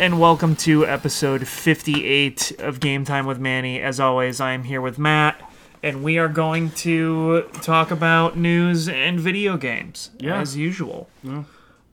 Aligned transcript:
And 0.00 0.18
welcome 0.18 0.56
to 0.56 0.86
episode 0.86 1.46
58 1.46 2.52
of 2.60 2.80
Game 2.80 3.04
Time 3.04 3.26
with 3.26 3.38
Manny. 3.38 3.80
As 3.82 4.00
always, 4.00 4.40
I 4.40 4.52
am 4.52 4.64
here 4.64 4.80
with 4.80 4.98
Matt, 4.98 5.38
and 5.82 6.02
we 6.02 6.16
are 6.16 6.26
going 6.28 6.70
to 6.70 7.42
talk 7.60 7.90
about 7.90 8.34
news 8.34 8.88
and 8.88 9.20
video 9.20 9.58
games 9.58 10.10
Yeah. 10.18 10.40
as 10.40 10.56
usual. 10.56 11.08
Yeah. 11.22 11.42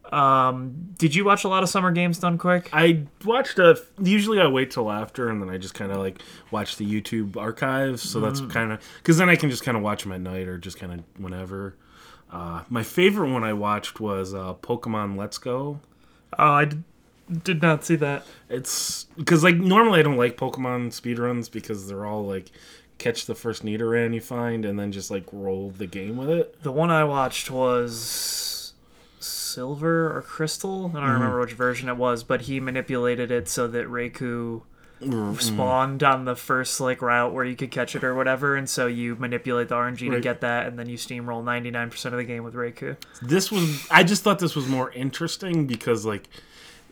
Um, 0.09 0.93
did 0.97 1.15
you 1.15 1.25
watch 1.25 1.43
a 1.43 1.49
lot 1.49 1.63
of 1.63 1.69
Summer 1.69 1.91
Games 1.91 2.17
Done 2.19 2.37
Quick? 2.37 2.69
I 2.71 3.03
watched 3.25 3.59
a. 3.59 3.77
Usually, 4.01 4.39
I 4.39 4.47
wait 4.47 4.71
till 4.71 4.89
after, 4.89 5.27
and 5.27 5.41
then 5.41 5.49
I 5.49 5.57
just 5.57 5.73
kind 5.73 5.91
of 5.91 5.97
like 5.97 6.21
watch 6.49 6.77
the 6.77 6.85
YouTube 6.89 7.35
archives. 7.35 8.03
So 8.09 8.21
that's 8.21 8.39
kind 8.39 8.71
of 8.71 8.79
because 8.99 9.17
then 9.17 9.27
I 9.29 9.35
can 9.35 9.49
just 9.49 9.63
kind 9.65 9.75
of 9.75 9.83
watch 9.83 10.03
them 10.03 10.13
at 10.13 10.21
night 10.21 10.47
or 10.47 10.57
just 10.57 10.79
kind 10.79 10.93
of 10.93 11.03
whenever. 11.21 11.75
Uh, 12.31 12.63
my 12.69 12.83
favorite 12.83 13.31
one 13.33 13.43
I 13.43 13.51
watched 13.51 13.99
was 13.99 14.33
uh, 14.33 14.53
Pokemon 14.53 15.17
Let's 15.17 15.37
Go. 15.37 15.81
Oh, 16.39 16.43
I 16.51 16.69
did 17.43 17.61
not 17.61 17.83
see 17.83 17.95
that. 17.97 18.25
It's 18.49 19.05
because 19.17 19.43
like 19.43 19.55
normally 19.55 19.99
I 19.99 20.03
don't 20.03 20.17
like 20.17 20.37
Pokemon 20.37 20.89
speedruns 20.89 21.51
because 21.51 21.87
they're 21.87 22.05
all 22.05 22.25
like 22.25 22.51
catch 22.97 23.25
the 23.25 23.35
first 23.35 23.63
Nidoran 23.63 24.13
you 24.13 24.21
find 24.21 24.65
and 24.65 24.79
then 24.79 24.91
just 24.91 25.11
like 25.11 25.25
roll 25.31 25.69
the 25.69 25.87
game 25.87 26.17
with 26.17 26.29
it. 26.29 26.61
The 26.63 26.71
one 26.71 26.89
I 26.89 27.03
watched 27.03 27.51
was 27.51 28.73
Silver 29.19 30.15
or 30.15 30.21
Crystal. 30.21 30.87
I 30.87 30.99
don't 30.99 31.03
mm-hmm. 31.03 31.13
remember 31.13 31.39
which 31.41 31.53
version 31.53 31.89
it 31.89 31.97
was, 31.97 32.23
but 32.23 32.41
he 32.41 32.59
manipulated 32.59 33.31
it 33.31 33.47
so 33.47 33.67
that 33.67 33.87
Raikou 33.87 34.61
mm-hmm. 35.01 35.35
spawned 35.35 36.03
on 36.03 36.25
the 36.25 36.35
first 36.35 36.79
like 36.79 37.01
route 37.01 37.33
where 37.33 37.45
you 37.45 37.55
could 37.55 37.71
catch 37.71 37.95
it 37.95 38.03
or 38.03 38.15
whatever, 38.15 38.55
and 38.55 38.69
so 38.69 38.87
you 38.87 39.15
manipulate 39.15 39.69
the 39.69 39.75
RNG 39.75 40.11
to 40.11 40.19
get 40.19 40.41
that, 40.41 40.67
and 40.67 40.77
then 40.77 40.89
you 40.89 40.97
steamroll 40.97 41.43
ninety 41.43 41.71
nine 41.71 41.89
percent 41.89 42.13
of 42.13 42.19
the 42.19 42.25
game 42.25 42.43
with 42.43 42.53
Raikou. 42.53 42.97
This 43.21 43.51
was 43.51 43.87
I 43.91 44.03
just 44.03 44.23
thought 44.23 44.39
this 44.39 44.55
was 44.55 44.67
more 44.67 44.91
interesting 44.91 45.67
because 45.67 46.05
like 46.05 46.29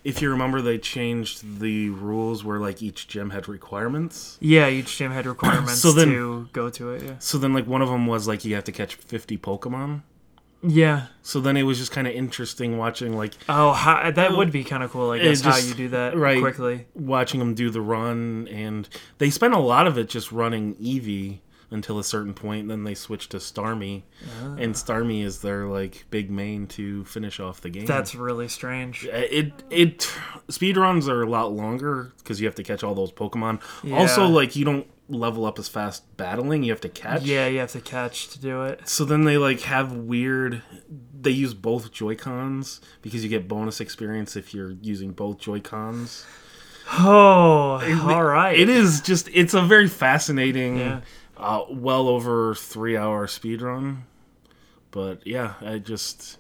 if 0.06 0.22
you 0.22 0.30
remember 0.30 0.62
they 0.62 0.78
changed 0.78 1.60
the 1.60 1.90
rules 1.90 2.44
where 2.46 2.60
like 2.60 2.82
each 2.82 3.08
gym 3.10 3.32
had 3.32 3.50
requirements. 3.50 4.38
Yeah, 4.40 4.70
each 4.70 4.96
gym 4.98 5.12
had 5.12 5.26
requirements 5.26 5.80
So 5.82 5.92
then- 5.92 6.08
to 6.10 6.48
go 6.54 6.70
to 6.70 6.92
it. 6.92 7.04
Yeah, 7.04 7.16
So 7.20 7.38
then 7.38 7.54
like 7.54 7.68
one 7.68 7.82
of 7.82 7.90
them 7.90 8.08
was 8.08 8.28
like 8.28 8.46
you 8.46 8.56
have 8.56 8.64
to 8.66 8.72
catch 8.72 8.96
50 8.96 9.38
Pokemon. 9.40 10.04
yeah. 10.62 11.08
So 11.22 11.40
then 11.42 11.58
it 11.58 11.64
was 11.64 11.78
just 11.80 11.92
kind 11.92 12.08
of 12.08 12.14
interesting 12.14 12.78
watching 12.78 13.16
like 13.18 13.34
Oh, 13.50 13.74
how, 13.74 14.10
that 14.12 14.32
would 14.38 14.52
be 14.52 14.64
kind 14.64 14.84
of 14.84 14.92
cool. 14.92 15.10
I 15.12 15.20
guess 15.20 15.42
how 15.42 15.58
you 15.58 15.74
do 15.74 15.90
that 15.90 16.16
right. 16.18 16.40
quickly. 16.40 16.86
watching 16.94 17.40
them 17.40 17.54
do 17.56 17.70
the 17.70 17.82
run 17.82 18.48
and 18.52 18.88
they 19.18 19.30
spent 19.30 19.54
a 19.54 19.60
lot 19.60 19.88
of 19.88 19.98
it 19.98 20.08
just 20.10 20.32
running 20.32 20.76
Eevee 20.76 21.40
until 21.72 22.00
a 22.00 22.04
certain 22.04 22.34
point 22.34 22.68
then 22.68 22.84
they 22.84 22.94
switch 22.94 23.30
to 23.30 23.38
Starmie 23.38 24.04
ah. 24.42 24.56
and 24.58 24.76
Starmie 24.76 25.24
is 25.24 25.42
their 25.42 25.66
like 25.66 26.06
big 26.10 26.30
main 26.30 26.68
to 26.68 27.04
finish 27.06 27.40
off 27.40 27.62
the 27.62 27.70
game. 27.70 27.86
That's 27.86 28.16
really 28.16 28.48
strange. 28.48 29.06
Uh, 29.06 29.12
it 29.14 29.52
it 29.70 30.00
speedruns 30.48 31.08
are 31.08 31.22
a 31.22 31.30
lot 31.30 31.52
longer 31.54 32.14
because 32.18 32.40
you 32.40 32.48
have 32.48 32.56
to 32.56 32.64
catch 32.64 32.84
all 32.84 32.96
those 32.96 33.12
Pokemon. 33.12 33.62
Yeah. 33.84 33.98
Also, 33.98 34.28
like 34.28 34.56
you 34.56 34.66
don't 34.66 34.88
level 35.08 35.46
up 35.46 35.60
as 35.60 35.68
fast 35.68 36.18
battling; 36.18 36.64
you 36.64 36.72
have 36.72 36.82
to 36.82 36.90
catch. 36.90 37.24
Yeah, 37.24 37.48
you 37.48 37.60
have 37.60 37.72
to 37.72 37.82
catch 37.82 38.30
to 38.30 38.40
do 38.40 38.64
it. 38.64 38.88
So 38.88 39.06
then 39.06 39.24
they 39.24 39.38
like 39.38 39.62
have 39.62 39.92
weird. 39.94 40.62
They 41.20 41.32
use 41.32 41.54
both 41.54 41.92
Joy 41.92 42.16
Cons 42.16 42.82
because 43.02 43.24
you 43.24 43.30
get 43.30 43.48
bonus 43.48 43.80
experience 43.80 44.36
if 44.36 44.54
you're 44.54 44.72
using 44.82 45.12
both 45.12 45.40
Joy 45.40 45.60
Cons. 45.60 46.26
Oh, 46.94 47.82
all 48.08 48.24
right. 48.24 48.58
It 48.58 48.70
is 48.70 49.02
just 49.02 49.30
it's 49.34 49.54
a 49.54 49.62
very 49.62 49.88
fascinating, 49.88 50.78
Yeah. 50.78 51.02
Uh, 51.38 51.64
well 51.70 52.08
over 52.08 52.56
three 52.56 52.98
hour 52.98 53.28
speed 53.28 53.62
run. 53.62 54.06
But 54.92 55.26
yeah, 55.26 55.56
I 55.62 55.80
just 55.80 56.38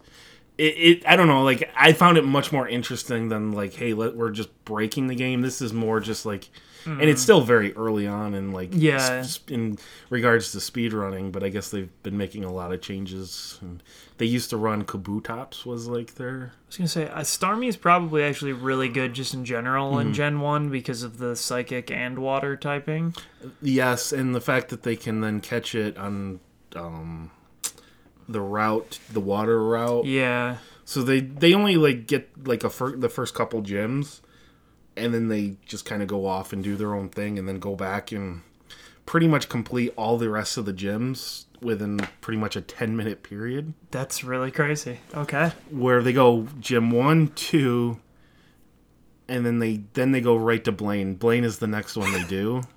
it, 0.57 0.63
it 0.63 1.07
I 1.07 1.15
don't 1.15 1.27
know 1.27 1.43
like 1.43 1.69
I 1.75 1.93
found 1.93 2.17
it 2.17 2.23
much 2.23 2.51
more 2.51 2.67
interesting 2.67 3.29
than 3.29 3.51
like 3.51 3.73
hey 3.73 3.93
let, 3.93 4.15
we're 4.15 4.31
just 4.31 4.65
breaking 4.65 5.07
the 5.07 5.15
game. 5.15 5.41
This 5.41 5.61
is 5.61 5.73
more 5.73 5.99
just 5.99 6.25
like. 6.25 6.49
And 6.87 7.01
it's 7.01 7.21
still 7.21 7.41
very 7.41 7.73
early 7.75 8.05
on 8.07 8.33
in 8.35 8.51
like 8.51 8.71
Mm. 8.71 8.81
Yeah. 8.81 8.97
s- 9.19 9.39
in 9.47 9.77
regards 10.09 10.51
to 10.51 10.59
speed 10.59 10.93
running, 10.93 11.31
but 11.31 11.43
I 11.43 11.49
guess 11.49 11.69
they've 11.69 11.89
been 12.03 12.17
making 12.17 12.43
a 12.43 12.51
lot 12.51 12.71
of 12.71 12.81
changes. 12.81 13.57
And 13.61 13.81
they 14.19 14.25
used 14.25 14.49
to 14.51 14.57
run 14.57 14.83
Kabutops 14.85 15.65
was 15.65 15.87
like 15.87 16.15
their 16.15 16.51
I 16.53 16.67
was 16.67 16.77
gonna 16.77 16.87
say 16.87 17.07
uh, 17.07 17.19
Starmie 17.21 17.67
is 17.67 17.75
probably 17.77 18.23
actually 18.23 18.53
really 18.53 18.87
good 18.89 19.13
just 19.13 19.33
in 19.33 19.45
general 19.45 19.91
Mm-hmm. 19.93 20.07
in 20.09 20.13
Gen 20.13 20.39
One 20.41 20.69
because 20.69 21.01
of 21.03 21.17
the 21.17 21.35
psychic 21.35 21.89
and 21.89 22.19
water 22.19 22.55
typing. 22.55 23.15
Yes, 23.61 24.11
and 24.11 24.35
the 24.35 24.41
fact 24.41 24.69
that 24.69 24.83
they 24.83 24.95
can 24.95 25.21
then 25.21 25.39
catch 25.41 25.73
it 25.75 25.97
on 25.97 26.39
um, 26.75 27.31
the 28.27 28.41
route, 28.41 28.99
the 29.11 29.19
water 29.19 29.63
route. 29.63 30.05
Yeah, 30.05 30.57
So 30.83 31.01
they 31.03 31.19
they 31.21 31.53
only 31.53 31.77
like 31.77 32.07
get 32.07 32.29
like 32.47 32.63
a 32.63 32.69
fir- 32.69 32.95
the 32.95 33.09
first 33.09 33.33
couple 33.33 33.61
gyms, 33.61 34.21
and 34.97 35.13
then 35.13 35.27
they 35.27 35.57
just 35.65 35.85
kind 35.85 36.01
of 36.01 36.07
go 36.07 36.25
off 36.25 36.53
and 36.53 36.63
do 36.63 36.75
their 36.75 36.93
own 36.95 37.09
thing, 37.09 37.37
and 37.39 37.47
then 37.47 37.59
go 37.59 37.75
back 37.75 38.11
and 38.11 38.41
pretty 39.05 39.27
much 39.27 39.49
complete 39.49 39.93
all 39.95 40.17
the 40.17 40.29
rest 40.29 40.57
of 40.57 40.65
the 40.65 40.73
gyms 40.73 41.45
within 41.61 41.97
pretty 42.21 42.37
much 42.37 42.55
a 42.55 42.61
ten 42.61 42.95
minute 42.97 43.23
period. 43.23 43.73
that's 43.91 44.23
really 44.23 44.51
crazy. 44.51 44.99
Okay, 45.13 45.51
Where 45.69 46.01
they 46.01 46.13
go 46.13 46.47
gym 46.59 46.91
one, 46.91 47.29
two, 47.29 47.99
and 49.27 49.45
then 49.45 49.59
they 49.59 49.83
then 49.93 50.11
they 50.11 50.21
go 50.21 50.35
right 50.35 50.63
to 50.65 50.71
Blaine. 50.71 51.15
Blaine 51.15 51.43
is 51.43 51.59
the 51.59 51.67
next 51.67 51.95
one 51.95 52.11
they 52.11 52.23
do. 52.23 52.61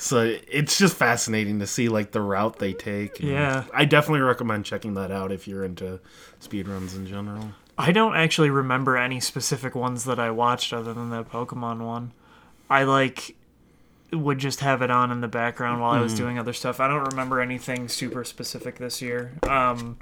So 0.00 0.32
it's 0.46 0.78
just 0.78 0.96
fascinating 0.96 1.58
to 1.58 1.66
see 1.66 1.88
like 1.88 2.12
the 2.12 2.20
route 2.20 2.60
they 2.60 2.72
take. 2.72 3.18
Yeah. 3.18 3.64
I 3.74 3.84
definitely 3.84 4.20
recommend 4.20 4.64
checking 4.64 4.94
that 4.94 5.10
out 5.10 5.32
if 5.32 5.48
you're 5.48 5.64
into 5.64 5.98
speedruns 6.40 6.94
in 6.94 7.04
general. 7.04 7.50
I 7.78 7.92
don't 7.92 8.16
actually 8.16 8.50
remember 8.50 8.96
any 8.96 9.20
specific 9.20 9.74
ones 9.74 10.04
that 10.04 10.18
I 10.18 10.30
watched 10.32 10.72
other 10.72 10.92
than 10.92 11.10
the 11.10 11.22
Pokemon 11.24 11.78
one. 11.86 12.12
I 12.68 12.82
like 12.82 13.36
would 14.12 14.38
just 14.38 14.60
have 14.60 14.82
it 14.82 14.90
on 14.90 15.10
in 15.12 15.20
the 15.20 15.28
background 15.28 15.80
while 15.80 15.92
I 15.92 15.98
Mm. 15.98 16.02
was 16.02 16.14
doing 16.14 16.38
other 16.38 16.52
stuff. 16.54 16.80
I 16.80 16.88
don't 16.88 17.04
remember 17.10 17.40
anything 17.40 17.88
super 17.88 18.24
specific 18.24 18.78
this 18.78 19.00
year. 19.02 19.32
Um, 19.42 19.98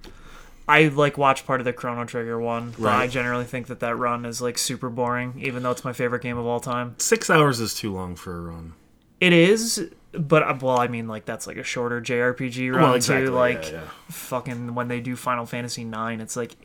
I 0.69 0.85
like 0.89 1.19
watch 1.19 1.45
part 1.47 1.61
of 1.61 1.65
the 1.65 1.73
Chrono 1.73 2.05
Trigger 2.05 2.41
one, 2.41 2.73
but 2.79 2.89
I 2.93 3.09
generally 3.09 3.45
think 3.45 3.67
that 3.67 3.81
that 3.81 3.97
run 3.97 4.25
is 4.25 4.41
like 4.41 4.59
super 4.59 4.89
boring, 4.89 5.35
even 5.39 5.63
though 5.63 5.71
it's 5.73 5.85
my 5.85 5.93
favorite 5.93 6.23
game 6.23 6.39
of 6.39 6.47
all 6.47 6.61
time. 6.61 6.95
Six 6.99 7.29
hours 7.31 7.61
is 7.61 7.75
too 7.75 7.93
long 7.93 8.17
for 8.17 8.37
a 8.37 8.41
run. 8.41 8.73
It 9.21 9.33
is, 9.33 9.89
but 10.13 10.43
uh, 10.43 10.57
well, 10.61 10.79
I 10.79 10.87
mean, 10.89 11.09
like 11.09 11.25
that's 11.25 11.47
like 11.47 11.57
a 11.57 11.63
shorter 11.65 12.01
JRPG 12.01 12.73
run 12.73 12.83
Well, 12.83 12.95
exactly, 12.95 13.27
too. 13.27 13.33
Like 13.33 13.71
yeah. 13.73 13.83
fucking 14.09 14.75
when 14.75 14.89
they 14.89 15.01
do 15.01 15.15
Final 15.17 15.47
Fantasy 15.47 15.85
Nine, 15.85 16.21
it's 16.21 16.37
like 16.37 16.57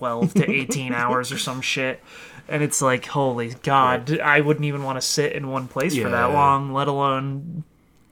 twelve 0.00 0.32
to 0.34 0.50
eighteen 0.50 0.92
hours 0.94 1.30
or 1.30 1.36
some 1.38 1.60
shit, 1.60 2.00
and 2.48 2.62
it's 2.62 2.80
like 2.80 3.04
holy 3.06 3.50
god, 3.62 4.18
I 4.18 4.40
wouldn't 4.40 4.64
even 4.64 4.82
want 4.82 4.96
to 4.96 5.06
sit 5.06 5.32
in 5.34 5.48
one 5.48 5.68
place 5.68 5.94
for 5.96 6.08
that 6.08 6.24
Mm-hmm. 6.26 6.34
long, 6.34 6.72
let 6.72 6.88
alone 6.88 7.64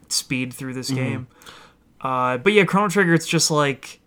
speed 0.09 0.53
through 0.53 0.75
this 0.75 0.91
game. 0.91 1.26
Uh, 2.00 2.37
but 2.38 2.53
yeah, 2.53 2.65
Chrono 2.65 2.88
Trigger, 2.88 3.15
it's 3.15 3.26
just 3.26 3.50
like. 3.50 4.00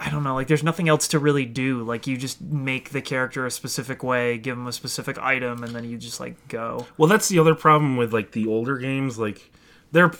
I- 0.00 0.10
don't 0.10 0.22
know, 0.24 0.34
like 0.34 0.48
there's 0.48 0.62
nothing 0.64 0.88
else 0.88 1.08
to 1.08 1.18
really 1.18 1.46
do. 1.46 1.82
Like 1.82 2.06
you 2.06 2.16
just 2.18 2.40
make 2.42 2.90
the 2.90 3.00
character 3.00 3.46
a 3.46 3.50
specific 3.50 4.02
way, 4.02 4.36
give 4.36 4.56
them 4.56 4.66
a 4.66 4.72
specific 4.72 5.16
item, 5.18 5.62
and 5.64 5.74
then 5.74 5.84
you 5.88 5.96
just 5.96 6.20
like 6.20 6.36
go. 6.48 6.86
Well, 6.98 7.08
that's 7.08 7.28
the 7.28 7.38
other 7.38 7.54
problem 7.54 7.96
with 7.96 8.12
like 8.12 8.32
the 8.32 8.46
older 8.48 8.76
games. 8.76 9.18
Like 9.18 9.50
they're, 9.92 10.10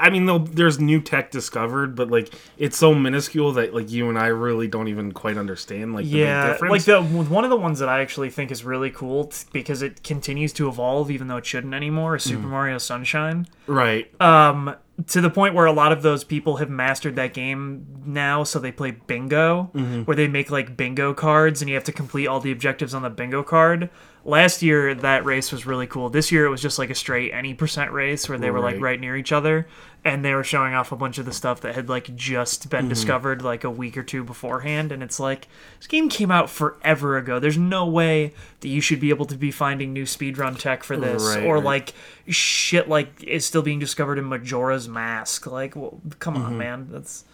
I 0.00 0.10
mean, 0.10 0.44
there's 0.44 0.78
new 0.78 1.00
tech 1.00 1.30
discovered, 1.32 1.96
but 1.96 2.10
like 2.10 2.32
it's 2.56 2.76
so 2.76 2.94
minuscule 2.94 3.52
that 3.54 3.74
like 3.74 3.90
you 3.90 4.08
and 4.08 4.18
I 4.18 4.26
really 4.28 4.68
don't 4.68 4.88
even 4.88 5.12
quite 5.12 5.36
understand 5.36 5.92
like 5.94 6.04
the 6.04 6.12
big 6.12 6.20
yeah 6.20 6.46
difference. 6.52 6.70
like 6.72 6.84
the 6.84 7.02
one 7.02 7.44
of 7.44 7.50
the 7.50 7.56
ones 7.56 7.78
that 7.80 7.88
i 7.88 8.00
actually 8.00 8.30
think 8.30 8.50
is 8.50 8.64
really 8.64 8.90
cool 8.90 9.24
t- 9.26 9.44
because 9.52 9.82
it 9.82 10.02
continues 10.04 10.52
to 10.54 10.68
evolve 10.68 11.10
even 11.10 11.26
though 11.28 11.36
it 11.36 11.46
shouldn't 11.46 11.74
anymore 11.74 12.16
is 12.16 12.24
Mm. 12.24 12.28
super 12.30 12.46
mario 12.46 12.78
sunshine 12.78 13.46
right. 13.66 14.08
um 14.20 14.74
to 15.06 15.20
the 15.20 15.30
point 15.30 15.54
where 15.54 15.66
a 15.66 15.72
lot 15.72 15.92
of 15.92 16.02
those 16.02 16.24
people 16.24 16.56
have 16.56 16.68
mastered 16.70 17.14
that 17.16 17.32
game 17.32 17.86
now 18.04 18.44
so 18.44 18.58
they 18.58 18.72
play 18.72 18.90
bingo 18.92 19.70
Mm-hmm. 19.74 20.02
where 20.02 20.16
they 20.16 20.28
make 20.28 20.50
like 20.50 20.76
bingo 20.76 21.14
cards 21.14 21.60
and 21.62 21.68
you 21.68 21.74
have 21.74 21.84
to 21.84 21.92
complete 21.92 22.26
all 22.26 22.40
the 22.40 22.52
objectives 22.52 22.94
on 22.94 23.02
the 23.02 23.10
bingo 23.10 23.42
card 23.42 23.90
last 24.24 24.62
year 24.62 24.94
that 24.94 25.24
race 25.24 25.50
was 25.52 25.64
really 25.66 25.86
cool 25.86 26.10
this 26.10 26.30
year 26.32 26.44
it 26.46 26.50
was 26.50 26.60
just 26.60 26.78
like 26.78 26.90
a 26.90 26.94
straight 26.94 27.32
any 27.32 27.54
percent 27.54 27.92
race 27.92 28.28
where 28.28 28.38
they 28.38 28.50
were 28.50 28.60
like 28.60 28.74
Right. 28.74 28.82
right 28.82 29.00
near 29.00 29.16
each 29.16 29.32
other 29.32 29.66
and 30.08 30.24
they 30.24 30.34
were 30.34 30.44
showing 30.44 30.74
off 30.74 30.90
a 30.92 30.96
bunch 30.96 31.18
of 31.18 31.24
the 31.26 31.32
stuff 31.32 31.60
that 31.60 31.74
had 31.74 31.88
like 31.88 32.14
just 32.16 32.60
Mm-hmm. 32.62 32.68
been 32.70 32.88
discovered 32.88 33.42
like 33.42 33.64
a 33.64 33.70
week 33.70 33.96
or 33.96 34.02
two 34.02 34.24
beforehand 34.24 34.90
and 34.92 35.02
it's 35.02 35.20
like 35.20 35.48
this 35.78 35.86
game 35.86 36.08
came 36.08 36.30
out 36.30 36.48
forever 36.50 37.16
ago 37.16 37.38
there's 37.38 37.58
no 37.58 37.86
way 37.86 38.32
that 38.60 38.68
you 38.68 38.80
should 38.80 39.00
be 39.00 39.10
able 39.10 39.26
to 39.26 39.36
be 39.36 39.50
finding 39.50 39.92
new 39.92 40.04
speedrun 40.04 40.58
tech 40.58 40.82
for 40.84 40.96
this 40.96 41.22
Right, 41.22 41.44
or 41.44 41.56
right. 41.56 41.64
like 41.64 41.94
shit 42.26 42.88
like 42.88 43.22
is 43.22 43.44
still 43.44 43.62
being 43.62 43.78
discovered 43.78 44.18
in 44.18 44.28
majora's 44.28 44.88
mask 44.88 45.46
like 45.46 45.76
well, 45.76 46.00
come 46.18 46.36
on 46.36 46.42
Mm-hmm. 46.50 46.58
man 46.58 46.88
that's 46.90 47.24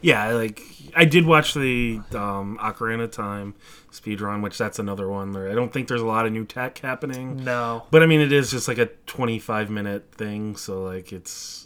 Yeah, 0.00 0.32
like 0.32 0.62
I 0.94 1.04
did 1.04 1.26
watch 1.26 1.54
the 1.54 2.00
um, 2.14 2.58
Ocarina 2.62 3.10
Time 3.10 3.54
speedrun, 3.90 4.42
which 4.42 4.56
that's 4.56 4.78
another 4.78 5.08
one. 5.08 5.32
There, 5.32 5.50
I 5.50 5.54
don't 5.54 5.72
think 5.72 5.88
there's 5.88 6.00
a 6.02 6.06
lot 6.06 6.24
of 6.26 6.32
new 6.32 6.44
tech 6.44 6.78
happening, 6.78 7.44
no 7.44 7.84
but 7.90 8.02
I 8.02 8.06
mean 8.06 8.20
it 8.20 8.32
is 8.32 8.50
just 8.50 8.68
like 8.68 8.78
a 8.78 8.86
25 9.06 9.70
minute 9.70 10.12
thing, 10.14 10.56
so 10.56 10.82
like 10.84 11.12
it's 11.12 11.61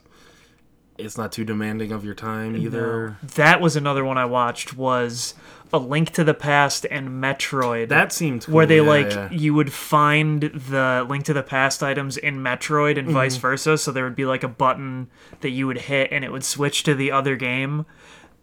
it's 0.98 1.18
not 1.18 1.32
too 1.32 1.44
demanding 1.44 1.92
of 1.92 2.04
your 2.04 2.14
time 2.14 2.56
either. 2.56 3.16
That 3.22 3.60
was 3.60 3.76
another 3.76 4.04
one 4.04 4.18
I 4.18 4.24
watched 4.24 4.76
was 4.76 5.34
A 5.72 5.78
Link 5.78 6.10
to 6.12 6.24
the 6.24 6.34
Past 6.34 6.86
and 6.90 7.08
Metroid. 7.22 7.88
That 7.88 8.12
seemed 8.12 8.44
cool. 8.44 8.54
where 8.54 8.66
they 8.66 8.76
yeah, 8.76 8.82
like 8.82 9.10
yeah. 9.10 9.30
you 9.30 9.54
would 9.54 9.72
find 9.72 10.42
the 10.42 11.06
link 11.08 11.24
to 11.26 11.32
the 11.32 11.42
past 11.42 11.82
items 11.82 12.16
in 12.16 12.38
Metroid 12.38 12.98
and 12.98 13.08
Mm-hmm. 13.08 13.14
vice 13.14 13.36
versa. 13.36 13.76
So 13.78 13.92
there 13.92 14.04
would 14.04 14.16
be 14.16 14.24
like 14.26 14.42
a 14.42 14.48
button 14.48 15.08
that 15.40 15.50
you 15.50 15.66
would 15.66 15.78
hit 15.78 16.10
and 16.12 16.24
it 16.24 16.32
would 16.32 16.44
switch 16.44 16.82
to 16.84 16.94
the 16.94 17.10
other 17.12 17.36
game. 17.36 17.84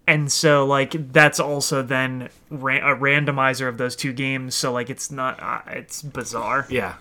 And 0.05 0.29
so 0.31 0.65
like 0.65 1.13
that's 1.13 1.39
also 1.39 1.81
then 1.81 2.29
a 2.51 2.55
randomizer 2.57 3.67
of 3.69 3.77
those 3.77 3.95
two 3.95 4.11
games. 4.13 4.53
So 4.53 4.71
like 4.73 4.89
it's 4.89 5.09
not 5.09 5.41
uh, 5.41 5.61
it's 5.67 6.01
bizarre. 6.01 6.67
yeah. 6.69 6.95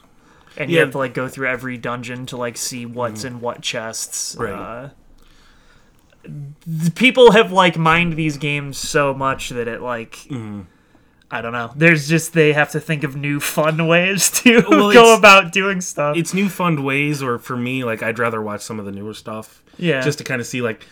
And 0.57 0.71
you 0.71 0.77
Yeah. 0.77 0.83
Mm-hmm. 0.83 0.87
have 0.87 0.93
to 0.93 0.99
like 0.99 1.15
go 1.15 1.29
through 1.29 1.49
every 1.49 1.77
dungeon 1.79 2.27
to 2.27 2.37
like 2.37 2.57
see 2.57 2.87
what's 2.87 3.25
in 3.25 3.41
what 3.41 3.61
chests. 3.63 4.37
Right. 4.39 4.53
Uh, 4.53 4.91
people 6.95 7.33
have 7.33 7.53
like 7.53 7.77
mined 7.77 8.15
these 8.15 8.37
games 8.37 8.79
so 8.79 9.15
much 9.15 9.51
that 9.51 9.69
it 9.69 9.81
like 9.81 10.13
Mm-hmm. 10.29 10.63
I 11.35 11.41
don't 11.41 11.53
know. 11.53 11.73
There's 11.75 12.09
just 12.09 12.35
they 12.35 12.53
have 12.53 12.73
to 12.73 12.81
think 12.81 13.05
of 13.05 13.17
new 13.17 13.41
fun 13.41 13.87
ways 13.89 14.31
to 14.43 14.63
Well, 14.69 14.93
go 14.93 15.17
about 15.17 15.51
doing 15.51 15.81
stuff. 15.81 16.15
It's 16.15 16.35
new 16.35 16.51
fun 16.51 16.85
ways, 16.85 17.23
or 17.23 17.39
for 17.39 17.57
me, 17.57 17.85
like 17.85 18.03
I'd 18.03 18.19
rather 18.19 18.43
watch 18.43 18.61
some 18.61 18.79
of 18.79 18.85
the 18.85 18.93
newer 18.93 19.15
stuff. 19.15 19.63
Yeah. 19.79 20.03
Just 20.03 20.19
to 20.19 20.25
kind 20.25 20.43
of 20.43 20.47
see 20.47 20.61
like, 20.61 20.87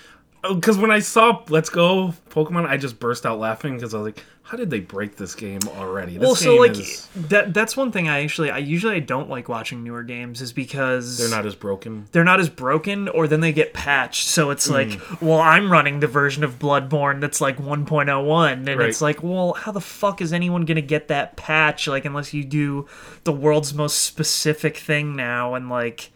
because 0.48 0.78
when 0.78 0.90
I 0.90 1.00
saw 1.00 1.42
Let's 1.48 1.69
Go 1.70 2.14
Pokemon, 2.31 2.66
I 2.69 2.76
just 2.76 2.98
burst 2.98 3.26
out 3.26 3.38
laughing 3.38 3.75
because 3.76 3.94
I 3.94 3.98
was 3.98 4.06
like, 4.14 4.25
how 4.42 4.56
did 4.56 4.69
they 4.70 4.81
break 4.81 5.14
this 5.16 5.37
game 5.37 5.60
already? 5.76 6.14
This 6.19 6.22
well, 6.26 6.34
so 6.34 6.56
like 6.56 6.72
is- 6.72 7.06
that 7.14 7.54
that's 7.54 7.76
one 7.76 7.92
thing 7.92 8.08
I 8.08 8.25
actually 8.25 8.50
I 8.50 8.58
usually 8.58 8.96
I 8.96 8.98
don't 9.00 9.28
like 9.31 9.48
watching 9.48 9.84
newer 9.84 10.02
games 10.02 10.40
is 10.40 10.52
because 10.52 11.19
they're 11.19 11.28
not 11.31 11.46
as 11.46 11.54
broken. 11.54 12.06
they're 12.10 12.25
not 12.25 12.40
as 12.40 12.48
broken 12.48 13.06
or 13.08 13.28
then 13.28 13.40
they 13.40 13.52
get 13.52 13.72
patched 13.75 14.26
so 14.26 14.50
it's 14.50 14.69
like 14.69 14.88
Mm. 14.88 15.22
well 15.22 15.38
i'm 15.38 15.70
running 15.70 16.00
the 16.00 16.08
version 16.08 16.42
of 16.42 16.58
bloodborne 16.58 17.20
that's 17.20 17.40
like 17.40 17.58
1.01 17.58 18.52
and 18.52 18.66
Right. 18.81 18.88
it's 18.88 19.00
like 19.00 19.22
well 19.22 19.52
how 19.52 19.70
the 19.70 19.81
fuck 19.81 20.20
is 20.20 20.32
anyone 20.32 20.64
gonna 20.64 20.81
get 20.81 21.06
that 21.08 21.37
patch 21.37 21.87
like 21.87 22.04
unless 22.04 22.34
you 22.34 22.42
do 22.44 22.87
the 23.25 23.32
world's 23.32 23.72
most 23.72 23.98
specific 24.00 24.76
thing 24.76 25.14
now 25.14 25.54
and 25.54 25.69
like 25.69 26.10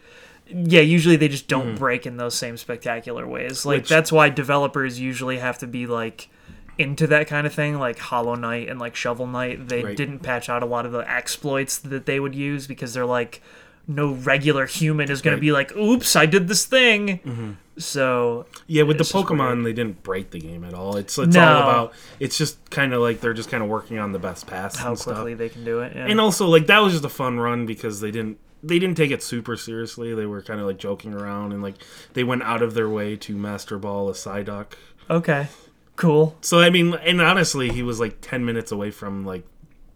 yeah 0.49 0.81
usually 0.81 1.17
they 1.17 1.29
just 1.29 1.49
don't 1.49 1.75
break 1.77 2.05
in 2.07 2.17
those 2.19 2.35
same 2.35 2.57
spectacular 2.57 3.27
ways 3.27 3.65
like 3.65 3.77
Mm. 3.77 3.81
Which- 3.83 3.89
that's 3.89 4.13
why 4.13 4.29
developers 4.29 5.01
usually 5.01 5.39
have 5.39 5.59
to 5.59 5.67
be 5.67 5.87
like 5.87 6.29
into 6.77 7.07
that 7.07 7.29
kind 7.29 7.47
of 7.47 7.55
thing 7.55 7.79
like 7.79 7.99
hollow 7.99 8.35
knight 8.35 8.69
and 8.69 8.79
like 8.81 8.95
shovel 8.97 9.27
knight 9.27 9.69
they 9.69 9.83
Right. 9.85 9.97
didn't 9.97 10.19
patch 10.21 10.49
out 10.49 10.63
a 10.63 10.67
lot 10.67 10.85
of 10.87 10.93
the 10.93 11.09
exploits 11.11 11.79
that 11.79 12.05
they 12.07 12.19
would 12.21 12.35
use 12.35 12.67
because 12.67 12.93
they're 12.95 13.07
like 13.07 13.41
no 13.87 14.13
regular 14.13 14.67
human 14.67 15.11
is 15.11 15.23
going 15.23 15.33
Right. 15.35 15.37
to 15.37 15.41
be 15.41 15.53
like 15.53 15.75
oops 15.77 16.17
i 16.17 16.27
did 16.27 16.49
this 16.49 16.65
thing 16.67 17.57
so 17.77 18.47
Yeah, 18.69 18.85
with 18.85 18.99
the 18.99 19.05
Pokemon, 19.05 19.65
they 19.65 19.73
didn't 19.73 20.03
break 20.05 20.31
the 20.31 20.39
game 20.39 20.63
at 20.63 20.75
all. 20.75 20.97
It's 20.97 21.19
it's 21.19 21.35
No. 21.35 21.43
all 21.45 21.63
about. 21.71 21.93
It's 22.21 22.39
just 22.39 22.71
kind 22.71 22.93
of 22.95 23.01
like 23.03 23.21
they're 23.21 23.35
just 23.35 23.51
kind 23.51 23.65
of 23.65 23.69
working 23.69 23.99
on 23.99 24.13
the 24.13 24.21
best 24.21 24.47
paths 24.47 24.77
how 24.79 24.91
and 24.91 24.99
stuff. 24.99 25.15
quickly 25.15 25.35
they 25.35 25.49
can 25.49 25.65
do 25.65 25.81
it 25.81 25.93
yeah. 25.97 26.07
And 26.07 26.21
also, 26.21 26.47
like 26.47 26.69
that 26.69 26.79
was 26.79 26.93
just 26.93 27.05
a 27.05 27.09
fun 27.09 27.41
run 27.41 27.67
because 27.67 28.01
they 28.01 28.13
didn't 28.13 28.39
they 28.67 28.79
didn't 28.79 28.97
take 28.97 29.11
it 29.11 29.23
super 29.23 29.57
seriously. 29.57 30.15
They 30.15 30.27
were 30.27 30.43
kind 30.43 30.61
of 30.61 30.67
like 30.67 30.79
joking 30.79 31.15
around 31.15 31.53
and 31.53 31.63
like 31.63 31.77
they 32.15 32.25
went 32.25 32.43
out 32.43 32.63
of 32.63 32.75
their 32.75 32.89
way 32.89 33.17
to 33.17 33.37
Master 33.37 33.79
Ball 33.79 34.09
a 34.09 34.13
Psyduck. 34.13 34.75
okay 35.11 35.49
cool 35.97 36.37
So 36.41 36.61
I 36.61 36.71
mean, 36.71 36.95
and 36.95 37.21
honestly, 37.21 37.69
he 37.71 37.83
was 37.83 38.01
like 38.01 38.19
ten 38.21 38.45
minutes 38.45 38.73
away 38.73 38.91
from 38.91 39.25
like 39.25 39.45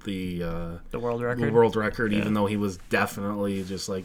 the 0.05 0.43
uh, 0.43 0.71
the 0.91 0.99
world 0.99 1.23
record. 1.23 1.49
the 1.49 1.53
world 1.53 1.77
record, 1.77 2.13
even 2.13 2.35
though 2.35 2.47
he 2.47 2.57
was 2.57 2.79
definitely 2.89 3.63
just 3.65 3.89
like 3.89 4.05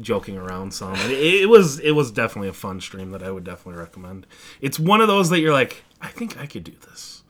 joking 0.00 0.36
around 0.36 0.72
some. 0.72 0.94
It, 0.94 1.42
it 1.42 1.48
was 1.48 1.78
it 1.80 1.92
was 1.92 2.10
definitely 2.10 2.48
a 2.48 2.54
fun 2.54 2.80
stream 2.80 3.10
that 3.10 3.22
I 3.22 3.30
would 3.30 3.44
definitely 3.44 3.80
recommend. 3.80 4.26
It's 4.60 4.78
one 4.78 5.00
of 5.00 5.08
those 5.08 5.30
that 5.30 5.40
you're 5.40 5.52
like, 5.52 5.84
I 6.00 6.08
think 6.08 6.38
I 6.38 6.46
could 6.46 6.64
do 6.64 6.72
this. 6.72 7.22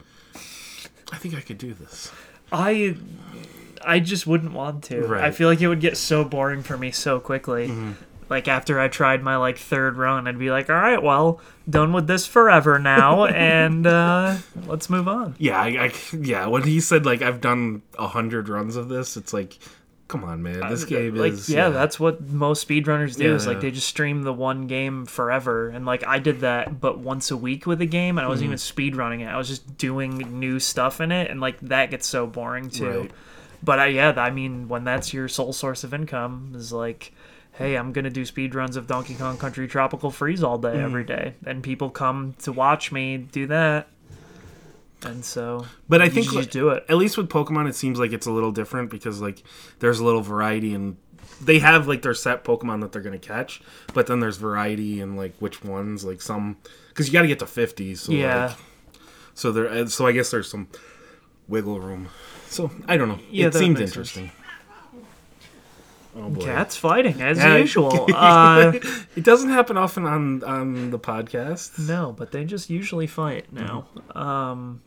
I 1.13 1.19
think 1.19 1.35
I 1.35 1.41
could 1.41 1.59
do 1.59 1.73
this. 1.75 2.11
i 2.53 2.97
i 3.87 3.99
just 4.01 4.27
wouldn't 4.27 4.53
want 4.53 4.85
to 4.85 5.01
Right. 5.03 5.25
i 5.25 5.31
feel 5.31 5.49
like 5.49 5.61
it 5.61 5.69
would 5.69 5.81
get 5.81 5.97
so 5.97 6.25
boring 6.25 6.63
for 6.63 6.77
me 6.77 6.91
so 6.91 7.21
quickly 7.21 7.69
Mm-hmm. 7.69 7.93
like 8.29 8.49
after 8.49 8.79
i 8.81 8.89
tried 8.89 9.23
my 9.23 9.37
like 9.37 9.57
third 9.59 9.97
run 9.97 10.27
i'd 10.27 10.39
be 10.39 10.51
like 10.51 10.69
all 10.69 10.77
right 10.77 11.03
well 11.03 11.41
done 11.69 11.93
with 11.93 12.07
this 12.07 12.27
forever 12.27 12.79
now 12.79 13.25
and 13.27 13.87
uh 13.87 14.37
let's 14.67 14.91
move 14.91 15.09
on 15.09 15.35
Yeah, 15.39 15.61
I, 15.61 15.67
I 15.87 15.93
yeah. 16.17 16.47
When 16.47 16.63
he 16.65 16.81
said 16.81 17.07
like 17.07 17.23
I've 17.23 17.41
done 17.41 17.83
a 17.99 18.07
hundred 18.09 18.49
runs 18.49 18.77
of 18.77 18.89
this, 18.89 19.17
it's 19.17 19.33
like, 19.33 19.59
come 20.09 20.23
on, 20.23 20.41
man, 20.43 20.61
this 20.71 20.85
game 20.85 21.17
like 21.17 21.33
is 21.33 21.49
yeah, 21.49 21.69
that's 21.71 21.99
what 21.99 22.21
most 22.29 22.67
speedrunners 22.69 23.17
do 23.17 23.25
Yeah, 23.25 23.35
is 23.35 23.47
like 23.49 23.57
yeah. 23.57 23.61
they 23.63 23.71
just 23.73 23.89
stream 23.89 24.23
the 24.23 24.33
one 24.33 24.69
game 24.69 25.05
forever 25.07 25.69
and 25.69 25.85
like 25.85 26.07
i 26.07 26.21
did 26.21 26.41
that 26.41 26.81
but 26.81 26.99
once 27.01 27.33
a 27.33 27.37
week 27.37 27.67
with 27.67 27.81
a 27.81 27.87
game 27.87 28.17
and 28.19 28.25
i 28.25 28.29
wasn't 28.29 28.45
even 28.47 28.57
Mm-hmm. 28.59 28.81
speedrunning 29.01 29.21
it 29.23 29.27
i 29.29 29.37
was 29.37 29.49
just 29.49 29.77
doing 29.77 30.19
new 30.39 30.61
stuff 30.61 31.01
in 31.01 31.11
it 31.11 31.29
and 31.31 31.41
like 31.41 31.59
that 31.63 31.91
gets 31.91 32.07
so 32.07 32.27
boring 32.29 32.71
too 32.71 33.01
Right. 33.01 33.11
But 33.67 33.79
I, 33.79 33.87
yeah 33.89 34.15
i 34.17 34.31
mean 34.31 34.69
when 34.69 34.85
that's 34.85 35.13
your 35.13 35.29
sole 35.29 35.53
source 35.53 35.85
of 35.85 35.93
income 35.93 36.53
is 36.57 36.73
like 36.73 37.13
hey 37.53 37.77
i'm 37.77 37.93
gonna 37.93 38.09
do 38.11 38.23
speedruns 38.23 38.77
of 38.77 38.87
donkey 38.87 39.15
kong 39.15 39.37
country 39.37 39.69
tropical 39.69 40.11
freeze 40.11 40.43
all 40.43 40.57
day 40.57 40.81
every 40.83 41.05
Mm. 41.05 41.09
day 41.09 41.35
and 41.45 41.63
people 41.63 41.91
come 41.91 42.35
to 42.41 42.53
watch 42.53 42.91
me 42.93 43.19
do 43.19 43.47
that 43.49 43.89
and 45.03 45.23
so 45.25 45.67
But 45.89 46.01
I 46.01 46.07
you 46.07 46.11
think 46.11 46.25
just 46.27 46.37
like, 46.37 46.51
do 46.51 46.71
it 46.71 46.85
at 46.89 46.97
least 46.97 47.19
with 47.19 47.29
Pokemon, 47.29 47.69
it 47.69 47.75
seems 47.75 47.99
like 47.99 48.13
it's 48.13 48.27
a 48.27 48.31
little 48.33 48.51
different 48.51 48.91
because 48.91 49.21
like 49.21 49.43
there's 49.81 49.99
a 50.01 50.05
little 50.05 50.23
variety 50.23 50.73
and 50.75 50.97
they 51.41 51.59
have 51.59 51.87
like 51.87 52.01
their 52.01 52.15
set 52.15 52.45
Pokemon 52.45 52.81
that 52.81 52.93
they're 52.93 53.03
gonna 53.03 53.19
catch, 53.19 53.61
but 53.93 54.07
then 54.07 54.21
there's 54.21 54.39
variety 54.39 55.01
in 55.01 55.15
like 55.15 55.35
which 55.39 55.63
ones. 55.63 56.03
Like 56.03 56.23
some 56.23 56.57
because 56.89 57.07
you 57.07 57.13
got 57.13 57.23
to 57.23 57.29
get 57.29 57.39
to 57.41 57.47
fifty. 57.47 57.95
So 57.95 58.11
yeah 58.13 58.47
like, 58.47 58.57
so 59.35 59.53
there. 59.53 59.87
So 59.87 60.07
I 60.07 60.13
guess 60.13 60.31
there's 60.31 60.51
some 60.51 60.67
wiggle 61.47 61.79
room. 61.79 62.09
So 62.57 62.71
I 62.89 62.97
don't 62.97 63.09
know. 63.09 63.19
Yeah, 63.31 63.47
it 63.49 63.53
that 63.53 63.59
seemed 63.59 63.79
makes 63.79 63.93
sense. 63.93 64.17
interesting. 64.17 64.31
Oh 66.19 66.31
boy. 66.31 66.41
cats 66.41 66.77
fighting 66.77 67.21
as 67.21 67.37
Yeah. 67.39 67.57
usual 67.57 68.07
uh 68.15 68.73
It 69.15 69.23
doesn't 69.25 69.51
happen 69.51 69.77
often 69.77 70.07
on 70.07 70.43
on 70.45 70.91
the 70.91 70.99
podcast. 70.99 71.79
No, 71.87 72.13
but 72.17 72.33
they 72.33 72.45
just 72.45 72.71
usually 72.71 73.07
fight 73.07 73.53
now. 73.53 73.87
Um, 74.15 74.81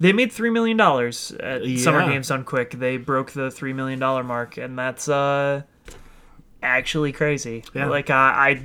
they 0.00 0.12
made 0.12 0.32
three 0.32 0.50
million 0.50 0.76
dollars 0.76 1.30
at 1.38 1.64
Summer 1.78 2.04
Games 2.08 2.28
Done 2.28 2.42
Quick. 2.44 2.72
They 2.72 2.96
broke 2.96 3.30
the 3.30 3.50
three 3.50 3.72
million 3.72 4.00
dollar 4.00 4.24
mark, 4.24 4.56
and 4.56 4.76
that's 4.76 5.08
uh 5.08 5.62
actually 6.62 7.12
crazy. 7.12 7.62
Yeah. 7.72 7.86
Like 7.86 8.10
uh, 8.10 8.14
I, 8.14 8.60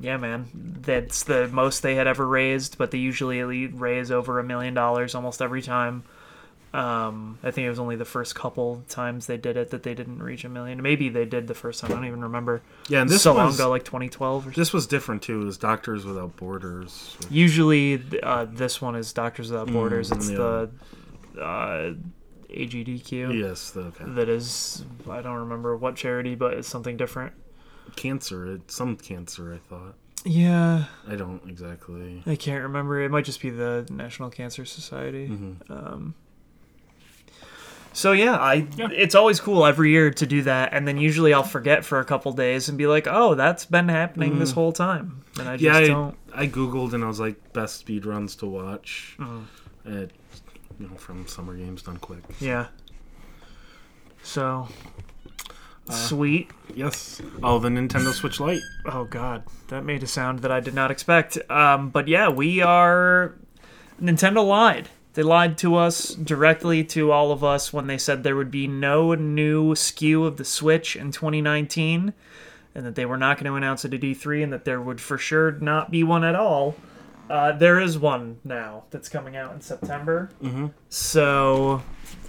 yeah, 0.00 0.16
man, 0.16 0.48
that's 0.80 1.22
the 1.22 1.46
most 1.48 1.82
they 1.82 1.94
had 1.94 2.06
ever 2.08 2.26
raised. 2.26 2.78
But 2.78 2.90
they 2.90 2.98
usually 2.98 3.66
raise 3.68 4.10
over 4.10 4.40
a 4.40 4.44
million 4.44 4.74
dollars 4.74 5.14
almost 5.14 5.40
every 5.40 5.62
time. 5.62 6.02
Um, 6.76 7.38
I 7.42 7.52
think 7.52 7.64
it 7.64 7.70
was 7.70 7.78
only 7.78 7.96
the 7.96 8.04
first 8.04 8.34
couple 8.34 8.84
times 8.86 9.26
they 9.26 9.38
did 9.38 9.56
it 9.56 9.70
that 9.70 9.82
they 9.82 9.94
didn't 9.94 10.22
reach 10.22 10.44
a 10.44 10.50
million. 10.50 10.82
Maybe 10.82 11.08
they 11.08 11.24
did 11.24 11.46
the 11.46 11.54
first 11.54 11.80
time. 11.80 11.90
I 11.90 11.94
don't 11.94 12.04
even 12.04 12.20
remember. 12.20 12.60
Yeah, 12.90 13.00
and 13.00 13.08
this 13.08 13.22
so 13.22 13.32
long 13.32 13.54
ago, 13.54 13.70
like 13.70 13.84
2012 13.84 14.48
or 14.48 14.50
this 14.50 14.74
was 14.74 14.86
different 14.86 15.22
too. 15.22 15.40
It 15.40 15.44
was 15.46 15.56
Doctors 15.56 16.04
Without 16.04 16.36
Borders. 16.36 17.16
Usually, 17.30 18.02
uh, 18.22 18.44
this 18.44 18.82
one 18.82 18.94
is 18.94 19.10
Doctors 19.14 19.50
Without 19.50 19.72
Borders. 19.72 20.12
it's 20.12 20.28
yeah. 20.28 20.36
the 20.36 20.70
uh, 21.40 21.94
AGDQ 22.50 23.40
Yes, 23.40 23.70
the 23.70 23.80
okay. 23.80 24.04
that 24.08 24.28
is. 24.28 24.84
I 25.08 25.22
don't 25.22 25.38
remember 25.38 25.78
what 25.78 25.96
charity, 25.96 26.34
but 26.34 26.52
it's 26.52 26.68
something 26.68 26.98
different. 26.98 27.32
cancer. 27.96 28.52
It, 28.52 28.70
some 28.70 28.96
cancer, 28.96 29.54
I 29.54 29.58
thought. 29.66 29.94
Yeah, 30.26 30.84
I 31.08 31.16
don't 31.16 31.40
exactly. 31.48 32.22
I 32.26 32.36
can't 32.36 32.64
remember. 32.64 33.00
It 33.00 33.10
might 33.10 33.24
just 33.24 33.40
be 33.40 33.48
the 33.48 33.86
National 33.90 34.28
Cancer 34.28 34.66
Society. 34.66 35.28
Mm-hmm. 35.28 35.72
Um, 35.72 36.14
so 37.96 38.12
yeah, 38.12 38.36
I 38.36 38.66
Yeah. 38.76 38.88
it's 38.92 39.14
always 39.14 39.40
cool 39.40 39.64
every 39.64 39.90
year 39.90 40.10
to 40.10 40.26
do 40.26 40.42
that, 40.42 40.74
and 40.74 40.86
then 40.86 40.98
usually 40.98 41.32
I'll 41.32 41.42
forget 41.42 41.82
for 41.82 41.98
a 41.98 42.04
couple 42.04 42.32
days 42.32 42.68
and 42.68 42.76
be 42.76 42.86
like, 42.86 43.06
"Oh, 43.08 43.34
that's 43.34 43.64
been 43.64 43.88
happening 43.88 44.38
this 44.38 44.52
whole 44.52 44.72
time," 44.72 45.22
and 45.38 45.48
I 45.48 45.56
just 45.56 45.64
Mm. 45.64 45.80
Yeah, 45.80 45.86
don't. 45.94 46.16
I, 46.34 46.42
I 46.42 46.46
googled 46.48 46.92
and 46.92 47.02
I 47.02 47.06
was 47.08 47.18
like 47.20 47.52
best 47.54 47.76
speed 47.76 48.04
runs 48.04 48.36
to 48.36 48.46
watch. 48.46 49.16
Mm-hmm. 49.18 50.02
At, 50.02 50.10
you 50.78 50.88
know, 50.88 50.96
from 50.96 51.26
Summer 51.26 51.54
Games 51.56 51.82
Done 51.82 51.96
Quick. 51.96 52.22
Yeah. 52.38 52.66
So. 54.22 54.68
Uh, 55.88 55.92
Sweet. 55.92 56.50
Yes. 56.74 57.22
Oh, 57.44 57.60
the 57.60 57.68
Nintendo 57.68 58.12
Switch 58.12 58.40
Lite. 58.40 58.60
Oh 58.86 59.04
god, 59.04 59.44
that 59.68 59.84
made 59.84 60.02
a 60.02 60.06
sound 60.08 60.40
that 60.40 60.50
I 60.50 60.58
did 60.60 60.74
not 60.74 60.90
expect. 60.90 61.38
Um, 61.48 61.90
but 61.90 62.08
yeah, 62.08 62.28
we 62.28 62.60
are. 62.60 63.34
Nintendo 64.02 64.44
lied. 64.46 64.88
They 65.16 65.22
lied 65.22 65.56
to 65.58 65.76
us 65.76 66.10
directly 66.10 66.84
to 66.84 67.10
all 67.10 67.32
of 67.32 67.42
us 67.42 67.72
when 67.72 67.86
they 67.86 67.96
said 67.96 68.22
there 68.22 68.36
would 68.36 68.50
be 68.50 68.66
no 68.66 69.14
new 69.14 69.72
SKU 69.72 70.26
of 70.26 70.36
the 70.36 70.44
Switch 70.44 70.94
in 70.94 71.10
2019, 71.10 72.12
and 72.74 72.86
that 72.86 72.96
they 72.96 73.06
were 73.06 73.16
not 73.16 73.38
going 73.38 73.50
to 73.50 73.56
announce 73.56 73.86
it 73.86 73.94
at 73.94 74.02
E3, 74.02 74.42
and 74.42 74.52
that 74.52 74.66
there 74.66 74.78
would 74.78 75.00
for 75.00 75.16
sure 75.16 75.52
not 75.52 75.90
be 75.90 76.04
one 76.04 76.22
at 76.22 76.34
all. 76.34 76.76
Uh, 77.30 77.52
there 77.52 77.80
is 77.80 77.98
one 77.98 78.40
now 78.44 78.84
that's 78.90 79.08
coming 79.08 79.36
out 79.36 79.54
in 79.54 79.62
September. 79.62 80.28
Mm-hmm. 80.42 80.66
So 80.90 81.82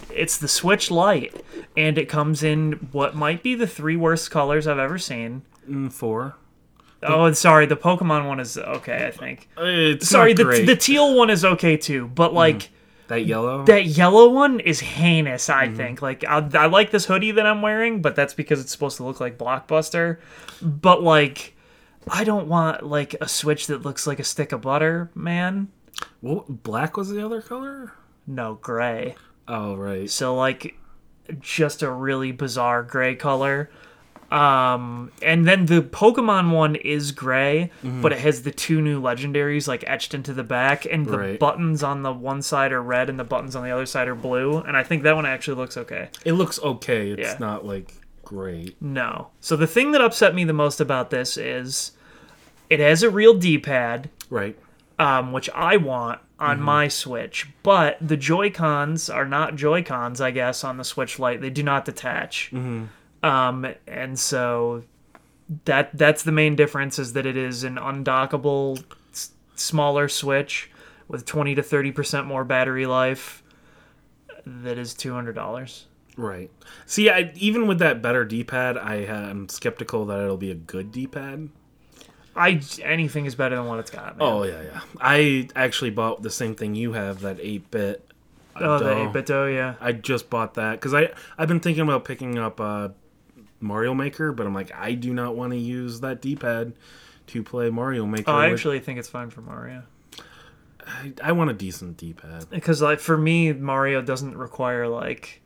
it's 0.08 0.38
the 0.38 0.48
Switch 0.48 0.90
Lite, 0.90 1.44
and 1.76 1.98
it 1.98 2.08
comes 2.08 2.42
in 2.42 2.88
what 2.92 3.14
might 3.14 3.42
be 3.42 3.54
the 3.54 3.66
three 3.66 3.96
worst 3.96 4.30
colors 4.30 4.66
I've 4.66 4.78
ever 4.78 4.96
seen. 4.96 5.42
Mm, 5.68 5.92
four. 5.92 6.36
Oh, 7.02 7.30
sorry, 7.32 7.66
the 7.66 7.76
Pokemon 7.76 8.26
one 8.26 8.40
is 8.40 8.56
okay. 8.56 9.06
I 9.06 9.10
think. 9.10 9.50
It's 9.58 10.08
Sorry, 10.08 10.32
the 10.32 10.44
the 10.64 10.74
teal 10.74 11.14
one 11.14 11.28
is 11.28 11.44
okay 11.44 11.76
too, 11.76 12.08
but 12.14 12.32
like. 12.32 12.70
That 13.08 13.26
yellow. 13.26 13.64
That 13.64 13.86
yellow 13.86 14.28
one 14.30 14.60
is 14.60 14.80
heinous, 14.80 15.48
Mm-hmm. 15.48 15.72
I 15.72 15.76
think. 15.76 16.02
Like, 16.02 16.24
I, 16.24 16.48
I 16.54 16.66
like 16.66 16.90
this 16.90 17.04
hoodie 17.04 17.32
that 17.32 17.46
I'm 17.46 17.62
wearing, 17.62 18.00
but 18.02 18.14
that's 18.14 18.34
because 18.34 18.60
it's 18.60 18.72
supposed 18.72 18.96
to 18.98 19.04
look 19.04 19.20
like 19.20 19.36
Blockbuster. 19.36 20.18
But, 20.62 21.02
like, 21.02 21.56
I 22.08 22.24
don't 22.24 22.48
want, 22.48 22.84
like, 22.84 23.14
a 23.20 23.28
Switch 23.28 23.66
that 23.66 23.82
looks 23.82 24.06
like 24.06 24.18
a 24.20 24.24
stick 24.24 24.52
of 24.52 24.62
butter, 24.62 25.10
man. 25.14 25.68
What, 26.20 26.62
black 26.62 26.96
was 26.96 27.10
the 27.10 27.24
other 27.24 27.42
color. 27.42 27.92
No, 28.26 28.54
gray. 28.54 29.16
Oh 29.48 29.74
right. 29.74 30.08
So, 30.10 30.36
like, 30.36 30.78
just 31.40 31.82
a 31.82 31.90
really 31.90 32.32
bizarre 32.32 32.82
gray 32.82 33.14
color. 33.14 33.70
Um, 34.30 35.10
and 35.22 35.46
then 35.46 35.66
the 35.66 35.80
Pokemon 35.80 36.50
one 36.52 36.74
is 36.76 37.12
gray, 37.12 37.70
Mm-hmm. 37.82 38.02
but 38.02 38.12
it 38.12 38.18
has 38.18 38.42
the 38.42 38.50
two 38.50 38.80
new 38.82 39.00
legendaries 39.00 39.66
like 39.66 39.84
etched 39.86 40.12
into 40.14 40.34
the 40.34 40.42
back, 40.44 40.84
and 40.84 41.06
the 41.06 41.18
Right. 41.18 41.38
buttons 41.38 41.82
on 41.82 42.02
the 42.02 42.12
one 42.12 42.42
side 42.42 42.72
are 42.72 42.82
red 42.82 43.08
and 43.08 43.18
the 43.18 43.24
buttons 43.24 43.56
on 43.56 43.64
the 43.64 43.70
other 43.70 43.86
side 43.86 44.06
are 44.08 44.14
blue. 44.14 44.58
And 44.58 44.76
I 44.76 44.82
think 44.82 45.02
that 45.04 45.16
one 45.16 45.24
actually 45.26 45.56
looks 45.56 45.76
okay. 45.78 46.10
It 46.24 46.32
looks 46.32 46.58
okay. 46.60 47.10
It's 47.12 47.20
Yeah. 47.32 47.36
not 47.40 47.64
like 47.64 47.94
great. 48.24 48.76
No. 48.82 49.28
So 49.40 49.56
the 49.56 49.66
thing 49.66 49.92
that 49.92 50.02
upset 50.02 50.34
me 50.34 50.44
the 50.44 50.52
most 50.52 50.80
about 50.80 51.08
this 51.10 51.36
is 51.38 51.92
it 52.68 52.80
has 52.80 53.02
a 53.02 53.08
real 53.08 53.32
D-pad, 53.32 54.10
Right. 54.28 54.58
um, 54.98 55.32
which 55.32 55.48
I 55.54 55.78
want 55.78 56.20
on 56.38 56.60
my 56.60 56.86
Switch, 56.86 57.48
but 57.62 57.96
the 58.00 58.16
Joy 58.16 58.50
Cons 58.50 59.08
are 59.10 59.24
not 59.24 59.56
Joy 59.56 59.82
Cons, 59.82 60.20
I 60.20 60.30
guess, 60.30 60.62
on 60.62 60.76
the 60.76 60.84
Switch 60.84 61.18
Lite. 61.18 61.40
They 61.40 61.50
do 61.50 61.62
not 61.64 61.84
detach. 61.86 62.52
Um, 63.28 63.66
and 63.86 64.18
so 64.18 64.84
that 65.64 65.96
that's 65.96 66.22
the 66.22 66.32
main 66.32 66.56
difference 66.56 66.98
is 66.98 67.12
that 67.12 67.26
it 67.26 67.36
is 67.36 67.64
an 67.64 67.76
undockable, 67.76 68.82
s- 69.12 69.32
smaller 69.54 70.08
Switch 70.08 70.70
with 71.08 71.24
twenty 71.24 71.54
to 71.54 71.62
thirty 71.62 71.92
percent 71.92 72.26
more 72.26 72.44
battery 72.44 72.86
life. 72.86 73.42
That 74.46 74.78
is 74.78 74.94
two 74.94 75.12
hundred 75.12 75.34
dollars. 75.34 75.86
Right. 76.16 76.50
See, 76.84 77.08
I, 77.08 77.32
even 77.36 77.68
with 77.68 77.78
that 77.78 78.02
better 78.02 78.24
D-pad, 78.24 78.76
I 78.76 78.96
am 78.96 79.48
skeptical 79.48 80.04
that 80.06 80.18
it'll 80.20 80.36
be 80.36 80.50
a 80.50 80.56
good 80.56 80.90
D-pad. 80.90 81.48
I 82.34 82.60
anything 82.82 83.26
is 83.26 83.36
better 83.36 83.54
than 83.54 83.66
what 83.66 83.78
it's 83.78 83.90
got. 83.90 84.18
Man. 84.18 84.28
Oh 84.28 84.42
yeah, 84.42 84.62
yeah. 84.62 84.80
I 85.00 85.48
actually 85.54 85.90
bought 85.90 86.22
the 86.22 86.30
same 86.30 86.54
thing 86.54 86.74
you 86.74 86.92
have, 86.92 87.20
that 87.20 87.38
eight 87.40 87.70
bit. 87.70 88.04
Oh, 88.60 88.78
the 88.78 89.08
8 89.10 89.12
bit 89.12 89.28
yeah. 89.28 89.74
I 89.80 89.92
just 89.92 90.30
bought 90.30 90.54
that 90.54 90.72
because 90.72 90.94
I 90.94 91.10
I've 91.36 91.48
been 91.48 91.60
thinking 91.60 91.82
about 91.82 92.04
picking 92.04 92.38
up 92.38 92.60
uh, 92.60 92.88
Mario 93.60 93.94
Maker, 93.94 94.32
but 94.32 94.46
I'm 94.46 94.54
like 94.54 94.72
I 94.74 94.94
do 94.94 95.12
not 95.14 95.36
want 95.36 95.52
to 95.52 95.58
use 95.58 96.00
that 96.00 96.20
D-pad 96.22 96.74
to 97.28 97.42
play 97.42 97.70
Mario 97.70 98.06
Maker. 98.06 98.30
Oh, 98.30 98.34
I 98.34 98.46
with- 98.46 98.54
actually 98.54 98.80
think 98.80 98.98
it's 98.98 99.08
fine 99.08 99.30
for 99.30 99.40
Mario 99.42 99.82
I, 100.86 101.12
I 101.22 101.32
want 101.32 101.50
a 101.50 101.52
decent 101.52 101.98
D-pad. 101.98 102.46
because, 102.48 102.80
like, 102.80 102.98
for 102.98 103.18
me, 103.18 103.52
Mario 103.52 104.00
doesn't 104.00 104.38
require 104.38 104.88
like 104.88 105.42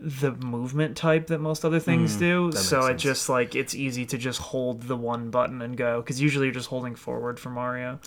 the 0.00 0.32
movement 0.32 0.94
type 0.96 1.28
that 1.28 1.40
most 1.40 1.64
other 1.64 1.80
things 1.80 2.14
do. 2.16 2.44
makes 2.46 2.60
So 2.60 2.84
it 2.86 2.96
just 2.98 3.28
like 3.30 3.54
it's 3.54 3.74
easy 3.74 4.04
to 4.06 4.18
just 4.18 4.38
hold 4.38 4.82
the 4.82 4.96
one 4.96 5.30
button 5.30 5.62
and 5.62 5.74
go 5.76 6.00
because 6.02 6.20
usually 6.20 6.46
you're 6.46 6.54
just 6.54 6.68
holding 6.68 6.94
forward 6.94 7.40
for 7.40 7.48
Mario, 7.50 7.98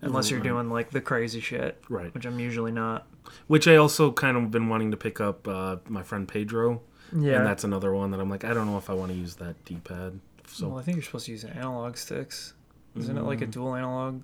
unless 0.00 0.30
you're 0.30 0.40
doing 0.40 0.70
like 0.70 0.90
the 0.90 1.02
crazy 1.02 1.40
shit, 1.40 1.80
Right. 1.90 2.12
which 2.14 2.24
I'm 2.24 2.40
usually 2.40 2.72
not. 2.72 3.06
Which 3.46 3.68
I 3.68 3.76
also 3.76 4.10
kind 4.10 4.36
of 4.38 4.50
been 4.50 4.68
wanting 4.68 4.90
to 4.90 4.96
pick 4.96 5.20
up 5.20 5.46
uh, 5.46 5.76
my 5.86 6.02
friend 6.02 6.26
Pedro, 6.26 6.80
Yeah. 7.16 7.38
and 7.38 7.46
that's 7.46 7.64
another 7.64 7.92
one 7.92 8.10
that 8.10 8.20
I'm 8.20 8.28
like 8.30 8.44
I 8.44 8.52
don't 8.54 8.66
know 8.66 8.78
if 8.78 8.90
I 8.90 8.94
want 8.94 9.12
to 9.12 9.16
use 9.18 9.36
that 9.36 9.62
D-pad. 9.64 10.20
So 10.46 10.68
well, 10.68 10.78
I 10.78 10.82
think 10.82 10.96
you're 10.96 11.04
supposed 11.04 11.26
to 11.26 11.32
use 11.32 11.44
analog 11.44 11.96
sticks. 11.96 12.54
Isn't 12.96 13.16
it 13.16 13.20
Mm. 13.22 13.26
like 13.26 13.42
a 13.42 13.46
dual 13.46 13.74
analog 13.74 14.22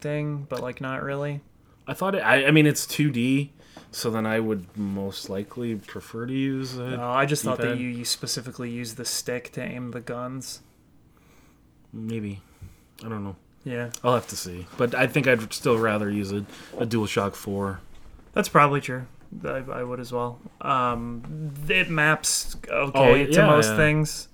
thing, 0.00 0.46
but 0.48 0.60
like 0.60 0.80
not 0.80 1.02
really? 1.02 1.40
I 1.86 1.94
thought 1.94 2.14
it. 2.14 2.18
I, 2.20 2.46
I 2.46 2.50
mean, 2.50 2.66
it's 2.66 2.86
2D, 2.86 3.48
so 3.92 4.10
then 4.10 4.26
I 4.26 4.40
would 4.40 4.66
most 4.76 5.30
likely 5.30 5.74
prefer 5.76 6.26
to 6.26 6.32
use 6.32 6.76
it. 6.76 6.96
No, 6.96 7.02
I 7.10 7.24
just 7.26 7.44
thought 7.44 7.58
that 7.58 7.78
you, 7.78 7.88
you 7.88 8.04
specifically 8.04 8.70
use 8.70 8.94
the 8.96 9.04
stick 9.06 9.52
to 9.52 9.62
aim 9.62 9.92
the 9.92 10.00
guns. 10.00 10.60
Maybe. 11.92 12.42
I 13.04 13.08
don't 13.08 13.24
know. 13.24 13.36
Yeah, 13.64 13.90
I'll 14.04 14.14
have 14.14 14.28
to 14.28 14.36
see. 14.36 14.66
But 14.76 14.94
I 14.94 15.06
think 15.06 15.26
I'd 15.26 15.52
still 15.52 15.78
rather 15.78 16.10
use 16.10 16.32
a, 16.32 16.44
a 16.78 16.86
DualShock 16.86 17.34
4. 17.34 17.80
that's 18.32 18.48
probably 18.48 18.80
true. 18.80 19.06
I, 19.44 19.58
I 19.70 19.82
would 19.82 20.00
as 20.00 20.12
well. 20.12 20.40
Um, 20.60 21.52
it 21.68 21.90
maps 21.90 22.56
okay 22.68 23.22
Oh, 23.22 23.26
to 23.26 23.32
yeah, 23.32 23.46
most 23.46 23.70
yeah. 23.70 23.76
the 23.76 24.28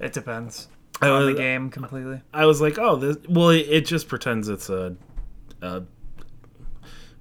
It 0.00 0.12
depends 0.12 0.68
I 1.00 1.08
on 1.08 1.26
the 1.26 1.34
game 1.34 1.70
completely. 1.70 2.20
I 2.34 2.46
was 2.46 2.60
like, 2.60 2.78
oh, 2.78 2.96
this. 2.96 3.16
Well, 3.28 3.50
it, 3.50 3.66
it 3.68 3.86
just 3.86 4.08
pretends 4.08 4.48
it's 4.48 4.68
a, 4.68 4.96
a. 5.62 5.82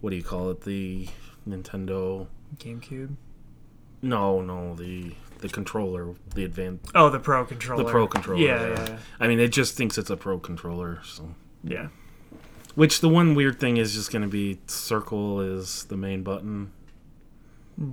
What 0.02 0.10
do 0.12 0.16
you 0.16 0.24
call 0.24 0.50
it? 0.52 0.62
The 0.62 1.08
Nintendo. 1.48 2.28
GameCube. 2.58 3.16
No, 4.02 4.42
no, 4.42 4.76
the 4.76 5.14
the 5.40 5.50
controller, 5.50 6.16
the 6.36 6.44
advanced, 6.44 6.92
Oh, 6.96 7.10
the 7.10 7.20
Pro 7.20 7.46
controller. 7.46 7.84
the 7.84 7.90
Pro 7.90 8.08
controller. 8.08 8.42
Yeah, 8.42 8.68
yeah, 8.68 8.86
yeah. 8.90 8.98
I 9.22 9.28
mean, 9.28 9.40
it 9.40 9.50
just 9.50 9.76
thinks 9.78 9.98
it's 9.98 10.10
a 10.10 10.18
Pro 10.18 10.38
controller. 10.40 11.00
So, 11.06 11.34
yeah. 11.64 11.88
which 12.76 13.00
the 13.02 13.08
one 13.10 13.36
weird 13.36 13.60
thing 13.60 13.78
is 13.78 13.94
just 13.94 14.12
going 14.12 14.22
to 14.22 14.28
be 14.28 14.60
circle 14.68 15.40
is 15.42 15.86
the 15.86 15.96
main 15.98 16.24
button. 16.24 16.72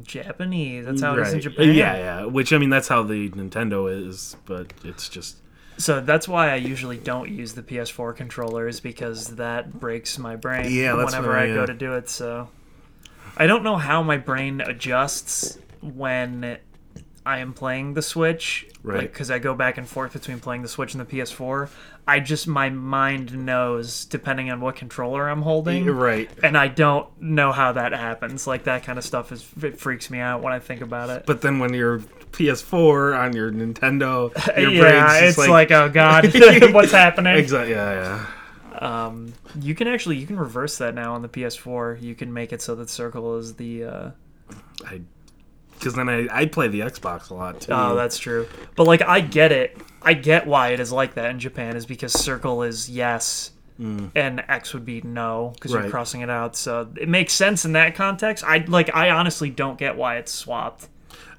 Japanese. 0.04 0.86
That's 0.86 1.02
how 1.02 1.14
it 1.16 1.20
is 1.20 1.32
in 1.34 1.40
Japan. 1.40 1.74
Yeah, 1.74 1.96
yeah. 1.96 2.24
Which 2.24 2.52
I 2.52 2.58
mean, 2.58 2.70
that's 2.70 2.88
how 2.88 3.02
the 3.02 3.30
Nintendo 3.30 4.08
is, 4.08 4.36
but 4.44 4.72
it's 4.84 5.08
just 5.08 5.36
So 5.78 6.00
that's 6.00 6.26
why 6.26 6.50
I 6.50 6.56
usually 6.56 6.98
don't 6.98 7.30
use 7.30 7.54
the 7.54 7.62
PS4 7.62 8.16
controllers 8.16 8.80
because 8.80 9.36
that 9.36 9.78
breaks 9.78 10.18
my 10.18 10.36
brain 10.36 10.72
Yeah, 10.72 10.96
that's 10.96 11.12
whenever 11.12 11.28
what 11.28 11.38
I, 11.38 11.44
I 11.44 11.54
go 11.54 11.66
to 11.66 11.74
do 11.74 11.94
it. 11.94 12.08
So 12.08 12.48
I 13.36 13.46
don't 13.46 13.62
know 13.62 13.76
how 13.76 14.02
my 14.02 14.16
brain 14.16 14.60
adjusts 14.60 15.58
when 15.80 16.58
I 17.26 17.38
am 17.38 17.52
playing 17.52 17.94
the 17.94 18.02
Switch, 18.02 18.66
Right. 18.86 19.00
Because 19.00 19.32
I 19.32 19.40
go 19.40 19.52
back 19.52 19.78
and 19.78 19.88
forth 19.88 20.12
between 20.12 20.38
playing 20.38 20.62
the 20.62 20.68
Switch 20.68 20.94
and 20.94 21.00
the 21.04 21.16
PS4. 21.16 21.68
I 22.06 22.20
just 22.20 22.46
my 22.46 22.70
mind 22.70 23.36
knows 23.44 24.04
depending 24.04 24.48
on 24.48 24.60
what 24.60 24.76
controller 24.76 25.28
I'm 25.28 25.42
holding. 25.42 25.86
Right. 25.86 26.30
And 26.44 26.56
I 26.56 26.68
don't 26.68 27.08
know 27.20 27.50
how 27.50 27.72
that 27.72 27.92
happens. 27.92 28.46
Like 28.46 28.62
that 28.64 28.84
kind 28.84 28.96
of 28.96 29.04
stuff 29.04 29.32
is 29.32 29.44
it 29.60 29.80
freaks 29.80 30.08
me 30.08 30.20
out 30.20 30.40
when 30.40 30.52
I 30.52 30.60
think 30.60 30.82
about 30.82 31.10
it. 31.10 31.26
But 31.26 31.40
then 31.40 31.58
when 31.58 31.74
you're 31.74 31.98
PS4 32.30 33.18
on 33.18 33.34
your 33.34 33.50
Nintendo, 33.50 34.32
your 34.56 34.70
yeah, 34.70 35.18
it's 35.18 35.36
just 35.36 35.48
like, 35.48 35.72
oh 35.72 35.88
god, 35.88 36.26
what's 36.72 36.92
happening? 36.92 37.34
exactly. 37.34 37.74
Yeah, 37.74 38.24
yeah. 38.72 39.06
Um, 39.06 39.32
you 39.60 39.74
can 39.74 39.88
actually 39.88 40.18
you 40.18 40.28
can 40.28 40.38
reverse 40.38 40.78
that 40.78 40.94
now 40.94 41.14
on 41.14 41.22
the 41.22 41.28
PS4. 41.28 42.00
You 42.00 42.14
can 42.14 42.32
make 42.32 42.52
it 42.52 42.62
so 42.62 42.76
that 42.76 42.88
circle 42.88 43.36
is 43.36 43.54
the. 43.54 43.84
Uh, 43.84 44.10
I 44.84 45.00
because 45.78 45.94
then 45.94 46.08
I 46.08 46.26
I 46.30 46.46
play 46.46 46.68
the 46.68 46.80
Xbox 46.80 47.30
a 47.30 47.34
lot 47.34 47.60
too. 47.60 47.72
oh, 47.72 47.94
that's 47.94 48.18
true. 48.18 48.46
But 48.76 48.86
like, 48.86 49.02
I 49.02 49.20
get 49.20 49.52
it. 49.52 49.76
I 50.02 50.14
get 50.14 50.46
why 50.46 50.68
it 50.68 50.80
is 50.80 50.92
like 50.92 51.14
that 51.14 51.30
in 51.30 51.38
Japan 51.40 51.76
is 51.76 51.86
because 51.86 52.12
circle 52.12 52.62
is 52.62 52.88
yes. 52.90 53.50
And 53.78 54.42
X 54.48 54.72
would 54.72 54.86
be 54.86 55.02
no 55.02 55.52
because 55.54 55.70
you're 55.72 55.82
Mm. 55.82 55.90
Crossing 55.90 56.22
it 56.22 56.30
out, 56.30 56.56
so 56.56 56.88
it 56.98 57.10
makes 57.10 57.34
sense 57.34 57.66
in 57.66 57.72
that 57.72 57.94
context. 57.94 58.42
I 58.42 58.64
like. 58.66 58.94
I 58.96 59.10
honestly 59.10 59.50
don't 59.50 59.76
get 59.78 59.96
why 59.98 60.16
it's 60.16 60.32
swapped 60.32 60.88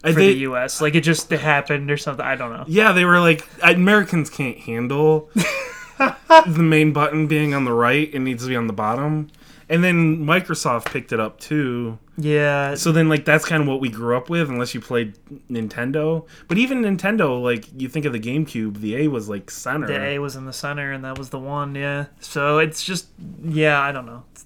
for 0.01 0.13
think- 0.13 0.17
the 0.17 0.33
U.S. 0.41 0.79
Like 0.79 0.93
it 0.93 1.01
just 1.01 1.31
happened 1.31 1.89
or 1.89 1.97
something. 1.97 2.23
I 2.23 2.35
don't 2.35 2.53
know. 2.53 2.63
Yeah, 2.67 2.91
they 2.91 3.05
were 3.05 3.19
like 3.19 3.43
Americans 3.63 4.29
can't 4.29 4.59
handle 4.59 5.31
the 5.97 6.61
main 6.63 6.93
button 6.93 7.25
being 7.25 7.55
on 7.55 7.65
the 7.65 7.73
right; 7.73 8.13
it 8.13 8.19
needs 8.19 8.43
to 8.43 8.49
be 8.49 8.55
on 8.55 8.67
the 8.67 8.73
bottom. 8.73 9.29
And 9.67 9.83
then 9.83 10.17
Microsoft 10.23 10.85
picked 10.91 11.11
it 11.11 11.19
up 11.19 11.39
too. 11.39 11.97
Yeah, 12.19 12.73
So 12.73 12.91
then, 12.91 13.09
like, 13.09 13.25
that's 13.25 13.45
kind 13.45 13.61
of 13.61 13.67
what 13.67 13.79
we 13.79 13.89
grew 13.89 14.17
up 14.17 14.27
with, 14.27 14.49
unless 14.49 14.73
you 14.73 14.81
played 14.81 15.17
Nintendo. 15.51 16.25
But 16.47 16.57
even 16.57 16.81
Nintendo, 16.81 17.39
like, 17.41 17.65
you 17.79 17.87
think 17.87 18.05
of 18.05 18.13
the 18.13 18.19
GameCube, 18.19 18.77
the 18.79 18.95
A 18.95 19.07
was 19.07 19.29
like 19.29 19.51
center. 19.51 19.85
the 19.87 19.99
A 20.01 20.19
was 20.19 20.35
in 20.35 20.45
the 20.45 20.53
center, 20.53 20.91
and 20.91 21.05
that 21.05 21.17
was 21.17 21.29
the 21.29 21.37
one. 21.39 21.75
Yeah, 21.75 22.07
so 22.19 22.57
it's 22.57 22.83
just 22.83 23.09
yeah. 23.43 23.79
I 23.79 23.91
don't 23.91 24.05
know. 24.07 24.23
It's 24.31 24.45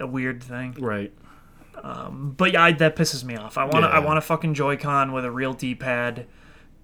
a 0.00 0.06
weird 0.06 0.42
thing. 0.42 0.76
Right. 0.78 1.12
Um, 1.82 2.34
But 2.36 2.52
yeah, 2.52 2.62
I, 2.64 2.72
that 2.72 2.94
pisses 2.96 3.24
me 3.24 3.36
off. 3.36 3.58
I 3.58 3.64
want 3.64 3.84
to. 3.84 3.88
I 3.88 3.98
want 3.98 4.18
a 4.18 4.22
fucking 4.22 4.54
Joy-Con 4.54 5.12
with 5.12 5.24
a 5.24 5.30
real 5.32 5.54
D-pad, 5.54 6.26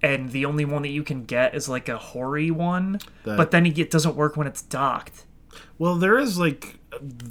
and 0.01 0.29
the 0.31 0.43
only 0.45 0.65
one 0.65 0.81
that 0.81 0.89
you 0.89 1.03
can 1.03 1.23
get 1.23 1.55
is 1.55 1.69
like 1.69 1.87
a 1.89 1.97
Hori 1.97 2.51
one. 2.51 2.99
That- 3.23 3.37
but 3.37 3.51
then 3.51 3.65
it 3.65 3.91
doesn't 3.91 4.15
work 4.17 4.35
when 4.35 4.45
it's 4.47 4.61
docked. 4.61 5.25
Well, 5.77 5.95
there 5.95 6.17
is 6.19 6.37
like 6.37 6.79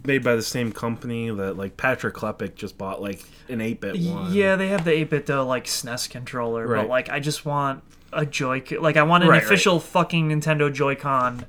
made 0.05 0.23
by 0.23 0.37
the 0.37 0.43
same 0.43 0.73
company 0.73 1.31
that 1.31 1.57
like 1.57 1.77
Patrick 1.77 2.15
Klepek 2.15 2.55
just 2.55 2.79
bought 2.79 3.01
like 3.01 3.25
an 3.49 3.61
eight 3.61 3.81
bit 3.81 4.01
one. 4.01 4.33
Yeah, 4.33 4.57
they 4.57 4.69
have 4.69 4.85
the 4.85 4.91
8-bit 4.91 5.27
though 5.27 5.47
like 5.47 5.65
SNES 5.65 6.11
controller, 6.11 6.67
right. 6.67 6.83
but 6.83 6.89
like 6.89 7.09
I 7.09 7.21
just 7.21 7.45
want 7.45 7.83
a 8.13 8.27
Joy. 8.27 8.63
Like 8.79 8.97
I 8.97 9.03
want 9.03 9.25
an 9.25 9.31
Right, 9.31 9.37
right. 9.37 9.45
official 9.45 9.81
fucking 9.81 10.29
Nintendo 10.29 10.73
Joy-Con 10.73 11.47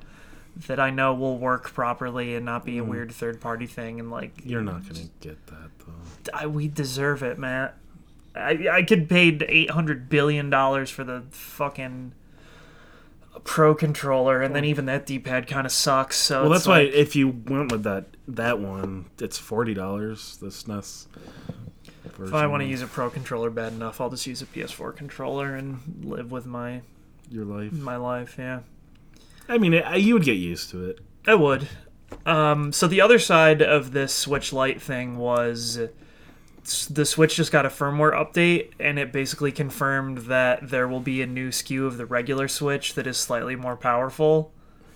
that 0.66 0.80
I 0.80 0.90
know 0.90 1.14
will 1.14 1.38
work 1.38 1.72
properly 1.72 2.34
and 2.34 2.44
not 2.44 2.64
be 2.64 2.78
a 2.78 2.82
mm. 2.82 2.88
weird 2.88 3.12
third-party 3.12 3.66
thing. 3.66 4.00
And 4.00 4.10
like 4.10 4.32
You're 4.44 4.62
not 4.62 4.88
gonna 4.88 5.06
get 5.20 5.46
that 5.46 5.70
though. 5.86 6.32
I, 6.34 6.46
we 6.46 6.68
deserve 6.68 7.22
it, 7.22 7.38
man. 7.38 7.70
I 8.34 8.68
I 8.70 8.82
could 8.82 9.08
pay 9.08 9.38
eight 9.48 9.70
hundred 9.70 10.08
billion 10.08 10.50
dollars 10.50 10.90
for 10.90 11.04
the 11.04 11.24
fucking. 11.30 12.12
Pro 13.44 13.74
controller, 13.74 14.42
and 14.42 14.54
then 14.54 14.64
even 14.64 14.86
that 14.86 15.06
D-pad 15.06 15.46
kind 15.46 15.66
of 15.66 15.72
sucks. 15.72 16.16
So 16.16 16.42
Well, 16.42 16.50
that's 16.50 16.66
why 16.66 16.80
if 16.80 17.16
you 17.16 17.28
went 17.28 17.70
with 17.72 17.82
that 17.84 18.06
that 18.28 18.58
one, 18.58 19.06
it's 19.20 19.38
forty 19.38 19.74
dollars. 19.74 20.36
The 20.38 20.48
SNES. 20.48 21.06
if 22.04 22.34
I 22.34 22.46
want 22.46 22.62
to 22.62 22.66
use 22.66 22.82
a 22.82 22.86
Pro 22.86 23.10
controller 23.10 23.50
bad 23.50 23.72
enough, 23.72 24.00
I'll 24.00 24.10
just 24.10 24.26
use 24.26 24.42
a 24.42 24.46
PS4 24.46 24.96
controller 24.96 25.54
and 25.54 26.02
live 26.04 26.30
with 26.30 26.46
my 26.46 26.82
your 27.30 27.44
life, 27.44 27.72
my 27.72 27.96
life. 27.96 28.36
Yeah. 28.38 28.60
I 29.48 29.58
mean, 29.58 29.74
it, 29.74 30.00
you 30.00 30.14
would 30.14 30.24
get 30.24 30.36
used 30.36 30.70
to 30.70 30.84
it. 30.88 31.00
I 31.26 31.34
would. 31.34 31.68
Um, 32.24 32.72
so 32.72 32.86
the 32.86 33.00
other 33.00 33.18
side 33.18 33.62
of 33.62 33.92
this 33.92 34.12
Switch 34.14 34.52
Lite 34.52 34.80
thing 34.80 35.18
was 35.18 35.78
the 36.90 37.04
Switch 37.04 37.36
just 37.36 37.52
got 37.52 37.64
a 37.66 37.68
firmware 37.68 38.12
update, 38.12 38.70
and 38.80 38.98
it 38.98 39.12
basically 39.12 39.52
confirmed 39.52 40.18
that 40.18 40.68
there 40.68 40.88
will 40.88 41.00
be 41.00 41.22
a 41.22 41.26
new 41.26 41.50
SKU 41.50 41.86
of 41.86 41.96
the 41.96 42.06
regular 42.06 42.48
Switch 42.48 42.94
that 42.94 43.06
is 43.06 43.16
slightly 43.16 43.56
more 43.56 43.76
powerful. 43.76 44.52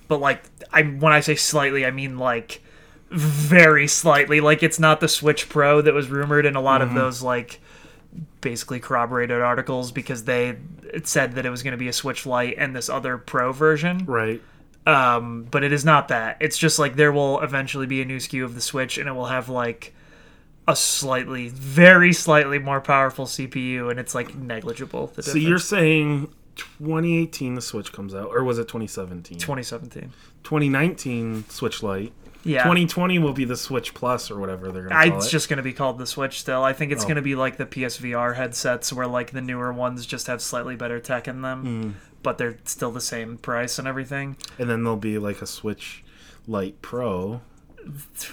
But 0.09 0.19
like, 0.21 0.43
I 0.73 0.83
when 0.83 1.13
I 1.13 1.21
say 1.21 1.35
slightly, 1.37 1.87
I 1.87 1.91
mean 1.91 2.19
like 2.19 2.63
very 3.11 3.87
slightly. 3.87 4.41
Like 4.41 4.63
it's 4.63 4.79
not 4.79 5.01
the 5.01 5.09
Switch 5.09 5.49
Pro 5.49 5.81
that 5.83 5.95
was 5.95 6.09
rumored 6.09 6.47
in 6.47 6.57
a 6.57 6.61
lot 6.61 6.83
of 6.83 6.95
those 6.95 7.23
like 7.23 7.61
basically 8.41 8.81
corroborated 8.81 9.41
articles 9.41 9.93
because 9.93 10.25
they 10.25 10.57
it 10.93 11.07
said 11.07 11.35
that 11.35 11.47
it 11.47 11.51
was 11.51 11.63
going 11.63 11.73
to 11.73 11.79
be 11.79 11.89
a 11.89 11.93
Switch 11.93 12.27
Lite 12.27 12.55
and 12.59 12.75
this 12.75 12.89
other 12.89 13.19
Pro 13.19 13.53
version 13.53 14.05
Right. 14.07 14.41
um, 14.87 15.47
but 15.51 15.63
it 15.63 15.73
is 15.73 15.85
not 15.85 16.09
that. 16.09 16.37
It's 16.41 16.59
just 16.59 16.79
like 16.79 16.97
there 16.97 17.13
will 17.13 17.41
eventually 17.41 17.87
be 17.87 18.03
a 18.03 18.05
new 18.05 18.17
SKU 18.17 18.45
of 18.45 18.55
the 18.57 18.61
Switch, 18.61 18.99
and 18.99 19.09
it 19.09 19.13
will 19.13 19.27
have 19.27 19.49
like 19.49 19.95
a 20.69 20.77
slightly, 20.77 21.49
very 21.49 22.13
slightly 22.13 22.59
more 22.59 22.81
powerful 22.81 23.27
CPU, 23.27 23.91
and 23.91 23.99
it's 23.99 24.15
like 24.15 24.35
negligible. 24.35 25.09
The 25.09 25.23
So 25.23 25.33
difference. 25.35 25.49
you're 25.49 25.59
saying 25.59 26.33
2018 26.57 27.55
the 27.55 27.61
Switch 27.63 27.93
comes 27.93 28.15
out, 28.15 28.29
or 28.29 28.45
was 28.45 28.59
it 28.59 28.69
2017? 28.69 29.39
2017. 29.39 30.13
2019 30.45 31.45
Switch 31.49 31.83
Lite. 31.83 32.13
Yeah, 32.43 32.63
2020 32.63 33.19
will 33.19 33.35
be 33.35 33.45
the 33.45 33.57
Switch 33.57 33.93
Plus 33.93 34.31
or 34.31 34.39
whatever 34.39 34.73
they're 34.73 34.85
gonna 34.85 34.95
I, 34.99 35.09
call 35.11 35.19
it's 35.19 35.27
it. 35.27 35.31
just 35.31 35.49
going 35.51 35.59
to 35.59 35.63
be 35.63 35.75
called 35.75 35.99
the 35.99 36.07
Switch 36.07 36.41
still. 36.41 36.65
I 36.65 36.73
think 36.73 36.91
it's 36.91 37.05
Oh. 37.05 37.07
going 37.07 37.17
to 37.17 37.23
be 37.23 37.35
like 37.35 37.59
the 37.59 37.67
PSVR 37.67 38.35
headsets, 38.37 38.93
where 38.93 39.07
like 39.07 39.33
the 39.33 39.43
newer 39.43 39.73
ones 39.73 40.07
just 40.07 40.27
have 40.27 40.41
slightly 40.41 40.75
better 40.75 40.99
tech 41.01 41.29
in 41.29 41.43
them, 41.43 41.63
Hmm. 41.65 41.91
but 42.23 42.39
they're 42.39 42.57
still 42.65 42.91
the 42.93 43.01
same 43.01 43.37
price 43.37 43.79
and 43.79 43.87
everything. 43.87 44.37
and 44.59 44.71
then 44.71 44.85
there'll 44.85 44.97
be 44.97 45.19
like 45.19 45.43
a 45.43 45.47
Switch 45.47 46.03
Lite 46.49 46.81
Pro, 46.81 47.43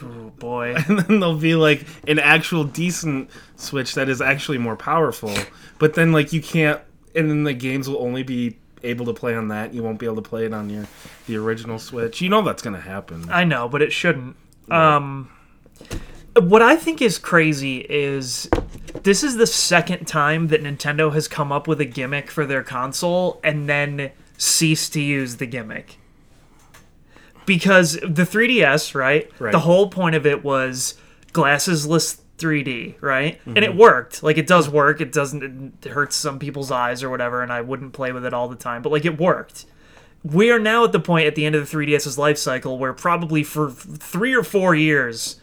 Oh 0.04 0.32
boy. 0.38 0.76
and 0.88 1.00
then 1.00 1.20
there'll 1.20 1.36
be 1.36 1.56
like 1.56 1.86
an 2.08 2.20
actual 2.20 2.64
decent 2.64 3.30
Switch 3.56 3.96
that 3.96 4.10
is 4.10 4.22
actually 4.22 4.58
more 4.58 4.76
powerful. 4.76 5.34
But 5.80 5.94
then 5.94 6.12
like 6.12 6.34
you 6.34 6.42
can't, 6.42 6.82
and 7.16 7.30
then 7.30 7.44
the 7.44 7.54
games 7.54 7.90
will 7.90 8.02
only 8.02 8.24
be 8.24 8.58
able 8.84 9.06
to 9.06 9.14
play 9.14 9.36
on 9.36 9.48
that. 9.50 9.74
You 9.74 9.84
won't 9.84 10.00
be 10.00 10.06
able 10.06 10.18
to 10.18 10.30
play 10.30 10.46
it 10.46 10.54
on 10.54 10.70
your 10.70 10.88
the 11.28 11.38
original 11.38 11.80
Switch. 11.80 12.22
You 12.22 12.30
know 12.30 12.42
that's 12.42 12.62
gonna 12.62 12.82
happen. 12.82 13.30
I 13.30 13.44
know, 13.44 13.68
but 13.68 13.82
it 13.82 13.92
shouldn't. 13.92 14.36
Um, 14.70 15.30
what 16.36 16.62
I 16.62 16.76
think 16.76 17.02
is 17.02 17.18
crazy 17.18 17.78
is 17.78 18.50
this 19.04 19.24
is 19.24 19.38
the 19.38 19.48
second 19.48 20.06
time 20.06 20.48
that 20.48 20.62
Nintendo 20.62 21.14
has 21.14 21.28
come 21.28 21.52
up 21.52 21.68
with 21.68 21.82
a 21.82 21.86
gimmick 21.86 22.30
for 22.30 22.46
their 22.46 22.64
console 22.64 23.40
and 23.44 23.68
then 23.68 24.12
ceased 24.38 24.94
to 24.94 25.02
use 25.02 25.38
the 25.38 25.46
gimmick. 25.46 25.98
Because 27.48 27.94
the 27.94 28.24
3DS, 28.24 28.94
right? 28.94 29.32
Right. 29.40 29.52
The 29.52 29.62
whole 29.62 29.90
point 29.90 30.16
of 30.16 30.28
it 30.28 30.44
was 30.44 30.94
glassesless 31.34 32.20
3D, 32.38 33.02
right? 33.02 33.42
And 33.48 33.58
it 33.58 33.72
mhm. 33.72 33.78
worked. 33.78 34.22
Like 34.22 34.38
it 34.38 34.46
does 34.46 34.70
work. 34.70 35.02
It 35.02 35.12
doesn't 35.12 35.74
it 35.84 35.90
hurts 35.90 36.16
some 36.16 36.38
people's 36.38 36.70
eyes 36.70 37.02
or 37.02 37.10
whatever 37.10 37.42
and 37.42 37.52
I 37.52 37.62
wouldn't 37.62 37.94
play 37.94 38.12
with 38.12 38.24
it 38.24 38.34
all 38.36 38.48
the 38.48 38.56
time, 38.56 38.84
but 38.84 38.92
like 38.92 39.06
it 39.06 39.20
worked 39.20 39.66
we 40.24 40.52
are 40.52 40.60
now 40.60 40.84
at 40.84 40.92
the 40.92 41.00
point 41.00 41.28
at 41.28 41.36
the 41.36 41.46
end 41.46 41.56
of 41.56 41.70
the 41.70 41.78
3DS's 41.78 42.18
life 42.18 42.38
cycle 42.38 42.78
where 42.78 42.94
probably 42.94 43.44
for 43.44 43.70
three 43.70 44.34
or 44.34 44.44
four 44.44 44.76
years, 44.76 45.40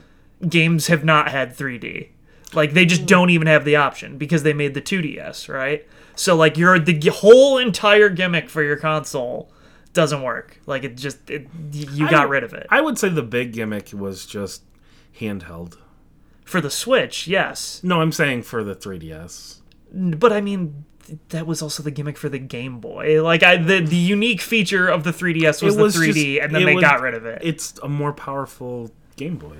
games 0.48 0.88
have 0.88 1.04
not 1.04 1.30
had 1.30 1.56
3D. 1.56 2.08
Like 2.52 2.72
they 2.72 2.84
just 2.84 3.06
don't 3.06 3.30
even 3.30 3.46
have 3.46 3.64
the 3.64 3.76
option 3.76 4.18
because 4.18 4.42
they 4.42 4.52
made 4.52 4.74
the 4.74 4.82
2DS, 4.82 5.48
right? 5.52 5.86
So 6.16 6.36
like 6.36 6.56
your 6.56 6.78
the 6.78 7.08
whole 7.08 7.58
entire 7.58 8.08
gimmick 8.08 8.48
for 8.48 8.62
your 8.62 8.76
console 8.76 9.50
doesn't 9.94 10.22
work. 10.22 10.60
Like 10.66 10.84
it 10.84 10.96
just 10.96 11.30
it, 11.30 11.48
you 11.72 12.08
got 12.10 12.26
I- 12.26 12.28
rid 12.28 12.44
of 12.44 12.52
it. 12.52 12.66
I 12.70 12.80
would 12.80 12.98
say 12.98 13.08
the 13.08 13.22
big 13.22 13.52
gimmick 13.52 13.90
was 13.92 14.26
just 14.26 14.62
handheld. 15.20 15.76
For 16.44 16.60
the 16.60 16.70
Switch, 16.70 17.26
yes. 17.26 17.80
No, 17.82 18.02
I'm 18.02 18.12
saying 18.12 18.42
for 18.42 18.62
the 18.62 18.74
3DS. 18.76 19.60
But 19.92 20.32
I 20.32 20.40
mean 20.42 20.84
that 21.30 21.46
was 21.46 21.60
also 21.62 21.82
the 21.82 21.90
gimmick 21.90 22.16
for 22.18 22.28
the 22.28 22.38
Game 22.38 22.80
Boy. 22.80 23.22
Like 23.22 23.42
I 23.42 23.56
the 23.56 23.80
the 23.80 23.96
unique 23.96 24.40
feature 24.40 24.88
of 24.88 25.04
the 25.04 25.10
3DS 25.12 25.62
was, 25.62 25.76
was 25.76 25.94
the 25.94 26.00
3D 26.00 26.12
just- 26.34 26.44
and 26.44 26.54
then 26.54 26.64
they 26.66 26.74
was- 26.74 26.82
got 26.82 27.00
rid 27.00 27.14
of 27.14 27.24
it. 27.24 27.40
It's 27.42 27.78
a 27.82 27.88
more 27.88 28.12
powerful 28.12 28.90
Game 29.16 29.36
Boy. 29.36 29.56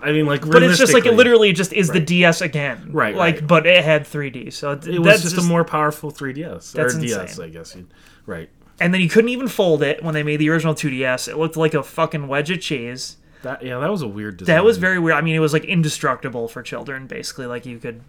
I 0.00 0.12
mean, 0.12 0.26
like, 0.26 0.48
But 0.48 0.62
it's 0.62 0.78
just 0.78 0.94
like 0.94 1.06
it 1.06 1.14
literally 1.14 1.52
just 1.52 1.72
is 1.72 1.88
the 1.88 1.98
DS 1.98 2.40
again. 2.40 2.90
Right, 2.92 3.16
Like, 3.16 3.34
right. 3.40 3.46
but 3.48 3.66
it 3.66 3.82
had 3.84 4.04
3D, 4.04 4.52
so 4.52 4.70
it, 4.70 4.86
It 4.86 4.98
was 5.00 5.06
that's 5.08 5.22
just, 5.22 5.34
just 5.34 5.46
a 5.46 5.50
more 5.50 5.64
powerful 5.64 6.12
3DS 6.12 6.70
That's 6.72 6.94
or 6.94 7.00
DS. 7.00 7.40
I 7.40 7.48
guess. 7.48 7.76
Right. 8.24 8.48
And 8.80 8.94
then 8.94 9.00
you 9.00 9.08
couldn't 9.08 9.30
even 9.30 9.48
fold 9.48 9.82
it 9.82 10.02
when 10.02 10.14
they 10.14 10.22
made 10.22 10.36
the 10.36 10.50
original 10.50 10.74
2DS. 10.74 11.28
It 11.28 11.36
looked 11.36 11.56
like 11.56 11.74
a 11.74 11.82
fucking 11.82 12.28
wedge 12.28 12.50
of 12.50 12.60
cheese. 12.60 13.16
That 13.42 13.62
yeah, 13.62 13.78
that 13.78 13.90
was 13.90 14.02
a 14.02 14.08
weird 14.08 14.36
design. 14.36 14.56
That 14.56 14.64
was 14.64 14.78
very 14.78 14.98
weird. 14.98 15.16
I 15.16 15.20
mean, 15.20 15.34
it 15.34 15.40
was 15.40 15.52
like 15.52 15.64
indestructible 15.64 16.48
for 16.48 16.62
children, 16.62 17.06
basically. 17.06 17.46
Like 17.46 17.66
you 17.66 17.78
could 17.78 18.02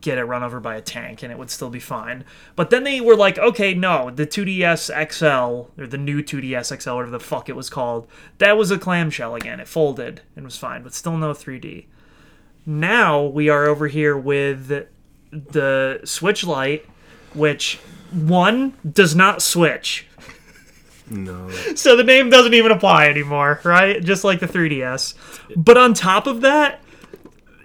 get 0.00 0.18
it 0.18 0.24
run 0.24 0.42
over 0.42 0.60
by 0.60 0.76
a 0.76 0.80
tank 0.80 1.22
and 1.22 1.30
it 1.30 1.38
would 1.38 1.50
still 1.50 1.70
be 1.70 1.80
fine. 1.80 2.24
But 2.54 2.70
then 2.70 2.84
they 2.84 3.00
were 3.00 3.16
like, 3.16 3.38
okay, 3.38 3.74
no, 3.74 4.10
the 4.10 4.26
2DS 4.26 5.12
XL 5.12 5.70
or 5.80 5.86
the 5.86 5.98
new 5.98 6.22
2DS 6.22 6.80
XL, 6.80 6.94
whatever 6.94 7.10
the 7.10 7.20
fuck 7.20 7.48
it 7.48 7.56
was 7.56 7.70
called, 7.70 8.06
that 8.38 8.56
was 8.56 8.70
a 8.70 8.78
clamshell 8.78 9.34
again. 9.34 9.60
It 9.60 9.68
folded 9.68 10.22
and 10.34 10.44
was 10.44 10.58
fine, 10.58 10.82
but 10.82 10.94
still 10.94 11.16
no 11.16 11.32
3D. 11.32 11.86
Now 12.64 13.22
we 13.22 13.48
are 13.48 13.66
over 13.66 13.86
here 13.86 14.16
with 14.16 14.88
the 15.30 16.00
Switch 16.04 16.44
Lite, 16.44 16.84
which 17.34 17.78
one 18.12 18.74
does 18.90 19.14
not 19.14 19.42
switch. 19.42 20.06
no. 21.10 21.50
So 21.74 21.96
the 21.96 22.04
name 22.04 22.30
doesn't 22.30 22.54
even 22.54 22.72
apply 22.72 23.08
anymore, 23.08 23.60
right? 23.64 24.02
Just 24.02 24.24
like 24.24 24.40
the 24.40 24.46
3DS. 24.46 25.14
But 25.56 25.76
on 25.76 25.94
top 25.94 26.26
of 26.26 26.40
that, 26.40 26.80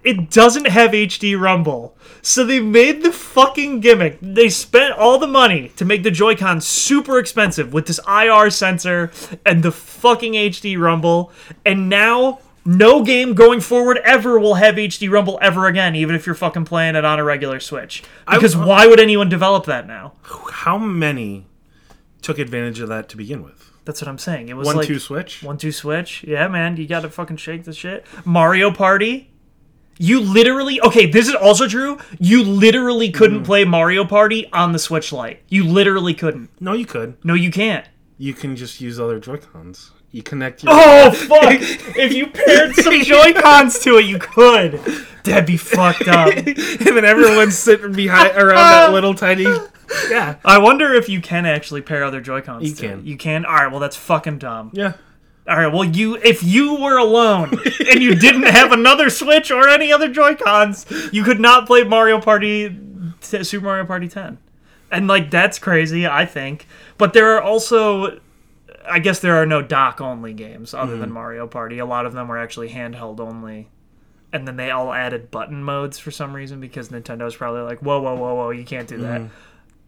it 0.04 0.32
doesn't 0.32 0.68
have 0.68 0.92
HD 0.92 1.40
Rumble. 1.40 1.96
So 2.24 2.44
they 2.44 2.60
made 2.60 3.04
the 3.04 3.12
fucking 3.12 3.80
gimmick. 3.82 4.18
They 4.22 4.50
spent 4.50 4.94
all 4.94 5.18
the 5.18 5.28
money 5.28 5.70
to 5.76 5.86
make 5.86 6.04
the 6.04 6.12
Joy-Con 6.12 6.62
super 6.62 7.20
expensive 7.20 7.74
with 7.74 7.86
this 7.88 8.00
IR 8.08 8.50
sensor 8.50 9.12
and 9.46 9.64
the 9.64 9.72
fucking 9.72 10.34
HD 10.34 10.78
Rumble. 10.80 11.32
And 11.66 11.90
now 11.90 12.40
no 12.66 13.04
game 13.04 13.34
going 13.34 13.62
forward 13.62 14.00
ever 14.04 14.40
will 14.40 14.56
have 14.56 14.76
HD 14.76 15.10
Rumble 15.10 15.40
ever 15.42 15.68
again, 15.68 15.96
even 15.96 16.16
if 16.16 16.26
you're 16.26 16.36
fucking 16.36 16.66
playing 16.66 16.96
it 16.96 17.06
on 17.06 17.20
a 17.20 17.24
regular 17.24 17.60
Switch. 17.60 18.04
Because 18.30 18.56
why 18.56 18.88
would 18.88 19.00
anyone 19.00 19.30
develop 19.30 19.66
that 19.66 19.88
now? 19.88 20.14
How 20.52 20.78
many 20.78 21.48
took 22.22 22.40
advantage 22.40 22.80
of 22.80 22.90
that 22.90 23.10
to 23.10 23.18
begin 23.18 23.44
with? 23.44 23.72
That's 23.86 24.02
what 24.02 24.08
I'm 24.08 24.20
saying. 24.20 24.50
It 24.50 24.56
was 24.56 24.68
One 24.68 24.78
like 24.78 24.88
two 24.88 25.00
switch. 25.00 25.42
One 25.42 25.58
two 25.58 25.72
switch. 25.72 26.24
Yeah, 26.24 26.48
man, 26.48 26.78
you 26.78 26.88
gotta 26.88 27.10
fucking 27.10 27.38
shake 27.38 27.64
the 27.64 27.74
shit. 27.74 28.06
Mario 28.26 28.72
Party. 28.72 29.30
You 29.98 30.20
literally 30.20 30.80
okay. 30.82 31.06
This 31.06 31.28
is 31.28 31.36
also 31.36 31.68
true. 31.68 31.98
You 32.20 32.44
literally 32.44 33.12
couldn't 33.12 33.38
mm-hmm. 33.38 33.46
play 33.46 33.66
Mario 33.66 34.06
Party 34.06 34.52
on 34.52 34.72
the 34.72 34.80
Switch 34.80 35.12
Lite. 35.12 35.42
You 35.48 35.64
literally 35.64 36.14
couldn't. 36.14 36.50
No, 36.60 36.74
you 36.74 36.86
could. 36.86 37.18
No, 37.24 37.34
you 37.34 37.52
can't. 37.52 37.88
You 38.18 38.34
can 38.34 38.56
just 38.56 38.82
use 38.82 39.00
other 39.00 39.20
Joy 39.20 39.38
Cons. 39.38 39.92
You 40.12 40.24
connect 40.24 40.64
your. 40.64 40.74
Oh 40.74 41.12
fuck! 41.16 41.56
if 41.98 42.14
you 42.14 42.28
paired 42.28 42.76
some 42.76 43.02
Joy 43.02 43.34
Cons 43.34 43.80
to 43.80 43.98
it, 43.98 44.06
you 44.06 44.20
could. 44.20 44.80
That'd 45.24 45.46
be 45.46 45.58
fucked 45.58 46.08
up. 46.08 46.36
and 46.36 46.46
then 46.48 47.06
everyone's 47.06 47.58
sitting 47.58 47.94
behind 47.94 48.36
around 48.36 48.56
that 48.56 48.92
little 48.94 49.14
tiny. 49.14 49.48
Yeah. 50.10 50.36
I 50.44 50.58
wonder 50.58 50.94
if 50.94 51.10
you 51.10 51.22
can 51.22 51.46
actually 51.46 51.82
pair 51.82 52.04
other 52.04 52.22
Joy 52.22 52.42
Cons. 52.42 52.68
You 52.68 52.76
can. 52.76 53.06
You 53.06 53.18
can. 53.18 53.46
All 53.46 53.54
right. 53.54 53.72
Well, 53.72 53.80
that's 53.80 53.96
fucking 53.96 54.40
dumb. 54.40 54.72
Yeah. 54.74 54.94
All 55.48 55.58
right. 55.58 55.72
Well, 55.72 55.84
you 55.84 56.18
if 56.18 56.44
you 56.44 56.76
were 56.76 56.98
alone 56.98 57.58
and 57.90 58.02
you 58.02 58.16
didn't 58.16 58.44
have 58.44 58.72
another 58.72 59.10
Switch 59.10 59.50
or 59.52 59.68
any 59.70 59.92
other 59.94 60.10
Joy 60.10 60.36
Cons, 60.36 60.86
you 61.12 61.24
could 61.24 61.40
not 61.40 61.68
play 61.68 61.84
Mario 61.84 62.20
Party, 62.20 62.76
Super 63.22 63.66
Mario 63.66 63.86
Party 63.86 64.08
10, 64.08 64.38
and 64.92 65.08
like 65.08 65.32
that's 65.32 65.58
crazy. 65.58 66.06
I 66.06 66.26
think, 66.26 66.68
but 66.98 67.14
there 67.14 67.36
are 67.36 67.42
also, 67.42 68.20
I 68.92 69.00
guess 69.00 69.20
there 69.20 69.36
are 69.36 69.46
no 69.46 69.62
dock 69.62 70.02
only 70.02 70.34
games 70.34 70.74
other 70.74 70.98
than 70.98 71.12
Mario 71.12 71.48
Party. 71.48 71.80
A 71.80 71.86
lot 71.86 72.06
of 72.06 72.14
them 72.14 72.28
were 72.28 72.38
actually 72.38 72.70
handheld 72.70 73.20
only. 73.20 73.70
And 74.34 74.48
then 74.48 74.56
they 74.56 74.72
all 74.72 74.94
added 74.94 75.32
button 75.32 75.64
modes 75.64 75.98
for 76.00 76.12
some 76.12 76.34
reason 76.34 76.62
because 76.62 76.90
Nintendo's 76.90 77.36
probably 77.36 77.62
like, 77.62 77.80
whoa, 77.80 78.02
whoa, 78.02 78.16
whoa, 78.16 78.36
whoa, 78.36 78.50
you 78.52 78.64
can't 78.64 78.88
do 78.88 78.98
that 79.00 79.22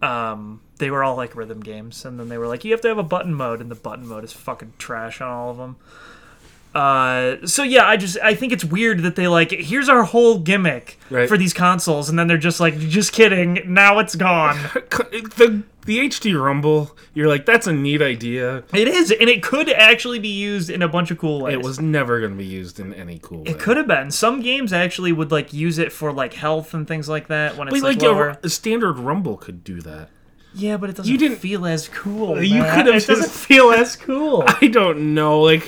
um, 0.03 0.59
they 0.77 0.91
were 0.91 1.03
all 1.03 1.15
like 1.15 1.35
rhythm 1.35 1.61
games, 1.61 2.03
and 2.03 2.19
then 2.19 2.27
they 2.27 2.37
were 2.37 2.47
like, 2.47 2.65
you 2.65 2.71
have 2.71 2.81
to 2.81 2.89
have 2.89 2.97
a 2.97 3.03
button 3.03 3.33
mode, 3.33 3.61
and 3.61 3.71
the 3.71 3.75
button 3.75 4.05
mode 4.05 4.23
is 4.23 4.33
fucking 4.33 4.73
trash 4.77 5.21
on 5.21 5.29
all 5.29 5.49
of 5.49 5.57
them. 5.57 5.77
Uh, 6.75 7.45
so 7.45 7.61
yeah, 7.63 7.85
I 7.87 7.97
just 7.97 8.17
I 8.23 8.33
think 8.33 8.51
it's 8.51 8.65
weird 8.65 9.03
that 9.03 9.15
they 9.15 9.27
like 9.27 9.51
here's 9.51 9.89
our 9.89 10.03
whole 10.03 10.39
gimmick 10.39 10.99
Right. 11.09 11.27
for 11.29 11.37
these 11.37 11.53
consoles, 11.53 12.09
and 12.09 12.17
then 12.17 12.27
they're 12.27 12.37
just 12.37 12.59
like, 12.59 12.77
just 12.79 13.13
kidding, 13.13 13.61
now 13.67 13.99
it's 13.99 14.15
gone. 14.15 14.57
the 14.73 15.63
the 15.85 15.99
HD 15.99 16.41
Rumble, 16.41 16.95
you're 17.13 17.27
like, 17.27 17.45
that's 17.45 17.67
a 17.67 17.73
neat 17.73 18.01
idea. 18.01 18.63
it 18.73 18.87
is, 18.87 19.11
and 19.11 19.29
it 19.29 19.43
could 19.43 19.69
actually 19.69 20.17
be 20.17 20.29
used 20.29 20.69
in 20.69 20.81
a 20.81 20.87
bunch 20.87 21.11
of 21.11 21.17
cool 21.19 21.41
ways. 21.41 21.53
It 21.55 21.61
was 21.61 21.79
never 21.79 22.19
going 22.21 22.31
to 22.31 22.37
be 22.37 22.45
used 22.45 22.79
in 22.79 22.93
any 22.93 23.19
cool 23.21 23.39
way. 23.43 23.51
It 23.51 23.59
could 23.59 23.75
have 23.77 23.87
been. 23.87 24.09
Some 24.09 24.41
games 24.41 24.71
actually 24.73 25.11
would 25.11 25.29
like 25.31 25.51
use 25.53 25.77
it 25.77 25.91
for 25.91 26.11
like 26.13 26.33
health 26.33 26.73
and 26.73 26.87
things 26.87 27.07
like 27.09 27.27
that 27.27 27.57
when 27.57 27.67
it's 27.67 27.81
like, 27.83 28.01
like, 28.01 28.03
a, 28.03 28.39
a 28.43 28.49
standard 28.49 28.97
Rumble 28.97 29.35
could 29.37 29.63
do 29.65 29.81
that. 29.81 30.09
Yeah, 30.55 30.77
but 30.77 30.89
it 30.91 30.95
doesn't 30.95 31.11
You 31.11 31.17
didn't- 31.17 31.37
feel 31.39 31.65
as 31.65 31.89
cool. 31.89 32.41
You 32.41 32.61
could 32.61 32.69
have 32.69 32.87
It 32.87 33.05
doesn't 33.05 33.15
just- 33.25 33.31
feel 33.47 33.71
as 33.71 33.95
cool. 33.95 34.43
I 34.47 34.67
don't 34.67 35.13
know. 35.13 35.41
Like, 35.41 35.67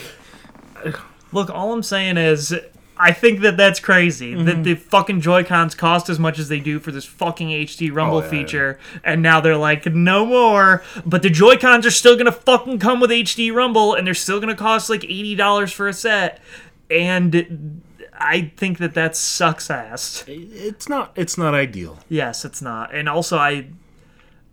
Look, 1.32 1.50
all 1.50 1.74
I'm 1.74 1.84
saying 1.84 2.17
is, 2.17 2.54
I 2.98 3.12
think 3.12 3.41
that 3.41 3.58
that's 3.58 3.80
crazy. 3.80 4.34
Mm-hmm. 4.34 4.45
That 4.45 4.63
the 4.63 4.76
fucking 4.76 5.21
Joy 5.21 5.43
Cons 5.43 5.76
cost 5.76 6.10
as 6.10 6.17
much 6.17 6.39
as 6.39 6.48
they 6.48 6.60
do 6.60 6.80
for 6.80 6.91
this 6.91 7.06
fucking 7.06 7.50
HD 7.50 7.93
Rumble 7.93 8.19
Oh, 8.19 8.24
yeah, 8.24 8.30
feature, 8.30 8.80
and 9.04 9.21
now 9.21 9.41
they're 9.41 9.58
like, 9.58 9.86
no 9.86 10.26
more. 10.26 10.84
But 11.06 11.21
the 11.21 11.30
Joy 11.30 11.58
Cons 11.58 11.86
are 11.86 11.91
still 11.91 12.15
gonna 12.17 12.32
fucking 12.32 12.80
come 12.80 13.00
with 13.00 13.10
HD 13.10 13.54
Rumble, 13.54 13.93
and 13.93 14.08
they're 14.08 14.13
still 14.13 14.39
gonna 14.39 14.56
cost 14.56 14.89
like 14.89 15.04
eighty 15.04 15.36
dollars 15.36 15.71
for 15.71 15.88
a 15.88 15.93
set. 15.93 16.41
And 16.89 17.82
I 18.13 18.54
think 18.56 18.78
that 18.78 18.93
that 18.93 19.17
sucks 19.17 19.69
ass. 19.69 20.24
it's 20.28 20.88
not. 20.88 21.12
It's 21.15 21.38
not 21.38 21.54
ideal. 21.54 22.00
Yes, 22.08 22.45
it's 22.45 22.62
not. 22.62 22.95
And 22.95 23.10
also, 23.10 23.38
I, 23.38 23.67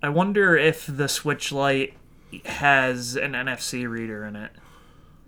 I 0.03 0.09
wonder 0.09 0.57
if 0.57 0.87
the 0.89 1.09
Switch 1.09 1.53
Lite 1.53 1.95
has 2.47 3.15
an 3.15 3.33
NFC 3.33 3.89
reader 3.89 4.25
in 4.25 4.35
it 4.35 4.51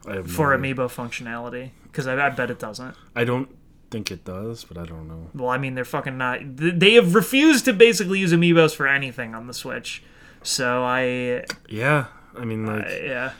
No 0.07 0.23
for 0.25 0.55
idea. 0.55 0.75
amiibo 0.75 0.88
functionality 0.88 1.71
because 1.85 2.07
I, 2.07 2.27
I 2.27 2.31
bet 2.31 2.51
it 2.51 2.59
doesn't. 2.59 2.95
I 3.14 3.25
don't 3.25 3.49
think 3.90 4.11
it 4.11 4.25
does, 4.25 4.64
but 4.64 4.77
I 4.77 4.85
don't 4.85 5.07
know. 5.09 5.31
Well, 5.35 5.51
I 5.51 5.59
mean, 5.59 5.75
they're 5.75 5.85
fucking 5.85 6.19
not. 6.19 6.40
They 6.43 6.95
have 6.95 7.14
refused 7.14 7.64
to 7.67 7.73
basically 7.73 8.19
use 8.19 8.33
amiibos 8.33 8.75
for 8.75 8.87
anything 8.88 9.35
on 9.35 9.47
the 9.47 9.55
Switch. 9.55 10.03
So 10.43 10.83
I, 10.85 11.45
Yeah, 11.69 12.07
I 12.37 12.45
mean, 12.45 12.67
like 12.67 12.87
yeah, 13.03 13.33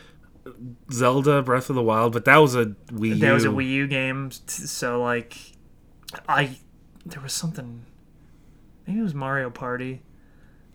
Zelda 0.91 1.43
Breath 1.43 1.69
of 1.71 1.77
the 1.77 1.83
Wild, 1.83 2.13
but 2.13 2.25
that 2.25 2.37
was 2.39 2.55
a 2.55 2.67
Wii. 2.93 3.21
that 3.21 3.33
was 3.33 3.45
a 3.45 3.49
U. 3.49 3.55
Wii 3.57 3.71
U 3.71 3.87
game. 3.87 4.31
So 4.47 5.03
like, 5.03 5.37
I 6.29 6.59
there 7.05 7.23
was 7.23 7.33
something. 7.33 7.85
Maybe 8.87 9.01
it 9.01 9.03
was 9.03 9.15
Mario 9.15 9.51
Party 9.51 10.03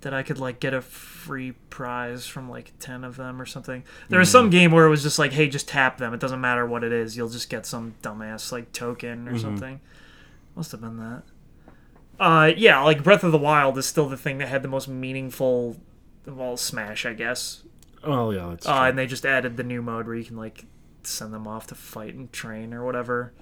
that 0.02 0.14
I 0.14 0.24
could 0.24 0.40
like 0.40 0.60
get 0.60 0.74
a 0.74 0.82
free 0.82 1.52
prize 1.70 2.26
from 2.26 2.50
like 2.50 2.72
ten 2.80 3.04
of 3.04 3.18
them 3.18 3.42
or 3.42 3.46
something. 3.46 3.84
There 4.08 4.20
was 4.20 4.32
some 4.32 4.50
game 4.50 4.72
where 4.72 4.86
it 4.86 4.90
was 4.90 5.04
just 5.04 5.20
like, 5.20 5.34
hey, 5.34 5.48
just 5.50 5.68
tap 5.68 5.98
them. 5.98 6.14
It 6.14 6.20
doesn't 6.20 6.40
matter 6.42 6.66
what 6.66 6.84
it 6.84 6.92
is. 6.92 7.18
You'll 7.18 7.30
just 7.30 7.50
get 7.50 7.66
some 7.66 7.96
dumbass 8.02 8.52
like 8.52 8.72
token 8.72 9.28
or 9.28 9.38
something. 9.38 9.80
Must 10.56 10.72
have 10.72 10.82
been 10.82 10.98
that. 10.98 11.24
Uh, 12.20 12.52
yeah, 12.58 12.82
like 12.82 13.04
Breath 13.04 13.24
of 13.24 13.32
the 13.32 13.38
Wild 13.38 13.78
is 13.78 13.86
still 13.86 14.10
the 14.10 14.18
thing 14.18 14.40
that 14.40 14.50
had 14.50 14.62
the 14.62 14.68
most 14.68 14.88
meaningful, 14.90 15.78
well, 16.26 16.58
Smash, 16.58 17.06
I 17.06 17.14
guess. 17.14 17.64
Oh 18.04 18.32
yeah, 18.32 18.50
that's 18.50 18.68
Uh, 18.68 18.86
and 18.90 18.98
they 18.98 19.08
just 19.08 19.26
added 19.26 19.56
the 19.58 19.64
new 19.64 19.82
mode 19.82 20.06
where 20.06 20.16
you 20.16 20.26
can 20.26 20.36
like 20.38 20.66
send 21.04 21.34
them 21.34 21.48
off 21.48 21.68
to 21.68 21.76
fight 21.76 22.14
and 22.16 22.32
train 22.34 22.74
or 22.74 22.84
whatever. 22.84 23.34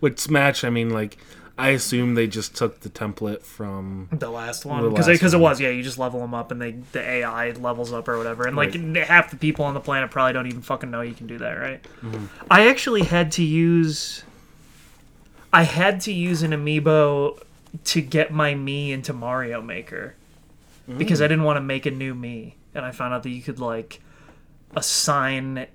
with 0.00 0.18
Smash. 0.18 0.64
I 0.64 0.70
mean, 0.70 0.90
like 0.90 1.18
I 1.58 1.70
assume 1.70 2.14
they 2.14 2.26
just 2.26 2.54
took 2.54 2.80
the 2.80 2.90
template 2.90 3.42
from. 3.42 4.08
The 4.12 4.28
last 4.28 4.66
one, 4.66 4.88
because 4.90 5.06
because 5.06 5.32
it 5.32 5.40
was 5.40 5.58
yeah, 5.60 5.70
you 5.70 5.82
just 5.82 5.98
level 5.98 6.20
them 6.20 6.34
up 6.34 6.50
and 6.50 6.60
they 6.60 6.72
the 6.92 7.00
AI 7.00 7.52
levels 7.52 7.92
up 7.92 8.08
or 8.08 8.18
whatever, 8.18 8.46
and 8.46 8.56
like 8.56 8.74
half 8.96 9.30
the 9.30 9.36
people 9.36 9.64
on 9.64 9.72
the 9.74 9.80
planet 9.80 10.10
probably 10.10 10.34
don't 10.34 10.46
even 10.46 10.60
fucking 10.60 10.90
know 10.90 11.00
you 11.00 11.14
can 11.14 11.26
do 11.26 11.38
that, 11.38 11.52
right? 11.54 11.82
Mm-hmm. 12.02 12.26
I 12.50 12.68
actually 12.68 13.04
had 13.04 13.32
to 13.32 13.42
use, 13.42 14.22
I 15.52 15.62
had 15.62 16.02
to 16.02 16.12
use 16.12 16.42
an 16.42 16.50
amiibo 16.50 17.40
to 17.84 18.00
get 18.02 18.32
my 18.32 18.54
Mii 18.54 18.90
into 18.90 19.12
Mario 19.12 19.62
Maker 19.62 20.14
because 20.98 21.20
Mm. 21.20 21.24
I 21.24 21.28
didn't 21.28 21.44
want 21.44 21.56
to 21.56 21.62
make 21.62 21.84
a 21.86 21.90
new 21.90 22.14
Mii, 22.14 22.52
and 22.74 22.84
I 22.84 22.90
found 22.92 23.12
out 23.14 23.22
that 23.22 23.30
you 23.30 23.42
could 23.42 23.58
like 23.58 24.00
assign 24.76 25.66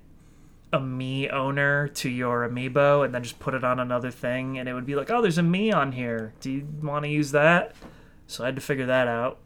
a 0.72 0.78
Mii 0.78 1.30
owner 1.32 1.88
to 1.88 2.08
your 2.08 2.48
amiibo 2.48 3.04
and 3.04 3.14
then 3.14 3.22
just 3.22 3.38
put 3.38 3.52
it 3.54 3.62
on 3.62 3.78
another 3.78 4.10
thing 4.10 4.58
and 4.58 4.68
it 4.68 4.74
would 4.74 4.86
be 4.86 4.94
like 4.94 5.10
oh 5.10 5.20
there's 5.20 5.38
a 5.38 5.42
Mii 5.42 5.74
on 5.74 5.92
here. 5.92 6.32
Do 6.40 6.50
you 6.50 6.66
want 6.82 7.04
to 7.04 7.10
use 7.10 7.30
that? 7.32 7.74
So 8.26 8.44
i 8.44 8.46
had 8.46 8.54
to 8.56 8.62
figure 8.62 8.86
that 8.86 9.08
out 9.08 9.38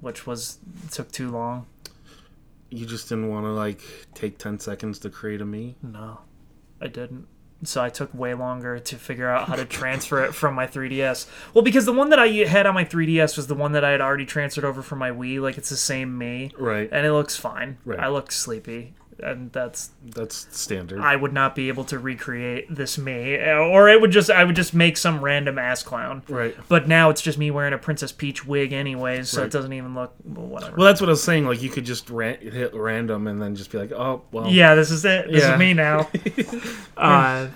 which 0.00 0.26
was 0.26 0.58
took 0.90 1.10
too 1.10 1.30
long. 1.30 1.66
You 2.68 2.84
just 2.84 3.08
didn't 3.08 3.28
want 3.28 3.46
to 3.46 3.50
like 3.50 3.80
take 4.14 4.38
ten 4.38 4.58
seconds 4.58 4.98
to 5.00 5.10
create 5.10 5.40
a 5.40 5.46
Mii. 5.46 5.74
no 5.82 6.20
i 6.80 6.86
didn't. 6.88 7.26
So 7.64 7.82
i 7.82 7.88
took 7.88 8.12
way 8.12 8.34
longer 8.34 8.78
to 8.78 8.96
figure 8.96 9.30
out 9.30 9.48
how 9.48 9.56
to 9.56 9.64
transfer 9.64 10.22
it 10.24 10.34
from 10.34 10.54
my 10.54 10.66
3ds 10.66 11.26
well 11.54 11.62
because 11.64 11.86
the 11.86 11.92
one 11.92 12.10
that 12.10 12.18
i 12.18 12.28
had 12.28 12.66
on 12.66 12.74
my 12.74 12.84
3ds 12.84 13.34
was 13.38 13.46
the 13.46 13.54
one 13.54 13.72
that 13.72 13.82
i 13.82 13.90
had 13.92 14.02
already 14.02 14.26
transferred 14.26 14.66
over 14.66 14.82
from 14.82 14.98
my 14.98 15.10
wii 15.10 15.40
like 15.40 15.56
it's 15.56 15.70
the 15.70 15.76
same 15.76 16.18
Mii. 16.20 16.52
Right. 16.58 16.90
and 16.92 17.06
it 17.06 17.12
looks 17.12 17.34
fine. 17.34 17.78
Right. 17.86 17.98
i 17.98 18.08
look 18.08 18.30
sleepy 18.30 18.92
and 19.22 19.50
that's 19.52 19.90
That's 20.04 20.46
standard. 20.56 21.00
I 21.00 21.16
would 21.16 21.32
not 21.32 21.54
be 21.54 21.68
able 21.68 21.84
to 21.84 21.98
recreate 21.98 22.66
this 22.74 22.96
Mii, 22.96 23.58
or 23.70 23.88
it 23.88 24.00
would 24.00 24.10
just 24.10 24.30
I 24.30 24.44
would 24.44 24.56
just 24.56 24.74
make 24.74 24.96
some 24.96 25.20
random 25.24 25.58
ass 25.58 25.82
clown. 25.82 26.22
right. 26.28 26.56
But 26.68 26.86
now 26.88 27.10
it's 27.10 27.22
just 27.22 27.38
me 27.38 27.50
wearing 27.50 27.72
a 27.72 27.78
Princess 27.78 28.12
Peach 28.12 28.46
wig, 28.46 28.72
anyways, 28.72 29.28
so 29.28 29.38
Right. 29.40 29.46
it 29.46 29.52
doesn't 29.52 29.72
even 29.72 29.94
look 29.94 30.14
well, 30.24 30.46
whatever. 30.46 30.76
Well, 30.76 30.86
that's 30.86 31.00
what 31.00 31.08
I 31.08 31.12
was 31.12 31.22
saying. 31.22 31.46
Like 31.46 31.62
you 31.62 31.70
could 31.70 31.84
just 31.84 32.10
ran- 32.10 32.40
hit 32.40 32.74
random 32.74 33.26
and 33.26 33.40
then 33.40 33.54
just 33.54 33.70
be 33.72 33.78
like, 33.78 33.92
oh 33.92 34.22
well. 34.32 34.48
yeah, 34.48 34.74
this 34.74 34.90
is 34.90 35.04
it. 35.04 35.30
This 35.30 35.42
Yeah. 35.42 35.54
is 35.54 35.58
me 35.58 35.72
now. 35.74 36.08
uh, 36.96 37.48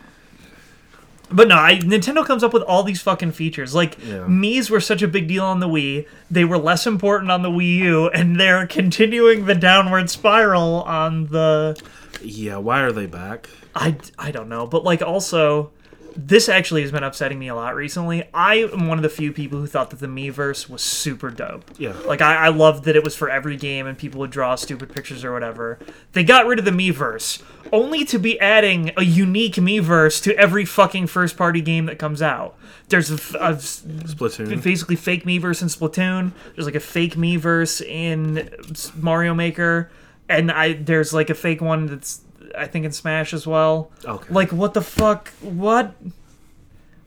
but 1.33 1.49
no, 1.49 1.57
I, 1.57 1.79
Nintendo 1.79 2.25
comes 2.25 2.43
up 2.43 2.53
with 2.53 2.63
all 2.65 2.83
these 2.83 3.01
fucking 3.03 3.33
features. 3.33 3.75
Like 3.75 3.97
Yeah. 4.05 4.27
Mii's 4.27 4.71
were 4.71 4.81
such 4.81 5.03
a 5.03 5.09
big 5.09 5.29
deal 5.29 5.45
on 5.45 5.61
the 5.61 5.69
Wii; 5.69 6.07
they 6.31 6.45
were 6.45 6.59
less 6.59 6.87
important 6.87 7.31
on 7.31 7.43
the 7.43 7.51
Wii 7.51 7.77
U, 7.79 8.09
and 8.09 8.39
they're 8.39 8.67
continuing 8.67 9.47
the 9.47 9.55
downward 9.55 10.11
spiral 10.11 10.83
on 10.83 11.27
the 11.29 11.81
Yeah. 12.23 12.57
Why 12.57 12.81
are 12.81 12.93
they 12.93 13.07
back? 13.07 13.49
I, 13.75 13.97
I 14.19 14.31
don't 14.33 14.49
know, 14.49 14.67
but 14.67 14.83
like 14.85 15.01
also, 15.03 15.71
this 16.17 16.49
actually 16.49 16.83
has 16.83 16.93
been 16.93 17.03
upsetting 17.03 17.39
me 17.39 17.49
a 17.49 17.55
lot 17.55 17.75
recently. 17.75 18.25
I 18.35 18.57
am 18.57 18.89
one 18.89 18.99
of 18.99 19.03
the 19.03 19.09
few 19.09 19.33
people 19.33 19.59
who 19.59 19.67
thought 19.67 19.91
that 19.91 20.01
the 20.01 20.07
Miiverse 20.07 20.69
was 20.69 20.83
super 20.83 21.31
dope. 21.31 21.71
Yeah. 21.79 21.93
Like 22.07 22.21
I, 22.21 22.47
I 22.47 22.49
loved 22.49 22.85
that 22.85 22.97
it 22.97 23.05
was 23.05 23.17
for 23.17 23.31
every 23.31 23.57
game 23.57 23.87
and 23.87 23.97
people 23.97 24.21
would 24.21 24.31
draw 24.31 24.55
stupid 24.55 24.93
pictures 24.95 25.25
or 25.25 25.33
whatever. 25.33 25.79
They 26.13 26.25
got 26.25 26.47
rid 26.47 26.59
of 26.59 26.65
the 26.65 26.71
Miiverse, 26.71 27.43
only 27.73 28.05
to 28.07 28.19
be 28.19 28.39
adding 28.41 28.93
a 28.97 29.05
unique 29.05 29.55
Miiverse 29.55 30.23
to 30.25 30.37
every 30.37 30.65
fucking 30.65 31.07
first 31.07 31.37
party 31.37 31.61
game 31.61 31.87
that 31.87 31.99
comes 31.99 32.23
out. 32.23 32.57
There's 32.89 33.11
a 33.11 33.17
Splatoon. 33.17 34.63
basically 34.63 34.97
fake 34.97 35.25
Miiverse 35.25 35.63
in 35.63 35.69
Splatoon. 35.69 36.33
There's 36.55 36.67
like 36.67 36.75
a 36.75 36.81
fake 36.81 37.15
Miiverse 37.15 37.81
in 37.83 38.51
Mario 38.97 39.35
Maker, 39.35 39.91
and 40.29 40.51
I 40.51 40.73
there's 40.75 41.13
like 41.13 41.31
a 41.31 41.35
fake 41.35 41.61
one 41.61 41.87
that's 41.87 42.23
I 42.57 42.67
think 42.67 42.85
in 42.85 42.93
Smash 42.93 43.33
as 43.33 43.47
well. 43.47 43.91
Okay. 44.05 44.33
Like 44.33 44.53
what 44.53 44.75
the 44.75 44.83
fuck? 44.83 45.29
What? 45.41 45.95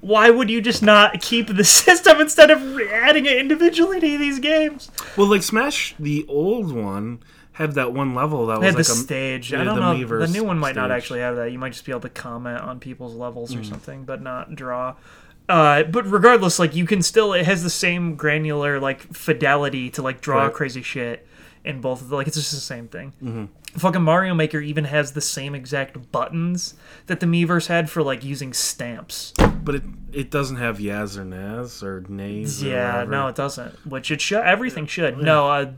Why 0.02 0.30
would 0.30 0.50
you 0.50 0.62
just 0.62 0.84
not 0.84 1.22
keep 1.22 1.48
the 1.48 1.64
system 1.64 2.20
instead 2.20 2.52
of 2.52 2.62
adding 2.92 3.26
it 3.26 3.38
individually 3.38 4.00
to 4.02 4.18
these 4.18 4.40
games? 4.40 4.92
Well, 5.18 5.28
like 5.28 5.44
Smash, 5.44 5.96
the 5.98 6.26
old 6.28 6.74
one 6.74 7.20
had 7.54 7.74
that 7.74 7.94
one 7.94 8.14
level 8.16 8.48
that 8.48 8.60
They 8.62 8.68
was 8.72 8.76
had 8.76 8.86
the 8.86 8.90
like 8.92 9.00
a 9.00 9.04
stage. 9.04 9.54
I 9.54 9.64
don't 9.64 9.76
the 9.76 9.82
know. 9.94 10.20
The 10.20 10.28
new 10.28 10.44
one 10.44 10.58
might 10.60 10.76
not 10.76 10.92
actually 10.92 11.20
have 11.20 11.36
that. 11.38 11.52
You 11.52 11.60
might 11.60 11.72
just 11.72 11.86
be 11.86 11.92
able 11.92 12.02
to 12.02 12.10
comment 12.10 12.60
on 12.62 12.80
people's 12.80 13.16
levels 13.16 13.56
or 13.56 13.64
something, 13.64 14.04
but 14.06 14.22
not 14.22 14.56
draw. 14.56 14.96
Uh, 15.48 15.84
but 15.84 16.06
regardless, 16.10 16.58
like 16.58 16.76
you 16.76 16.86
can 16.86 17.02
still. 17.02 17.32
It 17.34 17.46
has 17.46 17.64
the 17.64 17.70
same 17.70 18.16
granular 18.16 18.80
like 18.80 19.02
fidelity 19.14 19.90
to 19.92 20.02
like 20.02 20.20
draw 20.20 20.46
Right. 20.46 20.54
crazy 20.54 20.82
shit 20.82 21.28
in 21.64 21.80
both 21.80 22.02
of 22.02 22.10
the 22.10 22.16
like. 22.16 22.28
It's 22.28 22.36
just 22.38 22.52
the 22.52 22.58
same 22.58 22.88
thing. 22.88 23.14
Mm-hmm. 23.24 23.46
Fucking 23.78 24.02
Mario 24.04 24.34
Maker 24.36 24.60
even 24.60 24.84
has 24.86 25.14
the 25.14 25.22
same 25.22 25.56
exact 25.56 26.12
buttons 26.12 26.76
that 27.08 27.20
the 27.20 27.26
Miiverse 27.26 27.68
had 27.68 27.90
for 27.90 28.04
like 28.04 28.24
using 28.24 28.54
stamps. 28.54 29.34
but 29.64 29.76
it 29.76 29.84
it 30.12 30.30
doesn't 30.32 30.58
have 30.58 30.78
Yaz 30.78 31.18
or 31.18 31.26
Naz 31.26 31.82
or 31.84 32.04
Nays. 32.08 32.62
Yeah, 32.62 32.94
whatever. 32.94 33.12
no, 33.12 33.28
it 33.28 33.36
doesn't. 33.36 33.74
Which 33.88 34.12
it 34.12 34.22
should. 34.22 34.44
Everything 34.44 34.86
should. 34.86 35.18
No, 35.18 35.50
uh, 35.50 35.72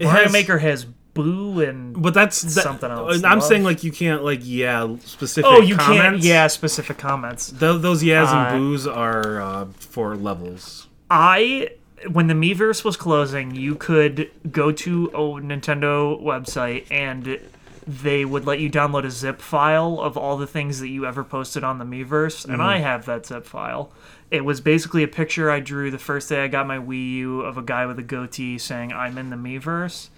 Mario 0.00 0.22
has- 0.24 0.32
Maker 0.32 0.58
has 0.58 0.86
Boo 1.12 1.60
and 1.60 2.02
But 2.02 2.12
that's 2.12 2.42
that, 2.42 2.62
Something 2.64 2.90
else, 2.90 3.22
I'm 3.22 3.38
love. 3.38 3.44
saying 3.44 3.62
like 3.62 3.84
you 3.84 3.92
can't 3.92 4.24
like 4.24 4.40
yeah 4.42 4.96
specific. 5.04 5.48
oh, 5.48 5.60
you 5.60 5.76
comments. 5.76 6.00
can't. 6.02 6.22
Yeah, 6.24 6.46
specific 6.48 6.98
comments. 6.98 7.48
Tho- 7.48 7.78
those 7.78 8.02
Yaz 8.02 8.26
Uh, 8.32 8.36
and 8.36 8.58
Boos 8.58 8.86
are 8.88 9.40
uh, 9.40 9.66
for 9.78 10.16
levels. 10.16 10.88
I 11.10 11.68
when 12.10 12.26
the 12.26 12.34
Miiverse 12.34 12.84
was 12.84 12.96
closing, 12.96 13.54
you 13.54 13.74
could 13.74 14.30
go 14.50 14.72
to 14.72 15.06
a 15.06 15.18
Nintendo 15.40 16.20
website 16.20 16.86
and 16.90 17.40
they 17.86 18.24
would 18.24 18.46
let 18.46 18.60
you 18.60 18.70
download 18.70 19.04
a 19.04 19.10
zip 19.10 19.40
file 19.40 20.00
of 20.00 20.16
all 20.16 20.36
the 20.36 20.46
things 20.46 20.80
that 20.80 20.88
you 20.88 21.04
ever 21.04 21.22
posted 21.22 21.62
on 21.62 21.78
the 21.78 21.84
Miiverse, 21.84 22.46
and 22.46 22.62
I 22.62 22.78
have 22.78 23.04
that 23.06 23.26
zip 23.26 23.44
file. 23.44 23.92
It 24.30 24.44
was 24.44 24.60
basically 24.60 25.02
a 25.02 25.08
picture 25.08 25.50
I 25.50 25.60
drew 25.60 25.90
the 25.90 25.98
first 25.98 26.28
day 26.28 26.42
I 26.42 26.48
got 26.48 26.66
my 26.66 26.78
Wii 26.78 27.12
U 27.16 27.40
of 27.42 27.58
a 27.58 27.62
guy 27.62 27.84
with 27.84 27.98
a 27.98 28.02
goatee 28.02 28.56
saying 28.58 28.92
"I'm 28.92 29.18
in 29.18 29.28
the 29.28 29.36
Miiverse," 29.36 30.08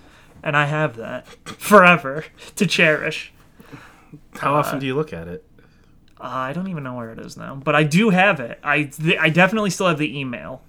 and 0.45 0.57
I 0.57 0.67
have 0.67 0.97
that 0.97 1.27
forever 1.45 2.25
to 2.55 2.67
cherish. 2.67 3.33
How 4.35 4.55
uh, 4.55 4.59
often 4.59 4.79
do 4.79 4.87
you 4.87 4.95
look 4.95 5.13
at 5.13 5.27
it? 5.27 5.45
Uh, 6.21 6.29
I 6.29 6.53
don't 6.53 6.69
even 6.69 6.85
know 6.85 6.95
where 6.95 7.11
it 7.11 7.19
is 7.19 7.37
now, 7.37 7.57
but 7.57 7.75
I 7.75 7.83
do 7.83 8.11
have 8.11 8.39
it. 8.39 8.61
I 8.63 8.85
th- 8.85 9.19
I 9.21 9.29
definitely 9.29 9.71
still 9.71 9.89
have 9.89 9.99
the 9.99 10.17
email 10.17 10.63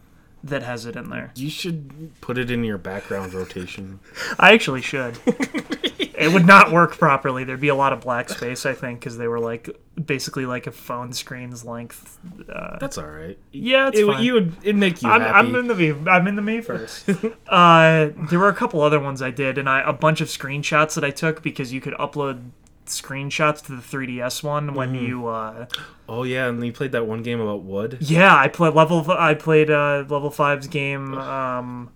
that 0.44 0.64
has 0.64 0.86
it 0.86 0.96
in 0.96 1.10
there. 1.10 1.32
You 1.36 1.50
should 1.50 2.12
put 2.22 2.38
it 2.38 2.50
in 2.52 2.64
your 2.64 2.78
background 2.78 3.34
rotation. 3.34 4.00
I 4.40 4.54
actually 4.54 4.82
should. 4.82 5.18
it 5.26 6.32
would 6.32 6.46
not 6.46 6.72
work 6.72 6.98
properly. 6.98 7.44
There'd 7.44 7.60
be 7.60 7.68
a 7.68 7.76
lot 7.76 7.92
of 7.94 8.02
black 8.02 8.30
space, 8.30 8.66
I 8.66 8.74
think, 8.74 9.00
because 9.00 9.18
they 9.18 9.28
were 9.28 9.40
like 9.40 9.70
basically 10.04 10.46
like 10.46 10.68
a 10.68 10.72
phone 10.72 11.12
screen's 11.12 11.66
length. 11.66 12.20
Uh, 12.48 12.78
That's 12.80 12.98
all 12.98 13.08
right. 13.08 13.38
yeah, 13.52 13.88
it's 13.90 14.00
It, 14.00 14.06
fine. 14.06 14.24
you 14.24 14.34
would 14.34 14.56
it 14.64 14.76
make 14.76 15.02
you 15.02 15.10
I'm, 15.10 15.22
happy. 15.22 15.34
I'm 15.34 15.56
in 15.56 15.68
the 15.68 15.76
me. 15.76 15.94
I'm 16.10 16.28
in 16.28 16.36
the 16.36 16.42
me 16.42 16.62
first. 16.62 17.10
uh, 17.48 18.10
there 18.30 18.40
were 18.40 18.50
a 18.50 18.56
couple 18.56 18.82
other 18.82 19.00
ones 19.00 19.22
I 19.22 19.32
did, 19.32 19.58
and 19.58 19.68
I 19.68 19.82
a 19.82 19.94
bunch 19.94 20.22
of 20.22 20.28
screenshots 20.28 20.94
that 20.96 21.04
I 21.04 21.10
took 21.10 21.42
because 21.42 21.74
you 21.74 21.82
could 21.82 21.94
upload 21.96 22.52
screenshots 22.88 23.64
to 23.66 23.72
the 23.76 23.82
3ds 23.82 24.44
one 24.44 24.74
when 24.74 24.94
Mm-hmm. 24.94 25.06
you. 25.06 25.28
Uh, 25.28 25.66
oh 26.10 26.24
yeah, 26.24 26.48
and 26.48 26.64
you 26.66 26.72
played 26.74 26.92
that 26.94 27.06
one 27.08 27.24
game 27.24 27.40
about 27.40 27.64
wood. 27.64 27.98
yeah, 28.02 28.36
I 28.36 28.48
played 28.48 28.74
level. 28.74 29.06
I 29.12 29.34
played 29.34 29.70
uh, 29.70 30.06
level 30.08 30.30
five's 30.30 30.68
game. 30.68 31.14
Um, 31.18 31.92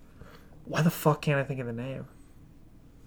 why 0.64 0.82
the 0.82 0.90
fuck 0.90 1.22
can't 1.22 1.38
I 1.40 1.44
think 1.44 1.60
of 1.60 1.66
the 1.66 1.72
name? 1.72 2.06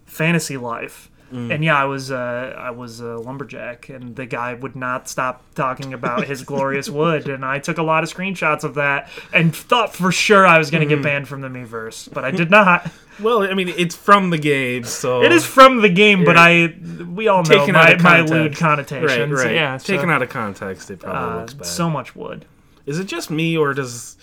Fantasy 0.06 0.58
Life. 0.58 1.10
Mm. 1.33 1.53
And 1.55 1.63
yeah, 1.63 1.75
I 1.75 1.85
was 1.85 2.11
uh, 2.11 2.53
I 2.57 2.69
was 2.69 2.99
a 2.99 3.17
lumberjack, 3.17 3.89
and 3.89 4.15
the 4.15 4.25
guy 4.27 4.53
would 4.53 4.75
not 4.75 5.09
stop 5.09 5.43
talking 5.55 5.93
about 5.93 6.25
his 6.25 6.43
glorious 6.51 6.88
wood, 6.88 7.27
and 7.27 7.43
I 7.43 7.57
took 7.59 7.79
a 7.79 7.83
lot 7.83 8.03
of 8.03 8.13
screenshots 8.13 8.63
of 8.63 8.75
that, 8.75 9.09
and 9.33 9.53
thought 9.55 9.95
for 9.95 10.11
sure 10.11 10.45
I 10.45 10.57
was 10.59 10.69
going 10.69 10.88
to 10.88 10.95
Mm. 10.95 10.97
get 10.97 11.03
banned 11.03 11.27
from 11.27 11.41
the 11.41 11.47
Miiverse, 11.47 12.13
but 12.13 12.23
I 12.25 12.31
did 12.31 12.49
not. 12.51 12.89
Well, 13.17 13.43
I 13.43 13.53
mean, 13.53 13.69
it's 13.69 13.95
from 13.95 14.29
the 14.29 14.38
game, 14.38 14.83
so 14.83 15.23
It 15.23 15.31
is 15.31 15.45
from 15.45 15.81
the 15.81 15.88
game, 15.88 16.25
but 16.25 16.35
I 16.35 16.75
we 17.09 17.29
all 17.29 17.43
know 17.43 17.65
my, 17.67 17.95
my 17.95 18.19
lewd 18.19 18.51
right, 18.51 18.57
connotations. 18.57 19.31
right. 19.31 19.53
Yeah, 19.55 19.77
so, 19.77 19.93
Taken 19.95 20.09
out 20.09 20.21
of 20.21 20.27
context, 20.27 20.91
it 20.91 20.99
probably 20.99 21.31
uh, 21.31 21.39
looks 21.39 21.53
bad. 21.53 21.65
so 21.65 21.89
much 21.89 22.13
wood. 22.13 22.43
Is 22.85 22.99
it 22.99 23.05
just 23.05 23.31
me, 23.31 23.55
or 23.55 23.73
does 23.73 24.17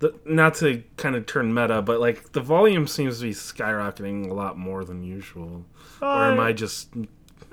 the 0.00 0.12
not 0.24 0.56
to 0.56 0.82
kind 0.96 1.14
of 1.14 1.26
turn 1.26 1.54
meta, 1.54 1.80
but 1.80 2.00
like 2.00 2.32
the 2.32 2.40
volume 2.40 2.88
seems 2.88 3.20
to 3.20 3.26
be 3.26 3.30
skyrocketing 3.30 4.28
a 4.28 4.34
lot 4.34 4.58
more 4.58 4.84
than 4.84 5.04
usual, 5.04 5.64
or 6.04 6.24
am 6.24 6.38
Uh, 6.40 6.44
I 6.44 6.52
just 6.52 6.90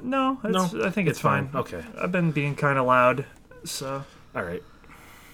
No, 0.01 0.39
it's, 0.43 0.73
I 0.73 0.89
think 0.89 1.07
it's, 1.09 1.19
fine. 1.19 1.49
Okay, 1.53 1.83
I've 1.99 2.11
been 2.11 2.31
being 2.31 2.55
kind 2.55 2.77
of 2.79 2.85
loud, 2.85 3.25
so 3.63 4.03
all 4.35 4.43
right. 4.43 4.63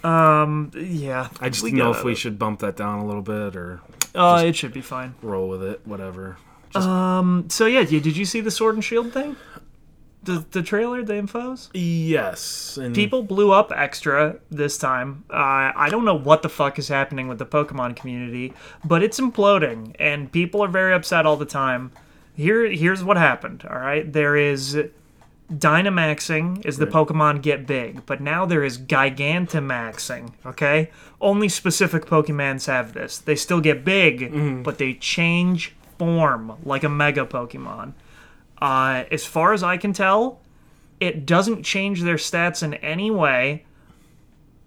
um, 0.04 0.70
yeah. 0.76 1.28
I 1.40 1.48
just 1.48 1.64
know 1.64 1.90
if 1.90 2.04
we 2.04 2.14
should 2.14 2.38
bump 2.38 2.60
that 2.60 2.76
down 2.76 2.98
a 3.00 3.06
little 3.06 3.22
bit 3.22 3.56
or 3.56 3.80
Uh, 4.14 4.42
it 4.46 4.56
should 4.56 4.72
be 4.72 4.80
fine. 4.80 5.14
roll 5.22 5.48
with 5.48 5.62
it, 5.62 5.80
whatever. 5.84 6.36
Um. 6.74 7.46
So 7.48 7.66
yeah, 7.66 7.84
did 7.84 8.16
you 8.16 8.24
see 8.24 8.40
the 8.40 8.50
Sword 8.50 8.74
and 8.74 8.84
Shield 8.84 9.12
thing? 9.12 9.36
The 10.22 10.44
the 10.50 10.62
trailer, 10.62 11.02
the 11.02 11.14
infos. 11.14 11.70
Yes, 11.72 12.76
and 12.76 12.94
People 12.94 13.22
blew 13.22 13.52
up 13.52 13.72
extra 13.74 14.36
this 14.50 14.76
time. 14.76 15.24
Uh, 15.30 15.72
I 15.74 15.88
don't 15.90 16.04
know 16.04 16.18
what 16.18 16.42
the 16.42 16.48
fuck 16.50 16.78
is 16.78 16.88
happening 16.88 17.28
with 17.28 17.38
the 17.38 17.46
Pokemon 17.46 17.96
community, 17.96 18.52
but 18.84 19.02
it's 19.02 19.18
imploding, 19.18 19.94
and 19.98 20.30
people 20.30 20.60
are 20.62 20.68
very 20.68 20.92
upset 20.92 21.24
all 21.24 21.36
the 21.36 21.46
time. 21.46 21.92
Here, 22.38 22.70
here's 22.70 23.02
what 23.02 23.16
happened. 23.16 23.66
All 23.68 23.80
right, 23.80 24.10
there 24.12 24.36
is 24.36 24.78
Dynamaxing 25.52 26.64
as 26.64 26.76
the 26.76 26.86
Right. 26.86 26.94
Pokemon 26.94 27.42
get 27.42 27.66
big, 27.66 28.06
but 28.06 28.20
now 28.20 28.46
there 28.46 28.62
is 28.62 28.78
Gigantamaxing. 28.78 30.34
Okay, 30.46 30.90
only 31.20 31.48
specific 31.48 32.06
Pokemons 32.06 32.66
have 32.68 32.92
this. 32.92 33.18
They 33.18 33.34
still 33.34 33.60
get 33.60 33.84
big, 33.84 34.62
but 34.62 34.78
they 34.78 34.94
change 34.94 35.74
form 35.98 36.58
like 36.64 36.84
a 36.84 36.88
Mega 36.88 37.26
Pokemon. 37.26 37.94
Uh, 38.62 39.02
as 39.10 39.24
far 39.24 39.52
as 39.52 39.64
I 39.64 39.76
can 39.76 39.92
tell, 39.92 40.40
it 41.00 41.26
doesn't 41.26 41.64
change 41.64 42.02
their 42.02 42.16
stats 42.16 42.62
in 42.62 42.74
any 42.74 43.10
way. 43.10 43.64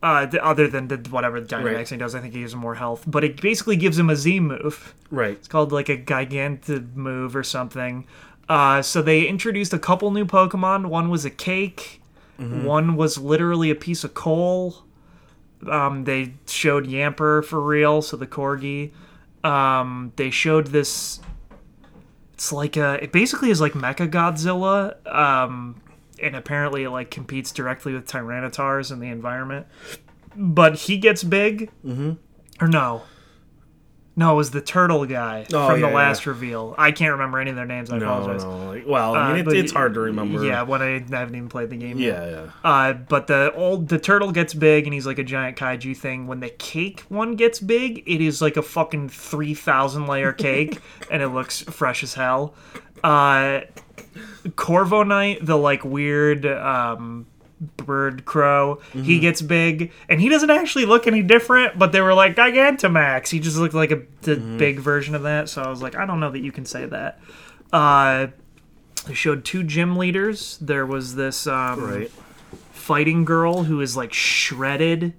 Uh, 0.04 0.26
th- 0.26 0.42
other 0.42 0.68
than 0.68 0.88
the, 0.88 0.98
whatever 1.12 1.40
the 1.40 1.46
Dynamaxing 1.48 2.00
does, 2.00 2.16
I 2.16 2.22
think 2.22 2.34
he 2.34 2.40
gives 2.40 2.54
him 2.54 2.60
more 2.60 2.74
health. 2.76 3.04
But 3.06 3.24
it 3.24 3.40
basically 3.40 3.76
gives 3.76 4.00
him 4.00 4.10
a 4.10 4.16
Z 4.16 4.40
move. 4.40 4.96
right. 5.12 5.34
It's 5.34 5.48
called 5.48 5.72
like 5.72 5.90
a 5.90 5.98
Giganta 5.98 6.96
move 6.96 7.36
or 7.36 7.44
something. 7.44 8.08
Uh, 8.50 8.82
so 8.82 9.02
they 9.04 9.26
introduced 9.28 9.74
a 9.74 9.80
couple 9.80 10.10
new 10.12 10.26
Pokemon. 10.26 10.88
One 10.88 11.10
was 11.10 11.24
a 11.26 11.30
cake. 11.30 12.02
One 12.38 12.96
was 12.96 13.20
literally 13.20 13.70
a 13.70 13.76
piece 13.76 14.04
of 14.04 14.16
coal. 14.16 14.84
Um, 15.70 16.06
they 16.06 16.34
showed 16.48 16.88
Yamper 16.88 17.46
for 17.46 17.62
real, 17.62 18.02
so 18.02 18.18
the 18.18 18.26
corgi. 18.26 18.94
Um, 19.44 20.12
they 20.16 20.32
showed 20.32 20.68
this. 20.68 21.20
It's 22.34 22.52
like 22.52 22.78
a. 22.78 22.98
It 23.04 23.12
basically 23.12 23.52
is 23.52 23.62
like 23.62 23.74
Mecha 23.74 24.10
Godzilla. 24.10 24.96
Um, 25.14 25.80
and 26.21 26.36
apparently 26.36 26.84
it 26.84 26.89
like 26.89 27.12
competes 27.12 27.51
directly 27.51 27.93
with 27.93 28.07
Tyranitars 28.07 28.91
in 28.91 28.99
the 28.99 29.07
environment. 29.07 29.67
But 30.36 30.75
he 30.75 30.97
gets 30.97 31.23
big. 31.23 31.71
Mm-hmm. 31.86 32.13
Or 32.63 32.67
no. 32.67 33.03
No, 34.13 34.34
it 34.34 34.36
was 34.36 34.51
the 34.51 34.62
turtle 34.62 35.05
guy 35.05 35.45
Oh, 35.53 35.69
from 35.69 35.79
the 35.79 35.88
yeah, 35.88 35.93
last 35.95 36.25
reveal. 36.27 36.75
I 36.77 36.91
can't 36.91 37.13
remember 37.13 37.39
any 37.39 37.49
of 37.49 37.55
their 37.55 37.65
names. 37.65 37.89
I 37.91 37.97
No, 37.97 38.05
apologize. 38.13 38.43
no. 38.43 38.67
Like, 38.67 38.84
well, 38.86 39.15
I 39.15 39.31
Uh, 39.31 39.34
mean, 39.36 39.47
it, 39.47 39.53
it's 39.55 39.71
hard 39.71 39.93
to 39.93 40.01
remember. 40.01 40.45
Yeah, 40.45 40.63
when 40.63 40.81
I 40.81 40.99
haven't 41.10 41.34
even 41.34 41.47
played 41.47 41.69
the 41.69 41.77
game 41.77 41.97
yet. 41.97 42.21
yeah, 42.21 42.29
yeah. 42.29 42.51
Uh, 42.63 42.93
but 42.93 43.27
the 43.27 43.53
old 43.55 43.88
the 43.88 43.97
turtle 43.97 44.34
gets 44.34 44.53
big 44.53 44.86
and 44.86 44.93
he's 44.93 45.07
like 45.07 45.17
a 45.17 45.23
giant 45.23 45.57
kaiju 45.57 45.95
thing. 45.95 46.27
When 46.27 46.41
the 46.41 46.49
cake 46.49 47.05
one 47.07 47.36
gets 47.36 47.60
big, 47.60 48.03
it 48.05 48.19
is 48.21 48.41
like 48.41 48.57
a 48.57 48.62
fucking 48.62 49.10
three 49.10 49.53
thousand 49.53 50.07
layer 50.07 50.34
cake, 50.34 50.79
and 51.10 51.23
it 51.23 51.29
looks 51.29 51.62
fresh 51.62 52.03
as 52.03 52.13
hell. 52.13 52.53
Uh, 53.05 53.62
Corviknight, 54.49 55.45
the 55.45 55.58
like 55.58 55.84
weird 55.84 56.45
um, 56.45 57.25
bird 57.77 58.25
crow, 58.25 58.82
he 58.93 59.19
gets 59.19 59.41
big, 59.41 59.91
and 60.10 60.19
he 60.19 60.30
doesn't 60.30 60.49
actually 60.49 60.86
look 60.86 61.08
any 61.08 61.21
different. 61.21 61.77
But 61.77 61.91
they 61.91 62.01
were 62.01 62.13
like 62.13 62.36
Gigantamax. 62.36 63.30
He 63.30 63.39
just 63.39 63.58
looked 63.58 63.73
like 63.75 63.91
a 63.91 64.01
the 64.21 64.36
big 64.38 64.80
version 64.80 65.15
of 65.15 65.23
that. 65.23 65.49
So 65.49 65.62
I 65.62 65.69
was 65.69 65.82
like, 65.82 65.95
I 65.95 66.06
don't 66.06 66.19
know 66.19 66.32
that 66.32 66.39
you 66.41 66.51
can 66.51 66.65
say 66.65 66.86
that. 66.88 67.19
Uh, 67.71 68.27
they 69.08 69.13
showed 69.13 69.45
two 69.45 69.63
gym 69.63 69.95
leaders. 69.95 70.58
There 70.62 70.86
was 70.86 71.15
this 71.15 71.47
um, 71.47 71.84
Right. 71.84 72.12
fighting 72.71 73.25
girl 73.25 73.63
who 73.63 73.80
is 73.82 73.95
like 73.97 74.13
shredded, 74.13 75.13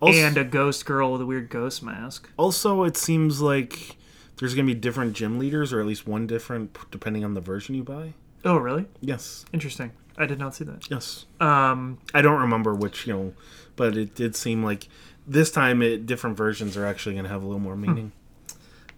Also, 0.00 0.18
and 0.18 0.36
a 0.36 0.44
ghost 0.44 0.84
girl 0.86 1.12
with 1.12 1.20
a 1.22 1.26
weird 1.26 1.48
ghost 1.50 1.82
mask. 1.82 2.28
also, 2.36 2.84
it 2.84 2.96
seems 2.96 3.40
like 3.40 3.96
there's 4.38 4.54
going 4.54 4.66
to 4.66 4.74
be 4.74 4.78
different 4.78 5.12
gym 5.14 5.38
leaders, 5.38 5.72
or 5.72 5.80
at 5.80 5.86
least 5.86 6.06
one 6.06 6.26
different, 6.26 6.76
depending 6.90 7.24
on 7.24 7.34
the 7.34 7.40
version 7.40 7.74
you 7.74 7.84
buy. 7.84 8.12
Oh, 8.44 8.56
really? 8.56 8.86
Yes. 9.00 9.44
Interesting. 9.52 9.92
I 10.16 10.26
did 10.26 10.38
not 10.38 10.54
see 10.54 10.64
that. 10.64 10.90
Yes. 10.90 11.26
Um, 11.40 11.98
I 12.12 12.22
don't 12.22 12.40
remember 12.40 12.74
which, 12.74 13.06
you 13.06 13.12
know, 13.12 13.34
but 13.76 13.96
it 13.96 14.14
did 14.14 14.36
seem 14.36 14.62
like 14.62 14.88
this 15.26 15.50
time 15.50 15.82
it, 15.82 16.06
different 16.06 16.36
versions 16.36 16.76
are 16.76 16.86
actually 16.86 17.14
going 17.14 17.24
to 17.24 17.30
have 17.30 17.42
a 17.42 17.46
little 17.46 17.60
more 17.60 17.76
meaning. 17.76 18.12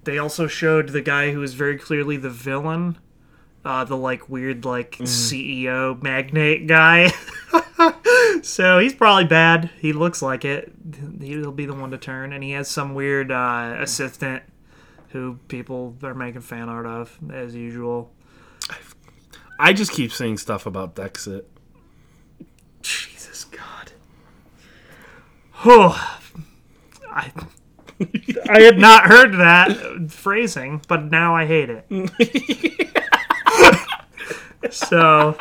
they 0.04 0.18
also 0.18 0.46
showed 0.46 0.90
the 0.90 1.00
guy 1.00 1.30
who 1.32 1.42
is 1.42 1.54
very 1.54 1.78
clearly 1.78 2.16
the 2.16 2.28
villain, 2.30 2.98
uh, 3.64 3.84
the 3.84 3.96
like 3.96 4.28
weird 4.28 4.64
like 4.64 4.92
CEO 4.98 6.00
magnate 6.02 6.66
guy. 6.66 7.12
so 8.42 8.78
he's 8.78 8.94
probably 8.94 9.24
bad. 9.24 9.70
He 9.80 9.92
looks 9.92 10.20
like 10.20 10.44
it. 10.44 10.72
He'll 11.20 11.52
be 11.52 11.66
the 11.66 11.74
one 11.74 11.90
to 11.92 11.98
turn, 11.98 12.32
and 12.32 12.44
he 12.44 12.50
has 12.52 12.68
some 12.68 12.94
weird 12.94 13.30
uh, 13.30 13.76
assistant 13.78 14.42
who 15.10 15.38
people 15.48 15.96
are 16.02 16.14
making 16.14 16.42
fan 16.42 16.68
art 16.68 16.86
of 16.86 17.18
as 17.32 17.54
usual. 17.54 18.12
I 19.58 19.72
just 19.72 19.92
keep 19.92 20.12
saying 20.12 20.38
stuff 20.38 20.66
about 20.66 20.94
Dexit. 20.94 21.44
Jesus 22.82 23.44
God. 23.44 23.92
Oh, 25.64 26.20
I 27.10 27.32
I 28.48 28.60
had 28.60 28.78
not 28.78 29.06
heard 29.06 29.32
that 29.34 30.10
phrasing, 30.10 30.82
but 30.86 31.04
now 31.04 31.34
I 31.34 31.46
hate 31.46 31.70
it. 31.70 31.86
so 34.70 35.36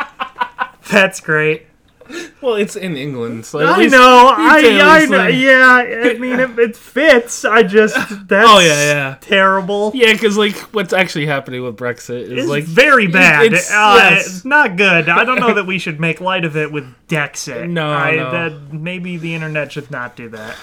that's 0.90 1.20
great. 1.20 1.68
Well, 2.42 2.56
it's 2.56 2.76
in 2.76 2.96
England, 2.96 3.46
so 3.48 3.60
I 3.66 3.88
know. 3.88 4.32
I, 4.38 4.60
I 4.82 5.06
know. 5.08 5.28
Yeah, 5.28 6.10
I 6.10 6.14
mean 6.20 6.40
it, 6.40 6.60
it 6.60 6.76
fits. 6.78 7.44
I 7.44 7.64
just 7.64 7.96
that's 8.28 8.48
Oh 8.50 8.60
yeah, 8.60 8.92
yeah, 8.94 9.18
terrible. 9.22 9.92
yeah. 9.96 10.14
Because 10.14 10.38
like, 10.38 10.56
what's 10.74 10.94
actually 10.94 11.26
happening 11.26 11.64
with 11.64 11.76
Brexit 11.76 12.24
is 12.24 12.32
It's 12.44 12.48
like 12.48 12.66
very 12.66 13.08
bad. 13.08 13.46
it's- 13.48 13.72
uh, 13.72 13.96
yes. 14.12 14.28
It's 14.28 14.46
not 14.46 14.76
good. 14.76 15.10
I 15.10 15.24
don't 15.24 15.40
know 15.40 15.56
that 15.56 15.66
we 15.66 15.80
should 15.84 16.00
make 16.00 16.22
light 16.22 16.46
of 16.46 16.56
it 16.56 16.72
with 16.72 16.86
Dexit. 17.08 17.68
No, 17.68 17.88
I, 17.90 18.16
no. 18.16 18.32
That, 18.32 18.74
maybe 18.74 19.18
the 19.18 19.34
internet 19.34 19.72
should 19.72 19.90
not 19.90 20.16
do 20.16 20.30
that. 20.30 20.56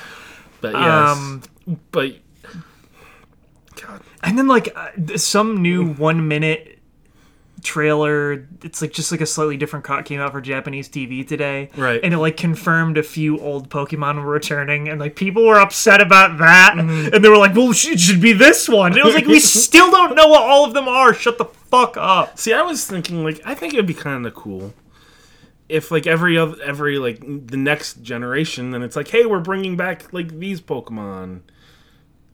But 0.61 0.75
yes, 0.75 0.83
Um, 1.19 1.43
but 1.91 2.13
God, 3.81 4.01
And 4.23 4.39
then 4.39 4.47
like 4.47 4.73
uh, 4.77 5.17
some 5.17 5.63
new 5.63 5.93
one 5.95 6.29
minute 6.29 6.72
trailer. 7.63 8.47
It's 8.63 8.83
like 8.83 8.93
just 8.93 9.13
like 9.13 9.21
a 9.21 9.27
slightly 9.27 9.57
different 9.57 9.85
cut 9.85 10.05
came 10.05 10.21
out 10.21 10.33
for 10.33 10.41
Japanese 10.41 10.89
TV 10.89 11.27
today, 11.27 11.71
Right. 11.77 12.01
And 12.03 12.13
it 12.15 12.19
like 12.19 12.37
confirmed 12.37 12.99
a 12.99 13.03
few 13.03 13.39
old 13.41 13.69
Pokemon 13.71 14.17
were 14.25 14.31
returning, 14.31 14.89
and 14.89 15.01
like 15.01 15.17
people 15.17 15.47
were 15.47 15.59
upset 15.61 16.01
about 16.01 16.39
that, 16.39 16.75
Mm-hmm. 16.77 17.15
and 17.15 17.25
they 17.25 17.29
were 17.29 17.39
like, 17.39 17.55
"Well, 17.55 17.71
it 17.71 17.77
should 18.01 18.21
be 18.21 18.33
this 18.33 18.69
one." 18.69 18.93
And 18.93 19.01
it 19.01 19.05
was 19.05 19.15
like 19.15 19.27
we 19.27 19.39
still 19.41 19.91
don't 19.91 20.15
know 20.15 20.29
what 20.29 20.43
all 20.43 20.65
of 20.65 20.75
them 20.75 20.89
are. 20.89 21.15
Shut 21.15 21.39
the 21.39 21.45
fuck 21.47 21.97
up. 21.97 22.39
see, 22.39 22.53
I 22.53 22.63
was 22.63 22.87
thinking 22.87 23.23
like 23.25 23.41
I 23.45 23.55
think 23.55 23.75
it'd 23.75 23.87
be 23.87 23.95
kind 23.95 24.27
of 24.27 24.35
cool 24.35 24.75
if 25.69 25.91
like 25.91 26.07
every 26.07 26.37
other 26.37 26.57
every 26.63 26.99
like 26.99 27.21
the 27.21 27.57
next 27.57 28.03
generation, 28.03 28.73
then 28.73 28.83
it's 28.83 28.97
like, 28.97 29.09
hey, 29.09 29.25
we're 29.25 29.41
bringing 29.41 29.77
back 29.77 30.13
like 30.13 30.39
these 30.39 30.61
Pokemon, 30.61 31.41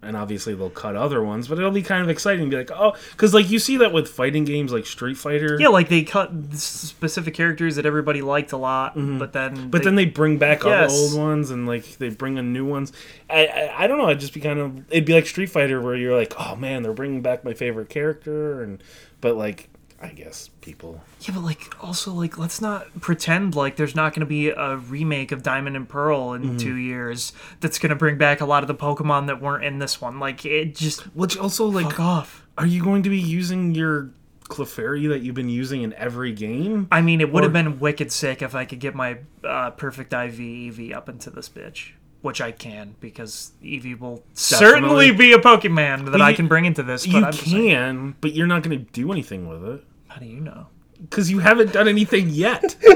and 0.02 0.16
obviously 0.16 0.54
they'll 0.54 0.70
cut 0.70 0.94
other 0.94 1.22
ones, 1.22 1.48
but 1.48 1.58
it'll 1.58 1.70
be 1.70 1.82
kind 1.82 2.02
of 2.02 2.08
exciting 2.08 2.44
to 2.44 2.50
be 2.50 2.56
like, 2.56 2.70
oh, 2.70 2.94
because 3.12 3.34
like 3.34 3.50
you 3.50 3.58
see 3.58 3.76
that 3.78 3.92
with 3.92 4.08
fighting 4.08 4.44
games 4.44 4.72
like 4.72 4.87
Street 4.87 5.16
Fighter, 5.16 5.56
Yeah, 5.61 5.68
like 5.68 5.88
they 5.88 6.02
cut 6.04 6.30
specific 6.54 7.34
characters 7.34 7.76
that 7.76 7.87
everybody 7.87 8.22
liked 8.22 8.52
a 8.52 8.56
lot, 8.56 8.94
but 8.94 9.32
then 9.32 9.48
Mm-hmm. 9.48 9.68
But 9.70 9.82
then 9.82 9.94
they 9.94 10.04
bring 10.04 10.38
back 10.38 10.64
all 10.64 10.70
the 10.70 10.92
old 10.92 11.18
ones 11.18 11.50
and 11.50 11.66
like 11.66 11.98
they 11.98 12.11
bring 12.11 12.37
in 12.38 12.52
new 12.52 12.64
ones. 12.64 12.92
I, 13.30 13.46
I 13.46 13.84
I 13.84 13.87
don't 13.87 13.98
know. 13.98 14.06
It'd 14.08 14.20
just 14.20 14.34
be 14.34 14.40
kind 14.40 14.58
of 14.58 14.92
it'd 14.92 15.04
be 15.04 15.14
like 15.14 15.26
Street 15.26 15.50
Fighter 15.50 15.80
where 15.80 15.94
you're 15.94 16.16
like, 16.16 16.34
oh 16.38 16.54
man, 16.56 16.82
they're 16.82 16.92
bringing 16.92 17.22
back 17.22 17.44
my 17.44 17.54
favorite 17.54 17.88
character, 17.88 18.62
and 18.62 18.82
but 19.20 19.37
like 19.37 19.68
I 20.00 20.08
guess 20.08 20.48
people. 20.61 21.02
Yeah, 21.22 21.34
but 21.34 21.40
like 21.42 21.82
also 21.82 22.12
like 22.12 22.38
let's 22.38 22.61
not 22.61 23.00
pretend 23.00 23.56
like 23.56 23.74
there's 23.76 23.96
not 23.96 24.12
going 24.14 24.20
to 24.20 24.26
be 24.26 24.50
a 24.50 24.76
remake 24.76 25.32
of 25.32 25.42
Diamond 25.42 25.74
and 25.76 25.88
Pearl 25.88 26.34
in 26.34 26.42
Mm-hmm. 26.42 26.56
two 26.58 26.74
years 26.76 27.32
that's 27.61 27.78
going 27.80 27.90
to 27.90 27.96
bring 27.96 28.16
back 28.16 28.40
a 28.40 28.44
lot 28.46 28.62
of 28.62 28.68
the 28.68 28.74
Pokemon 28.76 29.26
that 29.26 29.40
weren't 29.42 29.64
in 29.64 29.80
this 29.80 30.00
one. 30.00 30.20
Like 30.20 30.44
it 30.44 30.76
just 30.76 31.00
Which 31.16 31.37
also 31.37 31.66
like, 31.66 31.87
fuck 31.87 32.00
off. 32.00 32.46
are 32.56 32.66
you 32.66 32.82
going 32.84 33.02
to 33.02 33.11
be 33.11 33.18
using 33.18 33.74
your 33.74 34.11
Clefairy 34.44 35.08
that 35.08 35.20
you've 35.22 35.34
been 35.34 35.48
using 35.48 35.82
in 35.82 35.92
every 35.94 36.32
game? 36.32 36.87
I 36.92 37.00
mean, 37.02 37.20
it 37.20 37.32
would 37.32 37.42
have 37.42 37.52
been 37.52 37.80
wicked 37.80 38.12
sick 38.12 38.40
if 38.40 38.54
I 38.54 38.64
could 38.64 38.78
get 38.80 38.94
my 38.94 39.18
uh, 39.44 39.72
perfect 39.72 40.12
IV 40.12 40.40
EV 40.40 40.92
up 40.96 41.08
into 41.08 41.28
this 41.30 41.48
bitch. 41.48 41.90
Which 42.20 42.40
I 42.40 42.50
can 42.50 42.96
because 42.98 43.52
Eevee 43.62 43.98
will 44.00 44.24
certainly 44.34 45.12
be 45.12 45.32
a 45.32 45.38
Pokemon 45.38 46.11
that 46.11 46.20
I 46.20 46.30
you- 46.30 46.37
can 46.37 46.48
bring 46.48 46.64
into 46.64 46.82
this. 46.82 47.06
But 47.06 47.12
You 47.14 47.24
I'm 47.24 47.32
just 47.32 47.44
saying, 47.48 47.68
can, 47.68 48.16
but 48.20 48.32
you're 48.32 48.46
not 48.48 48.62
going 48.64 48.76
to 48.78 48.84
do 48.92 49.12
anything 49.12 49.48
with 49.48 49.64
it 49.64 49.84
how 50.18 50.24
do 50.24 50.26
you 50.26 50.40
know? 50.40 50.66
because 51.00 51.31
you 51.31 51.38
haven't 51.38 51.72
done 51.72 51.87
anything 51.88 52.28
yet. 52.28 52.76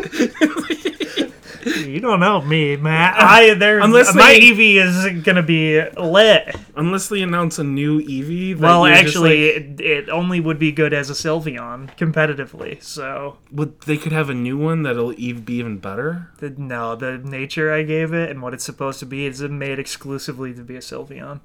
You 1.65 2.01
don't 2.01 2.19
know 2.19 2.41
me, 2.41 2.77
Matt. 2.77 3.15
Um, 3.15 3.21
I 3.29 3.55
there 3.55 3.79
Unless 3.79 4.17
my 4.17 4.33
they- 4.33 4.41
Eevee 4.51 4.85
is 4.85 5.23
gonna 5.23 5.45
be 5.45 5.81
lit. 5.97 6.57
Unless 6.75 7.09
they 7.09 7.23
announce 7.23 7.57
a 7.61 7.65
new 7.65 8.01
Eevee. 8.03 8.55
that 8.55 8.61
Well, 8.61 8.85
actually, 8.87 9.53
like- 9.55 9.63
it, 9.79 9.81
it 9.81 10.09
only 10.09 10.41
would 10.41 10.59
be 10.59 10.73
good 10.73 10.93
as 10.93 11.09
a 11.09 11.13
Sylveon 11.13 11.97
competitively. 11.97 12.83
So 12.83 13.37
would 13.53 13.81
they 13.83 13.97
could 13.97 14.11
have 14.11 14.29
a 14.29 14.35
new 14.35 14.59
one 14.59 14.83
that'll 14.83 15.13
ev- 15.13 15.45
be 15.45 15.55
even 15.55 15.79
better. 15.79 16.31
the, 16.39 16.51
no, 16.51 16.97
the 16.97 17.19
nature 17.19 17.73
I 17.73 17.85
gave 17.85 18.13
it 18.13 18.29
and 18.31 18.43
what 18.43 18.55
it's 18.55 18.65
supposed 18.65 18.99
to 19.01 19.07
be 19.07 19.27
is 19.27 19.41
made 19.43 19.79
exclusively 19.79 20.53
to 20.55 20.63
be 20.63 20.75
a 20.75 20.81
Sylveon. 20.81 21.41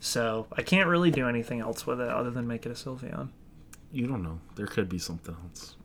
So 0.00 0.48
I 0.56 0.62
can't 0.62 0.88
really 0.88 1.12
do 1.12 1.28
anything 1.28 1.60
else 1.60 1.86
with 1.86 2.00
it 2.00 2.08
other 2.08 2.30
than 2.30 2.48
make 2.48 2.66
it 2.66 2.70
a 2.72 2.74
Sylveon. 2.74 3.28
You 3.92 4.06
don't 4.06 4.22
know. 4.22 4.40
There 4.56 4.66
could 4.66 4.88
be 4.88 4.98
something 4.98 5.36
else. 5.44 5.76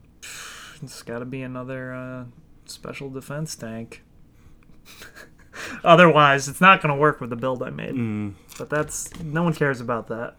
It's 0.82 1.02
got 1.02 1.20
to 1.20 1.24
be 1.24 1.42
another 1.42 1.94
uh, 1.94 2.24
special 2.66 3.08
defense 3.10 3.54
tank. 3.54 4.02
Otherwise, 5.84 6.48
it's 6.48 6.60
not 6.60 6.82
going 6.82 6.92
to 6.94 7.00
work 7.00 7.20
with 7.20 7.30
the 7.30 7.36
build 7.36 7.62
I 7.62 7.70
made. 7.70 7.94
Mm. 7.94 8.34
But 8.58 8.70
that's 8.70 9.14
no 9.20 9.42
one 9.42 9.54
cares 9.54 9.80
about 9.80 10.08
that. 10.08 10.36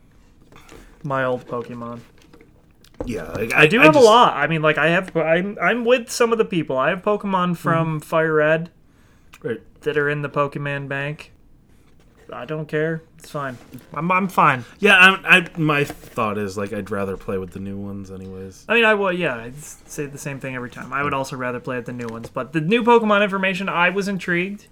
My 1.04 1.24
old 1.24 1.46
Pokemon. 1.48 2.02
Yeah, 3.06 3.24
like, 3.32 3.54
I 3.54 3.68
do 3.68 3.80
have 3.82 3.96
a 3.96 4.00
lot. 4.00 4.38
I 4.38 4.48
mean, 4.48 4.62
like 4.62 4.78
I 4.78 4.88
have. 4.90 5.16
I'm 5.18 5.58
I'm 5.62 5.84
with 5.84 6.10
some 6.10 6.32
of 6.32 6.38
the 6.38 6.46
people. 6.46 6.78
I 6.78 6.90
have 6.90 7.02
Pokemon 7.02 7.58
from 7.58 8.00
Fire 8.00 8.34
Red 8.36 8.70
Right. 9.42 9.60
that 9.82 9.98
are 9.98 10.10
in 10.10 10.22
the 10.22 10.30
Pokemon 10.30 10.88
Bank. 10.88 11.33
I 12.34 12.46
don't 12.46 12.68
care. 12.68 13.02
It's 13.20 13.30
fine. 13.30 13.58
I'm 13.94 14.12
I'm 14.12 14.28
fine. 14.28 14.66
Yeah, 14.80 14.96
I, 14.98 15.38
I 15.38 15.48
my 15.58 15.84
thought 15.84 16.38
is 16.38 16.58
like 16.58 16.74
I'd 16.74 16.92
rather 16.92 17.16
play 17.16 17.38
with 17.38 17.52
the 17.52 17.60
new 17.60 17.78
ones, 17.78 18.12
anyways. 18.12 18.66
I 18.68 18.74
mean, 18.76 18.86
I 18.86 18.94
would. 18.94 19.18
Yeah, 19.18 19.36
I'd 19.36 19.56
say 19.58 20.06
the 20.08 20.18
same 20.18 20.40
thing 20.40 20.56
every 20.56 20.70
time. 20.70 20.92
I 20.92 21.04
would 21.04 21.14
also 21.14 21.36
rather 21.38 21.60
play 21.60 21.78
with 21.78 21.86
the 21.86 21.94
new 21.94 22.08
ones, 22.08 22.30
but 22.30 22.54
the 22.54 22.62
new 22.62 22.84
Pokemon 22.84 23.24
information, 23.24 23.70
I 23.70 23.90
was 23.92 24.08
intrigued. 24.08 24.68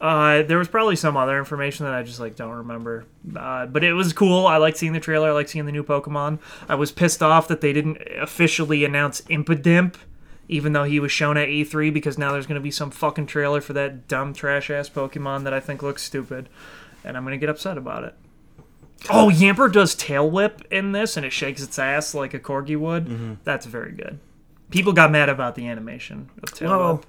Uh, 0.00 0.42
there 0.42 0.58
was 0.58 0.68
probably 0.68 0.96
some 0.96 1.16
other 1.16 1.38
information 1.38 1.86
that 1.86 1.94
I 1.94 2.02
just 2.02 2.20
like 2.20 2.36
don't 2.36 2.50
remember, 2.50 3.06
uh, 3.36 3.64
but 3.66 3.84
it 3.84 3.92
was 3.94 4.12
cool. 4.12 4.46
I 4.46 4.56
liked 4.58 4.76
seeing 4.76 4.92
the 4.92 5.00
trailer. 5.00 5.28
I 5.28 5.32
liked 5.32 5.50
seeing 5.50 5.66
the 5.66 5.72
new 5.72 5.84
Pokemon. 5.84 6.40
I 6.68 6.74
was 6.74 6.90
pissed 6.92 7.22
off 7.22 7.48
that 7.48 7.60
they 7.60 7.72
didn't 7.72 7.98
officially 8.20 8.84
announce 8.84 9.22
Impidimp, 9.22 9.94
even 10.48 10.74
though 10.74 10.84
he 10.84 11.00
was 11.00 11.10
shown 11.12 11.38
at 11.38 11.48
E3, 11.48 11.94
because 11.94 12.18
now 12.18 12.32
there's 12.32 12.46
going 12.46 12.60
to 12.60 12.62
be 12.62 12.72
some 12.72 12.90
fucking 12.90 13.26
trailer 13.26 13.62
for 13.62 13.72
that 13.74 14.06
dumb 14.08 14.34
trash 14.34 14.68
ass 14.68 14.90
Pokemon 14.90 15.44
that 15.44 15.54
I 15.54 15.60
think 15.60 15.82
looks 15.82 16.02
stupid, 16.02 16.50
and 17.04 17.16
I'm 17.16 17.24
going 17.24 17.32
to 17.38 17.38
get 17.38 17.48
upset 17.50 17.76
about 17.78 18.04
it. 18.04 18.14
Oh, 19.10 19.30
Yamper 19.32 19.70
does 19.70 19.94
tail 19.94 20.30
whip 20.30 20.62
in 20.70 20.92
this, 20.92 21.16
and 21.16 21.26
it 21.26 21.30
shakes 21.32 21.62
its 21.62 21.78
ass 21.78 22.14
like 22.14 22.32
a 22.34 22.38
corgi 22.38 22.76
would. 22.78 23.06
Mm-hmm. 23.06 23.34
That's 23.44 23.66
very 23.66 23.92
good. 23.92 24.18
People 24.70 24.92
got 24.92 25.10
mad 25.10 25.28
about 25.28 25.54
the 25.56 25.68
animation 25.68 26.30
of 26.42 26.52
tail 26.54 26.70
Well, 26.70 26.96
whip. 26.96 27.06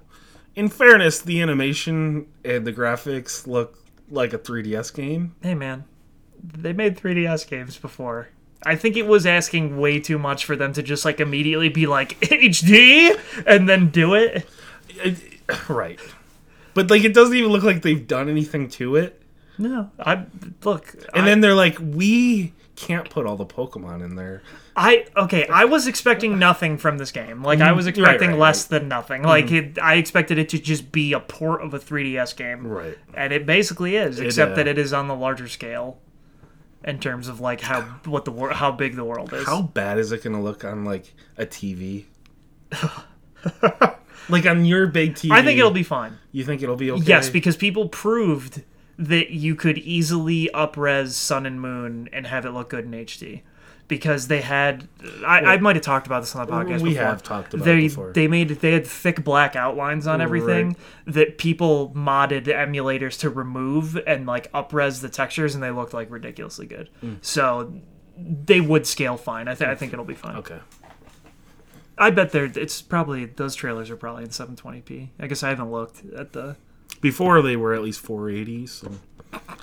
in 0.56 0.68
fairness, 0.70 1.22
the 1.22 1.42
animation 1.42 2.28
and 2.44 2.68
the 2.68 2.74
graphics 2.74 3.48
look 3.48 3.80
like 4.10 4.34
a 4.34 4.38
3DS 4.38 4.94
game. 4.94 5.36
Hey, 5.42 5.56
man, 5.56 5.86
they 6.44 6.74
made 6.74 6.98
3DS 6.98 7.48
games 7.48 7.78
before. 7.78 8.28
I 8.68 8.76
think 8.76 8.98
it 8.98 9.06
was 9.08 9.26
asking 9.26 9.78
way 9.80 10.00
too 10.00 10.18
much 10.20 10.44
for 10.44 10.56
them 10.56 10.74
to 10.74 10.84
just 10.84 11.06
like 11.06 11.20
immediately 11.20 11.70
be 11.70 11.86
like 11.88 12.20
HD 12.22 13.18
and 13.46 13.70
then 13.70 13.90
do. 13.90 14.16
It- 14.16 14.46
right. 15.70 16.00
But 16.74 16.90
like 16.90 17.04
it 17.04 17.14
doesn't 17.14 17.36
even 17.36 17.52
look 17.52 17.64
like 17.64 17.82
they've 17.84 18.06
done 18.08 18.28
anything 18.28 18.68
to 18.72 18.96
it. 18.96 19.22
No, 19.58 19.90
I 20.00 20.26
look. 20.64 20.94
And 21.14 21.24
I, 21.24 21.26
then 21.26 21.42
they're 21.42 21.56
like, 21.56 21.78
we 21.80 22.54
can't 22.76 23.10
put 23.10 23.26
all 23.26 23.38
the 23.38 23.46
Pokemon 23.46 24.04
in 24.04 24.16
there. 24.16 24.42
I 24.76 25.06
okay. 25.16 25.48
I 25.48 25.66
was 25.66 25.88
expecting 25.88 26.38
nothing 26.38 26.78
from 26.78 26.98
this 26.98 27.12
game. 27.12 27.42
Like 27.42 27.62
I 27.62 27.72
was 27.72 27.88
expecting 27.88 28.32
right, 28.32 28.40
less 28.40 28.66
than 28.66 28.88
nothing. 28.88 29.24
Like 29.24 29.52
it, 29.52 29.80
I 29.80 29.96
expected 29.96 30.38
it 30.38 30.50
to 30.50 30.60
just 30.60 30.92
be 30.92 31.14
a 31.14 31.20
port 31.20 31.62
of 31.62 31.74
a 31.74 31.80
3DS 31.80 32.36
game. 32.36 32.68
Right. 32.68 32.98
and 33.14 33.32
it 33.32 33.46
basically 33.46 33.96
is, 33.96 34.20
except 34.20 34.54
uh, 34.54 34.56
that 34.56 34.68
it 34.68 34.78
is 34.78 34.92
on 34.92 35.08
the 35.08 35.16
larger 35.16 35.48
scale 35.48 36.00
in 36.84 37.00
terms 37.00 37.28
of 37.28 37.40
like 37.40 37.62
how 37.62 37.82
what 38.06 38.26
the 38.26 38.32
wor- 38.32 38.52
how 38.52 38.72
big 38.72 38.96
the 38.96 39.06
world 39.06 39.34
is. 39.34 39.46
How 39.46 39.62
bad 39.62 39.98
is 39.98 40.12
it 40.12 40.24
going 40.24 40.36
to 40.36 40.42
look 40.42 40.66
on 40.66 40.84
like 40.84 41.14
a 41.38 41.46
TV? 41.46 42.06
like 44.30 44.46
on 44.46 44.66
your 44.66 44.88
big 44.88 45.16
TV. 45.16 45.32
I 45.32 45.44
think 45.44 45.58
it'll 45.58 45.72
be 45.72 45.84
fine. 45.84 46.18
You 46.32 46.44
think 46.44 46.62
it'll 46.62 46.76
be 46.76 46.92
okay? 46.92 47.04
Yes, 47.06 47.30
because 47.30 47.56
people 47.56 47.88
proved 47.88 48.62
that 48.98 49.32
you 49.32 49.56
could 49.56 49.78
easily 49.78 50.50
upres 50.54 51.10
Sun 51.12 51.46
and 51.46 51.62
Moon 51.62 52.10
and 52.14 52.28
have 52.28 52.46
it 52.46 52.52
look 52.52 52.70
good 52.70 52.86
in 52.86 52.92
HD. 52.92 53.42
Because 53.88 54.30
they 54.30 54.42
had, 54.42 54.88
I, 55.24 55.42
I 55.42 55.58
might 55.60 55.76
have 55.76 55.86
talked 55.86 56.08
about 56.08 56.22
this 56.22 56.36
on 56.36 56.48
the 56.48 56.52
podcast. 56.52 56.82
We 56.82 56.90
before. 56.90 57.04
have 57.06 57.22
talked 57.22 57.54
about 57.54 57.66
they 57.66 57.78
it 57.78 57.82
before. 57.82 58.14
they 58.14 58.28
made 58.28 58.50
they 58.50 58.72
had 58.72 58.88
thick 58.88 59.24
black 59.24 59.56
outlines 59.56 60.08
on 60.08 60.22
everything 60.22 60.76
that 61.06 61.38
people 61.38 61.92
modded 61.96 62.46
emulators 62.48 63.20
to 63.20 63.30
remove 63.30 63.96
and 64.08 64.26
like 64.26 64.52
upres 64.54 65.02
the 65.02 65.10
textures 65.10 65.54
and 65.54 65.64
they 65.64 65.70
looked 65.70 65.94
like 65.94 66.10
ridiculously 66.10 66.66
good. 66.66 66.90
Mm. 67.04 67.24
So 67.24 67.76
they 68.18 68.60
would 68.60 68.88
scale 68.88 69.18
fine. 69.18 69.48
I, 69.48 69.54
th- 69.54 69.70
I 69.70 69.76
think 69.76 69.94
it'll 69.94 70.04
be 70.04 70.16
fine. 70.16 70.38
okay. 70.38 70.62
I 71.98 72.10
bet 72.10 72.32
they're 72.32 72.46
it's 72.46 72.82
probably 72.82 73.26
those 73.26 73.54
trailers 73.54 73.90
are 73.92 73.96
probably 73.96 74.24
in 74.24 74.30
720p. 74.30 75.10
I 75.20 75.28
guess 75.28 75.44
I 75.44 75.50
haven't 75.50 75.72
looked 75.72 76.02
at 76.18 76.34
the 76.34 76.58
Before 77.02 77.42
they 77.42 77.56
were 77.56 77.74
at 77.74 77.82
least 77.84 78.02
480, 78.02 78.68
so 78.68 78.92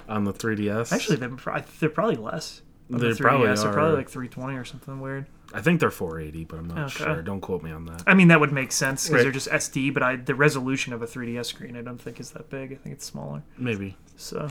on 0.09 0.25
the 0.25 0.33
3DS. 0.33 0.93
actually 0.93 1.17
they're, 1.17 1.29
pro- 1.31 1.63
they're 1.81 1.89
probably 1.89 2.17
less. 2.17 2.63
on 2.93 2.99
the 2.99 3.09
They 3.09 3.15
probably 3.19 3.49
3DS. 3.49 3.63
They're 3.63 3.73
probably 3.73 3.97
like 3.97 4.09
320 4.09 4.57
or 4.57 4.65
something 4.65 5.01
weird. 5.01 5.27
I 5.55 5.61
think 5.61 5.81
they're 5.81 5.91
480, 5.91 6.45
but 6.45 6.59
I'm 6.59 6.69
not 6.69 6.79
Okay. 6.95 7.05
sure. 7.05 7.23
Don't 7.23 7.41
quote 7.41 7.63
me 7.63 7.71
on 7.73 7.85
that. 7.87 8.03
I 8.07 8.15
mean 8.15 8.29
that 8.29 8.41
would 8.41 8.53
make 8.53 8.73
sense 8.73 9.05
because 9.05 9.17
Right. 9.17 9.23
they're 9.25 9.33
just 9.33 9.49
SD, 9.49 9.91
but 9.93 10.03
I 10.03 10.17
the 10.17 10.35
resolution 10.35 10.93
of 10.93 11.03
a 11.03 11.07
3DS 11.07 11.47
screen 11.47 11.77
I 11.77 11.83
don't 11.83 12.01
think 12.01 12.21
is 12.21 12.31
that 12.33 12.49
big. 12.51 12.73
I 12.73 12.77
think 12.77 12.95
it's 12.95 13.05
smaller. 13.07 13.43
Maybe. 13.59 13.97
So, 14.17 14.49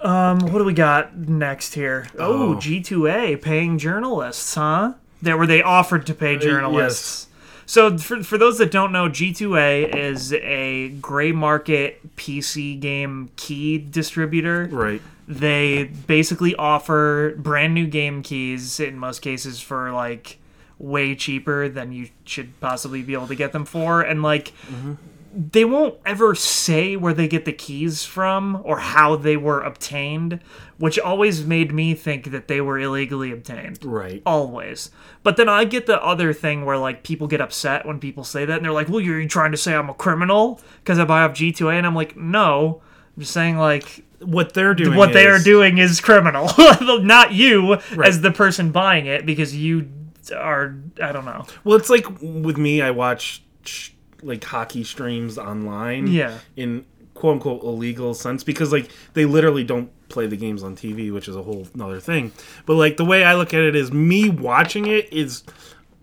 um, 0.00 0.40
what 0.40 0.58
do 0.58 0.64
we 0.64 0.72
got 0.72 1.16
next 1.16 1.74
here? 1.74 2.08
Oh, 2.18 2.54
Oh. 2.54 2.56
G2A 2.56 3.36
paying 3.42 3.78
journalists, 3.78 4.54
huh? 4.54 4.94
There 5.22 5.36
were 5.36 5.46
they 5.46 5.62
offered 5.62 6.06
to 6.06 6.14
pay 6.14 6.38
journalists. 6.38 7.26
yes. 7.29 7.29
So 7.70 7.96
for, 7.98 8.24
for 8.24 8.36
those 8.36 8.58
that 8.58 8.72
don't 8.72 8.90
know, 8.90 9.08
G2A 9.08 9.94
is 9.94 10.32
a 10.32 10.88
gray 10.88 11.30
market 11.30 12.16
PC 12.16 12.80
game 12.80 13.30
key 13.36 13.78
distributor. 13.78 14.64
Right. 14.68 15.00
They 15.28 15.84
basically 15.84 16.56
offer 16.56 17.32
brand 17.38 17.74
new 17.74 17.86
game 17.86 18.24
keys 18.24 18.80
in 18.80 18.98
most 18.98 19.20
cases 19.20 19.60
for 19.60 19.92
like 19.92 20.40
way 20.80 21.14
cheaper 21.14 21.68
than 21.68 21.92
you 21.92 22.08
should 22.24 22.58
possibly 22.58 23.02
be 23.02 23.12
able 23.12 23.28
to 23.28 23.36
get 23.36 23.52
them 23.52 23.64
for 23.64 24.02
and 24.02 24.20
like 24.20 24.52
mm-hmm. 24.66 24.94
They 25.32 25.64
won't 25.64 25.94
ever 26.04 26.34
say 26.34 26.96
where 26.96 27.14
they 27.14 27.28
get 27.28 27.44
the 27.44 27.52
keys 27.52 28.04
from 28.04 28.60
or 28.64 28.78
how 28.80 29.14
they 29.16 29.36
were 29.36 29.60
obtained, 29.60 30.40
which 30.78 30.98
always 30.98 31.44
made 31.44 31.72
me 31.72 31.94
think 31.94 32.30
that 32.32 32.48
they 32.48 32.60
were 32.60 32.78
illegally 32.78 33.30
obtained 33.30 33.78
Right. 33.84 34.22
always. 34.26 34.90
But 35.22 35.36
then 35.36 35.48
I 35.48 35.64
get 35.64 35.86
the 35.86 36.02
other 36.02 36.32
thing 36.32 36.64
where 36.64 36.78
like 36.78 37.02
people 37.04 37.26
get 37.28 37.40
upset 37.40 37.86
when 37.86 37.98
people 38.00 38.24
say 38.24 38.44
that 38.44 38.56
and 38.56 38.64
they're 38.64 38.72
like, 38.72 38.88
"Well, 38.88 39.00
you're 39.00 39.24
trying 39.28 39.52
to 39.52 39.56
say 39.56 39.74
I'm 39.74 39.88
a 39.90 39.94
criminal 39.94 40.60
because 40.82 40.98
I 40.98 41.04
buy 41.04 41.22
off 41.22 41.32
G2A," 41.34 41.76
and 41.78 41.86
I'm 41.86 41.94
like, 41.94 42.16
"No." 42.16 42.82
I'm 43.16 43.20
just 43.22 43.32
saying 43.32 43.56
like 43.58 44.04
What 44.20 44.54
they're 44.54 44.74
doing. 44.74 44.96
what 44.96 45.12
they 45.12 45.26
are 45.26 45.38
doing 45.38 45.78
is 45.78 46.00
criminal, 46.00 46.50
not 46.80 47.32
you 47.32 47.74
as 48.02 48.20
the 48.22 48.30
person 48.32 48.72
buying 48.72 49.06
it 49.06 49.26
because 49.26 49.54
you 49.54 49.88
are 50.34 50.76
I 51.02 51.12
don't 51.12 51.24
know. 51.24 51.44
Well, 51.64 51.76
it's 51.76 51.90
like 51.90 52.06
with 52.20 52.56
me, 52.56 52.82
I 52.82 52.90
watch 52.90 53.42
like 54.22 54.44
hockey 54.44 54.84
streams 54.84 55.38
online. 55.38 56.06
Yeah. 56.06 56.38
In 56.56 56.84
quote 57.14 57.34
unquote 57.34 57.62
illegal 57.62 58.14
sense 58.14 58.42
because 58.42 58.72
like 58.72 58.90
they 59.12 59.26
literally 59.26 59.64
don't 59.64 59.90
play 60.08 60.26
the 60.26 60.36
games 60.36 60.62
on 60.62 60.76
TV, 60.76 61.12
which 61.12 61.28
is 61.28 61.36
a 61.36 61.42
whole 61.42 61.66
other 61.80 62.00
thing. 62.00 62.32
But 62.66 62.74
like 62.74 62.96
the 62.96 63.04
way 63.04 63.24
I 63.24 63.34
look 63.34 63.54
at 63.54 63.60
it 63.60 63.76
is 63.76 63.92
me 63.92 64.28
watching 64.28 64.86
it 64.86 65.12
is 65.12 65.44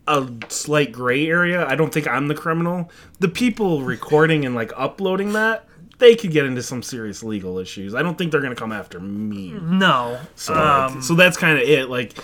a 0.08 0.28
slight 0.50 0.92
gray 0.92 1.28
area. 1.28 1.66
I 1.68 1.76
don't 1.76 1.94
think 1.94 2.08
I'm 2.08 2.28
the 2.28 2.36
criminal. 2.36 2.90
The 3.20 3.28
people 3.28 3.82
recording 3.82 4.46
and 4.46 4.56
like 4.56 4.72
uploading 4.76 5.34
that, 5.34 5.66
they 6.00 6.16
could 6.16 6.32
get 6.32 6.46
into 6.46 6.64
some 6.64 6.82
serious 6.82 7.24
legal 7.24 7.58
issues. 7.58 7.94
I 7.96 8.02
don't 8.02 8.18
think 8.18 8.32
they're 8.32 8.42
gonna 8.42 8.56
come 8.56 8.72
after 8.72 9.00
me. 9.00 9.52
No. 9.52 10.20
So, 10.36 10.54
um, 10.54 11.02
so 11.02 11.16
that's 11.16 11.38
kind 11.38 11.58
of 11.58 11.68
it. 11.68 11.90
Like, 11.90 12.18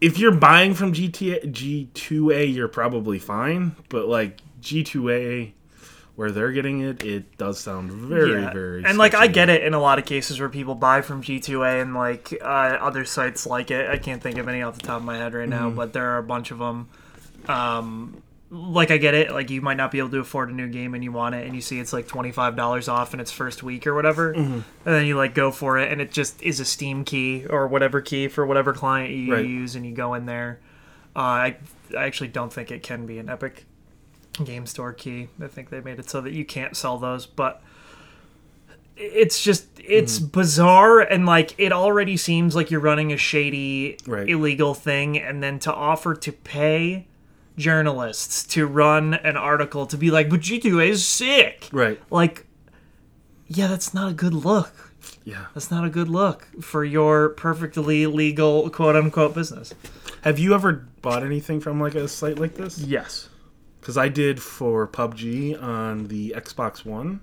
if 0.00 0.18
you're 0.18 0.32
buying 0.34 0.74
from 0.74 0.92
GTA 0.92 1.52
G2A, 1.52 2.52
you're 2.54 2.68
probably 2.68 3.18
fine. 3.18 3.76
But 3.88 4.08
like 4.08 4.40
G2A, 4.60 5.52
where 6.16 6.30
they're 6.30 6.52
getting 6.52 6.80
it, 6.80 7.02
it 7.04 7.36
does 7.38 7.60
sound 7.60 7.92
very, 7.92 8.32
yeah. 8.32 8.52
very. 8.52 8.84
and 8.84 8.96
like 8.98 9.14
I 9.14 9.26
get 9.26 9.48
it 9.48 9.62
in 9.62 9.74
a 9.74 9.80
lot 9.80 9.98
of 9.98 10.04
cases 10.06 10.40
where 10.40 10.48
people 10.48 10.74
buy 10.74 11.02
from 11.02 11.22
G2A 11.22 11.82
and 11.82 11.94
like 11.94 12.32
uh, 12.40 12.44
other 12.80 13.04
sites 13.04 13.46
like 13.46 13.70
it. 13.70 13.88
I 13.90 13.98
can't 13.98 14.22
think 14.22 14.38
of 14.38 14.48
any 14.48 14.62
off 14.62 14.74
the 14.78 14.86
top 14.86 14.98
of 14.98 15.04
my 15.04 15.16
head 15.18 15.34
right 15.34 15.48
now, 15.48 15.66
Mm-hmm. 15.68 15.76
but 15.76 15.92
there 15.92 16.10
are 16.10 16.18
a 16.18 16.22
bunch 16.22 16.50
of 16.50 16.58
them. 16.58 16.88
Um, 17.48 18.22
like 18.50 18.90
I 18.90 18.96
get 18.98 19.14
it. 19.14 19.30
Like 19.32 19.50
you 19.50 19.60
might 19.60 19.76
not 19.76 19.90
be 19.90 19.98
able 19.98 20.10
to 20.10 20.18
afford 20.20 20.50
a 20.50 20.52
new 20.52 20.68
game 20.68 20.94
and 20.94 21.02
you 21.02 21.10
want 21.12 21.34
it, 21.34 21.46
and 21.46 21.54
you 21.54 21.60
see 21.60 21.80
it's 21.80 21.92
like 21.92 22.06
twenty 22.06 22.30
five 22.32 22.54
dollars 22.56 22.88
off 22.88 23.12
in 23.14 23.20
its 23.20 23.30
first 23.32 23.62
week 23.62 23.86
or 23.86 23.94
whatever, 23.94 24.32
Mm-hmm. 24.34 24.52
and 24.52 24.64
then 24.84 25.06
you 25.06 25.16
like 25.16 25.34
go 25.34 25.50
for 25.50 25.78
it, 25.78 25.90
and 25.90 26.00
it 26.00 26.12
just 26.12 26.40
is 26.42 26.60
a 26.60 26.64
Steam 26.64 27.04
key 27.04 27.44
or 27.50 27.66
whatever 27.66 28.00
key 28.00 28.28
for 28.28 28.46
whatever 28.46 28.72
client 28.72 29.10
you 29.12 29.32
Right. 29.34 29.46
use, 29.46 29.74
and 29.74 29.84
you 29.84 29.92
go 29.94 30.14
in 30.14 30.26
there. 30.26 30.60
Uh, 31.14 31.18
I 31.18 31.56
I 31.96 32.04
actually 32.04 32.28
don't 32.28 32.52
think 32.52 32.70
it 32.70 32.82
can 32.82 33.04
be 33.06 33.18
an 33.18 33.28
Epic 33.28 33.64
Game 34.44 34.66
Store 34.66 34.92
key. 34.92 35.28
I 35.42 35.46
think 35.48 35.70
they 35.70 35.80
made 35.80 35.98
it 35.98 36.08
so 36.10 36.20
that 36.20 36.32
you 36.32 36.44
can't 36.44 36.76
sell 36.76 36.98
those, 36.98 37.26
but 37.26 37.62
it's 38.96 39.42
just 39.42 39.66
it's 39.78 40.18
Mm-hmm. 40.18 40.28
bizarre 40.28 41.00
and 41.00 41.26
like 41.26 41.54
it 41.58 41.72
already 41.72 42.16
seems 42.16 42.54
like 42.56 42.70
you're 42.70 42.80
running 42.80 43.12
a 43.12 43.16
shady 43.16 43.98
Right. 44.06 44.28
illegal 44.28 44.72
thing 44.72 45.18
and 45.18 45.42
then 45.42 45.58
to 45.60 45.74
offer 45.74 46.14
to 46.14 46.32
pay 46.32 47.06
journalists 47.56 48.44
to 48.44 48.66
run 48.66 49.14
an 49.14 49.36
article 49.36 49.86
to 49.86 49.96
be 49.96 50.10
like 50.10 50.28
but 50.28 50.40
G2A 50.40 50.88
is 50.90 51.06
sick 51.06 51.68
Right. 51.72 52.00
like 52.10 52.46
yeah 53.46 53.66
that's 53.66 53.94
not 53.94 54.10
a 54.10 54.14
good 54.14 54.34
look 54.34 54.92
Yeah. 55.24 55.46
that's 55.54 55.70
not 55.70 55.84
a 55.84 55.88
good 55.90 56.08
look 56.08 56.46
for 56.62 56.84
your 56.84 57.30
perfectly 57.30 58.06
legal 58.06 58.68
quote 58.70 58.94
unquote 58.96 59.34
business 59.34 59.72
Have 60.22 60.38
you 60.38 60.54
ever 60.54 60.86
bought 61.00 61.22
anything 61.24 61.60
from 61.60 61.80
like 61.80 61.94
a 61.94 62.08
site 62.08 62.38
like 62.38 62.54
this? 62.56 62.78
yes 62.78 63.28
Because 63.80 63.96
I 63.96 64.08
did 64.08 64.42
for 64.42 64.86
PUBG 64.88 65.62
on 65.62 66.08
the 66.08 66.34
Xbox 66.36 66.84
One. 66.84 67.20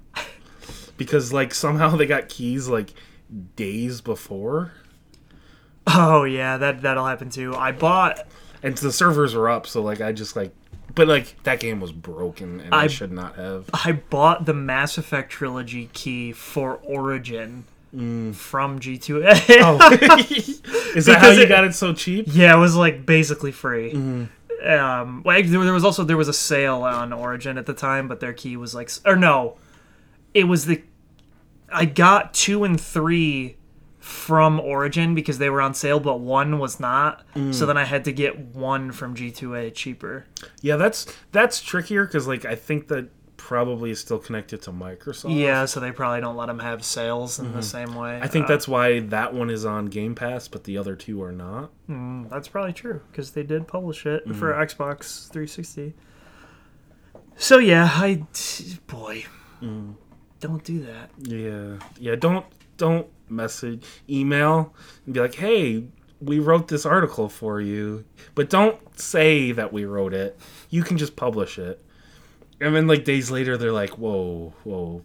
Because 0.97 1.33
like 1.33 1.53
somehow 1.53 1.95
they 1.95 2.05
got 2.05 2.29
keys 2.29 2.67
like 2.69 2.93
days 3.55 3.99
before, 3.99 4.71
oh 5.87 6.23
yeah 6.23 6.55
that 6.57 6.81
that'll 6.83 7.05
happen 7.05 7.29
too 7.29 7.53
i 7.55 7.71
bought 7.71 8.25
and 8.63 8.75
the 8.77 8.91
servers 8.91 9.35
were 9.35 9.49
up. 9.49 9.67
So 9.67 9.81
like 9.81 10.01
I 10.01 10.11
just 10.11 10.35
like, 10.35 10.51
but 10.95 11.07
like 11.07 11.41
that 11.43 11.59
game 11.59 11.79
was 11.79 11.91
broken, 11.91 12.59
and 12.61 12.73
I, 12.73 12.83
I- 12.83 12.87
should 12.87 13.11
not 13.11 13.35
have. 13.35 13.69
I 13.73 13.91
bought 13.91 14.45
the 14.45 14.53
Mass 14.53 14.97
Effect 14.97 15.31
trilogy 15.31 15.89
key 15.93 16.31
for 16.31 16.75
Origin 16.83 17.65
from 17.91 18.79
G2A. 18.79 20.31
Is 20.95 21.05
that 21.05 21.19
how 21.19 21.29
Because 21.29 21.37
you 21.37 21.43
it- 21.43 21.49
got 21.49 21.63
it 21.63 21.75
so 21.75 21.93
cheap? 21.93 22.25
yeah, 22.29 22.55
it 22.55 22.59
was 22.59 22.75
like 22.75 23.05
basically 23.05 23.51
free. 23.51 23.93
Mm-hmm. 23.93 24.25
Um, 24.67 25.23
well, 25.23 25.41
there, 25.43 25.63
there 25.63 25.73
was 25.73 25.83
also 25.83 26.03
there 26.03 26.15
was 26.17 26.27
a 26.29 26.33
sale 26.33 26.83
on 26.83 27.11
Origin 27.11 27.57
at 27.57 27.65
the 27.65 27.73
time, 27.73 28.07
but 28.07 28.19
their 28.21 28.31
key 28.33 28.55
was 28.55 28.73
like, 28.73 28.89
or 29.05 29.15
no, 29.17 29.57
it 30.33 30.45
was 30.45 30.65
the 30.65 30.81
I 31.71 31.85
got 31.85 32.33
two 32.33 32.63
and 32.63 32.79
three 32.79 33.57
from 34.03 34.59
Origin 34.59 35.15
because 35.15 35.37
they 35.37 35.49
were 35.49 35.61
on 35.61 35.73
sale, 35.73 35.97
but 35.97 36.19
one 36.19 36.59
was 36.59 36.77
not. 36.77 37.23
Mm. 37.35 37.53
So 37.55 37.65
then 37.65 37.77
I 37.77 37.85
had 37.85 38.03
to 38.03 38.11
get 38.11 38.37
one 38.37 38.91
from 38.91 39.15
G2A 39.15 39.73
cheaper. 39.73 40.25
Yeah, 40.61 40.75
that's 40.75 41.05
that's 41.31 41.61
trickier 41.61 42.05
because 42.05 42.27
like 42.27 42.43
I 42.43 42.55
think 42.55 42.89
that 42.89 43.07
probably 43.37 43.91
is 43.91 43.99
still 44.01 44.19
connected 44.19 44.61
to 44.63 44.71
Microsoft. 44.71 45.37
Yeah, 45.37 45.63
so 45.65 45.79
they 45.79 45.91
probably 45.91 46.19
don't 46.19 46.35
let 46.35 46.47
them 46.47 46.59
have 46.59 46.83
sales 46.83 47.39
in 47.39 47.53
the 47.53 47.63
same 47.63 47.95
way. 47.95 48.11
Mm-hmm. 48.15 48.23
I 48.23 48.27
think 48.27 48.45
Uh, 48.45 48.47
that's 48.49 48.67
why 48.67 48.99
that 48.99 49.33
one 49.33 49.49
is 49.49 49.63
on 49.65 49.85
Game 49.85 50.15
Pass, 50.15 50.49
but 50.49 50.65
the 50.65 50.77
other 50.77 50.95
two 50.97 51.21
are 51.23 51.31
not. 51.31 51.71
That's 52.29 52.49
probably 52.49 52.73
true 52.73 52.99
because 53.09 53.31
they 53.31 53.43
did 53.43 53.67
publish 53.69 54.05
it 54.05 54.23
for 54.35 54.51
Mm-hmm. 54.51 54.61
Xbox 54.81 55.29
360. 55.29 55.93
So 57.37 57.57
yeah, 57.57 57.89
I 57.93 58.23
boy, 58.87 59.25
Mm. 59.61 59.95
don't 60.41 60.63
do 60.65 60.81
that. 60.81 61.09
Yeah, 61.19 61.79
yeah. 61.97 62.15
Don't 62.15 62.45
don't 62.75 63.07
message, 63.29 63.85
email, 64.09 64.73
and 65.05 65.13
be 65.13 65.19
like, 65.19 65.35
"Hey, 65.35 65.85
we 66.21 66.39
wrote 66.39 66.67
this 66.67 66.85
article 66.85 67.29
for 67.29 67.61
you," 67.61 68.05
but 68.35 68.49
don't 68.49 68.77
say 68.99 69.51
that 69.51 69.73
we 69.73 69.85
wrote 69.85 70.13
it. 70.13 70.39
You 70.69 70.83
can 70.83 70.97
just 70.97 71.15
publish 71.15 71.57
it, 71.57 71.81
and 72.59 72.75
then 72.75 72.87
like 72.87 73.03
days 73.03 73.31
later, 73.31 73.57
they're 73.57 73.71
like, 73.71 73.97
"Whoa, 73.97 74.53
whoa." 74.63 75.03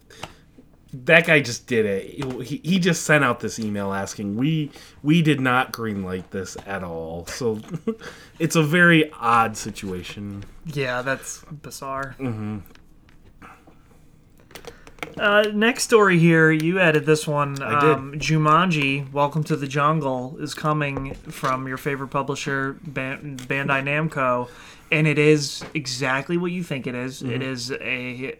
That 1.04 1.26
guy 1.26 1.40
just 1.40 1.66
did 1.66 1.84
it. 1.84 2.24
He, 2.44 2.62
he 2.64 2.78
just 2.78 3.02
sent 3.02 3.22
out 3.22 3.40
this 3.40 3.58
email 3.58 3.92
asking 3.92 4.36
we 4.36 4.70
we 5.02 5.20
did 5.20 5.38
not 5.38 5.70
greenlight 5.70 6.30
this 6.30 6.56
at 6.66 6.82
all. 6.82 7.26
So 7.26 7.60
it's 8.38 8.56
a 8.56 8.62
very 8.62 9.12
odd 9.12 9.56
situation. 9.58 10.44
Yeah, 10.64 11.02
that's 11.02 11.44
bizarre. 11.50 12.16
Mm-hmm. 12.18 12.60
Uh, 15.18 15.44
next 15.52 15.84
story 15.84 16.18
here, 16.18 16.50
you 16.50 16.78
added 16.78 17.04
this 17.04 17.26
one. 17.26 17.60
I 17.62 17.80
did. 17.80 17.90
Um, 17.90 18.12
Jumanji: 18.14 19.10
Welcome 19.12 19.42
to 19.44 19.56
the 19.56 19.66
Jungle 19.66 20.36
is 20.38 20.54
coming 20.54 21.14
from 21.14 21.66
your 21.66 21.76
favorite 21.76 22.08
publisher, 22.08 22.76
Ban- 22.82 23.36
Bandai 23.36 23.82
Namco, 23.82 24.48
and 24.92 25.06
it 25.06 25.18
is 25.18 25.64
exactly 25.74 26.36
what 26.36 26.52
you 26.52 26.62
think 26.62 26.86
it 26.86 26.94
is. 26.94 27.22
Mm-hmm. 27.22 27.32
It 27.32 27.42
is 27.42 27.72
a 27.72 28.36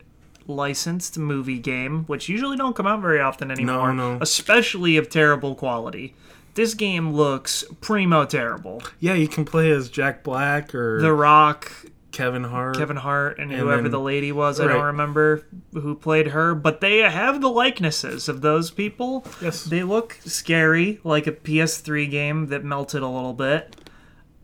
licensed 0.47 1.19
movie 1.19 1.59
game, 1.59 2.05
which 2.05 2.29
usually 2.29 2.57
don't 2.57 2.75
come 2.75 2.87
out 2.87 3.01
very 3.01 3.21
often 3.21 3.51
anymore, 3.51 3.93
no. 3.93 4.19
especially 4.21 4.97
of 4.97 5.11
terrible 5.11 5.55
quality. 5.55 6.15
This 6.55 6.75
game 6.75 7.13
looks 7.13 7.65
primo 7.81 8.25
terrible. 8.25 8.83
Yeah, 8.99 9.15
you 9.15 9.29
can 9.29 9.45
play 9.45 9.71
as 9.71 9.89
Jack 9.89 10.25
Black 10.25 10.75
or 10.75 11.01
The 11.01 11.13
Rock, 11.13 11.71
Kevin 12.19 12.43
Hart. 12.43 12.77
Kevin 12.77 12.97
Hart 12.97 13.39
and, 13.39 13.53
And 13.53 13.61
whoever 13.61 13.83
then- 13.83 13.93
the 13.93 14.01
lady 14.01 14.33
was. 14.33 14.59
I 14.59 14.67
right. 14.67 14.73
don't 14.75 14.85
remember 14.87 15.47
who 15.73 15.95
played 15.95 16.29
her, 16.29 16.53
but 16.55 16.81
they 16.81 16.99
have 16.99 17.41
the 17.41 17.49
likenesses 17.49 18.29
of 18.29 18.41
those 18.41 18.73
people. 18.73 19.25
Yes. 19.41 19.63
They 19.65 19.85
look 19.85 20.19
scary, 20.25 20.99
like 21.05 21.29
a 21.29 21.33
PS3 21.33 22.11
game 22.11 22.47
that 22.49 22.65
melted 22.65 23.03
a 23.03 23.09
little 23.09 23.35
bit. 23.35 23.77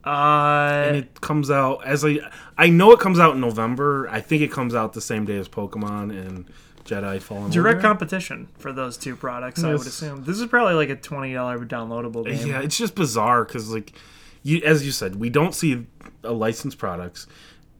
Uh, 0.04 0.84
and 0.86 0.96
it 0.98 1.20
comes 1.20 1.50
out 1.50 1.84
as 1.84 2.04
a 2.04 2.18
I 2.58 2.68
know 2.68 2.92
it 2.92 3.00
comes 3.00 3.18
out 3.18 3.34
in 3.34 3.40
November. 3.40 4.06
I 4.10 4.20
think 4.20 4.42
it 4.42 4.52
comes 4.52 4.74
out 4.74 4.92
the 4.92 5.00
same 5.00 5.24
day 5.24 5.38
as 5.38 5.48
Pokemon 5.48 6.10
and 6.10 6.44
Jedi 6.84 7.20
Fallen 7.22 7.50
direct 7.50 7.76
Order. 7.76 7.88
competition 7.88 8.48
for 8.58 8.70
those 8.72 8.98
two 8.98 9.16
products, 9.16 9.64
I 9.64 9.72
would 9.72 9.80
assume. 9.86 10.24
This 10.24 10.38
is 10.38 10.46
probably 10.46 10.74
like 10.74 10.90
a 10.90 10.96
twenty 10.96 11.32
dollar 11.32 11.58
downloadable 11.64 12.26
game. 12.26 12.46
Yeah, 12.46 12.60
it's 12.60 12.76
just 12.76 12.94
bizarre 12.94 13.44
because 13.46 13.70
like 13.72 13.94
you 14.42 14.60
as 14.62 14.84
you 14.84 14.92
said, 14.92 15.16
we 15.16 15.30
don't 15.30 15.54
see 15.54 15.86
a 16.22 16.32
licensed 16.32 16.76
products. 16.76 17.26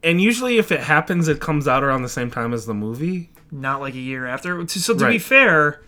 And 0.05 0.21
usually 0.21 0.57
if 0.57 0.71
it 0.71 0.79
happens 0.79 1.27
it 1.27 1.41
comes 1.41 1.67
out 1.67 1.83
around 1.83 2.03
the 2.03 2.09
same 2.09 2.31
time 2.31 2.53
as 2.53 2.65
the 2.65 2.73
movie. 2.73 3.31
Not 3.51 3.81
like 3.81 3.95
a 3.95 3.99
year 3.99 4.25
after. 4.25 4.65
So 4.67 4.95
to 4.95 5.07
be 5.07 5.19
fair, 5.19 5.81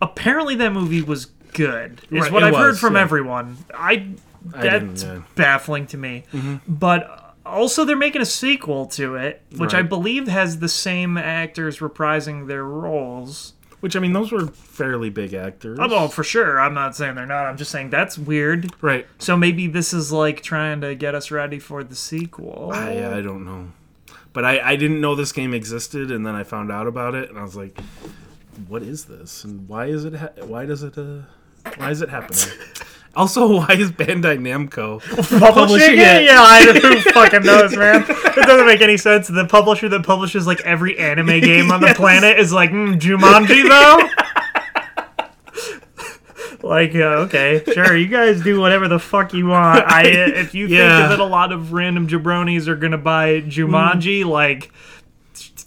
apparently 0.00 0.54
that 0.56 0.72
movie 0.72 1.02
was 1.02 1.26
good. 1.52 2.00
Is 2.10 2.22
Right, 2.22 2.32
what 2.32 2.44
I've 2.44 2.54
heard 2.54 2.78
from 2.78 2.94
yeah. 2.94 3.02
everyone. 3.02 3.58
I 3.74 4.14
I 4.54 4.62
that's 4.62 5.02
yeah. 5.02 5.10
Mm-hmm. 5.10 5.34
baffling 5.34 5.86
to 5.88 5.96
me. 5.96 6.24
But 6.68 7.34
also, 7.44 7.84
they're 7.84 7.96
making 7.96 8.22
a 8.22 8.26
sequel 8.26 8.86
to 8.86 9.14
it, 9.16 9.42
which 9.56 9.72
I 9.74 9.82
believe 9.82 10.26
has 10.28 10.58
the 10.58 10.68
same 10.68 11.16
actors 11.16 11.78
reprising 11.78 12.48
their 12.48 12.64
roles. 12.64 13.54
Which 13.86 13.94
I 13.94 14.00
mean 14.00 14.14
those 14.14 14.32
were 14.32 14.48
fairly 14.48 15.10
big 15.10 15.32
actors. 15.32 15.78
Oh, 15.80 15.86
well, 15.86 16.08
for 16.08 16.24
sure. 16.24 16.58
I'm 16.58 16.74
not 16.74 16.96
saying 16.96 17.14
they're 17.14 17.24
not. 17.24 17.46
I'm 17.46 17.56
just 17.56 17.70
saying 17.70 17.90
that's 17.90 18.18
weird. 18.18 18.72
Right. 18.82 19.06
So 19.20 19.36
maybe 19.36 19.68
this 19.68 19.92
is 19.92 20.10
like 20.10 20.42
trying 20.42 20.80
to 20.80 20.96
get 20.96 21.14
us 21.14 21.30
ready 21.30 21.60
for 21.60 21.84
the 21.84 21.94
sequel. 21.94 22.72
I 22.74 23.18
I 23.18 23.20
don't 23.20 23.44
know. 23.44 23.70
But 24.32 24.44
I, 24.44 24.72
I 24.72 24.74
didn't 24.74 25.00
know 25.00 25.14
this 25.14 25.30
game 25.30 25.54
existed, 25.54 26.10
and 26.10 26.26
then 26.26 26.34
I 26.34 26.42
found 26.42 26.72
out 26.72 26.88
about 26.88 27.14
it, 27.14 27.28
and 27.28 27.38
I 27.38 27.44
was 27.44 27.54
like, 27.54 27.78
"What 28.66 28.82
is 28.82 29.04
this? 29.04 29.44
And 29.44 29.68
why 29.68 29.86
is 29.86 30.04
it? 30.04 30.14
Ha- 30.14 30.30
why 30.40 30.66
does 30.66 30.82
it? 30.82 30.98
Uh, 30.98 31.18
why 31.76 31.92
is 31.92 32.02
it 32.02 32.08
happening? 32.08 32.58
also, 33.16 33.46
why 33.58 33.68
is 33.78 33.90
Bandai 33.90 34.38
Namco 34.38 35.00
Publishing 35.40 35.94
it? 35.94 36.24
Yeah, 36.24 36.36
I 36.40 36.64
who 36.80 37.00
fucking 37.12 37.42
knows, 37.42 37.76
man. 37.76 38.02
It 38.08 38.46
doesn't 38.46 38.66
make 38.66 38.80
any 38.82 38.96
sense. 38.96 39.26
The 39.28 39.46
publisher 39.46 39.88
that 39.88 40.04
publishes 40.04 40.46
like 40.46 40.60
every 40.60 40.98
anime 40.98 41.40
game 41.40 41.70
on 41.72 41.80
the 41.80 41.88
Yes. 41.88 41.96
planet 41.96 42.38
is 42.38 42.52
like 42.52 42.70
mm, 42.70 42.98
Jumanji, 43.00 43.68
though. 43.68 44.08
like 46.62 46.94
uh, 46.94 47.24
okay, 47.26 47.62
sure, 47.72 47.96
you 47.96 48.06
guys 48.08 48.42
do 48.42 48.60
whatever 48.60 48.88
the 48.88 48.98
fuck 48.98 49.32
you 49.32 49.46
want. 49.46 49.84
I 49.86 50.02
if 50.06 50.54
you 50.54 50.66
Yeah. 50.66 50.98
think 51.08 51.10
that 51.10 51.20
a 51.20 51.24
lot 51.28 51.52
of 51.52 51.72
random 51.72 52.08
jabronis 52.08 52.66
are 52.68 52.76
gonna 52.76 52.98
buy 52.98 53.40
Jumanji, 53.42 54.24
like 54.24 54.70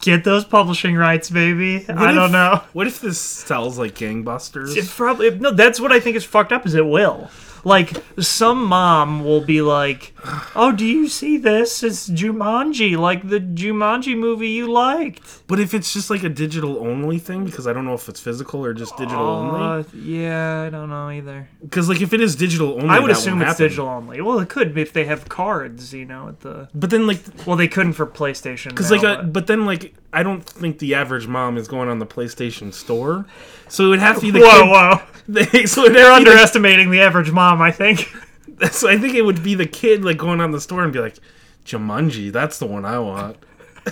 get 0.10 0.24
those 0.24 0.46
publishing 0.46 0.96
rights, 0.96 1.30
baby. 1.30 1.86
I 1.90 2.10
if- 2.10 2.16
don't 2.16 2.32
know. 2.32 2.62
What 2.74 2.88
if 2.88 3.02
this 3.02 3.20
sells 3.20 3.78
like 3.78 3.96
gangbusters? 3.96 4.76
It 4.76 4.88
probably 4.88 5.32
no. 5.32 5.52
That's 5.52 5.80
what 5.80 5.92
I 5.92 6.00
think 6.00 6.16
is 6.16 6.26
fucked 6.26 6.52
up. 6.52 6.66
Is 6.66 6.76
it 6.76 6.86
will. 6.86 7.30
Like 7.64 7.98
some 8.20 8.66
mom 8.66 9.24
will 9.24 9.42
be 9.42 9.62
like, 9.62 10.14
"Oh, 10.56 10.72
do 10.72 10.86
you 10.86 11.08
see 11.08 11.38
this? 11.38 11.84
It's 11.84 12.10
Jumanji, 12.10 12.98
like 12.98 13.28
the 13.30 13.40
Jumanji 13.40 14.18
movie 14.18 14.50
you 14.50 14.72
liked." 14.72 15.48
But 15.48 15.60
if 15.60 15.74
it's 15.74 15.92
just 15.92 16.10
like 16.10 16.24
a 16.24 16.30
digital 16.30 16.80
only 16.86 17.20
thing, 17.20 17.46
because 17.46 17.68
I 17.68 17.74
don't 17.74 17.86
know 17.86 17.94
if 17.94 18.08
it's 18.08 18.20
physical 18.20 18.64
or 18.66 18.74
just 18.74 18.96
digital 18.98 19.26
only. 19.26 19.60
Uh, 19.60 19.84
yeah, 19.94 20.62
I 20.62 20.70
don't 20.70 20.90
know 20.90 21.10
either. 21.10 21.50
Because 21.62 21.90
like 21.90 22.02
if 22.02 22.14
it 22.14 22.22
is 22.22 22.36
digital 22.36 22.74
only, 22.76 22.90
I 22.90 23.00
would 23.00 23.12
assume 23.12 23.42
it's 23.42 23.50
happen. 23.52 23.66
digital 23.66 23.88
only. 23.88 24.22
Well, 24.22 24.40
it 24.40 24.50
could 24.50 24.74
be 24.74 24.82
if 24.82 24.94
they 24.94 25.06
have 25.06 25.28
cards, 25.30 25.94
you 25.94 26.06
know, 26.06 26.28
at 26.30 26.40
the. 26.42 26.70
But 26.74 26.90
then 26.92 27.08
like, 27.08 27.20
Well, 27.46 27.56
they 27.58 27.68
couldn't 27.68 27.94
for 27.94 28.06
PlayStation. 28.06 28.70
because 28.70 28.92
like, 28.92 29.02
but- 29.02 29.34
but 29.34 29.48
then 29.48 29.66
like, 29.66 29.94
I 30.14 30.24
don't 30.24 30.44
think 30.44 30.80
the 30.80 30.96
average 30.96 31.28
mom 31.28 31.58
is 31.58 31.68
going 31.68 31.88
on 31.90 32.00
the 32.00 32.06
PlayStation 32.06 32.74
Store, 32.74 33.26
so 33.68 33.86
it 33.86 33.90
would 33.90 34.00
have 34.00 34.16
to 34.16 34.22
be 34.22 34.32
the 34.32 34.40
whoa, 34.40 34.62
kid. 34.64 34.70
whoa! 34.70 35.02
They, 35.30 35.46
so 35.66 35.88
They're 35.88 36.10
have 36.10 36.20
to 36.20 36.24
be 36.26 36.30
underestimating 36.32 36.90
the 36.90 37.02
average 37.02 37.32
mom. 37.32 37.62
I 37.62 37.72
think. 37.72 38.12
so 38.72 38.90
I 38.90 38.98
think 38.98 39.14
it 39.14 39.22
would 39.22 39.44
be 39.44 39.56
the 39.56 39.68
kid 39.68 40.04
like 40.04 40.18
going 40.18 40.42
on 40.42 40.52
the 40.52 40.60
store 40.60 40.84
and 40.84 40.92
be 40.92 41.00
like, 41.00 41.18
Jumanji, 41.66 42.32
that's 42.32 42.58
the 42.58 42.66
one 42.66 42.84
I 42.84 43.00
want. 43.00 43.38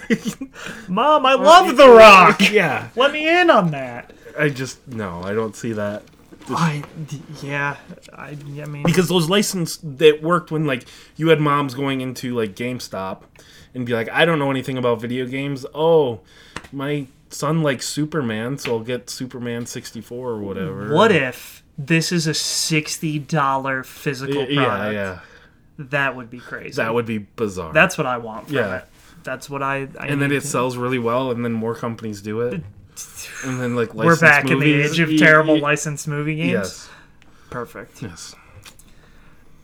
Mom, 0.87 1.25
I 1.25 1.33
love 1.33 1.77
The 1.77 1.89
Rock. 1.89 2.51
yeah, 2.51 2.89
Let 2.95 3.13
me 3.13 3.27
in 3.29 3.49
on 3.49 3.71
that. 3.71 4.13
I 4.37 4.49
just 4.49 4.85
no, 4.87 5.21
I 5.23 5.33
don't 5.33 5.55
see 5.55 5.73
that. 5.73 6.03
I 6.49 6.83
yeah. 7.41 7.77
I 8.13 8.29
I 8.29 8.65
mean. 8.65 8.83
because 8.83 9.09
those 9.09 9.29
license 9.29 9.77
that 9.83 10.21
worked 10.21 10.51
when 10.51 10.65
like 10.65 10.85
you 11.15 11.29
had 11.29 11.39
moms 11.39 11.73
going 11.73 12.01
into 12.01 12.35
like 12.35 12.55
GameStop 12.55 13.23
and 13.73 13.85
be 13.85 13.93
like, 13.93 14.09
I 14.09 14.25
don't 14.25 14.39
know 14.39 14.51
anything 14.51 14.77
about 14.77 15.01
video 15.01 15.25
games. 15.25 15.65
Oh, 15.73 16.21
my 16.71 17.07
son 17.29 17.61
likes 17.63 17.87
Superman, 17.87 18.57
so 18.57 18.73
I'll 18.77 18.79
get 18.83 19.09
Superman 19.09 19.65
sixty 19.65 20.01
four 20.01 20.29
or 20.31 20.39
whatever. 20.39 20.93
What 20.93 21.11
if 21.11 21.63
this 21.77 22.11
is 22.11 22.27
a 22.27 22.33
sixty 22.33 23.19
dollar 23.19 23.83
physical 23.83 24.45
product? 24.45 24.51
yeah, 24.51 24.91
yeah. 24.91 25.19
That 25.79 26.15
would 26.15 26.29
be 26.31 26.39
crazy. 26.39 26.77
that 26.77 26.93
would 26.93 27.05
be 27.05 27.19
bizarre. 27.19 27.71
That's 27.71 27.97
what 27.97 28.07
I 28.07 28.17
want 28.17 28.49
Yeah. 28.49 28.77
it. 28.77 28.85
That's 29.23 29.49
what 29.49 29.61
I. 29.61 29.87
I 29.99 30.07
and 30.07 30.21
then 30.21 30.31
it 30.31 30.41
to- 30.41 30.47
sells 30.47 30.75
really 30.77 30.99
well, 30.99 31.29
and 31.31 31.45
then 31.45 31.53
more 31.53 31.75
companies 31.75 32.21
do 32.21 32.41
it. 32.41 32.63
And 33.45 33.61
then 33.61 33.75
like 33.75 33.93
We're 33.93 34.19
back 34.19 34.49
in 34.49 34.59
the 34.59 34.73
age 34.73 34.99
of 34.99 35.15
terrible 35.19 35.59
licensed 35.59 36.07
movie 36.07 36.35
games. 36.35 36.51
Yes, 36.51 36.89
Perfect. 37.51 38.01
yes. 38.01 38.33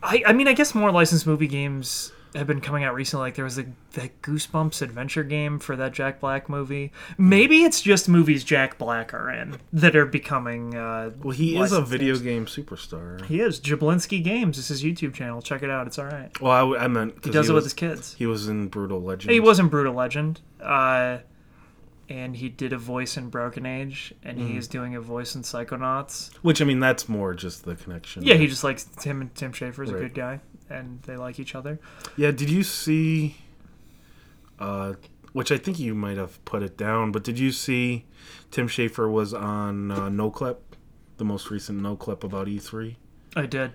I, 0.03 0.21
I 0.27 0.33
mean, 0.33 0.47
I 0.47 0.53
guess 0.53 0.75
more 0.75 0.91
licensed 0.91 1.25
movie 1.25 1.47
games 1.47 2.11
have 2.35 2.47
been 2.47 2.61
coming 2.61 2.83
out 2.83 2.93
recently. 2.95 3.25
Like 3.27 3.35
there 3.35 3.45
was 3.45 3.55
the 3.57 3.67
that 3.93 4.21
Goosebumps 4.21 4.81
adventure 4.81 5.23
game 5.23 5.59
for 5.59 5.75
that 5.75 5.93
Jack 5.93 6.19
Black 6.19 6.49
movie. 6.49 6.91
Maybe 7.17 7.63
it's 7.63 7.81
just 7.81 8.09
movies 8.09 8.43
Jack 8.43 8.77
Black 8.77 9.13
are 9.13 9.29
in 9.31 9.57
that 9.71 9.95
are 9.95 10.05
becoming. 10.05 10.75
Uh, 10.75 11.11
Well, 11.21 11.31
he 11.31 11.57
is 11.57 11.71
a 11.71 11.81
video 11.81 12.15
games. 12.17 12.55
game 12.55 12.65
superstar. 12.65 13.23
He 13.25 13.39
is 13.39 13.59
Jablinski 13.59 14.23
Games. 14.23 14.57
It's 14.57 14.69
his 14.69 14.83
YouTube 14.83 15.13
channel. 15.13 15.41
Check 15.41 15.63
it 15.63 15.69
out. 15.69 15.87
It's 15.87 15.99
all 15.99 16.05
right. 16.05 16.29
Well, 16.41 16.75
I 16.77 16.87
meant 16.87 17.23
He 17.23 17.31
does 17.31 17.49
it 17.49 17.53
was, 17.53 17.63
with 17.63 17.63
his 17.65 17.73
kids. 17.73 18.15
He 18.17 18.25
was 18.25 18.47
in 18.47 18.67
Brutal 18.67 19.01
Legend. 19.01 19.31
He 19.31 19.39
was 19.39 19.59
in 19.59 19.67
Brutal 19.67 19.93
Legend, 19.93 20.41
uh, 20.61 21.19
and 22.13 22.35
he 22.35 22.47
did 22.47 22.71
a 22.73 22.77
voice 22.77 23.17
in 23.17 23.29
Broken 23.29 23.65
Age, 23.65 24.13
and 24.23 24.37
Mm. 24.37 24.47
he's 24.51 24.67
doing 24.67 24.95
a 24.95 25.01
voice 25.01 25.33
in 25.35 25.41
Psychonauts. 25.41 26.31
Which 26.43 26.61
I 26.61 26.65
mean, 26.65 26.79
that's 26.79 27.09
more 27.09 27.33
just 27.33 27.65
the 27.65 27.75
connection. 27.75 28.23
Yeah, 28.23 28.35
he 28.35 28.45
just 28.47 28.63
likes 28.63 28.83
Tim 28.83 29.19
and 29.21 29.33
Tim 29.33 29.51
Schafer's 29.51 29.89
a 29.89 29.93
Right. 29.93 30.01
good 30.03 30.13
guy, 30.13 30.39
and 30.69 31.01
they 31.03 31.17
like 31.17 31.39
each 31.39 31.55
other. 31.55 31.79
Yeah, 32.15 32.31
did 32.31 32.49
you 32.51 32.63
see 32.63 33.37
uh 34.59 34.93
which 35.31 35.51
I 35.51 35.57
think 35.57 35.79
you 35.79 35.95
might 35.95 36.17
have 36.17 36.43
put 36.45 36.61
it 36.61 36.77
down, 36.77 37.11
but 37.11 37.23
did 37.23 37.39
you 37.39 37.51
see 37.51 38.05
Tim 38.51 38.67
Schafer 38.67 39.11
was 39.11 39.33
on 39.33 39.89
uh, 39.89 40.07
No 40.09 40.29
Clip, 40.29 40.75
the 41.17 41.25
most 41.25 41.49
recent 41.49 41.81
No 41.81 41.95
Clip 41.95 42.23
about 42.23 42.45
E3? 42.47 42.95
I 43.35 43.47
did. 43.47 43.71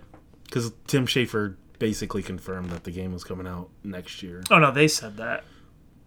Cuz 0.53 0.71
Tim 0.87 1.05
Schafer 1.07 1.57
basically 1.81 2.23
confirmed 2.23 2.71
that 2.71 2.85
the 2.85 2.93
game 2.93 3.13
was 3.13 3.25
coming 3.25 3.47
out 3.49 3.71
next 3.83 4.23
year. 4.23 4.45
Oh 4.53 4.59
no, 4.61 4.71
they 4.71 4.87
said 4.87 5.17
that. 5.17 5.43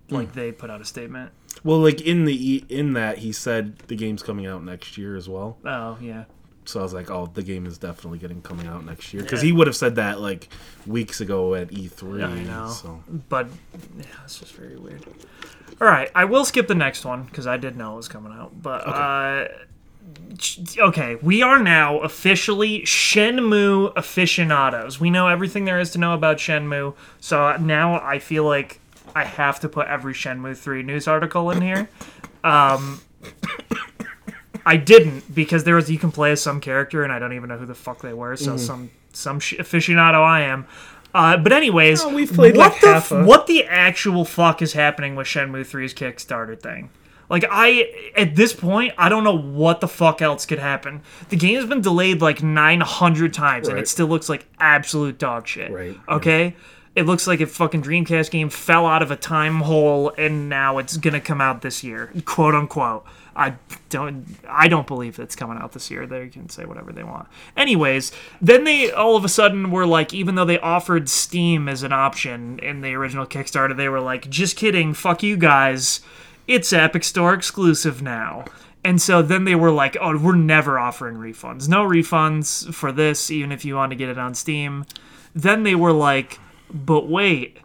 Hmm. 0.10 0.16
Like 0.16 0.34
they 0.34 0.54
put 0.54 0.70
out 0.70 0.80
a 0.80 0.86
statement. 0.86 1.32
Well, 1.64 1.80
like 1.80 2.02
in 2.02 2.26
the 2.26 2.34
E- 2.54 2.66
in 2.70 2.94
that 2.94 3.20
he 3.20 3.32
said 3.32 3.78
the 3.88 3.96
game's 3.96 4.24
coming 4.24 4.46
out 4.48 4.64
next 4.64 4.98
year 4.98 5.16
as 5.16 5.30
well. 5.30 5.58
Oh 5.66 5.98
yeah. 6.02 6.26
So 6.66 6.80
I 6.80 6.84
was 6.84 6.94
like, 6.94 7.10
"Oh, 7.10 7.30
the 7.34 7.42
game 7.44 7.66
is 7.66 7.78
definitely 7.80 8.20
getting 8.20 8.42
coming 8.42 8.68
out 8.68 8.86
next 8.86 9.14
year." 9.14 9.24
Cuz 9.24 9.42
he 9.42 9.52
would 9.52 9.68
have 9.68 9.76
said 9.76 9.96
that 9.96 10.22
like 10.22 10.48
weeks 10.86 11.20
ago 11.20 11.56
at 11.56 11.70
E3. 11.72 12.20
Yeah, 12.20 12.28
I 12.28 12.44
know. 12.44 12.70
So 12.70 13.04
But 13.30 13.48
yeah, 13.98 14.06
it's 14.24 14.40
just 14.40 14.54
very 14.54 14.78
weird. 14.78 15.04
All 15.82 15.88
right, 15.88 16.10
I 16.14 16.26
will 16.26 16.46
skip 16.46 16.68
the 16.68 16.76
next 16.76 17.04
one 17.06 17.24
because 17.24 17.48
I 17.48 17.58
did 17.58 17.76
know 17.76 17.94
it 17.94 17.98
was 17.98 18.08
coming 18.08 18.32
out. 18.32 18.62
But 18.62 18.88
uh, 18.88 19.48
okay, 20.80 21.16
we 21.22 21.42
are 21.42 21.62
now 21.62 22.00
officially 22.00 22.82
Shenmue 22.82 23.94
aficionados. 23.96 25.00
We 25.00 25.10
know 25.10 25.28
everything 25.28 25.66
there 25.66 25.80
is 25.80 25.92
to 25.92 25.98
know 26.00 26.14
about 26.14 26.38
Shenmue. 26.38 26.94
So 27.20 27.56
now 27.58 28.00
I 28.00 28.20
feel 28.20 28.44
like 28.44 28.80
I 29.16 29.24
have 29.24 29.60
to 29.62 29.70
put 29.70 29.88
every 29.88 30.14
Shenmue 30.14 30.58
three 30.58 30.84
news 30.84 31.08
article 31.08 31.52
in 31.52 31.62
here. 31.62 31.90
Um, 32.44 33.02
I 34.66 34.78
didn't 34.78 35.34
because 35.34 35.64
there 35.64 35.76
was 35.76 35.90
you 35.90 35.98
can 35.98 36.12
play 36.12 36.32
as 36.32 36.42
some 36.42 36.62
character 36.62 37.04
and 37.04 37.12
I 37.12 37.20
don't 37.20 37.34
even 37.34 37.50
know 37.50 37.58
who 37.58 37.66
the 37.66 37.74
fuck 37.76 38.02
they 38.02 38.14
were. 38.14 38.36
So 38.38 38.58
some 38.58 38.92
some 39.12 39.40
sh- 39.40 39.56
aficionado 39.60 40.22
I 40.24 40.42
am. 40.42 40.68
Uh, 41.14 41.36
but 41.38 41.52
anyways, 41.52 42.04
Oh, 42.04 42.14
we've 42.16 42.32
played, 42.32 42.56
what 42.56 42.72
like, 42.72 42.82
the 42.82 42.88
f- 42.96 43.12
a- 43.12 43.24
what 43.26 43.48
the 43.48 43.66
actual 43.66 44.24
fuck 44.24 44.62
is 44.62 44.74
happening 44.74 45.16
with 45.16 45.28
Shenmue 45.28 45.62
3's 45.66 45.94
Kickstarter 45.94 46.58
thing? 46.60 46.90
Like 47.30 47.44
I 47.50 48.12
at 48.16 48.36
this 48.36 48.54
point 48.54 48.94
I 48.98 49.10
don't 49.10 49.24
know 49.24 49.38
what 49.38 49.82
the 49.82 49.88
fuck 49.88 50.22
else 50.22 50.46
could 50.46 50.60
happen. 50.60 51.02
The 51.30 51.38
game 51.38 51.56
has 51.56 51.66
been 51.66 51.82
delayed 51.82 52.22
like 52.22 52.44
900 52.44 53.34
times 53.34 53.68
and 53.68 53.80
it 53.80 53.88
still 53.88 54.08
looks 54.08 54.30
like 54.30 54.46
absolute 54.60 55.18
dog 55.18 55.48
shit. 55.48 55.72
Right, 55.72 55.96
yeah. 55.96 56.00
It 56.94 57.06
looks 57.06 57.26
like 57.26 57.40
a 57.40 57.48
fucking 57.48 57.84
Dreamcast 57.84 58.32
game 58.32 58.50
fell 58.50 58.86
out 58.86 59.02
of 59.02 59.12
a 59.12 59.16
time 59.16 59.62
hole 59.62 60.12
and 60.18 60.50
now 60.50 60.78
it's 60.78 60.98
to 60.98 61.20
come 61.22 61.40
out 61.40 61.62
this 61.62 61.84
year, 61.84 62.12
quote 62.26 62.54
unquote. 62.54 63.06
I 63.34 63.56
don't 63.90 64.26
I 64.48 64.68
don't 64.68 64.88
believe 64.88 65.18
it's 65.18 65.36
coming 65.36 65.58
out 65.58 65.72
this 65.72 65.90
year. 65.90 66.06
They 66.06 66.28
can 66.28 66.50
say 66.50 66.66
whatever 66.66 66.92
they 66.92 67.04
want. 67.04 67.30
Anyways, 67.56 68.12
then 68.42 68.66
they 68.66 68.92
all 68.92 69.16
of 69.16 69.24
a 69.24 69.30
sudden 69.30 69.72
were 69.72 69.86
like 69.86 70.14
even 70.14 70.36
though 70.36 70.46
they 70.46 70.60
offered 70.60 71.08
Steam 71.08 71.70
as 71.70 71.84
an 71.84 71.94
option 71.94 72.60
in 72.60 72.82
the 72.82 72.94
original 72.94 73.26
Kickstarter, 73.26 73.76
they 73.76 73.88
were 73.88 74.02
like 74.02 74.30
just 74.30 74.58
kidding, 74.58 74.94
fuck 74.94 75.24
you 75.24 75.38
guys. 75.38 76.02
It's 76.46 76.74
Epic 76.74 77.06
Store 77.06 77.34
exclusive 77.34 78.02
now. 78.02 78.46
And 78.84 79.02
so 79.02 79.22
then 79.22 79.46
they 79.46 79.56
were 79.56 79.72
like, 79.72 79.96
"Oh, 80.02 80.18
we're 80.18 80.36
never 80.36 80.78
offering 80.78 81.16
refunds. 81.16 81.70
No 81.70 81.86
refunds 81.88 82.74
for 82.74 82.92
this 82.92 83.32
even 83.32 83.52
if 83.52 83.64
you 83.64 83.76
want 83.76 83.92
to 83.92 83.96
get 83.96 84.10
it 84.10 84.18
on 84.18 84.36
Steam." 84.36 84.86
Then 85.34 85.64
they 85.64 85.76
were 85.76 85.94
like, 85.94 86.40
"But 86.74 87.08
wait, 87.10 87.58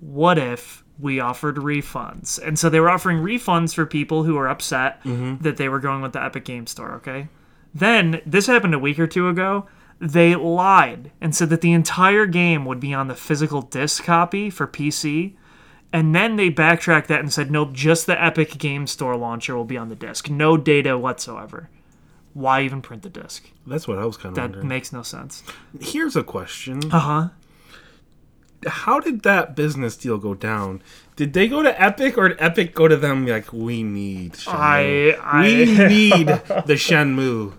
what 0.00 0.38
if 0.38 0.82
we 0.98 1.18
offered 1.20 1.56
refunds? 1.56 2.38
And 2.44 2.58
so 2.58 2.68
they 2.68 2.80
were 2.80 2.90
offering 2.90 3.18
refunds 3.18 3.74
for 3.74 3.84
people 3.86 4.22
who 4.24 4.34
were 4.34 4.48
upset 4.48 5.00
that 5.04 5.56
they 5.56 5.68
were 5.68 5.80
going 5.80 6.02
with 6.02 6.12
the 6.12 6.22
Epic 6.22 6.44
Game 6.44 6.66
Store, 6.66 6.92
okay? 6.94 7.28
Then, 7.74 8.20
this 8.24 8.46
happened 8.46 8.74
a 8.74 8.78
week 8.78 8.98
or 9.00 9.06
two 9.08 9.28
ago. 9.28 9.66
They 10.00 10.34
lied 10.36 11.10
and 11.20 11.34
said 11.34 11.50
that 11.50 11.60
the 11.60 11.72
entire 11.72 12.26
game 12.26 12.64
would 12.66 12.78
be 12.80 12.94
on 12.94 13.08
the 13.08 13.14
physical 13.14 13.62
disc 13.62 14.04
copy 14.04 14.50
for 14.50 14.66
PC. 14.66 15.34
And 15.92 16.14
then 16.14 16.36
they 16.36 16.48
backtracked 16.48 17.08
that 17.08 17.20
and 17.20 17.32
said, 17.32 17.50
nope, 17.50 17.72
just 17.72 18.06
the 18.06 18.20
Epic 18.22 18.58
Game 18.58 18.86
Store 18.88 19.16
launcher 19.16 19.56
will 19.56 19.64
be 19.64 19.76
on 19.78 19.88
the 19.88 19.94
disc. 19.96 20.28
No 20.28 20.56
data 20.56 20.98
whatsoever. 20.98 21.70
Why 22.32 22.62
even 22.62 22.82
print 22.82 23.02
the 23.02 23.08
disc? 23.10 23.48
that's 23.66 23.86
what 23.88 23.98
I 23.98 24.04
was 24.04 24.16
kind 24.16 24.30
of 24.32 24.34
That 24.34 24.42
wondering. 24.42 24.68
makes 24.68 24.92
no 24.92 25.02
sense. 25.02 25.42
Here's 25.80 26.16
a 26.16 26.24
question. 26.24 26.80
Uh 26.92 26.98
huh. 26.98 27.28
How 28.66 29.00
did 29.00 29.22
that 29.22 29.54
business 29.56 29.96
deal 29.96 30.18
go 30.18 30.34
down? 30.34 30.82
Did 31.16 31.32
they 31.32 31.46
go 31.48 31.62
to 31.62 31.80
Epic 31.82 32.18
or 32.18 32.28
did 32.30 32.38
Epic 32.40 32.74
go 32.74 32.88
to 32.88 32.96
them 32.96 33.26
like 33.26 33.52
we 33.52 33.82
need 33.82 34.32
Shenmue. 34.34 34.52
I- 34.52 35.18
I- 35.22 35.42
we 35.42 35.64
need 35.88 36.26
the 36.26 36.74
Shenmue. 36.74 37.52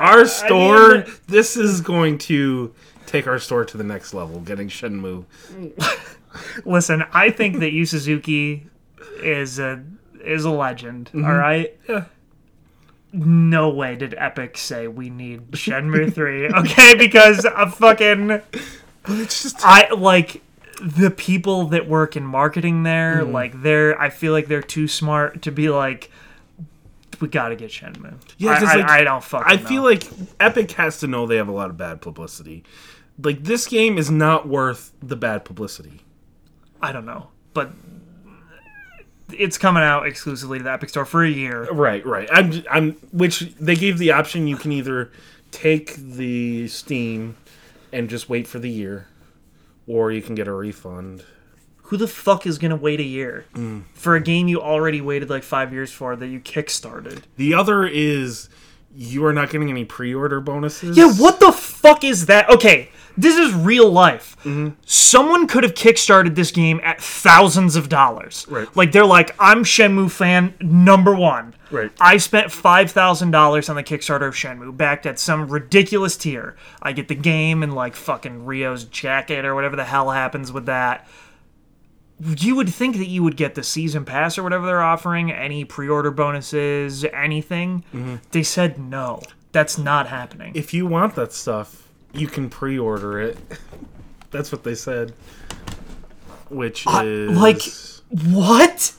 Our 0.00 0.26
store 0.26 0.94
mean- 0.98 1.04
this 1.26 1.56
is 1.56 1.80
going 1.80 2.18
to 2.18 2.74
take 3.06 3.26
our 3.26 3.38
store 3.38 3.64
to 3.66 3.76
the 3.76 3.84
next 3.84 4.14
level, 4.14 4.40
getting 4.40 4.68
Shenmue. 4.68 5.24
Listen, 6.64 7.04
I 7.12 7.30
think 7.30 7.60
that 7.60 7.72
Yu 7.72 7.86
Suzuki 7.86 8.66
is 9.22 9.58
a 9.58 9.84
is 10.24 10.44
a 10.44 10.50
legend. 10.50 11.08
Mm-hmm. 11.14 11.24
all 11.26 11.36
right. 11.36 11.76
Yeah. 11.88 12.04
No 13.12 13.68
way 13.68 13.94
did 13.94 14.14
Epic 14.18 14.56
say 14.58 14.88
we 14.88 15.08
need 15.10 15.52
Shenmue 15.52 16.12
three. 16.12 16.48
Okay, 16.54 16.94
because 16.96 17.44
a 17.44 17.70
fucking 17.70 18.40
But 19.08 19.18
it's 19.18 19.42
just 19.42 19.56
I 19.64 19.92
like 19.92 20.42
the 20.82 21.10
people 21.10 21.66
that 21.66 21.86
work 21.88 22.16
in 22.16 22.24
marketing 22.24 22.82
there. 22.82 23.22
Mm. 23.22 23.32
Like 23.32 23.62
they're 23.62 24.00
I 24.00 24.10
feel 24.10 24.32
like 24.32 24.46
they're 24.48 24.62
too 24.62 24.88
smart 24.88 25.42
to 25.42 25.52
be 25.52 25.68
like. 25.68 26.10
we 27.20 27.28
gotta 27.28 27.54
get 27.54 27.70
Shenmue. 27.70 28.14
Yeah, 28.38 28.52
I, 28.52 28.58
'cause, 28.58 28.68
I, 28.68 28.74
like, 28.76 28.90
I 28.90 29.04
don't 29.04 29.22
fucking. 29.22 29.46
I 29.46 29.56
feel 29.58 29.82
know. 29.82 29.88
like 29.90 30.04
Epic 30.40 30.70
has 30.72 30.98
to 31.00 31.06
know 31.06 31.26
they 31.26 31.36
have 31.36 31.48
a 31.48 31.52
lot 31.52 31.70
of 31.70 31.76
bad 31.76 32.00
publicity. 32.00 32.64
Like 33.22 33.44
this 33.44 33.66
game 33.66 33.98
is 33.98 34.10
not 34.10 34.48
worth 34.48 34.90
the 35.02 35.16
bad 35.16 35.44
publicity. 35.44 36.00
I 36.82 36.90
don't 36.92 37.06
know, 37.06 37.28
but 37.52 37.70
it's 39.32 39.56
coming 39.58 39.82
out 39.82 40.06
exclusively 40.06 40.58
to 40.58 40.64
the 40.64 40.72
Epic 40.72 40.88
Store 40.90 41.04
for 41.04 41.24
a 41.24 41.30
year. 41.30 41.64
Right, 41.70 42.04
right. 42.06 42.28
I'm, 42.32 42.64
I'm. 42.70 42.92
Which 43.12 43.40
they 43.60 43.76
gave 43.76 43.98
the 43.98 44.12
option. 44.12 44.48
You 44.48 44.56
can 44.56 44.72
either 44.72 45.10
take 45.50 45.94
the 45.94 46.66
Steam 46.68 47.36
and 47.94 48.10
just 48.10 48.28
wait 48.28 48.46
for 48.46 48.58
the 48.58 48.68
year, 48.68 49.06
or 49.86 50.10
you 50.12 50.20
can 50.20 50.34
get 50.34 50.48
a 50.48 50.52
refund. 50.52 51.24
Who 51.88 51.96
the 51.96 52.08
fuck 52.08 52.46
is 52.46 52.58
gonna 52.58 52.76
wait 52.76 52.98
a 53.00 53.04
year 53.04 53.44
Mm. 53.54 53.82
for 53.94 54.16
a 54.16 54.20
game 54.20 54.48
you 54.48 54.60
already 54.60 55.00
waited 55.00 55.30
like 55.30 55.42
five 55.44 55.72
years 55.72 55.92
for 55.92 56.16
that 56.16 56.26
you 56.26 56.40
kickstarted? 56.40 57.20
The 57.36 57.54
other 57.54 57.86
is 57.86 58.48
you 58.96 59.24
are 59.26 59.32
not 59.32 59.50
getting 59.50 59.70
any 59.70 59.84
pre-order 59.84 60.40
bonuses. 60.40 60.96
Yeah, 60.96 61.12
what 61.12 61.40
the 61.40 61.52
fuck 61.52 62.04
is 62.04 62.26
that? 62.26 62.48
Okay, 62.48 62.90
this 63.16 63.36
is 63.36 63.54
real 63.54 63.90
life. 63.90 64.36
Mm-hmm. 64.40 64.74
Someone 64.84 65.46
could 65.46 65.62
have 65.62 65.74
kickstarted 65.74 66.34
this 66.34 66.50
game 66.50 66.80
at 66.82 67.00
thousands 67.00 67.76
of 67.76 67.88
dollars. 67.88 68.46
Right. 68.48 68.68
Like 68.76 68.92
they're 68.92 69.04
like, 69.04 69.34
I'm 69.38 69.64
Shenmue 69.64 70.10
fan 70.10 70.54
number 70.60 71.14
one. 71.14 71.54
Right. 71.70 71.90
I 72.00 72.16
spent 72.18 72.52
five 72.52 72.90
thousand 72.90 73.30
dollars 73.30 73.68
on 73.68 73.76
the 73.76 73.82
Kickstarter 73.82 74.28
of 74.28 74.34
Shenmue, 74.34 74.76
backed 74.76 75.06
at 75.06 75.18
some 75.18 75.48
ridiculous 75.48 76.16
tier. 76.16 76.56
I 76.82 76.92
get 76.92 77.08
the 77.08 77.14
game 77.14 77.62
and 77.62 77.74
like 77.74 77.96
fucking 77.96 78.44
Ryo's 78.44 78.84
jacket 78.84 79.44
or 79.44 79.54
whatever 79.54 79.76
the 79.76 79.84
hell 79.84 80.10
happens 80.10 80.52
with 80.52 80.66
that. 80.66 81.08
You 82.20 82.54
would 82.54 82.68
think 82.68 82.96
that 82.98 83.08
you 83.08 83.24
would 83.24 83.36
get 83.36 83.56
the 83.56 83.64
season 83.64 84.04
pass 84.04 84.38
or 84.38 84.44
whatever 84.44 84.66
they're 84.66 84.82
offering, 84.82 85.32
any 85.32 85.64
pre-order 85.64 86.12
bonuses, 86.12 87.04
anything. 87.04 87.84
Mm-hmm. 87.92 88.16
They 88.30 88.44
said 88.44 88.78
no. 88.78 89.20
That's 89.50 89.78
not 89.78 90.06
happening. 90.08 90.52
If 90.54 90.72
you 90.72 90.86
want 90.86 91.16
that 91.16 91.32
stuff, 91.32 91.83
you 92.14 92.26
can 92.26 92.48
pre-order 92.50 93.20
it. 93.20 93.36
That's 94.30 94.50
what 94.52 94.64
they 94.64 94.74
said. 94.74 95.12
Which 96.48 96.86
I- 96.86 97.04
is 97.04 97.30
like- 97.36 97.62
what? 98.32 98.92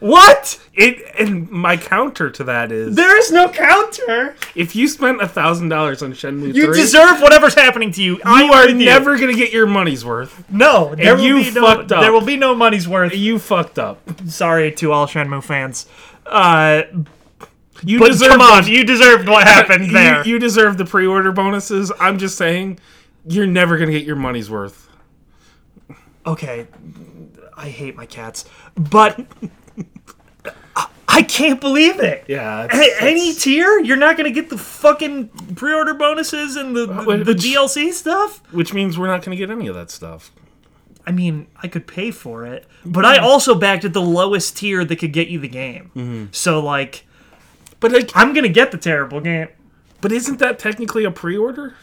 What? 0.00 0.58
it. 0.72 1.02
And 1.18 1.50
my 1.50 1.76
counter 1.76 2.30
to 2.30 2.44
that 2.44 2.72
is 2.72 2.96
There 2.96 3.18
is 3.18 3.30
no 3.30 3.50
counter. 3.50 4.34
if 4.54 4.74
you 4.74 4.88
spent 4.88 5.20
a 5.20 5.28
thousand 5.28 5.68
dollars 5.68 6.02
on 6.02 6.12
Shenmue 6.14 6.54
You 6.54 6.66
3, 6.72 6.74
deserve 6.80 7.20
whatever's 7.20 7.54
happening 7.54 7.92
to 7.92 8.02
you. 8.02 8.14
you 8.16 8.20
I'm 8.24 8.50
are 8.50 8.66
with 8.66 8.78
you. 8.80 8.86
never 8.86 9.18
gonna 9.18 9.34
get 9.34 9.52
your 9.52 9.66
money's 9.66 10.02
worth. 10.04 10.42
No, 10.50 10.94
there 10.94 11.16
will 11.16 11.22
you 11.22 11.34
be 11.44 11.50
no. 11.50 11.60
fucked 11.66 11.92
up. 11.92 12.00
There 12.00 12.12
will 12.12 12.22
be 12.24 12.36
no 12.38 12.54
money's 12.54 12.88
worth. 12.88 13.14
You 13.14 13.38
fucked 13.38 13.78
up. 13.78 13.98
Sorry 14.26 14.72
to 14.72 14.90
all 14.92 15.06
Shenmue 15.06 15.44
fans. 15.44 15.86
Uh, 16.24 16.82
You 17.84 17.98
but 17.98 18.08
deserve 18.08 18.30
come 18.32 18.40
on, 18.40 18.62
those- 18.62 18.68
you 18.68 18.84
deserved 18.84 19.28
what 19.28 19.46
happened 19.46 19.86
you- 19.86 19.92
there. 19.92 20.26
You, 20.26 20.38
deserve 20.38 20.76
the 20.78 20.84
pre-order 20.84 21.32
bonuses. 21.32 21.90
I'm 22.00 22.18
just 22.18 22.36
saying, 22.36 22.78
you're 23.26 23.46
never 23.46 23.78
gonna 23.78 23.92
get 23.92 24.04
your 24.04 24.16
money's 24.16 24.50
worth. 24.50 24.88
okay, 26.26 26.66
I 27.56 27.68
hate 27.68 27.96
my 27.96 28.06
cats, 28.06 28.44
but 28.74 29.20
I, 30.76 30.86
I 31.08 31.22
can't 31.22 31.60
believe 31.60 32.00
it. 32.00 32.24
Yeah. 32.28 32.66
A- 32.72 33.02
any 33.02 33.34
tier, 33.34 33.78
you're 33.80 33.96
not 33.96 34.16
gonna 34.16 34.30
get 34.30 34.48
the 34.50 34.58
fucking 34.58 35.28
pre-order 35.56 35.94
bonuses 35.94 36.56
and 36.56 36.74
the 36.76 36.84
uh, 36.84 37.00
the, 37.02 37.04
Which- 37.06 37.26
the 37.26 37.34
DLC 37.34 37.92
stuff. 37.92 38.42
which 38.52 38.72
means 38.74 38.98
we're 38.98 39.06
not 39.08 39.22
gonna 39.22 39.36
get 39.36 39.50
any 39.50 39.66
of 39.66 39.74
that 39.74 39.90
stuff. 39.90 40.30
I 41.06 41.12
mean, 41.12 41.46
I 41.56 41.66
could 41.66 41.86
pay 41.86 42.10
for 42.10 42.44
it, 42.46 42.66
but 42.84 43.04
I 43.06 43.16
also 43.16 43.54
backed 43.54 43.84
at 43.86 43.94
the 43.94 44.02
lowest 44.02 44.56
tier 44.58 44.84
that 44.84 44.96
could 44.96 45.12
get 45.12 45.28
you 45.28 45.38
the 45.40 45.48
game. 45.48 45.90
Mm-hmm. 45.96 46.24
So 46.30 46.60
like, 46.62 47.06
But 47.80 47.92
like, 47.92 48.10
I'm 48.14 48.32
gonna 48.34 48.48
get 48.48 48.70
the 48.70 48.78
terrible 48.78 49.20
game. 49.20 49.48
but 50.00 50.12
isn't 50.12 50.38
that 50.38 50.58
technically 50.58 51.04
a 51.04 51.10
pre-order? 51.10 51.74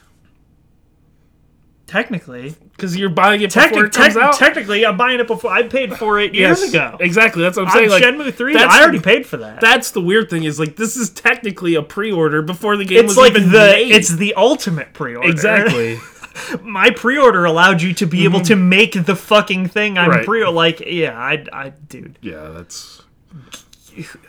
Technically, 1.87 2.53
Because 2.75 2.97
you're 2.97 3.07
buying 3.09 3.41
it 3.41 3.53
before 3.53 3.85
it 3.85 3.93
comes 3.93 4.13
tec- 4.15 4.21
out. 4.21 4.33
technically, 4.33 4.85
I'm 4.85 4.97
buying 4.97 5.21
it 5.21 5.27
before 5.27 5.51
I 5.51 5.63
paid 5.63 5.95
for 5.95 6.19
it 6.19 6.33
years 6.35 6.59
Yes, 6.59 6.69
ago. 6.69 6.97
Exactly. 6.99 7.41
That's 7.43 7.55
what 7.55 7.63
I'm 7.63 7.67
On 7.69 7.73
saying. 7.77 7.89
Like, 7.89 8.03
Shenmue 8.03 8.33
Three, 8.33 8.53
that's 8.55 8.73
I 8.75 8.81
already 8.81 8.97
the- 8.97 9.03
paid 9.05 9.25
for 9.25 9.37
that. 9.37 9.61
That's 9.61 9.91
the 9.91 10.01
weird 10.01 10.29
thing 10.29 10.43
is 10.43 10.59
like 10.59 10.75
this 10.75 10.97
is 10.97 11.09
technically 11.11 11.75
a 11.75 11.81
pre-order 11.81 12.41
before 12.41 12.75
the 12.75 12.83
game 12.83 13.05
it's 13.05 13.15
was 13.15 13.17
like 13.17 13.31
even 13.31 13.51
the 13.51 13.57
made. 13.59 13.91
it's 13.93 14.09
the 14.09 14.33
ultimate 14.35 14.91
pre-order. 14.93 15.29
exactly. 15.29 15.97
My 16.61 16.89
pre-order 16.91 17.45
allowed 17.45 17.81
you 17.81 17.93
to 17.95 18.05
be 18.05 18.25
able 18.25 18.39
mm-hmm. 18.39 18.47
to 18.47 18.55
make 18.57 19.05
the 19.05 19.15
fucking 19.15 19.69
thing 19.69 19.97
I'm 19.97 20.09
Right. 20.09 20.25
pre 20.25 20.45
like 20.45 20.81
yeah, 20.85 21.17
I 21.17 21.45
I 21.53 21.69
dude. 21.69 22.19
yeah, 22.21 22.49
that's 22.49 23.01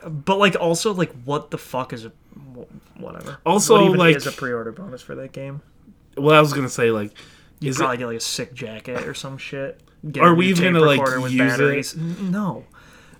But 0.06 0.38
like 0.38 0.56
also 0.58 0.92
like 0.94 1.12
what 1.24 1.50
the 1.50 1.58
fuck 1.58 1.92
is 1.92 2.04
a 2.04 2.10
whatever. 2.98 3.38
Also, 3.46 3.88
what 3.90 3.98
like- 3.98 4.16
is 4.16 4.26
a 4.26 4.32
pre-order 4.32 4.72
bonus 4.72 5.02
for 5.02 5.14
that 5.16 5.32
game? 5.32 5.62
well. 6.16 6.34
I 6.36 6.40
was 6.40 6.52
gonna 6.52 6.68
say 6.68 6.90
like, 6.90 7.12
You 7.60 7.72
probably 7.74 7.94
it, 7.94 7.98
get 7.98 8.06
like 8.06 8.16
a 8.16 8.20
sick 8.20 8.54
jacket 8.54 9.06
or 9.06 9.14
some 9.14 9.38
shit. 9.38 9.80
Get 10.10 10.22
Are 10.22 10.34
we 10.34 10.46
even 10.48 10.74
gonna, 10.74 10.84
like, 10.84 11.00
with 11.00 11.32
use 11.32 11.34
it? 11.34 11.38
batteries. 11.38 11.96
N- 11.96 12.30
No. 12.30 12.64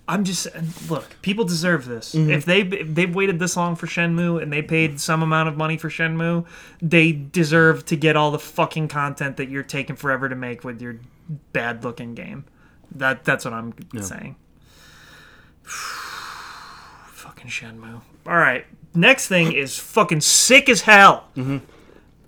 I'm 0.07 0.23
just 0.23 0.47
look. 0.89 1.21
People 1.21 1.45
deserve 1.45 1.85
this. 1.85 2.15
Mm-hmm. 2.15 2.31
If 2.31 2.45
they 2.45 2.61
if 2.61 2.95
they've 2.95 3.13
waited 3.13 3.37
this 3.37 3.55
long 3.55 3.75
for 3.75 3.85
Shenmue 3.85 4.41
and 4.41 4.51
they 4.51 4.63
paid 4.63 4.99
some 4.99 5.21
amount 5.21 5.49
of 5.49 5.55
money 5.57 5.77
for 5.77 5.87
Shenmue, 5.89 6.45
they 6.81 7.11
deserve 7.11 7.85
to 7.85 7.95
get 7.95 8.15
all 8.17 8.31
the 8.31 8.39
fucking 8.39 8.87
content 8.87 9.37
that 9.37 9.49
you're 9.49 9.61
taking 9.61 9.95
forever 9.95 10.27
to 10.27 10.35
make 10.35 10.63
with 10.63 10.81
your 10.81 10.97
bad 11.53 11.83
looking 11.83 12.15
game. 12.15 12.45
That 12.91 13.23
that's 13.23 13.45
what 13.45 13.53
I'm 13.53 13.73
saying. 14.01 14.35
Fucking 17.39 17.51
Shenmue. 17.51 18.01
All 18.27 18.37
right. 18.37 18.65
Next 18.93 19.27
thing 19.27 19.53
is 19.53 19.77
fucking 19.77 20.21
sick 20.21 20.67
as 20.67 20.81
hell. 20.81 21.27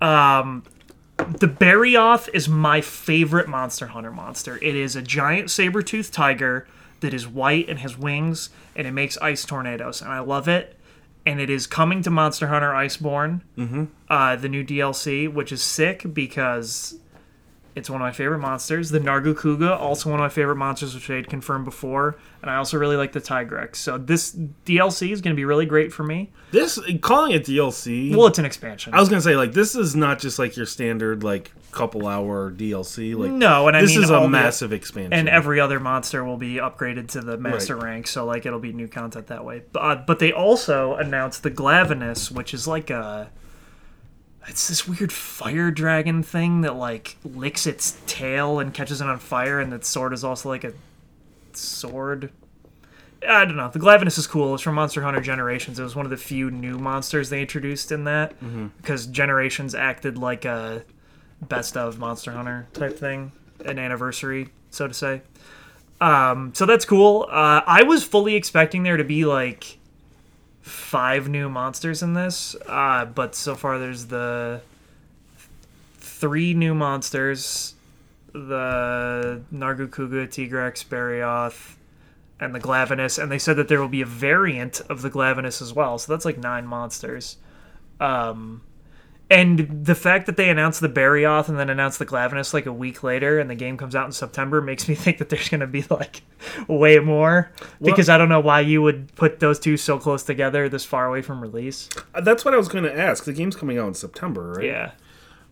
Um, 0.02 0.64
the 1.18 1.48
Barioth 1.48 2.30
is 2.34 2.48
my 2.48 2.82
favorite 2.82 3.48
Monster 3.48 3.88
Hunter 3.88 4.12
monster. 4.12 4.58
It 4.58 4.76
is 4.76 4.96
a 4.96 5.02
giant 5.02 5.52
saber-toothed 5.52 6.14
tiger 6.14 6.68
that 7.02 7.14
is 7.14 7.28
white 7.28 7.68
and 7.68 7.80
has 7.80 7.98
wings, 7.98 8.50
and 8.76 8.88
it 8.88 8.92
makes 8.92 9.18
ice 9.18 9.44
tornadoes, 9.46 10.02
and 10.02 10.12
I 10.12 10.20
love 10.20 10.48
it. 10.48 10.78
And 11.26 11.40
it 11.40 11.50
is 11.50 11.68
coming 11.68 12.02
to 12.04 12.10
Monster 12.10 12.48
Hunter 12.48 12.72
Iceborne, 12.72 13.42
mm-hmm. 13.56 13.86
uh, 14.10 14.36
the 14.36 14.50
new 14.50 14.64
DLC, 14.64 15.32
which 15.32 15.52
is 15.52 15.62
sick 15.62 16.14
because 16.14 16.98
it's 17.76 17.90
one 17.90 18.02
of 18.02 18.06
my 18.06 18.12
favorite 18.12 18.40
monsters. 18.40 18.90
The 18.90 19.00
Nargacuga, 19.00 19.78
also 19.80 20.10
one 20.10 20.20
of 20.20 20.24
my 20.24 20.30
favorite 20.30 20.58
monsters, 20.58 20.94
which 20.94 21.10
I 21.10 21.16
had 21.16 21.30
confirmed 21.30 21.66
before. 21.66 22.18
And 22.42 22.50
I 22.50 22.56
also 22.56 22.78
really 22.78 22.96
like 22.98 23.12
the 23.14 23.22
Tigrex. 23.22 23.76
So 23.78 23.98
this 23.98 24.36
DLC 24.66 25.12
is 25.12 25.22
going 25.22 25.36
to 25.36 25.40
be 25.40 25.46
really 25.46 25.66
great 25.66 25.94
for 25.94 26.04
me. 26.04 26.32
this 26.52 26.80
calling 27.02 27.32
it 27.34 27.44
DLC. 27.46 28.16
Well, 28.16 28.28
it's 28.28 28.40
an 28.40 28.46
expansion. 28.46 28.94
I 28.94 29.00
was 29.00 29.08
gonna 29.10 29.22
say 29.22 29.36
like 29.36 29.54
this 29.54 29.76
is 29.76 29.96
not 29.96 30.20
just 30.20 30.40
like 30.40 30.58
your 30.58 30.66
standard 30.66 31.24
like 31.24 31.52
couple 31.72 32.08
hour 32.08 32.52
DLC. 32.52 33.16
Like 33.16 33.32
no, 33.32 33.68
and 33.68 33.78
I 33.78 33.82
this 33.82 33.92
mean 33.96 34.04
is 34.04 34.10
a 34.10 34.14
the- 34.14 34.28
massive 34.28 34.74
expansion. 34.74 35.14
and 35.14 35.30
every 35.30 35.60
other 35.60 35.80
monster 35.80 36.26
will 36.26 36.36
be 36.38 36.56
upgraded 36.56 37.08
to 37.12 37.22
the 37.22 37.38
master 37.38 37.78
rank 37.78 38.08
so 38.08 38.26
like 38.26 38.46
it'll 38.46 38.60
be 38.60 38.74
new 38.74 38.90
content 38.90 39.28
that 39.28 39.46
way 39.46 39.64
but, 39.72 39.80
uh, 39.80 39.96
but 40.06 40.20
they 40.20 40.34
also 40.34 40.96
announced 40.96 41.44
the 41.44 41.52
Glavenus 41.52 42.30
which 42.32 42.54
is 42.54 42.68
like 42.68 42.90
a 42.90 43.30
it's 44.48 44.68
this 44.68 44.88
weird 44.88 45.12
fire 45.12 45.72
dragon 45.72 46.24
thing 46.24 46.62
that 46.62 46.76
like 46.76 47.18
licks 47.24 47.68
its 47.68 47.98
tail 48.08 48.60
and 48.60 48.74
catches 48.74 49.02
it 49.02 49.08
on 49.08 49.20
fire 49.20 49.60
and 49.60 49.74
its 49.74 49.88
sword 49.88 50.14
is 50.14 50.24
also 50.24 50.50
like 50.50 50.64
a 50.64 50.74
sword 51.54 52.32
I 53.28 53.46
don't 53.46 53.56
know. 53.56 53.70
The 53.70 53.78
Glavenus 53.78 54.18
is 54.18 54.26
cool. 54.26 54.56
It's 54.56 54.64
from 54.64 54.74
Monster 54.76 55.04
Hunter 55.04 55.22
Generations. 55.22 55.78
It 55.78 55.84
was 55.84 55.96
one 55.96 56.08
of 56.08 56.10
the 56.10 56.18
few 56.18 56.50
new 56.50 56.80
monsters 56.80 57.30
they 57.30 57.40
introduced 57.42 57.92
in 57.92 58.06
that 58.06 58.34
because 58.78 59.06
Generations 59.06 59.76
acted 59.76 60.18
like 60.18 60.44
a 60.44 60.84
best 61.44 61.78
of 61.78 62.00
Monster 62.00 62.32
Hunter 62.32 62.68
type 62.74 62.98
thing, 62.98 63.32
an 63.64 63.78
anniversary, 63.78 64.50
so 64.72 64.88
to 64.88 64.94
say. 64.96 65.22
Um, 66.00 66.52
so 66.56 66.66
that's 66.66 66.84
cool. 66.84 67.28
Uh, 67.30 67.62
I 67.66 67.84
was 67.84 68.04
fully 68.04 68.34
expecting 68.36 68.82
there 68.82 68.98
to 68.98 69.04
be 69.04 69.26
like 69.26 69.78
five 70.62 71.28
new 71.28 71.50
monsters 71.50 72.04
in 72.04 72.14
this, 72.14 72.56
uh, 72.68 73.06
but 73.06 73.36
so 73.36 73.56
far 73.56 73.80
there's 73.80 74.08
the 74.08 74.62
three 75.98 76.54
new 76.54 76.74
monsters: 76.74 77.76
the 78.34 79.42
Nargacuga, 79.54 80.28
Tigrex, 80.28 80.86
Barioth, 80.86 81.76
and 82.40 82.56
the 82.56 82.60
Glavenus. 82.60 83.22
And 83.22 83.32
they 83.32 83.40
said 83.40 83.56
that 83.58 83.68
there 83.68 83.80
will 83.80 83.88
be 83.88 84.02
a 84.02 84.06
variant 84.06 84.82
of 84.82 85.02
the 85.02 85.10
Glavenus 85.10 85.62
as 85.62 85.74
well. 85.74 85.98
So 85.98 86.12
that's 86.12 86.26
like 86.26 86.38
nine 86.38 86.66
monsters. 86.66 87.38
Um, 88.00 88.62
and 89.32 89.86
the 89.86 89.96
fact 89.96 90.26
that 90.28 90.36
they 90.38 90.50
announced 90.50 90.82
the 90.82 90.90
Barioth 90.90 91.48
and 91.50 91.58
then 91.58 91.70
announced 91.70 91.98
the 91.98 92.06
Glavenus 92.06 92.54
like 92.54 92.66
a 92.66 92.74
week 92.74 93.02
later 93.02 93.40
and 93.40 93.50
the 93.50 93.56
game 93.56 93.78
comes 93.78 93.96
out 93.96 94.06
in 94.06 94.12
September 94.12 94.62
makes 94.62 94.88
me 94.88 94.94
think 95.04 95.18
that 95.18 95.30
there's 95.30 95.50
going 95.50 95.62
to 95.62 95.68
be 95.68 95.84
like 95.90 96.22
way 96.68 97.00
more 97.00 97.52
because 97.82 98.10
I 98.10 98.18
don't 98.18 98.30
know 98.30 98.40
why 98.40 98.60
you 98.60 98.82
would 98.82 99.16
put 99.16 99.40
those 99.40 99.58
two 99.58 99.78
so 99.78 99.98
close 99.98 100.24
together 100.24 100.68
this 100.70 100.86
far 100.86 101.08
away 101.08 101.22
from 101.22 101.42
release. 101.42 101.90
Uh, 102.14 102.22
That's 102.22 102.44
what 102.46 102.54
I 102.54 102.58
was 102.58 102.68
gonna 102.68 102.90
ask. 102.90 103.24
The 103.24 103.34
game's 103.34 103.56
coming 103.56 103.78
out 103.78 103.88
in 103.88 103.94
September, 103.94 104.54
right? 104.54 104.66
Yeah. 104.66 104.92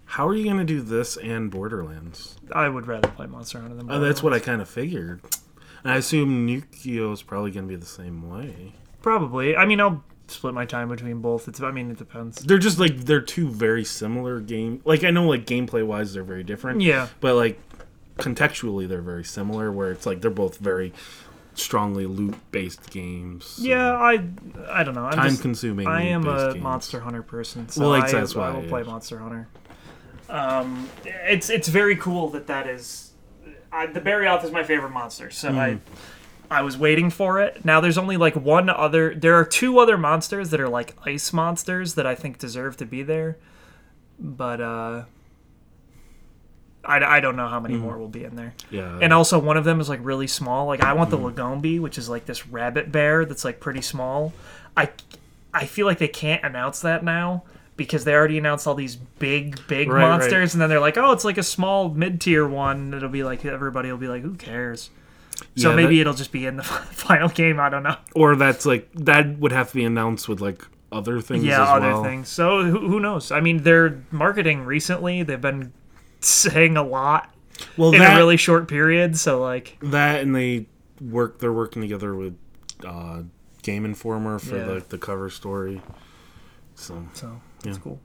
How 0.06 0.28
are 0.28 0.36
you 0.36 0.44
gonna 0.44 0.66
do 0.66 0.82
this 0.82 1.18
and 1.18 1.50
Borderlands? 1.50 2.36
I 2.52 2.68
would 2.68 2.88
rather 2.88 3.08
play 3.10 3.28
Monster 3.28 3.60
Hunter 3.62 3.76
than 3.76 3.90
Uh, 3.90 4.00
that's 4.00 4.22
what 4.24 4.34
I 4.34 4.40
kind 4.40 4.62
of 4.62 4.68
figured. 4.68 5.22
And 5.84 5.94
I 5.94 5.98
assume 5.98 6.48
Nukio 6.48 7.14
is 7.14 7.22
probably 7.22 7.52
gonna 7.52 7.68
be 7.68 7.76
the 7.76 7.86
same 7.86 8.28
way. 8.30 8.74
Probably. 9.02 9.56
I 9.56 9.66
mean, 9.66 9.80
I'll 9.80 10.04
split 10.32 10.54
my 10.54 10.66
time 10.66 10.90
between 10.90 11.20
both. 11.22 11.48
It's 11.48 11.62
I 11.62 11.72
mean 11.72 11.92
it 11.92 11.98
depends. 11.98 12.38
They're 12.38 12.58
just 12.58 12.80
like 12.80 12.98
they're 12.98 13.22
two 13.22 13.48
very 13.50 13.84
similar 13.84 14.40
game. 14.40 14.82
Like 14.86 15.04
I 15.04 15.12
know 15.12 15.26
like 15.28 15.46
gameplay 15.46 15.86
wise 15.86 16.14
they're 16.14 16.24
very 16.24 16.44
different. 16.44 16.82
Yeah. 16.82 17.08
But 17.20 17.36
like 17.36 17.60
contextually 18.18 18.88
they're 18.88 19.02
very 19.02 19.24
similar. 19.24 19.72
Where 19.72 19.92
it's 19.92 20.06
like 20.06 20.22
they're 20.22 20.32
both 20.32 20.58
very 20.58 20.94
strongly 21.56 22.06
loot 22.06 22.36
based 22.52 22.90
games. 22.90 23.46
so 23.46 23.64
Yeah, 23.64 23.94
I 23.94 24.24
I 24.70 24.84
don't 24.84 24.96
know. 24.96 25.06
I'm 25.06 25.14
Time 25.14 25.30
just, 25.30 25.42
consuming. 25.42 25.88
I 25.88 26.04
am 26.04 26.26
a 26.28 26.54
games. 26.54 26.64
Monster 26.64 27.00
Hunter 27.02 27.24
person, 27.24 27.68
so 27.70 27.82
Well, 27.82 27.90
like, 27.92 28.06
I, 28.06 28.12
that's 28.20 28.36
I 28.36 28.40
why, 28.40 28.52
will 28.52 28.68
play 28.68 28.84
Monster 28.84 29.20
Hunter. 29.20 29.48
Um, 30.30 30.88
it's 31.06 31.50
it's 31.50 31.68
very 31.68 31.96
cool 31.96 32.30
that 32.30 32.48
that 32.48 32.68
is. 32.68 33.12
I, 33.72 33.86
the 33.88 34.02
Barioth 34.02 34.44
is 34.44 34.52
my 34.52 34.64
favorite 34.64 34.92
monster, 34.92 35.30
so 35.30 35.52
Hmm. 35.52 35.58
I 35.60 35.78
I 36.52 36.62
was 36.64 36.78
waiting 36.78 37.10
for 37.10 37.40
it. 37.42 37.64
Now 37.64 37.80
there's 37.80 37.98
only 37.98 38.18
like 38.18 38.36
one 38.36 38.70
other. 38.70 39.14
There 39.14 39.36
are 39.36 39.46
two 39.46 39.78
other 39.80 39.98
monsters 39.98 40.50
that 40.50 40.60
are 40.60 40.70
like 40.70 40.96
ice 41.06 41.32
monsters 41.32 41.94
that 41.96 42.06
I 42.08 42.16
think 42.16 42.40
deserve 42.40 42.76
to 42.78 42.86
be 42.86 43.04
there, 43.04 43.38
but 44.20 44.60
uh, 44.60 45.04
I, 46.84 47.04
I 47.04 47.20
don't 47.20 47.36
know 47.36 47.48
how 47.48 47.58
Hmm. 47.60 47.64
many 47.64 47.76
more 47.78 47.98
will 47.98 48.08
be 48.08 48.24
in 48.24 48.36
there. 48.36 48.54
Yeah. 48.72 48.98
And 49.02 49.14
also, 49.14 49.38
one 49.38 49.58
of 49.58 49.64
them 49.66 49.80
is 49.82 49.90
like 49.90 50.00
really 50.02 50.28
small. 50.28 50.66
Like 50.68 50.84
I 50.84 50.92
Hmm. 50.92 50.98
want 50.98 51.10
the 51.12 51.18
Lagombi, 51.18 51.80
which 51.80 51.98
is 51.98 52.10
like 52.10 52.26
this 52.26 52.48
rabbit 52.48 52.92
bear 52.92 53.26
that's 53.26 53.46
like 53.46 53.60
pretty 53.60 53.82
small. 53.82 54.34
I 54.76 54.90
I 55.54 55.66
feel 55.66 55.86
like 55.86 55.98
they 56.00 56.08
can't 56.08 56.44
announce 56.44 56.80
that 56.82 57.04
now 57.04 57.44
because 57.76 58.04
they 58.06 58.14
already 58.14 58.38
announced 58.38 58.66
all 58.68 58.76
these 58.76 58.96
big 58.96 59.60
big 59.68 59.90
Right, 59.90 60.02
right. 60.02 60.10
monsters, 60.10 60.54
and 60.54 60.62
then 60.62 60.70
they're 60.70 60.80
like, 60.80 60.98
oh, 60.98 61.12
it's 61.12 61.26
like 61.26 61.38
a 61.38 61.44
small 61.44 61.90
mid 61.90 62.20
tier 62.22 62.48
one. 62.48 62.94
It'll 62.94 63.10
be 63.10 63.24
like 63.24 63.46
everybody 63.46 63.92
will 63.92 63.98
be 64.00 64.08
like, 64.08 64.22
who 64.24 64.34
cares? 64.36 64.90
So 65.60 65.70
Yeah, 65.72 65.76
maybe 65.76 65.96
that- 65.96 66.02
it'll 66.02 66.14
just 66.14 66.32
be 66.32 66.46
in 66.46 66.58
the 66.58 66.64
final 66.64 67.30
game. 67.30 67.60
I 67.60 67.70
don't 67.70 67.84
know. 67.84 67.98
or 68.16 68.36
that's 68.36 68.66
like 68.66 68.90
that 68.94 69.38
would 69.40 69.52
have 69.52 69.70
to 69.70 69.76
be 69.76 69.84
announced 69.84 70.28
with 70.30 70.42
like 70.42 70.62
other 70.92 71.22
things. 71.22 71.44
Yeah, 71.44 71.62
other 71.64 71.88
well. 71.94 72.04
things. 72.04 72.30
So 72.30 72.64
who, 72.64 72.80
who 72.88 73.00
knows? 73.00 73.32
I 73.32 73.42
mean, 73.42 73.64
their 73.64 74.02
marketing 74.12 74.64
recently, 74.66 75.22
they've 75.24 75.40
been 75.42 75.72
saying 76.22 76.78
a 76.78 76.84
lot 76.84 77.34
Well, 77.78 77.94
in 77.94 78.00
that 78.00 78.14
a 78.16 78.18
really 78.18 78.38
short 78.38 78.68
period. 78.68 79.18
So 79.18 79.40
like, 79.42 79.78
that 79.82 80.22
and 80.22 80.36
they 80.36 80.68
work. 81.02 81.40
They're 81.40 81.54
working 81.54 81.82
together 81.82 82.16
with 82.16 82.36
uh, 82.86 83.22
Game 83.62 83.86
Informer 83.86 84.40
for 84.40 84.58
Yeah. 84.58 84.66
the 84.66 84.86
the 84.90 84.98
cover 84.98 85.30
story. 85.30 85.82
So 86.76 87.06
So 87.14 87.40
that's 87.64 87.78
Yeah. 87.78 87.84
cool. 87.84 88.00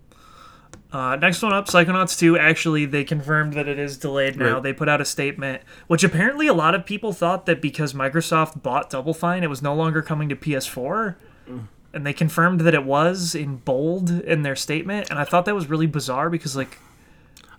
Uh, 0.95 1.17
next 1.17 1.43
one 1.43 1.53
up, 1.53 1.67
Psychonauts 1.67 2.17
2. 2.17 2.39
Actually, 2.39 2.87
they 2.87 3.03
confirmed 3.03 3.55
that 3.55 3.67
it 3.67 3.81
is 3.81 3.97
delayed 3.97 4.37
now. 4.37 4.55
Right. 4.55 4.63
They 4.63 4.73
put 4.73 4.89
out 4.89 5.01
a 5.01 5.05
statement, 5.05 5.61
which 5.89 6.05
apparently 6.05 6.47
a 6.47 6.55
lot 6.55 6.77
of 6.77 6.87
people 6.87 7.13
thought 7.13 7.47
that 7.47 7.61
because 7.61 7.93
Microsoft 7.95 8.63
bought 8.63 8.91
Double 8.91 9.13
Fine, 9.13 9.43
it 9.43 9.51
was 9.51 9.61
no 9.61 9.75
longer 9.75 10.03
coming 10.03 10.29
to 10.29 10.37
PS4. 10.37 11.17
Mm. 11.51 11.67
And 11.93 12.07
they 12.07 12.13
confirmed 12.13 12.61
that 12.61 12.75
it 12.75 12.85
was 12.85 13.35
in 13.35 13.57
bold 13.57 14.09
in 14.09 14.43
their 14.43 14.55
statement. 14.55 15.11
And 15.11 15.19
I 15.19 15.25
thought 15.25 15.47
that 15.47 15.55
was 15.55 15.69
really 15.69 15.89
bizarre 15.89 16.31
because, 16.31 16.55
like, 16.55 16.79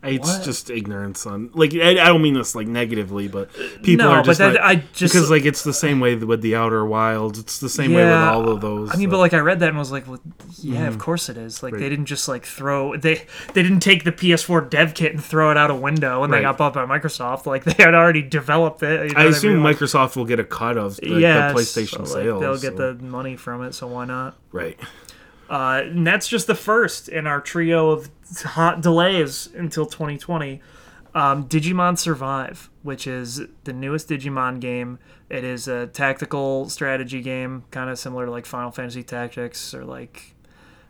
it's 0.08 0.28
What? 0.38 0.44
just 0.44 0.70
ignorance 0.70 1.26
on 1.26 1.50
like 1.54 1.74
I, 1.74 1.92
I 1.92 2.08
don't 2.08 2.22
mean 2.22 2.34
this 2.34 2.56
like 2.56 2.68
negatively, 2.68 3.28
but 3.28 3.50
people 3.84 4.06
no, 4.06 4.12
are 4.12 4.24
just 4.24 4.40
but 4.40 4.54
that, 4.54 4.62
like, 4.62 4.78
I 4.78 4.84
just. 4.94 5.14
because 5.14 5.30
like 5.30 5.46
it's 5.46 5.64
the 5.64 5.74
same 5.74 6.00
way 6.00 6.16
with 6.16 6.42
the 6.42 6.56
Outer 6.56 6.86
Wilds. 6.86 7.40
It's 7.40 7.60
the 7.60 7.70
same 7.70 7.94
way 7.94 8.04
with 8.04 8.14
all 8.14 8.50
of 8.50 8.62
those. 8.62 8.92
I 8.94 8.98
mean, 8.98 9.08
so- 9.08 9.12
but 9.12 9.18
like 9.20 9.34
I 9.34 9.40
read 9.40 9.60
that 9.62 9.70
and 9.70 9.78
was 9.78 9.92
like, 9.92 10.08
well, 10.08 10.20
yeah, 10.62 10.88
of 10.88 10.98
course 11.00 11.30
it 11.30 11.38
is. 11.38 11.62
Like 11.64 11.74
they 11.74 11.80
Mm-hmm. 11.80 11.90
Didn't 11.90 12.06
just 12.08 12.28
like 12.28 12.46
throw 12.46 12.96
they 12.98 13.26
they 13.54 13.62
didn't 13.64 13.82
take 13.82 14.04
the 14.04 14.12
PS4 14.12 14.70
dev 14.70 14.94
kit 14.96 15.12
and 15.14 15.24
throw 15.24 15.52
it 15.52 15.58
out 15.58 15.70
a 15.72 15.76
window 15.76 16.22
when 16.22 16.32
they 16.32 16.42
got 16.42 16.58
bought 16.58 16.74
by 16.74 16.86
Microsoft. 16.86 17.46
Like 17.46 17.64
they 17.64 17.82
had 17.84 17.94
already 17.94 18.22
developed 18.24 18.82
it. 18.84 19.10
you 19.10 19.16
know 19.16 19.22
I 19.22 19.26
assume 19.26 19.62
mean? 19.62 19.74
Microsoft 19.74 20.16
will 20.16 20.26
get 20.26 20.40
a 20.40 20.44
cut 20.44 20.78
of 20.78 20.98
the, 20.98 21.20
yeah, 21.20 21.50
the 21.50 21.60
PlayStation 21.60 22.08
so, 22.08 22.16
like, 22.16 22.24
sales. 22.24 22.42
They'll 22.42 22.58
get 22.60 22.76
the 22.78 22.96
money 22.96 23.36
from 23.36 23.64
it, 23.64 23.74
so 23.74 23.88
why 23.88 24.06
not? 24.06 24.36
right. 24.52 24.80
Uh, 25.50 25.82
and 25.84 26.06
that's 26.06 26.28
just 26.28 26.48
the 26.48 26.56
first 26.56 27.08
in 27.08 27.28
our 27.28 27.40
trio 27.40 27.92
of 27.92 28.10
hot 28.44 28.82
delays 28.82 29.50
until 29.56 29.86
2020. 29.86 30.62
Um, 31.14 31.48
Digimon 31.48 31.98
Survive, 31.98 32.70
which 32.84 33.08
is 33.08 33.42
the 33.64 33.72
newest 33.74 34.10
Digimon 34.10 34.60
game. 34.60 35.00
It 35.30 35.44
is 35.44 35.68
a 35.68 35.88
tactical 35.88 36.68
strategy 36.70 37.22
game, 37.22 37.64
kind 37.72 37.90
of 37.90 37.98
similar 37.98 38.26
to 38.26 38.32
like 38.32 38.46
Final 38.46 38.72
Fantasy 38.72 39.04
Tactics 39.04 39.74
or 39.74 39.86
like 39.86 40.36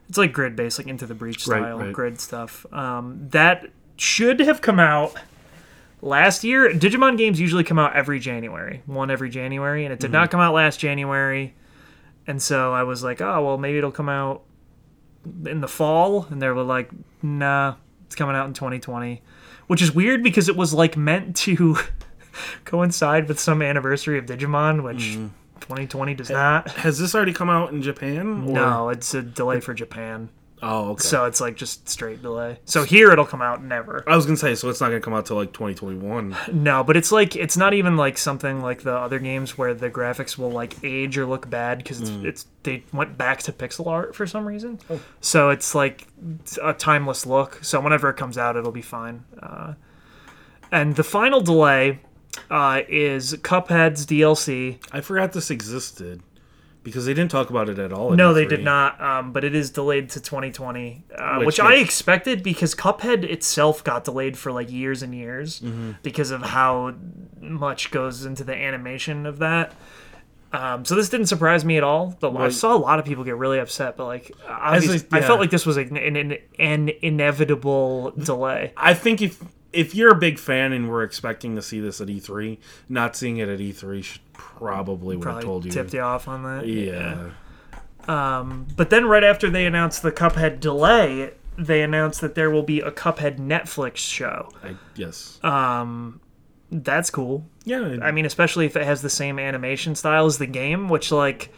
it's 0.10 0.18
like 0.18 0.34
grid 0.34 0.56
based, 0.56 0.80
like 0.80 0.88
Into 0.88 1.06
the 1.06 1.16
Breach 1.16 1.44
style 1.44 1.80
right. 1.80 1.94
grid 1.94 2.20
stuff. 2.20 2.66
Um, 2.74 3.28
that 3.30 3.68
should 3.98 4.40
have 4.40 4.62
come 4.62 4.80
out 4.80 5.14
last 6.02 6.44
year. 6.44 6.70
Digimon 6.72 7.18
games 7.18 7.40
usually 7.40 7.64
come 7.64 7.80
out 7.80 7.96
every 7.96 8.20
January, 8.20 8.82
one 8.86 9.12
every 9.12 9.30
January, 9.30 9.86
and 9.86 9.94
it 9.94 10.00
did 10.00 10.12
not 10.12 10.32
come 10.32 10.40
out 10.40 10.54
last 10.54 10.80
January. 10.80 11.54
And 12.28 12.42
so 12.42 12.74
I 12.74 12.84
was 12.84 13.04
like, 13.04 13.22
oh 13.22 13.46
well, 13.46 13.58
maybe 13.58 13.78
it'll 13.78 13.92
come 13.92 14.10
out 14.10 14.42
in 15.46 15.62
the 15.62 15.68
fall, 15.68 16.28
and 16.30 16.42
they 16.42 16.50
were 16.50 16.64
like, 16.64 16.90
nah, 17.22 17.76
it's 18.06 18.16
coming 18.16 18.36
out 18.36 18.48
in 18.48 18.54
2020, 18.54 19.22
which 19.68 19.82
is 19.82 19.94
weird 19.94 20.24
because 20.24 20.50
it 20.50 20.56
was 20.56 20.74
like 20.74 20.96
meant 20.98 21.36
to 21.38 21.78
coincide 22.66 23.28
with 23.28 23.40
some 23.40 23.62
anniversary 23.62 24.18
of 24.18 24.26
Digimon, 24.26 24.84
which 24.84 24.98
mm-hmm. 24.98 25.28
2020 25.62 26.14
does 26.14 26.30
not. 26.30 26.70
Has 26.72 27.00
this 27.00 27.16
already 27.16 27.34
come 27.34 27.50
out 27.50 27.72
in 27.72 27.82
Japan? 27.82 28.44
Or? 28.48 28.54
No, 28.54 28.90
it's 28.90 29.14
a 29.14 29.22
delay 29.22 29.60
for 29.60 29.74
Japan, 29.74 30.30
Oh, 30.62 30.92
okay. 30.92 31.04
so 31.04 31.26
it's 31.26 31.42
like 31.42 31.56
just 31.56 31.88
straight 31.90 32.22
delay. 32.22 32.60
So 32.66 32.84
here 32.84 33.12
it'll 33.12 33.26
come 33.26 33.42
out 33.42 33.64
never. 33.64 34.04
I 34.08 34.16
was 34.16 34.26
gonna 34.26 34.38
say, 34.38 34.56
so 34.56 34.70
it's 34.70 34.80
not 34.82 34.88
gonna 34.88 35.02
come 35.02 35.14
out 35.14 35.26
till 35.26 35.36
like 35.36 35.54
2021. 35.54 36.36
No, 36.54 36.84
but 36.84 36.96
it's 36.98 37.12
like 37.12 37.36
it's 37.36 37.58
not 37.58 37.74
even 37.74 37.98
like 37.98 38.18
something 38.18 38.62
like 38.62 38.82
the 38.82 38.94
other 38.96 39.20
games 39.20 39.58
where 39.58 39.74
the 39.74 39.90
graphics 39.90 40.38
will 40.38 40.52
like 40.52 40.76
age 40.84 41.18
or 41.18 41.26
look 41.26 41.50
bad 41.50 41.80
because 41.80 42.02
it's, 42.02 42.10
it's 42.24 42.46
they 42.64 42.84
went 42.94 43.18
back 43.18 43.40
to 43.44 43.52
pixel 43.52 43.88
art 43.88 44.16
for 44.16 44.26
some 44.26 44.46
reason. 44.46 44.80
So 45.22 45.50
it's 45.50 45.76
like 45.76 46.08
a 46.64 46.74
timeless 46.74 47.26
look. 47.26 47.60
So 47.64 47.80
whenever 47.82 48.10
it 48.10 48.16
comes 48.16 48.38
out, 48.38 48.56
it'll 48.56 48.72
be 48.72 48.82
fine. 48.82 49.24
Uh, 49.42 49.74
and 50.72 50.96
the 50.96 51.04
final 51.04 51.42
delay 51.42 52.00
uh, 52.50 52.82
is 52.88 53.34
Cuphead's 53.36 54.06
DLC. 54.06 54.80
I 54.92 55.02
forgot 55.02 55.34
this 55.34 55.52
existed 55.52 56.22
because 56.86 57.06
they 57.06 57.14
didn't 57.14 57.32
talk 57.32 57.50
about 57.50 57.68
it 57.68 57.80
at 57.80 57.92
all. 57.92 58.12
No, 58.12 58.34
they 58.34 58.46
E3. 58.46 58.50
did 58.50 58.64
not. 58.64 59.02
Um, 59.02 59.34
but 59.34 59.44
it 59.44 59.54
is 59.54 59.72
delayed 59.72 60.10
to 60.12 60.22
2020, 60.22 61.04
uh, 61.18 61.38
which, 61.40 61.48
Which 61.48 61.60
I 61.60 61.74
expected 61.76 62.44
because 62.44 62.74
Cuphead 62.76 63.24
itself 63.26 63.84
got 63.84 64.06
delayed 64.06 64.38
for 64.38 64.52
like 64.54 64.72
years 64.72 65.02
and 65.04 65.14
years 65.14 65.60
Mm-hmm. 65.60 65.94
because 66.04 66.32
of 66.32 66.44
how 66.44 66.94
much 67.42 67.92
goes 67.92 68.24
into 68.26 68.44
the 68.44 68.56
animation 68.56 69.26
of 69.26 69.40
that. 69.40 69.74
Um, 70.54 70.86
so 70.86 70.96
this 70.96 71.10
didn't 71.10 71.26
surprise 71.28 71.66
me 71.66 71.76
at 71.76 71.84
all. 71.84 72.16
But 72.20 72.34
I 72.38 72.50
saw 72.50 72.74
a 72.74 72.78
lot 72.78 73.00
of 73.00 73.06
people 73.06 73.24
get 73.24 73.36
really 73.36 73.60
upset. 73.60 73.98
But 73.98 74.06
like, 74.06 74.32
obviously, 74.48 75.06
I 75.12 75.20
yeah. 75.20 75.28
felt 75.28 75.40
like 75.40 75.50
this 75.50 75.66
was 75.66 75.76
an, 75.78 75.98
an, 75.98 76.38
an 76.60 76.92
inevitable 77.02 78.12
delay. 78.12 78.72
I 78.78 78.94
think 78.94 79.22
if 79.22 79.44
if 79.76 79.94
you're 79.94 80.12
a 80.12 80.16
big 80.18 80.40
fan 80.40 80.72
and 80.72 80.90
we're 80.90 81.04
expecting 81.04 81.56
to 81.56 81.62
see 81.62 81.80
this 81.80 82.00
at 82.02 82.08
E3, 82.08 82.58
not 82.90 83.16
seeing 83.16 83.38
it 83.38 83.50
at 83.50 83.60
E3 83.60 84.04
should 84.04 84.22
probably 84.34 85.18
would 85.18 85.28
have 85.28 85.44
told 85.44 85.66
you. 85.66 85.72
tipped 85.72 85.94
you 85.94 86.02
off 86.02 86.28
on 86.28 86.44
that. 86.44 86.68
Yeah. 86.68 87.32
Um, 88.08 88.68
but 88.76 88.90
then 88.90 89.06
right 89.06 89.24
after 89.24 89.50
they 89.50 89.66
announced 89.66 90.02
the 90.02 90.12
Cuphead 90.12 90.60
delay, 90.60 91.32
they 91.58 91.82
announced 91.82 92.22
that 92.22 92.36
there 92.36 92.50
will 92.50 92.64
be 92.64 92.80
a 92.80 92.92
Cuphead 92.92 93.38
Netflix 93.38 93.98
show. 93.98 94.50
I, 94.64 94.76
yes. 94.96 95.40
Um, 95.44 96.22
that's 96.72 97.10
cool. 97.10 97.46
yeah. 97.64 97.98
I 98.02 98.12
mean, 98.12 98.26
especially 98.26 98.66
if 98.66 98.76
it 98.76 98.84
has 98.86 99.02
the 99.02 99.10
same 99.10 99.40
animation 99.40 99.96
style 99.96 100.26
as 100.26 100.38
the 100.38 100.48
game, 100.48 100.90
which 100.90 101.12
like 101.12 101.52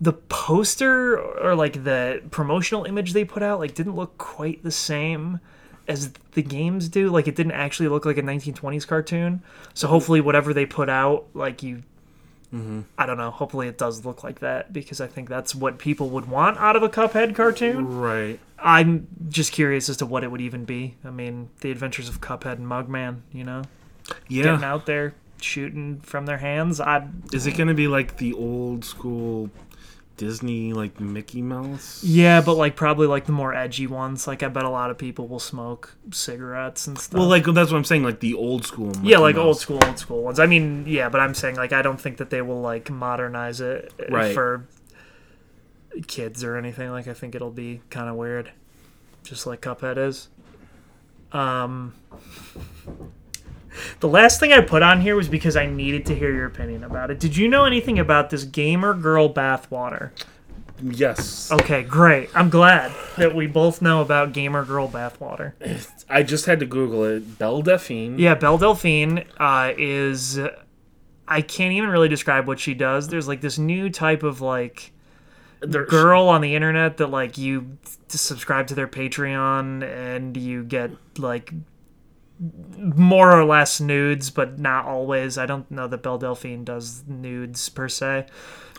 the 0.00 0.12
poster 0.12 1.18
or 1.18 1.54
like 1.54 1.84
the 1.84 2.22
promotional 2.30 2.84
image 2.84 3.12
they 3.12 3.24
put 3.24 3.42
out 3.42 3.60
like 3.60 3.74
didn't 3.74 3.94
look 3.94 4.16
quite 4.16 4.62
the 4.62 4.70
same 4.70 5.40
as 5.90 6.12
the 6.32 6.42
games 6.42 6.88
do. 6.88 7.10
Like 7.10 7.28
it 7.28 7.36
didn't 7.36 7.52
actually 7.52 7.88
look 7.88 8.06
like 8.06 8.16
a 8.16 8.22
1920s 8.22 8.86
cartoon. 8.86 9.42
So 9.74 9.86
mm-hmm. 9.86 9.92
hopefully 9.92 10.20
whatever 10.20 10.54
they 10.54 10.64
put 10.64 10.88
out, 10.88 11.26
like 11.34 11.62
you 11.62 11.82
mm-hmm. 12.54 12.82
I 12.96 13.06
don't 13.06 13.18
know, 13.18 13.30
hopefully 13.30 13.68
it 13.68 13.76
does 13.76 14.04
look 14.04 14.24
like 14.24 14.40
that 14.40 14.72
because 14.72 15.00
I 15.00 15.06
think 15.06 15.28
that's 15.28 15.54
what 15.54 15.78
people 15.78 16.08
would 16.10 16.28
want 16.28 16.58
out 16.58 16.76
of 16.76 16.82
a 16.82 16.88
Cuphead 16.88 17.34
cartoon. 17.34 17.98
right. 17.98 18.38
I'm 18.58 19.08
just 19.28 19.52
curious 19.52 19.88
as 19.88 19.96
to 19.98 20.06
what 20.06 20.22
it 20.22 20.30
would 20.30 20.42
even 20.42 20.64
be. 20.64 20.94
I 21.04 21.10
mean, 21.10 21.48
the 21.60 21.70
adventures 21.70 22.08
of 22.08 22.20
Cuphead 22.20 22.58
and 22.58 22.66
Mugman, 22.66 23.22
you 23.32 23.42
know, 23.42 23.62
getting 24.28 24.60
Yeah. 24.60 24.72
out 24.72 24.86
there 24.86 25.14
shooting 25.40 26.00
from 26.00 26.26
their 26.26 26.38
hands. 26.38 26.80
I 26.80 27.08
Is 27.32 27.46
it 27.46 27.56
gonna 27.56 27.74
be 27.74 27.88
like 27.88 28.18
the 28.18 28.34
old 28.34 28.84
school 28.84 29.50
Disney 30.20 30.74
like 30.74 31.00
Mickey 31.00 31.40
Mouse? 31.40 32.04
yeah, 32.04 32.42
but 32.42 32.54
like 32.54 32.76
probably 32.76 33.06
like 33.06 33.24
the 33.24 33.32
more 33.32 33.54
edgy 33.54 33.86
ones. 33.86 34.26
Like 34.26 34.42
I 34.42 34.48
bet 34.48 34.64
a 34.64 34.68
lot 34.68 34.90
of 34.90 34.98
people 34.98 35.26
will 35.26 35.38
smoke 35.40 35.96
cigarettes 36.12 36.86
and 36.86 36.98
stuff. 36.98 37.18
Well, 37.18 37.28
like 37.28 37.44
that's 37.46 37.70
what 37.72 37.78
I'm 37.78 37.84
saying. 37.84 38.02
Like 38.04 38.20
the 38.20 38.34
old 38.34 38.66
school. 38.66 38.88
Mickey 38.88 39.08
yeah, 39.08 39.18
like 39.18 39.36
Mouse. 39.36 39.44
old 39.46 39.58
school, 39.60 39.80
old 39.84 39.98
school 39.98 40.22
ones. 40.22 40.38
I 40.38 40.44
mean, 40.46 40.84
yeah, 40.86 41.08
but 41.08 41.20
I'm 41.22 41.32
saying 41.34 41.56
like 41.56 41.72
I 41.72 41.80
don't 41.80 41.98
think 42.00 42.18
that 42.18 42.28
they 42.28 42.42
will 42.42 42.60
like 42.60 42.90
modernize 42.90 43.62
it 43.62 43.92
uh, 43.98 44.14
Right. 44.14 44.34
for 44.34 44.66
kids 46.06 46.44
or 46.44 46.56
anything. 46.56 46.90
Like 46.90 47.08
I 47.08 47.14
think 47.14 47.34
it'll 47.34 47.50
be 47.50 47.80
kind 47.88 48.08
of 48.10 48.16
weird, 48.16 48.52
just 49.24 49.46
like 49.46 49.62
Cuphead 49.62 49.96
is. 49.96 50.28
Um, 51.32 51.94
the 54.00 54.08
last 54.08 54.40
thing 54.40 54.52
I 54.52 54.60
put 54.60 54.82
on 54.82 55.00
here 55.00 55.16
was 55.16 55.28
because 55.28 55.56
I 55.56 55.66
needed 55.66 56.06
to 56.06 56.14
hear 56.14 56.32
your 56.32 56.46
opinion 56.46 56.84
about 56.84 57.10
it. 57.10 57.18
Did 57.20 57.36
you 57.36 57.48
know 57.48 57.64
anything 57.64 57.98
about 57.98 58.30
this 58.30 58.44
gamer 58.44 58.94
girl 58.94 59.32
bathwater? 59.32 60.10
Yes. 60.82 61.52
Okay, 61.52 61.82
great. 61.82 62.30
I'm 62.34 62.48
glad 62.50 62.92
that 63.18 63.34
we 63.34 63.46
both 63.46 63.82
know 63.82 64.00
about 64.00 64.32
gamer 64.32 64.64
girl 64.64 64.88
bathwater. 64.88 65.52
I 66.08 66.22
just 66.22 66.46
had 66.46 66.60
to 66.60 66.66
Google 66.66 67.04
it. 67.04 67.38
Belle 67.38 67.62
Delphine. 67.62 68.18
Yeah, 68.18 68.34
Belle 68.34 68.58
Delphine 68.58 69.24
uh, 69.38 69.72
is. 69.76 70.38
I 71.28 71.42
can't 71.42 71.72
even 71.72 71.90
really 71.90 72.08
describe 72.08 72.46
what 72.46 72.58
she 72.58 72.74
does. 72.74 73.08
There's 73.08 73.28
like 73.28 73.40
this 73.40 73.58
new 73.58 73.90
type 73.90 74.22
of 74.22 74.40
like 74.40 74.92
There- 75.60 75.84
girl 75.86 76.28
on 76.28 76.40
the 76.40 76.54
internet 76.54 76.96
that 76.96 77.08
like 77.08 77.36
you 77.38 77.76
subscribe 78.08 78.66
to 78.68 78.74
their 78.74 78.88
Patreon 78.88 79.84
and 79.84 80.36
you 80.36 80.64
get 80.64 80.90
like 81.18 81.52
more 82.40 83.38
or 83.38 83.44
less 83.44 83.80
nudes, 83.80 84.30
but 84.30 84.58
not 84.58 84.86
always. 84.86 85.36
I 85.36 85.44
don't 85.46 85.70
know 85.70 85.86
that 85.88 86.02
Belle 86.02 86.18
Delphine 86.18 86.64
does 86.64 87.04
nudes 87.06 87.68
per 87.68 87.88
se. 87.88 88.26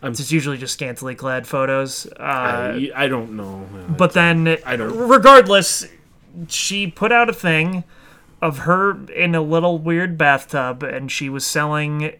I'm- 0.01 0.11
it's 0.13 0.31
usually 0.31 0.57
just 0.57 0.73
scantily 0.73 1.13
clad 1.13 1.45
photos. 1.45 2.07
Uh, 2.19 2.23
I, 2.23 2.91
I 2.95 3.07
don't 3.07 3.33
know. 3.37 3.67
but 3.97 4.13
then, 4.13 4.57
I 4.65 4.75
don't- 4.75 4.97
regardless, 4.97 5.85
she 6.47 6.87
put 6.87 7.11
out 7.11 7.29
a 7.29 7.33
thing 7.33 7.83
of 8.41 8.59
her 8.59 8.97
in 9.11 9.35
a 9.35 9.41
little 9.41 9.77
weird 9.77 10.17
bathtub, 10.17 10.81
and 10.81 11.11
she 11.11 11.29
was 11.29 11.45
selling 11.45 12.13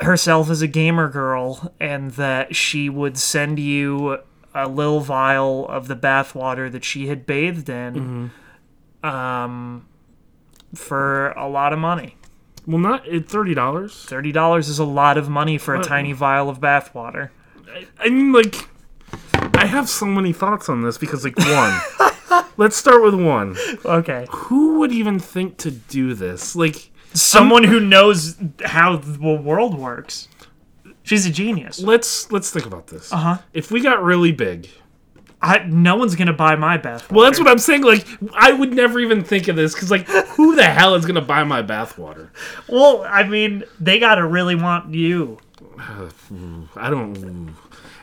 herself 0.00 0.50
as 0.50 0.62
a 0.62 0.66
gamer 0.68 1.08
girl, 1.08 1.72
and 1.80 2.12
that 2.12 2.54
she 2.56 2.88
would 2.88 3.18
send 3.18 3.58
you 3.58 4.18
a 4.54 4.68
little 4.68 5.00
vial 5.00 5.66
of 5.68 5.88
the 5.88 5.96
bathwater 5.96 6.70
that 6.70 6.84
she 6.84 7.06
had 7.08 7.24
bathed 7.26 7.68
in, 7.68 8.30
um, 9.02 9.86
for 10.74 11.30
a 11.32 11.48
lot 11.48 11.72
of 11.72 11.78
money. 11.78 12.16
well, 12.66 12.78
not 12.78 13.06
at 13.08 13.28
thirty 13.28 13.54
dollars. 13.54 14.04
Thirty 14.06 14.32
dollars 14.32 14.68
is 14.68 14.78
a 14.78 14.84
lot 14.84 15.18
of 15.18 15.28
money 15.28 15.58
for 15.58 15.74
a 15.74 15.78
What? 15.78 15.86
tiny 15.88 16.12
vial 16.12 16.48
of 16.48 16.60
bathwater. 16.60 17.30
I 17.98 18.08
mean, 18.10 18.32
like, 18.32 18.68
I 19.54 19.66
have 19.66 19.88
so 19.88 20.04
many 20.06 20.32
thoughts 20.32 20.68
on 20.68 20.82
this 20.82 20.98
because, 20.98 21.24
like, 21.24 21.38
one. 21.38 22.44
let's 22.56 22.76
start 22.76 23.02
with 23.02 23.14
one. 23.14 23.56
Okay. 23.84 24.26
Who 24.30 24.78
would 24.80 24.92
even 24.92 25.18
think 25.18 25.56
to 25.58 25.70
do 25.70 26.12
this? 26.14 26.54
Like, 26.54 26.90
someone 27.14 27.64
who 27.64 27.80
knows 27.80 28.36
how 28.64 28.96
the 28.96 29.18
world 29.36 29.78
works. 29.78 30.28
She's 31.04 31.26
a 31.26 31.30
genius. 31.30 31.80
let's 31.80 32.30
let's 32.30 32.50
think 32.50 32.64
about 32.66 32.86
this. 32.88 33.12
Uh 33.12 33.16
huh. 33.16 33.38
If 33.52 33.70
we 33.72 33.80
got 33.80 34.02
really 34.04 34.30
big, 34.32 34.68
I, 35.42 35.64
no 35.66 35.96
one's 35.96 36.14
gonna 36.14 36.32
buy 36.32 36.54
my 36.54 36.76
bath. 36.76 37.10
well, 37.10 37.24
that's 37.26 37.38
what 37.38 37.48
I'm 37.48 37.58
saying. 37.58 37.82
Like, 37.82 38.06
I 38.34 38.52
would 38.52 38.72
never 38.72 39.00
even 39.00 39.24
think 39.24 39.48
of 39.48 39.56
this 39.56 39.74
because, 39.74 39.90
like, 39.90 40.06
who 40.08 40.54
the 40.54 40.62
hell 40.64 40.94
is 40.94 41.04
gonna 41.04 41.20
buy 41.20 41.42
my 41.44 41.62
bathwater? 41.62 42.28
Well, 42.68 43.04
I 43.08 43.24
mean, 43.24 43.64
they 43.80 43.98
gotta 43.98 44.24
really 44.26 44.54
want 44.54 44.94
you. 44.94 45.38
I 46.76 46.90
don't. 46.90 47.54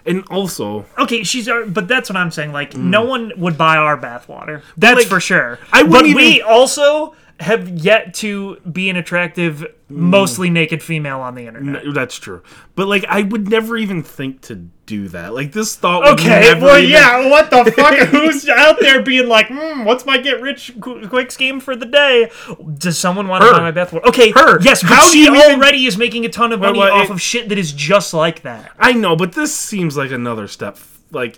And 0.05 0.23
also, 0.29 0.85
Okay, 0.97 1.23
she's. 1.23 1.47
our- 1.47 1.65
But 1.65 1.87
that's 1.87 2.09
what 2.09 2.17
I'm 2.17 2.31
saying. 2.31 2.51
Like, 2.51 2.73
hmm. 2.73 2.89
no 2.89 3.03
one 3.05 3.31
would 3.37 3.57
buy 3.57 3.77
our 3.77 3.97
bathwater. 3.97 4.61
That's 4.77 4.97
Like, 4.99 5.07
for 5.07 5.19
sure. 5.19 5.59
I 5.71 5.83
but 5.83 5.91
wouldn't 5.91 6.15
we 6.15 6.41
also 6.41 7.15
have 7.39 7.69
yet 7.69 8.13
to 8.15 8.57
be 8.69 8.89
an 8.89 8.95
attractive, 8.97 9.65
hmm. 9.87 10.09
mostly 10.09 10.49
naked 10.49 10.81
female 10.83 11.19
on 11.21 11.35
the 11.35 11.47
internet. 11.47 11.85
n- 11.85 11.93
that's 11.93 12.15
true. 12.17 12.41
But 12.75 12.87
like, 12.87 13.05
I 13.07 13.21
would 13.23 13.47
never 13.49 13.77
even 13.77 14.01
think 14.03 14.41
to 14.43 14.67
do 14.89 15.07
that. 15.09 15.33
Like, 15.35 15.51
this 15.51 15.75
thought. 15.75 16.01
Would 16.03 16.19
Okay, 16.19 16.41
never 16.41 16.65
well, 16.65 16.77
even- 16.79 16.89
yeah, 16.89 17.29
what 17.29 17.49
the 17.51 17.71
fuck? 17.75 17.95
Who's 18.09 18.49
out 18.49 18.79
there 18.79 19.01
being 19.03 19.27
like, 19.27 19.47
hmm, 19.47 19.85
what's 19.85 20.05
my 20.05 20.17
get 20.17 20.41
rich 20.41 20.73
quick 20.81 21.31
scheme 21.31 21.59
for 21.59 21.75
the 21.75 21.85
day? 21.85 22.31
Does 22.77 22.97
someone 22.97 23.27
want 23.27 23.43
to 23.43 23.47
Her. 23.47 23.53
buy 23.53 23.71
my 23.71 23.71
bathwater? 23.71 24.03
Okay, 24.05 24.31
Her. 24.31 24.59
yes, 24.61 24.81
but 24.81 24.91
How 24.91 25.09
she 25.11 25.25
you 25.25 25.35
even- 25.35 25.51
already 25.57 25.85
is 25.85 25.97
making 25.97 26.25
a 26.25 26.29
ton 26.29 26.51
of 26.51 26.59
money 26.59 26.79
well, 26.79 26.91
off 26.91 27.05
it- 27.05 27.11
of 27.11 27.21
shit 27.21 27.49
that 27.49 27.57
is 27.59 27.71
just 27.71 28.13
like 28.13 28.41
that. 28.41 28.71
I 28.79 28.93
know, 28.93 29.15
but 29.15 29.33
this 29.33 29.55
seems 29.55 29.95
like 29.95 30.11
another 30.11 30.47
step. 30.47 30.79
Like, 31.11 31.37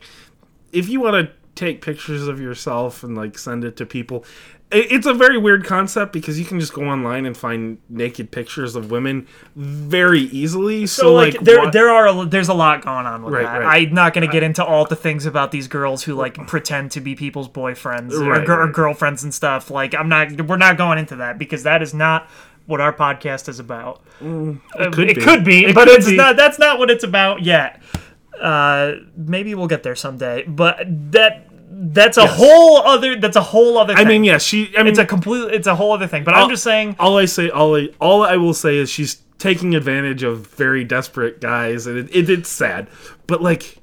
if 0.72 0.88
you 0.90 1.02
want 1.02 1.28
to 1.28 1.34
take 1.54 1.82
pictures 1.82 2.28
of 2.28 2.40
yourself 2.40 3.04
and 3.04 3.16
like 3.18 3.38
send 3.38 3.66
it 3.66 3.76
to 3.78 3.86
people, 3.86 4.24
it's 4.72 5.06
a 5.06 5.14
very 5.14 5.38
weird 5.38 5.66
concept 5.66 6.14
because 6.14 6.40
you 6.40 6.46
can 6.46 6.60
just 6.60 6.74
go 6.74 6.84
online 6.84 7.26
and 7.26 7.36
find 7.36 7.78
naked 7.90 8.32
pictures 8.32 8.76
of 8.76 8.90
women 8.92 9.28
very 9.56 10.22
easily. 10.22 10.88
So, 10.88 11.02
So, 11.04 11.14
like, 11.14 11.40
there, 11.42 11.60
what- 11.60 11.74
there 11.74 11.90
are 11.90 12.08
a, 12.08 12.26
there's 12.26 12.50
a 12.50 12.54
lot 12.54 12.84
going 12.84 13.06
on 13.06 13.24
with 13.24 13.34
Right, 13.34 13.44
that. 13.44 13.58
right. 13.62 13.88
I'm 13.88 13.94
not 13.94 14.14
going 14.14 14.26
to 14.26 14.32
get 14.32 14.44
into 14.44 14.64
all 14.64 14.86
the 14.86 14.96
things 14.96 15.26
about 15.26 15.52
these 15.52 15.68
girls 15.68 16.04
who 16.04 16.16
like 16.16 16.36
pretend 16.48 16.92
to 16.92 17.02
be 17.02 17.16
people's 17.16 17.50
boyfriends 17.50 18.14
or, 18.14 18.30
Right, 18.30 18.48
or 18.50 18.66
right. 18.66 18.74
girlfriends 18.74 19.24
and 19.24 19.34
stuff. 19.34 19.70
Like, 19.70 19.94
I'm 19.94 20.08
not. 20.10 20.42
We're 20.48 20.58
not 20.58 20.78
going 20.78 20.98
into 21.00 21.18
that 21.18 21.38
because 21.38 21.64
that 21.64 21.82
is 21.82 21.94
not 21.94 22.30
what 22.68 22.80
our 22.80 22.94
podcast 22.94 23.50
is 23.50 23.60
about. 23.60 24.02
it 24.22 24.58
Uh, 24.80 24.92
could 24.92 25.10
it 25.10 25.16
be. 25.18 25.22
could 25.22 25.44
be, 25.44 25.66
It 25.66 25.76
but 25.76 25.88
could 25.88 25.98
it's 25.98 26.10
be. 26.10 26.16
not. 26.16 26.38
That's 26.38 26.58
not 26.60 26.80
what 26.80 26.90
it's 26.90 27.04
about 27.04 27.44
yet. 27.44 27.82
Uh, 28.40 28.94
maybe 29.18 29.54
we'll 29.54 29.68
get 29.68 29.84
there 29.84 29.96
someday. 29.96 30.44
But 30.48 30.80
that 31.12 31.48
that's 31.74 32.18
a 32.18 32.22
Yes. 32.22 32.38
whole 32.38 32.78
other. 32.80 33.16
That's 33.20 33.38
a 33.38 33.42
whole 33.42 33.78
other. 33.78 33.94
I 33.94 34.04
mean, 34.04 34.24
yeah, 34.24 34.38
she. 34.38 34.74
I 34.78 34.80
mean, 34.84 34.88
it's 34.88 35.00
a 35.00 35.06
complete. 35.06 35.54
It's 35.54 35.68
a 35.68 35.76
whole 35.76 35.94
other 35.94 36.08
thing. 36.08 36.24
But 36.24 36.34
I'm 36.36 36.50
just 36.50 36.64
saying. 36.64 36.96
all 37.00 37.18
I 37.18 37.26
say, 37.26 37.50
all 37.50 37.76
I, 37.76 37.90
all 38.00 38.24
I 38.24 38.36
will 38.38 38.54
say 38.54 38.78
is 38.78 38.90
she's 38.90 39.22
taking 39.38 39.74
advantage 39.76 40.22
of 40.24 40.48
very 40.48 40.84
desperate 40.84 41.42
guys, 41.42 41.88
and 41.88 41.98
it, 41.98 42.16
it, 42.16 42.30
it's 42.30 42.50
sad. 42.50 42.88
But 43.26 43.42
like, 43.42 43.78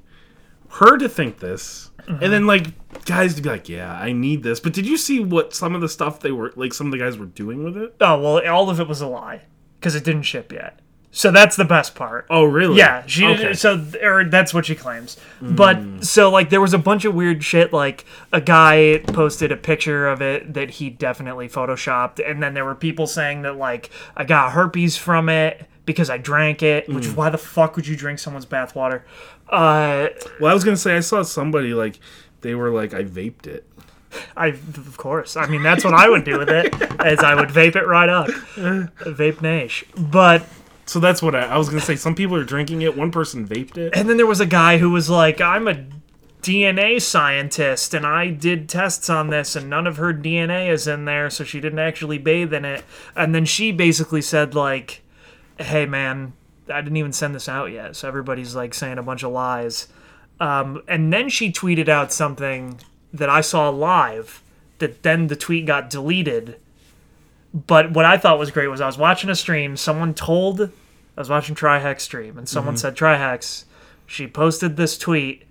her 0.69 0.97
to 0.97 1.09
think 1.09 1.39
this, 1.39 1.89
and 2.07 2.21
then 2.21 2.45
like 2.47 2.67
guys 3.05 3.35
to 3.35 3.41
be 3.41 3.49
like, 3.49 3.67
yeah, 3.69 3.91
I 3.93 4.11
need 4.13 4.43
this. 4.43 4.59
But 4.59 4.73
did 4.73 4.85
you 4.87 4.95
see 4.97 5.19
what 5.19 5.53
some 5.53 5.75
of 5.75 5.81
the 5.81 5.89
stuff 5.89 6.19
they 6.19 6.31
were 6.31 6.53
like? 6.55 6.73
Some 6.73 6.87
of 6.87 6.91
the 6.91 6.97
guys 6.99 7.17
were 7.17 7.25
doing 7.25 7.63
with 7.63 7.75
it. 7.77 7.95
Oh 8.01 8.19
well, 8.21 8.47
all 8.53 8.69
of 8.69 8.79
it 8.79 8.87
was 8.87 9.01
a 9.01 9.07
lie 9.07 9.41
because 9.79 9.95
it 9.95 10.03
didn't 10.03 10.23
ship 10.23 10.51
yet. 10.51 10.79
So 11.11 11.31
that's 11.31 11.55
the 11.55 11.65
best 11.65 11.95
part. 11.95 12.27
Oh, 12.29 12.43
really? 12.43 12.77
Yeah, 12.77 13.03
she 13.07 13.25
Okay. 13.25 13.53
so 13.53 13.83
or 14.03 14.23
that's 14.25 14.53
what 14.53 14.67
she 14.67 14.75
claims. 14.75 15.17
But 15.41 15.81
so 16.05 16.29
like 16.29 16.49
there 16.51 16.61
was 16.61 16.73
a 16.73 16.77
bunch 16.77 17.03
of 17.03 17.15
weird 17.15 17.43
shit 17.43 17.73
like 17.73 18.05
a 18.31 18.39
guy 18.39 18.99
posted 19.07 19.51
a 19.51 19.57
picture 19.57 20.07
of 20.07 20.21
it 20.21 20.53
that 20.53 20.69
he 20.71 20.91
definitely 20.91 21.49
photoshopped 21.49 22.19
and 22.23 22.43
then 22.43 22.53
there 22.53 22.63
were 22.63 22.75
people 22.75 23.07
saying 23.07 23.41
that 23.41 23.57
like 23.57 23.89
I 24.15 24.23
got 24.23 24.51
herpes 24.51 24.97
from 24.97 25.29
it 25.29 25.65
because 25.85 26.11
I 26.11 26.19
drank 26.19 26.61
it, 26.61 26.87
which 26.87 27.07
is 27.07 27.13
why 27.13 27.31
the 27.31 27.39
fuck 27.39 27.75
would 27.75 27.87
you 27.87 27.95
drink 27.95 28.19
someone's 28.19 28.45
bathwater? 28.45 29.01
Uh 29.49 30.09
Well, 30.39 30.51
I 30.51 30.53
was 30.53 30.63
gonna 30.63 30.77
say 30.77 30.95
I 30.95 30.99
saw 30.99 31.23
somebody 31.23 31.73
like 31.73 31.99
they 32.41 32.53
were 32.53 32.69
like 32.69 32.93
I 32.93 33.03
vaped 33.03 33.47
it. 33.47 33.65
I 34.37 34.47
of 34.49 34.97
course. 34.97 35.35
I 35.35 35.47
mean 35.47 35.63
that's 35.63 35.83
what 35.83 35.95
I 35.95 36.07
would 36.07 36.23
do 36.23 36.37
with 36.37 36.49
it 36.49 36.67
is 37.03 37.19
I 37.19 37.33
would 37.33 37.49
vape 37.49 37.75
it 37.75 37.87
right 37.87 38.09
up. 38.09 38.27
Vape 38.55 39.41
Nash. 39.41 39.83
But 39.97 40.43
So 40.89 40.99
that's 40.99 41.21
what 41.21 41.35
I, 41.35 41.41
I 41.41 41.57
was 41.59 41.69
gonna 41.69 41.81
say. 41.81 41.95
Some 41.95 42.15
people 42.15 42.35
are 42.35 42.43
drinking 42.43 42.81
it. 42.81 42.97
One 42.97 43.11
person 43.11 43.47
vaped 43.47 43.77
it. 43.77 43.95
And 43.95 44.09
then 44.09 44.17
there 44.17 44.25
was 44.25 44.39
a 44.39 44.45
guy 44.47 44.79
who 44.79 44.89
was 44.89 45.07
like, 45.07 45.39
I'm 45.39 45.67
a 45.67 45.85
DNA 46.41 46.99
scientist 46.99 47.93
and 47.93 48.07
I 48.07 48.31
did 48.31 48.67
tests 48.67 49.07
on 49.07 49.29
this 49.29 49.55
and 49.55 49.69
none 49.69 49.85
of 49.85 49.97
her 49.97 50.15
DNA 50.15 50.67
is 50.67 50.87
in 50.87 51.05
there, 51.05 51.29
so 51.29 51.43
she 51.43 51.59
didn't 51.59 51.77
actually 51.77 52.17
bathe 52.17 52.55
in 52.55 52.65
it. 52.65 52.83
And 53.15 53.35
then 53.35 53.45
she 53.45 53.71
basically 53.71 54.23
said, 54.23 54.55
like, 54.55 55.03
hey 55.59 55.85
man, 55.85 56.33
I 56.67 56.81
didn't 56.81 56.97
even 56.97 57.13
send 57.13 57.35
this 57.35 57.47
out 57.47 57.67
yet. 57.67 57.95
So 57.95 58.07
everybody's 58.07 58.55
like 58.55 58.73
saying 58.73 58.97
a 58.97 59.03
bunch 59.03 59.21
of 59.21 59.31
lies. 59.31 59.89
Um, 60.39 60.81
and 60.87 61.13
then 61.13 61.29
she 61.29 61.51
tweeted 61.51 61.87
out 61.87 62.11
something 62.11 62.79
that 63.13 63.29
I 63.29 63.41
saw 63.41 63.69
live 63.69 64.41
that 64.79 65.03
then 65.03 65.27
the 65.27 65.35
tweet 65.35 65.67
got 65.67 65.91
deleted. 65.91 66.59
But 67.53 67.91
what 67.91 68.05
I 68.05 68.17
thought 68.17 68.39
was 68.39 68.49
great 68.49 68.69
was 68.69 68.81
I 68.81 68.87
was 68.87 68.97
watching 68.97 69.29
a 69.29 69.35
stream, 69.35 69.77
someone 69.77 70.15
told 70.15 70.71
I 71.19 71.21
was 71.21 71.29
watching 71.29 71.53
Trihex 71.53 71.99
stream, 71.99 72.37
and 72.37 72.47
someone 72.47 72.75
mm-hmm. 72.75 72.79
said, 72.79 72.95
Trihex, 72.95 73.65
she 74.05 74.25
posted 74.25 74.77
this 74.77 74.97
tweet. 74.97 75.43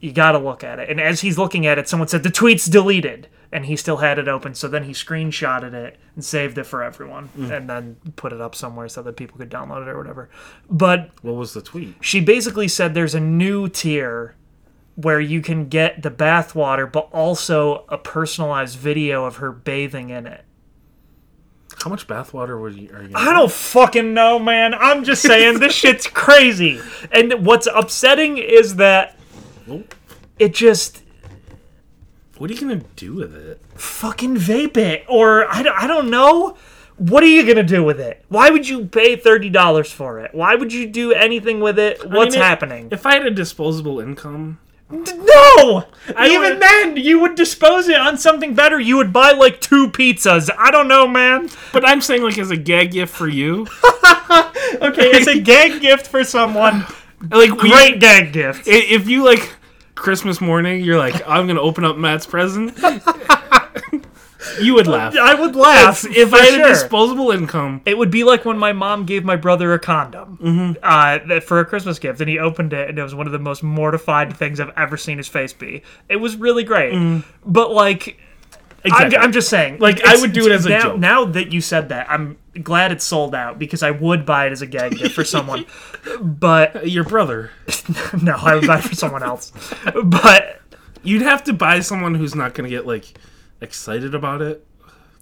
You 0.00 0.12
got 0.12 0.32
to 0.32 0.38
look 0.38 0.64
at 0.64 0.78
it. 0.78 0.88
And 0.88 0.98
as 0.98 1.20
he's 1.20 1.36
looking 1.36 1.66
at 1.66 1.78
it, 1.78 1.90
someone 1.90 2.08
said, 2.08 2.22
the 2.22 2.30
tweet's 2.30 2.64
deleted. 2.64 3.28
And 3.52 3.66
he 3.66 3.76
still 3.76 3.98
had 3.98 4.18
it 4.18 4.28
open. 4.28 4.54
So 4.54 4.66
then 4.66 4.84
he 4.84 4.92
screenshotted 4.92 5.74
it 5.74 5.98
and 6.14 6.24
saved 6.24 6.56
it 6.56 6.64
for 6.64 6.82
everyone 6.82 7.28
mm. 7.36 7.54
and 7.54 7.68
then 7.68 7.96
put 8.16 8.32
it 8.32 8.40
up 8.40 8.54
somewhere 8.54 8.88
so 8.88 9.02
that 9.02 9.16
people 9.16 9.36
could 9.36 9.50
download 9.50 9.82
it 9.82 9.88
or 9.88 9.98
whatever. 9.98 10.30
But 10.70 11.10
What 11.20 11.34
was 11.34 11.52
the 11.52 11.60
tweet? 11.60 11.96
she 12.00 12.20
basically 12.20 12.66
said 12.66 12.94
there's 12.94 13.14
a 13.14 13.20
new 13.20 13.68
tier 13.68 14.34
where 14.96 15.20
you 15.20 15.42
can 15.42 15.68
get 15.68 16.02
the 16.02 16.10
bathwater, 16.10 16.90
but 16.90 17.10
also 17.12 17.84
a 17.90 17.98
personalized 17.98 18.78
video 18.78 19.26
of 19.26 19.36
her 19.36 19.52
bathing 19.52 20.08
in 20.08 20.26
it. 20.26 20.44
How 21.82 21.90
much 21.90 22.06
bathwater 22.06 22.58
were 22.58 22.68
you? 22.70 22.90
Are 22.94 23.02
you 23.02 23.10
I 23.14 23.32
don't 23.32 23.50
fucking 23.52 24.14
know, 24.14 24.38
man. 24.38 24.72
I'm 24.74 25.04
just 25.04 25.22
saying 25.22 25.58
this 25.58 25.74
shit's 25.74 26.06
crazy. 26.06 26.80
And 27.12 27.44
what's 27.44 27.66
upsetting 27.66 28.38
is 28.38 28.76
that 28.76 29.18
it 30.38 30.54
just 30.54 31.02
What 32.38 32.50
are 32.50 32.54
you 32.54 32.60
gonna 32.60 32.82
do 32.96 33.14
with 33.14 33.34
it? 33.34 33.60
fucking 33.74 34.36
vape 34.36 34.76
it. 34.76 35.04
Or 35.08 35.46
I 35.52 35.62
don't, 35.62 35.76
I 35.76 35.86
don't 35.86 36.10
know. 36.10 36.56
What 36.96 37.22
are 37.24 37.26
you 37.26 37.42
to 37.56 37.62
do 37.64 37.82
with 37.82 37.98
it? 38.00 38.24
Why 38.28 38.50
would 38.50 38.68
you 38.68 38.86
pay 38.86 39.16
$30 39.16 39.90
for 39.92 40.20
it? 40.20 40.32
Why 40.32 40.54
would 40.54 40.72
you 40.72 40.86
do 40.86 41.12
anything 41.12 41.60
with 41.60 41.76
it? 41.78 42.08
What's 42.08 42.36
it- 42.36 42.40
happening? 42.40 42.88
If 42.92 43.04
I 43.04 43.14
had 43.14 43.26
a 43.26 43.30
disposable 43.32 43.98
income, 44.00 44.58
No! 44.94 45.84
I 46.16 46.28
Even 46.28 46.40
would- 46.52 46.60
then, 46.60 46.96
you 46.96 47.18
would 47.20 47.34
dispose 47.34 47.88
it 47.88 47.96
on 47.96 48.16
something 48.18 48.54
better. 48.54 48.78
You 48.78 48.96
would 48.98 49.12
buy 49.12 49.32
like 49.32 49.60
two 49.60 49.88
pizzas. 49.88 50.50
I 50.58 50.70
don't 50.70 50.86
know, 50.88 51.06
man. 51.08 51.48
but 51.72 51.86
I'm 51.88 52.00
saying 52.00 52.22
like 52.22 52.38
as 52.38 52.50
a 52.50 52.56
gag 52.56 52.92
gift 52.92 53.14
for 53.14 53.28
you. 53.28 53.66
Okay, 54.80 55.06
it's 55.10 55.28
a 55.28 55.38
gag 55.52 55.80
gift 55.80 56.08
for 56.08 56.24
someone. 56.24 56.84
Like 57.30 57.50
we- 57.62 57.70
Great 57.70 58.00
gag 58.00 58.32
gift. 58.32 58.62
if 58.66 59.06
you 59.08 59.22
like 59.24 59.54
Christmas 59.94 60.40
morning, 60.40 60.82
you're 60.84 60.98
like, 60.98 61.14
I'm 61.28 61.46
gonna 61.46 61.60
open 61.60 61.84
up 61.84 61.96
Matt's 61.96 62.26
present. 62.26 62.76
you 64.60 64.74
would 64.74 64.86
laugh. 64.86 65.16
I 65.16 65.34
would 65.34 65.56
laugh 65.56 66.04
if 66.04 66.30
for 66.30 66.36
I 66.36 66.40
had 66.40 66.54
sure. 66.54 66.66
a 66.66 66.68
disposable 66.68 67.30
income. 67.30 67.80
It 67.84 67.96
would 67.98 68.10
be 68.10 68.24
like 68.24 68.44
when 68.44 68.58
my 68.58 68.72
mom 68.72 69.04
gave 69.06 69.24
my 69.24 69.36
brother 69.36 69.72
a 69.72 69.78
condom 69.78 70.38
Mm-hmm. 70.42 70.78
uh, 70.82 71.40
for 71.40 71.60
a 71.60 71.64
Christmas 71.64 71.98
gift, 71.98 72.20
and 72.20 72.28
he 72.28 72.38
opened 72.38 72.72
it, 72.72 72.88
and 72.88 72.98
it 72.98 73.02
was 73.02 73.14
one 73.14 73.26
of 73.26 73.32
the 73.32 73.38
most 73.38 73.62
mortified 73.62 74.36
things 74.36 74.60
I've 74.60 74.72
ever 74.76 74.96
seen 74.96 75.18
his 75.18 75.28
face 75.28 75.52
be. 75.52 75.82
It 76.08 76.16
was 76.16 76.36
really 76.36 76.64
great, 76.64 77.22
but 77.44 77.70
like. 77.70 78.18
Exactly. 78.86 79.16
I'm, 79.16 79.24
I'm 79.24 79.32
just 79.32 79.48
saying, 79.48 79.78
Like, 79.78 80.04
I 80.04 80.20
would 80.20 80.34
do 80.34 80.44
it 80.44 80.52
as 80.52 80.66
a 80.66 80.68
now, 80.68 80.82
joke. 80.82 80.98
Now 80.98 81.24
that 81.24 81.52
you 81.52 81.62
said 81.62 81.88
that, 81.88 82.06
I'm 82.10 82.36
glad 82.62 82.92
it's 82.92 83.02
sold 83.06 83.34
out 83.34 83.58
because 83.58 83.82
I 83.82 83.90
would 83.90 84.26
buy 84.26 84.44
it 84.46 84.52
as 84.52 84.60
a 84.60 84.66
gag 84.66 84.98
gift 84.98 85.14
for 85.14 85.24
someone. 85.24 85.64
But 86.20 86.86
Your 86.90 87.04
brother. 87.04 87.50
no, 88.22 88.34
I 88.34 88.54
would 88.56 88.66
buy 88.66 88.80
it 88.80 88.84
for 88.84 88.94
someone 88.94 89.22
else. 89.22 89.52
But 90.04 90.60
You'd 91.02 91.22
have 91.22 91.44
to 91.44 91.54
buy 91.54 91.80
someone 91.80 92.14
who's 92.14 92.34
not 92.34 92.52
gonna 92.52 92.68
get 92.68 92.86
like 92.86 93.14
excited 93.64 94.14
about 94.14 94.40
it. 94.42 94.64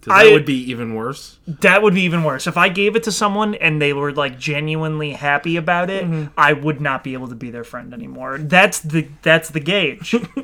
I- 0.08 0.24
that 0.24 0.32
would 0.32 0.44
be 0.46 0.56
even 0.68 0.94
worse. 0.96 1.38
That 1.46 1.80
would 1.80 1.94
be 1.94 2.00
even 2.02 2.24
worse. 2.24 2.48
If 2.48 2.56
I 2.56 2.68
gave 2.68 2.96
it 2.96 3.04
to 3.04 3.12
someone 3.12 3.54
and 3.54 3.80
they 3.80 3.92
were 3.92 4.10
like 4.12 4.36
genuinely 4.36 5.12
happy 5.12 5.56
about 5.56 5.90
it, 5.90 6.02
Mm-hmm. 6.04 6.24
I 6.36 6.54
would 6.54 6.80
not 6.80 7.04
be 7.04 7.12
able 7.12 7.28
to 7.28 7.36
be 7.36 7.50
their 7.50 7.62
friend 7.62 7.94
anymore. 7.94 8.38
That's 8.38 8.80
the 8.80 9.06
that's 9.22 9.50
the 9.50 9.60
gauge. 9.60 10.10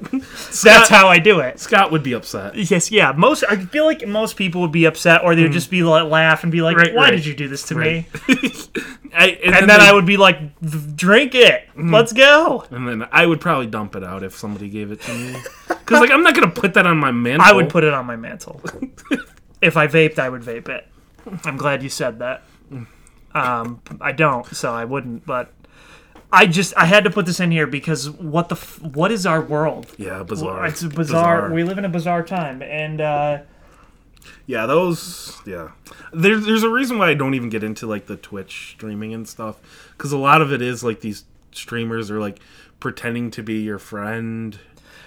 that's 0.62 0.88
how 0.88 1.08
I 1.08 1.18
do 1.18 1.40
it. 1.40 1.58
Scott 1.58 1.90
would 1.90 2.04
be 2.04 2.12
upset. 2.12 2.54
Yes, 2.54 2.92
yeah. 2.92 3.10
Most 3.10 3.42
I 3.48 3.56
feel 3.56 3.84
like 3.84 4.06
most 4.06 4.36
people 4.36 4.60
would 4.60 4.70
be 4.70 4.84
upset, 4.84 5.24
or 5.24 5.34
they 5.34 5.42
would 5.42 5.50
just 5.52 5.72
be 5.72 5.82
like 5.82 6.08
laugh 6.08 6.44
and 6.44 6.52
be 6.52 6.62
like, 6.62 6.76
Mm. 6.76 6.80
Right, 6.80 6.94
"Why 6.94 7.02
right. 7.06 7.10
did 7.10 7.26
you 7.26 7.34
do 7.34 7.48
this 7.48 7.64
to 7.64 7.74
Right. 7.74 8.06
me?" 8.28 8.38
I, 9.14 9.28
And 9.44 9.68
then 9.68 9.80
I 9.80 9.86
they- 9.88 9.92
would 9.94 10.06
be 10.06 10.16
like, 10.16 10.38
"Drink 10.96 11.34
it, 11.34 11.68
Mm-hmm. 11.70 11.92
let's 11.94 12.12
go." 12.12 12.64
And 12.70 12.86
then 12.88 13.06
I 13.12 13.24
would 13.26 13.40
probably 13.40 13.66
dump 13.66 13.96
it 13.96 14.04
out 14.04 14.22
if 14.22 14.36
somebody 14.36 14.68
gave 14.68 14.90
it 14.92 15.00
to 15.02 15.14
me. 15.14 15.36
Because 15.68 16.00
like 16.02 16.10
I'm 16.10 16.22
not 16.22 16.34
gonna 16.34 16.50
put 16.50 16.74
that 16.74 16.86
on 16.86 16.98
my 16.98 17.10
mantle. 17.12 17.46
I 17.48 17.52
would 17.52 17.70
put 17.70 17.82
it 17.82 17.94
on 17.94 18.04
my 18.04 18.16
mantle. 18.16 18.60
if 19.62 19.78
I 19.78 19.86
vaped, 19.86 20.18
I 20.18 20.28
would 20.28 20.42
vape 20.42 20.68
it. 20.68 20.86
I'm 21.44 21.56
glad 21.56 21.82
you 21.82 21.88
said 21.88 22.18
that. 22.18 22.42
Um, 23.34 23.80
I 24.00 24.12
don't, 24.12 24.46
so 24.54 24.72
I 24.72 24.84
wouldn't. 24.84 25.24
But 25.24 25.50
I 26.30 26.46
just 26.46 26.74
I 26.76 26.84
had 26.84 27.04
to 27.04 27.10
put 27.10 27.24
this 27.24 27.40
in 27.40 27.50
here 27.50 27.66
because 27.66 28.10
what 28.10 28.50
the 28.50 28.56
f- 28.56 28.80
what 28.82 29.10
is 29.10 29.24
our 29.24 29.40
world? 29.40 29.86
Yeah, 29.96 30.22
bizarre. 30.24 30.66
It's 30.66 30.82
a 30.82 30.88
bizarre, 30.88 31.50
We 31.50 31.64
live 31.64 31.78
in 31.78 31.86
a 31.86 31.88
bizarre 31.88 32.22
time, 32.22 32.60
and 32.62 33.00
uh, 33.00 33.38
Yeah, 34.46 34.66
those. 34.66 35.40
Yeah, 35.46 35.70
there's 36.12 36.44
there's 36.46 36.62
a 36.62 36.70
reason 36.70 36.98
why 36.98 37.10
I 37.10 37.14
don't 37.14 37.34
even 37.34 37.48
get 37.48 37.62
into 37.62 37.86
like 37.86 38.06
the 38.06 38.16
Twitch 38.16 38.72
streaming 38.72 39.14
and 39.14 39.28
stuff 39.28 39.56
because 39.96 40.12
a 40.12 40.18
lot 40.18 40.40
of 40.42 40.52
it 40.52 40.62
is 40.62 40.82
like 40.84 41.00
these 41.00 41.24
streamers 41.52 42.10
are 42.10 42.20
like 42.20 42.40
pretending 42.80 43.30
to 43.32 43.42
be 43.42 43.60
your 43.62 43.78
friend. 43.78 44.58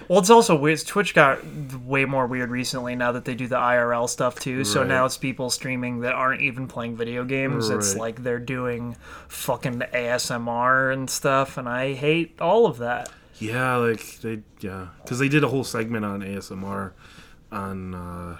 well, 0.09 0.19
it's 0.19 0.29
also 0.29 0.55
weird. 0.55 0.79
Twitch 0.85 1.13
got 1.13 1.39
way 1.85 2.05
more 2.05 2.27
weird 2.27 2.49
recently 2.49 2.95
now 2.95 3.11
that 3.13 3.23
they 3.25 3.35
do 3.35 3.47
the 3.47 3.55
IRL 3.55 4.09
stuff 4.09 4.39
too. 4.39 4.63
So 4.65 4.83
now 4.83 5.05
it's 5.05 5.17
people 5.17 5.49
streaming 5.49 6.01
that 6.01 6.13
aren't 6.13 6.41
even 6.41 6.67
playing 6.67 6.97
video 6.97 7.23
games. 7.23 7.69
It's 7.69 7.95
like 7.95 8.23
they're 8.23 8.39
doing 8.39 8.95
fucking 9.27 9.79
ASMR 9.93 10.93
and 10.93 11.09
stuff, 11.09 11.57
and 11.57 11.67
I 11.69 11.93
hate 11.93 12.39
all 12.41 12.65
of 12.65 12.77
that. 12.79 13.09
Yeah, 13.39 13.75
like 13.77 14.19
they 14.19 14.41
yeah 14.59 14.87
because 15.03 15.19
they 15.19 15.29
did 15.29 15.43
a 15.43 15.47
whole 15.47 15.63
segment 15.63 16.05
on 16.05 16.21
ASMR 16.21 16.91
on 17.51 17.95
uh, 17.95 18.37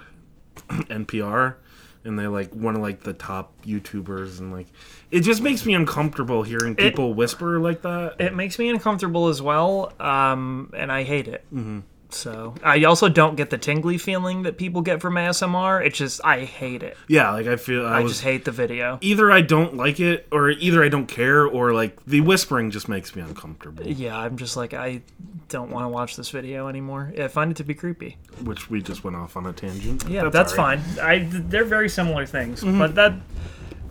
NPR. 0.68 1.56
And 2.04 2.18
they 2.18 2.26
like 2.26 2.52
one 2.52 2.74
of 2.74 2.82
like 2.82 3.04
the 3.04 3.12
top 3.12 3.52
YouTubers, 3.64 4.40
and 4.40 4.52
like 4.52 4.66
it 5.12 5.20
just 5.20 5.40
makes 5.40 5.64
me 5.64 5.72
uncomfortable 5.74 6.42
hearing 6.42 6.74
people 6.74 7.14
whisper 7.14 7.60
like 7.60 7.82
that. 7.82 8.16
it 8.20 8.34
makes 8.34 8.58
me 8.58 8.68
uncomfortable 8.70 9.28
as 9.28 9.40
well, 9.40 9.92
um, 10.00 10.72
and 10.76 10.90
I 10.90 11.04
hate 11.04 11.28
it. 11.28 11.44
Mm-hmm. 11.54 11.78
So 12.14 12.54
I 12.62 12.84
also 12.84 13.08
don't 13.08 13.36
get 13.36 13.50
the 13.50 13.58
tingly 13.58 13.98
feeling 13.98 14.42
that 14.42 14.58
people 14.58 14.82
get 14.82 15.00
from 15.00 15.14
ASMR. 15.14 15.84
It's 15.84 15.98
just 15.98 16.20
I 16.24 16.44
hate 16.44 16.82
it. 16.82 16.96
yeah, 17.08 17.30
like 17.32 17.46
I 17.46 17.56
feel 17.56 17.86
I, 17.86 17.98
I 17.98 18.00
was 18.00 18.12
just 18.12 18.24
hate 18.24 18.44
the 18.44 18.50
video. 18.50 18.98
either 19.00 19.30
I 19.30 19.40
don't 19.40 19.76
like 19.76 20.00
it 20.00 20.26
or 20.30 20.50
either 20.50 20.82
I 20.82 20.88
don't 20.88 21.06
care 21.06 21.44
or 21.44 21.72
like 21.72 22.04
the 22.06 22.20
whispering 22.20 22.70
just 22.70 22.88
makes 22.88 23.14
me 23.14 23.22
uncomfortable, 23.22 23.86
Yeah, 23.86 24.18
I'm 24.18 24.36
just 24.36 24.56
like 24.56 24.74
I 24.74 25.02
don't 25.48 25.70
want 25.70 25.84
to 25.84 25.88
watch 25.88 26.16
this 26.16 26.30
video 26.30 26.68
anymore. 26.68 27.12
I 27.18 27.28
find 27.28 27.50
it 27.50 27.56
to 27.58 27.64
be 27.64 27.74
creepy. 27.74 28.16
which 28.42 28.70
we 28.70 28.82
just 28.82 29.04
went 29.04 29.16
off 29.16 29.36
on 29.36 29.46
a 29.46 29.52
tangent. 29.52 30.08
Yeah, 30.08 30.28
that's, 30.28 30.52
all 30.52 30.66
right. 30.66 30.80
fine. 30.80 30.98
I 31.04 31.26
they're 31.28 31.64
very 31.64 31.88
similar 31.88 32.26
things, 32.26 32.62
mm-hmm. 32.62 32.78
but 32.78 32.94
that 32.94 33.14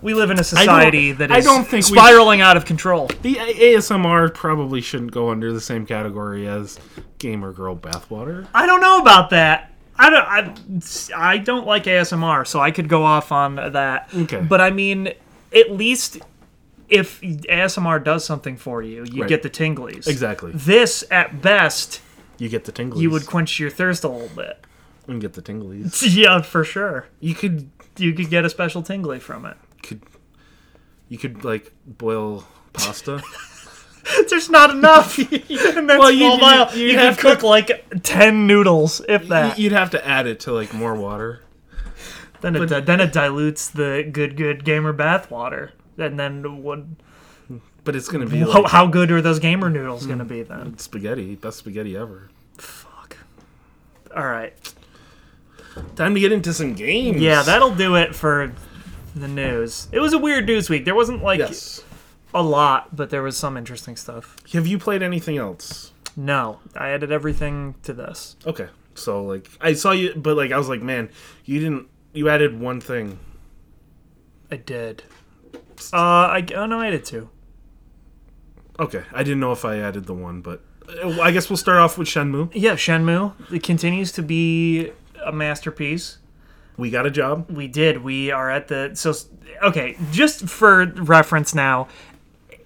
we 0.02 0.14
live 0.14 0.30
in 0.30 0.38
a 0.38 0.44
society 0.44 1.12
that 1.12 1.30
is 1.30 1.36
I 1.36 1.40
don't 1.40 1.64
think 1.64 1.86
we- 1.88 1.96
spiraling 1.96 2.40
out 2.40 2.56
of 2.56 2.64
control. 2.64 3.08
The 3.22 3.36
ASMR 3.36 4.34
probably 4.34 4.80
shouldn't 4.80 5.12
go 5.12 5.30
under 5.30 5.52
the 5.52 5.60
same 5.60 5.86
category 5.86 6.46
as 6.46 6.78
gamer 7.18 7.52
girl 7.52 7.76
bathwater. 7.76 8.46
I 8.54 8.66
don't 8.66 8.80
know 8.80 8.98
about 9.00 9.30
that. 9.30 9.72
I 9.98 10.10
don't. 10.10 10.24
I, 11.16 11.32
I 11.32 11.38
don't 11.38 11.66
like 11.66 11.84
ASMR, 11.84 12.46
so 12.46 12.60
I 12.60 12.70
could 12.70 12.88
go 12.88 13.04
off 13.04 13.30
on 13.30 13.56
that. 13.56 14.08
Okay. 14.14 14.40
But 14.40 14.60
I 14.60 14.70
mean, 14.70 15.12
at 15.54 15.70
least 15.70 16.18
if 16.88 17.20
ASMR 17.20 18.02
does 18.02 18.24
something 18.24 18.56
for 18.56 18.82
you, 18.82 19.04
you 19.10 19.22
Right. 19.22 19.28
get 19.28 19.42
the 19.42 19.50
tinglies. 19.50 20.06
Exactly. 20.08 20.52
This, 20.52 21.04
at 21.10 21.40
best, 21.40 22.00
You 22.38 22.48
get 22.48 22.64
the 22.64 22.72
tinglies. 22.72 23.00
you 23.00 23.10
would 23.10 23.26
quench 23.26 23.58
your 23.60 23.70
thirst 23.70 24.02
a 24.04 24.08
little 24.08 24.34
bit. 24.34 24.58
and 25.06 25.20
get 25.20 25.32
the 25.34 25.42
tinglies. 25.42 26.02
Yeah, 26.16 26.42
for 26.42 26.64
sure. 26.64 27.06
You 27.20 27.34
could 27.34 27.70
You 27.98 28.12
could 28.14 28.28
get 28.30 28.44
a 28.44 28.50
special 28.50 28.82
tingly 28.82 29.20
from 29.20 29.44
it. 29.46 29.56
Could 29.82 30.02
you 31.08 31.18
could 31.18 31.44
like 31.44 31.72
boil 31.86 32.44
pasta. 32.72 33.22
There's 34.28 34.50
not 34.50 34.70
enough. 34.70 35.18
In 35.20 35.86
that 35.86 35.98
Well, 35.98 36.10
you- 36.10 36.26
you- 36.26 36.82
you 36.86 36.92
you, 36.92 36.98
have 36.98 37.18
could 37.18 37.38
cook 37.38 37.42
like 37.42 38.02
ten 38.02 38.46
noodles, 38.46 39.00
if 39.08 39.28
that. 39.28 39.58
You'd 39.58 39.72
have 39.72 39.90
to 39.90 40.06
add 40.06 40.26
it 40.26 40.40
to 40.40 40.52
like 40.52 40.72
more 40.74 40.94
water. 40.94 41.42
then 42.40 42.56
it 42.56 42.86
then 42.86 43.00
it 43.00 43.12
dilutes 43.12 43.68
the 43.68 44.08
good 44.10 44.36
good 44.36 44.64
gamer 44.64 44.92
bath 44.92 45.30
water. 45.30 45.72
And 45.98 46.18
then 46.18 46.62
what? 46.62 46.80
But 47.84 47.96
it's 47.96 48.08
gonna 48.08 48.26
be 48.26 48.40
How, 48.40 48.62
like 48.62 48.70
how 48.70 48.86
good 48.86 49.10
are 49.12 49.20
those 49.20 49.38
gamer 49.38 49.68
noodles 49.68 50.06
going 50.06 50.18
to 50.18 50.24
mm. 50.24 50.28
be 50.28 50.42
then? 50.42 50.78
spaghetti, 50.78 51.34
best 51.34 51.58
spaghetti 51.58 51.96
ever. 51.96 52.28
Fuck. 52.56 53.16
All 54.14 54.24
right. 54.26 54.54
Time 55.96 56.14
to 56.14 56.20
get 56.20 56.32
into 56.32 56.52
some 56.52 56.74
games. 56.74 57.20
Yeah, 57.20 57.42
that'll 57.42 57.74
do 57.74 57.96
it 57.96 58.14
for 58.14 58.52
the 59.14 59.28
news. 59.28 59.88
It 59.92 60.00
was 60.00 60.12
a 60.12 60.18
weird 60.18 60.46
news 60.46 60.70
week. 60.70 60.84
There 60.84 60.94
wasn't 60.94 61.22
like 61.22 61.38
yes. 61.38 61.82
a 62.34 62.42
lot, 62.42 62.94
but 62.94 63.10
there 63.10 63.22
was 63.22 63.36
some 63.36 63.56
interesting 63.56 63.96
stuff. 63.96 64.36
Have 64.52 64.66
you 64.66 64.78
played 64.78 65.02
anything 65.02 65.38
else? 65.38 65.92
No, 66.16 66.60
I 66.74 66.90
added 66.90 67.12
everything 67.12 67.74
to 67.82 67.92
this. 67.92 68.36
Okay. 68.46 68.68
So 68.94 69.24
like 69.24 69.48
I 69.60 69.72
saw 69.72 69.92
you 69.92 70.14
but 70.14 70.36
like 70.36 70.52
I 70.52 70.58
was 70.58 70.68
like, 70.68 70.82
man, 70.82 71.10
you 71.44 71.60
didn't 71.60 71.88
you 72.12 72.28
added 72.28 72.58
one 72.58 72.80
thing. 72.80 73.18
I 74.50 74.56
did. 74.56 75.04
Uh, 75.92 75.96
I 75.96 76.46
oh 76.54 76.66
no, 76.66 76.80
I 76.80 76.90
did 76.90 77.04
two. 77.04 77.30
Okay. 78.78 79.04
I 79.12 79.22
didn't 79.22 79.40
know 79.40 79.52
if 79.52 79.64
I 79.64 79.78
added 79.78 80.06
the 80.06 80.14
one, 80.14 80.42
but 80.42 80.62
uh, 81.02 81.20
I 81.20 81.30
guess 81.30 81.48
we'll 81.48 81.56
start 81.56 81.78
off 81.78 81.96
with 81.96 82.08
Shenmue. 82.08 82.50
Yeah, 82.52 82.74
Shenmue. 82.74 83.52
It 83.52 83.62
continues 83.62 84.12
to 84.12 84.22
be 84.22 84.92
a 85.24 85.32
masterpiece. 85.32 86.18
We 86.76 86.90
got 86.90 87.06
a 87.06 87.10
job. 87.10 87.50
We 87.50 87.68
did. 87.68 88.02
We 88.02 88.30
are 88.30 88.50
at 88.50 88.68
the 88.68 88.92
so 88.94 89.14
okay. 89.62 89.96
Just 90.10 90.48
for 90.48 90.86
reference 90.86 91.54
now, 91.54 91.88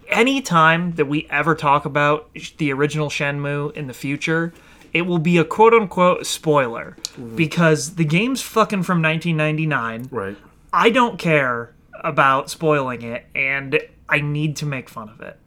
any 0.08 0.40
time 0.40 0.94
that 0.94 1.06
we 1.06 1.26
ever 1.30 1.54
talk 1.54 1.84
about 1.84 2.30
the 2.58 2.72
original 2.72 3.08
Shenmue 3.08 3.74
in 3.74 3.86
the 3.86 3.94
future, 3.94 4.52
it 4.92 5.02
will 5.02 5.18
be 5.18 5.38
a 5.38 5.44
quote 5.44 5.74
unquote 5.74 6.26
spoiler 6.26 6.96
mm-hmm. 7.00 7.36
because 7.36 7.96
the 7.96 8.04
game's 8.04 8.42
fucking 8.42 8.82
from 8.82 9.02
1999. 9.02 10.08
Right. 10.10 10.36
I 10.72 10.90
don't 10.90 11.18
care 11.18 11.74
about 12.02 12.50
spoiling 12.50 13.02
it, 13.02 13.26
and 13.34 13.80
I 14.08 14.20
need 14.20 14.56
to 14.56 14.66
make 14.66 14.88
fun 14.88 15.08
of 15.08 15.20
it. 15.20 15.38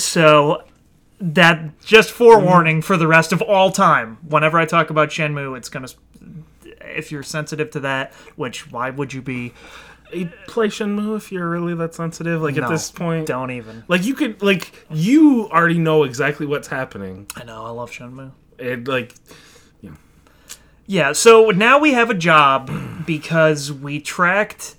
So 0.00 0.64
that 1.20 1.80
just 1.80 2.10
forewarning 2.10 2.78
mm-hmm. 2.78 2.86
for 2.86 2.96
the 2.96 3.06
rest 3.06 3.32
of 3.32 3.40
all 3.42 3.70
time. 3.70 4.18
Whenever 4.28 4.58
I 4.58 4.66
talk 4.66 4.90
about 4.90 5.10
Shenmue, 5.10 5.56
it's 5.56 5.68
gonna. 5.68 5.88
If 6.88 7.12
you're 7.12 7.22
sensitive 7.22 7.70
to 7.72 7.80
that, 7.80 8.12
which 8.36 8.70
why 8.70 8.90
would 8.90 9.12
you 9.12 9.22
be? 9.22 9.52
You 10.12 10.30
play 10.46 10.68
Shenmue 10.68 11.16
if 11.16 11.32
you're 11.32 11.48
really 11.48 11.74
that 11.74 11.94
sensitive. 11.94 12.40
Like 12.40 12.54
No, 12.54 12.64
at 12.64 12.68
this 12.68 12.90
point, 12.90 13.26
Don't 13.26 13.50
even. 13.50 13.84
like 13.88 14.04
you 14.04 14.14
could 14.14 14.40
like 14.42 14.86
you 14.90 15.48
already 15.50 15.78
know 15.78 16.04
exactly 16.04 16.46
what's 16.46 16.68
happening. 16.68 17.26
I 17.36 17.44
know. 17.44 17.64
I 17.64 17.70
love 17.70 17.90
Shenmue. 17.90 18.30
And 18.58 18.86
like 18.86 19.14
Yeah, 20.86 21.12
so 21.12 21.50
now 21.50 21.78
we 21.78 21.92
have 21.94 22.10
a 22.10 22.14
job 22.14 22.70
because 23.06 23.72
we 23.72 24.00
tracked 24.00 24.76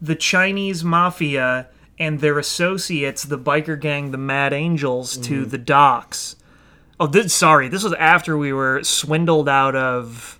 the 0.00 0.14
Chinese 0.14 0.84
mafia 0.84 1.68
and 1.98 2.20
their 2.20 2.38
associates, 2.38 3.24
the 3.24 3.38
biker 3.38 3.78
gang, 3.78 4.12
the 4.12 4.18
Mad 4.18 4.52
Angels, 4.52 5.16
to 5.18 5.40
mm-hmm. 5.40 5.50
the 5.50 5.58
docks. 5.58 6.36
Oh, 7.00 7.06
this, 7.06 7.34
sorry, 7.34 7.68
this 7.68 7.82
was 7.82 7.92
after 7.94 8.36
we 8.36 8.52
were 8.52 8.82
swindled 8.82 9.48
out 9.48 9.74
of 9.74 10.37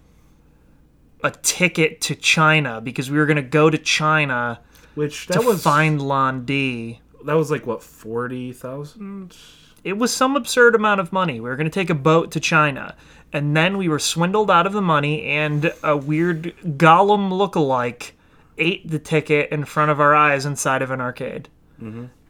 a 1.22 1.30
ticket 1.30 2.00
to 2.02 2.14
China 2.14 2.80
because 2.80 3.10
we 3.10 3.18
were 3.18 3.26
going 3.26 3.36
to 3.36 3.42
go 3.42 3.68
to 3.70 3.78
China 3.78 4.60
which 4.94 5.26
to 5.28 5.34
that 5.34 5.44
was 5.44 5.62
find 5.62 6.00
Lan 6.02 6.44
Di. 6.44 7.00
That 7.24 7.34
was 7.34 7.50
like 7.50 7.66
what 7.66 7.82
forty 7.82 8.52
thousand. 8.52 9.36
It 9.84 9.96
was 9.96 10.12
some 10.12 10.34
absurd 10.36 10.74
amount 10.74 11.00
of 11.00 11.12
money. 11.12 11.34
We 11.40 11.48
were 11.48 11.56
going 11.56 11.66
to 11.70 11.70
take 11.80 11.88
a 11.90 11.94
boat 11.94 12.32
to 12.32 12.40
China, 12.40 12.96
and 13.32 13.56
then 13.56 13.76
we 13.78 13.88
were 13.88 13.98
swindled 14.00 14.50
out 14.50 14.66
of 14.66 14.72
the 14.72 14.82
money, 14.82 15.22
and 15.22 15.72
a 15.84 15.96
weird 15.96 16.54
Gollum 16.64 17.30
look-alike 17.32 18.14
ate 18.58 18.88
the 18.90 18.98
ticket 18.98 19.50
in 19.52 19.64
front 19.64 19.90
of 19.92 20.00
our 20.00 20.14
eyes 20.16 20.44
inside 20.44 20.82
of 20.82 20.90
an 20.90 21.00
arcade. 21.00 21.48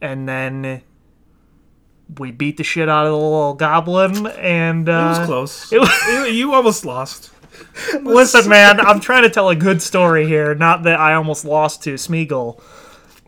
And 0.00 0.28
then 0.28 0.82
we 2.18 2.30
beat 2.32 2.56
the 2.58 2.64
shit 2.64 2.88
out 2.88 3.06
of 3.06 3.12
the 3.12 3.16
little 3.18 3.54
goblin, 3.54 4.26
and 4.26 4.88
uh, 4.88 4.92
It 4.92 5.18
was 5.20 5.26
close. 5.26 5.72
it 5.72 5.80
was- 5.80 6.30
you 6.34 6.52
almost 6.54 6.84
lost. 6.84 7.30
listen, 8.02 8.48
man, 8.48 8.80
I'm 8.80 9.00
trying 9.00 9.22
to 9.22 9.30
tell 9.30 9.48
a 9.48 9.56
good 9.56 9.82
story 9.82 10.26
here, 10.26 10.54
not 10.54 10.82
that 10.84 10.98
I 10.98 11.14
almost 11.14 11.44
lost 11.44 11.82
to 11.84 11.94
Smeagol. 11.94 12.60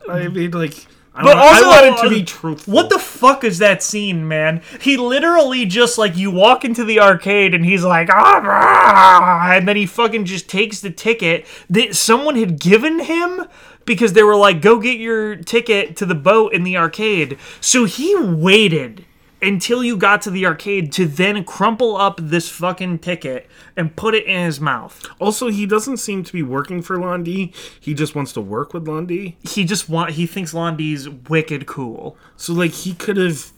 I 0.09 0.27
mean, 0.27 0.51
like, 0.51 0.87
I, 1.13 1.23
But 1.23 1.35
want, 1.35 1.39
also, 1.39 1.65
I 1.65 1.89
wanted 1.89 2.01
to 2.01 2.07
uh, 2.07 2.09
be 2.09 2.23
truthful. 2.23 2.73
What 2.73 2.89
the 2.89 2.99
fuck 2.99 3.43
is 3.43 3.57
that 3.57 3.83
scene, 3.83 4.27
man? 4.27 4.61
He 4.79 4.97
literally 4.97 5.65
just 5.65 5.97
like 5.97 6.15
you 6.15 6.31
walk 6.31 6.63
into 6.63 6.85
the 6.85 6.99
arcade 6.99 7.53
and 7.53 7.65
he's 7.65 7.83
like, 7.83 8.09
ah," 8.11 9.51
and 9.51 9.67
then 9.67 9.75
he 9.75 9.85
fucking 9.85 10.25
just 10.25 10.49
takes 10.49 10.79
the 10.79 10.89
ticket 10.89 11.45
that 11.69 11.95
someone 11.95 12.35
had 12.35 12.59
given 12.59 12.99
him 12.99 13.45
because 13.85 14.13
they 14.13 14.23
were 14.23 14.35
like, 14.35 14.61
go 14.61 14.79
get 14.79 14.99
your 14.99 15.35
ticket 15.35 15.95
to 15.97 16.05
the 16.05 16.15
boat 16.15 16.53
in 16.53 16.63
the 16.63 16.77
arcade. 16.77 17.37
So 17.59 17.85
he 17.85 18.15
waited 18.15 19.05
until 19.41 19.83
you 19.83 19.97
got 19.97 20.21
to 20.21 20.29
the 20.29 20.45
arcade 20.45 20.91
to 20.93 21.05
then 21.07 21.43
crumple 21.43 21.97
up 21.97 22.19
this 22.21 22.49
fucking 22.49 22.99
ticket 22.99 23.47
and 23.75 23.95
put 23.95 24.13
it 24.13 24.25
in 24.25 24.45
his 24.45 24.59
mouth. 24.59 25.05
Also, 25.19 25.49
he 25.49 25.65
doesn't 25.65 25.97
seem 25.97 26.23
to 26.23 26.33
be 26.33 26.43
working 26.43 26.81
for 26.81 26.99
Lan 26.99 27.23
Di. 27.23 27.51
He 27.79 27.93
just 27.93 28.15
wants 28.15 28.33
to 28.33 28.41
work 28.41 28.73
with 28.73 28.87
Lan 28.87 29.07
Di. 29.07 29.37
He 29.43 29.65
just 29.65 29.89
want 29.89 30.11
he 30.11 30.25
thinks 30.25 30.53
Lan 30.53 30.77
Di's 30.77 31.09
wicked 31.09 31.65
cool. 31.65 32.17
So, 32.37 32.53
like, 32.53 32.71
he 32.71 32.93
could 32.93 33.17
have 33.17 33.51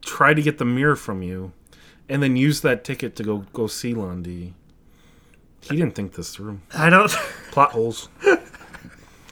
tried 0.00 0.34
to 0.34 0.42
get 0.42 0.58
the 0.58 0.64
mirror 0.64 0.96
from 0.96 1.22
you, 1.22 1.52
and 2.08 2.22
then 2.22 2.36
use 2.36 2.60
that 2.60 2.84
ticket 2.84 3.16
to 3.16 3.22
go 3.22 3.38
go 3.52 3.66
see 3.66 3.94
Lan 3.94 4.22
Di. 4.22 4.54
He 5.60 5.76
didn't 5.76 5.94
think 5.94 6.14
this 6.14 6.34
through. 6.34 6.60
I 6.74 6.90
don't 6.90 7.10
Plot 7.50 7.72
holes. 7.72 8.08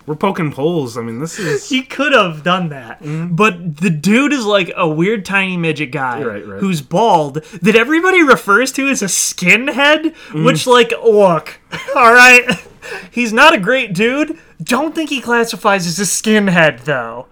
We're 0.07 0.17
poking 0.17 0.51
holes. 0.51 0.97
I 0.97 1.03
mean, 1.03 1.21
this 1.21 1.39
is 1.39 1.69
He 1.69 1.83
could 1.83 2.13
have 2.13 2.43
done 2.43 2.71
that. 2.71 3.01
Mm-hmm. 3.01 3.35
But 3.35 3.77
the 3.77 3.91
dude 3.91 4.33
is 4.33 4.45
like 4.45 4.73
a 4.77 4.89
weird 4.89 5.25
tiny 5.25 5.57
midget 5.57 5.93
guy 5.93 6.23
Right, 6.23 6.47
right. 6.47 6.61
who's 6.61 6.83
bald 6.83 7.43
that 7.63 7.77
everybody 7.77 8.23
refers 8.23 8.73
to 8.73 8.89
as 8.89 9.03
a 9.03 9.07
skinhead, 9.07 10.15
mm. 10.29 10.45
which 10.45 10.67
like 10.67 10.93
look, 11.03 11.61
all 11.97 12.13
right. 12.13 12.45
He's 13.13 13.33
not 13.33 13.55
a 13.55 13.61
great 13.61 13.95
dude. 13.95 14.39
Don't 14.61 14.93
think 14.95 15.09
he 15.09 15.21
classifies 15.21 15.87
as 15.87 16.01
a 16.01 16.03
skinhead 16.03 16.81
though. 16.81 17.29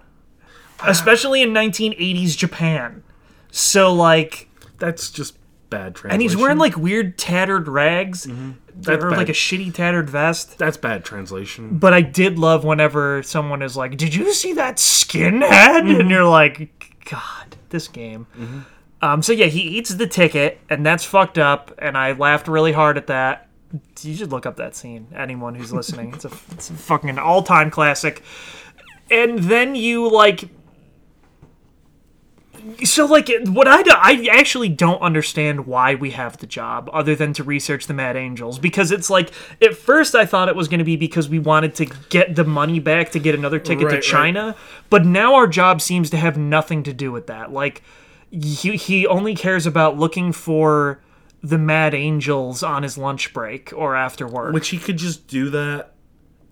Ah. 0.79 0.89
Especially 0.89 1.41
in 1.41 1.49
1980s 1.49 2.37
Japan. 2.37 3.03
So 3.51 3.93
like 3.93 4.47
that's 4.79 5.11
just 5.11 5.35
bad 5.71 5.95
translation. 5.95 6.13
and 6.13 6.21
he's 6.21 6.37
wearing 6.37 6.59
like 6.59 6.77
weird 6.77 7.17
tattered 7.17 7.67
rags 7.67 8.27
mm-hmm. 8.27 8.51
That's 8.75 9.03
or 9.03 9.09
bad. 9.09 9.17
like 9.17 9.29
a 9.29 9.33
shitty 9.33 9.73
tattered 9.73 10.09
vest. 10.09 10.57
that's 10.57 10.77
bad 10.77 11.03
translation. 11.03 11.77
But 11.77 11.93
I 11.93 12.01
did 12.01 12.37
love 12.39 12.63
whenever 12.63 13.23
someone 13.23 13.61
is 13.61 13.75
like, 13.75 13.97
"Did 13.97 14.13
you 14.13 14.33
see 14.33 14.53
that 14.53 14.77
skinhead?" 14.77 15.79
And 15.79 15.87
mm-hmm. 15.87 16.09
you're 16.09 16.25
like, 16.25 16.95
"God, 17.09 17.57
this 17.69 17.87
game." 17.87 18.27
Mm-hmm. 18.37 18.59
Um, 19.01 19.21
so 19.21 19.33
yeah, 19.33 19.47
he 19.47 19.61
eats 19.61 19.89
the 19.89 20.07
ticket, 20.07 20.59
and 20.69 20.85
that's 20.85 21.03
fucked 21.03 21.37
up. 21.37 21.73
And 21.79 21.97
I 21.97 22.13
laughed 22.13 22.47
really 22.47 22.71
hard 22.71 22.97
at 22.97 23.07
that. 23.07 23.49
You 24.01 24.15
should 24.15 24.31
look 24.31 24.45
up 24.45 24.57
that 24.57 24.75
scene. 24.75 25.07
Anyone 25.15 25.55
who's 25.55 25.73
listening, 25.73 26.13
it's 26.13 26.25
a 26.25 26.31
it's 26.51 26.69
a 26.69 26.73
fucking 26.73 27.17
all 27.17 27.43
time 27.43 27.71
classic. 27.71 28.23
And 29.09 29.39
then 29.39 29.75
you 29.75 30.09
like. 30.09 30.49
So 32.83 33.05
like 33.05 33.29
what 33.45 33.67
I 33.67 33.81
do, 33.83 33.91
I 33.93 34.27
actually 34.31 34.69
don't 34.69 35.01
understand 35.01 35.65
why 35.65 35.95
we 35.95 36.11
have 36.11 36.37
the 36.37 36.47
job 36.47 36.89
other 36.93 37.15
than 37.15 37.33
to 37.33 37.43
research 37.43 37.87
the 37.87 37.93
Mad 37.93 38.15
Angels 38.15 38.59
because 38.59 38.91
it's 38.91 39.09
like 39.09 39.31
at 39.61 39.75
first 39.75 40.15
I 40.15 40.25
thought 40.25 40.49
it 40.49 40.55
was 40.55 40.67
going 40.67 40.79
to 40.79 40.83
be 40.85 40.95
because 40.95 41.29
we 41.29 41.39
wanted 41.39 41.75
to 41.75 41.85
get 42.09 42.35
the 42.35 42.43
money 42.43 42.79
back 42.79 43.11
to 43.11 43.19
get 43.19 43.35
another 43.35 43.59
ticket 43.59 43.85
Right, 43.85 43.91
to 43.91 43.95
right. 43.97 44.03
China, 44.03 44.55
but 44.89 45.05
now 45.05 45.35
our 45.35 45.47
job 45.47 45.81
seems 45.81 46.09
to 46.11 46.17
have 46.17 46.37
nothing 46.37 46.83
to 46.83 46.93
do 46.93 47.11
with 47.11 47.27
that. 47.27 47.51
Like 47.51 47.81
he 48.29 48.77
he 48.77 49.07
only 49.07 49.35
cares 49.35 49.65
about 49.65 49.97
looking 49.97 50.31
for 50.31 51.01
the 51.43 51.57
Mad 51.57 51.93
Angels 51.93 52.61
on 52.61 52.83
his 52.83 52.97
lunch 52.97 53.33
break 53.33 53.73
or 53.73 53.95
after 53.95 54.27
work. 54.27 54.53
Which 54.53 54.69
he 54.69 54.77
could 54.77 54.97
just 54.97 55.27
do 55.27 55.49
that 55.49 55.93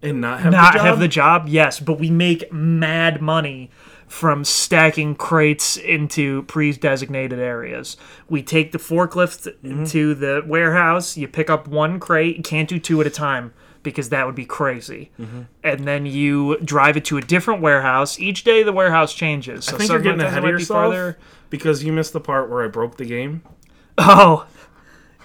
and 0.01 0.22
not 0.22 0.39
have 0.41 0.51
not 0.51 0.74
the 0.74 0.80
job. 0.80 0.88
have 0.88 0.99
the 0.99 1.07
job, 1.07 1.47
yes, 1.49 1.80
but 1.80 1.99
we 1.99 2.10
make 2.10 2.51
mad 2.51 3.22
money 3.22 3.70
from 4.10 4.43
stacking 4.43 5.14
crates 5.16 5.78
into 5.78 6.41
pre-designated 6.43 7.39
areas. 7.39 7.95
We 8.28 8.41
take 8.43 8.72
the 8.74 8.78
forklift 8.80 9.47
Mm-hmm. 9.64 9.86
to 9.86 10.16
the 10.16 10.43
warehouse, 10.45 11.16
you 11.16 11.28
pick 11.28 11.49
up 11.49 11.68
one 11.68 11.99
crate, 11.99 12.36
you 12.38 12.43
can't 12.43 12.68
do 12.68 12.80
two 12.80 12.99
at 13.01 13.07
a 13.07 13.12
time 13.12 13.53
because 13.84 14.10
that 14.10 14.26
would 14.26 14.34
be 14.36 14.45
crazy. 14.45 15.12
Mm-hmm. 15.20 15.41
And 15.64 15.88
then 15.88 16.05
you 16.07 16.57
drive 16.60 16.97
it 16.97 17.05
to 17.05 17.18
a 17.18 17.22
different 17.22 17.62
warehouse. 17.62 18.20
Each 18.20 18.43
day 18.43 18.64
the 18.64 18.74
warehouse 18.74 19.14
changes. 19.14 19.66
So 19.66 19.76
I 19.76 19.78
think 19.78 19.91
you're 19.91 20.01
getting 20.01 20.20
ahead 20.22 20.43
of 20.43 20.49
yourself 20.49 20.91
farther. 20.93 21.18
because 21.51 21.84
you 21.84 21.93
missed 21.93 22.12
the 22.14 22.20
part 22.20 22.49
where 22.49 22.64
I 22.66 22.68
broke 22.68 22.97
the 22.97 23.05
game. 23.05 23.43
Oh, 23.97 24.47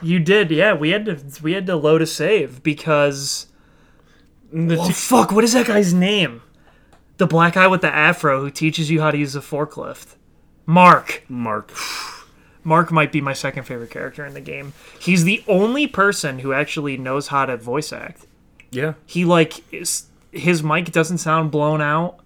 you 0.03 0.19
did, 0.21 0.51
yeah. 0.51 0.75
We 0.75 0.91
had 0.91 1.07
to 1.07 1.19
we 1.43 1.53
had 1.55 1.67
to 1.67 1.77
load 1.77 2.03
a 2.03 2.07
save 2.07 2.63
because 2.63 3.47
The 4.53 4.77
oh 4.79 4.91
fuck, 4.91 5.33
what 5.33 5.43
is 5.43 5.55
that 5.55 5.67
guy's 5.67 5.93
name? 5.95 6.43
The 7.17 7.27
black 7.27 7.55
guy 7.55 7.67
with 7.69 7.81
the 7.81 7.93
afro 7.95 8.41
who 8.41 8.51
teaches 8.51 8.91
you 8.91 9.01
how 9.01 9.11
to 9.11 9.19
use 9.19 9.37
a 9.37 9.41
forklift. 9.41 10.17
Mark. 10.67 11.23
Mark. 11.29 11.73
Mark 12.65 12.91
might 12.91 13.13
be 13.13 13.21
my 13.21 13.35
second 13.35 13.65
favorite 13.65 13.91
character 13.91 14.25
in 14.25 14.35
the 14.35 14.41
game. 14.41 14.73
He's 14.99 15.25
the 15.25 15.45
only 15.47 15.87
person 15.87 16.39
who 16.41 16.53
actually 16.53 16.97
knows 16.97 17.29
how 17.29 17.47
to 17.47 17.57
voice 17.57 17.93
act. 17.93 18.27
Yeah. 18.71 18.95
He 19.07 19.25
like 19.25 19.63
is, 19.73 20.07
his 20.33 20.63
mic 20.63 20.91
doesn't 20.91 21.19
sound 21.19 21.51
blown 21.51 21.81
out. 21.81 22.21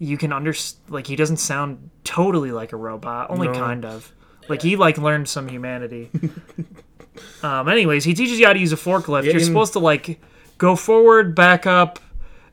You 0.00 0.18
can 0.18 0.32
under 0.32 0.52
like 0.88 1.06
he 1.06 1.16
doesn't 1.16 1.38
sound 1.38 1.90
totally 2.04 2.50
like 2.52 2.72
a 2.72 2.76
robot, 2.76 3.30
only 3.30 3.48
No. 3.48 3.54
kind 3.54 3.84
of. 3.84 4.12
Like 4.48 4.62
he 4.62 4.76
like 4.76 4.98
learned 4.98 5.28
some 5.28 5.48
humanity. 5.48 6.10
um 7.42 7.68
anyways, 7.68 8.04
he 8.04 8.14
teaches 8.14 8.38
you 8.38 8.46
how 8.46 8.52
to 8.52 8.58
use 8.58 8.72
a 8.72 8.76
forklift. 8.76 9.24
Yeah, 9.24 9.32
You're 9.32 9.40
in- 9.40 9.46
supposed 9.46 9.72
to 9.74 9.78
like 9.78 10.20
go 10.58 10.76
forward, 10.76 11.34
back 11.34 11.66
up, 11.66 11.98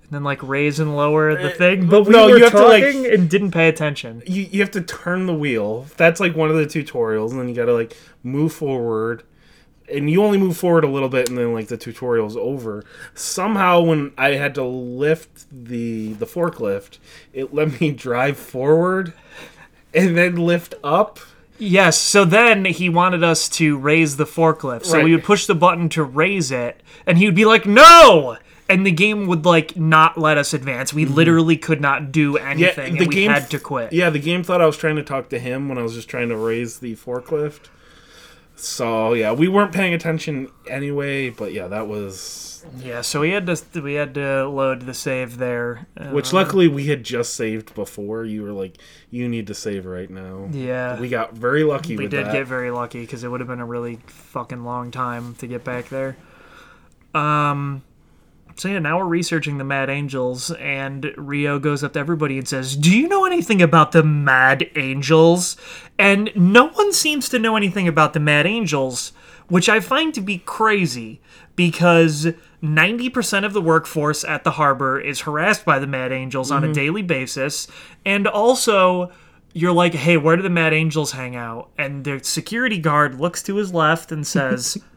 and 0.06 0.12
then 0.12 0.24
like 0.24 0.42
raise 0.44 0.80
and 0.80 0.96
lower 0.96 1.34
the 1.36 1.52
uh, 1.52 1.56
thing. 1.56 1.88
But 1.88 2.04
we 2.04 2.14
no, 2.14 2.28
were 2.28 2.38
you 2.38 2.44
have 2.44 2.54
to, 2.54 2.64
like- 2.64 2.84
talking 2.84 3.06
and 3.08 3.30
didn't 3.30 3.52
pay 3.52 3.68
attention. 3.68 4.22
You, 4.28 4.44
you 4.44 4.62
have 4.62 4.72
to 4.72 4.82
turn 4.82 5.26
the 5.26 5.34
wheel. 5.34 5.88
That's 5.98 6.20
like 6.20 6.36
one 6.36 6.50
of 6.50 6.56
the 6.56 6.66
tutorials, 6.66 7.32
and 7.32 7.40
then 7.40 7.50
you 7.50 7.56
got 7.56 7.66
to 7.66 7.74
like 7.74 7.98
move 8.24 8.54
forward. 8.54 9.24
And 9.88 10.10
you 10.10 10.24
only 10.24 10.40
move 10.40 10.58
forward 10.58 10.84
a 10.84 10.88
little 10.88 11.10
bit, 11.10 11.30
and 11.30 11.38
then 11.38 11.54
like 11.54 11.68
the 11.68 11.78
tutorial's 11.78 12.36
over. 12.36 12.84
Somehow, 13.14 13.82
when 13.82 14.14
I 14.18 14.32
had 14.32 14.56
to 14.56 14.64
lift 14.64 15.46
the 15.52 16.14
the 16.14 16.26
forklift, 16.26 16.98
it 17.34 17.54
let 17.54 17.80
me 17.80 17.92
drive 18.08 18.38
forward, 18.38 19.14
and 19.94 20.18
then 20.18 20.38
lift 20.38 20.74
up. 20.84 21.20
Yes, 21.58 21.98
so 21.98 22.26
then 22.26 22.66
he 22.66 22.90
wanted 22.90 23.24
us 23.24 23.48
to 23.50 23.78
raise 23.78 24.18
the 24.18 24.26
forklift. 24.26 24.86
So 24.86 25.02
we 25.02 25.14
would 25.16 25.24
push 25.24 25.46
the 25.46 25.56
button 25.56 25.88
to 25.90 26.04
raise 26.04 26.52
it, 26.52 26.82
and 27.06 27.18
he 27.18 27.26
would 27.26 27.36
be 27.36 27.46
like, 27.46 27.66
"No!" 27.66 28.38
And 28.68 28.86
the 28.86 28.92
game 28.92 29.28
would 29.28 29.46
like 29.46 29.76
not 29.78 30.18
let 30.18 30.38
us 30.38 30.54
advance. 30.54 30.92
We 30.94 31.06
literally 31.06 31.56
could 31.56 31.82
not 31.82 32.12
do 32.12 32.38
anything, 32.38 32.98
and 32.98 33.08
we 33.08 33.26
had 33.26 33.50
to 33.52 33.60
quit. 33.60 33.94
Yeah, 33.94 34.10
the 34.10 34.20
game 34.20 34.44
thought 34.44 34.60
I 34.60 34.66
was 34.66 34.78
trying 34.78 34.96
to 34.96 35.04
talk 35.04 35.30
to 35.30 35.40
him 35.40 35.70
when 35.70 35.78
I 35.78 35.84
was 35.84 35.94
just 35.94 36.10
trying 36.10 36.30
to 36.30 36.38
raise 36.38 36.80
the 36.80 36.96
forklift. 36.96 37.68
So 38.56 39.14
yeah, 39.14 39.34
we 39.34 39.48
weren't 39.48 39.74
paying 39.74 39.94
attention 39.94 40.50
anyway. 40.68 41.30
But 41.30 41.54
yeah, 41.54 41.68
that 41.68 41.88
was 41.88 42.66
Yeah, 42.80 43.02
so 43.02 43.20
we 43.22 43.32
had 43.32 43.46
to 43.46 43.82
we 43.82 43.96
had 43.96 44.14
to 44.16 44.48
load 44.48 44.82
the 44.82 44.94
save 44.94 45.38
there. 45.38 45.88
Uh, 45.98 46.08
which 46.08 46.34
luckily 46.34 46.68
we 46.68 46.88
had 46.88 47.04
just 47.04 47.36
saved 47.36 47.76
before. 47.76 48.24
You 48.26 48.44
were 48.44 48.54
like, 48.54 48.78
you 49.12 49.28
need 49.28 49.48
to 49.48 49.54
save 49.54 49.86
right 49.86 50.10
now. 50.10 50.50
yeah, 50.52 51.00
We 51.00 51.10
got 51.10 51.34
very 51.34 51.64
lucky 51.64 51.98
we 51.98 52.08
did 52.08 52.26
that. 52.28 52.32
get 52.34 52.48
very 52.48 52.72
lucky 52.72 53.02
because 53.02 53.24
it 53.24 53.28
would 53.28 53.42
have 53.42 53.50
been 53.50 53.60
a 53.60 53.66
really 53.66 54.00
fucking 54.08 54.64
long 54.64 54.90
time 54.90 55.36
to 55.36 55.48
get 55.48 55.64
back 55.64 55.90
there. 55.90 56.16
Um. 57.14 57.84
So 58.58 58.70
yeah, 58.70 58.80
now 58.80 59.00
we're 59.00 59.06
researching 59.06 59.58
the 59.58 59.66
Mad 59.66 59.90
Angels, 59.90 60.50
and 60.52 61.12
Ryo 61.18 61.60
goes 61.60 61.84
up 61.84 61.94
to 61.94 62.00
everybody 62.00 62.38
and 62.38 62.48
says, 62.48 62.78
"Do 62.78 62.96
you 62.96 63.10
know 63.10 63.26
anything 63.26 63.62
about 63.62 63.92
the 63.92 64.04
Mad 64.04 64.70
Angels?" 64.78 65.58
And 66.00 66.32
no 66.36 66.70
one 66.70 66.94
seems 66.94 67.28
to 67.30 67.40
know 67.40 67.58
anything 67.58 67.86
about 67.86 68.14
the 68.14 68.22
Mad 68.22 68.46
Angels, 68.46 69.12
which 69.50 69.68
I 69.68 69.82
find 69.82 70.14
to 70.14 70.22
be 70.22 70.38
crazy 70.38 71.20
because 71.58 72.28
90% 72.64 73.46
of 73.46 73.52
the 73.52 73.62
workforce 73.62 74.24
at 74.24 74.46
the 74.46 74.52
harbor 74.52 75.00
is 75.00 75.22
harassed 75.22 75.66
by 75.66 75.78
the 75.78 75.88
Mad 75.88 76.14
Angels 76.14 76.50
on 76.50 76.64
a 76.64 76.68
mm-hmm. 76.68 76.74
daily 76.74 77.02
basis, 77.02 77.68
and 78.06 78.26
also 78.26 79.12
you're 79.52 79.74
like, 79.74 79.94
hey, 79.94 80.16
where 80.16 80.38
do 80.38 80.42
the 80.42 80.50
Mad 80.50 80.74
Angels 80.74 81.12
hang 81.12 81.36
out? 81.36 81.70
And 81.78 82.06
the 82.06 82.22
security 82.24 82.78
guard 82.78 83.20
looks 83.20 83.44
to 83.44 83.56
his 83.56 83.74
left 83.74 84.12
and 84.14 84.26
says, 84.26 84.78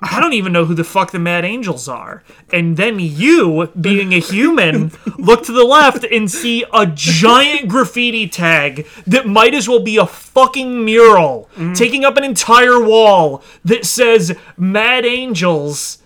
I 0.00 0.20
don't 0.20 0.32
even 0.32 0.52
know 0.52 0.64
who 0.64 0.74
the 0.74 0.84
fuck 0.84 1.10
the 1.10 1.18
Mad 1.18 1.44
Angels 1.44 1.88
are. 1.88 2.22
And 2.52 2.76
then 2.76 2.98
you, 2.98 3.70
being 3.80 4.12
a 4.12 4.18
human, 4.18 4.92
look 5.18 5.44
to 5.44 5.52
the 5.52 5.64
left 5.64 6.04
and 6.04 6.30
see 6.30 6.64
a 6.72 6.86
giant 6.86 7.68
graffiti 7.68 8.28
tag 8.28 8.86
that 9.06 9.26
might 9.26 9.54
as 9.54 9.68
well 9.68 9.80
be 9.80 9.96
a 9.96 10.06
fucking 10.06 10.84
mural, 10.84 11.48
mm. 11.56 11.76
taking 11.76 12.04
up 12.04 12.16
an 12.16 12.24
entire 12.24 12.82
wall 12.82 13.42
that 13.64 13.84
says 13.84 14.36
Mad 14.56 15.04
Angels 15.04 15.98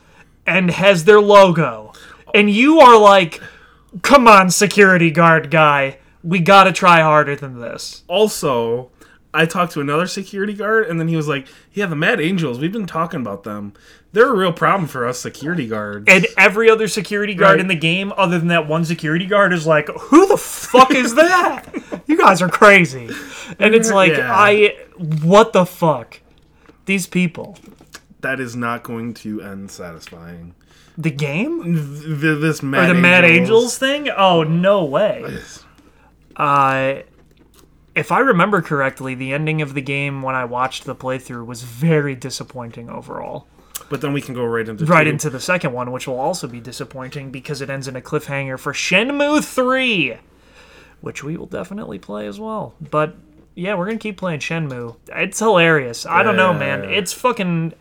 and 0.47 0.71
has 0.71 1.05
their 1.05 1.21
logo. 1.21 1.93
And 2.35 2.51
you 2.51 2.81
are 2.81 2.99
like, 2.99 3.41
come 4.03 4.27
on, 4.27 4.51
security 4.51 5.11
guard 5.11 5.51
guy. 5.51 5.99
We 6.23 6.41
gotta 6.41 6.73
try 6.73 7.01
harder 7.01 7.37
than 7.37 7.61
this. 7.61 8.03
Also, 8.09 8.91
I 9.35 9.47
talked 9.47 9.73
to 9.73 9.81
another 9.81 10.07
security 10.07 10.55
guard, 10.55 10.87
and 10.87 10.99
then 11.01 11.09
he 11.09 11.17
was 11.17 11.29
like, 11.29 11.47
"Yeah, 11.73 11.87
the 11.87 11.97
Mad 11.97 12.21
Angels. 12.21 12.59
We've 12.59 12.73
been 12.73 12.87
talking 12.87 13.21
about 13.21 13.43
them. 13.45 13.73
They're 14.13 14.31
a 14.31 14.37
real 14.37 14.53
problem 14.53 14.87
for 14.89 15.07
us 15.07 15.19
security 15.19 15.67
guards." 15.67 16.05
And 16.09 16.27
every 16.39 16.71
other 16.71 16.87
security 16.89 17.35
guard 17.35 17.53
Right. 17.55 17.61
in 17.61 17.67
the 17.69 17.75
game, 17.75 18.13
other 18.17 18.39
than 18.39 18.49
that 18.49 18.67
one 18.69 18.85
security 18.85 19.27
guard, 19.27 19.53
is 19.53 19.67
like, 19.67 19.89
"Who 19.89 20.27
the 20.29 20.37
fuck 20.37 20.95
is 20.95 21.15
that? 21.17 21.67
you 22.07 22.17
guys 22.17 22.41
are 22.41 22.49
crazy." 22.49 23.11
And 23.59 23.75
it's 23.75 23.91
like, 23.91 24.13
Yeah. 24.17 24.33
I, 24.33 24.77
what 25.23 25.53
the 25.53 25.67
fuck? 25.67 26.21
These 26.87 27.07
people, 27.07 27.59
that 28.21 28.41
is 28.41 28.55
not 28.57 28.83
going 28.83 29.15
to 29.15 29.41
end 29.43 29.71
satisfying. 29.71 30.55
the 30.97 31.11
game 31.11 31.63
Th- 31.65 32.21
th- 32.21 32.41
this 32.41 32.63
or 32.63 32.67
Mad 32.67 32.89
the 32.91 32.95
Mad 32.95 33.25
Angels 33.25 33.77
thing? 33.79 34.09
Oh 34.11 34.43
no 34.45 34.85
way. 34.85 35.39
Uh, 36.37 36.97
if 37.95 38.11
I 38.13 38.21
remember 38.21 38.61
correctly, 38.63 39.15
the 39.15 39.33
ending 39.33 39.63
of 39.63 39.75
the 39.75 39.81
game 39.83 40.23
when 40.23 40.35
I 40.35 40.45
watched 40.45 40.85
the 40.85 40.95
playthrough 40.95 41.47
was 41.47 41.63
very 41.63 42.15
disappointing 42.15 42.91
overall. 42.91 43.47
But 43.91 44.01
then 44.01 44.13
we 44.13 44.21
can 44.21 44.35
go 44.35 44.45
right 44.45 44.69
into 44.69 44.85
right 44.87 45.05
two. 45.05 45.11
into 45.11 45.31
the 45.31 45.41
second 45.41 45.73
one, 45.73 45.93
which 45.93 46.07
will 46.09 46.19
also 46.19 46.47
be 46.49 46.61
disappointing 46.61 47.31
because 47.31 47.61
it 47.61 47.69
ends 47.71 47.87
in 47.87 47.97
a 47.97 48.01
cliffhanger 48.01 48.59
for 48.59 48.73
Shenmue 48.73 49.45
3, 49.45 50.17
which 51.01 51.23
we 51.23 51.37
will 51.37 51.47
definitely 51.47 51.99
play 51.99 52.27
as 52.27 52.41
well. 52.41 52.75
But 52.81 53.15
yeah, 53.55 53.75
we're 53.75 53.85
going 53.87 53.99
to 53.99 54.03
keep 54.03 54.17
playing 54.17 54.41
Shenmue. 54.41 54.97
It's 55.09 55.39
hilarious. 55.39 56.07
I 56.07 56.23
don't 56.23 56.37
know, 56.37 56.55
man. 56.55 56.85
It's 56.85 57.13
fucking 57.13 57.75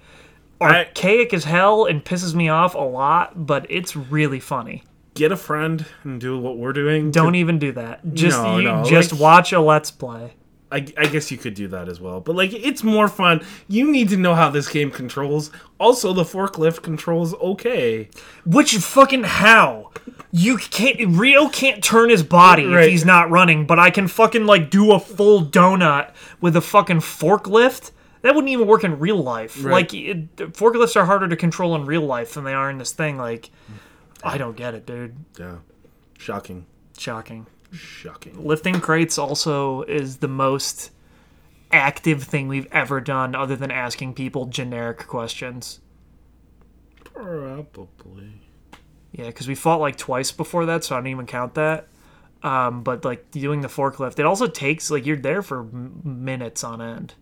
I- 0.60 0.86
archaic 0.86 1.34
as 1.34 1.46
hell 1.46 1.86
and 1.86 2.04
pisses 2.04 2.36
me 2.36 2.50
off 2.50 2.76
a 2.76 2.80
lot, 2.80 3.46
but 3.48 3.66
it's 3.70 3.96
really 3.96 4.40
funny. 4.40 4.84
Get 5.14 5.32
a 5.32 5.38
friend 5.38 5.86
and 6.04 6.20
do 6.20 6.40
what 6.40 6.58
we're 6.58 6.74
doing. 6.74 7.12
Don't 7.12 7.36
even 7.36 7.60
do 7.60 7.72
that. 7.74 8.14
Just 8.14 8.38
No, 8.42 8.58
you 8.58 8.64
no, 8.64 8.84
just 8.84 9.12
like- 9.12 9.22
watch 9.22 9.54
a 9.54 9.60
let's 9.60 9.92
play. 9.92 10.34
I, 10.72 10.78
I 10.98 11.06
guess 11.06 11.30
you 11.30 11.38
could 11.38 11.54
do 11.54 11.68
that 11.68 11.88
as 11.88 12.02
well, 12.02 12.20
but 12.20 12.36
like 12.36 12.52
it's 12.52 12.84
more 12.84 13.08
fun. 13.08 13.46
You 13.68 13.92
need 13.92 14.10
to 14.10 14.18
know 14.18 14.34
how 14.34 14.50
this 14.50 14.68
game 14.68 14.90
controls. 14.90 15.52
Also, 15.80 16.14
the 16.14 16.24
forklift 16.24 16.82
controls 16.82 17.36
okay. 17.36 18.10
Which 18.44 18.76
fucking 18.78 19.22
how? 19.24 19.92
You 20.32 20.58
can't. 20.58 20.98
Ryo 21.16 21.48
can't 21.50 21.84
turn 21.84 22.10
his 22.10 22.24
body 22.24 22.64
if 22.64 22.90
he's 22.90 23.06
not 23.06 23.30
running, 23.30 23.68
but 23.68 23.78
I 23.78 23.92
can 23.92 24.08
fucking 24.08 24.48
like 24.48 24.72
do 24.72 24.94
a 24.94 25.00
full 25.00 25.46
donut 25.46 26.10
with 26.42 26.56
a 26.56 26.62
fucking 26.62 27.02
forklift. 27.02 27.92
That 28.24 28.34
wouldn't 28.34 28.50
even 28.52 28.66
work 28.66 28.84
in 28.84 28.98
real 28.98 29.22
life. 29.22 29.64
Right. 29.64 29.72
Like 29.74 29.94
it, 29.94 30.36
forklifts 30.38 30.96
are 30.96 31.06
harder 31.06 31.28
to 31.28 31.36
control 31.36 31.76
in 31.76 31.86
real 31.86 32.02
life 32.02 32.34
than 32.34 32.46
they 32.46 32.54
are 32.56 32.72
in 32.72 32.80
this 32.80 32.94
thing. 32.94 33.18
Like, 33.20 33.52
I 34.24 34.38
don't 34.38 34.56
get 34.56 34.74
it, 34.74 34.86
dude. 34.86 35.16
Yeah, 35.40 35.58
shocking, 36.18 36.66
Shocking. 36.98 37.46
shocking. 37.74 38.46
Lifting 38.46 38.80
crates 38.80 39.18
also 39.18 39.82
is 39.84 40.18
the 40.18 40.28
most 40.28 40.92
active 41.72 42.24
thing 42.24 42.48
we've 42.48 42.68
ever 42.72 43.02
done, 43.02 43.36
other 43.36 43.56
than 43.56 43.72
asking 43.72 44.14
people 44.14 44.46
generic 44.46 45.08
questions. 45.08 45.80
Probably. 47.14 48.42
Yeah, 49.12 49.28
because 49.28 49.48
we 49.48 49.56
fought 49.56 49.80
like 49.80 49.98
twice 49.98 50.32
before 50.32 50.66
that, 50.68 50.84
so 50.84 50.96
I 50.96 51.00
don't 51.00 51.08
even 51.08 51.26
count 51.28 51.54
that. 51.56 51.88
Um, 52.42 52.84
but 52.84 53.06
like 53.06 53.32
doing 53.32 53.62
the 53.62 53.68
forklift, 53.68 54.20
it 54.20 54.26
also 54.26 54.48
takes 54.48 54.90
like 54.92 55.06
you're 55.06 55.16
there 55.18 55.42
for 55.42 55.60
m- 55.62 56.02
minutes 56.04 56.64
on 56.64 56.82
end 56.82 57.14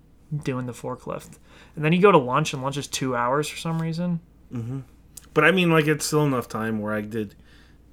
doing 0.43 0.65
the 0.65 0.71
forklift, 0.73 1.37
and 1.75 1.83
then 1.85 1.93
you 1.93 2.01
go 2.01 2.11
to 2.11 2.17
lunch, 2.17 2.53
and 2.53 2.63
lunch 2.63 2.77
is 2.77 2.87
two 2.87 3.15
hours 3.15 3.47
for 3.47 3.57
some 3.57 3.81
reason. 3.81 4.19
But 5.33 5.43
I 5.45 5.51
mean, 5.51 5.71
like 5.71 5.87
it's 5.87 6.05
still 6.05 6.25
enough 6.25 6.47
time 6.49 6.79
where 6.79 6.93
I 6.93 7.01
did 7.01 7.35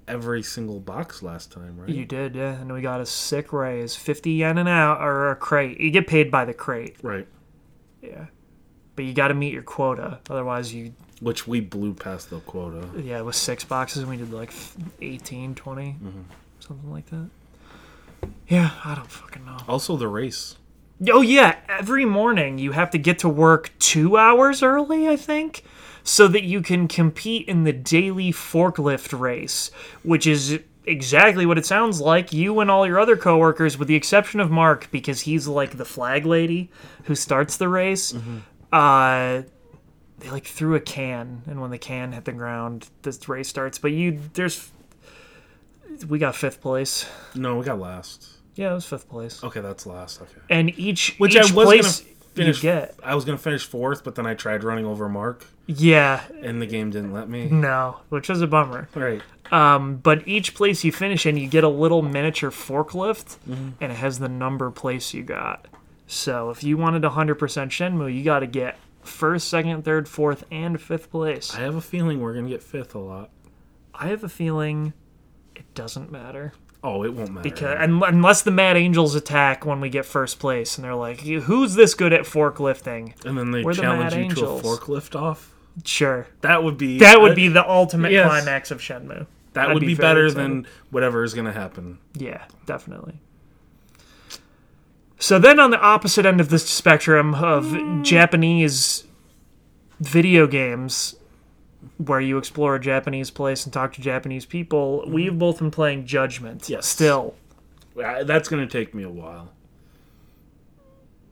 every 0.06 0.42
single 0.42 0.80
box 0.80 1.22
last 1.22 1.52
time, 1.52 1.78
right? 1.78 1.88
You 1.88 2.04
did, 2.04 2.34
yeah, 2.34 2.54
and 2.60 2.72
we 2.72 2.80
got 2.80 3.00
a 3.00 3.06
sick 3.06 3.52
raise, 3.52 3.94
fifty 3.94 4.32
yen 4.32 4.58
an 4.58 4.66
hour 4.68 4.96
or 4.98 5.30
a 5.30 5.36
crate. 5.36 5.80
You 5.80 5.90
get 5.90 6.06
paid 6.06 6.30
by 6.30 6.44
the 6.44 6.54
crate, 6.54 6.96
Right. 7.02 7.26
yeah, 8.02 8.26
but 8.96 9.04
you 9.04 9.12
got 9.12 9.28
to 9.28 9.34
meet 9.34 9.52
your 9.52 9.62
quota, 9.62 10.18
otherwise 10.30 10.72
you 10.74 10.94
Which 11.20 11.46
we 11.46 11.60
blew 11.60 11.94
past 11.94 12.30
the 12.30 12.40
quota. 12.40 12.88
yeah, 13.00 13.18
it 13.18 13.24
was 13.24 13.36
six 13.36 13.64
boxes, 13.64 14.02
and 14.02 14.10
we 14.10 14.16
did 14.16 14.32
like 14.32 14.52
18, 15.00 15.54
20, 15.54 15.82
mm-hmm. 15.92 16.08
something 16.60 16.90
like 16.90 17.06
that. 17.10 17.28
Yeah, 18.48 18.70
I 18.84 18.94
don't 18.94 19.10
fucking 19.10 19.44
know. 19.44 19.58
Also, 19.68 19.96
the 19.96 20.08
race. 20.08 20.56
Oh 21.12 21.20
yeah, 21.20 21.56
every 21.68 22.04
morning 22.04 22.58
you 22.58 22.72
have 22.72 22.90
to 22.90 22.98
get 22.98 23.20
to 23.20 23.28
work 23.28 23.70
two 23.78 24.16
hours 24.16 24.62
early, 24.64 25.06
I 25.08 25.14
think, 25.16 25.62
so 26.08 26.26
that 26.26 26.42
you 26.42 26.62
can 26.62 26.88
compete 26.88 27.46
in 27.46 27.64
the 27.64 27.72
daily 27.72 28.32
forklift 28.32 29.16
race, 29.18 29.70
which 30.02 30.26
is 30.26 30.58
exactly 30.86 31.44
what 31.44 31.58
it 31.58 31.66
sounds 31.66 32.00
like. 32.00 32.32
You 32.32 32.60
and 32.60 32.70
all 32.70 32.86
your 32.86 32.98
other 32.98 33.14
coworkers, 33.14 33.76
with 33.76 33.88
the 33.88 33.94
exception 33.94 34.40
of 34.40 34.50
Mark, 34.50 34.90
because 34.90 35.20
he's 35.20 35.46
like 35.46 35.76
the 35.76 35.84
flag 35.84 36.24
lady 36.24 36.70
who 37.04 37.14
starts 37.14 37.58
the 37.58 37.68
race. 37.68 38.14
Uh, 38.72 39.42
they 40.20 40.30
like 40.30 40.46
threw 40.46 40.74
a 40.76 40.80
can, 40.80 41.42
and 41.46 41.60
when 41.60 41.70
the 41.70 41.78
can 41.78 42.12
hit 42.12 42.24
the 42.24 42.32
ground, 42.32 42.88
this 43.02 43.28
race 43.28 43.48
starts. 43.48 43.78
But 43.78 43.92
you, 43.92 44.18
there's, 44.32 44.72
we 46.08 46.18
got 46.18 46.34
fifth 46.34 46.62
place. 46.62 47.06
No, 47.34 47.56
we 47.56 47.66
got 47.66 47.78
last. 47.78 48.30
Yeah, 48.54 48.70
it 48.70 48.74
was 48.74 48.86
fifth 48.86 49.10
place. 49.10 49.44
Okay, 49.44 49.60
that's 49.60 49.84
last. 49.84 50.22
Okay. 50.22 50.40
And 50.48 50.76
each 50.78 51.16
Which 51.18 51.34
each 51.34 51.52
I 51.52 51.54
was 51.54 51.66
place 51.66 52.00
gonna 52.00 52.14
finish. 52.44 52.60
get. 52.62 52.94
I 53.02 53.14
was 53.14 53.24
gonna 53.24 53.38
finish 53.38 53.64
fourth, 53.66 54.04
but 54.04 54.14
then 54.14 54.26
I 54.26 54.34
tried 54.34 54.64
running 54.64 54.86
over 54.86 55.08
Mark, 55.08 55.46
Yeah, 55.66 56.22
and 56.42 56.60
the 56.62 56.66
game 56.66 56.90
didn't 56.90 57.12
let 57.12 57.28
me. 57.28 57.46
no, 57.50 58.00
which 58.08 58.30
is 58.30 58.40
a 58.40 58.46
bummer. 58.46 58.88
Right. 58.94 59.22
Um, 59.50 59.96
but 59.96 60.26
each 60.28 60.54
place 60.54 60.84
you 60.84 60.92
finish 60.92 61.24
in, 61.26 61.36
you 61.36 61.48
get 61.48 61.64
a 61.64 61.68
little 61.68 62.02
miniature 62.02 62.50
forklift, 62.50 63.36
Mm-hmm. 63.48 63.68
and 63.80 63.92
it 63.92 63.96
has 63.96 64.18
the 64.18 64.28
number 64.28 64.70
place 64.70 65.14
you 65.14 65.22
got. 65.22 65.66
So 66.06 66.50
if 66.50 66.62
you 66.64 66.76
wanted 66.76 67.02
100% 67.02 67.36
Shenmue, 67.36 68.14
you 68.14 68.22
got 68.24 68.40
to 68.40 68.46
get 68.46 68.78
first, 69.02 69.48
second, 69.48 69.84
third, 69.84 70.08
fourth, 70.08 70.44
and 70.50 70.80
fifth 70.80 71.10
place. 71.10 71.54
I 71.54 71.60
have 71.60 71.74
a 71.76 71.80
feeling 71.80 72.20
we're 72.20 72.34
gonna 72.34 72.48
get 72.48 72.62
fifth 72.62 72.94
a 72.94 72.98
lot. 72.98 73.30
I 73.94 74.08
have 74.08 74.22
a 74.24 74.28
feeling 74.28 74.92
it 75.54 75.64
doesn't 75.74 76.12
matter. 76.12 76.52
Oh, 76.82 77.02
it 77.02 77.12
won't 77.12 77.32
matter. 77.32 77.42
Because, 77.42 77.76
un- 77.80 78.02
unless 78.06 78.42
the 78.42 78.52
Mad 78.52 78.76
Angels 78.76 79.14
attack 79.16 79.66
when 79.66 79.80
we 79.80 79.88
get 79.88 80.04
first 80.06 80.38
place, 80.38 80.76
and 80.78 80.84
they're 80.84 80.94
like, 80.94 81.20
"Who's 81.20 81.74
this 81.74 81.94
good 81.94 82.12
at 82.12 82.20
forklifting?" 82.22 83.14
and 83.24 83.36
then 83.36 83.50
they 83.50 83.64
We're 83.64 83.74
the 83.74 83.82
challenge 83.82 84.12
Mad 84.12 84.18
you 84.18 84.24
Angels. 84.24 84.62
to 84.62 84.68
a 84.68 84.76
forklift 84.76 85.20
off. 85.20 85.52
Sure, 85.84 86.26
That 86.40 86.62
would 86.64 86.76
be 86.76 86.98
that 86.98 87.20
would 87.20 87.36
be 87.36 87.48
the 87.48 87.68
ultimate 87.68 88.10
yes. 88.12 88.26
climax 88.28 88.70
of 88.70 88.80
Shenmue. 88.80 89.26
that 89.52 89.68
I'd 89.68 89.74
would 89.74 89.80
be, 89.80 89.94
very 89.94 90.08
better 90.08 90.26
excited. 90.26 90.44
than 90.50 90.66
whatever 90.90 91.22
is 91.22 91.34
gonna 91.34 91.52
happen. 91.52 91.98
Yeah, 92.14 92.44
definitely. 92.66 93.20
So 95.20 95.38
then 95.38 95.58
on 95.58 95.70
the 95.70 95.80
opposite 95.80 96.26
end 96.26 96.40
of 96.40 96.48
the 96.48 96.58
spectrum 96.58 97.34
of 97.34 97.66
mm. 97.66 98.04
Japanese 98.04 99.04
video 100.00 100.46
games 100.46 101.16
where 101.96 102.20
you 102.20 102.38
explore 102.38 102.74
a 102.74 102.80
Japanese 102.80 103.30
place 103.30 103.64
and 103.64 103.72
talk 103.72 103.92
to 103.94 104.00
Japanese 104.00 104.44
people, 104.44 105.04
we've 105.08 105.38
both 105.38 105.58
been 105.58 105.70
playing 105.70 106.06
Judgment. 106.06 106.68
Yes. 106.68 106.86
Still. 106.86 107.34
Uh, 108.02 108.24
That's 108.24 108.48
gonna 108.48 108.66
take 108.66 108.94
me 108.94 109.02
a 109.02 109.10
while. 109.10 109.52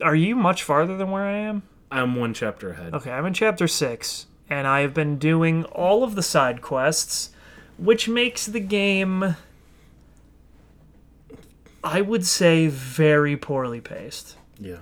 Are 0.02 0.14
you 0.16 0.36
much 0.36 0.62
farther 0.62 0.96
than 0.96 1.10
where 1.10 1.24
I 1.24 1.36
am? 1.36 1.62
I'm 1.90 2.16
one 2.16 2.34
chapter 2.34 2.70
ahead. 2.70 2.94
Okay, 2.94 3.10
I'm 3.10 3.24
in 3.26 3.32
chapter 3.32 3.68
6 3.68 4.26
and 4.50 4.66
I 4.66 4.80
have 4.80 4.92
been 4.94 5.18
doing 5.18 5.64
all 5.64 6.04
of 6.04 6.14
the 6.14 6.22
side 6.22 6.60
quests, 6.60 7.30
which 7.78 8.08
makes 8.08 8.46
the 8.46 8.60
game 8.60 9.36
I 11.82 12.00
would 12.00 12.26
say 12.26 12.66
very 12.66 13.36
poorly 13.36 13.80
paced. 13.80 14.36
Yeah. 14.58 14.78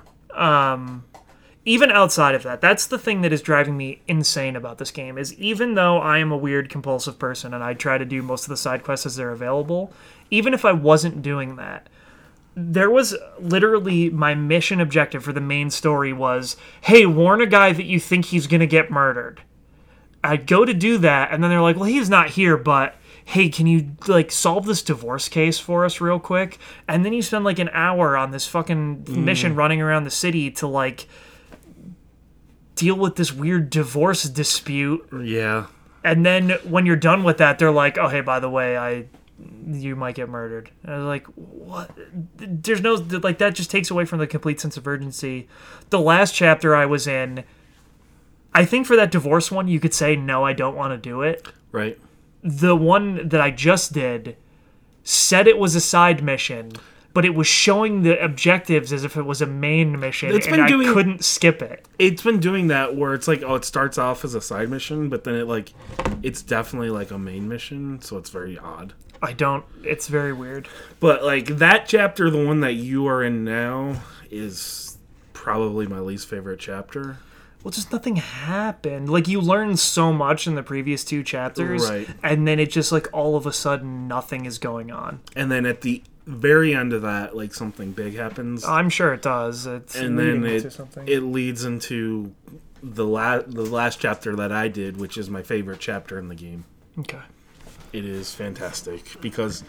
Even 1.64 1.90
outside 1.90 2.34
of 2.34 2.42
that 2.42 2.60
that's 2.60 2.86
the 2.86 2.98
thing 2.98 3.22
that 3.22 3.32
is 3.32 3.42
driving 3.42 3.76
me 3.76 4.00
insane 4.06 4.56
about 4.56 4.78
this 4.78 4.90
game 4.90 5.16
is 5.18 5.32
even 5.34 5.74
though 5.74 5.98
i 5.98 6.18
am 6.18 6.30
a 6.30 6.36
weird 6.36 6.68
compulsive 6.68 7.18
person 7.18 7.54
and 7.54 7.64
i 7.64 7.72
try 7.74 7.98
to 7.98 8.04
do 8.04 8.22
most 8.22 8.44
of 8.44 8.50
the 8.50 8.56
side 8.56 8.82
quests 8.82 9.06
as 9.06 9.16
they're 9.16 9.30
available 9.30 9.92
even 10.30 10.52
if 10.54 10.64
i 10.64 10.72
wasn't 10.72 11.22
doing 11.22 11.56
that 11.56 11.88
there 12.56 12.90
was 12.90 13.16
literally 13.38 14.10
my 14.10 14.34
mission 14.34 14.80
objective 14.80 15.24
for 15.24 15.32
the 15.32 15.40
main 15.40 15.70
story 15.70 16.12
was 16.12 16.56
hey 16.82 17.04
warn 17.06 17.40
a 17.40 17.46
guy 17.46 17.72
that 17.72 17.84
you 17.84 17.98
think 17.98 18.26
he's 18.26 18.46
going 18.46 18.60
to 18.60 18.66
get 18.66 18.90
murdered. 18.90 19.42
I'd 20.22 20.46
go 20.46 20.64
to 20.64 20.72
do 20.72 20.98
that 20.98 21.32
and 21.32 21.42
then 21.42 21.50
they're 21.50 21.60
like 21.60 21.76
well 21.76 21.84
he's 21.84 22.08
not 22.08 22.30
here 22.30 22.56
but 22.56 22.94
hey 23.24 23.48
can 23.48 23.66
you 23.66 23.90
like 24.06 24.30
solve 24.30 24.66
this 24.66 24.82
divorce 24.82 25.28
case 25.28 25.58
for 25.58 25.84
us 25.84 26.00
real 26.00 26.20
quick? 26.20 26.58
And 26.86 27.04
then 27.04 27.12
you 27.12 27.22
spend 27.22 27.44
like 27.44 27.58
an 27.58 27.70
hour 27.72 28.16
on 28.16 28.30
this 28.30 28.46
fucking 28.46 29.04
mm. 29.04 29.16
mission 29.16 29.56
running 29.56 29.80
around 29.80 30.04
the 30.04 30.10
city 30.10 30.50
to 30.52 30.66
like 30.66 31.08
deal 32.74 32.96
with 32.96 33.16
this 33.16 33.32
weird 33.32 33.70
divorce 33.70 34.24
dispute. 34.24 35.06
Yeah. 35.22 35.66
and 36.02 36.24
then 36.26 36.50
when 36.64 36.86
you're 36.86 36.96
done 36.96 37.24
with 37.24 37.38
that 37.38 37.58
they're 37.58 37.70
like 37.70 37.96
oh 37.98 38.08
hey 38.08 38.20
by 38.20 38.40
the 38.40 38.50
way 38.50 38.76
i 38.76 39.06
you 39.66 39.96
might 39.96 40.14
get 40.14 40.28
murdered. 40.28 40.70
And 40.84 40.94
i 40.94 40.96
was 40.98 41.06
like 41.06 41.26
what? 41.34 41.90
There's 42.36 42.80
no 42.82 42.94
like 42.94 43.38
that 43.38 43.54
just 43.54 43.70
takes 43.70 43.90
away 43.90 44.04
from 44.04 44.18
the 44.18 44.26
complete 44.26 44.60
sense 44.60 44.76
of 44.76 44.86
urgency. 44.86 45.48
The 45.90 46.00
last 46.00 46.34
chapter 46.34 46.74
i 46.76 46.86
was 46.86 47.06
in 47.06 47.44
i 48.54 48.64
think 48.64 48.86
for 48.86 48.94
that 48.96 49.10
divorce 49.10 49.50
one 49.50 49.66
you 49.68 49.80
could 49.80 49.94
say 49.94 50.14
no 50.16 50.44
i 50.44 50.52
don't 50.52 50.76
want 50.76 50.92
to 50.92 50.98
do 50.98 51.22
it. 51.22 51.46
Right. 51.72 51.98
the 52.42 52.76
one 52.76 53.28
that 53.28 53.40
i 53.40 53.50
just 53.50 53.92
did 53.92 54.36
said 55.02 55.46
it 55.48 55.58
was 55.58 55.74
a 55.74 55.80
side 55.80 56.22
mission 56.22 56.72
but 57.14 57.24
it 57.24 57.34
was 57.34 57.46
showing 57.46 58.02
the 58.02 58.22
objectives 58.22 58.92
as 58.92 59.04
if 59.04 59.16
it 59.16 59.22
was 59.22 59.40
a 59.40 59.46
main 59.46 59.98
mission 59.98 60.34
It's 60.34 60.46
and 60.46 60.60
i 60.60 60.68
doing- 60.68 60.92
couldn't 60.92 61.24
skip 61.24 61.62
it 61.62 61.86
It's 61.98 62.22
been 62.22 62.40
doing 62.40 62.66
that 62.68 62.94
where 62.96 63.14
it's 63.14 63.26
like, 63.28 63.42
oh, 63.42 63.54
it 63.54 63.64
starts 63.64 63.96
off 63.98 64.24
as 64.24 64.34
a 64.34 64.40
side 64.40 64.68
mission, 64.68 65.08
but 65.08 65.24
then 65.24 65.34
it 65.36 65.46
like, 65.46 65.72
it's 66.22 66.42
definitely 66.42 66.90
like 66.90 67.10
a 67.10 67.18
main 67.18 67.48
mission, 67.48 68.00
so 68.02 68.18
it's 68.18 68.30
very 68.30 68.58
odd. 68.58 68.92
i 69.22 69.32
don't 69.32 69.64
it's 69.82 70.08
very 70.08 70.32
weird 70.32 70.68
But 71.00 71.22
like 71.24 71.46
that 71.58 71.86
chapter, 71.86 72.28
the 72.30 72.44
one 72.44 72.60
that 72.60 72.74
you 72.74 73.06
are 73.06 73.22
in 73.22 73.44
now, 73.44 74.02
is 74.30 74.98
probably 75.32 75.86
my 75.86 76.00
least 76.00 76.26
favorite 76.28 76.58
chapter. 76.58 77.18
well 77.62 77.70
just 77.70 77.92
nothing 77.92 78.16
happened 78.16 79.08
like 79.08 79.28
you 79.28 79.40
learned 79.40 79.78
so 79.78 80.12
much 80.12 80.46
in 80.46 80.54
the 80.54 80.62
previous 80.62 81.04
two 81.04 81.22
chapters 81.22 81.88
Right. 81.88 82.08
and 82.22 82.46
then 82.48 82.58
it 82.58 82.70
just 82.70 82.90
like 82.92 83.08
all 83.12 83.36
of 83.36 83.46
a 83.46 83.52
sudden 83.52 84.08
nothing 84.08 84.44
is 84.46 84.58
going 84.58 84.90
on 84.90 85.20
And 85.36 85.50
then 85.52 85.64
at 85.66 85.82
the 85.82 86.02
very 86.26 86.74
end 86.74 86.92
of 86.92 87.02
that, 87.02 87.36
like 87.36 87.52
something 87.54 87.92
big 87.92 88.16
happens, 88.16 88.64
i'm 88.64 88.88
sure 88.90 89.12
it 89.12 89.22
does 89.22 89.66
it's 89.66 89.94
and 89.94 90.18
then 90.18 90.42
leading 90.42 90.60
to 90.60 90.66
it 90.68 90.72
something 90.72 91.08
it 91.08 91.20
leads 91.20 91.64
into 91.64 92.34
the 92.82 93.06
last 93.06 93.50
the 93.50 93.64
last 93.64 93.98
chapter 94.00 94.36
that 94.36 94.52
I 94.52 94.68
did, 94.68 94.98
which 94.98 95.16
is 95.16 95.30
my 95.30 95.42
favorite 95.42 95.80
chapter 95.80 96.18
in 96.18 96.28
the 96.28 96.34
game. 96.34 96.64
okay 96.98 97.20
It 97.92 98.04
is 98.04 98.34
fantastic 98.34 99.20
because 99.20 99.64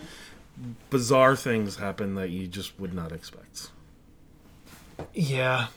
bizarre 0.89 1.35
things 1.35 1.77
happen 1.77 2.15
that 2.15 2.29
you 2.29 2.47
just 2.47 2.77
would 2.79 2.93
not 2.93 3.11
expect. 3.11 3.69
Yeah. 5.13 5.67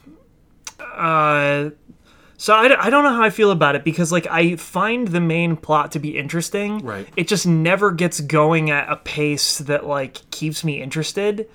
Uh, 0.81 1.71
so 2.39 2.55
I, 2.55 2.87
I 2.87 2.89
don't 2.89 3.03
know 3.03 3.13
how 3.13 3.25
I 3.25 3.31
feel 3.31 3.51
about 3.51 3.75
it 3.75 3.83
because 3.83 4.13
like 4.13 4.27
I 4.29 4.55
find 4.55 5.09
the 5.09 5.21
main 5.21 5.57
plot 5.57 5.91
to 5.93 5.99
be 5.99 6.17
interesting. 6.17 6.79
Right. 6.79 7.07
It 7.17 7.27
just 7.27 7.47
never 7.47 7.91
gets 7.91 8.21
going 8.21 8.71
at 8.71 8.91
a 8.91 8.97
pace 8.97 9.59
that 9.59 9.87
like 9.87 10.31
keeps 10.31 10.63
me 10.63 10.81
interested. 10.81 11.49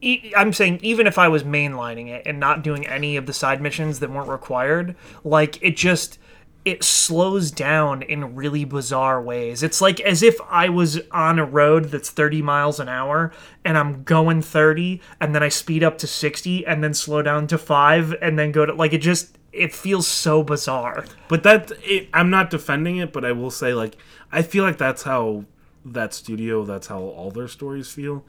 E- 0.00 0.32
I'm 0.34 0.54
saying 0.54 0.80
even 0.82 1.06
if 1.06 1.18
I 1.18 1.28
was 1.28 1.44
mainlining 1.44 2.08
it 2.08 2.22
and 2.24 2.40
not 2.40 2.64
doing 2.64 2.86
any 2.86 3.18
of 3.18 3.26
the 3.26 3.34
side 3.34 3.60
missions 3.60 4.00
that 4.00 4.10
weren't 4.10 4.30
required, 4.30 4.96
like 5.24 5.62
it 5.62 5.76
just 5.76 6.18
it 6.64 6.82
slows 6.84 7.50
down 7.50 8.00
in 8.02 8.34
really 8.34 8.64
bizarre 8.64 9.20
ways. 9.22 9.62
It's 9.62 9.82
like 9.82 10.00
as 10.00 10.22
if 10.22 10.38
I 10.48 10.70
was 10.70 11.00
on 11.10 11.38
a 11.38 11.44
road 11.44 11.86
that's 11.86 12.10
30 12.10 12.40
miles 12.40 12.80
an 12.80 12.88
hour 12.88 13.32
and 13.64 13.76
I'm 13.76 14.04
going 14.04 14.40
30 14.40 15.02
and 15.20 15.34
then 15.34 15.42
I 15.42 15.48
speed 15.48 15.82
up 15.82 15.98
to 15.98 16.06
60 16.06 16.66
and 16.66 16.82
then 16.82 16.94
slow 16.94 17.20
down 17.20 17.46
to 17.48 17.58
5 17.58 18.14
and 18.22 18.38
then 18.38 18.52
go 18.52 18.64
to 18.64 18.72
like 18.72 18.92
it 18.94 18.98
just 18.98 19.36
it 19.52 19.74
feels 19.74 20.06
so 20.06 20.42
bizarre. 20.42 21.04
But 21.28 21.42
that 21.42 21.72
it, 21.82 22.08
I'm 22.12 22.30
not 22.30 22.50
defending 22.50 22.96
it, 22.96 23.12
but 23.12 23.24
I 23.24 23.32
will 23.32 23.50
say 23.50 23.74
like 23.74 23.96
I 24.32 24.42
feel 24.42 24.64
like 24.64 24.78
that's 24.78 25.02
how 25.02 25.44
that 25.84 26.14
studio, 26.14 26.64
that's 26.64 26.86
how 26.88 27.00
all 27.00 27.30
their 27.30 27.48
stories 27.48 27.90
feel. 27.90 28.24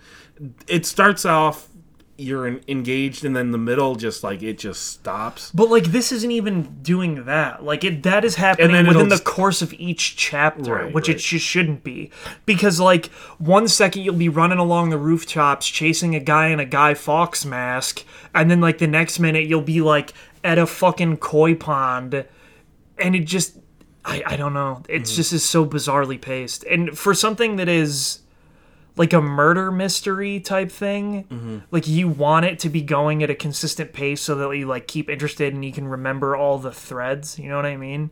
It 0.67 0.85
starts 0.85 1.25
off 1.25 1.67
you're 2.21 2.45
en- 2.45 2.61
engaged, 2.67 3.25
and 3.25 3.35
then 3.35 3.51
the 3.51 3.57
middle 3.57 3.95
just 3.95 4.23
like 4.23 4.43
it 4.43 4.57
just 4.57 4.85
stops. 4.85 5.51
But 5.51 5.69
like 5.69 5.85
this 5.85 6.11
isn't 6.11 6.31
even 6.31 6.81
doing 6.81 7.25
that. 7.25 7.63
Like 7.63 7.83
it 7.83 8.03
that 8.03 8.23
is 8.23 8.35
happening 8.35 8.71
then 8.71 8.87
within 8.87 9.09
the 9.09 9.19
course 9.19 9.61
of 9.61 9.73
each 9.73 10.15
chapter, 10.15 10.73
Right, 10.75 10.93
which 10.93 11.09
it 11.09 11.17
just 11.17 11.45
shouldn't 11.45 11.83
be. 11.83 12.11
Because 12.45 12.79
like 12.79 13.07
one 13.37 13.67
second 13.67 14.03
you'll 14.03 14.15
be 14.15 14.29
running 14.29 14.59
along 14.59 14.91
the 14.91 14.97
rooftops 14.97 15.67
chasing 15.67 16.15
a 16.15 16.19
guy 16.19 16.47
in 16.47 16.59
a 16.59 16.65
Guy 16.65 16.93
Fawkes 16.93 17.45
mask, 17.45 18.05
and 18.35 18.51
then 18.51 18.61
like 18.61 18.77
the 18.77 18.87
next 18.87 19.19
minute 19.19 19.47
you'll 19.47 19.61
be 19.61 19.81
like 19.81 20.13
at 20.43 20.57
a 20.57 20.65
fucking 20.65 21.17
koi 21.17 21.55
pond, 21.55 22.25
and 22.97 23.15
it 23.15 23.25
just 23.25 23.57
I 24.05 24.23
I 24.25 24.35
don't 24.35 24.53
know. 24.53 24.83
It's 24.89 25.11
Mm-hmm. 25.11 25.15
just 25.17 25.33
is 25.33 25.43
so 25.45 25.65
bizarrely 25.65 26.19
paced, 26.19 26.63
and 26.65 26.97
for 26.97 27.13
something 27.13 27.55
that 27.57 27.69
is 27.69 28.19
like 28.97 29.13
a 29.13 29.21
murder 29.21 29.71
mystery 29.71 30.39
type 30.41 30.69
thing 30.69 31.23
Mm-hmm. 31.31 31.57
like 31.71 31.87
you 31.87 32.09
want 32.09 32.45
it 32.45 32.59
to 32.59 32.69
be 32.69 32.81
going 32.81 33.23
at 33.23 33.29
a 33.29 33.35
consistent 33.35 33.93
pace 33.93 34.19
so 34.21 34.35
that 34.35 34.49
you 34.57 34.67
like 34.67 34.85
keep 34.85 35.09
interested 35.09 35.53
and 35.53 35.63
you 35.63 35.71
can 35.71 35.87
remember 35.87 36.35
all 36.35 36.57
the 36.59 36.73
threads 36.73 37.39
you 37.39 37.47
know 37.47 37.55
what 37.55 37.65
i 37.65 37.77
mean 37.77 38.09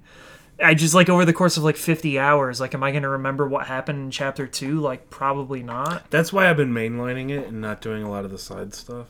i 0.64 0.74
just 0.74 0.94
like 0.96 1.10
over 1.10 1.26
the 1.26 1.34
course 1.34 1.58
of 1.58 1.64
like 1.64 1.76
50 1.76 2.18
hours 2.18 2.62
like 2.62 2.74
am 2.74 2.82
i 2.82 2.92
going 2.92 3.04
to 3.04 3.10
remember 3.10 3.46
what 3.46 3.68
happened 3.68 4.00
in 4.00 4.10
chapter 4.10 4.48
2 4.48 4.80
like 4.80 5.10
probably 5.10 5.62
not 5.64 6.10
That's 6.12 6.32
why 6.32 6.50
I've 6.50 6.58
been 6.58 6.74
mainlining 6.74 7.30
it 7.30 7.48
and 7.50 7.60
not 7.60 7.82
doing 7.82 8.02
a 8.02 8.10
lot 8.10 8.24
of 8.24 8.32
the 8.32 8.40
side 8.40 8.74
stuff. 8.74 9.08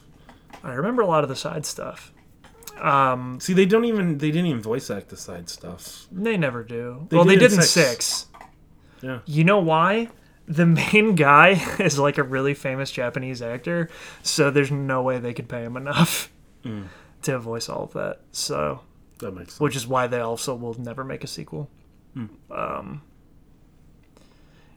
i 0.64 0.74
remember 0.74 1.04
a 1.04 1.08
lot 1.08 1.22
of 1.24 1.30
the 1.30 1.36
side 1.36 1.68
stuff 1.68 2.12
See, 3.40 3.54
they 3.54 3.66
don't 3.66 3.86
even 3.86 4.18
they 4.20 4.32
didn't 4.32 4.48
even 4.48 4.62
voice 4.62 4.90
act 4.90 5.10
the 5.10 5.18
side 5.18 5.50
stuff. 5.50 6.08
they 6.12 6.38
never 6.38 6.64
do 6.64 7.06
They 7.10 7.16
well 7.18 7.26
they 7.26 7.36
did 7.36 7.50
did 7.50 7.54
in 7.60 7.62
six. 7.62 8.06
6 8.06 8.28
Yeah. 9.02 9.20
you 9.26 9.44
know 9.44 9.60
why 9.60 10.10
the 10.48 10.66
main 10.66 11.16
guy 11.28 11.62
is 11.80 12.00
like 12.00 12.18
a 12.18 12.24
really 12.24 12.54
famous 12.54 12.90
japanese 12.92 13.42
actor 13.42 13.90
so 14.24 14.50
there's 14.50 14.72
no 14.72 15.02
way 15.02 15.20
they 15.20 15.34
could 15.34 15.48
pay 15.50 15.64
him 15.64 15.78
enough 15.78 16.32
Mm. 16.66 16.88
to 17.22 17.40
voice 17.40 17.70
all 17.70 17.84
of 17.84 17.94
that 17.94 18.20
so 18.32 18.82
That 19.20 19.32
makes 19.32 19.54
sense. 19.54 19.60
which 19.62 19.76
is 19.76 19.88
why 19.88 20.08
they 20.08 20.20
also 20.20 20.54
will 20.56 20.74
never 20.80 21.04
make 21.06 21.24
a 21.24 21.28
sequel. 21.28 21.70
Um, 22.52 23.02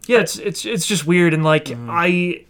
yeah, 0.07 0.19
it's 0.20 0.37
it's 0.39 0.65
it's 0.65 0.87
just 0.87 1.07
weird 1.07 1.35
and 1.35 1.43
like 1.43 1.70
I, 1.89 2.45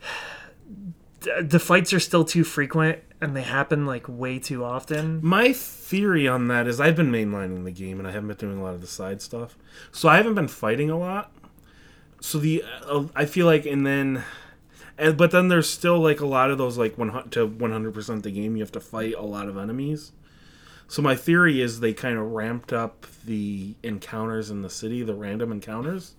the- 1.20 1.42
the 1.48 1.58
fights 1.58 1.92
are 1.92 2.00
still 2.00 2.24
too 2.24 2.44
frequent 2.44 2.98
and 3.22 3.36
they 3.36 3.42
happen 3.42 3.86
like 3.86 4.06
way 4.08 4.40
too 4.40 4.64
often. 4.64 5.20
My 5.22 5.52
theory 5.52 6.26
on 6.26 6.48
that 6.48 6.66
is 6.66 6.80
I've 6.80 6.96
been 6.96 7.12
mainlining 7.12 7.64
the 7.64 7.70
game 7.70 8.00
and 8.00 8.08
I 8.08 8.10
haven't 8.10 8.26
been 8.26 8.36
doing 8.36 8.58
a 8.58 8.62
lot 8.62 8.74
of 8.74 8.80
the 8.80 8.88
side 8.88 9.22
stuff, 9.22 9.56
so 9.92 10.08
I 10.08 10.16
haven't 10.16 10.34
been 10.34 10.48
fighting 10.48 10.90
a 10.90 10.98
lot. 10.98 11.30
So 12.20 12.38
the 12.38 12.64
uh, 12.84 13.04
I 13.14 13.26
feel 13.26 13.46
like 13.46 13.64
and 13.64 13.86
then, 13.86 14.24
and, 14.98 15.16
but 15.16 15.30
then 15.30 15.46
there's 15.46 15.70
still 15.70 16.00
like 16.00 16.20
a 16.20 16.26
lot 16.26 16.50
of 16.50 16.58
those 16.58 16.76
like 16.76 16.98
one 16.98 17.30
to 17.30 17.46
one 17.46 17.70
hundred 17.70 17.94
percent 17.94 18.24
the 18.24 18.32
game 18.32 18.56
you 18.56 18.62
have 18.62 18.72
to 18.72 18.80
fight 18.80 19.14
a 19.14 19.22
lot 19.22 19.48
of 19.48 19.56
enemies. 19.56 20.10
So 20.88 21.00
my 21.00 21.14
theory 21.14 21.62
is 21.62 21.78
they 21.78 21.94
kind 21.94 22.18
of 22.18 22.32
ramped 22.32 22.72
up 22.72 23.06
the 23.24 23.76
encounters 23.84 24.50
in 24.50 24.62
the 24.62 24.68
city, 24.68 25.04
the 25.04 25.14
random 25.14 25.52
encounters. 25.52 26.16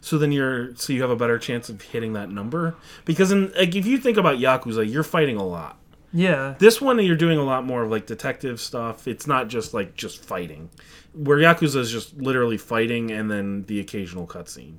So 0.00 0.16
then 0.16 0.32
you're 0.32 0.74
so 0.76 0.94
you 0.94 1.02
have 1.02 1.10
a 1.10 1.16
better 1.16 1.38
chance 1.38 1.68
of 1.68 1.82
hitting 1.82 2.14
that 2.14 2.30
number 2.30 2.76
because 3.04 3.30
in 3.30 3.52
like 3.52 3.74
if 3.74 3.84
you 3.84 3.98
think 3.98 4.16
about 4.16 4.38
Yakuza, 4.38 4.90
you're 4.90 5.02
fighting 5.02 5.36
a 5.36 5.46
lot. 5.46 5.78
Yeah, 6.18 6.54
This 6.58 6.80
one 6.80 6.98
you're 7.04 7.16
doing 7.16 7.38
a 7.38 7.44
lot 7.44 7.64
more 7.66 7.82
of 7.84 7.90
like 7.90 8.06
detective 8.06 8.60
stuff. 8.60 9.06
It's 9.06 9.26
not 9.26 9.48
just 9.48 9.74
like 9.74 9.94
just 9.94 10.24
fighting. 10.24 10.70
Where 11.12 11.38
Yakuza 11.38 11.76
is 11.76 11.90
just 11.90 12.16
literally 12.16 12.56
fighting 12.58 13.10
and 13.10 13.30
then 13.30 13.64
the 13.66 13.80
occasional 13.80 14.26
cutscene. 14.26 14.76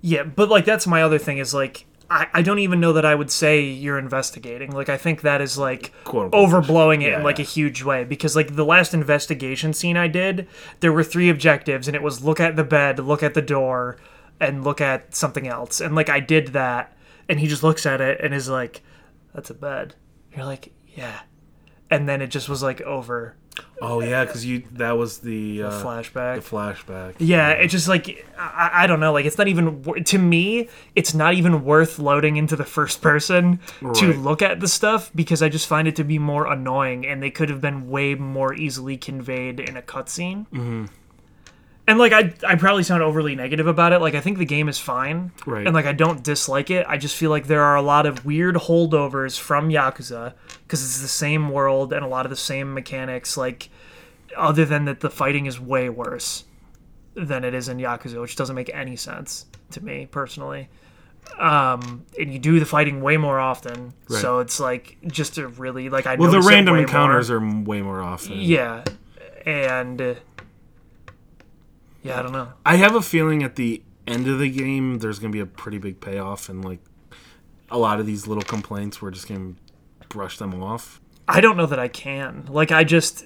yeah, 0.00 0.22
but 0.24 0.48
like 0.48 0.64
that's 0.64 0.86
my 0.86 1.02
other 1.02 1.18
thing 1.18 1.38
is 1.38 1.54
like. 1.54 1.86
I, 2.10 2.26
I 2.34 2.42
don't 2.42 2.58
even 2.58 2.80
know 2.80 2.92
that 2.92 3.06
I 3.06 3.14
would 3.14 3.30
say 3.30 3.62
you're 3.62 3.98
investigating. 3.98 4.72
Like 4.72 4.90
I 4.90 4.98
think 4.98 5.22
that 5.22 5.40
is 5.40 5.56
like 5.56 5.90
overblowing 6.04 6.98
it 7.02 7.08
Yeah, 7.08 7.16
in 7.18 7.22
like 7.24 7.38
yeah. 7.38 7.44
a 7.44 7.48
huge 7.48 7.82
way 7.82 8.04
because 8.04 8.36
like 8.36 8.56
the 8.56 8.64
last 8.64 8.92
investigation 8.92 9.72
scene 9.72 9.96
I 9.96 10.08
did, 10.08 10.46
there 10.80 10.92
were 10.92 11.02
three 11.02 11.30
objectives 11.30 11.88
and 11.88 11.94
it 11.96 12.02
was 12.02 12.22
look 12.22 12.40
at 12.40 12.56
the 12.56 12.62
bed, 12.64 12.98
look 12.98 13.22
at 13.22 13.32
the 13.32 13.40
door, 13.40 13.96
and 14.38 14.62
look 14.62 14.82
at 14.82 15.14
something 15.16 15.48
else. 15.48 15.80
And 15.80 15.94
like 15.94 16.10
I 16.10 16.20
did 16.20 16.48
that 16.48 16.94
and 17.26 17.40
he 17.40 17.46
just 17.46 17.62
looks 17.62 17.86
at 17.86 18.02
it 18.02 18.20
and 18.20 18.34
is 18.34 18.50
like, 18.50 18.82
That's 19.34 19.48
a 19.48 19.54
bed. 19.54 19.94
You're 20.36 20.44
like, 20.44 20.72
Yeah. 20.94 21.20
And 21.90 22.08
then 22.08 22.22
it 22.22 22.28
just 22.28 22.48
was 22.48 22.62
like 22.62 22.80
over 22.82 23.36
Oh 23.80 24.00
yeah, 24.00 24.24
because 24.24 24.44
you 24.44 24.64
that 24.72 24.92
was 24.92 25.18
the, 25.18 25.64
uh, 25.64 25.70
flashback. 25.70 26.36
the 26.36 26.40
flashback. 26.40 27.14
Yeah, 27.18 27.50
it 27.50 27.68
just 27.68 27.86
like 27.86 28.26
I, 28.38 28.70
I 28.84 28.86
don't 28.86 29.00
know. 29.00 29.12
Like 29.12 29.26
it's 29.26 29.36
not 29.36 29.48
even 29.48 29.82
to 30.04 30.18
me. 30.18 30.68
It's 30.94 31.12
not 31.12 31.34
even 31.34 31.64
worth 31.64 31.98
loading 31.98 32.36
into 32.36 32.56
the 32.56 32.64
first 32.64 33.02
person 33.02 33.60
to 33.94 34.12
look 34.14 34.42
at 34.42 34.60
the 34.60 34.68
stuff 34.68 35.10
because 35.14 35.42
I 35.42 35.48
just 35.48 35.66
find 35.66 35.86
it 35.86 35.96
to 35.96 36.04
be 36.04 36.18
more 36.18 36.50
annoying, 36.50 37.06
and 37.06 37.22
they 37.22 37.30
could 37.30 37.48
have 37.50 37.60
been 37.60 37.88
way 37.88 38.14
more 38.14 38.54
easily 38.54 38.96
conveyed 38.96 39.60
in 39.60 39.76
a 39.76 39.82
cutscene. 39.82 40.46
Mm-hmm. 40.48 40.86
And 41.86 41.98
like 41.98 42.12
I, 42.12 42.32
I 42.46 42.54
probably 42.54 42.82
sound 42.82 43.02
overly 43.02 43.34
negative 43.36 43.66
about 43.66 43.92
it. 43.92 43.98
Like 44.00 44.14
I 44.14 44.20
think 44.20 44.38
the 44.38 44.46
game 44.46 44.68
is 44.70 44.78
fine, 44.78 45.32
Right. 45.44 45.66
and 45.66 45.74
like 45.74 45.84
I 45.84 45.92
don't 45.92 46.22
dislike 46.22 46.70
it. 46.70 46.86
I 46.88 46.96
just 46.96 47.14
feel 47.14 47.28
like 47.30 47.46
there 47.46 47.62
are 47.62 47.76
a 47.76 47.82
lot 47.82 48.06
of 48.06 48.24
weird 48.24 48.54
holdovers 48.56 49.38
from 49.38 49.68
Yakuza 49.68 50.32
because 50.62 50.82
it's 50.82 51.02
the 51.02 51.08
same 51.08 51.50
world 51.50 51.92
and 51.92 52.02
a 52.02 52.08
lot 52.08 52.24
of 52.24 52.30
the 52.30 52.36
same 52.36 52.72
mechanics. 52.72 53.36
Like 53.36 53.68
other 54.34 54.64
than 54.64 54.86
that, 54.86 55.00
the 55.00 55.10
fighting 55.10 55.44
is 55.44 55.60
way 55.60 55.90
worse 55.90 56.44
than 57.14 57.44
it 57.44 57.52
is 57.52 57.68
in 57.68 57.76
Yakuza, 57.76 58.18
which 58.20 58.34
doesn't 58.34 58.56
make 58.56 58.70
any 58.74 58.96
sense 58.96 59.44
to 59.72 59.84
me 59.84 60.06
personally. 60.10 60.70
Um, 61.38 62.04
and 62.18 62.32
you 62.32 62.38
do 62.38 62.58
the 62.60 62.66
fighting 62.66 63.02
way 63.02 63.16
more 63.18 63.38
often, 63.38 63.92
Right. 64.08 64.20
so 64.20 64.38
it's 64.40 64.58
like 64.58 64.96
just 65.06 65.36
a 65.38 65.48
really 65.48 65.88
like 65.90 66.06
I 66.06 66.14
Well, 66.16 66.30
the 66.30 66.40
random 66.40 66.76
encounters 66.76 67.30
more. 67.30 67.38
are 67.40 67.60
way 67.62 67.82
more 67.82 68.00
often. 68.02 68.38
yeah, 68.40 68.84
and 69.46 70.16
yeah, 72.04 72.18
I 72.18 72.22
don't 72.22 72.32
know. 72.32 72.52
I 72.64 72.76
have 72.76 72.94
a 72.94 73.02
feeling 73.02 73.42
at 73.42 73.56
the 73.56 73.82
end 74.06 74.28
of 74.28 74.38
the 74.38 74.48
game, 74.50 74.98
there's 74.98 75.18
going 75.18 75.32
to 75.32 75.36
be 75.36 75.40
a 75.40 75.46
pretty 75.46 75.78
big 75.78 76.00
payoff, 76.00 76.48
and 76.48 76.64
like 76.64 76.78
a 77.70 77.78
lot 77.78 77.98
of 77.98 78.06
these 78.06 78.26
little 78.28 78.42
complaints, 78.44 79.02
we're 79.02 79.10
just 79.10 79.26
going 79.26 79.56
to 80.00 80.08
brush 80.08 80.38
them 80.38 80.62
off. 80.62 81.00
I 81.26 81.40
don't 81.40 81.56
know 81.56 81.66
that 81.66 81.78
I 81.80 81.88
can. 81.88 82.46
Like 82.50 82.70
I 82.70 82.84
just 82.84 83.24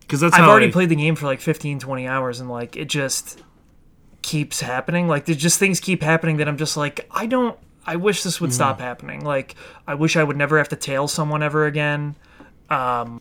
Because 0.00 0.20
that's 0.20 0.34
I've 0.34 0.48
already 0.48 0.66
I- 0.68 0.70
played 0.72 0.88
the 0.88 0.96
game 0.96 1.14
for 1.14 1.26
like 1.26 1.40
15, 1.40 1.78
20 1.78 2.06
hours, 2.08 2.40
and 2.40 2.48
like 2.50 2.76
it 2.76 2.88
just 2.88 3.42
keeps 4.22 4.60
happening. 4.60 5.06
Like 5.08 5.26
there's 5.26 5.38
just 5.38 5.58
things 5.58 5.80
keep 5.80 6.02
happening 6.02 6.38
that 6.38 6.48
I'm 6.48 6.56
just 6.56 6.76
like, 6.76 7.06
I 7.10 7.26
don't. 7.26 7.58
I 7.86 7.96
wish 7.96 8.22
this 8.22 8.40
would 8.40 8.52
stop 8.52 8.78
happening. 8.80 9.24
Like 9.24 9.54
I 9.86 9.94
wish 9.94 10.16
I 10.16 10.22
would 10.24 10.36
never 10.36 10.58
have 10.58 10.68
to 10.70 10.76
tail 10.76 11.08
someone 11.08 11.42
ever 11.42 11.66
again. 11.66 12.14
Um, 12.68 13.20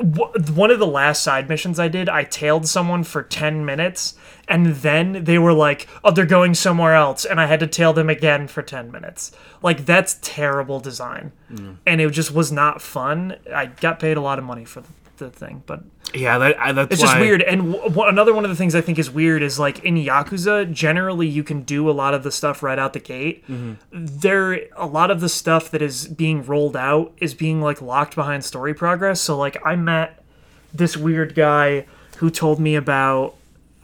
one 0.00 0.70
of 0.70 0.78
the 0.78 0.86
last 0.86 1.22
side 1.22 1.48
missions 1.48 1.78
I 1.78 1.88
did, 1.88 2.08
I 2.08 2.24
tailed 2.24 2.66
someone 2.66 3.04
for 3.04 3.22
10 3.22 3.64
minutes, 3.64 4.14
and 4.48 4.66
then 4.66 5.24
they 5.24 5.38
were 5.38 5.52
like, 5.52 5.86
"Oh, 6.02 6.10
they're 6.10 6.26
going 6.26 6.54
somewhere 6.54 6.94
else," 6.94 7.24
and 7.24 7.40
I 7.40 7.46
had 7.46 7.60
to 7.60 7.66
tail 7.66 7.92
them 7.92 8.10
again 8.10 8.48
for 8.48 8.62
10 8.62 8.90
minutes. 8.90 9.30
Like 9.62 9.86
that's 9.86 10.18
terrible 10.20 10.80
design, 10.80 11.32
mm. 11.50 11.76
and 11.86 12.00
it 12.00 12.10
just 12.10 12.34
was 12.34 12.50
not 12.50 12.82
fun. 12.82 13.36
I 13.54 13.66
got 13.66 14.00
paid 14.00 14.16
a 14.16 14.20
lot 14.20 14.38
of 14.38 14.44
money 14.44 14.64
for 14.64 14.82
the, 15.18 15.30
thing, 15.30 15.62
but 15.66 15.82
Yeah, 16.14 16.38
that, 16.38 16.58
I, 16.60 16.72
that's 16.72 16.92
it's 16.92 17.00
just 17.02 17.14
why- 17.14 17.20
weird. 17.20 17.42
And 17.42 17.72
w- 17.72 17.88
w- 17.90 18.08
another 18.08 18.32
one 18.34 18.44
of 18.44 18.50
the 18.50 18.56
things 18.56 18.74
I 18.74 18.80
think 18.80 18.98
is 18.98 19.10
weird 19.10 19.42
is 19.42 19.58
like 19.58 19.84
in 19.84 19.94
Yakuza, 19.96 20.72
generally 20.72 21.26
you 21.26 21.44
can 21.44 21.62
do 21.62 21.88
a 21.90 21.92
lot 21.92 22.14
of 22.14 22.22
the 22.22 22.30
stuff 22.32 22.62
right 22.62 22.78
out 22.78 22.92
the 22.94 23.00
gate. 23.00 23.46
Mm-hmm. 23.48 23.74
There, 23.92 24.60
a 24.76 24.86
lot 24.86 25.10
of 25.10 25.20
the 25.20 25.28
stuff 25.28 25.70
that 25.72 25.82
is 25.82 26.06
being 26.08 26.44
rolled 26.44 26.76
out 26.76 27.12
is 27.18 27.34
being 27.34 27.60
like 27.60 27.82
locked 27.82 28.14
behind 28.14 28.44
story 28.44 28.74
progress. 28.74 29.20
So 29.20 29.36
like 29.36 29.56
I 29.66 29.76
met 29.76 30.22
this 30.72 30.96
weird 30.96 31.34
guy 31.34 31.86
who 32.18 32.30
told 32.30 32.58
me 32.60 32.74
about 32.74 33.34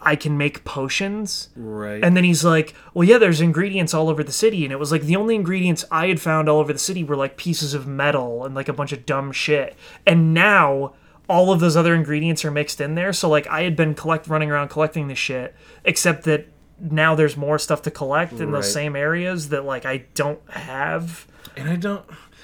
I 0.01 0.15
can 0.15 0.37
make 0.37 0.63
potions. 0.65 1.49
Right. 1.55 2.03
And 2.03 2.15
then 2.15 2.23
he's 2.23 2.45
like, 2.45 2.75
"Well, 2.93 3.07
yeah, 3.07 3.17
there's 3.17 3.41
ingredients 3.41 3.91
all 3.91 4.07
over 4.07 4.23
the 4.23 4.31
city." 4.31 4.63
And 4.63 4.71
it 4.71 4.77
was 4.77 4.91
like 4.91 5.01
the 5.01 5.15
only 5.15 5.33
ingredients 5.33 5.83
I 5.89 6.09
had 6.09 6.21
found 6.21 6.47
all 6.47 6.59
over 6.59 6.71
the 6.71 6.77
city 6.77 7.03
were 7.03 7.15
like 7.15 7.37
pieces 7.37 7.73
of 7.73 7.87
metal 7.87 8.45
and 8.45 8.53
like 8.53 8.69
a 8.69 8.73
bunch 8.73 8.91
of 8.91 9.07
dumb 9.07 9.31
shit. 9.31 9.75
And 10.05 10.31
now 10.31 10.93
all 11.27 11.51
of 11.51 11.59
those 11.59 11.75
other 11.75 11.95
ingredients 11.95 12.43
are 12.45 12.51
mixed 12.51 12.79
in 12.81 12.95
there. 12.95 13.13
So 13.13 13.29
like 13.29 13.47
I 13.47 13.63
had 13.63 13.75
been 13.75 13.93
collect 13.95 14.27
running 14.27 14.51
around 14.51 14.69
collecting 14.69 15.07
this 15.07 15.17
shit, 15.19 15.55
except 15.83 16.23
that 16.23 16.47
now 16.79 17.15
there's 17.15 17.37
more 17.37 17.57
stuff 17.57 17.81
to 17.83 17.91
collect 17.91 18.33
in 18.33 18.51
those 18.51 18.71
same 18.71 18.95
areas 18.95 19.49
that 19.49 19.63
like 19.65 19.85
I 19.85 20.05
don't 20.13 20.39
have. 20.51 21.25
And 21.57 21.69
I 21.69 21.77
don't 21.77 22.03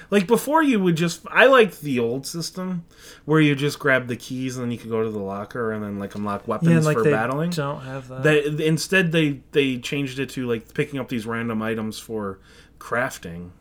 like 0.09 0.25
before 0.25 0.63
you 0.63 0.79
would 0.79 0.95
just 0.95 1.25
I 1.29 1.47
liked 1.47 1.81
the 1.81 1.99
old 1.99 2.25
system 2.25 2.85
where 3.25 3.41
you 3.41 3.55
just 3.55 3.77
grab 3.77 4.07
the 4.07 4.15
keys 4.15 4.55
and 4.55 4.63
then 4.65 4.71
you 4.71 4.77
could 4.77 4.89
go 4.89 5.03
to 5.03 5.09
the 5.09 5.19
locker 5.19 5.73
and 5.73 5.83
then 5.83 5.99
like 5.99 6.15
unlock 6.15 6.47
weapons 6.47 6.71
Yeah, 6.71 6.79
like 6.79 6.97
for 6.97 7.03
they 7.03 7.11
battling. 7.11 7.49
don't 7.51 7.81
have 7.81 8.07
that. 8.07 8.23
They, 8.23 8.65
instead 8.67 9.11
they 9.11 9.41
they 9.51 9.77
changed 9.79 10.17
it 10.19 10.29
to 10.31 10.47
like 10.47 10.73
picking 10.73 10.99
up 10.99 11.09
these 11.09 11.25
random 11.25 11.61
items 11.61 11.99
for 11.99 12.39
crafting. 12.79 13.51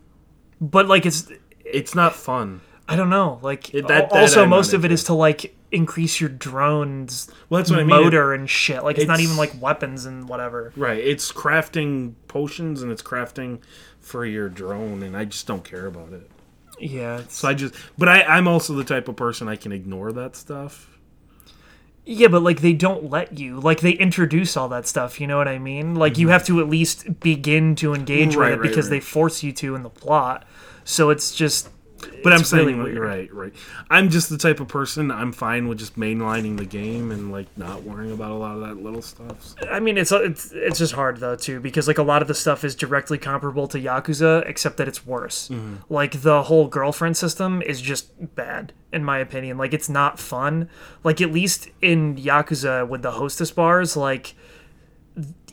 but 0.61 0.87
like 0.89 1.05
it's 1.05 1.29
It's 1.65 1.95
not 1.95 2.15
fun. 2.15 2.61
I 2.91 2.97
don't 2.97 3.09
know. 3.11 3.39
Like 3.43 3.73
It- 3.75 3.87
that- 3.89 4.11
that 4.11 4.19
also 4.21 4.45
most 4.47 4.73
of 4.73 4.85
it 4.85 4.91
is 4.93 5.05
to 5.05 5.15
like 5.15 5.55
increase 5.73 6.21
your 6.21 6.29
drone's 6.31 7.31
Well, 7.49 7.61
that's 7.61 7.71
what 7.71 7.79
I 7.79 7.85
mean. 7.85 7.91
motor 8.03 8.35
and 8.35 8.51
shit. 8.51 8.83
Like 8.83 8.99
it's, 8.99 9.07
not 9.07 9.21
even 9.21 9.37
like 9.37 9.53
weapons 9.63 10.05
and 10.05 10.29
whatever. 10.29 10.73
Right. 10.77 10.99
It's 10.99 11.31
crafting 11.31 12.15
potions 12.27 12.83
and 12.83 12.91
it's 12.91 13.03
crafting 13.03 13.61
for 14.01 14.27
your 14.27 14.49
drone 14.49 15.03
and 15.05 15.17
I 15.17 15.25
just 15.27 15.47
don't 15.47 15.63
care 15.65 15.87
about 15.87 16.13
it. 16.13 16.29
Yeah, 16.81 17.21
So 17.29 17.47
I 17.47 17.55
just 17.55 17.75
but 17.97 18.09
I, 18.09 18.23
I'm 18.23 18.49
also 18.49 18.75
the 18.75 18.85
type 18.85 19.07
of 19.07 19.15
person 19.15 19.49
I 19.49 19.55
can 19.57 19.71
ignore 19.71 20.11
that 20.13 20.35
stuff. 20.35 20.89
yeah, 22.07 22.29
but 22.29 22.43
like 22.43 22.61
they 22.63 22.73
don't 22.73 23.11
let 23.11 23.39
you. 23.39 23.61
Like 23.61 23.81
they 23.81 23.93
introduce 23.93 24.57
all 24.57 24.69
that 24.71 24.87
stuff. 24.89 25.21
You 25.21 25.27
know 25.27 25.37
what 25.37 25.47
I 25.47 25.59
mean? 25.59 25.95
Like 25.95 26.19
you 26.19 26.29
have 26.29 26.45
to 26.47 26.59
at 26.61 26.69
least 26.69 27.21
begin 27.21 27.77
to 27.77 27.95
engage 27.95 28.31
Mm-hmm. 28.31 28.41
Right, 28.41 28.51
with 28.51 28.59
it 28.59 28.61
right, 28.63 28.69
because 28.71 28.87
right. 28.87 28.97
they 28.97 29.01
force 29.01 29.43
you 29.43 29.53
to 29.53 29.75
in 29.77 29.83
the 29.83 29.91
plot. 29.91 30.45
So 30.85 31.11
it's 31.11 31.35
just. 31.35 31.69
But 32.23 32.33
I'm 32.33 32.45
saying 32.45 32.67
really 32.67 32.93
weird. 32.93 32.99
right, 32.99 33.35
right. 33.35 33.53
I'm 33.91 34.11
just 34.11 34.29
the 34.29 34.39
type 34.39 34.61
of 34.61 34.69
person 34.69 35.11
I'm 35.11 35.33
fine 35.33 35.69
with 35.69 35.79
just 35.79 35.99
mainlining 35.99 36.57
the 36.57 36.65
game 36.65 37.11
and 37.11 37.33
like 37.33 37.47
not 37.57 37.83
worrying 37.83 38.13
about 38.13 38.31
a 38.31 38.35
lot 38.35 38.57
of 38.57 38.61
that 38.61 38.83
little 38.83 39.03
stuff. 39.03 39.55
I 39.71 39.81
mean, 39.81 39.97
it's 39.97 40.13
it's 40.13 40.53
it's 40.53 40.79
just 40.79 40.93
hard 40.93 41.19
though 41.19 41.37
too 41.37 41.61
because 41.61 41.89
like 41.89 41.99
a 41.99 42.03
lot 42.03 42.23
of 42.23 42.29
the 42.29 42.35
stuff 42.35 42.65
is 42.65 42.75
directly 42.75 43.19
comparable 43.19 43.67
to 43.69 43.79
Yakuza, 43.79 44.47
except 44.47 44.77
that 44.77 44.89
it's 44.89 45.07
worse. 45.07 45.49
Mm-hmm. 45.49 45.77
Like 45.89 46.23
the 46.23 46.45
whole 46.45 46.69
girlfriend 46.69 47.17
system 47.17 47.63
is 47.63 47.81
just 47.81 48.35
bad 48.35 48.73
in 48.93 49.05
my 49.05 49.19
opinion. 49.19 49.59
Like 49.59 49.73
it's 49.73 49.89
not 49.89 50.19
fun. 50.19 50.69
Like 51.05 51.21
at 51.21 51.33
least 51.33 51.69
in 51.81 52.17
Yakuza 52.17 52.87
with 52.89 53.03
the 53.03 53.13
hostess 53.13 53.51
bars, 53.51 53.97
like 53.97 54.35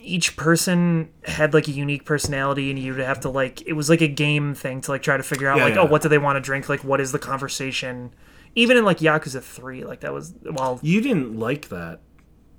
each 0.08 0.36
person 0.38 1.10
had 1.26 1.54
like 1.54 1.68
a 1.68 1.72
unique 1.72 2.06
personality 2.06 2.70
and 2.70 2.80
you'd 2.80 2.98
have 3.00 3.20
to 3.20 3.30
like 3.30 3.62
it 3.68 3.74
was 3.74 3.90
like 3.90 4.02
a 4.02 4.08
game 4.08 4.54
thing 4.56 4.82
to 4.82 4.92
like 4.92 5.02
try 5.02 5.18
to 5.18 5.24
figure 5.24 5.48
out 5.50 5.58
Yeah, 5.58 5.64
like 5.66 5.76
yeah. 5.76 5.82
oh 5.82 5.86
what 5.86 6.02
do 6.02 6.10
they 6.10 6.18
want 6.18 6.38
to 6.38 6.40
drink 6.42 6.70
like 6.70 6.84
what 6.84 7.00
is 7.02 7.12
the 7.12 7.20
conversation 7.20 8.14
even 8.56 8.78
in 8.78 8.86
like 8.86 9.00
yakuza 9.00 9.42
3 9.42 9.84
like 9.84 10.00
that 10.02 10.14
was 10.14 10.34
well 10.44 10.80
You 10.82 11.02
didn't 11.02 11.38
like 11.38 11.70
that. 11.70 12.00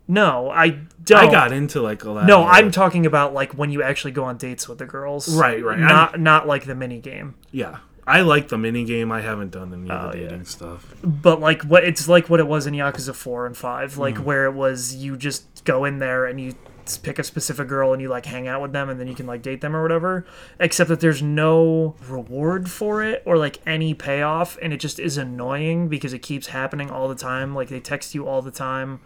no 0.06 0.50
i 0.50 0.68
don't 1.04 1.28
I 1.28 1.30
got 1.30 1.52
into 1.52 1.80
like 1.82 2.04
a 2.04 2.10
lot 2.10 2.26
no. 2.26 2.44
I'm 2.44 2.70
talking 2.70 3.06
about 3.06 3.32
like 3.34 3.52
when 3.56 3.70
you 3.70 3.82
actually 3.82 4.12
go 4.12 4.24
on 4.24 4.36
dates 4.36 4.68
with 4.68 4.78
the 4.78 4.86
girls. 4.86 5.34
Right, 5.34 5.62
right. 5.64 5.78
Not 5.78 6.20
not 6.20 6.46
like 6.46 6.64
the 6.66 6.74
mini 6.74 7.00
game. 7.00 7.34
yeah. 7.50 7.78
I 8.06 8.22
like 8.22 8.48
the 8.48 8.56
mini 8.56 8.84
game. 8.84 9.12
I 9.12 9.20
haven't 9.20 9.50
done 9.50 9.70
any 9.74 9.90
of 9.90 10.12
the 10.12 10.18
Oh, 10.18 10.22
yeah. 10.22 10.28
dating 10.30 10.46
stuff. 10.46 10.94
But 11.04 11.40
like 11.40 11.60
what 11.62 11.84
it's 11.84 12.08
like 12.08 12.30
what 12.30 12.40
it 12.40 12.46
was 12.46 12.66
in 12.66 12.72
Yakuza 12.74 13.14
4 13.14 13.44
and 13.46 13.54
5, 13.56 13.98
like 13.98 14.14
Mm. 14.16 14.24
where 14.24 14.44
it 14.46 14.52
was 14.54 14.94
you 14.94 15.16
just 15.18 15.62
go 15.64 15.84
in 15.84 15.98
there 15.98 16.24
and 16.24 16.40
you 16.40 16.54
pick 16.97 17.19
a 17.19 17.24
specific 17.24 17.69
girl 17.69 17.93
and 17.93 18.01
you 18.01 18.09
like 18.09 18.27
hang 18.27 18.48
out 18.48 18.62
with 18.62 18.73
them 18.73 18.89
and 18.89 18.98
then 18.98 19.09
you 19.09 19.15
can 19.15 19.27
like 19.27 19.43
date 19.43 19.60
them 19.60 19.77
or 19.77 19.82
whatever. 19.82 20.24
Except 20.59 20.89
that 20.89 21.01
there's 21.01 21.23
no 21.23 21.94
reward 22.09 22.70
for 22.70 23.02
it 23.02 23.23
or 23.27 23.36
like 23.36 23.60
any 23.66 23.94
payoff 23.94 24.56
and 24.62 24.73
it 24.73 24.78
just 24.78 24.98
is 24.98 25.16
annoying 25.16 25.89
because 25.89 26.12
it 26.12 26.20
keeps 26.20 26.48
happening 26.48 26.90
all 26.90 27.09
the 27.09 27.15
time. 27.15 27.55
Like 27.55 27.69
they 27.69 27.81
text 27.81 28.15
you 28.15 28.27
all 28.27 28.43
the 28.43 28.51
time 28.51 29.01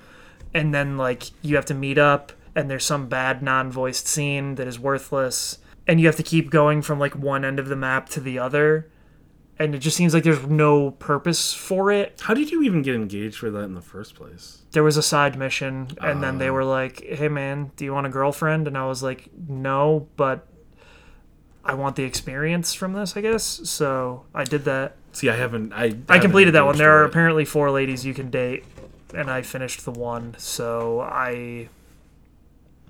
and 0.54 0.74
then 0.74 0.96
like 0.96 1.30
you 1.42 1.56
have 1.56 1.66
to 1.66 1.74
meet 1.74 1.98
up 1.98 2.32
and 2.54 2.70
there's 2.70 2.84
some 2.84 3.08
bad 3.08 3.42
non-voiced 3.42 4.06
scene 4.06 4.56
that 4.56 4.66
is 4.66 4.78
worthless 4.78 5.58
and 5.86 6.00
you 6.00 6.06
have 6.06 6.16
to 6.16 6.22
keep 6.22 6.50
going 6.50 6.82
from 6.82 6.98
like 6.98 7.16
one 7.16 7.44
end 7.44 7.58
of 7.58 7.68
the 7.68 7.76
map 7.76 8.08
to 8.10 8.20
the 8.20 8.38
other 8.38 8.91
and 9.58 9.74
it 9.74 9.78
just 9.78 9.96
seems 9.96 10.14
like 10.14 10.24
there's 10.24 10.46
no 10.46 10.92
purpose 10.92 11.52
for 11.52 11.90
it 11.90 12.20
How 12.22 12.34
did 12.34 12.50
you 12.50 12.62
even 12.62 12.82
get 12.82 12.94
engaged 12.94 13.36
for 13.38 13.50
that 13.50 13.64
in 13.64 13.74
the 13.74 13.82
first 13.82 14.14
place? 14.14 14.62
there 14.72 14.82
was 14.82 14.96
a 14.96 15.02
side 15.02 15.38
mission 15.38 15.88
and 16.00 16.22
then 16.22 16.38
they 16.38 16.48
ah. 16.48 16.52
were 16.52 16.64
like 16.64 17.02
hey 17.04 17.28
man 17.28 17.70
do 17.76 17.84
you 17.84 17.92
want 17.92 18.06
a 18.06 18.10
girlfriend 18.10 18.66
and 18.66 18.76
i 18.76 18.86
was 18.86 19.02
like 19.02 19.28
no 19.48 20.08
but 20.16 20.46
i 21.64 21.74
want 21.74 21.96
the 21.96 22.04
experience 22.04 22.72
from 22.72 22.94
this 22.94 23.16
i 23.16 23.20
guess 23.20 23.44
so 23.64 24.24
i 24.34 24.44
did 24.44 24.64
that 24.64 24.96
See, 25.14 25.28
I 25.28 25.36
haven't. 25.36 25.74
I 25.74 25.94
i 26.08 26.18
completed 26.18 26.54
that 26.54 26.64
one 26.64 26.78
there 26.78 26.98
are 26.98 27.04
it. 27.04 27.10
apparently 27.10 27.44
four 27.44 27.70
ladies 27.70 28.06
you 28.06 28.14
can 28.14 28.30
date 28.30 28.64
and 29.14 29.30
i 29.30 29.42
finished 29.42 29.84
the 29.84 29.90
one 29.90 30.34
so 30.38 31.00
i 31.00 31.68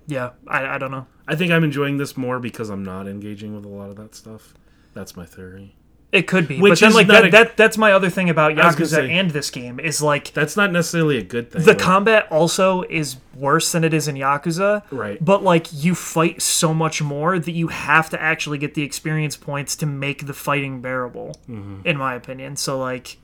yeah 0.06 0.30
i, 0.46 0.74
I 0.74 0.78
don't 0.78 0.92
know 0.92 1.06
I 1.26 1.36
think 1.36 1.52
I'm 1.52 1.64
enjoying 1.64 1.98
this 1.98 2.16
more 2.16 2.40
because 2.40 2.68
I'm 2.68 2.84
not 2.84 3.06
engaging 3.06 3.54
with 3.54 3.64
a 3.64 3.68
lot 3.68 3.90
of 3.90 3.96
that 3.96 4.14
stuff. 4.14 4.54
That's 4.92 5.16
my 5.16 5.24
theory. 5.24 5.74
It 6.12 6.26
could 6.26 6.46
be, 6.46 6.60
Which 6.60 6.72
but 6.72 6.80
then 6.80 6.88
is 6.90 6.94
like 6.94 7.06
not 7.06 7.22
that, 7.22 7.24
a- 7.24 7.30
that 7.30 7.56
that's 7.56 7.78
my 7.78 7.92
other 7.92 8.10
thing 8.10 8.28
about 8.28 8.54
was 8.54 8.60
gonna 8.76 8.76
Yakuza 8.84 8.88
say- 8.90 9.10
and 9.12 9.30
this 9.30 9.48
game 9.50 9.80
is 9.80 10.02
like 10.02 10.32
That's 10.34 10.58
not 10.58 10.70
necessarily 10.70 11.16
a 11.16 11.22
good 11.22 11.50
thing. 11.50 11.62
the 11.62 11.74
combat 11.74 12.26
also 12.30 12.82
is 12.82 13.16
worse 13.34 13.72
than 13.72 13.82
it 13.82 13.94
is 13.94 14.08
in 14.08 14.16
Yakuza. 14.16 14.82
Right. 14.90 15.24
But 15.24 15.42
like 15.42 15.68
you 15.72 15.94
fight 15.94 16.42
so 16.42 16.74
much 16.74 17.00
more 17.00 17.38
that 17.38 17.52
you 17.52 17.68
have 17.68 18.10
to 18.10 18.20
actually 18.20 18.58
get 18.58 18.74
the 18.74 18.82
experience 18.82 19.36
points 19.38 19.74
to 19.76 19.86
make 19.86 20.26
the 20.26 20.34
fighting 20.34 20.82
bearable, 20.82 21.34
Mm-hmm. 21.48 21.86
in 21.86 21.96
my 21.96 22.14
opinion. 22.14 22.56
So 22.56 22.78
like, 22.78 23.16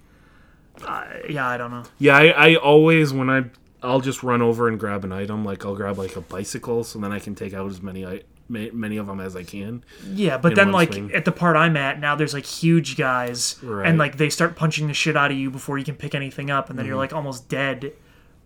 uh, 0.86 1.05
yeah, 1.28 1.47
I 1.47 1.59
don't 1.59 1.70
know. 1.70 1.82
Yeah, 1.98 2.16
I, 2.16 2.52
I 2.52 2.55
always 2.56 3.12
when 3.12 3.28
I 3.28 3.44
I'll 3.82 4.01
just 4.01 4.23
run 4.23 4.40
over 4.43 4.66
and 4.66 4.81
grab 4.81 5.05
an 5.05 5.12
item. 5.12 5.44
Like 5.44 5.65
I'll 5.66 5.74
grab 5.77 5.98
like 5.98 6.16
a 6.16 6.20
bicycle, 6.23 6.85
so 6.85 6.98
then 6.98 7.12
I 7.12 7.19
can 7.19 7.35
take 7.35 7.52
out 7.52 7.70
as 7.70 7.82
many 7.82 8.06
I 8.06 8.23
ma- 8.48 8.66
many 8.72 8.96
of 8.96 9.06
them 9.06 9.20
as 9.20 9.34
I 9.36 9.42
can. 9.42 9.84
Yeah, 10.06 10.38
but 10.38 10.54
then 10.54 10.72
like 10.72 10.92
swing. 10.92 11.12
at 11.14 11.24
the 11.24 11.32
part 11.32 11.56
I'm 11.56 11.76
at 11.76 12.00
now, 12.00 12.14
there's 12.14 12.34
like 12.34 12.46
huge 12.46 12.96
guys, 12.96 13.56
Right. 13.62 13.86
and 13.88 13.98
like 13.98 14.16
they 14.16 14.30
start 14.30 14.56
punching 14.56 14.86
the 14.88 14.94
shit 14.94 15.16
out 15.16 15.30
of 15.30 15.36
you 15.36 15.50
before 15.50 15.78
you 15.78 15.84
can 15.84 15.94
pick 15.96 16.14
anything 16.14 16.50
up, 16.50 16.70
and 16.70 16.78
then 16.78 16.86
you're 16.86 16.94
Mm-hmm. 16.94 16.98
like 17.00 17.12
almost 17.12 17.48
dead 17.48 17.92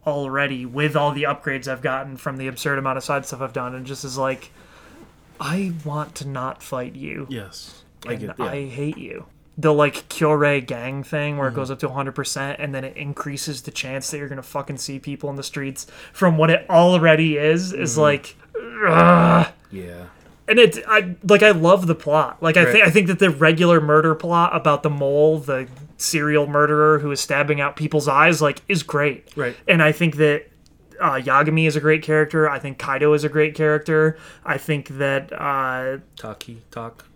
already 0.07 0.67
with 0.67 0.97
all 0.97 1.13
the 1.13 1.23
upgrades 1.23 1.69
I've 1.69 1.83
gotten 1.83 2.17
from 2.17 2.37
the 2.37 2.49
absurd 2.49 2.79
amount 2.79 2.99
of 2.99 3.05
side 3.05 3.25
stuff 3.27 3.41
I've 3.41 3.53
done, 3.53 3.75
and 3.75 3.87
just 3.87 4.05
is 4.05 4.19
like, 4.19 4.51
I 5.41 5.73
want 5.85 6.15
to 6.17 6.29
not 6.29 6.63
fight 6.63 6.95
you. 6.97 7.27
Yes, 7.31 7.85
I 8.07 8.15
get. 8.17 8.37
Yeah. 8.39 8.45
I 8.47 8.67
hate 8.67 8.99
you. 8.99 9.27
The 9.59 9.73
like 9.73 10.09
cure 10.09 10.61
gang 10.61 11.03
thing 11.05 11.33
Mm-hmm. 11.33 11.39
where 11.39 11.49
it 11.49 11.55
goes 11.55 11.71
up 11.71 11.79
to 11.81 11.89
100% 11.89 12.57
and 12.59 12.75
then 12.75 12.85
it 12.85 12.97
increases 12.97 13.63
the 13.63 13.71
chance 13.71 14.11
that 14.11 14.17
you're 14.19 14.29
to 14.29 14.43
fucking 14.43 14.79
see 14.79 14.99
people 14.99 15.29
in 15.31 15.37
the 15.37 15.43
streets 15.43 15.87
from 16.13 16.39
what 16.39 16.49
it 16.51 16.65
already 16.71 17.37
is, 17.37 17.73
is 17.73 17.93
Mm-hmm. 17.93 18.01
like, 18.01 18.37
ugh. 18.89 19.53
Yeah. 19.73 20.05
and 20.47 20.59
it 20.59 20.79
I 20.87 21.17
like 21.25 21.43
I 21.43 21.51
love 21.51 21.87
the 21.89 21.95
plot. 21.95 22.43
Like 22.43 22.57
I 22.57 22.65
Right. 22.65 22.73
think 22.73 22.85
I 22.85 22.91
think 22.91 23.07
that 23.09 23.19
the 23.19 23.31
regular 23.31 23.81
murder 23.81 24.15
plot 24.15 24.55
about 24.55 24.83
the 24.85 24.91
mole, 24.91 25.39
the 25.39 25.67
serial 25.97 26.47
murderer 26.47 26.99
who 26.99 27.11
is 27.11 27.21
stabbing 27.21 27.61
out 27.61 27.75
people's 27.77 28.07
eyes, 28.09 28.41
like 28.43 28.61
is 28.69 28.83
great. 28.83 29.29
Right. 29.37 29.57
And 29.67 29.83
I 29.83 29.93
think 29.93 30.17
that 30.17 30.47
uh, 31.01 31.15
Yagami 31.15 31.67
is 31.67 31.75
a 31.75 31.81
great 31.81 32.03
character. 32.03 32.49
I 32.49 32.59
think 32.61 32.79
Kaito 32.79 33.15
is 33.17 33.25
a 33.25 33.29
great 33.29 33.55
character. 33.57 34.19
I 34.45 34.57
think 34.59 34.89
that 34.99 35.33
uh, 35.33 35.99
Taki 36.17 36.63
talk. 36.71 37.07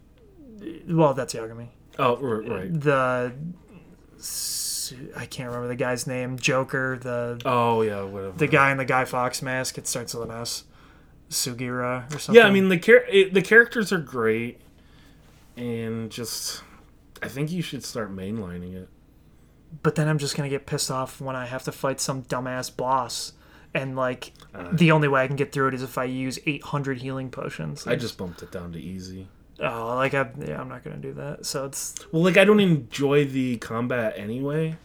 well, 0.89 1.15
that's 1.15 1.35
Yagami. 1.35 1.69
Oh, 1.99 2.17
right. 2.17 2.49
right. 2.49 2.81
The 2.81 3.33
I 5.17 5.27
can't 5.27 5.49
remember 5.49 5.69
the 5.69 5.77
guy's 5.77 6.07
name. 6.07 6.39
Joker, 6.39 6.99
the 7.01 7.41
Oh 7.45 7.83
yeah, 7.83 8.03
whatever. 8.03 8.37
the 8.37 8.47
guy 8.47 8.71
in 8.71 8.77
the 8.79 8.85
Guy 8.85 9.05
Fawkes 9.05 9.43
mask. 9.43 9.79
It 9.79 9.87
starts 9.87 10.15
with 10.15 10.31
an 10.31 10.37
S. 10.37 10.65
Sugiura 11.31 12.07
or 12.15 12.19
something. 12.19 12.35
Yeah, 12.41 12.49
I 12.49 12.51
mean 12.51 12.69
the 12.69 12.79
char- 12.79 13.05
it, 13.09 13.35
the 13.35 13.43
characters 13.43 13.93
are 13.93 13.99
great, 13.99 14.61
and 15.57 16.11
just 16.11 16.63
I 17.23 17.29
think 17.29 17.51
you 17.51 17.63
should 17.63 17.85
start 17.85 18.15
mainlining 18.15 18.75
it. 18.75 18.89
but 19.83 19.95
then 19.97 20.09
I'm 20.09 20.19
just 20.19 20.37
gonna 20.37 20.49
get 20.49 20.67
pissed 20.67 20.91
off 20.91 21.21
when 21.21 21.37
I 21.37 21.47
have 21.47 21.65
to 21.65 21.73
fight 21.73 22.01
some 22.01 22.23
dumbass 22.25 22.75
boss, 22.75 23.33
and 23.75 23.97
like 23.97 24.33
Uh. 24.55 24.69
the 24.73 24.93
only 24.93 25.09
way 25.09 25.23
I 25.23 25.27
can 25.27 25.37
get 25.37 25.53
through 25.53 25.69
it 25.69 25.75
is 25.75 25.83
if 25.83 25.99
I 25.99 26.05
use 26.05 26.39
800 26.47 26.99
healing 26.99 27.31
potions. 27.31 27.87
I 27.87 27.97
just 27.97 28.17
bumped 28.19 28.43
it 28.43 28.53
down 28.53 28.73
to 28.73 28.79
easy. 28.81 29.29
oh, 29.61 29.95
like 29.97 30.15
I 30.15 30.31
yeah, 30.47 30.61
I'm 30.61 30.69
not 30.69 30.85
gonna 30.85 30.97
do 30.99 31.13
that. 31.15 31.45
So 31.47 31.65
it's 31.67 31.95
Well, 32.13 32.23
like 32.23 32.37
I 32.37 32.45
don't 32.45 32.61
enjoy 32.61 33.25
the 33.25 33.57
combat 33.59 34.15
anyway. 34.17 34.77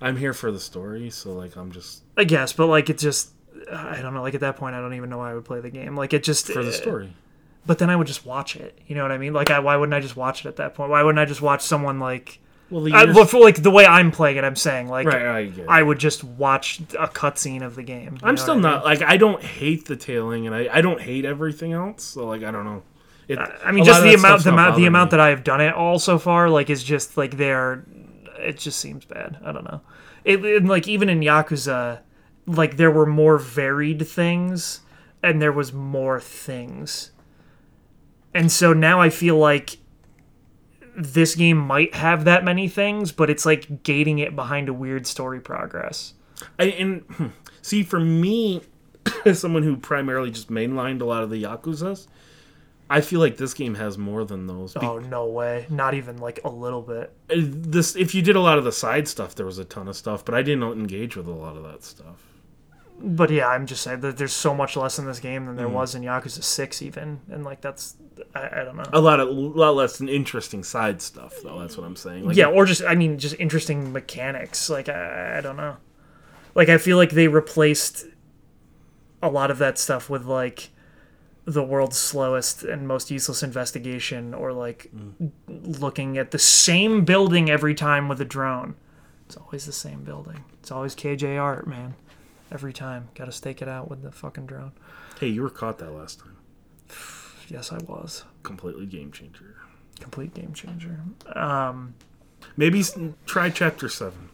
I'm 0.00 0.16
here 0.16 0.32
for 0.32 0.52
the 0.52 0.60
story, 0.60 1.10
so 1.10 1.32
like 1.32 1.56
I'm 1.56 1.72
just 1.72 2.02
I 2.16 2.22
guess, 2.24 2.52
but 2.52 2.66
like 2.68 2.88
it 2.88 2.98
just 2.98 3.30
I 3.72 4.00
don't 4.00 4.14
know. 4.14 4.22
Like 4.22 4.34
at 4.34 4.40
that 4.40 4.56
point, 4.56 4.74
I 4.74 4.80
don't 4.80 4.94
even 4.94 5.10
know 5.10 5.18
why 5.18 5.30
I 5.30 5.34
would 5.34 5.44
play 5.44 5.60
the 5.60 5.70
game. 5.70 5.96
Like 5.96 6.12
it 6.12 6.22
just 6.22 6.46
for 6.46 6.62
the 6.62 6.70
uh, 6.70 6.72
story. 6.72 7.12
But 7.66 7.78
then 7.78 7.90
I 7.90 7.96
would 7.96 8.06
just 8.06 8.24
watch 8.24 8.56
it. 8.56 8.78
You 8.86 8.94
know 8.94 9.02
what 9.02 9.12
I 9.12 9.18
mean? 9.18 9.32
Like 9.32 9.50
I, 9.50 9.58
why 9.58 9.76
wouldn't 9.76 9.94
I 9.94 10.00
just 10.00 10.16
watch 10.16 10.44
it 10.44 10.48
at 10.48 10.56
that 10.56 10.74
point? 10.74 10.90
Why 10.90 11.02
wouldn't 11.02 11.18
I 11.18 11.26
just 11.26 11.42
watch 11.42 11.60
someone 11.62 12.00
like 12.00 12.40
Well, 12.70 12.82
the 12.82 12.90
years- 12.90 13.14
well, 13.14 13.26
for 13.26 13.40
like 13.40 13.62
the 13.62 13.70
way 13.70 13.84
I'm 13.84 14.10
playing 14.10 14.38
it? 14.38 14.44
I'm 14.44 14.56
saying 14.56 14.88
like 14.88 15.06
right, 15.06 15.52
I. 15.68 15.80
I 15.80 15.82
would 15.82 15.98
just 15.98 16.24
watch 16.24 16.80
a 16.98 17.08
cutscene 17.08 17.62
of 17.62 17.74
the 17.74 17.82
game. 17.82 18.18
I'm 18.22 18.36
still 18.36 18.56
I 18.56 18.60
not 18.60 18.84
like 18.84 19.02
I 19.02 19.16
don't 19.16 19.42
hate 19.42 19.86
the 19.86 19.96
tailing, 19.96 20.46
and 20.46 20.54
I 20.54 20.68
I 20.72 20.80
don't 20.80 21.00
hate 21.00 21.24
everything 21.24 21.72
else. 21.72 22.04
So 22.04 22.26
like 22.26 22.42
I 22.42 22.50
don't 22.50 22.64
know. 22.64 22.82
It, 23.28 23.38
I 23.38 23.72
mean, 23.72 23.84
just 23.84 24.02
the 24.02 24.14
amount, 24.14 24.42
the 24.42 24.50
amount, 24.50 24.76
the 24.76 24.86
amount 24.86 25.10
that 25.10 25.18
that 25.18 25.26
I've 25.26 25.44
done 25.44 25.60
it 25.60 25.74
all 25.74 25.98
so 25.98 26.18
far, 26.18 26.48
like, 26.48 26.70
is 26.70 26.82
just 26.82 27.18
like 27.18 27.36
they're. 27.36 27.84
It 28.38 28.56
just 28.56 28.80
seems 28.80 29.04
bad. 29.04 29.38
I 29.44 29.52
don't 29.52 29.64
know. 29.64 29.82
It, 30.24 30.42
it 30.44 30.64
like 30.64 30.88
even 30.88 31.10
in 31.10 31.20
Yakuza, 31.20 31.98
like 32.48 32.76
there 32.76 32.90
were 32.90 33.06
more 33.06 33.38
varied 33.38 34.06
things, 34.08 34.80
and 35.22 35.40
there 35.40 35.52
was 35.52 35.72
more 35.72 36.18
things, 36.20 37.12
and 38.34 38.50
so 38.50 38.72
now 38.72 39.00
I 39.00 39.10
feel 39.10 39.36
like 39.36 39.78
this 40.96 41.34
game 41.36 41.58
might 41.58 41.94
have 41.94 42.24
that 42.24 42.44
many 42.44 42.68
things, 42.68 43.12
but 43.12 43.30
it's 43.30 43.46
like 43.46 43.82
gating 43.84 44.18
it 44.18 44.34
behind 44.34 44.68
a 44.68 44.72
weird 44.72 45.06
story 45.06 45.40
progress. 45.40 46.14
I, 46.58 46.64
and 46.64 47.02
hmm, 47.02 47.26
see, 47.62 47.82
for 47.82 48.00
me, 48.00 48.62
as 49.24 49.38
someone 49.38 49.62
who 49.62 49.76
primarily 49.76 50.30
just 50.30 50.50
mainlined 50.50 51.00
a 51.00 51.04
lot 51.04 51.22
of 51.22 51.30
the 51.30 51.42
Yakuza's, 51.42 52.08
I 52.90 53.00
feel 53.00 53.20
like 53.20 53.36
this 53.36 53.54
game 53.54 53.74
has 53.74 53.98
more 53.98 54.24
than 54.24 54.46
those. 54.46 54.72
Be- 54.74 54.80
Oh 54.80 54.98
no 54.98 55.26
way! 55.26 55.66
Not 55.68 55.94
even 55.94 56.16
like 56.16 56.40
a 56.44 56.48
little 56.48 56.82
bit. 56.82 57.12
uh, 57.30 57.34
this, 57.36 57.94
if 57.94 58.14
you 58.14 58.22
did 58.22 58.34
a 58.34 58.40
lot 58.40 58.58
of 58.58 58.64
the 58.64 58.72
side 58.72 59.06
stuff, 59.06 59.34
there 59.34 59.46
was 59.46 59.58
a 59.58 59.64
ton 59.64 59.88
of 59.88 59.96
stuff, 59.96 60.24
but 60.24 60.34
I 60.34 60.42
didn't 60.42 60.62
engage 60.64 61.14
with 61.16 61.26
a 61.26 61.32
lot 61.32 61.56
of 61.56 61.62
that 61.64 61.84
stuff. 61.84 62.24
But 63.00 63.30
yeah, 63.30 63.48
I'm 63.48 63.66
just 63.66 63.82
saying 63.82 64.00
that 64.00 64.16
there's 64.16 64.32
so 64.32 64.54
much 64.54 64.76
less 64.76 64.98
in 64.98 65.06
this 65.06 65.20
game 65.20 65.46
than 65.46 65.56
there 65.56 65.68
mm. 65.68 65.72
was 65.72 65.94
in 65.94 66.02
Yakuza 66.02 66.42
Six, 66.42 66.82
even, 66.82 67.20
and 67.30 67.44
like 67.44 67.60
that's 67.60 67.96
I, 68.34 68.60
I 68.60 68.64
don't 68.64 68.76
know. 68.76 68.84
A 68.92 69.00
lot 69.00 69.20
of, 69.20 69.28
a 69.28 69.32
lot 69.32 69.74
less 69.76 70.00
interesting 70.00 70.64
side 70.64 71.00
stuff, 71.00 71.34
though. 71.42 71.60
That's 71.60 71.76
what 71.76 71.86
I'm 71.86 71.96
saying. 71.96 72.26
Like, 72.26 72.36
yeah, 72.36 72.46
or 72.46 72.64
just 72.64 72.82
I 72.82 72.94
mean, 72.94 73.18
just 73.18 73.36
interesting 73.38 73.92
mechanics. 73.92 74.68
Like 74.68 74.88
I, 74.88 75.38
I 75.38 75.40
don't 75.40 75.56
know. 75.56 75.76
Like 76.54 76.68
I 76.68 76.78
feel 76.78 76.96
like 76.96 77.10
they 77.10 77.28
replaced 77.28 78.06
a 79.22 79.28
lot 79.28 79.50
of 79.50 79.58
that 79.58 79.78
stuff 79.78 80.10
with 80.10 80.24
like 80.24 80.70
the 81.44 81.62
world's 81.62 81.96
slowest 81.96 82.62
and 82.62 82.86
most 82.86 83.10
useless 83.10 83.42
investigation, 83.42 84.34
or 84.34 84.52
like 84.52 84.90
mm. 84.94 85.30
looking 85.46 86.18
at 86.18 86.32
the 86.32 86.38
same 86.38 87.04
building 87.04 87.48
every 87.48 87.74
time 87.74 88.08
with 88.08 88.20
a 88.20 88.24
drone. 88.24 88.74
It's 89.26 89.36
always 89.36 89.66
the 89.66 89.72
same 89.72 90.04
building. 90.04 90.44
It's 90.60 90.70
always 90.70 90.96
KJ 90.96 91.40
art, 91.40 91.66
man. 91.66 91.94
Every 92.50 92.72
time, 92.72 93.08
gotta 93.14 93.32
stake 93.32 93.60
it 93.60 93.68
out 93.68 93.90
with 93.90 94.02
the 94.02 94.10
fucking 94.10 94.46
drone. 94.46 94.72
Hey, 95.20 95.28
you 95.28 95.42
were 95.42 95.50
caught 95.50 95.78
that 95.78 95.90
last 95.92 96.20
time. 96.20 96.36
Yes, 97.50 97.72
I 97.72 97.78
was. 97.78 98.24
Completely 98.42 98.84
game 98.84 99.10
changer. 99.10 99.56
Complete 100.00 100.34
game 100.34 100.52
changer. 100.52 101.00
Um, 101.34 101.94
Maybe 102.58 102.84
try 103.24 103.48
chapter 103.48 103.88
seven. 103.88 104.28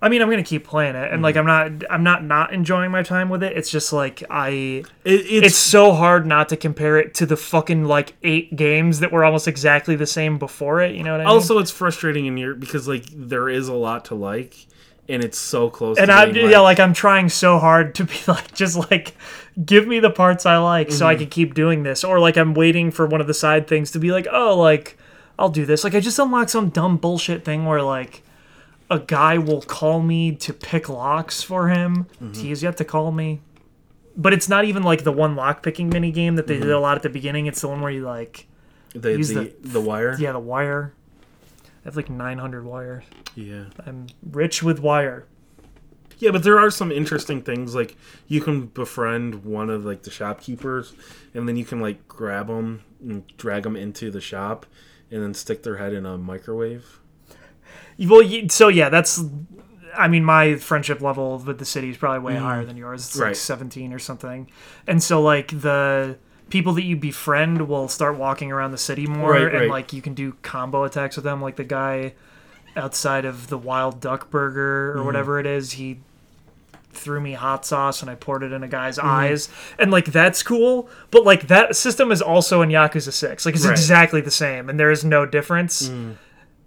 I 0.00 0.08
mean, 0.08 0.20
I'm 0.20 0.28
gonna 0.28 0.42
keep 0.42 0.66
playing 0.66 0.96
it, 0.96 1.12
and 1.12 1.22
like, 1.22 1.36
I'm 1.36 1.46
not, 1.46 1.70
I'm 1.88 2.02
not 2.02 2.24
not 2.24 2.52
enjoying 2.52 2.90
my 2.90 3.04
time 3.04 3.28
with 3.28 3.44
it. 3.44 3.56
It's 3.56 3.70
just 3.70 3.92
like 3.92 4.24
I, 4.28 4.48
It, 4.48 4.84
it's 5.04 5.46
it's, 5.46 5.56
so 5.56 5.92
hard 5.92 6.26
not 6.26 6.48
to 6.48 6.56
compare 6.56 6.98
it 6.98 7.14
to 7.14 7.26
the 7.26 7.36
fucking 7.36 7.84
like 7.84 8.14
eight 8.24 8.56
games 8.56 8.98
that 8.98 9.12
were 9.12 9.24
almost 9.24 9.46
exactly 9.46 9.94
the 9.94 10.06
same 10.06 10.38
before 10.38 10.80
it. 10.80 10.96
You 10.96 11.04
know 11.04 11.12
what 11.12 11.20
I 11.20 11.24
mean? 11.24 11.32
also 11.32 11.58
it's 11.58 11.70
frustrating 11.70 12.26
in 12.26 12.36
your 12.36 12.56
because 12.56 12.88
like 12.88 13.04
there 13.14 13.48
is 13.48 13.68
a 13.68 13.74
lot 13.74 14.06
to 14.06 14.16
like, 14.16 14.66
and 15.08 15.22
it's 15.24 15.38
so 15.38 15.68
close. 15.70 15.98
and 15.98 16.08
to 16.08 16.12
I'm 16.14 16.32
being 16.32 16.50
yeah, 16.50 16.60
like 16.60 16.80
I'm 16.80 16.92
trying 16.94 17.28
so 17.28 17.58
hard 17.58 17.94
to 17.96 18.04
be 18.04 18.14
like, 18.28 18.54
just 18.54 18.76
like, 18.90 19.14
give 19.64 19.86
me 19.86 20.00
the 20.00 20.10
parts 20.10 20.46
I 20.46 20.58
like, 20.58 20.90
so 20.90 21.04
Mm-hmm. 21.04 21.04
I 21.06 21.14
can 21.16 21.26
keep 21.28 21.54
doing 21.54 21.82
this, 21.82 22.04
or 22.04 22.18
like 22.20 22.36
I'm 22.36 22.54
waiting 22.54 22.90
for 22.90 23.06
one 23.06 23.20
of 23.20 23.26
the 23.26 23.34
side 23.34 23.66
things 23.66 23.90
to 23.92 23.98
be 23.98 24.12
like, 24.12 24.26
oh, 24.30 24.56
like 24.58 24.96
I'll 25.38 25.48
do 25.48 25.66
this. 25.66 25.82
Like 25.84 25.94
I 25.94 26.00
just 26.00 26.18
unlocked 26.18 26.50
some 26.50 26.68
dumb 26.70 26.96
bullshit 26.98 27.44
thing 27.44 27.64
where 27.66 27.82
like 27.82 28.22
a 28.90 28.98
guy 28.98 29.38
will 29.38 29.62
call 29.62 30.00
me 30.02 30.36
to 30.36 30.52
pick 30.52 30.88
locks 30.88 31.42
for 31.42 31.68
him. 31.68 32.06
Mm-hmm. 32.22 32.32
He 32.34 32.48
has 32.50 32.62
yet 32.62 32.76
to 32.76 32.84
call 32.84 33.10
me. 33.12 33.40
But 34.14 34.34
it's 34.34 34.46
not 34.48 34.66
even 34.66 34.82
like 34.82 35.04
the 35.04 35.12
one 35.12 35.34
lock 35.36 35.62
picking 35.62 35.88
mini 35.88 36.12
game 36.12 36.36
that 36.36 36.46
they 36.46 36.54
Mm-hmm. 36.56 36.62
did 36.64 36.72
a 36.72 36.78
lot 36.78 36.96
at 36.96 37.02
the 37.02 37.08
beginning. 37.08 37.46
It's 37.46 37.62
the 37.62 37.68
one 37.68 37.80
where 37.80 37.90
you 37.90 38.02
like, 38.04 38.46
the 38.94 39.12
use 39.12 39.30
the, 39.30 39.54
the 39.62 39.80
wire. 39.80 40.14
yeah, 40.18 40.32
the 40.32 40.38
wire. 40.38 40.92
I 41.84 41.88
have 41.88 41.96
like 41.96 42.08
900 42.10 42.64
wires. 42.64 43.04
yeah. 43.34 43.64
I'm 43.86 44.06
rich 44.30 44.62
with 44.62 44.78
wire. 44.78 45.26
Yeah, 46.18 46.30
but 46.30 46.44
there 46.44 46.58
are 46.58 46.70
some 46.70 46.92
interesting 46.92 47.42
things 47.42 47.74
like 47.74 47.96
you 48.28 48.40
can 48.40 48.66
befriend 48.66 49.44
one 49.44 49.68
of 49.70 49.84
like 49.84 50.04
the 50.04 50.10
shopkeepers, 50.10 50.94
and 51.34 51.48
then 51.48 51.56
you 51.56 51.64
can 51.64 51.80
like 51.80 52.06
grab 52.06 52.46
them 52.46 52.82
and 53.00 53.26
drag 53.36 53.64
them 53.64 53.74
into 53.74 54.10
the 54.10 54.20
shop, 54.20 54.64
and 55.10 55.20
then 55.20 55.34
stick 55.34 55.64
their 55.64 55.78
head 55.78 55.92
in 55.92 56.06
a 56.06 56.16
microwave. 56.16 57.00
Well, 57.98 58.22
so 58.48 58.68
yeah, 58.68 58.88
that's. 58.88 59.20
I 59.96 60.08
mean, 60.08 60.24
my 60.24 60.54
friendship 60.56 61.00
level 61.02 61.38
with 61.38 61.58
the 61.58 61.64
city 61.66 61.90
is 61.90 61.96
probably 61.98 62.20
way 62.20 62.36
higher 62.36 62.64
than 62.64 62.76
yours. 62.76 63.04
It's 63.06 63.16
like 63.16 63.24
Mm. 63.24 63.26
Right. 63.28 63.36
17 63.36 63.92
or 63.92 63.98
something. 63.98 64.50
And 64.86 65.02
so, 65.02 65.20
like, 65.20 65.48
the 65.48 66.16
people 66.52 66.74
that 66.74 66.84
you 66.84 66.94
befriend 66.96 67.66
will 67.66 67.88
start 67.88 68.18
walking 68.18 68.52
around 68.52 68.72
the 68.72 68.78
city 68.78 69.06
more, 69.06 69.32
Right, 69.32 69.42
and 69.42 69.52
right. 69.54 69.70
like 69.70 69.92
you 69.94 70.02
can 70.02 70.12
do 70.12 70.36
combo 70.42 70.84
attacks 70.84 71.16
with 71.16 71.24
them. 71.24 71.40
Like 71.40 71.56
the 71.56 71.64
guy 71.64 72.12
outside 72.76 73.24
of 73.24 73.48
the 73.48 73.56
Wild 73.56 74.00
Duck 74.00 74.30
Burger 74.30 74.90
or 74.92 74.96
Mm-hmm. 74.96 75.06
whatever 75.06 75.40
it 75.40 75.46
is, 75.46 75.72
he 75.72 76.00
threw 76.92 77.20
me 77.22 77.32
hot 77.32 77.64
sauce 77.64 78.02
and 78.02 78.10
I 78.10 78.14
poured 78.16 78.42
it 78.42 78.52
in 78.52 78.62
a 78.62 78.68
guy's 78.68 78.98
Mm-hmm. 78.98 79.08
eyes, 79.08 79.48
and 79.78 79.90
like 79.90 80.06
that's 80.12 80.42
cool. 80.42 80.90
But 81.10 81.24
like 81.24 81.46
that 81.48 81.74
system 81.74 82.12
is 82.12 82.20
also 82.20 82.60
in 82.60 82.68
Yakuza 82.68 83.12
Six. 83.12 83.46
Like 83.46 83.54
it's 83.54 83.64
Right. 83.64 83.72
exactly 83.72 84.20
the 84.20 84.30
same, 84.30 84.68
and 84.68 84.78
there 84.78 84.90
is 84.90 85.04
no 85.04 85.24
difference 85.24 85.88
Mm. 85.88 86.16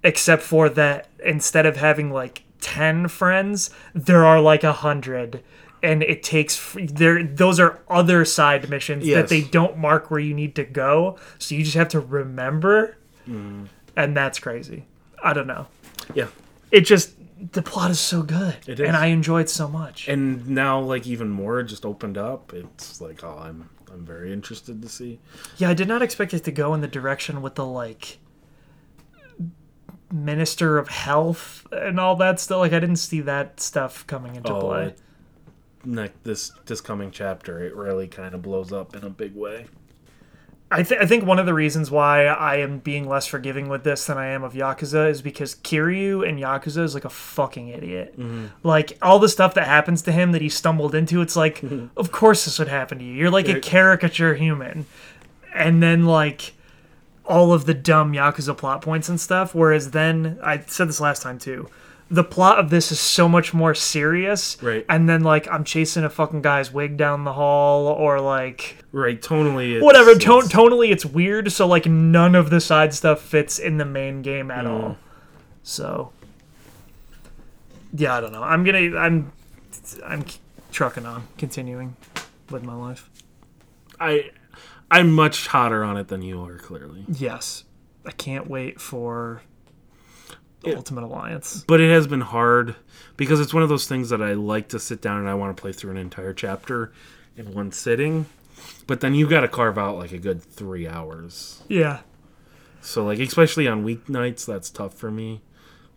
except 0.03 0.41
for 0.41 0.67
that 0.69 1.07
instead 1.23 1.65
of 1.67 1.77
having 1.77 2.09
like 2.11 2.41
10 2.61 3.07
friends 3.07 3.69
there 3.93 4.25
are 4.25 4.41
like 4.41 4.63
a 4.63 4.73
hundred 4.73 5.43
and 5.85 6.01
it 6.01 6.23
takes 6.23 6.75
there 6.75 7.23
those 7.23 7.59
are 7.59 7.79
other 7.89 8.25
side 8.25 8.69
missions 8.69 9.05
that 9.07 9.27
they 9.29 9.41
don't 9.41 9.77
mark 9.77 10.09
where 10.09 10.19
you 10.19 10.33
need 10.33 10.55
to 10.55 10.63
go. 10.63 11.17
So 11.37 11.53
you 11.55 11.63
just 11.63 11.77
have 11.77 11.89
to 11.89 11.99
remember 11.99 12.97
mm. 13.29 13.67
and 13.95 14.17
that's 14.17 14.39
crazy. 14.39 14.85
I 15.23 15.33
don't 15.33 15.47
know. 15.47 15.67
Yeah, 16.13 16.27
it 16.71 16.81
just 16.81 17.13
the 17.51 17.61
plot 17.61 17.91
is 17.91 17.99
so 17.99 18.23
good 18.23 18.55
It 18.65 18.79
is. 18.79 18.87
and 18.87 18.95
i 18.95 19.07
enjoy 19.07 19.41
it 19.41 19.49
so 19.49 19.67
much. 19.67 20.07
And 20.07 20.47
now 20.49 20.79
like 20.79 21.05
even 21.05 21.29
more 21.29 21.61
just 21.63 21.85
opened 21.85 22.17
up. 22.17 22.51
It's 22.53 22.99
like 22.99 23.23
oh, 23.23 23.37
I'm 23.39 23.69
I'm 23.91 24.05
very 24.05 24.33
interested 24.33 24.81
to 24.81 24.89
see. 24.89 25.19
yeah 25.57 25.69
i 25.69 25.73
did 25.73 25.87
not 25.87 26.01
expect 26.01 26.33
it 26.33 26.43
to 26.45 26.51
go 26.51 26.73
in 26.73 26.81
the 26.81 26.87
direction 26.87 27.41
with 27.41 27.55
the 27.55 27.65
like 27.65 28.17
minister 30.11 30.77
of 30.77 30.87
health 30.87 31.65
and 31.71 31.99
all 31.99 32.15
that 32.17 32.39
stuff. 32.39 32.59
Like 32.59 32.73
i 32.73 32.79
didn't 32.79 32.97
see 32.97 33.21
that 33.21 33.59
stuff 33.59 34.05
coming 34.07 34.35
into 34.35 34.53
Oh, 34.53 34.59
play 34.61 34.95
next 35.85 36.23
this 36.23 36.51
this 36.65 36.81
coming 36.81 37.11
chapter, 37.11 37.63
it 37.63 37.75
really 37.75 38.07
kind 38.07 38.33
of 38.33 38.41
blows 38.41 38.71
up 38.71 38.95
in 38.95 39.03
a 39.03 39.09
big 39.09 39.35
way. 39.35 39.67
I, 40.71 40.81
th- 40.81 40.99
I 40.99 41.05
think 41.05 41.25
one 41.25 41.37
of 41.37 41.45
the 41.45 41.53
reasons 41.53 41.91
why 41.91 42.25
I 42.25 42.55
am 42.57 42.79
being 42.79 43.07
less 43.07 43.27
forgiving 43.27 43.69
with 43.69 43.83
this 43.83 44.07
than 44.07 44.17
I 44.17 44.27
am 44.27 44.43
of 44.43 44.53
Yakuza 44.53 45.09
is 45.09 45.21
because 45.21 45.53
Kiryu 45.55 46.27
and 46.27 46.39
Yakuza 46.39 46.79
is 46.79 46.95
like 46.95 47.05
a 47.05 47.09
fucking 47.09 47.69
idiot. 47.69 48.19
Mm-hmm. 48.19 48.47
Like 48.63 48.97
all 48.99 49.19
the 49.19 49.29
stuff 49.29 49.53
that 49.53 49.67
happens 49.67 50.01
to 50.01 50.11
him 50.11 50.31
that 50.31 50.41
he 50.41 50.49
stumbled 50.49 50.95
into, 50.95 51.21
it's 51.21 51.35
like, 51.35 51.61
mm-hmm. 51.61 51.87
of 51.95 52.11
course 52.11 52.45
this 52.45 52.57
would 52.57 52.67
happen 52.67 52.97
to 52.97 53.05
you. 53.05 53.13
You're 53.13 53.29
like 53.29 53.47
a 53.47 53.59
caricature 53.59 54.33
human. 54.33 54.87
and 55.53 55.81
then 55.83 56.05
like 56.05 56.53
all 57.25 57.53
of 57.53 57.65
the 57.65 57.73
dumb 57.73 58.13
Yakuza 58.13 58.57
plot 58.57 58.81
points 58.81 59.07
and 59.07 59.19
stuff. 59.19 59.53
Whereas 59.53 59.91
then 59.91 60.39
I 60.43 60.59
said 60.59 60.89
this 60.89 60.99
last 60.99 61.21
time 61.21 61.39
too. 61.39 61.69
The 62.11 62.23
plot 62.23 62.59
of 62.59 62.69
this 62.69 62.91
is 62.91 62.99
so 62.99 63.27
much 63.27 63.51
more 63.53 63.73
serious, 63.73 64.61
Right. 64.61 64.85
And 64.87 65.09
then 65.09 65.21
like 65.23 65.47
I'm 65.51 65.63
chasing 65.63 66.03
a 66.03 66.09
fucking 66.09 66.41
guy's 66.43 66.71
wig 66.71 66.97
down 66.97 67.23
the 67.23 67.33
hall, 67.33 67.87
or 67.87 68.19
like 68.21 68.77
Right, 68.91 69.19
tonally. 69.21 69.75
It's, 69.77 69.83
whatever. 69.83 70.11
it's- 70.11 70.23
tonally, 70.51 70.91
it's 70.91 71.05
weird. 71.05 71.51
So 71.51 71.65
like 71.67 71.85
none 71.87 72.35
of 72.35 72.49
the 72.51 72.61
side 72.61 72.93
stuff 72.93 73.21
fits 73.21 73.57
in 73.57 73.77
the 73.77 73.85
main 73.85 74.21
game 74.21 74.51
at 74.51 74.65
Mm. 74.65 74.69
all. 74.69 74.97
So 75.63 76.11
yeah, 77.93 78.15
I 78.15 78.21
don't 78.21 78.31
know. 78.33 78.43
I'm 78.43 78.63
gonna 78.63 78.97
I'm 78.97 79.31
I'm 80.05 80.25
trucking 80.71 81.05
on, 81.05 81.27
continuing 81.37 81.95
with 82.51 82.63
my 82.63 82.75
life. 82.75 83.09
I, 83.99 84.31
I'm 84.91 85.11
much 85.11 85.47
hotter 85.47 85.83
on 85.83 85.95
it 85.97 86.09
than 86.09 86.21
you 86.21 86.41
are. 86.43 86.57
Clearly, 86.57 87.05
Yes, 87.07 87.63
I 88.05 88.11
can't 88.11 88.47
wait 88.47 88.79
for 88.81 89.41
Yeah. 90.65 90.75
Ultimate 90.75 91.03
Alliance. 91.03 91.63
but 91.67 91.79
it 91.81 91.91
has 91.91 92.07
been 92.07 92.21
hard 92.21 92.75
because 93.17 93.39
it's 93.39 93.53
one 93.53 93.63
of 93.63 93.69
those 93.69 93.87
things 93.87 94.09
that 94.09 94.21
I 94.21 94.33
like 94.33 94.67
to 94.69 94.79
sit 94.79 95.01
down 95.01 95.19
and 95.19 95.29
I 95.29 95.33
want 95.35 95.55
to 95.55 95.61
play 95.61 95.71
through 95.71 95.91
an 95.91 95.97
entire 95.97 96.33
chapter 96.33 96.91
in 97.37 97.53
one 97.53 97.71
sitting. 97.71 98.25
But 98.87 99.01
then 99.01 99.13
you've 99.15 99.29
got 99.29 99.41
to 99.41 99.47
carve 99.47 99.77
out 99.77 99.97
like 99.97 100.11
a 100.11 100.17
good 100.17 100.41
three 100.41 100.87
hours. 100.87 101.63
Yeah, 101.67 101.99
So 102.81 103.03
like 103.05 103.19
especially 103.19 103.67
on 103.67 103.83
weeknights, 103.85 104.45
that's 104.45 104.69
tough 104.69 104.93
for 104.93 105.11
me 105.11 105.41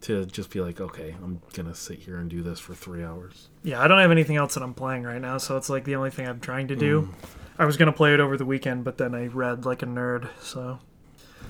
to 0.03 0.25
just 0.27 0.51
be 0.51 0.61
like, 0.61 0.81
okay, 0.81 1.17
I'm 1.23 1.41
gonna 1.55 1.75
sit 1.75 1.99
here 2.01 2.19
and 2.19 2.31
do 2.31 2.41
this 2.43 2.61
for 2.61 2.73
three 2.75 3.03
hours. 3.03 3.49
yeah. 3.65 3.81
I 3.83 3.89
don't 3.89 3.99
have 3.99 4.13
anything 4.13 4.37
else 4.37 4.55
that 4.55 4.63
I'm 4.63 4.75
playing 4.75 5.03
right 5.03 5.21
now, 5.21 5.39
so 5.39 5.57
it's 5.57 5.69
like 5.69 5.83
the 5.85 5.97
only 5.97 6.11
thing 6.11 6.29
I'm 6.29 6.39
trying 6.41 6.69
to 6.69 6.77
do. 6.77 7.03
Mm. 7.03 7.15
I 7.59 7.65
was 7.65 7.77
gonna 7.77 7.93
play 7.93 8.15
it 8.15 8.21
over 8.21 8.37
the 8.37 8.45
weekend, 8.47 8.85
but 8.85 8.97
then 8.99 9.13
I 9.15 9.27
read 9.27 9.65
like 9.65 9.83
a 9.83 9.87
nerd, 9.87 10.29
so 10.41 10.79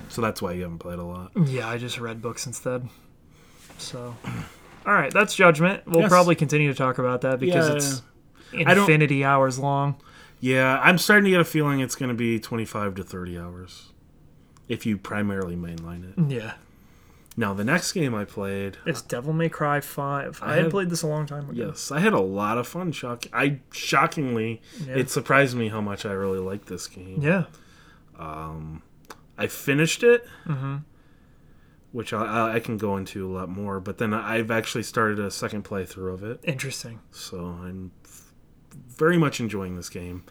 So 0.08 0.22
that's 0.22 0.40
why 0.40 0.52
you 0.52 0.62
haven't 0.62 0.78
played 0.78 0.98
a 0.98 1.04
lot. 1.04 1.32
yeah, 1.46 1.68
I 1.68 1.76
just 1.76 1.98
read 2.00 2.22
books 2.22 2.46
instead. 2.46 2.88
So, 3.78 4.14
all 4.86 4.92
right, 4.94 5.12
that's 5.12 5.34
Judgment. 5.34 5.82
We'll 5.86 6.00
Yes. 6.02 6.08
probably 6.08 6.34
continue 6.34 6.68
to 6.68 6.76
talk 6.76 6.98
about 6.98 7.20
that 7.22 7.38
because 7.40 7.68
Yeah. 7.68 7.74
it's 7.76 8.02
don't- 8.52 8.78
infinity 8.78 9.24
hours 9.24 9.58
long. 9.58 9.96
Yeah, 10.40 10.80
I'm 10.82 10.98
starting 10.98 11.24
to 11.24 11.30
get 11.30 11.40
a 11.40 11.44
feeling 11.44 11.80
it's 11.80 11.94
gonna 11.96 12.14
be 12.14 12.38
25 12.38 12.94
to 12.96 13.02
30 13.04 13.36
hours 13.38 13.92
if 14.68 14.86
you 14.86 14.96
primarily 14.96 15.56
mainline 15.56 16.04
it. 16.04 16.30
Yeah, 16.32 16.52
Now 17.36 17.54
the 17.54 17.64
next 17.64 17.92
game 17.92 18.14
I 18.14 18.24
played, 18.24 18.78
is 18.84 19.00
Devil 19.02 19.32
May 19.32 19.48
Cry 19.48 19.80
Five. 19.80 20.40
I, 20.42 20.52
I 20.54 20.56
had 20.56 20.70
played 20.70 20.90
this 20.90 21.02
a 21.02 21.06
long 21.06 21.24
time 21.26 21.44
ago. 21.50 21.66
yes, 21.68 21.90
I 21.92 22.00
had 22.00 22.12
a 22.12 22.20
lot 22.20 22.58
of 22.58 22.66
fun. 22.66 22.90
Shock, 22.92 23.26
I 23.32 23.60
shockingly, 23.72 24.60
Yeah. 24.86 24.94
it 24.96 25.10
surprised 25.10 25.56
me 25.56 25.68
how 25.68 25.80
much 25.80 26.04
I 26.04 26.12
really 26.12 26.40
liked 26.40 26.66
this 26.66 26.86
game. 26.88 27.18
Yeah. 27.20 27.44
Um, 28.18 28.82
I 29.36 29.46
finished 29.46 30.02
it, 30.02 30.26
Mm-hmm. 30.48 30.76
Which 31.92 32.12
I- 32.12 32.54
I, 32.56 32.60
can 32.60 32.76
go 32.76 32.96
into 32.96 33.26
a 33.26 33.32
lot 33.32 33.48
more. 33.48 33.80
But 33.80 33.98
then 33.98 34.12
I've 34.14 34.50
actually 34.50 34.82
started 34.84 35.18
a 35.18 35.30
second 35.30 35.64
playthrough 35.64 36.12
of 36.14 36.22
it. 36.22 36.40
Interesting. 36.44 37.00
so 37.10 37.38
I'm 37.62 37.92
f- 38.04 38.32
very 38.88 39.16
much 39.18 39.40
enjoying 39.40 39.76
this 39.76 39.88
game. 39.88 40.24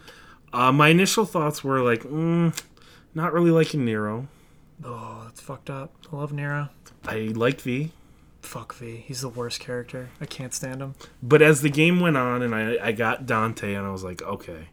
Uh, 0.54 0.72
my 0.72 0.90
initial 0.90 1.26
thoughts 1.26 1.64
were 1.64 1.82
like, 1.82 2.04
mm, 2.04 2.58
not 3.14 3.34
really 3.34 3.52
liking 3.52 3.84
Nero. 3.86 4.28
Oh, 4.84 5.22
that's 5.26 5.42
fucked 5.42 5.70
up. 5.70 5.94
I 6.12 6.16
love 6.16 6.32
Nero. 6.32 6.70
I 7.06 7.32
liked 7.36 7.62
V, 7.62 7.92
Fuck 8.42 8.74
V. 8.76 9.04
He's 9.08 9.22
the 9.22 9.30
worst 9.30 9.60
character. 9.60 10.10
I 10.22 10.26
can't 10.26 10.54
stand 10.54 10.82
him. 10.82 10.96
but 11.22 11.42
as 11.42 11.62
the 11.62 11.70
game 11.70 12.00
went 12.00 12.16
on 12.18 12.42
and 12.42 12.54
I, 12.56 12.78
I 12.82 12.92
got 12.92 13.26
Dante, 13.26 13.74
and 13.74 13.86
I 13.86 13.90
was 13.92 14.04
like, 14.04 14.22
okay, 14.22 14.70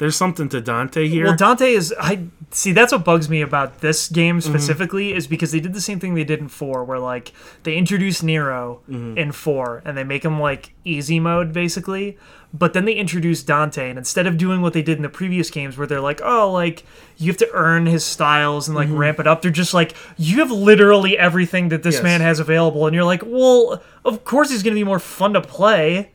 there's 0.00 0.16
something 0.16 0.48
to 0.48 0.62
Dante 0.62 1.06
here. 1.08 1.26
Well, 1.26 1.36
Dante 1.36 1.74
is. 1.74 1.94
I 2.00 2.24
see. 2.52 2.72
That's 2.72 2.90
what 2.90 3.04
bugs 3.04 3.28
me 3.28 3.42
about 3.42 3.82
this 3.82 4.08
game 4.08 4.38
mm-hmm. 4.38 4.50
specifically 4.50 5.12
is 5.12 5.26
because 5.26 5.52
they 5.52 5.60
did 5.60 5.74
the 5.74 5.80
same 5.80 6.00
thing 6.00 6.14
they 6.14 6.24
did 6.24 6.40
in 6.40 6.48
four, 6.48 6.84
where 6.84 6.98
like 6.98 7.32
they 7.64 7.76
introduce 7.76 8.22
Nero 8.22 8.80
mm-hmm. 8.88 9.18
in 9.18 9.30
four 9.30 9.82
and 9.84 9.98
they 9.98 10.02
make 10.02 10.24
him 10.24 10.40
like 10.40 10.72
easy 10.86 11.20
mode 11.20 11.52
basically, 11.52 12.16
but 12.54 12.72
then 12.72 12.86
they 12.86 12.94
introduce 12.94 13.42
Dante 13.42 13.90
and 13.90 13.98
instead 13.98 14.26
of 14.26 14.38
doing 14.38 14.62
what 14.62 14.72
they 14.72 14.80
did 14.80 14.96
in 14.96 15.02
the 15.02 15.10
previous 15.10 15.50
games, 15.50 15.76
where 15.76 15.86
they're 15.86 16.00
like, 16.00 16.22
oh, 16.24 16.50
like 16.50 16.82
you 17.18 17.26
have 17.26 17.36
to 17.36 17.50
earn 17.52 17.84
his 17.84 18.02
styles 18.02 18.68
and 18.68 18.74
like 18.74 18.88
mm-hmm. 18.88 18.96
ramp 18.96 19.20
it 19.20 19.26
up, 19.26 19.42
they're 19.42 19.50
just 19.50 19.74
like, 19.74 19.94
you 20.16 20.38
have 20.38 20.50
literally 20.50 21.18
everything 21.18 21.68
that 21.68 21.82
this 21.82 21.96
Yes. 21.96 22.02
man 22.02 22.20
has 22.22 22.40
available, 22.40 22.86
and 22.86 22.94
you're 22.94 23.04
like, 23.04 23.22
well, 23.26 23.82
of 24.06 24.24
course 24.24 24.48
he's 24.48 24.62
gonna 24.62 24.76
be 24.76 24.82
more 24.82 24.98
fun 24.98 25.34
to 25.34 25.42
play. 25.42 26.12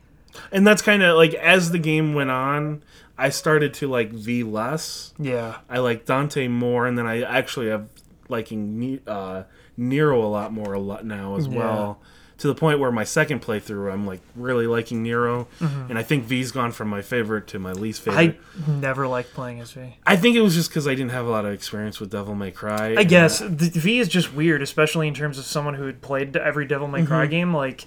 and 0.50 0.66
that's 0.66 0.82
kind 0.82 1.04
of 1.04 1.16
like 1.16 1.34
as 1.34 1.70
the 1.70 1.78
game 1.78 2.14
went 2.14 2.30
on, 2.30 2.82
I 3.18 3.30
started 3.30 3.74
to 3.74 3.88
like 3.88 4.10
V 4.10 4.42
less. 4.42 5.14
Yeah. 5.18 5.58
I 5.70 5.78
like 5.78 6.04
Dante 6.04 6.48
more, 6.48 6.86
and 6.86 6.96
then 6.98 7.06
I 7.06 7.22
actually 7.22 7.68
have 7.68 7.88
liking 8.28 9.00
uh, 9.06 9.44
Nero 9.76 10.22
a 10.22 10.26
lot 10.28 10.52
more 10.52 10.72
a 10.72 10.80
lot 10.80 11.04
now 11.04 11.36
as 11.36 11.46
Yeah. 11.46 11.58
well. 11.58 12.00
To 12.40 12.48
the 12.48 12.54
point 12.54 12.78
where 12.80 12.92
my 12.92 13.04
second 13.04 13.40
playthrough, 13.40 13.90
I'm 13.90 14.06
like 14.06 14.20
really 14.34 14.66
liking 14.66 15.02
Nero, 15.02 15.48
Mm-hmm. 15.58 15.88
and 15.88 15.98
I 15.98 16.02
think 16.02 16.24
V's 16.24 16.52
gone 16.52 16.70
from 16.70 16.88
my 16.88 17.00
favorite 17.00 17.46
to 17.48 17.58
my 17.58 17.72
least 17.72 18.02
favorite. 18.02 18.38
I 18.68 18.70
never 18.70 19.08
liked 19.08 19.32
playing 19.32 19.60
as 19.60 19.72
V. 19.72 19.96
I, 20.06 20.16
think 20.16 20.36
it 20.36 20.42
was 20.42 20.54
just 20.54 20.68
because 20.68 20.86
I 20.86 20.90
didn't 20.94 21.12
have 21.12 21.24
a 21.24 21.30
lot 21.30 21.46
of 21.46 21.52
experience 21.54 21.98
with 21.98 22.10
Devil 22.10 22.34
May 22.34 22.50
Cry. 22.50 22.94
I 22.98 23.04
guess 23.04 23.38
the 23.38 23.70
V 23.72 24.00
is 24.00 24.08
just 24.08 24.34
weird, 24.34 24.60
especially 24.60 25.08
in 25.08 25.14
terms 25.14 25.38
of 25.38 25.46
someone 25.46 25.72
who 25.74 25.86
had 25.86 26.02
played 26.02 26.36
every 26.36 26.66
Devil 26.66 26.88
May 26.88 26.98
Mm-hmm. 26.98 27.06
Cry 27.06 27.24
game. 27.26 27.54
Like, 27.54 27.86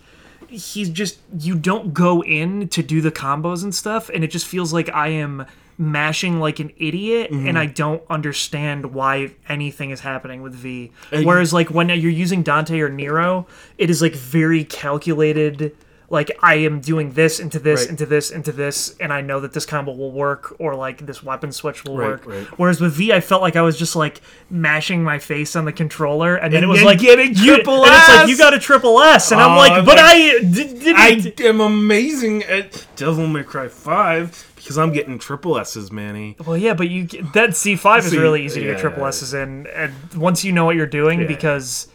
he's 0.49 0.89
just 0.89 1.19
you 1.37 1.55
don't 1.55 1.93
go 1.93 2.21
in 2.23 2.67
to 2.69 2.83
do 2.83 3.01
the 3.01 3.11
combos 3.11 3.63
and 3.63 3.73
stuff, 3.73 4.09
and 4.09 4.23
it 4.23 4.31
just 4.31 4.45
feels 4.47 4.73
like 4.73 4.89
I 4.93 5.09
am 5.09 5.45
mashing 5.77 6.39
like 6.41 6.59
an 6.59 6.71
idiot, 6.77 7.31
Mm-hmm. 7.31 7.47
and 7.47 7.57
I 7.57 7.65
don't 7.67 8.03
understand 8.09 8.93
why 8.93 9.31
anything 9.47 9.91
is 9.91 10.01
happening 10.01 10.41
with 10.41 10.53
V. 10.53 10.91
Uh, 11.11 11.21
Whereas, 11.21 11.53
like 11.53 11.69
when 11.69 11.87
you're 11.89 12.11
using 12.11 12.43
Dante 12.43 12.79
or 12.79 12.89
Nero, 12.89 13.47
it 13.77 13.89
is 13.89 14.01
like 14.01 14.13
very 14.13 14.65
calculated. 14.65 15.75
Like 16.11 16.31
I 16.41 16.55
am 16.55 16.79
doing 16.79 17.11
this 17.11 17.39
into 17.39 17.59
this 17.59 17.81
Right. 17.81 17.89
into 17.91 18.05
this 18.07 18.31
into 18.31 18.51
this, 18.51 18.95
and 18.99 19.13
I 19.13 19.21
know 19.21 19.39
that 19.41 19.53
this 19.53 19.65
combo 19.65 19.91
will 19.91 20.11
work, 20.11 20.55
or 20.59 20.75
like 20.75 21.05
this 21.05 21.21
weapon 21.23 21.51
switch 21.51 21.83
will 21.83 21.97
Right, 21.97 22.07
work. 22.09 22.25
right. 22.25 22.47
Whereas 22.57 22.81
with 22.81 22.93
V, 22.93 23.13
I 23.13 23.19
felt 23.19 23.41
like 23.43 23.55
I 23.55 23.61
was 23.61 23.77
just 23.77 23.95
like 23.95 24.19
mashing 24.49 25.03
my 25.03 25.19
face 25.19 25.55
on 25.55 25.65
the 25.65 25.71
controller, 25.71 26.35
and 26.35 26.51
then 26.51 26.63
And 26.63 26.71
it 26.71 26.73
was 26.73 26.81
like 26.81 26.97
getting 26.99 27.35
you, 27.35 27.55
triple 27.57 27.85
and 27.85 27.93
it's 27.93 28.09
like 28.09 28.27
you 28.27 28.37
got 28.37 28.53
a 28.55 28.59
triple 28.59 28.99
S, 28.99 29.31
and 29.31 29.39
I'm 29.39 29.55
like, 29.55 29.85
but 29.85 29.99
I 29.99 30.09
I 30.09 30.39
d- 30.39 30.47
didn't. 30.79 31.39
I 31.39 31.43
am 31.47 31.61
amazing 31.61 32.43
at 32.43 32.87
Devil 32.95 33.27
May 33.27 33.43
Cry 33.43 33.67
Five 33.67 34.51
because 34.55 34.77
I'm 34.79 34.91
getting 34.91 35.19
triple 35.19 35.57
S's, 35.59 35.91
Manny. 35.91 36.35
well, 36.45 36.57
yeah, 36.57 36.73
but 36.73 36.89
you 36.89 37.05
DMC 37.05 37.77
five 37.77 38.03
is 38.05 38.17
really 38.17 38.43
easy 38.43 38.61
to 38.61 38.65
get 38.65 38.79
triple 38.79 39.05
S's 39.05 39.33
in, 39.35 39.67
and 39.67 39.93
once 40.15 40.43
you 40.43 40.51
know 40.53 40.65
what 40.65 40.75
you're 40.75 40.85
doing, 40.87 41.27
because 41.27 41.87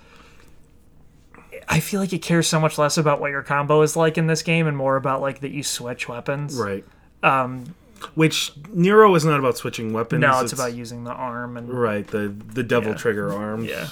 I 1.69 1.81
feel 1.81 2.01
like 2.01 2.13
it 2.13 2.19
cares 2.23 2.47
so 2.47 2.61
much 2.61 2.79
less 2.79 2.97
about 2.99 3.21
what 3.21 3.31
your 3.31 3.43
combo 3.43 3.83
is 3.83 3.97
like 3.97 4.19
in 4.19 4.27
this 4.27 4.43
game, 4.43 4.67
and 4.67 4.77
more 4.77 4.97
about 4.97 5.21
like 5.21 5.41
that 5.41 5.51
you 5.53 5.63
switch 5.63 6.09
weapons. 6.09 6.57
Right. 6.57 6.85
Um, 7.23 7.75
Which 8.15 8.53
Nero 8.73 9.15
is 9.15 9.25
not 9.25 9.39
about 9.39 9.57
switching 9.57 9.93
weapons. 9.93 10.21
no, 10.21 10.41
it's, 10.41 10.53
about 10.53 10.75
using 10.75 11.05
the 11.05 11.13
arm 11.13 11.57
and 11.57 11.69
right 11.73 12.07
the 12.07 12.29
the 12.29 12.63
devil 12.63 12.91
Yeah. 12.93 12.97
trigger 12.99 13.33
arms. 13.35 13.67
Yeah. 13.69 13.89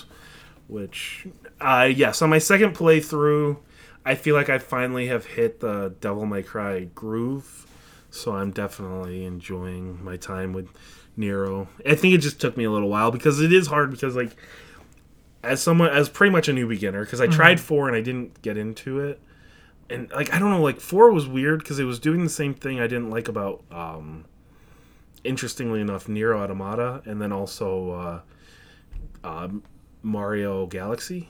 Which, 0.69 1.27
uh, 1.61 1.91
yes, 1.95 2.23
on 2.23 2.31
my 2.31 2.39
second 2.39 2.75
playthrough, 2.75 3.59
I 4.07 4.15
feel 4.15 4.35
like 4.35 4.49
I 4.49 4.59
finally 4.59 5.09
have 5.09 5.27
hit 5.27 5.61
the 5.61 5.95
Devil 6.01 6.25
May 6.27 6.43
Cry 6.43 6.85
groove. 6.95 7.67
So 8.11 8.33
I'm 8.37 8.51
definitely 8.51 9.25
enjoying 9.25 10.03
my 10.05 10.17
time 10.17 10.53
with 10.53 10.69
Nero. 11.17 11.69
I 11.87 11.95
think 11.95 12.15
it 12.15 12.19
just 12.19 12.41
took 12.41 12.57
me 12.57 12.65
a 12.65 12.71
little 12.71 12.89
while 12.89 13.11
because 13.11 13.41
it 13.41 13.53
is 13.53 13.67
hard 13.67 13.91
because 13.91 14.15
like 14.17 14.35
as 15.43 15.63
someone 15.63 15.91
as 15.91 16.09
pretty 16.09 16.31
much 16.31 16.49
a 16.49 16.53
new 16.53 16.69
beginner 16.69 17.05
because 17.05 17.21
I 17.21 17.27
tried 17.27 17.61
four 17.61 17.89
and 17.89 17.97
I 17.97 18.01
didn't 18.01 18.41
get 18.43 18.57
into 18.57 19.01
it. 19.01 19.21
And 19.91 20.11
like 20.11 20.33
I 20.33 20.39
don't 20.39 20.51
know, 20.51 20.63
like 20.63 20.81
four 20.81 21.11
was 21.13 21.27
weird 21.27 21.59
because 21.61 21.79
it 21.79 21.85
was 21.85 21.99
doing 21.99 22.25
the 22.25 22.31
same 22.31 22.55
thing 22.55 22.81
I 22.81 22.87
didn't 22.87 23.11
like 23.11 23.29
about 23.29 23.63
um 23.71 24.25
interestingly 25.25 25.81
enough 25.81 26.09
Nier 26.09 26.35
Automata 26.35 27.03
and 27.05 27.21
then 27.21 27.33
also 27.33 27.91
uh 27.93 28.21
um, 29.25 29.63
Mario 30.03 30.67
Galaxy, 30.67 31.29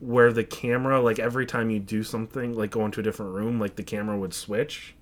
where 0.00 0.32
the 0.32 0.44
camera, 0.44 1.00
like 1.00 1.18
every 1.18 1.46
time 1.46 1.70
you 1.70 1.80
do 1.80 2.02
something, 2.02 2.54
like 2.54 2.70
go 2.70 2.84
into 2.84 3.00
a 3.00 3.02
different 3.02 3.34
room, 3.34 3.58
like 3.58 3.76
the 3.76 3.82
camera 3.82 4.16
would 4.16 4.32
switch. 4.34 4.94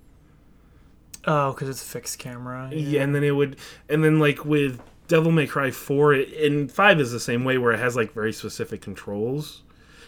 oh, 1.26 1.52
because 1.52 1.68
it's 1.68 1.82
a 1.82 1.86
fixed 1.86 2.18
camera. 2.18 2.70
Yeah, 2.72 3.02
and 3.02 3.14
then 3.14 3.24
it 3.24 3.32
would, 3.32 3.56
and 3.88 4.02
then 4.02 4.18
like 4.18 4.44
with 4.44 4.80
Devil 5.08 5.32
May 5.32 5.46
Cry 5.46 5.70
Four, 5.70 6.12
and 6.12 6.70
Five 6.70 7.00
is 7.00 7.12
the 7.12 7.20
same 7.20 7.44
way, 7.44 7.58
where 7.58 7.72
it 7.72 7.78
has 7.78 7.96
like 7.96 8.12
very 8.12 8.32
specific 8.32 8.80
controls, 8.80 9.62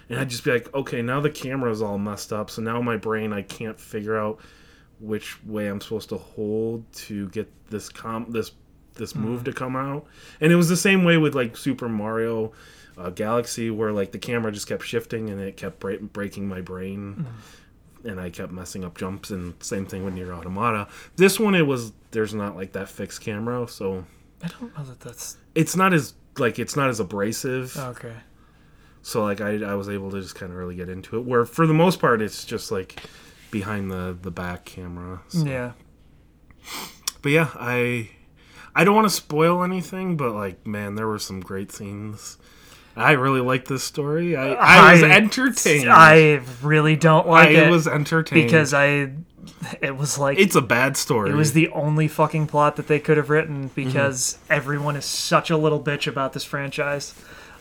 and 0.08 0.18
I'd 0.18 0.30
just 0.30 0.44
be 0.44 0.52
like, 0.52 0.72
okay, 0.74 1.02
now 1.02 1.20
the 1.20 1.30
camera's 1.30 1.82
all 1.82 1.98
messed 1.98 2.32
up, 2.32 2.50
so 2.50 2.62
now 2.62 2.80
my 2.80 2.96
brain 2.96 3.32
I 3.32 3.42
can't 3.42 3.78
figure 3.78 4.16
out 4.16 4.40
which 5.00 5.42
way 5.44 5.68
I'm 5.68 5.80
supposed 5.80 6.08
to 6.08 6.18
hold 6.18 6.90
to 6.92 7.28
get 7.28 7.48
this 7.70 7.88
com 7.88 8.26
this 8.30 8.52
this 8.94 9.14
move 9.14 9.44
to 9.44 9.52
come 9.52 9.76
out, 9.76 10.06
and 10.40 10.52
it 10.52 10.56
was 10.56 10.68
the 10.68 10.76
same 10.76 11.04
way 11.04 11.16
with 11.16 11.34
like 11.34 11.56
Super 11.56 11.88
Mario. 11.88 12.52
Uh, 12.96 13.10
Galaxy, 13.10 13.70
where 13.70 13.92
like 13.92 14.10
the 14.10 14.18
camera 14.18 14.50
just 14.50 14.66
kept 14.66 14.82
shifting 14.82 15.30
and 15.30 15.40
it 15.40 15.56
kept 15.56 15.78
break- 15.78 16.12
breaking 16.12 16.48
my 16.48 16.60
brain, 16.60 17.24
and 18.02 18.20
I 18.20 18.28
kept 18.28 18.50
messing 18.50 18.84
up 18.84 18.98
jumps. 18.98 19.30
And 19.30 19.54
same 19.62 19.86
thing 19.86 20.04
with 20.04 20.14
Nier 20.14 20.32
Automata. 20.32 20.88
This 21.14 21.38
one, 21.38 21.54
it 21.54 21.64
was 21.64 21.92
there's 22.10 22.34
not 22.34 22.56
like 22.56 22.72
that 22.72 22.88
fixed 22.88 23.20
camera, 23.20 23.68
so 23.68 24.04
I 24.42 24.48
don't 24.48 24.76
know 24.76 24.84
that 24.84 25.00
that's 25.00 25.36
It's 25.54 25.74
not 25.76 25.92
as 25.92 26.14
like 26.38 26.58
it's 26.58 26.76
not 26.76 26.88
as 26.88 27.00
abrasive. 27.00 27.76
okay. 27.76 28.14
So 29.02 29.22
like 29.24 29.40
I, 29.40 29.62
I 29.64 29.74
was 29.74 29.88
able 29.88 30.10
to 30.10 30.20
just 30.20 30.34
kind 30.34 30.52
of 30.52 30.58
really 30.58 30.74
get 30.76 30.88
into 30.88 31.16
it. 31.16 31.24
Where 31.24 31.44
for 31.44 31.66
the 31.66 31.74
most 31.74 32.00
part 32.00 32.20
it's 32.22 32.44
just 32.44 32.70
like 32.70 33.02
behind 33.50 33.90
the 33.90 34.16
the 34.20 34.30
back 34.30 34.64
camera. 34.64 35.20
So- 35.28 35.44
Yeah. 35.44 35.72
But 37.22 37.32
yeah, 37.32 37.48
I 37.54 38.10
I 38.74 38.84
don't 38.84 38.94
want 38.94 39.06
to 39.08 39.14
spoil 39.14 39.64
anything, 39.64 40.16
but 40.16 40.32
like 40.32 40.66
man, 40.66 40.94
there 40.94 41.06
were 41.08 41.18
some 41.18 41.40
great 41.40 41.72
scenes. 41.72 42.38
I 42.98 43.12
really 43.12 43.40
like 43.40 43.66
this 43.66 43.84
story. 43.84 44.36
I, 44.36 44.52
I 44.52 44.92
was 44.92 45.02
entertained. 45.02 45.88
I 45.90 46.40
really 46.62 46.96
don't 46.96 47.26
like 47.28 47.50
I 47.50 47.66
it 47.66 47.70
was 47.70 47.86
entertained 47.86 48.44
because 48.44 48.74
I 48.74 49.12
it 49.80 49.96
was 49.96 50.18
like 50.18 50.38
it's 50.38 50.54
a 50.54 50.62
bad 50.62 50.96
story. 50.96 51.30
it 51.30 51.34
was 51.34 51.52
the 51.52 51.68
only 51.68 52.08
fucking 52.08 52.46
plot 52.46 52.76
that 52.76 52.86
they 52.86 52.98
could 52.98 53.16
have 53.16 53.30
written 53.30 53.68
mhm. 53.68 53.74
because 53.74 54.38
everyone 54.50 54.96
is 54.96 55.04
such 55.04 55.50
a 55.50 55.56
little 55.56 55.80
bitch 55.82 56.06
about 56.06 56.32
this 56.32 56.44
franchise. 56.44 57.14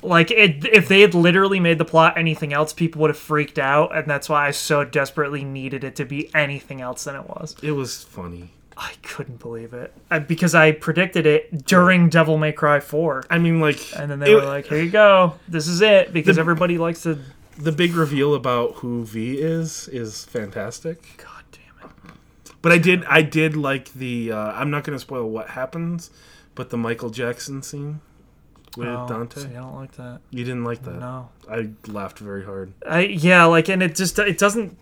Like 0.03 0.30
it, 0.30 0.64
if 0.65 0.88
they 0.88 1.01
had 1.01 1.15
literally 1.15 1.59
made 1.59 1.80
the 1.80 1.85
plot 1.85 2.18
anything 2.18 2.53
else, 2.53 2.72
people 2.72 3.01
would 3.01 3.09
have 3.09 3.18
freaked 3.18 3.57
out, 3.57 3.95
and 3.95 4.07
that's 4.07 4.30
why 4.30 4.47
I 4.47 4.51
so 4.51 4.84
desperately 4.84 5.43
needed 5.43 5.84
it 5.84 5.95
to 5.95 6.05
be 6.05 6.34
anything 6.35 6.81
else 6.81 7.05
than 7.05 7.15
it 7.15 7.27
was. 7.27 7.55
it 7.64 7.72
was 7.72 8.03
funny. 8.03 8.51
I 8.79 8.93
couldn't 9.01 9.39
believe 9.39 9.73
it 9.73 9.91
I, 10.11 10.19
because 10.19 10.53
I 10.53 10.71
predicted 10.71 11.25
it 11.25 11.65
during 11.65 12.09
Devil 12.09 12.37
May 12.37 12.51
Cry 12.51 12.79
Four, 12.79 13.23
I 13.29 13.39
mean, 13.39 13.59
like, 13.59 13.79
and 13.97 14.11
then 14.11 14.19
they 14.19 14.31
it- 14.31 14.35
were 14.35 14.45
like, 14.45 14.67
"Here 14.67 14.81
you 14.81 14.89
go, 14.91 15.33
this 15.47 15.67
is 15.67 15.81
it," 15.81 16.13
because 16.13 16.35
The- 16.35 16.41
everybody 16.41 16.77
likes 16.77 17.01
to. 17.03 17.17
the 17.57 17.71
big 17.71 17.95
reveal 17.95 18.35
about 18.35 18.75
who 18.75 19.03
V 19.03 19.39
is 19.39 19.87
is 19.87 20.25
fantastic. 20.25 21.01
God 21.17 21.43
damn 21.51 21.89
it! 21.89 22.15
But 22.61 22.71
I 22.71 22.77
did 22.77 23.03
I 23.05 23.23
did 23.23 23.55
like 23.55 23.93
the 23.93 24.31
uh, 24.31 24.37
I'm 24.53 24.69
not 24.69 24.83
going 24.83 24.95
to 24.95 24.99
spoil 25.01 25.27
what 25.27 25.49
happens, 25.49 26.11
but 26.53 26.69
the 26.69 26.77
Michael 26.77 27.09
Jackson 27.09 27.63
scene 27.63 28.01
with 28.77 28.87
Oh, 28.89 29.07
Dante. 29.07 29.41
see, 29.41 29.47
I 29.47 29.53
don't 29.53 29.73
like 29.75 29.93
that. 29.93 30.19
You 30.29 30.43
didn't 30.43 30.65
like 30.65 30.83
that. 30.83 30.99
No. 30.99 31.29
I 31.49 31.69
laughed 31.87 32.19
very 32.19 32.45
hard. 32.45 32.73
I 32.87 32.99
yeah, 33.05 33.45
like, 33.45 33.69
and 33.69 33.81
it 33.81 33.95
just 33.95 34.19
it 34.19 34.37
doesn't 34.37 34.77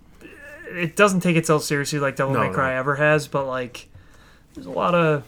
it 0.70 0.96
doesn't 0.96 1.22
take 1.22 1.36
itself 1.36 1.64
seriously 1.64 2.00
like 2.00 2.16
Devil 2.16 2.34
No, 2.34 2.48
May 2.48 2.54
Cry 2.54 2.74
no. 2.74 2.80
ever 2.80 2.96
has, 2.96 3.28
but 3.28 3.46
like 3.46 3.88
there's 4.54 4.66
a 4.68 4.72
lot 4.72 4.96
of 4.96 5.24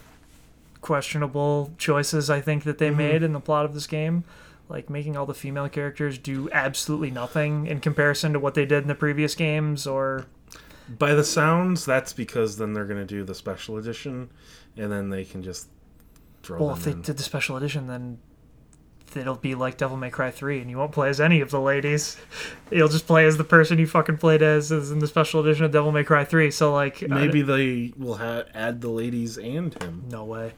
questionable 0.80 1.72
choices 1.78 2.30
I 2.30 2.40
think 2.40 2.64
that 2.64 2.78
they 2.78 2.88
Mm-hmm. 2.88 2.98
made 2.98 3.22
in 3.22 3.32
the 3.32 3.40
plot 3.40 3.64
of 3.64 3.74
this 3.74 3.86
game. 3.86 4.24
Like 4.68 4.90
making 4.90 5.16
all 5.16 5.24
the 5.26 5.34
female 5.34 5.68
characters 5.68 6.18
do 6.18 6.50
absolutely 6.52 7.10
nothing 7.10 7.66
in 7.66 7.80
comparison 7.80 8.34
to 8.34 8.38
what 8.38 8.54
they 8.54 8.66
did 8.66 8.82
in 8.82 8.88
the 8.88 8.94
previous 8.94 9.34
games, 9.34 9.86
or 9.86 10.26
By 10.98 11.14
the 11.14 11.24
sounds, 11.24 11.86
that's 11.86 12.12
because 12.12 12.58
then 12.58 12.74
they're 12.74 12.84
going 12.84 13.00
to 13.00 13.06
do 13.06 13.24
the 13.24 13.34
special 13.34 13.78
edition 13.78 14.30
and 14.76 14.92
then 14.92 15.08
they 15.08 15.24
can 15.24 15.42
just 15.42 15.68
throw 16.42 16.58
well, 16.58 16.72
if 16.74 16.84
they 16.84 16.90
in. 16.92 17.00
did 17.02 17.16
the 17.16 17.22
special 17.22 17.56
edition, 17.56 17.86
then 17.86 18.18
it'll 19.16 19.36
be 19.36 19.54
like 19.54 19.76
Devil 19.76 19.96
May 19.96 20.10
Cry 20.10 20.30
3, 20.30 20.60
and 20.60 20.70
you 20.70 20.78
won't 20.78 20.92
play 20.92 21.08
as 21.08 21.20
any 21.20 21.40
of 21.40 21.50
the 21.50 21.60
ladies. 21.60 22.16
You'll 22.70 22.88
just 22.88 23.06
play 23.06 23.26
as 23.26 23.36
the 23.36 23.44
person 23.44 23.78
you 23.78 23.86
fucking 23.86 24.18
played 24.18 24.42
as, 24.42 24.70
as 24.70 24.90
in 24.90 24.98
the 24.98 25.06
special 25.06 25.40
edition 25.40 25.64
of 25.64 25.70
Devil 25.72 25.92
May 25.92 26.04
Cry 26.04 26.24
3. 26.24 26.50
So 26.50 26.72
like, 26.72 27.02
Maybe 27.08 27.42
they 27.42 27.92
will 27.96 28.16
ha- 28.16 28.44
add 28.54 28.80
the 28.80 28.90
ladies 28.90 29.38
and 29.38 29.72
him. 29.82 30.04
No 30.10 30.24
way. 30.24 30.52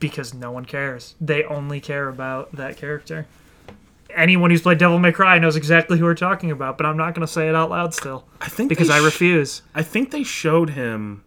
Because 0.00 0.34
no 0.34 0.50
one 0.50 0.64
cares. 0.64 1.14
They 1.20 1.44
only 1.44 1.80
care 1.80 2.08
about 2.08 2.52
that 2.52 2.76
character. 2.76 3.26
Anyone 4.14 4.50
who's 4.50 4.62
played 4.62 4.78
Devil 4.78 4.98
May 4.98 5.12
Cry 5.12 5.38
knows 5.38 5.54
exactly 5.56 5.98
who 5.98 6.04
we're 6.04 6.14
talking 6.14 6.50
about, 6.50 6.78
but 6.78 6.86
I'm 6.86 6.96
not 6.96 7.14
going 7.14 7.26
to 7.26 7.32
say 7.32 7.48
it 7.48 7.54
out 7.54 7.68
loud 7.70 7.94
still 7.94 8.24
I 8.40 8.48
think 8.48 8.70
because 8.70 8.88
they 8.88 8.94
I 8.94 8.98
refuse. 9.04 9.62
I 9.74 9.82
think 9.82 10.10
they 10.10 10.22
showed 10.22 10.70
him 10.70 11.22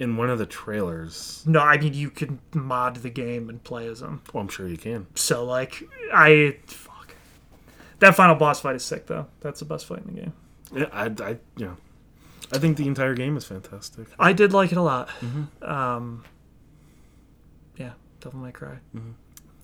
in 0.00 0.16
one 0.16 0.30
of 0.30 0.38
the 0.38 0.46
trailers. 0.46 1.44
No, 1.46 1.60
I 1.60 1.76
mean 1.78 1.94
you 1.94 2.10
can 2.10 2.40
mod 2.54 2.96
the 2.96 3.10
game 3.10 3.48
and 3.48 3.62
play 3.62 3.86
as 3.86 4.00
him. 4.00 4.22
Well, 4.32 4.40
I'm 4.42 4.48
sure 4.48 4.66
you 4.66 4.78
can. 4.78 5.06
So 5.14 5.44
like 5.44 5.82
I 6.12 6.56
fuck. 6.66 7.14
That 8.00 8.16
final 8.16 8.34
boss 8.34 8.60
fight 8.60 8.74
is 8.74 8.82
sick 8.84 9.06
though. 9.06 9.26
That's 9.40 9.60
the 9.60 9.66
best 9.66 9.86
fight 9.86 9.98
in 9.98 10.14
the 10.14 10.20
game. 10.22 10.32
Yeah, 10.74 10.86
I, 10.92 11.04
I, 11.22 11.36
yeah. 11.56 11.74
I 12.52 12.58
think 12.58 12.78
the 12.78 12.86
entire 12.88 13.14
game 13.14 13.36
is 13.36 13.44
fantastic. 13.44 14.06
I 14.18 14.32
did 14.32 14.52
like 14.52 14.72
it 14.72 14.78
a 14.78 14.82
lot. 14.82 15.08
Mm-hmm. 15.20 15.64
Um 15.70 16.24
Yeah, 17.76 17.92
Devil 18.20 18.40
May 18.40 18.52
Cry. 18.52 18.78
Mm-hmm. 18.96 19.10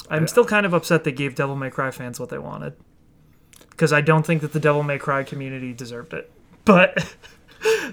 I'm 0.09 0.29
still 0.29 0.45
kind 0.45 0.65
of 0.67 0.73
upset 0.75 1.03
they 1.03 1.11
gave 1.13 1.35
Devil 1.35 1.57
May 1.57 1.71
Cry 1.71 1.91
fans 1.91 2.21
what 2.21 2.29
they 2.29 2.39
wanted. 2.39 2.75
Because 3.71 3.93
I 3.93 4.03
don't 4.03 4.25
think 4.25 4.43
that 4.43 4.53
the 4.53 4.61
Devil 4.61 4.83
May 4.83 4.99
Cry 4.99 5.25
community 5.25 5.73
deserved 5.73 6.13
it. 6.13 6.31
But 6.65 7.15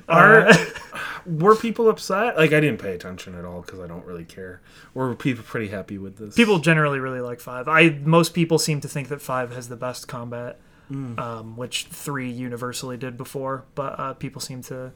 our 0.10 0.48
Uh, 0.48 0.66
Were 1.26 1.56
people 1.56 1.90
upset? 1.90 2.38
Like 2.38 2.54
I 2.54 2.60
didn't 2.60 2.80
pay 2.82 2.94
attention 2.94 3.36
at 3.36 3.46
all 3.46 3.62
because 3.62 3.80
I 3.80 3.88
don't 3.88 4.06
really 4.06 4.26
care. 4.26 4.62
Were 4.94 5.14
people 5.16 5.44
pretty 5.44 5.70
happy 5.70 5.98
with 5.98 6.18
this? 6.18 6.36
people 6.36 6.60
generally 6.60 7.00
really 7.00 7.22
like 7.22 7.40
five. 7.40 7.68
I 7.68 7.90
most 8.04 8.34
people 8.34 8.60
seem 8.60 8.82
to 8.82 8.88
think 8.88 9.08
that 9.10 9.22
five 9.22 9.52
has 9.54 9.70
the 9.70 9.78
best 9.78 10.08
combat, 10.08 10.60
Mm. 10.92 11.18
um, 11.18 11.56
which 11.58 11.86
three 11.86 12.30
universally 12.30 12.98
did 12.98 13.18
before. 13.18 13.64
But 13.74 14.00
uh, 14.00 14.14
people 14.14 14.42
seem 14.42 14.62
to 14.64 14.92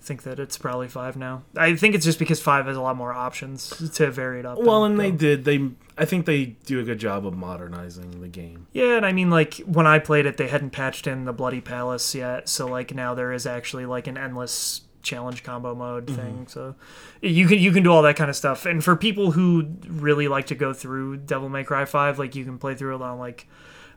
think 0.00 0.22
that 0.22 0.38
it's 0.38 0.56
probably 0.56 0.86
five 0.86 1.16
now. 1.16 1.42
I 1.56 1.74
think 1.74 1.96
it's 1.96 2.04
just 2.04 2.20
because 2.20 2.40
five 2.40 2.66
has 2.66 2.76
a 2.76 2.80
lot 2.80 2.96
more 2.96 3.12
options 3.12 3.90
to 3.96 4.10
vary 4.12 4.38
it 4.38 4.46
up. 4.46 4.58
Well, 4.58 4.84
and 4.84 5.00
they 5.00 5.10
did. 5.10 5.44
They, 5.44 5.70
I 5.98 6.04
think 6.04 6.26
they 6.26 6.44
do 6.64 6.78
a 6.78 6.84
good 6.84 6.98
job 7.00 7.26
of 7.26 7.34
modernizing 7.36 8.20
the 8.20 8.28
game. 8.28 8.68
Yeah, 8.72 8.96
and 8.98 9.04
I 9.04 9.12
mean, 9.12 9.30
like 9.30 9.54
when 9.66 9.86
I 9.86 9.98
played 9.98 10.26
it, 10.26 10.36
they 10.36 10.46
hadn't 10.46 10.70
patched 10.70 11.08
in 11.08 11.24
the 11.24 11.32
Bloody 11.32 11.60
Palace 11.60 12.14
yet, 12.14 12.48
so 12.48 12.66
like 12.68 12.94
now 12.94 13.14
there 13.14 13.32
is 13.32 13.46
actually 13.46 13.84
like 13.84 14.06
an 14.06 14.16
endless 14.16 14.82
challenge 15.06 15.42
combo 15.42 15.74
mode 15.74 16.06
mm-hmm. 16.06 16.20
thing. 16.20 16.46
So 16.48 16.74
you 17.22 17.46
can 17.46 17.58
you 17.58 17.72
can 17.72 17.82
do 17.82 17.92
all 17.92 18.02
that 18.02 18.16
kind 18.16 18.28
of 18.28 18.36
stuff. 18.36 18.66
And 18.66 18.84
for 18.84 18.96
people 18.96 19.30
who 19.30 19.68
really 19.86 20.28
like 20.28 20.46
to 20.48 20.54
go 20.54 20.74
through 20.74 21.18
Devil 21.18 21.48
May 21.48 21.64
Cry 21.64 21.84
Five, 21.86 22.18
like 22.18 22.34
you 22.34 22.44
can 22.44 22.58
play 22.58 22.74
through 22.74 22.96
it 22.96 23.02
on 23.02 23.18
like 23.18 23.46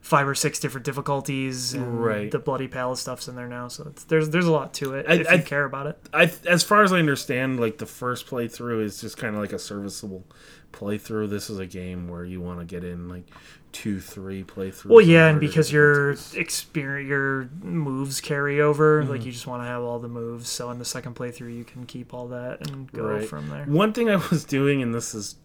five 0.01 0.27
or 0.27 0.35
six 0.35 0.59
different 0.59 0.85
difficulties. 0.85 1.73
And 1.73 2.01
Right. 2.03 2.31
The 2.31 2.39
Bloody 2.39 2.67
Palace 2.69 3.01
stuff's 3.01 3.27
in 3.27 3.35
there 3.35 3.47
now, 3.47 3.67
so 3.67 3.87
it's, 3.89 4.05
there's 4.05 4.29
there's 4.29 4.45
a 4.45 4.51
lot 4.51 4.73
to 4.75 4.93
it 4.93 5.05
I- 5.09 5.15
if 5.15 5.29
I- 5.29 5.33
you 5.35 5.43
care 5.43 5.65
about 5.65 5.87
it. 5.87 5.97
I, 6.13 6.31
as 6.47 6.63
far 6.63 6.83
as 6.83 6.93
I 6.93 6.99
understand, 6.99 7.59
like 7.59 7.79
the 7.79 7.85
first 7.85 8.27
playthrough 8.27 8.83
is 8.83 9.01
just 9.01 9.17
kind 9.17 9.35
of 9.35 9.41
like 9.41 9.51
a 9.51 9.59
serviceable 9.59 10.25
playthrough. 10.71 11.29
This 11.29 11.49
is 11.49 11.59
a 11.59 11.65
game 11.65 12.07
where 12.07 12.23
you 12.23 12.39
want 12.39 12.59
to 12.59 12.65
get 12.65 12.83
in 12.83 13.09
like 13.09 13.25
two, 13.71 13.99
three 13.99 14.43
playthroughs. 14.43 14.85
Well, 14.85 15.01
yeah, 15.05 15.27
and 15.27 15.39
because 15.39 15.71
your 15.71 16.15
experience, 16.33 17.07
your 17.07 17.49
moves 17.61 18.19
carry 18.21 18.59
over, 18.61 19.01
Mm-hmm. 19.01 19.11
like 19.11 19.25
you 19.25 19.31
just 19.31 19.47
want 19.47 19.63
to 19.63 19.67
have 19.67 19.83
all 19.83 19.99
the 19.99 20.07
moves. 20.07 20.49
So 20.49 20.71
in 20.71 20.79
the 20.79 20.85
second 20.85 21.15
playthrough, 21.15 21.55
you 21.55 21.63
can 21.63 21.85
keep 21.85 22.13
all 22.13 22.27
that 22.29 22.69
and 22.69 22.91
go 22.91 23.03
Right. 23.03 23.27
from 23.27 23.49
there. 23.49 23.65
One 23.65 23.93
thing 23.93 24.09
I 24.09 24.15
was 24.31 24.43
doing, 24.45 24.81
and 24.81 24.93
this 24.93 25.13
is 25.13 25.35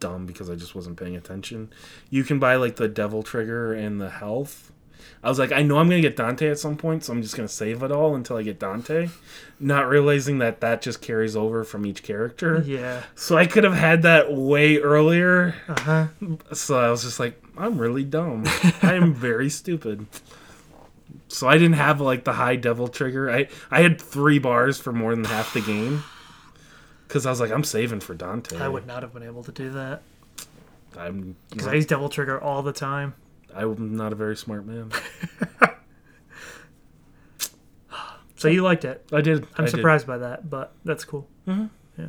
dumb 0.00 0.26
because 0.26 0.50
I 0.50 0.54
just 0.54 0.74
wasn't 0.74 0.96
paying 0.98 1.16
attention. 1.16 1.70
You 2.10 2.24
can 2.24 2.38
buy 2.38 2.56
like 2.56 2.76
the 2.76 2.88
devil 2.88 3.22
trigger 3.22 3.72
and 3.72 4.00
the 4.00 4.10
health. 4.10 4.72
I 5.22 5.28
was 5.28 5.38
like, 5.38 5.52
I 5.52 5.62
know 5.62 5.78
I'm 5.78 5.88
gonna 5.88 6.00
get 6.00 6.16
Dante 6.16 6.48
at 6.48 6.58
some 6.58 6.76
point, 6.76 7.04
so 7.04 7.12
I'm 7.12 7.22
just 7.22 7.36
gonna 7.36 7.48
save 7.48 7.82
it 7.82 7.90
all 7.90 8.14
until 8.14 8.36
I 8.36 8.42
get 8.42 8.58
Dante, 8.58 9.08
not 9.58 9.88
realizing 9.88 10.38
that 10.38 10.60
that 10.60 10.82
just 10.82 11.02
carries 11.02 11.34
over 11.34 11.64
from 11.64 11.86
each 11.86 12.02
character. 12.02 12.62
Yeah. 12.66 13.02
So 13.14 13.36
I 13.36 13.46
could 13.46 13.64
have 13.64 13.74
had 13.74 14.02
that 14.02 14.32
way 14.32 14.78
earlier. 14.78 15.54
Uh 15.68 15.80
huh. 15.80 16.06
So 16.52 16.78
I 16.78 16.90
was 16.90 17.02
just 17.02 17.18
like, 17.18 17.42
I'm 17.56 17.78
really 17.78 18.04
dumb. 18.04 18.44
I 18.82 18.94
am 18.94 19.14
very 19.14 19.50
stupid. 19.50 20.06
So 21.28 21.48
I 21.48 21.58
didn't 21.58 21.74
have 21.74 22.00
like 22.00 22.24
the 22.24 22.34
high 22.34 22.56
devil 22.56 22.88
trigger. 22.88 23.30
I 23.30 23.48
I 23.70 23.82
had 23.82 24.00
three 24.00 24.38
bars 24.38 24.78
for 24.78 24.92
more 24.92 25.14
than 25.14 25.24
half 25.24 25.52
the 25.52 25.60
game. 25.60 26.04
Cause 27.08 27.24
I 27.24 27.30
was 27.30 27.40
like, 27.40 27.52
I'm 27.52 27.64
saving 27.64 28.00
for 28.00 28.14
Dante. 28.14 28.58
I 28.58 28.66
would 28.66 28.86
not 28.86 29.02
have 29.02 29.14
been 29.14 29.22
able 29.22 29.44
to 29.44 29.52
do 29.52 29.70
that 29.70 30.02
I'm 30.98 31.36
because 31.50 31.66
I 31.66 31.74
use 31.74 31.86
Devil 31.86 32.08
trigger 32.08 32.40
all 32.40 32.62
the 32.62 32.72
time. 32.72 33.14
I'm 33.58 33.96
not 33.96 34.12
a 34.12 34.16
very 34.16 34.36
smart 34.36 34.66
man. 34.66 34.90
So 38.38 38.48
you 38.48 38.62
liked 38.62 38.84
it. 38.84 39.02
I 39.12 39.22
did. 39.22 39.44
I'm 39.56 39.62
I 39.62 39.62
did. 39.62 39.70
surprised 39.70 40.06
by 40.06 40.18
that, 40.18 40.50
but 40.50 40.74
that's 40.84 41.04
cool. 41.06 41.26
Mhm. 41.48 41.70
Yeah. 41.96 42.08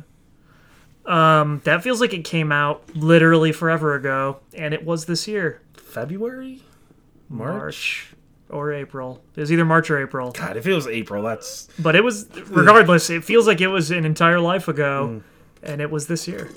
Um, 1.06 1.62
that 1.64 1.82
feels 1.82 2.02
like 2.02 2.12
it 2.12 2.22
came 2.22 2.52
out 2.52 2.82
literally 2.94 3.50
forever 3.50 3.94
ago, 3.94 4.40
and 4.52 4.74
it 4.74 4.84
was 4.84 5.06
this 5.06 5.26
year, 5.26 5.62
February, 5.72 6.62
March. 7.30 7.54
March 7.56 8.14
or 8.50 8.72
April. 8.74 9.22
It 9.36 9.40
was 9.40 9.50
either 9.50 9.64
March 9.64 9.90
or 9.90 10.02
April, 10.02 10.30
God, 10.32 10.58
if 10.58 10.66
it 10.66 10.74
was 10.74 10.86
April, 10.86 11.22
that's 11.22 11.66
but 11.78 11.96
it 11.96 12.04
was 12.04 12.28
regardless. 12.50 13.08
It 13.08 13.24
feels 13.24 13.46
like 13.46 13.62
it 13.62 13.68
was 13.68 13.90
an 13.90 14.04
entire 14.04 14.38
life 14.38 14.66
Mm. 14.66 14.68
ago, 14.68 15.22
and 15.62 15.80
it 15.80 15.90
was 15.90 16.08
this 16.08 16.28
year. 16.28 16.50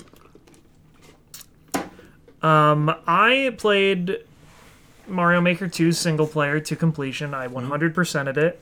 Um, 2.42 2.94
I 3.06 3.54
played 3.56 4.18
Mario 5.06 5.40
Maker 5.40 5.68
2 5.68 5.92
single 5.92 6.26
player 6.26 6.60
to 6.60 6.76
completion. 6.76 7.34
I 7.34 7.48
100%ed 7.48 8.38
it. 8.38 8.60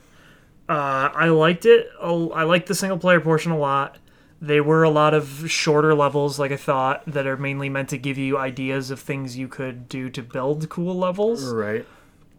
Uh, 0.69 1.11
I 1.15 1.29
liked 1.29 1.67
it. 1.67 1.89
I 2.01 2.43
liked 2.45 2.69
the 2.69 2.75
single 2.75 2.99
player 2.99 3.21
portion 3.21 3.53
a 3.53 3.59
lot. 3.59 3.99
They 4.41 4.61
were 4.61 4.85
a 4.85 4.91
lot 4.91 5.13
of 5.13 5.51
shorter 5.51 5.95
levels, 5.95 6.39
like 6.39 6.51
I 6.51 6.57
thought, 6.57 7.05
that 7.07 7.27
are 7.27 7.37
mainly 7.37 7.69
meant 7.69 7.91
to 7.91 7.99
give 7.99 8.17
you 8.17 8.39
ideas 8.39 8.91
of 8.91 8.99
things 8.99 9.37
you 9.37 9.49
could 9.49 9.89
do 9.89 10.09
to 10.11 10.23
build 10.23 10.69
cool 10.69 10.97
levels. 10.97 11.45
right. 11.45 11.87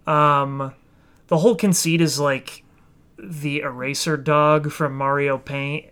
Um, 0.07 0.73
the 1.27 1.37
whole 1.37 1.55
conceit 1.55 2.01
is 2.01 2.19
like 2.19 2.63
the 3.19 3.59
eraser 3.59 4.17
dog 4.17 4.71
from 4.71 4.97
Mario 4.97 5.37
Paint 5.37 5.85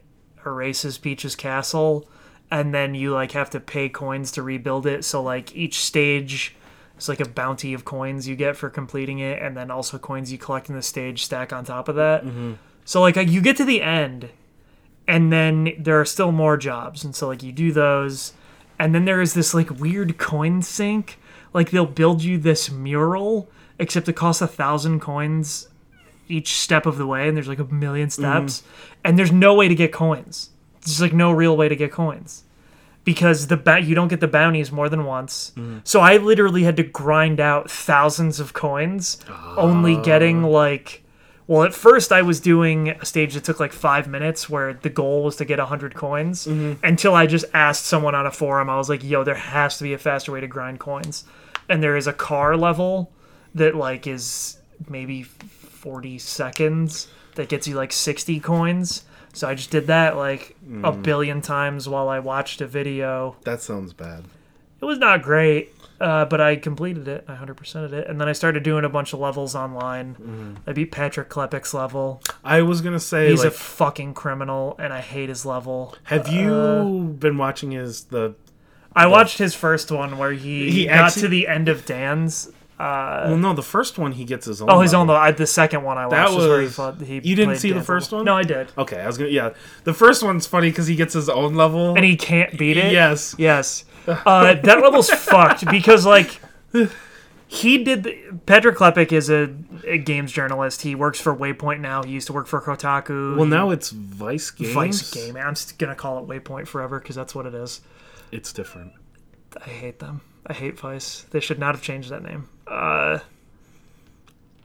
erases 0.45 0.97
Peach's 0.97 1.35
castle, 1.35 2.09
and 2.49 2.73
then 2.73 2.95
you 2.95 3.13
like 3.13 3.33
have 3.33 3.51
to 3.51 3.59
pay 3.59 3.87
coins 3.87 4.31
to 4.31 4.41
rebuild 4.41 4.87
it. 4.87 5.05
So 5.05 5.21
like 5.21 5.55
each 5.55 5.79
stage 5.79 6.55
is 6.99 7.09
like 7.09 7.19
a 7.19 7.27
bounty 7.27 7.73
of 7.73 7.85
coins 7.85 8.27
you 8.27 8.35
get 8.35 8.55
for 8.55 8.69
completing 8.69 9.19
it, 9.19 9.41
and 9.41 9.55
then 9.55 9.71
also 9.71 9.97
coins 9.97 10.31
you 10.31 10.37
collect 10.37 10.69
in 10.69 10.75
the 10.75 10.81
stage 10.81 11.23
stack 11.23 11.51
on 11.51 11.65
top 11.65 11.87
of 11.87 11.95
that. 11.95 12.23
Mm-hmm. 12.23 12.53
So 12.85 13.01
like 13.01 13.17
uh, 13.17 13.21
you 13.21 13.41
get 13.41 13.57
to 13.57 13.65
the 13.65 13.81
end, 13.81 14.29
and 15.07 15.31
then 15.31 15.73
there 15.79 15.99
are 15.99 16.05
still 16.05 16.31
more 16.31 16.57
jobs, 16.57 17.03
and 17.03 17.15
so 17.15 17.27
like 17.27 17.43
you 17.43 17.51
do 17.51 17.71
those, 17.71 18.33
and 18.77 18.93
then 18.93 19.05
there 19.05 19.21
is 19.21 19.33
this 19.33 19.53
like 19.53 19.79
weird 19.79 20.17
coin 20.17 20.61
sink. 20.61 21.17
Like 21.53 21.71
they'll 21.71 21.85
build 21.85 22.21
you 22.21 22.37
this 22.37 22.69
mural, 22.69 23.49
except 23.79 24.07
it 24.07 24.13
costs 24.13 24.41
a 24.41 24.47
thousand 24.47 24.99
coins 24.99 25.67
each 26.27 26.59
step 26.59 26.85
of 26.85 26.97
the 26.97 27.07
way, 27.07 27.27
and 27.27 27.35
there's 27.35 27.47
like 27.47 27.59
a 27.59 27.65
million 27.65 28.09
steps, 28.09 28.61
mm-hmm. 28.61 28.99
and 29.05 29.17
there's 29.17 29.31
no 29.31 29.55
way 29.55 29.67
to 29.67 29.75
get 29.75 29.91
coins. 29.91 30.51
There's 30.81 31.01
like 31.01 31.13
no 31.13 31.31
real 31.31 31.57
way 31.57 31.69
to 31.69 31.75
get 31.75 31.91
coins 31.91 32.43
because 33.03 33.47
the 33.47 33.57
ba- 33.57 33.81
you 33.81 33.95
don't 33.95 34.07
get 34.07 34.19
the 34.19 34.27
bounties 34.27 34.71
more 34.71 34.89
than 34.89 35.05
once. 35.05 35.51
Mm. 35.55 35.81
So 35.83 35.99
I 35.99 36.17
literally 36.17 36.63
had 36.63 36.77
to 36.77 36.83
grind 36.83 37.39
out 37.39 37.69
thousands 37.69 38.39
of 38.39 38.53
coins, 38.53 39.17
only 39.57 39.97
getting 39.97 40.43
ah. 40.43 40.49
like. 40.49 41.03
Well, 41.47 41.63
at 41.63 41.73
first 41.73 42.11
I 42.11 42.21
was 42.21 42.39
doing 42.39 42.89
a 42.89 43.05
stage 43.05 43.33
that 43.33 43.43
took 43.43 43.59
like 43.59 43.73
five 43.73 44.07
minutes, 44.07 44.47
where 44.47 44.73
the 44.73 44.89
goal 44.89 45.23
was 45.23 45.35
to 45.37 45.45
get 45.45 45.57
hundred 45.59 45.95
coins. 45.95 46.45
Mm-hmm. 46.45 46.85
Until 46.85 47.15
I 47.15 47.25
just 47.25 47.45
asked 47.53 47.85
someone 47.85 48.13
on 48.13 48.27
a 48.27 48.31
forum, 48.31 48.69
I 48.69 48.77
was 48.77 48.89
like, 48.89 49.03
"Yo, 49.03 49.23
there 49.23 49.35
has 49.35 49.77
to 49.79 49.83
be 49.83 49.93
a 49.93 49.97
faster 49.97 50.31
way 50.31 50.41
to 50.41 50.47
grind 50.47 50.79
coins." 50.79 51.25
And 51.67 51.81
there 51.81 51.97
is 51.97 52.05
a 52.05 52.13
car 52.13 52.55
level 52.55 53.11
that 53.55 53.75
like 53.75 54.05
is 54.05 54.57
maybe 54.87 55.23
40 55.23 56.19
seconds 56.19 57.07
that 57.35 57.49
gets 57.49 57.67
you 57.67 57.75
like 57.75 57.91
60 57.91 58.39
coins. 58.39 59.03
So 59.39 59.47
I 59.47 59.55
just 59.55 59.71
did 59.71 59.87
that 59.87 60.17
like 60.17 60.57
a 60.83 60.91
hmm. 60.91 61.01
billion 61.01 61.41
times 61.41 61.87
while 61.87 62.09
I 62.09 62.19
watched 62.19 62.59
a 62.59 62.67
video. 62.67 63.37
That 63.45 63.61
sounds 63.61 63.93
bad. 63.93 64.25
It 64.81 64.85
was 64.85 64.97
not 64.97 65.21
great, 65.21 65.73
uh, 66.01 66.25
but 66.25 66.41
I 66.41 66.57
completed 66.57 67.07
it. 67.07 67.23
I 67.25 67.35
100%ed 67.35 67.93
it. 67.93 68.07
And 68.07 68.19
then 68.19 68.27
I 68.27 68.33
started 68.33 68.63
doing 68.63 68.83
a 68.83 68.89
bunch 68.89 69.13
of 69.13 69.19
levels 69.19 69.55
online. 69.55 70.15
Hmm. 70.15 70.55
I 70.67 70.73
beat 70.73 70.91
Patrick 70.91 71.29
Klepek's 71.29 71.73
level. 71.73 72.21
I 72.43 72.63
was 72.63 72.81
gonna 72.81 72.99
say, 72.99 73.29
He's 73.29 73.39
like, 73.39 73.53
a 73.53 73.55
fucking 73.55 74.13
criminal, 74.13 74.75
and 74.77 74.91
I 74.91 74.99
hate 74.99 75.29
his 75.29 75.45
level. 75.45 75.95
have 76.03 76.27
you 76.27 76.53
uh, 76.53 76.83
been 76.83 77.37
watching 77.37 77.71
his 77.71 78.05
the? 78.05 78.35
I 78.93 79.07
watched 79.07 79.37
his 79.37 79.55
first 79.55 79.89
one 79.89 80.17
where 80.17 80.33
he, 80.33 80.69
He 80.69 80.85
got 80.85 80.95
actually- 80.95 81.21
to 81.21 81.27
the 81.29 81.47
end 81.47 81.69
of 81.69 81.85
Dan's. 81.85 82.51
Well, 82.79 83.37
no, 83.37 83.53
the 83.53 83.61
first 83.61 83.97
one 83.97 84.13
he 84.13 84.23
gets 84.23 84.45
his 84.45 84.61
own. 84.61 84.69
Oh, 84.71 84.79
his 84.79 84.93
own 84.93 85.07
level. 85.07 85.15
though. 85.15 85.21
I, 85.27 85.31
the 85.31 85.45
second 85.47 85.83
one 85.83 85.97
I 85.97 86.05
watched 86.07 86.15
That 86.15 86.31
was, 86.35 86.47
where 86.47 86.61
he 86.61 86.67
fought. 86.67 87.01
He 87.01 87.15
you 87.15 87.35
didn't 87.35 87.57
see 87.57 87.71
the 87.71 87.81
first 87.83 88.11
one? 88.11 88.23
No, 88.25 88.35
I 88.37 88.43
did. 88.43 88.71
Okay, 88.77 88.99
I 89.01 89.05
was 89.07 89.17
gonna. 89.17 89.29
Yeah, 89.29 89.51
the 89.83 89.93
first 89.93 90.23
one's 90.23 90.47
funny 90.47 90.69
because 90.69 90.87
he 90.87 90.95
gets 90.95 91.13
his 91.13 91.27
own 91.29 91.55
level. 91.55 91.95
And 91.95 92.05
he 92.05 92.15
can't 92.15 92.57
beat 92.57 92.77
it. 92.77 92.91
Yes. 92.93 93.35
Yes. 93.37 93.85
Uh, 94.07 94.53
that 94.53 94.81
level's 94.81 95.09
fucked 95.11 95.65
because 95.69 96.05
like 96.05 96.39
he 97.47 97.83
did. 97.83 98.03
The, 98.03 98.17
Patrick 98.45 98.77
Klepek 98.77 99.11
is 99.11 99.29
a, 99.29 99.53
a 99.85 99.97
games 99.97 100.31
journalist. 100.31 100.81
He 100.83 100.95
works 100.95 101.19
for 101.19 101.35
Waypoint 101.35 101.79
now. 101.79 102.03
He 102.03 102.11
used 102.11 102.27
to 102.27 102.33
work 102.33 102.47
for 102.47 102.61
Kotaku. 102.61 103.35
well, 103.35 103.45
He- 103.45 103.49
now 103.49 103.71
it's 103.71 103.89
Vice 103.89 104.51
Games. 104.51 104.73
Vice 104.73 105.11
Game. 105.11 105.35
I'm 105.35 105.53
just 105.55 105.77
gonna 105.77 105.95
call 105.95 106.19
it 106.19 106.27
Waypoint 106.27 106.67
forever 106.67 106.99
because 106.99 107.15
that's 107.15 107.35
what 107.35 107.45
it 107.45 107.53
is. 107.53 107.81
It's 108.31 108.53
different. 108.53 108.93
I 109.57 109.69
hate 109.69 109.99
them. 109.99 110.21
I 110.45 110.53
hate 110.53 110.79
Vice. 110.79 111.25
They 111.31 111.39
should 111.39 111.59
not 111.59 111.75
have 111.75 111.83
changed 111.83 112.09
that 112.09 112.23
name. 112.23 112.47
Uh, 112.69 113.19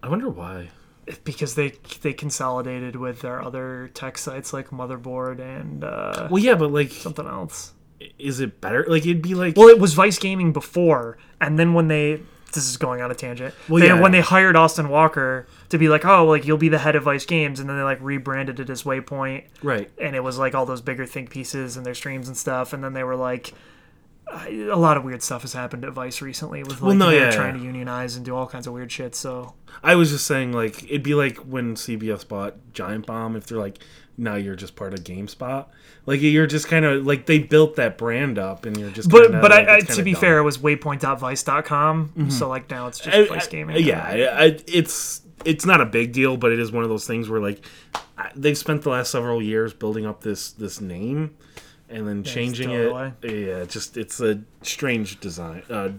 I 0.03 0.09
wonder 0.09 0.29
why. 0.29 0.69
because 1.25 1.55
they 1.55 1.75
they 2.03 2.13
consolidated 2.13 2.97
with 2.97 3.23
their 3.23 3.43
other 3.43 3.91
tech 3.95 4.19
sites 4.19 4.53
like 4.53 4.69
Motherboard 4.69 5.41
and 5.41 5.85
uh, 5.85 6.29
Well, 6.31 6.43
yeah, 6.43 6.55
but 6.55 6.71
like, 6.71 6.91
something 6.91 7.27
else. 7.27 7.73
is 8.19 8.41
it 8.41 8.61
better? 8.61 8.85
Like, 8.89 9.05
it'd 9.05 9.23
be 9.23 9.35
like. 9.35 9.57
Well, 9.57 9.69
it 9.69 9.79
was 9.79 9.95
Vice 9.95 10.19
Gaming 10.19 10.53
before, 10.53 11.19
and 11.41 11.59
then 11.59 11.75
when 11.75 11.89
they 11.89 12.21
this 12.55 12.71
is 12.71 12.77
going 12.77 13.01
on 13.03 13.11
a 13.11 13.15
tangent. 13.15 13.53
Well, 13.69 13.81
they, 13.81 13.89
yeah. 13.89 14.01
when 14.01 14.13
they 14.13 14.21
hired 14.21 14.57
Austin 14.57 14.89
Walker 14.89 15.47
to 15.69 15.79
be 15.79 15.89
like, 15.89 16.05
oh, 16.05 16.25
like 16.25 16.47
you'll 16.47 16.57
be 16.57 16.69
the 16.69 16.79
head 16.79 16.97
of 16.97 17.03
Vice 17.03 17.27
Games, 17.27 17.61
and 17.61 17.69
then 17.69 17.77
they 17.77 17.83
like 17.83 18.01
rebranded 18.01 18.61
it 18.61 18.71
as 18.71 18.85
Waypoint, 18.85 19.45
right. 19.63 19.91
and 19.99 20.17
it 20.17 20.23
was 20.23 20.39
like 20.39 20.55
all 20.55 20.65
those 20.65 20.81
bigger 20.81 21.05
think 21.05 21.31
pieces 21.31 21.77
and 21.77 21.85
their 21.85 21.95
streams 21.95 22.29
and 22.29 22.37
stuff, 22.37 22.73
and 22.73 22.83
then 22.83 22.93
they 22.95 23.05
were 23.05 23.17
like. 23.17 23.53
A 24.35 24.77
lot 24.77 24.97
of 24.97 25.05
weird 25.05 25.23
stuff 25.23 25.43
has 25.43 25.53
happened 25.53 25.85
at 25.85 25.93
Vice 25.93 26.21
recently 26.21 26.63
with 26.63 26.81
like 26.83 26.97
no, 26.97 27.11
they're 27.11 27.27
yeah, 27.27 27.31
trying 27.31 27.55
yeah. 27.55 27.61
to 27.61 27.67
unionize 27.67 28.17
and 28.17 28.25
do 28.25 28.35
all 28.35 28.47
kinds 28.47 28.67
of 28.67 28.73
weird 28.73 28.91
shit. 28.91 29.15
So 29.15 29.55
I 29.83 29.95
was 29.95 30.11
just 30.11 30.27
saying, 30.27 30.53
like, 30.53 30.85
it'd 30.85 31.03
be 31.03 31.15
like 31.15 31.39
when 31.39 31.75
CBS 31.75 32.27
bought 32.27 32.57
Giant 32.73 33.07
Bomb. 33.07 33.37
If 33.37 33.47
they're 33.47 33.59
like, 33.59 33.79
now 34.17 34.35
you're 34.37 34.57
just 34.57 34.77
part 34.77 34.95
of 34.95 35.01
GameSpot. 35.01 35.67
Like, 36.07 36.21
you're 36.21 36.47
just 36.47 36.69
kind 36.69 36.85
of 36.85 37.07
like 37.07 37.27
they 37.27 37.39
built 37.39 37.77
that 37.77 37.97
brand 37.97 38.39
up, 38.39 38.67
and 38.67 38.77
you're 38.77 38.91
just. 38.91 39.09
But 39.09 39.25
kinda, 39.25 39.41
but 39.41 39.51
like, 39.51 39.69
I, 39.69 39.77
I, 39.77 39.81
to 39.81 40.03
be 40.03 40.13
dumb. 40.13 40.21
fair, 40.21 40.39
it 40.39 40.43
was 40.43 40.59
waypoint.vice.com. 40.59 42.09
Mm-hmm. 42.09 42.31
So 42.31 42.49
like 42.49 42.71
now 42.71 42.87
it's 42.89 43.01
just 43.01 43.17
I- 43.17 43.27
Vice 43.27 43.47
Gaming. 43.49 43.85
yeah, 43.85 44.11
it's 44.67 45.23
it's 45.45 45.67
not 45.67 45.81
a 45.81 45.87
big 45.87 46.13
deal, 46.13 46.37
but 46.37 46.53
it 46.53 46.59
is 46.59 46.73
one 46.73 46.83
of 46.85 46.89
those 46.91 47.07
things 47.07 47.29
where 47.29 47.41
like 47.41 47.65
they've 48.35 48.57
spent 48.59 48.83
the 48.83 48.91
last 48.91 49.11
several 49.11 49.43
years 49.43 49.73
building 49.75 50.07
up 50.07 50.23
this 50.23 50.53
this 50.53 50.81
name, 50.81 51.37
and 51.95 52.07
then 52.09 52.23
changing 52.25 52.71
it 52.71 52.87
away. 52.91 53.13
Yeah, 53.23 53.65
just 53.65 53.97
it's 53.97 54.21
a 54.21 54.41
strange 54.63 55.21
design, 55.21 55.63
uh, 55.71 55.91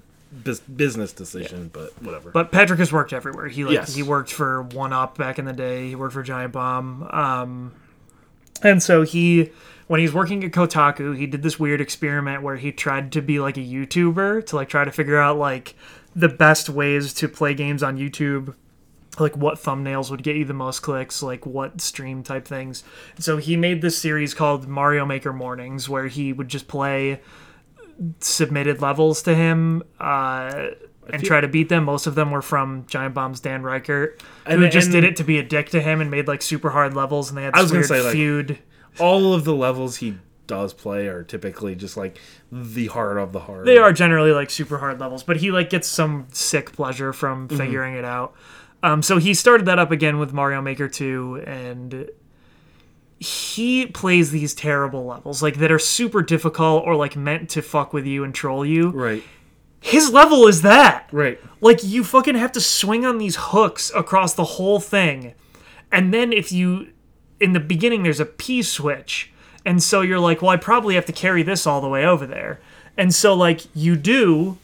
bus- 0.44 0.60
business 0.60 1.14
decision, 1.14 1.70
but 1.74 1.92
whatever. 2.02 2.32
But 2.32 2.52
Patrick 2.52 2.80
has 2.80 2.92
worked 2.92 3.14
everywhere. 3.14 3.48
He 3.48 3.64
like 3.64 3.74
Yes. 3.74 3.96
he 3.96 4.04
worked 4.04 4.32
for 4.32 4.64
1UP 4.72 5.18
back 5.18 5.40
in 5.40 5.46
the 5.46 5.54
day. 5.54 5.90
He 5.90 5.96
worked 5.96 6.14
for 6.14 6.24
Giant 6.24 6.54
Bomb. 6.54 7.04
Um, 7.12 7.72
and 8.62 8.82
so 8.82 9.02
he, 9.04 9.52
when 9.88 10.00
he's 10.00 10.14
working 10.14 10.44
at 10.44 10.52
Kotaku, 10.52 11.18
he 11.18 11.28
did 11.28 11.44
this 11.44 11.60
weird 11.60 11.82
experiment 11.82 12.42
where 12.42 12.56
he 12.56 12.72
tried 12.72 13.12
to 13.14 13.22
be 13.22 13.40
like 13.40 13.58
a 13.58 13.62
YouTuber 13.62 14.46
to 14.48 14.56
like 14.56 14.70
try 14.70 14.84
to 14.86 14.92
figure 14.92 15.20
out 15.20 15.38
like 15.38 15.76
the 16.16 16.30
best 16.30 16.70
ways 16.70 17.14
to 17.16 17.28
play 17.28 17.54
games 17.54 17.84
on 17.84 17.98
YouTube. 17.98 18.56
Like 19.20 19.38
what 19.38 19.56
thumbnails 19.58 20.12
would 20.12 20.24
get 20.24 20.36
you 20.36 20.46
the 20.46 20.54
most 20.54 20.82
clicks, 20.82 21.24
like 21.24 21.46
what 21.46 21.80
stream 21.82 22.22
type 22.24 22.46
things. 22.48 22.84
So 23.18 23.38
he 23.38 23.56
made 23.56 23.82
this 23.82 23.98
series 23.98 24.34
called 24.34 24.68
Mario 24.68 25.06
Maker 25.06 25.32
Mornings, 25.32 25.88
where 25.88 26.08
he 26.08 26.34
would 26.34 26.48
just 26.50 26.68
play 26.68 27.22
submitted 28.20 28.82
levels 28.82 29.22
to 29.24 29.34
him 29.36 29.84
uh, 30.00 30.68
and 31.12 31.24
try 31.24 31.40
to 31.42 31.48
beat 31.48 31.70
them. 31.70 31.86
Most 31.86 32.08
of 32.08 32.16
them 32.16 32.32
were 32.32 32.42
from 32.42 32.86
Giant 32.88 33.14
Bomb's 33.14 33.40
Dan 33.40 33.64
Ryckert, 33.64 34.20
who 34.48 34.64
And- 34.64 34.72
just 34.72 34.88
and- 34.88 34.94
did 34.94 35.04
it 35.04 35.16
to 35.18 35.24
be 35.24 35.38
a 35.38 35.44
dick 35.44 35.70
to 35.70 35.82
him 35.82 36.02
and 36.02 36.12
made 36.12 36.28
like 36.28 36.42
super 36.42 36.72
hard 36.72 36.94
levels, 36.94 37.30
and 37.30 37.38
they 37.38 37.44
had 37.44 37.54
I 37.56 37.62
this 37.62 37.72
was 37.72 37.72
gonna 37.72 37.80
weird 37.82 37.88
say, 38.02 38.06
like- 38.06 38.14
feud. 38.14 38.60
All 39.00 39.34
of 39.34 39.44
the 39.44 39.54
levels 39.56 39.98
he 39.98 40.18
does 40.48 40.74
play 40.74 41.08
are 41.08 41.24
typically 41.24 41.76
just 41.76 41.98
like 41.98 42.18
the 42.52 42.88
hard 42.88 43.18
of 43.18 43.32
the 43.34 43.40
hard. 43.42 43.66
They 43.66 43.78
are 43.78 43.92
generally 43.92 44.32
like 44.32 44.50
super 44.50 44.78
hard 44.78 45.00
levels, 45.00 45.24
but 45.24 45.38
he 45.38 45.52
like 45.52 45.70
gets 45.70 45.88
some 45.88 46.28
sick 46.32 46.72
pleasure 46.74 47.12
from 47.14 47.48
Mm-hmm. 47.48 47.58
figuring 47.58 47.96
it 47.96 48.06
out. 48.06 48.36
Um, 48.84 49.02
so 49.02 49.18
he 49.18 49.34
started 49.34 49.66
that 49.66 49.80
up 49.80 49.92
again 49.92 50.20
with 50.20 50.32
Mario 50.34 50.62
Maker 50.62 50.88
2, 50.88 51.44
and 51.48 52.10
he 53.20 53.86
plays 53.88 54.32
these 54.32 54.54
terrible 54.54 55.06
levels, 55.06 55.42
like 55.42 55.58
that 55.58 55.72
are 55.72 55.80
super 55.80 56.22
difficult 56.22 56.84
or 56.86 56.96
like 56.96 57.16
meant 57.16 57.50
to 57.52 57.62
fuck 57.62 57.94
with 57.94 58.06
you 58.06 58.24
and 58.24 58.36
troll 58.36 58.66
you. 58.66 58.90
right, 58.90 59.24
His 59.80 60.12
level 60.12 60.48
is 60.48 60.62
that. 60.62 61.08
right. 61.12 61.40
Like 61.62 61.84
you 61.84 62.04
fucking 62.04 62.36
have 62.36 62.52
to 62.52 62.62
swing 62.62 63.06
on 63.06 63.18
these 63.18 63.38
hooks 63.40 63.92
across 63.96 64.34
the 64.34 64.44
whole 64.44 64.80
thing. 64.80 65.34
And 65.92 66.14
then 66.14 66.32
if 66.34 66.52
you 66.52 66.90
in 67.40 67.54
the 67.54 67.60
beginning 67.60 68.04
there's 68.04 68.20
a 68.20 68.26
P 68.26 68.62
switch. 68.62 69.32
And 69.66 69.82
so 69.82 70.02
you're 70.02 70.20
like, 70.20 70.42
well, 70.44 70.52
I 70.52 70.58
probably 70.58 70.94
have 70.96 71.06
to 71.06 71.12
carry 71.14 71.42
this 71.42 71.66
all 71.66 71.82
the 71.82 71.90
way 71.90 72.06
over 72.06 72.28
there. 72.28 72.60
And 72.98 73.16
so 73.16 73.34
like 73.34 73.62
you 73.74 73.96
do 73.96 74.58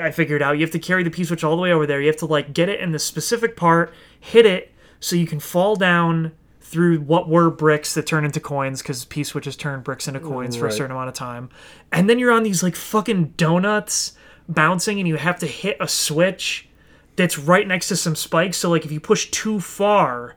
I 0.00 0.10
figured 0.10 0.42
out 0.42 0.52
you 0.52 0.62
have 0.62 0.70
to 0.72 0.78
carry 0.78 1.02
the 1.02 1.10
P 1.10 1.24
switch 1.24 1.44
all 1.44 1.56
the 1.56 1.62
way 1.62 1.72
over 1.72 1.86
there. 1.86 2.00
You 2.00 2.08
have 2.08 2.16
to 2.18 2.26
like 2.26 2.52
get 2.52 2.68
it 2.68 2.80
in 2.80 2.92
the 2.92 2.98
specific 2.98 3.56
part, 3.56 3.92
hit 4.18 4.46
it 4.46 4.72
so 5.00 5.16
you 5.16 5.26
can 5.26 5.40
fall 5.40 5.76
down 5.76 6.32
through 6.60 7.00
what 7.00 7.28
were 7.28 7.50
bricks 7.50 7.92
that 7.94 8.06
turn 8.06 8.24
into 8.24 8.40
coins 8.40 8.80
because 8.80 9.04
P 9.04 9.24
switches 9.24 9.56
turn 9.56 9.82
bricks 9.82 10.08
into 10.08 10.20
coins 10.20 10.56
for 10.56 10.66
a 10.66 10.72
certain 10.72 10.92
amount 10.92 11.08
of 11.08 11.14
time. 11.14 11.50
And 11.92 12.08
then 12.08 12.18
you're 12.18 12.32
on 12.32 12.44
these 12.44 12.62
like 12.62 12.76
fucking 12.76 13.34
donuts 13.36 14.14
bouncing 14.48 14.98
and 14.98 15.06
you 15.06 15.16
have 15.16 15.38
to 15.40 15.46
hit 15.46 15.76
a 15.80 15.88
switch 15.88 16.68
that's 17.16 17.38
right 17.38 17.68
next 17.68 17.88
to 17.88 17.96
some 17.96 18.16
spikes. 18.16 18.56
So 18.56 18.70
like 18.70 18.84
if 18.84 18.92
you 18.92 19.00
push 19.00 19.30
too 19.30 19.60
far, 19.60 20.36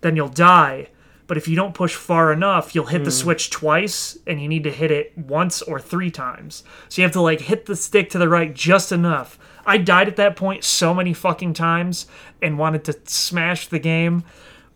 then 0.00 0.16
you'll 0.16 0.28
die. 0.28 0.88
But 1.26 1.36
if 1.36 1.48
you 1.48 1.56
don't 1.56 1.74
push 1.74 1.94
far 1.94 2.32
enough, 2.32 2.74
you'll 2.74 2.86
hit 2.86 3.04
the 3.04 3.10
hmm. 3.10 3.16
switch 3.16 3.50
twice 3.50 4.16
and 4.26 4.40
you 4.40 4.48
need 4.48 4.64
to 4.64 4.70
hit 4.70 4.90
it 4.90 5.16
once 5.16 5.60
or 5.62 5.80
three 5.80 6.10
times. 6.10 6.62
So 6.88 7.00
you 7.00 7.04
have 7.04 7.12
to 7.12 7.20
like 7.20 7.40
hit 7.40 7.66
the 7.66 7.76
stick 7.76 8.10
to 8.10 8.18
the 8.18 8.28
right 8.28 8.54
just 8.54 8.92
enough. 8.92 9.38
I 9.64 9.78
died 9.78 10.06
at 10.06 10.16
that 10.16 10.36
point 10.36 10.62
so 10.62 10.94
many 10.94 11.12
fucking 11.12 11.54
times 11.54 12.06
and 12.40 12.58
wanted 12.58 12.84
to 12.84 12.96
smash 13.04 13.66
the 13.66 13.80
game. 13.80 14.24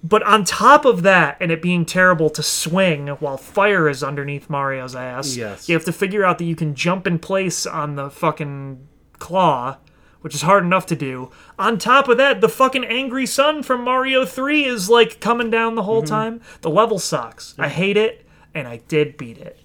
But 0.03 0.23
on 0.23 0.45
top 0.45 0.85
of 0.85 1.03
that, 1.03 1.37
and 1.41 1.53
it 1.53 1.61
being 1.61 1.85
terrible 1.85 2.31
to 2.31 2.43
swing 2.43 3.09
while 3.09 3.37
fire 3.37 3.89
is 3.89 4.03
underneath 4.03 4.49
Mario's 4.49 4.97
ass, 4.97 5.37
Yes. 5.37 5.69
you 5.69 5.75
have 5.75 5.85
to 5.85 5.93
figure 5.93 6.25
out 6.25 6.39
that 6.39 6.45
you 6.45 6.57
can 6.57 6.75
jump 6.75 7.07
in 7.07 7.19
place 7.19 7.67
on 7.67 7.97
the 7.97 8.11
fucking 8.11 8.87
claw, 9.19 9.77
which 10.21 10.35
is 10.35 10.43
hard 10.43 10.65
enough 10.65 10.87
to 10.87 10.97
do. 10.97 11.31
On 11.59 11.79
top 11.79 12.09
of 12.09 12.17
that, 12.19 12.41
the 12.41 12.49
fucking 12.49 12.85
angry 12.85 13.27
sun 13.27 13.63
from 13.63 13.85
Mario 13.85 14.25
3 14.25 14.65
is 14.65 14.91
like 14.91 15.21
coming 15.21 15.51
down 15.51 15.75
the 15.75 15.83
whole 15.85 16.03
time. 16.03 16.41
The 16.61 16.71
level 16.71 16.99
sucks. 16.99 17.55
I 17.59 17.69
hate 17.69 17.97
it, 17.97 18.27
and 18.55 18.67
I 18.69 18.79
did 18.89 19.17
beat 19.17 19.39
it. 19.39 19.59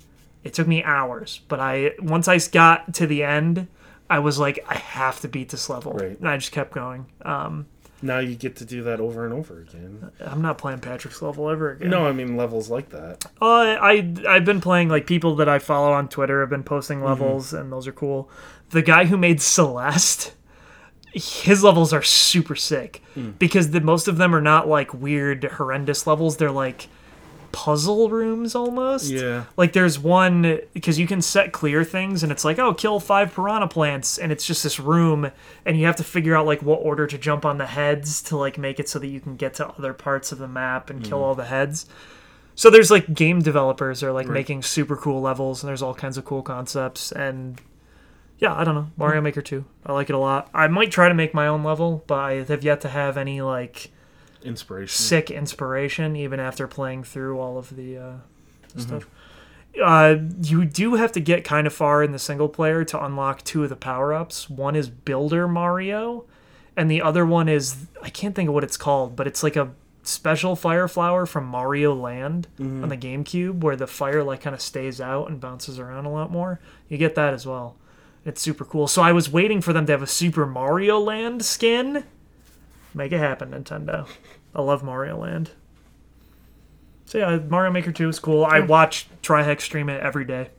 It 0.44 0.54
took 0.54 0.68
me 0.68 0.84
hours, 0.84 1.42
but 1.48 1.60
I 1.60 1.94
once 2.00 2.28
I 2.28 2.38
got 2.38 2.94
to 2.96 3.08
the 3.08 3.24
end, 3.24 3.68
I 4.10 4.20
was 4.20 4.38
like, 4.38 4.64
I 4.70 4.76
have 4.76 5.20
to 5.22 5.28
beat 5.28 5.50
this 5.50 5.70
level, 5.70 5.94
Right. 5.94 6.20
and 6.20 6.30
I 6.30 6.38
just 6.38 6.52
kept 6.52 6.72
going. 6.72 7.08
Um, 7.24 7.66
Now 8.04 8.20
you 8.20 8.36
get 8.36 8.58
to 8.58 8.66
do 8.66 8.84
that 8.84 9.00
over 9.00 9.26
and 9.26 9.34
over 9.34 9.62
again. 9.62 10.12
I'm 10.22 10.44
not 10.44 10.60
playing 10.60 10.80
Patrick's 10.82 11.24
level 11.24 11.50
ever 11.50 11.72
again. 11.72 11.90
No, 11.90 12.06
I 12.06 12.12
mean 12.12 12.38
levels 12.38 12.70
like 12.70 12.90
that. 12.90 13.26
Uh, 13.42 13.76
I 13.82 14.14
I've 14.30 14.46
been 14.46 14.62
playing 14.62 14.90
like 14.90 15.08
people 15.08 15.36
that 15.38 15.50
I 15.50 15.58
follow 15.58 15.92
on 15.92 16.08
Twitter 16.10 16.42
have 16.42 16.50
been 16.52 16.62
posting 16.64 17.00
Mm-hmm. 17.00 17.08
levels 17.08 17.52
and 17.52 17.72
those 17.72 17.88
are 17.88 17.92
cool. 17.94 18.30
The 18.70 18.84
guy 18.84 19.06
who 19.06 19.18
made 19.18 19.42
Celeste, 19.42 20.34
his 21.16 21.64
levels 21.64 21.94
are 21.94 22.04
super 22.04 22.56
sick 22.56 23.02
Mm. 23.16 23.40
because 23.40 23.72
the 23.72 23.80
most 23.82 24.08
of 24.10 24.18
them 24.18 24.36
are 24.36 24.42
not 24.42 24.68
like 24.68 24.94
weird 24.94 25.46
horrendous 25.46 26.06
levels. 26.06 26.36
They're 26.38 26.52
like 26.52 26.88
puzzle 27.54 28.10
rooms 28.10 28.54
almost. 28.54 29.10
Yeah. 29.10 29.46
Like 29.56 29.72
there's 29.72 29.98
one 29.98 30.60
because 30.74 31.00
you 31.00 31.08
can 31.08 31.22
set 31.22 31.54
clear 31.54 31.86
things 31.86 32.22
and 32.22 32.30
it's 32.32 32.44
like 32.44 32.60
oh 32.60 32.74
kill 32.74 33.00
five 33.00 33.34
piranha 33.34 33.70
plants 33.70 34.18
and 34.18 34.30
it's 34.34 34.46
just 34.46 34.62
this 34.64 34.78
room 34.78 35.32
and 35.66 35.80
you 35.80 35.86
have 35.86 35.96
to 35.96 36.04
figure 36.04 36.36
out 36.36 36.46
like 36.46 36.62
what 36.62 36.80
order 36.82 37.08
to 37.08 37.18
jump 37.18 37.46
on 37.46 37.58
the 37.58 37.66
heads 37.68 38.22
to 38.24 38.36
like 38.36 38.58
make 38.58 38.78
it 38.82 38.90
so 38.90 39.00
that 39.00 39.08
you 39.08 39.22
can 39.22 39.38
get 39.38 39.54
to 39.54 39.68
other 39.70 39.94
parts 39.94 40.34
of 40.34 40.38
the 40.38 40.48
map 40.50 40.90
and 40.90 41.02
kill 41.06 41.24
all 41.24 41.34
the 41.36 41.46
heads. 41.46 41.86
So 42.56 42.70
there's 42.70 42.92
like 42.92 43.14
game 43.14 43.42
developers 43.42 44.04
are 44.04 44.12
like 44.12 44.28
making 44.28 44.64
super 44.64 44.98
cool 44.98 45.22
levels 45.22 45.64
and 45.64 45.70
there's 45.70 45.82
all 45.82 45.94
kinds 45.96 46.18
of 46.18 46.26
cool 46.26 46.42
concepts 46.42 47.14
and 47.14 47.62
yeah, 48.40 48.54
I 48.54 48.64
don't 48.64 48.76
know. 48.76 48.88
Mario 48.98 49.22
Maker 49.22 49.42
2. 49.42 49.64
I 49.86 49.94
like 49.94 50.10
it 50.10 50.14
a 50.16 50.20
lot. 50.20 50.50
I 50.54 50.68
might 50.68 50.92
try 50.92 51.08
to 51.08 51.14
make 51.16 51.34
my 51.34 51.48
own 51.48 51.64
level, 51.64 52.04
but 52.08 52.16
I 52.20 52.34
have 52.44 52.64
yet 52.64 52.82
to 52.82 52.90
have 52.90 53.18
any 53.18 53.42
like 53.42 53.92
Inspiration. 54.44 54.94
sick 54.96 55.32
inspiration 55.32 56.16
even 56.16 56.40
after 56.40 56.68
playing 56.68 57.04
through 57.04 57.40
all 57.40 57.58
of 57.58 57.76
the 57.76 57.98
uh, 57.98 58.14
stuff. 58.78 59.08
Uh, 59.84 60.16
you 60.42 60.64
do 60.66 60.96
have 60.96 61.12
to 61.14 61.20
get 61.20 61.44
kind 61.44 61.68
of 61.68 61.74
far 61.74 62.02
in 62.04 62.12
the 62.12 62.20
single 62.20 62.48
player 62.48 62.86
to 62.86 63.04
unlock 63.04 63.44
two 63.44 63.64
of 63.64 63.70
the 63.70 63.76
power 63.76 64.14
ups. 64.14 64.50
One 64.50 64.76
is 64.76 64.88
Builder 64.90 65.48
Mario, 65.48 66.26
and 66.78 66.90
the 66.90 67.02
other 67.02 67.26
one 67.26 67.50
is 67.50 67.88
I 68.02 68.10
can't 68.10 68.36
think 68.36 68.48
of 68.50 68.54
what 68.54 68.64
it's 68.64 68.78
called, 68.78 69.16
but 69.16 69.28
it's 69.28 69.44
like 69.44 69.56
a 69.56 69.72
special 70.04 70.56
fire 70.56 70.88
flower 70.88 71.26
from 71.26 71.46
Mario 71.46 71.94
Land 71.94 72.48
on 72.60 72.90
the 72.90 72.96
GameCube 72.98 73.62
where 73.62 73.76
the 73.76 73.88
fire 73.88 74.24
like 74.24 74.42
kind 74.42 74.54
of 74.54 74.62
stays 74.62 75.02
out 75.02 75.30
and 75.30 75.42
bounces 75.42 75.80
around 75.80 76.06
a 76.06 76.12
lot 76.12 76.32
more. 76.32 76.60
You 76.88 76.98
get 76.98 77.16
that 77.16 77.34
as 77.34 77.46
well. 77.48 77.76
It's 78.26 78.42
super 78.42 78.66
cool. 78.66 78.88
So 78.88 79.04
I 79.04 79.12
was 79.12 79.30
waiting 79.30 79.62
for 79.62 79.72
them 79.72 79.86
to 79.86 79.92
have 79.92 80.02
a 80.02 80.08
Super 80.08 80.48
Mario 80.48 81.00
Land 81.00 81.46
skin. 81.46 82.04
Make 82.94 83.12
it 83.12 83.20
happen, 83.20 83.52
Nintendo. 83.52 84.08
I 84.56 84.62
love 84.62 84.84
Mario 84.84 85.18
Land. 85.18 85.52
So 87.06 87.20
yeah, 87.20 87.38
Mario 87.38 87.72
Maker 87.72 87.92
2 87.92 88.10
is 88.10 88.20
cool. 88.20 88.44
I 88.44 88.62
hmm. 88.62 88.68
watch 88.68 89.08
Trihex 89.22 89.62
stream 89.62 89.90
it 89.90 90.02
every 90.02 90.26
day. 90.26 90.50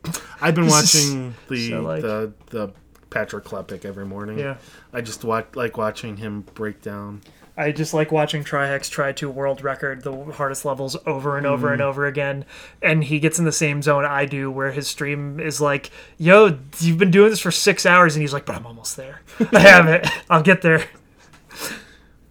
I've 0.41 0.55
been 0.55 0.67
watching 0.69 1.35
the 1.49 1.71
So, 1.71 1.83
like- 1.83 2.03
the 2.03 2.33
the 2.51 2.73
Patrick 3.11 3.45
Klepek 3.45 3.85
every 3.85 4.07
morning. 4.07 4.39
Yeah. 4.39 4.57
I 4.93 5.01
just 5.01 5.25
watch 5.25 5.47
like 5.55 5.77
watching 5.77 6.17
him 6.17 6.43
break 6.55 6.83
down. 6.83 7.23
I 7.57 7.73
just 7.73 7.95
like 7.95 8.13
watching 8.13 8.45
Trihex 8.45 8.91
try 8.91 9.13
to 9.13 9.31
world 9.31 9.63
record 9.63 10.03
the 10.03 10.15
hardest 10.33 10.67
levels 10.67 10.95
over 11.07 11.39
and 11.39 11.47
over 11.47 11.73
and 11.73 11.81
mm. 11.81 11.87
over 11.87 12.07
again. 12.07 12.45
And 12.83 13.03
he 13.05 13.19
gets 13.19 13.39
in 13.39 13.47
the 13.47 13.53
same 13.53 13.81
zone 13.81 14.05
I 14.05 14.27
do 14.27 14.51
where 14.51 14.73
his 14.73 14.89
stream 14.89 15.41
is 15.41 15.61
like, 15.61 15.91
yo, 16.19 16.59
you've 16.81 16.99
been 16.99 17.11
doing 17.11 17.31
this 17.31 17.41
for 17.41 17.51
six 17.51 17.87
hours. 17.87 18.15
And 18.15 18.21
he's 18.21 18.35
like, 18.35 18.45
but 18.45 18.57
I'm 18.57 18.67
almost 18.67 18.97
there. 18.97 19.23
I 19.53 19.59
have 19.61 19.89
it. 19.89 20.07
I'll 20.29 20.43
get 20.43 20.61
there. 20.61 20.85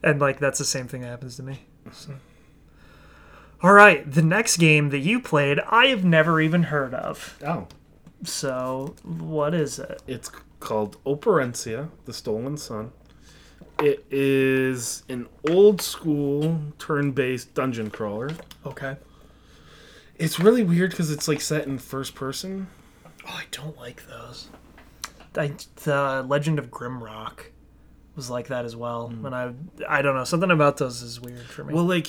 And 0.04 0.22
like, 0.22 0.40
that's 0.40 0.60
the 0.60 0.66
same 0.66 0.88
thing 0.88 1.02
that 1.02 1.08
happens 1.08 1.38
to 1.38 1.44
me. 1.44 1.62
So. 1.92 2.14
All 3.64 3.74
right. 3.74 4.10
The 4.10 4.22
next 4.22 4.58
game 4.58 4.90
that 4.90 5.00
you 5.00 5.20
played, 5.20 5.60
I 5.68 5.88
have 5.88 6.06
never 6.06 6.40
even 6.40 6.64
heard 6.64 6.94
of. 6.94 7.40
Oh, 7.44 7.68
So, 8.24 8.96
what 9.04 9.56
is 9.56 9.80
it? 9.80 10.04
it's 10.06 10.30
called 10.60 11.04
Operencia, 11.04 11.90
the 12.06 12.14
Stolen 12.14 12.58
Sun. 12.58 12.92
It 13.80 14.06
is 14.10 15.04
an 15.10 15.28
old 15.50 15.82
school 15.82 16.62
turn-based 16.80 17.54
dungeon 17.54 17.90
crawler. 17.90 18.32
Okay. 18.66 18.96
It's 20.18 20.40
really 20.40 20.64
weird 20.64 20.92
because 20.92 21.12
it's 21.12 21.28
like 21.28 21.42
set 21.42 21.68
in 21.68 21.78
first 21.78 22.16
person. 22.16 22.68
Oh, 23.28 23.34
I 23.34 23.44
don't 23.52 23.78
like 23.78 24.08
those. 24.08 24.48
I, 25.38 25.52
the 25.84 26.26
Legend 26.28 26.60
of 26.60 26.72
Grimrock 26.72 27.48
was 28.16 28.30
like 28.30 28.48
that 28.48 28.64
as 28.64 28.76
well. 28.76 29.10
Hmm. 29.10 29.26
And 29.26 29.36
I, 29.36 29.52
I 29.90 30.02
don't 30.02 30.16
know, 30.16 30.24
something 30.24 30.52
about 30.52 30.78
those 30.78 31.02
is 31.02 31.20
weird 31.20 31.46
for 31.46 31.66
me. 31.66 31.74
Well, 31.74 31.84
like 31.84 32.08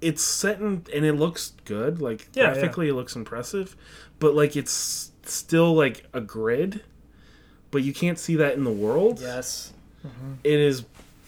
it's 0.00 0.22
set 0.22 0.60
in 0.60 0.84
and 0.92 1.04
it 1.04 1.12
looks 1.14 1.52
good. 1.64 2.00
Like 2.00 2.28
Yeah, 2.34 2.54
yeah. 2.54 2.64
it 2.64 2.92
looks 2.92 3.14
impressive, 3.14 3.76
but 4.18 4.34
like 4.34 4.56
it's 4.56 5.12
still 5.22 5.74
like 5.74 6.04
a 6.12 6.20
grid, 6.20 6.82
but 7.70 7.82
you 7.84 7.92
can't 7.92 8.18
see 8.18 8.34
that 8.36 8.54
in 8.54 8.64
the 8.64 8.72
world. 8.72 9.20
yes. 9.20 9.72
Mm-hmm. 10.04 10.34
It 10.44 10.60
is 10.60 10.84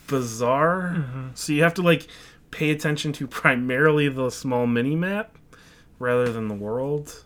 bizarre. 0.09 0.95
Mm-hmm. 0.97 1.29
So 1.35 1.53
you 1.53 1.63
have 1.63 1.75
to 1.75 1.83
like 1.83 2.09
pay 2.51 2.71
attention 2.71 3.13
to 3.15 3.27
primarily 3.29 4.09
the 4.09 4.31
small 4.31 4.67
mini 4.67 4.97
map 4.97 5.37
rather 6.01 6.33
than 6.33 6.49
the 6.49 6.55
world. 6.55 7.25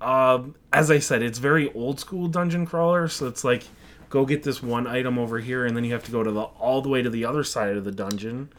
Um, 0.00 0.54
as 0.72 0.90
I 0.90 0.98
said, 0.98 1.22
it's 1.22 1.38
very 1.38 1.72
old 1.72 2.00
school 2.00 2.28
dungeon 2.28 2.66
crawler. 2.66 3.08
So 3.08 3.26
it's 3.26 3.44
like 3.44 3.64
go 4.10 4.24
get 4.24 4.42
this 4.42 4.62
one 4.62 4.86
item 4.86 5.18
over 5.18 5.38
here, 5.38 5.66
and 5.66 5.76
then 5.76 5.84
you 5.84 5.92
have 5.92 6.04
to 6.04 6.10
go 6.10 6.22
to 6.22 6.30
the 6.30 6.42
all 6.42 6.82
the 6.82 6.88
way 6.88 7.02
to 7.02 7.10
the 7.10 7.24
other 7.24 7.44
side 7.44 7.76
of 7.76 7.84
the 7.84 7.92
dungeon 7.92 8.50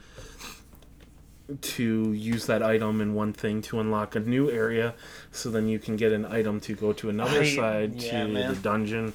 to 1.62 2.14
use 2.14 2.46
that 2.46 2.62
item 2.62 3.02
in 3.02 3.16
one 3.16 3.34
thing 3.34 3.62
to 3.64 3.80
unlock 3.80 4.16
a 4.16 4.20
new 4.20 4.52
area. 4.52 4.94
So 5.32 5.50
then 5.50 5.68
you 5.68 5.80
can 5.80 5.96
get 5.96 6.12
an 6.12 6.26
item 6.26 6.60
to 6.62 6.76
go 6.76 6.94
to 6.94 7.10
another 7.10 7.42
I- 7.42 7.56
side 7.56 7.96
yeah, 7.96 8.24
to 8.24 8.28
man. 8.28 8.54
the 8.54 8.60
dungeon. 8.60 9.14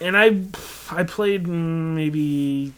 And 0.00 0.16
I 0.16 0.42
I 0.90 1.04
played 1.04 1.44
mm, 1.44 1.94
maybe 1.94 2.72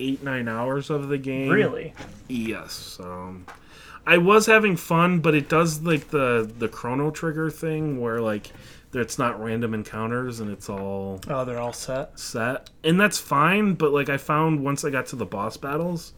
eight 0.00 0.22
nine 0.22 0.48
hours 0.48 0.90
of 0.90 1.08
the 1.08 1.18
game. 1.18 1.50
Really? 1.50 1.94
Yes. 2.28 2.98
Um, 3.00 3.46
I 4.06 4.18
was 4.18 4.46
having 4.46 4.76
fun, 4.76 5.20
but 5.20 5.34
it 5.34 5.48
does 5.48 5.82
like 5.82 6.08
the 6.10 6.50
the 6.58 6.68
Chrono 6.68 7.10
Trigger 7.10 7.50
thing 7.50 8.00
where 8.00 8.20
like 8.20 8.50
it's 8.92 9.18
not 9.18 9.42
random 9.42 9.74
encounters 9.74 10.40
and 10.40 10.50
it's 10.50 10.70
all 10.70 11.20
Oh, 11.28 11.44
they're 11.44 11.58
all 11.58 11.72
set. 11.72 12.18
set, 12.18 12.70
and 12.84 12.98
that's 13.00 13.18
fine. 13.18 13.74
But 13.74 13.92
like 13.92 14.08
I 14.08 14.16
found 14.16 14.64
once 14.64 14.84
I 14.84 14.90
got 14.90 15.06
to 15.06 15.16
the 15.16 15.26
boss 15.26 15.56
battles, 15.56 16.12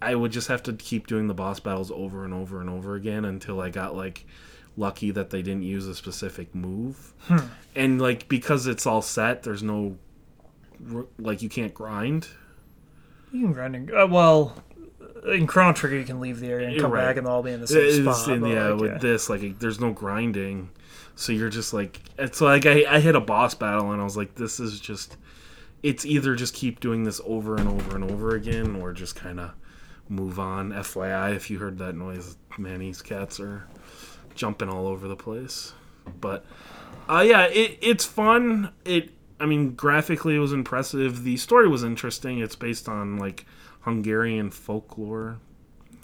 I 0.00 0.14
would 0.14 0.30
just 0.30 0.48
have 0.48 0.62
to 0.64 0.72
keep 0.74 1.06
doing 1.08 1.26
the 1.26 1.34
boss 1.34 1.58
battles 1.60 1.90
over 1.90 2.24
and 2.24 2.32
over 2.32 2.60
and 2.60 2.70
over 2.70 2.94
again 2.94 3.24
until 3.24 3.60
I 3.60 3.70
got 3.70 3.96
like 3.96 4.26
lucky 4.76 5.10
that 5.10 5.30
they 5.30 5.42
didn't 5.42 5.64
use 5.64 5.88
a 5.88 5.94
specific 5.94 6.54
move. 6.54 7.14
And 7.74 8.00
like 8.00 8.28
because 8.28 8.66
it's 8.68 8.86
all 8.86 9.02
set, 9.02 9.42
there's 9.42 9.62
no 9.62 9.96
like 11.18 11.42
you 11.42 11.48
can't 11.48 11.74
grind. 11.74 12.28
You 13.32 13.42
can 13.42 13.52
grind 13.52 13.76
and, 13.76 13.90
uh, 13.90 14.06
well, 14.10 14.54
in 15.26 15.46
Chrono 15.46 15.72
Trigger, 15.72 15.98
you 15.98 16.04
can 16.04 16.20
leave 16.20 16.40
the 16.40 16.48
area 16.48 16.68
and 16.68 16.80
come 16.80 16.90
right. 16.90 17.04
back 17.06 17.16
and 17.16 17.26
they'll 17.26 17.34
all 17.34 17.42
be 17.42 17.50
in 17.52 17.60
the 17.60 17.66
same 17.66 17.82
It's- 17.82 18.22
spot. 18.22 18.40
but, 18.40 18.46
yeah, 18.48 18.68
like, 18.68 18.80
with 18.80 18.92
yeah. 18.92 18.98
this, 18.98 19.28
like, 19.28 19.58
there's 19.58 19.80
no 19.80 19.92
grinding, 19.92 20.70
so 21.14 21.32
you're 21.32 21.50
just 21.50 21.72
like, 21.74 22.00
it's 22.18 22.40
like 22.40 22.64
I, 22.66 22.84
I 22.88 23.00
hit 23.00 23.16
a 23.16 23.20
boss 23.20 23.54
battle 23.54 23.90
and 23.92 24.00
I 24.00 24.04
was 24.04 24.16
like, 24.16 24.34
this 24.36 24.60
is 24.60 24.80
just, 24.80 25.16
it's 25.82 26.06
either 26.06 26.34
just 26.34 26.54
keep 26.54 26.80
doing 26.80 27.04
this 27.04 27.20
over 27.24 27.56
and 27.56 27.68
over 27.68 27.94
and 27.96 28.10
over 28.10 28.34
again, 28.34 28.76
or 28.76 28.92
just 28.92 29.14
kind 29.16 29.38
of 29.40 29.50
move 30.08 30.38
on. 30.38 30.70
FYI, 30.72 31.34
if 31.36 31.50
you 31.50 31.58
heard 31.58 31.78
that 31.78 31.94
noise, 31.94 32.36
Manny's 32.56 33.02
cats 33.02 33.38
are 33.38 33.66
jumping 34.34 34.68
all 34.68 34.86
over 34.86 35.06
the 35.06 35.16
place. 35.16 35.72
But 36.20 36.44
uh, 37.08 37.24
yeah, 37.26 37.44
it, 37.44 37.78
it's 37.82 38.04
fun. 38.04 38.72
It, 38.84 39.10
I 39.40 39.46
mean, 39.46 39.74
graphically 39.74 40.36
it 40.36 40.40
was 40.40 40.52
impressive. 40.52 41.24
The 41.24 41.36
story 41.36 41.68
was 41.68 41.84
interesting. 41.84 42.40
It's 42.40 42.56
based 42.56 42.88
on 42.88 43.18
like 43.18 43.46
Hungarian 43.80 44.50
folklore. 44.50 45.38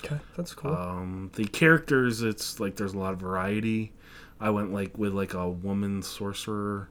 Okay, 0.05 0.19
that's 0.37 0.55
cool. 0.55 0.75
Um, 0.75 1.31
the 1.35 1.47
characters, 1.47 2.23
it's 2.23 2.61
like 2.61 2.77
there's 2.77 2.95
a 2.95 2.99
lot 2.99 3.13
of 3.13 3.21
variety. 3.21 3.93
I 4.41 4.51
went 4.51 4.73
like 4.73 4.97
with 4.99 5.15
like 5.15 5.35
a 5.35 5.49
woman 5.49 6.03
sorcerer 6.03 6.91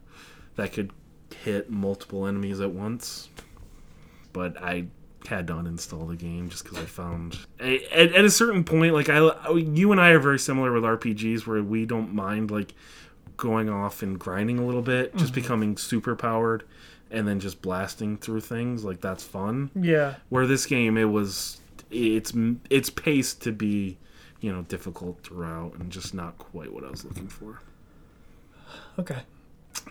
that 0.55 0.73
could 0.73 0.91
hit 1.43 1.69
multiple 1.69 2.25
enemies 2.25 2.59
at 2.59 2.71
once, 2.71 3.29
but 4.31 4.61
I 4.61 4.87
had 5.27 5.47
to 5.47 5.53
uninstall 5.53 6.07
the 6.07 6.15
game 6.15 6.49
just 6.49 6.63
because 6.63 6.79
I 6.79 6.85
found 6.85 7.37
at, 7.59 8.13
at 8.13 8.25
a 8.25 8.29
certain 8.29 8.63
point, 8.63 8.93
like 8.93 9.09
I, 9.09 9.51
you 9.51 9.91
and 9.91 10.01
I 10.01 10.09
are 10.09 10.19
very 10.19 10.39
similar 10.39 10.71
with 10.71 10.83
RPGs 10.83 11.47
where 11.47 11.63
we 11.63 11.85
don't 11.85 12.13
mind 12.13 12.51
like 12.51 12.73
going 13.37 13.69
off 13.69 14.01
and 14.01 14.19
grinding 14.19 14.59
a 14.59 14.65
little 14.65 14.81
bit, 14.81 15.15
just 15.15 15.33
becoming 15.33 15.77
super 15.77 16.15
powered, 16.15 16.63
and 17.11 17.27
then 17.27 17.39
just 17.39 17.61
blasting 17.61 18.17
through 18.17 18.41
things. 18.41 18.83
Like 18.83 19.01
that's 19.01 19.23
fun 19.23 19.71
yeah. 19.75 20.15
where 20.29 20.47
this 20.47 20.65
game 20.65 20.97
it 20.97 21.05
was 21.05 21.61
it's 21.91 22.33
it's 22.69 22.89
paced 22.89 23.41
to 23.43 23.51
be 23.51 23.97
you 24.41 24.51
know 24.51 24.63
difficult 24.63 25.21
throughout 25.23 25.75
and 25.79 25.91
just 25.91 26.13
not 26.13 26.37
quite 26.37 26.73
what 26.73 26.83
I 26.83 26.89
was 26.89 27.05
looking 27.05 27.27
for. 27.27 27.61
Okay. 28.99 29.19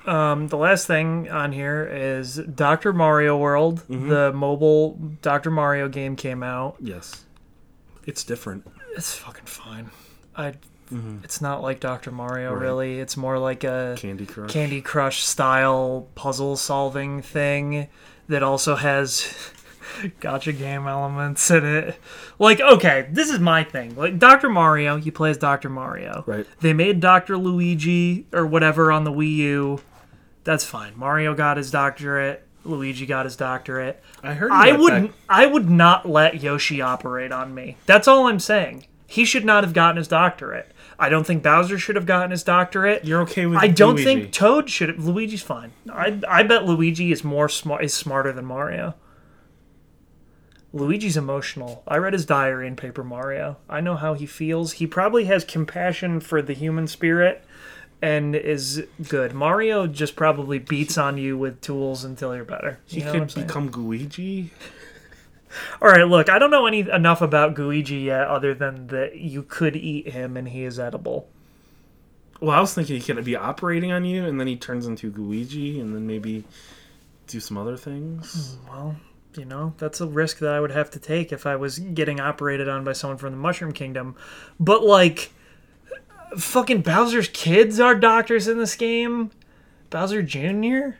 Um, 0.06 0.48
the 0.48 0.56
last 0.56 0.86
thing 0.86 1.28
on 1.30 1.52
here 1.52 1.84
is 1.84 2.36
Dr. 2.36 2.92
Mario 2.92 3.36
World. 3.36 3.80
Mm-hmm. 3.88 4.08
The 4.08 4.32
mobile 4.32 4.92
Dr. 5.22 5.50
Mario 5.50 5.88
game 5.88 6.16
came 6.16 6.42
out. 6.42 6.76
Yes, 6.80 7.24
it's 8.06 8.24
different. 8.24 8.66
It's 8.96 9.14
fucking 9.14 9.46
fine. 9.46 9.90
I 10.36 10.54
Mm-hmm. 10.92 11.24
It's 11.24 11.40
not 11.40 11.62
like 11.62 11.80
Dr. 11.80 12.10
Mario, 12.10 12.52
really. 12.52 13.00
It's 13.00 13.16
more 13.16 13.38
like 13.38 13.64
a 13.64 13.96
Candy 13.98 14.26
Crush. 14.26 14.50
Candy 14.52 14.80
Crush 14.82 15.24
style 15.24 16.08
puzzle 16.14 16.56
solving 16.56 17.22
thing 17.22 17.88
that 18.28 18.42
also 18.42 18.76
has 18.76 19.52
gotcha 20.20 20.52
game 20.52 20.86
elements 20.86 21.50
in 21.50 21.64
it. 21.64 21.96
Like, 22.38 22.60
okay, 22.60 23.08
this 23.10 23.30
is 23.30 23.38
my 23.38 23.64
thing. 23.64 23.96
Like 23.96 24.18
Dr. 24.18 24.48
Mario, 24.48 24.96
you 24.96 25.12
play 25.12 25.30
as 25.30 25.38
Dr. 25.38 25.68
Mario. 25.68 26.24
Right. 26.26 26.46
They 26.60 26.72
made 26.72 27.00
Dr. 27.00 27.36
Luigi 27.36 28.26
or 28.32 28.46
whatever 28.46 28.92
on 28.92 29.04
the 29.04 29.12
Wii 29.12 29.36
U. 29.36 29.80
That's 30.44 30.64
fine. 30.64 30.92
Mario 30.96 31.34
got 31.34 31.56
his 31.56 31.70
doctorate. 31.70 32.46
Luigi 32.64 33.06
got 33.06 33.26
his 33.26 33.34
doctorate. 33.36 34.02
I 34.22 34.34
heard. 34.34 34.50
I 34.52 34.70
that 34.72 34.80
would 34.80 34.90
back- 34.90 35.10
I 35.28 35.46
would 35.46 35.68
not 35.68 36.08
let 36.08 36.42
Yoshi 36.42 36.80
operate 36.80 37.32
on 37.32 37.54
me. 37.54 37.76
That's 37.86 38.06
all 38.06 38.28
I'm 38.28 38.38
saying. 38.38 38.86
He 39.06 39.24
should 39.24 39.44
not 39.44 39.62
have 39.64 39.72
gotten 39.74 39.96
his 39.98 40.08
doctorate. 40.08 40.71
I 41.02 41.08
don't 41.08 41.26
think 41.26 41.42
Bowser 41.42 41.78
should 41.78 41.96
have 41.96 42.06
gotten 42.06 42.30
his 42.30 42.44
doctorate. 42.44 43.04
You're 43.04 43.22
okay 43.22 43.44
with? 43.46 43.58
I 43.58 43.66
don't 43.66 43.96
Luigi. 43.96 44.04
think 44.04 44.32
Toad 44.32 44.70
should. 44.70 44.88
have 44.88 45.04
Luigi's 45.04 45.42
fine. 45.42 45.72
I 45.92 46.20
I 46.28 46.44
bet 46.44 46.64
Luigi 46.64 47.10
is 47.10 47.24
more 47.24 47.48
smart 47.48 47.84
is 47.84 47.92
smarter 47.92 48.32
than 48.32 48.44
Mario. 48.44 48.94
Luigi's 50.72 51.16
emotional. 51.16 51.82
I 51.86 51.98
read 51.98 52.12
his 52.12 52.24
diary 52.24 52.66
in 52.66 52.76
Paper 52.76 53.02
Mario. 53.04 53.56
I 53.68 53.80
know 53.80 53.96
how 53.96 54.14
he 54.14 54.26
feels. 54.26 54.74
He 54.74 54.86
probably 54.86 55.24
has 55.24 55.44
compassion 55.44 56.20
for 56.20 56.40
the 56.40 56.54
human 56.54 56.86
spirit 56.86 57.44
and 58.00 58.34
is 58.34 58.84
good. 59.08 59.34
Mario 59.34 59.86
just 59.86 60.16
probably 60.16 60.58
beats 60.58 60.96
on 60.96 61.18
you 61.18 61.36
with 61.36 61.60
tools 61.60 62.04
until 62.04 62.34
you're 62.34 62.44
better. 62.44 62.78
he 62.86 63.00
You 63.00 63.08
I'm 63.10 63.26
could 63.28 63.34
become 63.34 63.70
Luigi. 63.70 64.50
All 65.80 65.88
right, 65.88 66.06
look, 66.06 66.28
I 66.28 66.38
don't 66.38 66.50
know 66.50 66.66
any 66.66 66.80
enough 66.80 67.22
about 67.22 67.54
Guigi 67.54 68.04
yet, 68.04 68.26
other 68.26 68.54
than 68.54 68.88
that 68.88 69.16
you 69.16 69.42
could 69.42 69.76
eat 69.76 70.08
him 70.08 70.36
and 70.36 70.48
he 70.48 70.64
is 70.64 70.78
edible. 70.78 71.28
Well, 72.40 72.56
I 72.56 72.60
was 72.60 72.74
thinking 72.74 72.96
he 72.96 73.02
could 73.02 73.24
be 73.24 73.36
operating 73.36 73.92
on 73.92 74.04
you, 74.04 74.24
and 74.24 74.40
then 74.40 74.48
he 74.48 74.56
turns 74.56 74.86
into 74.86 75.12
Luigi, 75.12 75.78
and 75.78 75.94
then 75.94 76.08
maybe 76.08 76.42
do 77.28 77.38
some 77.38 77.56
other 77.56 77.76
things. 77.76 78.56
Hmm, 78.56 78.68
well, 78.68 78.96
you 79.36 79.44
know, 79.44 79.74
that's 79.78 80.00
a 80.00 80.06
risk 80.06 80.38
that 80.38 80.52
I 80.52 80.60
would 80.60 80.72
have 80.72 80.90
to 80.90 80.98
take 80.98 81.32
if 81.32 81.46
I 81.46 81.56
was 81.56 81.78
getting 81.78 82.18
operated 82.18 82.68
on 82.68 82.82
by 82.82 82.94
someone 82.94 83.18
from 83.18 83.30
the 83.30 83.38
Mushroom 83.38 83.72
Kingdom. 83.72 84.16
But 84.58 84.82
like, 84.82 85.30
fucking 86.36 86.82
Bowser's 86.82 87.28
kids 87.28 87.78
are 87.78 87.94
doctors 87.94 88.48
in 88.48 88.58
this 88.58 88.74
game. 88.74 89.30
Bowser 89.90 90.22
Jr. 90.22 90.96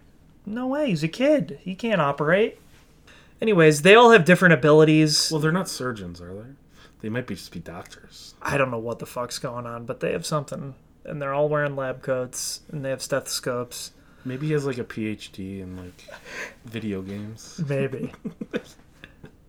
No 0.47 0.69
way, 0.69 0.89
he's 0.89 1.03
a 1.03 1.09
kid. 1.09 1.59
He 1.63 1.75
can't 1.75 2.01
operate. 2.01 2.59
Anyways, 3.43 3.83
they 3.83 3.97
all 3.97 4.13
have 4.13 4.25
different 4.25 4.55
abilities. 4.55 5.29
Well, 5.29 5.41
they're 5.41 5.51
not 5.51 5.69
surgeons, 5.69 6.21
are 6.21 6.33
they? 6.33 6.51
They 7.01 7.09
might 7.09 7.27
be 7.27 7.35
just 7.35 7.51
be 7.51 7.59
doctors. 7.59 8.37
I 8.41 8.57
don't 8.57 8.71
know 8.71 8.79
what 8.79 9.01
the 9.01 9.07
fuck's 9.07 9.41
going 9.41 9.67
on, 9.67 9.85
but 9.85 9.99
they 9.99 10.13
have 10.13 10.25
something. 10.25 10.77
And 11.05 11.21
they're 11.21 11.35
all 11.35 11.49
wearing 11.49 11.75
lab 11.75 12.03
coats 12.03 12.61
and 12.71 12.85
they 12.85 12.91
have 12.91 13.03
stethoscopes. 13.03 13.95
Maybe 14.25 14.47
he 14.47 14.53
has 14.53 14.65
like 14.65 14.79
a 14.79 14.85
PhD 14.85 15.61
in 15.61 15.77
like 15.77 16.05
video 16.65 17.03
games. 17.03 17.61
Maybe. 17.69 18.13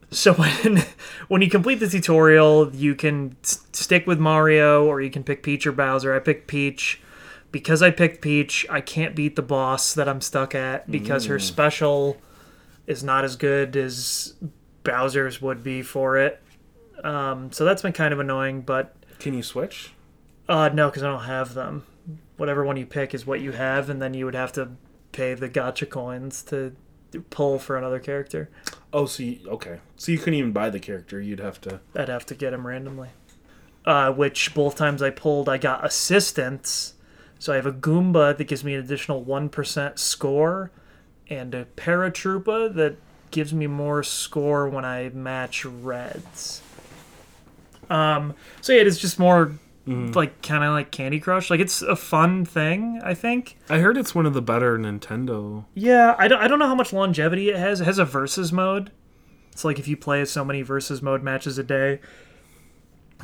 so 0.09 0.33
when 0.33 0.81
when 1.27 1.43
you 1.43 1.49
complete 1.51 1.75
the 1.75 1.87
tutorial, 1.87 2.73
you 2.73 2.95
can 2.95 3.37
s- 3.43 3.67
stick 3.73 4.07
with 4.07 4.19
Mario 4.19 4.87
or 4.87 5.01
you 5.01 5.11
can 5.11 5.23
pick 5.23 5.43
Peach 5.43 5.67
or 5.67 5.71
Bowser. 5.71 6.15
I 6.15 6.19
picked 6.19 6.47
Peach. 6.47 6.99
Because 7.51 7.83
I 7.83 7.91
picked 7.91 8.21
Peach, 8.21 8.65
I 8.71 8.81
can't 8.81 9.15
beat 9.15 9.35
the 9.35 9.43
boss 9.43 9.93
that 9.93 10.09
I'm 10.09 10.21
stuck 10.21 10.55
at 10.55 10.89
because 10.89 11.27
her 11.27 11.37
mm. 11.37 11.41
special 11.41 12.17
is 12.87 13.03
not 13.03 13.23
as 13.23 13.35
good 13.35 13.75
as 13.75 14.35
Bowser's 14.83 15.41
would 15.41 15.63
be 15.63 15.81
for 15.81 16.17
it. 16.17 16.41
Um, 17.03 17.51
so 17.51 17.65
that's 17.65 17.81
been 17.81 17.93
kind 17.93 18.13
of 18.13 18.19
annoying, 18.19 18.61
but 18.61 18.95
Can 19.19 19.33
you 19.33 19.43
switch? 19.43 19.93
uh, 20.49 20.69
no, 20.73 20.89
because 20.89 21.03
I 21.03 21.07
don't 21.07 21.23
have 21.23 21.53
them. 21.53 21.83
Whatever 22.37 22.63
one 22.65 22.77
you 22.77 22.85
pick 22.85 23.13
is 23.13 23.25
what 23.25 23.39
you 23.41 23.51
have, 23.53 23.89
and 23.89 24.01
then 24.01 24.13
you 24.13 24.25
would 24.25 24.35
have 24.35 24.51
to 24.53 24.71
pay 25.11 25.33
the 25.33 25.47
gotcha 25.47 25.85
coins 25.85 26.41
to 26.43 26.75
pull 27.29 27.59
for 27.59 27.77
another 27.77 27.99
character. 27.99 28.49
Oh, 28.91 29.05
so 29.05 29.23
you, 29.23 29.39
okay. 29.47 29.79
So 29.95 30.11
you 30.11 30.17
couldn't 30.17 30.33
even 30.35 30.51
buy 30.51 30.69
the 30.69 30.79
character. 30.79 31.21
You'd 31.21 31.39
have 31.39 31.61
to. 31.61 31.79
I'd 31.95 32.09
have 32.09 32.25
to 32.27 32.35
get 32.35 32.53
him 32.53 32.65
randomly. 32.67 33.09
Uh, 33.85 34.11
which 34.11 34.53
both 34.53 34.75
times 34.75 35.01
I 35.01 35.09
pulled, 35.09 35.47
I 35.49 35.57
got 35.57 35.85
assistance. 35.85 36.93
So 37.37 37.51
I 37.53 37.57
have 37.57 37.65
a 37.65 37.71
Goomba 37.73 38.37
that 38.37 38.43
gives 38.45 38.63
me 38.63 38.73
an 38.73 38.79
additional 38.79 39.23
1% 39.23 39.99
score, 39.99 40.71
and 41.29 41.53
a 41.53 41.65
Paratroopa 41.75 42.73
that 42.75 42.95
gives 43.31 43.53
me 43.53 43.67
more 43.67 44.03
score 44.03 44.69
when 44.69 44.85
I 44.85 45.09
match 45.09 45.65
reds. 45.65 46.61
Um, 47.89 48.35
so 48.61 48.73
yeah, 48.73 48.81
it's 48.81 48.99
just 48.99 49.19
more 49.19 49.53
like 49.85 50.41
kind 50.41 50.63
of 50.63 50.71
like 50.71 50.91
Candy 50.91 51.19
Crush. 51.19 51.49
Like 51.49 51.59
it's 51.59 51.81
a 51.81 51.95
fun 51.95 52.45
thing, 52.45 53.01
I 53.03 53.13
think. 53.13 53.57
I 53.69 53.79
heard 53.79 53.97
it's 53.97 54.15
one 54.15 54.25
of 54.25 54.33
the 54.33 54.41
better 54.41 54.77
Nintendo. 54.77 55.65
Yeah, 55.73 56.15
I 56.17 56.27
don't, 56.27 56.39
I 56.39 56.47
don't 56.47 56.59
know 56.59 56.67
how 56.67 56.75
much 56.75 56.93
longevity 56.93 57.49
it 57.49 57.57
has. 57.57 57.81
It 57.81 57.85
has 57.85 57.99
a 57.99 58.05
versus 58.05 58.53
mode. 58.53 58.91
It's 59.51 59.65
like 59.65 59.79
if 59.79 59.87
you 59.87 59.97
play 59.97 60.23
so 60.25 60.45
many 60.45 60.61
versus 60.61 61.01
mode 61.01 61.21
matches 61.21 61.57
a 61.57 61.63
day, 61.63 61.99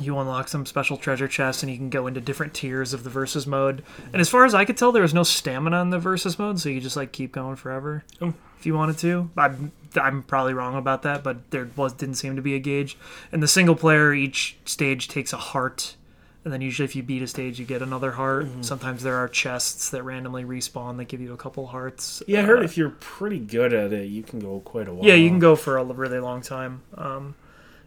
you 0.00 0.18
unlock 0.18 0.48
some 0.48 0.64
special 0.66 0.96
treasure 0.96 1.28
chests 1.28 1.62
and 1.62 1.70
you 1.70 1.76
can 1.78 1.90
go 1.90 2.06
into 2.06 2.20
different 2.20 2.54
tiers 2.54 2.92
of 2.92 3.04
the 3.04 3.10
versus 3.10 3.46
mode. 3.46 3.82
And 4.12 4.20
as 4.20 4.28
far 4.28 4.44
as 4.44 4.54
I 4.54 4.64
could 4.64 4.76
tell, 4.76 4.92
there 4.92 5.02
was 5.02 5.14
no 5.14 5.22
stamina 5.22 5.80
in 5.82 5.90
the 5.90 5.98
versus 5.98 6.38
mode, 6.38 6.58
so 6.58 6.68
you 6.68 6.80
just 6.80 6.96
like 6.96 7.12
keep 7.12 7.32
going 7.32 7.56
forever 7.56 8.04
Oh. 8.20 8.32
if 8.58 8.64
you 8.66 8.74
wanted 8.74 8.98
to. 8.98 9.30
I'm, 9.36 9.72
I'm 10.00 10.22
probably 10.22 10.54
wrong 10.54 10.74
about 10.76 11.02
that, 11.02 11.22
but 11.22 11.50
there 11.50 11.68
was 11.76 11.92
didn't 11.92 12.14
seem 12.16 12.36
to 12.36 12.42
be 12.42 12.54
a 12.54 12.58
gauge. 12.58 12.96
In 13.32 13.40
the 13.40 13.48
single 13.48 13.74
player, 13.76 14.12
each 14.14 14.56
stage 14.64 15.08
takes 15.08 15.32
a 15.32 15.36
heart. 15.38 15.96
And 16.42 16.50
then 16.54 16.62
usually, 16.62 16.86
if 16.86 16.96
you 16.96 17.02
beat 17.02 17.20
a 17.20 17.26
stage, 17.26 17.58
you 17.60 17.66
get 17.66 17.82
another 17.82 18.12
heart. 18.12 18.46
Sometimes 18.62 19.02
there 19.02 19.16
are 19.16 19.28
chests 19.28 19.90
that 19.90 20.02
randomly 20.04 20.42
respawn 20.42 20.96
that 20.96 21.04
give 21.04 21.20
you 21.20 21.34
a 21.34 21.36
couple 21.36 21.66
hearts. 21.66 22.22
Yeah, 22.26 22.40
I 22.40 22.44
heard 22.44 22.60
Uh, 22.60 22.62
if 22.62 22.78
you're 22.78 22.96
pretty 22.98 23.38
good 23.38 23.74
at 23.74 23.92
it, 23.92 24.06
you 24.08 24.22
can 24.22 24.38
go 24.38 24.60
quite 24.60 24.88
a 24.88 24.94
while. 24.94 25.04
yeah, 25.06 25.12
you 25.12 25.28
can 25.28 25.38
go 25.38 25.54
for 25.54 25.76
a 25.76 25.84
really 25.84 26.18
long 26.18 26.40
time. 26.40 26.80
Um, 26.96 27.34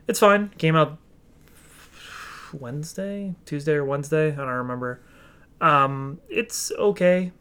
it's 0.08 0.20
fine. 0.20 0.50
Came 0.60 0.76
out 0.76 1.00
Wednesday, 2.54 3.36
Tuesday 3.46 3.74
or 3.74 3.86
Wednesday. 3.86 4.32
I 4.32 4.36
don't 4.36 4.48
remember. 4.48 5.02
Um, 5.62 6.20
it's 6.30 6.72
okay. 6.78 7.32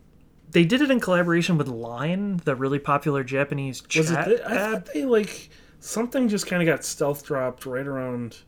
They 0.51 0.65
did 0.65 0.83
it 0.83 0.91
in 0.91 1.01
collaboration 1.01 1.57
with 1.57 1.69
Line, 1.69 2.37
the 2.45 2.55
really 2.55 2.79
popular 2.79 3.25
Japanese 3.25 3.81
chat 3.81 4.01
Was 4.03 4.11
it? 4.11 4.25
Th- 4.25 4.41
I 4.43 4.57
thought 4.73 4.87
they 4.93 5.05
like 5.05 5.49
something 5.81 6.29
just 6.29 6.47
kind 6.47 6.63
of 6.63 6.67
got 6.67 6.85
stealth 6.85 7.25
dropped 7.25 7.65
right 7.67 7.87
around 7.87 8.39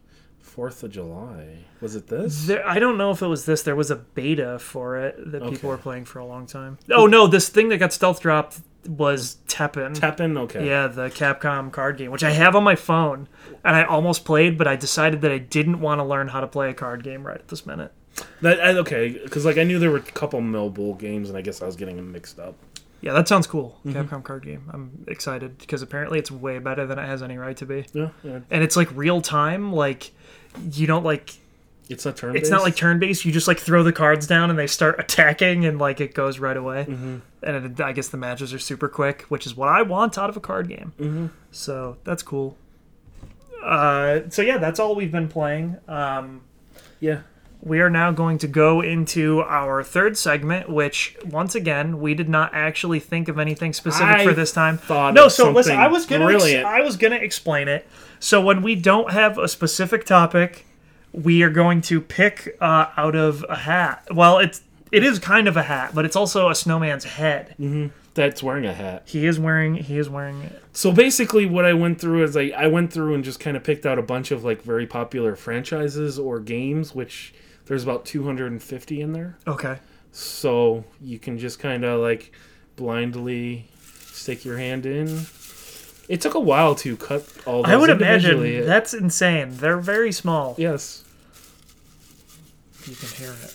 Fourth 0.40 0.82
of 0.82 0.90
July. 0.92 1.64
Was 1.80 1.96
it 1.96 2.06
this? 2.06 2.46
There, 2.46 2.66
I 2.68 2.78
don't 2.78 2.98
know 2.98 3.10
if 3.10 3.22
it 3.22 3.26
was 3.26 3.46
this. 3.46 3.62
There 3.62 3.74
was 3.74 3.90
a 3.90 3.96
beta 3.96 4.58
for 4.58 4.98
it 4.98 5.16
that 5.32 5.42
Okay. 5.42 5.52
people 5.52 5.70
were 5.70 5.78
playing 5.78 6.04
for 6.04 6.18
a 6.18 6.26
long 6.26 6.46
time. 6.46 6.78
Oh 6.90 7.06
no, 7.06 7.26
this 7.26 7.48
thing 7.48 7.70
that 7.70 7.78
got 7.78 7.92
stealth 7.92 8.20
dropped 8.20 8.60
was 8.86 9.38
Teppen. 9.48 9.94
Teppen. 9.94 10.38
Okay. 10.38 10.66
Yeah, 10.66 10.86
the 10.86 11.08
Capcom 11.10 11.70
card 11.72 11.96
game, 11.98 12.10
which 12.10 12.24
I 12.24 12.30
have 12.30 12.54
on 12.56 12.64
my 12.64 12.74
phone, 12.74 13.28
and 13.64 13.76
I 13.76 13.84
almost 13.84 14.24
played, 14.24 14.58
but 14.58 14.66
I 14.66 14.76
decided 14.76 15.20
that 15.22 15.32
I 15.32 15.38
didn't 15.38 15.80
want 15.80 16.00
to 16.00 16.04
learn 16.04 16.28
how 16.28 16.40
to 16.40 16.46
play 16.46 16.70
a 16.70 16.74
card 16.74 17.02
game 17.04 17.26
right 17.26 17.36
at 17.38 17.48
this 17.48 17.64
minute. 17.66 17.92
That, 18.42 18.60
I, 18.60 18.70
okay, 18.78 19.08
because 19.22 19.44
like 19.44 19.58
I 19.58 19.64
knew 19.64 19.78
there 19.78 19.90
were 19.90 19.96
a 19.98 20.00
couple 20.02 20.40
Millbull 20.40 20.98
games, 20.98 21.28
and 21.28 21.36
I 21.38 21.40
guess 21.42 21.62
I 21.62 21.66
was 21.66 21.76
getting 21.76 21.96
them 21.96 22.12
mixed 22.12 22.38
up. 22.38 22.54
Yeah, 23.00 23.12
that 23.12 23.28
sounds 23.28 23.46
cool. 23.46 23.78
Mm-hmm. 23.84 24.00
Capcom 24.00 24.22
card 24.22 24.44
game. 24.44 24.70
I'm 24.72 25.04
excited 25.08 25.58
because 25.58 25.82
apparently 25.82 26.18
it's 26.18 26.30
way 26.30 26.58
better 26.58 26.86
than 26.86 26.98
it 26.98 27.06
has 27.06 27.22
any 27.22 27.36
right 27.36 27.56
to 27.58 27.66
be, 27.66 27.86
Yeah, 27.92 28.10
yeah. 28.22 28.38
and 28.50 28.62
it's 28.62 28.76
like 28.76 28.88
real 28.96 29.20
time. 29.20 29.72
Like 29.72 30.12
you 30.72 30.86
don't 30.86 31.04
like 31.04 31.34
It's 31.88 32.04
not 32.06 32.16
turn. 32.16 32.34
it's 32.36 32.48
not 32.50 32.62
like 32.62 32.76
turn 32.76 32.98
based. 32.98 33.24
You 33.24 33.32
just 33.32 33.46
like 33.46 33.58
throw 33.58 33.82
the 33.82 33.92
cards 33.92 34.26
down 34.26 34.48
and 34.50 34.58
they 34.58 34.66
start 34.66 34.96
attacking, 34.98 35.64
and 35.66 35.78
like 35.78 36.00
it 36.00 36.14
goes 36.14 36.38
right 36.38 36.56
away. 36.56 36.86
Mm-hmm. 36.88 37.16
And 37.42 37.78
it, 37.78 37.80
I 37.80 37.92
guess 37.92 38.08
the 38.08 38.16
matches 38.16 38.54
are 38.54 38.58
super 38.58 38.88
quick, 38.88 39.22
which 39.28 39.46
is 39.46 39.54
what 39.56 39.68
I 39.68 39.82
want 39.82 40.16
out 40.16 40.30
of 40.30 40.36
a 40.36 40.40
card 40.40 40.68
game. 40.68 40.92
Mhm. 40.98 41.30
So 41.50 41.98
that's 42.04 42.22
cool. 42.22 42.56
Uh, 43.62 44.20
so 44.30 44.42
yeah, 44.42 44.58
that's 44.58 44.78
all 44.78 44.94
we've 44.94 45.12
been 45.12 45.28
playing. 45.28 45.76
Um, 45.88 46.42
yeah. 47.00 47.20
we 47.62 47.80
are 47.80 47.88
now 47.88 48.10
going 48.12 48.36
to 48.38 48.46
go 48.46 48.82
into 48.82 49.40
our 49.40 49.82
third 49.82 50.18
segment, 50.18 50.68
which 50.68 51.16
once 51.24 51.54
again 51.54 51.98
we 52.00 52.14
did 52.14 52.28
not 52.28 52.50
actually 52.52 53.00
think 53.00 53.28
of 53.28 53.38
anything 53.38 53.72
specific 53.72 54.06
I 54.16 54.24
for 54.24 54.34
this 54.34 54.52
time. 54.52 54.76
thought 54.78 55.14
no, 55.14 55.28
so 55.28 55.50
listen, 55.50 55.76
I 55.76 55.88
was 55.88 56.04
gonna 56.06 56.30
ex- 56.32 56.44
I 56.64 56.80
was 56.80 56.96
gonna 56.98 57.16
explain 57.16 57.68
it. 57.68 57.86
So 58.20 58.40
when 58.40 58.60
we 58.62 58.74
don't 58.74 59.12
have 59.12 59.38
a 59.38 59.48
specific 59.48 60.04
topic, 60.04 60.66
we 61.14 61.42
are 61.42 61.50
going 61.50 61.80
to 61.82 62.00
pick 62.00 62.56
uh, 62.60 62.86
out 62.96 63.14
of 63.14 63.44
a 63.48 63.56
hat. 63.56 64.06
Well, 64.10 64.38
it's 64.38 64.62
it 64.90 65.02
is 65.02 65.18
kind 65.18 65.48
of 65.48 65.56
a 65.56 65.62
hat, 65.62 65.92
but 65.94 66.04
it's 66.04 66.16
also 66.16 66.48
a 66.50 66.54
snowman's 66.54 67.04
head. 67.04 67.54
That's 68.14 68.42
wearing 68.44 68.64
a 68.64 68.72
hat. 68.72 69.02
He 69.06 69.26
is 69.26 69.40
wearing 69.40 69.74
he 69.74 69.98
is 69.98 70.08
wearing 70.08 70.42
it. 70.42 70.62
So 70.72 70.92
basically, 70.92 71.46
what 71.46 71.64
I 71.64 71.72
went 71.72 72.00
through 72.00 72.22
is 72.24 72.36
I, 72.36 72.52
I 72.56 72.66
went 72.68 72.92
through 72.92 73.14
and 73.14 73.24
just 73.24 73.40
kind 73.40 73.56
of 73.56 73.64
picked 73.64 73.86
out 73.86 73.98
a 73.98 74.02
bunch 74.02 74.30
of 74.30 74.44
like 74.44 74.62
very 74.62 74.86
popular 74.86 75.34
franchises 75.34 76.18
or 76.18 76.38
games, 76.40 76.94
which 76.94 77.34
there's 77.66 77.82
about 77.82 78.04
250 78.04 79.00
in 79.00 79.12
there. 79.12 79.36
Okay. 79.46 79.78
So 80.12 80.84
you 81.00 81.18
can 81.18 81.38
just 81.38 81.58
kind 81.58 81.84
of 81.84 82.00
like 82.00 82.32
blindly 82.76 83.68
stick 83.80 84.44
your 84.44 84.58
hand 84.58 84.86
in. 84.86 85.26
It 86.08 86.20
took 86.20 86.34
a 86.34 86.40
while 86.40 86.74
to 86.76 86.96
cut 86.96 87.26
all. 87.46 87.62
Those 87.62 87.72
I 87.72 87.76
would 87.76 87.90
imagine 87.90 88.64
that's 88.66 88.94
insane. 88.94 89.56
They're 89.56 89.78
very 89.78 90.12
small. 90.12 90.54
yes. 90.58 91.03
You 92.88 92.96
can 92.96 93.08
hear 93.10 93.32
it. 93.42 93.54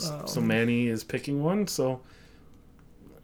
so 0.00 0.24
um, 0.40 0.46
Manny 0.46 0.88
is 0.88 1.04
picking 1.04 1.42
one. 1.42 1.66
So, 1.66 2.00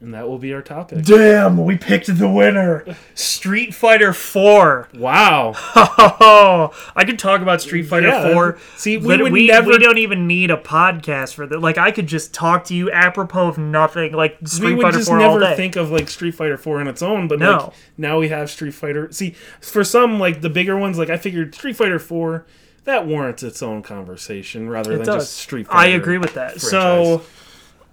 and 0.01 0.15
that 0.15 0.27
will 0.27 0.39
be 0.39 0.55
our 0.55 0.63
topic. 0.63 1.05
Damn, 1.05 1.63
we 1.65 1.77
picked 1.77 2.17
the 2.17 2.29
winner. 2.29 2.85
Street 3.15 3.75
Fighter 3.75 4.13
4. 4.15 4.89
Wow. 4.95 5.55
Oh, 6.23 6.73
I 6.97 7.05
could 7.05 7.19
talk 7.19 7.41
about 7.43 7.61
Street 7.61 7.83
Fighter 7.85 8.09
Yeah, 8.09 8.33
4. 8.33 8.59
see, 8.77 8.97
we 8.99 9.07
would 9.07 9.33
we, 9.33 9.47
never- 9.49 9.71
we 9.71 9.79
don't 9.79 9.99
even 9.99 10.27
need 10.27 10.51
a 10.51 10.57
podcast 10.57 11.35
for 11.35 11.47
that. 11.47 11.61
Like, 11.61 11.77
I 11.79 11.91
could 11.91 12.07
just 12.07 12.33
talk 12.35 12.65
to 12.65 12.75
you 12.75 12.91
apropos 12.91 13.49
of 13.49 13.59
nothing, 13.59 14.13
like 14.13 14.37
Street 14.47 14.71
we 14.71 14.75
would 14.77 14.83
Fighter 14.85 14.97
just 14.99 15.09
4 15.09 15.21
all 15.21 15.39
never 15.39 15.41
day. 15.51 15.57
think 15.57 15.77
of 15.77 15.91
like 15.91 16.09
Street 16.09 16.33
Fighter 16.35 16.57
4 16.57 16.81
on 16.81 16.89
its 16.89 17.03
own, 17.03 17.29
but 17.29 17.39
No. 17.39 17.53
like 17.57 17.73
now 17.99 18.19
we 18.19 18.29
have 18.29 18.51
Street 18.51 18.73
Fighter. 18.75 19.11
See, 19.13 19.35
for 19.61 19.83
some 19.85 20.19
like 20.19 20.41
the 20.41 20.51
bigger 20.51 20.77
ones, 20.77 20.97
like 20.99 21.11
I 21.11 21.17
figured 21.19 21.55
Street 21.55 21.77
Fighter 21.77 21.99
4 21.99 22.47
that 22.85 23.07
warrants 23.07 23.43
its 23.43 23.63
own 23.63 23.83
conversation 23.83 24.69
rather 24.69 24.97
than 24.97 25.07
does. 25.07 25.25
just 25.27 25.37
Street 25.39 25.67
Fighter. 25.67 25.79
I 25.79 25.87
agree 25.95 26.19
with 26.19 26.35
that. 26.35 26.61
So, 26.61 27.23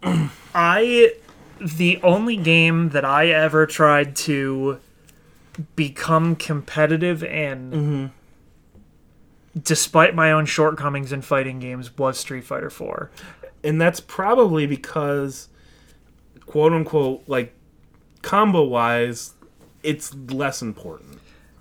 I 0.56 1.14
the 1.60 2.00
only 2.04 2.38
game 2.38 2.90
that 2.90 3.04
I 3.06 3.28
ever 3.30 3.66
tried 3.66 4.16
to 4.18 4.80
become 5.76 6.36
competitive 6.36 7.24
in, 7.24 7.72
Mm-hmm. 7.72 8.06
despite 9.64 10.14
my 10.16 10.32
own 10.32 10.46
shortcomings 10.46 11.12
in 11.12 11.22
fighting 11.22 11.60
games, 11.60 11.98
was 11.98 12.20
Street 12.20 12.44
Fighter 12.44 12.70
Four. 12.70 13.10
and 13.64 13.82
that's 13.82 14.00
probably 14.00 14.68
because 14.68 15.50
quote 16.46 16.72
unquote 16.74 17.24
like 17.28 17.54
combo 18.22 18.64
wise 18.64 19.34
it's 19.84 20.14
less 20.14 20.62
important. 20.62 21.20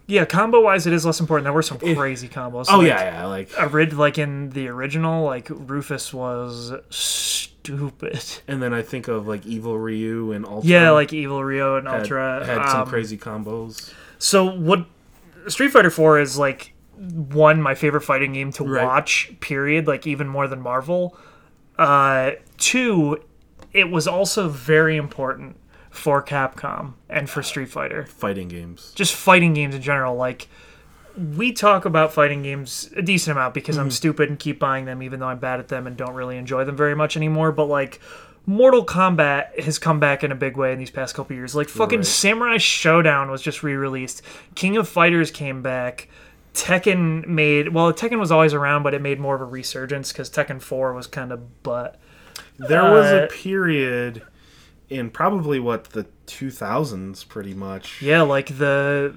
Yeah, 0.09 0.25
combo 0.25 0.61
wise, 0.61 0.87
it 0.87 0.93
is 0.93 1.05
less 1.05 1.19
important. 1.19 1.45
There 1.45 1.53
were 1.53 1.63
some 1.63 1.79
crazy 1.79 2.29
combos. 2.29 2.67
Oh 2.69 2.79
Like, 2.79 2.87
yeah, 2.89 3.03
yeah, 3.21 3.27
like 3.27 3.51
orid- 3.59 3.93
like 3.95 4.19
in 4.19 4.51
the 4.51 4.69
original, 4.69 5.25
like 5.25 5.49
Rufus 5.51 6.15
was 6.15 6.73
stupid. 6.91 8.23
and 8.49 8.63
then 8.63 8.73
I 8.73 8.83
think 8.83 9.09
of 9.09 9.27
like 9.27 9.45
Evil 9.47 9.77
Ryu 9.79 10.33
and 10.33 10.47
Ultra. 10.47 10.71
Yeah, 10.71 10.91
like 10.91 11.13
Evil 11.13 11.43
Ryu 11.43 11.75
and 11.77 11.89
had, 11.89 12.01
Ultra 12.03 12.47
had 12.47 12.71
some 12.71 12.83
um, 12.83 12.89
crazy 12.89 13.19
combos. 13.19 13.93
So 14.19 14.45
what 14.45 14.87
Street 15.49 15.71
Fighter 15.73 15.91
4 15.91 16.21
is 16.21 16.39
like 16.39 16.73
one 16.97 17.61
my 17.61 17.75
favorite 17.75 18.03
fighting 18.03 18.33
game 18.33 18.53
to 18.53 18.65
Right. 18.65 18.85
watch 18.85 19.31
period 19.41 19.87
like 19.87 20.07
even 20.07 20.29
more 20.29 20.49
than 20.49 20.61
Marvel. 20.61 21.17
Uh 21.77 22.31
two 22.57 23.23
it 23.75 23.91
was 23.91 24.07
also 24.09 24.49
very 24.49 24.97
important 24.97 25.57
for 25.97 26.23
Capcom 26.23 26.93
and 27.09 27.29
for 27.29 27.43
Street 27.43 27.69
Fighter. 27.71 28.07
Fighting 28.07 28.49
games. 28.49 28.93
Just 28.95 29.15
fighting 29.15 29.55
games 29.55 29.75
in 29.75 29.83
general 29.83 30.15
like 30.17 30.49
we 31.17 31.51
talk 31.51 31.87
about 31.87 32.13
fighting 32.13 32.43
games 32.43 32.91
a 32.95 33.01
decent 33.01 33.37
amount 33.37 33.55
because 33.55 33.79
I'm 33.79 33.91
stupid 33.91 34.29
and 34.29 34.39
keep 34.39 34.59
buying 34.59 34.85
them 34.85 35.03
even 35.03 35.19
though 35.21 35.29
I'm 35.29 35.39
bad 35.39 35.61
at 35.61 35.69
them 35.69 35.87
and 35.87 35.97
don't 35.97 36.13
really 36.15 36.37
enjoy 36.37 36.65
them 36.65 36.77
very 36.77 36.95
much 36.95 37.17
anymore 37.17 37.53
but 37.53 37.65
like 37.65 38.01
Mortal 38.45 38.85
Kombat 38.85 39.59
has 39.61 39.79
come 39.79 39.99
back 39.99 40.23
in 40.23 40.31
a 40.31 40.35
big 40.35 40.57
way 40.59 40.73
in 40.73 40.79
these 40.79 40.91
past 40.91 41.15
couple 41.17 41.35
years. 41.35 41.55
Like 41.57 41.69
fucking 41.69 42.01
Right. 42.01 42.07
Samurai 42.07 42.57
Shodown 42.59 43.29
was 43.29 43.43
just 43.43 43.63
re-released. 43.65 44.23
King 44.55 44.77
of 44.77 44.89
Fighters 44.89 45.31
came 45.33 45.63
back. 45.63 46.09
Tekken 46.55 47.27
made 47.27 47.75
well, 47.75 47.93
Tekken 47.93 48.21
was 48.21 48.31
always 48.31 48.55
around, 48.55 48.83
but 48.85 48.95
it 48.95 49.03
made 49.03 49.19
more 49.19 49.35
of 49.35 49.41
a 49.41 49.45
resurgence 49.45 50.13
because 50.13 50.31
Tekken 50.31 50.61
Four 50.63 50.93
was 50.93 51.07
kind 51.07 51.33
of 51.33 51.63
butt. 51.63 51.99
There 52.59 52.85
was 52.85 53.07
Uh, 53.07 53.25
a 53.25 53.27
period 53.35 54.23
in 54.89 55.11
probably 55.11 55.59
what 55.59 55.85
the 55.85 56.07
2000s 56.27 57.27
pretty 57.29 57.55
much. 57.55 58.03
Yeah, 58.03 58.23
like 58.23 58.57
the 58.59 59.15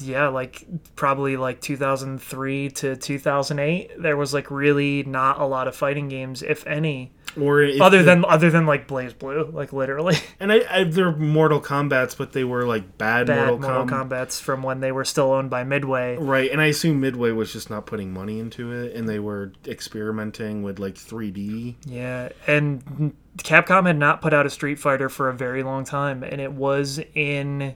yeah, 0.00 0.28
like 0.28 0.66
probably 0.96 1.36
like 1.36 1.60
2003 1.60 2.70
to 2.70 2.96
2008. 2.96 4.02
There 4.02 4.16
was 4.16 4.34
like 4.34 4.50
really 4.50 5.02
not 5.02 5.40
a 5.40 5.44
lot 5.44 5.68
of 5.68 5.74
fighting 5.74 6.08
games, 6.08 6.42
if 6.42 6.66
any, 6.66 7.12
Or 7.38 7.64
other 7.80 8.02
than 8.02 8.24
other 8.24 8.50
than 8.50 8.66
like 8.66 8.88
BlazBlue, 8.88 9.52
like 9.52 9.72
literally 9.72 10.16
and 10.40 10.52
I, 10.52 10.62
I 10.70 10.84
they're 10.84 11.14
Mortal 11.14 11.60
Kombat's 11.60 12.14
but 12.14 12.32
they 12.32 12.44
were 12.44 12.66
like 12.66 12.98
bad, 12.98 13.26
bad 13.28 13.48
Mortal, 13.48 13.58
Mortal 13.58 13.86
Com- 13.86 14.08
Kombat's 14.10 14.40
from 14.40 14.62
when 14.62 14.80
they 14.80 14.90
were 14.92 15.04
still 15.04 15.32
owned 15.32 15.50
by 15.50 15.62
Midway. 15.64 16.16
Right, 16.16 16.50
and 16.50 16.60
I 16.60 16.66
assume 16.66 17.00
Midway 17.00 17.30
was 17.30 17.52
just 17.52 17.70
not 17.70 17.86
putting 17.86 18.12
money 18.12 18.40
into 18.40 18.72
it 18.72 18.94
and 18.96 19.08
they 19.08 19.18
were 19.18 19.52
experimenting 19.66 20.62
with 20.62 20.78
like 20.78 20.94
3D. 20.94 21.76
Yeah, 21.86 22.30
and 22.46 23.14
Capcom 23.38 23.86
had 23.86 23.96
not 23.98 24.20
put 24.22 24.32
out 24.34 24.44
a 24.46 24.50
Street 24.50 24.78
Fighter 24.78 25.08
for 25.08 25.28
a 25.28 25.32
very 25.34 25.62
long 25.62 25.84
time, 25.84 26.22
and 26.24 26.40
it 26.40 26.52
was 26.52 27.00
in. 27.14 27.74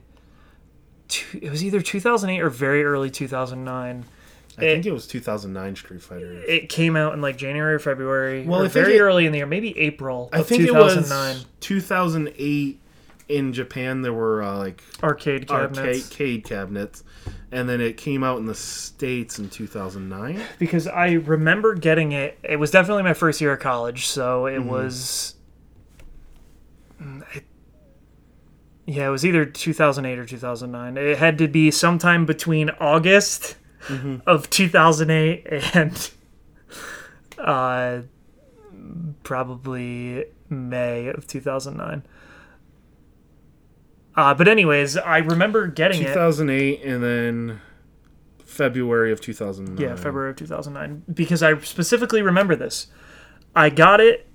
two- 1.07 1.39
It 1.41 1.49
was 1.49 1.63
either 1.63 1.81
2008 1.81 2.41
or 2.41 2.49
very 2.49 2.83
early 2.83 3.09
2009. 3.09 4.05
I 4.57 4.61
think 4.61 4.85
it 4.85 4.91
was 4.93 5.07
2009 5.07 5.75
Street 5.75 6.01
Fighter. 6.01 6.31
It 6.47 6.69
came 6.69 6.95
out 6.95 7.13
in 7.13 7.21
like 7.21 7.37
January 7.37 7.73
or 7.75 7.79
February. 7.79 8.45
Well, 8.45 8.63
or 8.63 8.67
very 8.69 8.95
it- 8.97 9.01
early 9.01 9.25
in 9.25 9.31
the 9.31 9.39
year, 9.39 9.45
maybe 9.47 9.77
April 9.77 10.29
of 10.31 10.39
I 10.39 10.43
think 10.43 10.65
2009. 10.65 11.31
it 11.31 11.33
was 11.39 11.45
2008 11.59 12.79
in 13.27 13.53
Japan. 13.53 14.01
There 14.01 14.13
were 14.13 14.43
uh, 14.43 14.57
like 14.57 14.83
Arcade 15.03 15.47
cabinets. 15.47 16.09
arcade 16.11 16.43
cabinets, 16.43 17.03
and 17.51 17.67
then 17.67 17.81
it 17.81 17.97
came 17.97 18.23
out 18.23 18.37
in 18.37 18.45
the 18.45 18.55
states 18.55 19.39
in 19.39 19.49
2009. 19.49 20.41
Because 20.59 20.87
I 20.87 21.13
remember 21.13 21.75
getting 21.75 22.11
it. 22.13 22.37
It 22.43 22.57
was 22.57 22.71
definitely 22.71 23.03
my 23.03 23.13
first 23.13 23.41
year 23.41 23.53
of 23.53 23.59
college, 23.59 24.05
so 24.07 24.45
it 24.47 24.59
was. 24.63 25.35
Mm, 27.01 27.23
it- 27.35 27.43
yeah, 28.87 29.07
it 29.07 29.11
was 29.11 29.25
either 29.25 29.45
2008 29.45 30.19
or 30.19 30.25
2009. 30.25 30.95
It 30.97 31.17
had 31.17 31.39
to 31.39 31.47
be 31.47 31.71
sometime 31.71 32.25
between 32.27 32.69
August 32.79 33.55
of 34.25 34.49
2008 34.49 35.47
and 35.75 36.11
uh, 37.37 38.01
probably 39.23 40.25
May 40.49 41.07
of 41.07 41.27
2009. 41.27 42.03
Uh, 44.15 44.33
but 44.33 44.47
anyways, 44.47 44.95
I 44.97 45.17
remember 45.17 45.67
getting 45.67 46.01
it. 46.01 46.07
2008, 46.07 46.83
and 46.83 47.03
then 47.03 47.61
February 48.45 49.11
of 49.11 49.19
2009. 49.19 49.77
Yeah, 49.77 49.95
February 49.95 50.29
of 50.29 50.37
2009. 50.37 51.03
Because 51.13 51.43
I 51.43 51.59
specifically 51.59 52.21
remember 52.21 52.55
this. 52.55 52.87
I 53.55 53.69
got 53.69 53.99
it 53.99 54.27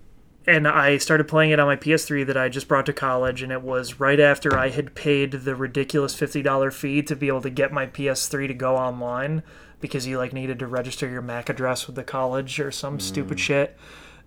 and 0.46 0.66
I 0.66 0.98
started 0.98 1.28
playing 1.28 1.50
it 1.50 1.60
on 1.60 1.66
my 1.66 1.76
PS3 1.76 2.26
that 2.26 2.36
I 2.36 2.48
just 2.48 2.68
brought 2.68 2.86
to 2.86 2.92
college, 2.92 3.42
and 3.42 3.52
it 3.52 3.62
was 3.62 4.00
right 4.00 4.18
after 4.18 4.56
I 4.56 4.70
had 4.70 4.94
paid 4.94 5.32
the 5.32 5.54
ridiculous 5.54 6.18
$50 6.18 6.72
fee 6.72 7.02
to 7.02 7.16
be 7.16 7.28
able 7.28 7.42
to 7.42 7.50
get 7.50 7.72
my 7.72 7.86
PS3 7.86 8.48
to 8.48 8.54
go 8.54 8.76
online 8.76 9.42
because 9.80 10.06
you 10.06 10.18
like 10.18 10.32
needed 10.32 10.58
to 10.58 10.66
register 10.66 11.08
your 11.08 11.22
MAC 11.22 11.48
address 11.48 11.86
with 11.86 11.96
the 11.96 12.04
college 12.04 12.60
or 12.60 12.70
some 12.70 13.00
stupid 13.00 13.40
shit. 13.40 13.76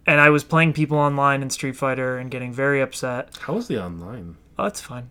And 0.06 0.20
I 0.20 0.30
was 0.30 0.44
playing 0.44 0.74
people 0.74 0.98
online 0.98 1.42
in 1.42 1.50
Street 1.50 1.76
Fighter 1.76 2.18
and 2.18 2.30
getting 2.30 2.52
very 2.52 2.82
upset. 2.82 3.38
How 3.42 3.54
was 3.54 3.68
the 3.68 3.82
online? 3.82 4.38
Oh, 4.58 4.66
it's 4.66 4.82
fine. 4.82 5.10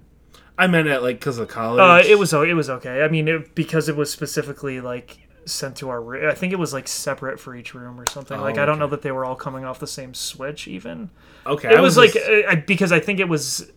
I 0.59 0.67
meant 0.67 0.89
it 0.89 1.01
like 1.01 1.19
because 1.19 1.39
of 1.39 1.49
college. 1.49 1.81
Uh, 1.81 2.09
it 2.09 2.19
was 2.19 2.33
it 2.33 2.55
was 2.55 2.69
okay. 2.69 3.03
I 3.03 3.09
mean, 3.09 3.27
it, 3.27 3.55
because 3.55 3.89
it 3.89 3.97
was 3.97 4.13
specifically 4.13 4.81
like 4.81 5.29
sent 5.45 5.77
to 5.77 5.89
our 5.89 6.01
room. 6.01 6.29
I 6.29 6.35
think 6.35 6.53
it 6.53 6.59
was 6.59 6.73
like 6.73 6.89
separate 6.89 7.41
for 7.41 7.55
each 7.55 7.75
room 7.75 8.01
or 8.01 8.07
something. 8.07 8.41
like 8.41 8.59
I 8.59 8.67
don't 8.67 8.75
okay. 8.75 8.81
know 8.81 8.87
that 8.89 9.03
they 9.03 9.13
were 9.13 9.25
all 9.25 9.37
coming 9.37 9.65
off 9.65 9.79
the 9.79 9.87
same 9.87 10.15
switch. 10.15 10.69
Even 10.69 11.11
okay. 11.47 11.69
it 11.69 11.79
I 11.79 11.81
was, 11.81 11.97
like 11.97 12.13
just- 12.13 12.29
uh, 12.29 12.51
I, 12.51 12.55
because 12.57 12.93
I 12.93 13.01
think 13.01 13.21
it 13.21 13.29
was. 13.29 13.71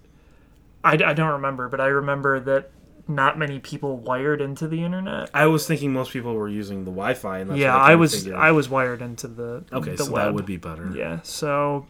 I, 0.83 0.93
I 0.93 1.13
don't 1.13 1.31
remember, 1.31 1.67
but 1.67 1.81
I 1.81 1.87
remember 1.87 2.39
that 2.41 2.69
not 3.07 3.37
many 3.39 3.59
people 3.59 3.97
wired 3.97 4.39
into 4.41 4.67
the 4.67 4.83
internet. 4.83 5.29
I 5.33 5.47
was 5.47 5.67
thinking 5.67 5.91
most 5.91 6.11
people 6.11 6.35
were 6.35 6.49
using 6.49 6.85
the 6.85 6.91
Wi-Fi, 6.91 7.39
and 7.39 7.49
that's 7.49 7.59
yeah, 7.59 7.73
what 7.73 7.89
I 7.91 7.95
was. 7.95 8.27
I 8.29 8.51
was 8.51 8.69
wired 8.69 9.01
into 9.01 9.27
the 9.27 9.63
okay, 9.73 9.95
the 9.95 10.05
so 10.05 10.11
web. 10.11 10.25
that 10.25 10.33
would 10.33 10.45
be 10.45 10.57
better. 10.57 10.91
Yeah, 10.95 11.21
so 11.23 11.87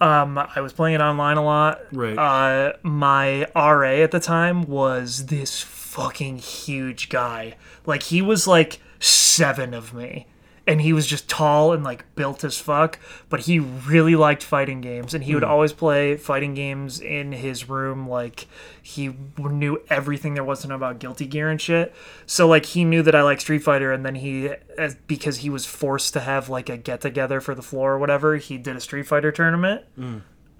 um 0.00 0.38
I 0.38 0.60
was 0.60 0.72
playing 0.72 0.96
it 0.96 1.00
online 1.00 1.36
a 1.36 1.44
lot. 1.44 1.80
Right. 1.92 2.18
Uh 2.18 2.74
my 2.82 3.46
RA 3.54 4.02
at 4.02 4.10
the 4.10 4.20
time 4.20 4.62
was 4.62 5.26
this 5.26 5.60
fucking 5.94 6.38
huge 6.38 7.08
guy. 7.08 7.54
Like 7.86 8.04
he 8.04 8.20
was 8.20 8.48
like 8.48 8.80
7 8.98 9.72
of 9.72 9.94
me. 9.94 10.26
And 10.66 10.80
he 10.80 10.94
was 10.94 11.06
just 11.06 11.28
tall 11.28 11.74
and 11.74 11.84
like 11.84 12.06
built 12.16 12.42
as 12.42 12.58
fuck, 12.58 12.98
but 13.28 13.40
he 13.40 13.58
really 13.58 14.16
liked 14.16 14.42
fighting 14.42 14.80
games 14.80 15.12
and 15.12 15.22
he 15.22 15.34
would 15.34 15.44
always 15.44 15.74
play 15.74 16.16
fighting 16.16 16.54
games 16.54 17.00
in 17.00 17.32
his 17.32 17.68
room 17.68 18.08
like 18.08 18.46
he 18.82 19.14
knew 19.38 19.82
everything 19.90 20.32
there 20.32 20.42
was 20.42 20.62
to 20.62 20.68
know 20.68 20.74
about 20.74 20.98
Guilty 21.00 21.26
Gear 21.26 21.50
and 21.50 21.60
shit. 21.60 21.94
So 22.24 22.48
like 22.48 22.64
he 22.64 22.82
knew 22.82 23.02
that 23.02 23.14
I 23.14 23.20
like 23.20 23.42
Street 23.42 23.62
Fighter, 23.62 23.92
and 23.92 24.06
then 24.06 24.14
he, 24.14 24.52
as, 24.78 24.94
because 25.06 25.38
he 25.38 25.50
was 25.50 25.66
forced 25.66 26.14
to 26.14 26.20
have 26.20 26.48
like 26.48 26.70
a 26.70 26.78
get 26.78 27.02
together 27.02 27.42
for 27.42 27.54
the 27.54 27.60
floor 27.62 27.92
or 27.92 27.98
whatever, 27.98 28.36
he 28.36 28.56
did 28.56 28.74
a 28.74 28.80
Street 28.80 29.06
Fighter 29.06 29.30
tournament 29.30 29.84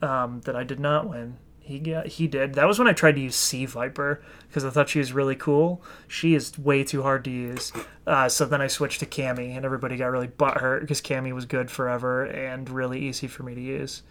um, 0.02 0.42
that 0.44 0.54
I 0.54 0.64
did 0.64 0.80
not 0.80 1.08
win. 1.08 1.38
He 1.66 1.78
got 1.78 2.06
he 2.06 2.26
did. 2.26 2.54
That 2.54 2.66
was 2.66 2.78
when 2.78 2.88
I 2.88 2.92
tried 2.92 3.14
to 3.14 3.22
use 3.22 3.36
C. 3.36 3.64
Viper 3.64 4.22
because 4.48 4.66
I 4.66 4.70
thought 4.70 4.90
she 4.90 4.98
was 4.98 5.14
really 5.14 5.34
cool. 5.34 5.82
She 6.06 6.34
is 6.34 6.58
way 6.58 6.84
too 6.84 7.02
hard 7.02 7.24
to 7.24 7.30
use. 7.30 7.72
Uh, 8.06 8.28
so 8.28 8.44
then 8.44 8.60
I 8.60 8.66
switched 8.66 9.00
to 9.00 9.06
Cammy, 9.06 9.56
and 9.56 9.64
everybody 9.64 9.96
got 9.96 10.08
really 10.08 10.28
butthurt 10.28 10.80
because 10.80 11.00
Cammy 11.00 11.32
was 11.32 11.46
good 11.46 11.70
forever 11.70 12.24
and 12.26 12.68
really 12.68 13.00
easy 13.00 13.26
for 13.26 13.44
me 13.44 13.54
to 13.54 13.62
use. 13.62 14.02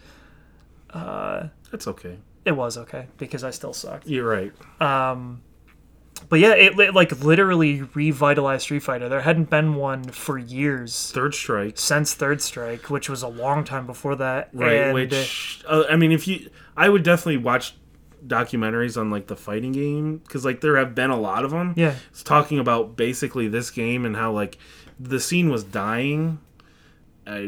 That's 1.70 1.86
okay. 1.86 2.18
It 2.44 2.52
was 2.52 2.76
okay 2.76 3.06
because 3.18 3.44
I 3.44 3.50
still 3.50 3.72
sucked. 3.72 4.08
You're 4.08 4.28
right. 4.28 4.52
But 6.28 6.40
yeah, 6.40 6.54
it, 6.54 6.78
it 6.78 6.94
like 6.94 7.12
literally 7.22 7.82
revitalized 7.94 8.62
Street 8.62 8.82
Fighter. 8.82 9.08
There 9.08 9.20
hadn't 9.20 9.50
been 9.50 9.74
one 9.74 10.04
for 10.04 10.38
years 10.38 11.10
Third 11.12 11.34
Strike, 11.34 11.78
since 11.78 12.14
Third 12.14 12.40
Strike, 12.40 12.90
which 12.90 13.08
was 13.08 13.22
a 13.22 13.28
long 13.28 13.64
time 13.64 13.86
before 13.86 14.16
that. 14.16 14.50
right? 14.52 14.72
And, 14.72 14.94
which 14.94 15.62
uh, 15.68 15.84
I 15.90 15.96
mean, 15.96 16.12
if 16.12 16.26
you, 16.26 16.50
I 16.76 16.88
would 16.88 17.02
definitely 17.02 17.38
watch 17.38 17.74
documentaries 18.26 18.98
on 18.98 19.10
like 19.10 19.26
the 19.26 19.36
fighting 19.36 19.72
game 19.72 20.18
because 20.18 20.44
like 20.44 20.60
there 20.60 20.76
have 20.76 20.94
been 20.94 21.10
a 21.10 21.20
lot 21.20 21.44
of 21.44 21.50
them. 21.50 21.74
yeah, 21.76 21.94
It's 22.10 22.22
talking 22.22 22.58
about 22.58 22.96
basically 22.96 23.48
this 23.48 23.70
game 23.70 24.06
and 24.06 24.16
how 24.16 24.32
like 24.32 24.58
the 24.98 25.20
scene 25.20 25.50
was 25.50 25.64
dying. 25.64 26.38
Uh, 27.26 27.40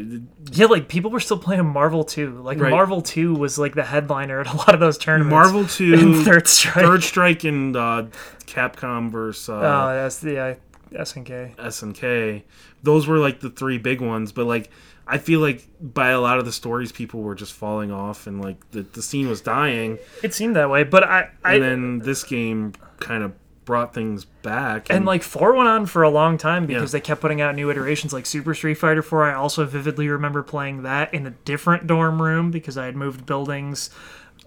yeah, 0.51 0.65
like 0.65 0.87
people 0.87 1.11
were 1.11 1.19
still 1.19 1.37
playing 1.37 1.65
Marvel 1.65 2.03
2. 2.03 2.41
Like 2.41 2.59
Right. 2.59 2.71
Marvel 2.71 3.01
2 3.01 3.35
was 3.35 3.59
like 3.59 3.75
the 3.75 3.83
headliner 3.83 4.39
at 4.41 4.51
a 4.51 4.57
lot 4.57 4.73
of 4.73 4.79
those 4.79 4.97
tournaments. 4.97 5.31
Marvel 5.31 5.59
and 5.61 5.69
Two, 5.69 6.23
Third 6.23 6.47
Strike. 6.47 6.85
Third 6.85 7.03
Strike, 7.03 7.43
and 7.43 7.75
uh, 7.75 8.05
Capcom 8.45 9.11
versus 9.11 9.49
uh, 9.49 9.53
Oh, 9.53 9.93
that's 9.93 10.19
the 10.19 10.39
uh, 10.39 10.55
SNK. 10.91 11.55
SNK. 11.57 12.43
Those 12.83 13.07
were 13.07 13.17
like 13.17 13.39
the 13.39 13.49
three 13.49 13.77
big 13.77 14.01
ones, 14.01 14.31
but 14.31 14.45
like 14.45 14.71
I 15.05 15.17
feel 15.19 15.39
like 15.39 15.67
by 15.79 16.09
a 16.09 16.19
lot 16.19 16.37
of 16.37 16.45
the 16.45 16.51
stories, 16.51 16.91
people 16.91 17.21
were 17.21 17.35
just 17.35 17.53
falling 17.53 17.91
off, 17.91 18.27
and 18.27 18.41
like 18.41 18.71
the, 18.71 18.81
the 18.81 19.01
scene 19.01 19.29
was 19.29 19.41
dying. 19.41 19.99
It 20.23 20.33
seemed 20.33 20.55
that 20.55 20.69
way, 20.69 20.83
but 20.83 21.03
I, 21.03 21.29
I 21.43 21.55
And 21.55 21.63
then 21.63 21.99
this 21.99 22.23
game 22.23 22.73
kind 22.99 23.23
of 23.23 23.33
brought 23.67 23.93
things 23.93 24.25
back. 24.25 24.87
and 24.89 25.05
like 25.05 25.21
four 25.21 25.53
went 25.53 25.67
on 25.69 25.85
for 25.85 26.01
a 26.01 26.09
long 26.09 26.37
time 26.37 26.65
because 26.65 26.91
Yeah. 26.93 26.99
they 26.99 27.01
kept 27.01 27.19
putting 27.21 27.41
out 27.41 27.53
new 27.53 27.69
iterations 27.69 28.13
like 28.13 28.25
super 28.25 28.55
street 28.55 28.75
fighter 28.75 29.01
4 29.03 29.25
i 29.29 29.33
also 29.33 29.65
vividly 29.65 30.07
remember 30.07 30.41
playing 30.41 30.83
that 30.83 31.13
in 31.13 31.27
a 31.27 31.31
different 31.31 31.85
dorm 31.85 32.21
room 32.21 32.49
because 32.49 32.77
i 32.77 32.85
had 32.85 32.95
moved 32.95 33.25
buildings 33.25 33.89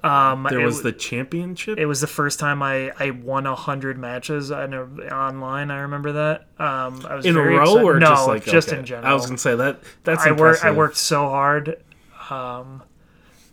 um 0.02 0.46
there 0.48 0.60
was 0.60 0.78
w- 0.78 0.90
the 0.90 0.98
championship. 0.98 1.78
it 1.78 1.84
was 1.84 2.00
the 2.00 2.06
first 2.06 2.40
time 2.40 2.62
i 2.62 2.90
i 2.98 3.10
won 3.10 3.44
a 3.46 3.54
hundred 3.54 3.98
matches 3.98 4.50
I 4.50 4.64
know, 4.66 4.88
online 5.12 5.70
i 5.70 5.80
remember 5.80 6.12
that 6.12 6.46
um 6.58 7.04
i 7.06 7.14
was 7.14 7.26
in 7.26 7.36
a 7.36 7.42
row 7.42 7.60
excited- 7.62 7.84
or 7.84 7.98
no, 8.00 8.06
just 8.08 8.26
like 8.26 8.44
just 8.46 8.68
okay. 8.70 8.78
in 8.78 8.86
general 8.86 9.06
I 9.06 9.12
was 9.14 9.26
gonna 9.26 9.36
say 9.36 9.54
that 9.54 9.80
that's 10.04 10.24
I 10.26 10.32
worked. 10.32 10.64
I 10.64 10.70
worked 10.70 10.96
so 10.96 11.28
hard, 11.28 11.76
um, 12.30 12.82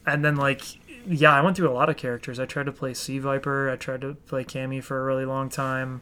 and 0.06 0.24
then 0.24 0.38
like 0.38 0.62
yeah, 1.08 1.32
I 1.34 1.42
went 1.42 1.56
through 1.58 1.70
a 1.70 1.74
lot 1.74 1.90
of 1.90 1.98
characters. 1.98 2.40
I 2.40 2.46
tried 2.46 2.66
to 2.68 2.72
play 2.72 2.94
C. 2.94 3.18
Viper. 3.20 3.70
I 3.70 3.76
tried 3.76 4.02
to 4.02 4.14
play 4.14 4.44
Cammy 4.44 4.84
for 4.84 5.00
a 5.02 5.06
really 5.06 5.26
long 5.26 5.50
time, 5.50 6.02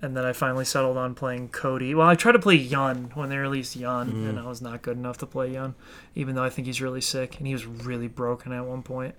and 0.00 0.16
then 0.16 0.24
I 0.24 0.32
finally 0.32 0.64
settled 0.64 0.96
on 0.96 1.14
playing 1.14 1.48
Cody. 1.48 1.94
Well, 1.94 2.08
I 2.08 2.14
tried 2.14 2.32
to 2.32 2.38
play 2.38 2.54
Yun 2.56 3.10
when 3.14 3.28
they 3.28 3.36
released 3.38 3.76
Yun, 3.76 4.08
Mm-hmm. 4.08 4.28
and 4.28 4.38
I 4.38 4.46
was 4.46 4.62
not 4.62 4.82
good 4.82 4.96
enough 4.96 5.18
to 5.18 5.26
play 5.26 5.52
Yun, 5.52 5.74
even 6.14 6.34
though 6.34 6.44
I 6.44 6.50
think 6.50 6.66
he's 6.66 6.80
really 6.80 7.00
sick 7.00 7.38
and 7.38 7.46
he 7.46 7.52
was 7.52 7.66
really 7.66 8.08
broken 8.08 8.52
at 8.52 8.64
one 8.64 8.82
point. 8.82 9.14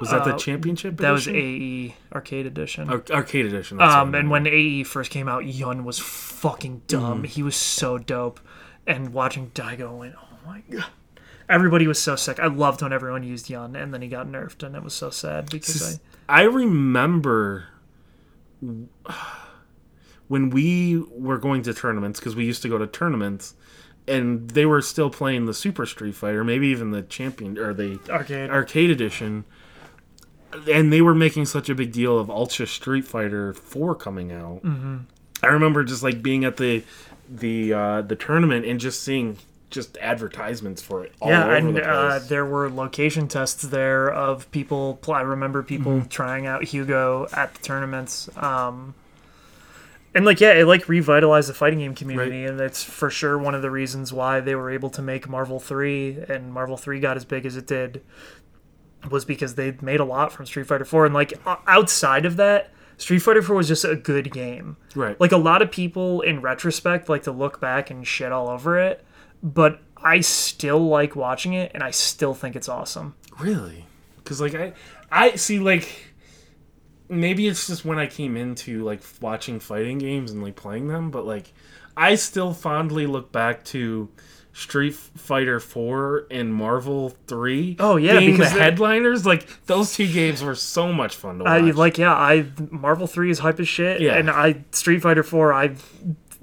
was 0.00 0.10
that 0.10 0.24
the 0.24 0.34
uh, 0.34 0.38
championship? 0.38 0.96
That 0.98 1.10
was? 1.10 1.26
AE 1.26 1.96
Arcade 2.12 2.46
Edition. 2.46 2.88
Ar- 2.88 3.02
arcade 3.10 3.46
edition. 3.46 3.78
that's 3.78 3.94
Um, 3.94 4.14
and 4.14 4.30
when 4.30 4.46
AE 4.46 4.84
first 4.84 5.10
came 5.10 5.28
out, 5.28 5.44
Yun 5.46 5.84
was 5.84 5.98
fucking 5.98 6.82
dumb. 6.86 7.18
Mm-hmm. 7.18 7.24
He 7.24 7.42
was 7.42 7.56
so 7.56 7.98
dope. 7.98 8.38
And 8.86 9.12
watching 9.12 9.50
Daigo 9.50 9.98
went, 9.98 10.14
oh 10.16 10.38
my 10.46 10.62
god. 10.70 10.86
Everybody 11.48 11.86
was 11.86 12.00
so 12.00 12.14
sick. 12.16 12.38
I 12.38 12.46
loved 12.46 12.82
when 12.82 12.92
everyone 12.92 13.22
used 13.22 13.48
Yun, 13.48 13.74
and 13.74 13.92
then 13.94 14.02
he 14.02 14.08
got 14.08 14.26
nerfed, 14.26 14.62
and 14.62 14.76
it 14.76 14.82
was 14.82 14.94
so 14.94 15.10
sad 15.10 15.50
because 15.50 15.98
I. 16.28 16.40
I 16.40 16.42
remember 16.42 17.68
when 20.28 20.50
we 20.50 21.02
were 21.10 21.38
going 21.38 21.62
to 21.62 21.72
tournaments 21.74 22.20
because 22.20 22.36
we 22.36 22.44
used 22.44 22.62
to 22.62 22.68
go 22.68 22.76
to 22.76 22.86
tournaments, 22.86 23.54
and 24.06 24.50
they 24.50 24.66
were 24.66 24.82
still 24.82 25.10
playing 25.10 25.46
the 25.46 25.54
Super 25.54 25.86
Street 25.86 26.14
Fighter, 26.14 26.44
maybe 26.44 26.68
even 26.68 26.90
the 26.90 27.02
Champion 27.02 27.58
or 27.58 27.72
the 27.72 27.98
Arcade. 28.10 28.50
arcade 28.50 28.90
edition, 28.90 29.44
and 30.70 30.92
they 30.92 31.00
were 31.00 31.14
making 31.14 31.46
such 31.46 31.68
a 31.68 31.74
big 31.74 31.92
deal 31.92 32.18
of 32.18 32.30
Ultra 32.30 32.66
Street 32.66 33.06
Fighter 33.06 33.54
Four 33.54 33.94
coming 33.94 34.32
out. 34.32 34.62
Mm-hmm. 34.62 34.98
I 35.42 35.46
remember 35.46 35.84
just 35.84 36.02
like 36.02 36.22
being 36.22 36.44
at 36.44 36.56
the 36.56 36.82
the 37.28 37.72
uh, 37.72 38.02
the 38.02 38.16
tournament 38.16 38.66
and 38.66 38.80
just 38.80 39.02
seeing 39.02 39.38
just 39.70 39.98
advertisements 39.98 40.80
for 40.80 41.04
it 41.04 41.12
all 41.20 41.28
yeah, 41.28 41.54
and 41.54 41.76
the 41.76 41.86
uh, 41.86 42.18
there 42.20 42.46
were 42.46 42.70
location 42.70 43.28
tests 43.28 43.62
there 43.62 44.10
of 44.10 44.50
people. 44.50 44.98
pl- 45.02 45.14
I 45.14 45.20
remember 45.20 45.62
people 45.62 45.92
Mm-hmm. 45.92 46.08
trying 46.08 46.46
out 46.46 46.64
Hugo 46.64 47.26
at 47.34 47.54
the 47.54 47.62
tournaments. 47.62 48.30
Um, 48.36 48.94
and 50.14 50.24
like, 50.24 50.40
yeah, 50.40 50.52
it 50.54 50.64
like 50.66 50.88
revitalized 50.88 51.48
the 51.50 51.54
fighting 51.54 51.80
game 51.80 51.94
community, 51.94 52.44
and 52.44 52.58
that's 52.58 52.82
for 52.82 53.10
sure 53.10 53.36
one 53.36 53.54
of 53.54 53.60
the 53.62 53.70
reasons 53.70 54.12
why 54.12 54.40
they 54.40 54.54
were 54.54 54.70
able 54.70 54.88
to 54.90 55.02
make 55.02 55.28
Marvel 55.28 55.60
Three, 55.60 56.18
and 56.28 56.52
Marvel 56.52 56.76
Three 56.78 56.98
got 56.98 57.16
as 57.18 57.24
big 57.26 57.44
as 57.44 57.56
it 57.56 57.66
did, 57.66 58.02
was 59.10 59.24
because 59.26 59.54
they 59.54 59.76
made 59.82 60.00
a 60.00 60.04
lot 60.04 60.32
from 60.32 60.46
Street 60.46 60.66
Fighter 60.66 60.86
Four, 60.86 61.04
and 61.04 61.14
like 61.14 61.34
outside 61.66 62.24
of 62.24 62.36
that. 62.36 62.70
Street 62.96 63.20
Fighter 63.20 63.42
4 63.42 63.54
was 63.54 63.68
just 63.68 63.84
a 63.84 63.94
good 63.94 64.32
game. 64.32 64.76
right. 64.96 65.20
Like 65.20 65.30
a 65.30 65.36
lot 65.36 65.62
of 65.62 65.70
people 65.70 66.20
in 66.20 66.40
retrospect 66.40 67.08
like 67.08 67.22
to 67.22 67.30
look 67.30 67.60
back 67.60 67.90
and 67.92 68.04
shit 68.04 68.32
all 68.32 68.48
over 68.48 68.76
it, 68.76 69.04
but 69.42 69.80
I 69.96 70.20
still 70.20 70.86
like 70.88 71.16
watching 71.16 71.52
it 71.54 71.72
and 71.74 71.82
I 71.82 71.90
still 71.90 72.34
think 72.34 72.56
it's 72.56 72.68
awesome. 72.68 73.14
Really? 73.38 73.86
Because 74.16 74.40
like 74.40 74.54
I, 74.54 74.72
I 75.10 75.36
see 75.36 75.58
like 75.58 75.88
maybe 77.08 77.46
it's 77.48 77.66
just 77.66 77.84
when 77.84 77.98
I 77.98 78.06
came 78.06 78.36
into 78.36 78.84
like 78.84 79.00
watching 79.20 79.60
fighting 79.60 79.98
games 79.98 80.30
and 80.30 80.42
like 80.42 80.56
playing 80.56 80.88
them, 80.88 81.10
but 81.10 81.26
like 81.26 81.52
I 81.96 82.14
still 82.14 82.52
fondly 82.52 83.06
look 83.06 83.32
back 83.32 83.64
to 83.66 84.08
Street 84.52 84.94
Fighter 84.94 85.60
Four 85.60 86.26
and 86.30 86.52
Marvel 86.52 87.10
Three. 87.26 87.76
Oh, 87.78 87.96
yeah, 87.96 88.18
being 88.18 88.32
the 88.32 88.38
because 88.38 88.52
they- 88.54 88.60
headliners. 88.60 89.24
Like 89.24 89.48
those 89.66 89.94
two 89.94 90.12
games 90.12 90.42
were 90.42 90.54
so 90.54 90.92
much 90.92 91.16
fun 91.16 91.38
to 91.38 91.44
watch. 91.44 91.62
I 91.62 91.70
like 91.70 91.98
yeah, 91.98 92.12
I 92.14 92.46
Marvel 92.70 93.06
3 93.06 93.30
is 93.30 93.38
hype 93.38 93.60
as 93.60 93.68
shit 93.68 94.00
Yeah. 94.00 94.16
and 94.16 94.30
I 94.30 94.64
Street 94.72 95.00
Fighter 95.02 95.22
4 95.22 95.52
I 95.52 95.74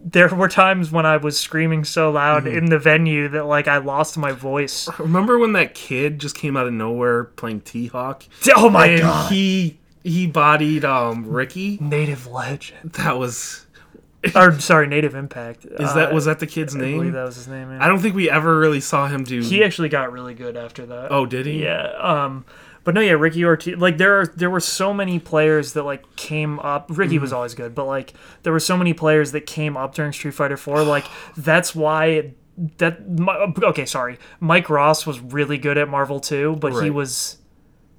there 0.08 0.28
were 0.30 0.48
times 0.48 0.92
when 0.92 1.06
I 1.06 1.18
was 1.18 1.38
screaming 1.40 1.84
so 1.84 2.12
loud 2.12 2.44
Mm-hmm. 2.44 2.58
in 2.58 2.66
the 2.66 2.78
venue 2.78 3.28
that 3.30 3.46
like 3.46 3.68
I 3.68 3.78
lost 3.78 4.18
my 4.18 4.32
voice. 4.32 4.88
Remember 5.00 5.40
when 5.40 5.54
that 5.54 5.74
kid 5.74 6.20
just 6.20 6.36
came 6.38 6.56
out 6.56 6.68
of 6.68 6.74
nowhere 6.74 7.24
playing 7.24 7.62
T 7.62 7.88
Hawk? 7.88 8.24
Oh 8.56 8.70
my 8.70 8.86
and 8.88 9.02
god. 9.02 9.32
he 9.32 9.80
he 10.04 10.28
bodied 10.28 10.86
um 10.86 11.26
Ricky. 11.28 11.80
Native 11.82 12.28
Legend. 12.28 12.92
That 12.94 13.18
was 13.18 13.66
or 14.36 14.60
sorry, 14.60 14.86
Native 14.88 15.16
Impact. 15.16 15.66
is 15.66 15.94
that 15.96 16.14
was 16.14 16.26
that 16.26 16.38
the 16.40 16.48
kid's 16.48 16.76
I 16.76 16.80
believe 16.80 17.02
name? 17.02 17.12
that 17.14 17.24
was 17.26 17.36
his 17.38 17.48
name. 17.48 17.72
yeah. 17.72 17.84
I 17.84 17.88
don't 17.88 18.00
think 18.00 18.16
we 18.16 18.30
ever 18.30 18.60
really 18.60 18.82
saw 18.82 19.08
him 19.08 19.24
do. 19.24 19.42
he 19.42 19.64
actually 19.64 19.90
got 19.90 20.12
really 20.12 20.34
good 20.36 20.56
after 20.56 20.86
that. 20.86 21.12
oh, 21.12 21.26
did 21.26 21.48
he? 21.48 21.64
Yeah. 21.64 21.92
Um 22.00 22.46
but 22.86 22.94
no, 22.94 23.02
yeah, 23.02 23.12
Ricky 23.12 23.44
Ortiz 23.44 23.78
like 23.78 23.98
there 23.98 24.22
are 24.22 24.28
there 24.28 24.50
were 24.50 24.62
so 24.62 24.94
many 24.94 25.20
players 25.20 25.74
that 25.74 25.84
like 25.84 26.16
came 26.16 26.60
up 26.62 26.86
Ricky 26.90 27.16
Mm-hmm. 27.16 27.22
was 27.24 27.34
always 27.34 27.54
good, 27.54 27.76
but 27.76 27.86
like 27.86 28.14
there 28.44 28.54
were 28.54 28.60
so 28.62 28.78
many 28.78 28.94
players 28.94 29.34
that 29.34 29.46
came 29.46 29.76
up 29.76 29.94
during 29.96 30.14
Street 30.14 30.34
Fighter 30.36 30.56
4 30.56 30.84
like 30.84 31.06
that's 31.36 31.76
why 31.76 32.32
that 32.78 33.10
my, 33.20 33.36
okay, 33.64 33.86
sorry. 33.86 34.18
Mike 34.40 34.70
Ross 34.70 35.06
was 35.06 35.20
really 35.20 35.58
good 35.58 35.78
at 35.78 35.90
Marvel 35.90 36.22
2, 36.22 36.56
but 36.62 36.82
he 36.82 36.90
was 36.90 37.40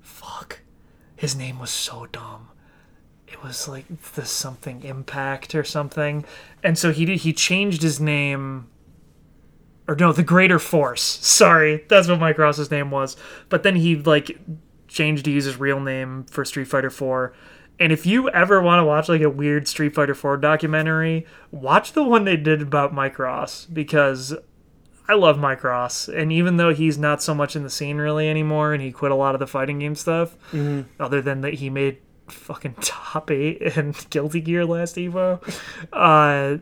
fuck. 0.01 0.61
His 1.15 1.37
name 1.37 1.59
was 1.59 1.71
so 1.71 2.07
dumb. 2.07 2.49
It 3.27 3.43
was 3.43 3.69
like 3.69 3.85
the 4.15 4.25
something 4.25 4.83
impact 4.83 5.55
or 5.55 5.63
something. 5.65 6.25
And 6.63 6.79
so 6.79 6.91
he 6.91 7.05
did 7.05 7.19
he 7.19 7.33
changed 7.35 7.83
his 7.83 8.01
name 8.01 8.69
or 9.89 9.95
no, 9.95 10.13
the 10.13 10.23
Greater 10.23 10.59
Force. 10.59 11.03
Sorry, 11.21 11.85
that's 11.89 12.09
what 12.09 12.19
Mike 12.19 12.39
Ross's 12.39 12.71
name 12.71 12.91
was. 12.91 13.17
But 13.49 13.63
then 13.63 13.77
he 13.77 13.97
like 13.97 14.39
changed 14.97 15.25
to 15.27 15.31
use 15.31 15.45
his 15.45 15.59
real 15.59 15.79
name 15.81 16.25
for 16.25 16.45
Street 16.45 16.69
Fighter 16.69 16.91
4. 16.91 17.33
And 17.79 17.93
if 17.93 18.07
you 18.07 18.31
ever 18.31 18.63
want 18.63 18.81
to 18.81 18.85
watch 18.85 19.09
like 19.09 19.21
a 19.21 19.29
weird 19.29 19.69
Street 19.69 19.95
Fighter 19.95 20.15
4 20.15 20.39
documentary, 20.39 21.27
watch 21.51 21.93
the 21.93 22.03
one 22.03 22.25
they 22.25 22.37
did 22.37 22.63
about 22.63 22.95
Mike 22.95 23.19
Ross 23.19 23.67
because 23.67 24.35
I 25.09 25.15
love 25.15 25.39
Mike 25.39 25.63
Ross. 25.63 26.09
And 26.09 26.33
even 26.33 26.57
though 26.57 26.73
he's 26.73 26.97
not 26.97 27.23
so 27.23 27.35
much 27.35 27.55
in 27.55 27.63
the 27.63 27.71
scene 27.71 27.99
really 27.99 28.29
anymore 28.29 28.73
and 28.73 28.83
he 28.83 28.91
quit 28.93 29.13
a 29.13 29.17
lot 29.17 29.35
of 29.35 29.39
the 29.41 29.47
fighting 29.47 29.79
game 29.79 29.95
stuff, 29.95 30.37
other 30.99 31.21
than 31.21 31.43
that 31.43 31.55
he 31.55 31.69
made 31.69 31.99
fucking 32.29 32.75
top 32.81 33.31
8 33.31 33.77
and 33.77 34.07
Guilty 34.11 34.41
Gear 34.41 34.65
last 34.65 34.97
Evo, 34.97 35.41
uh 35.93 36.59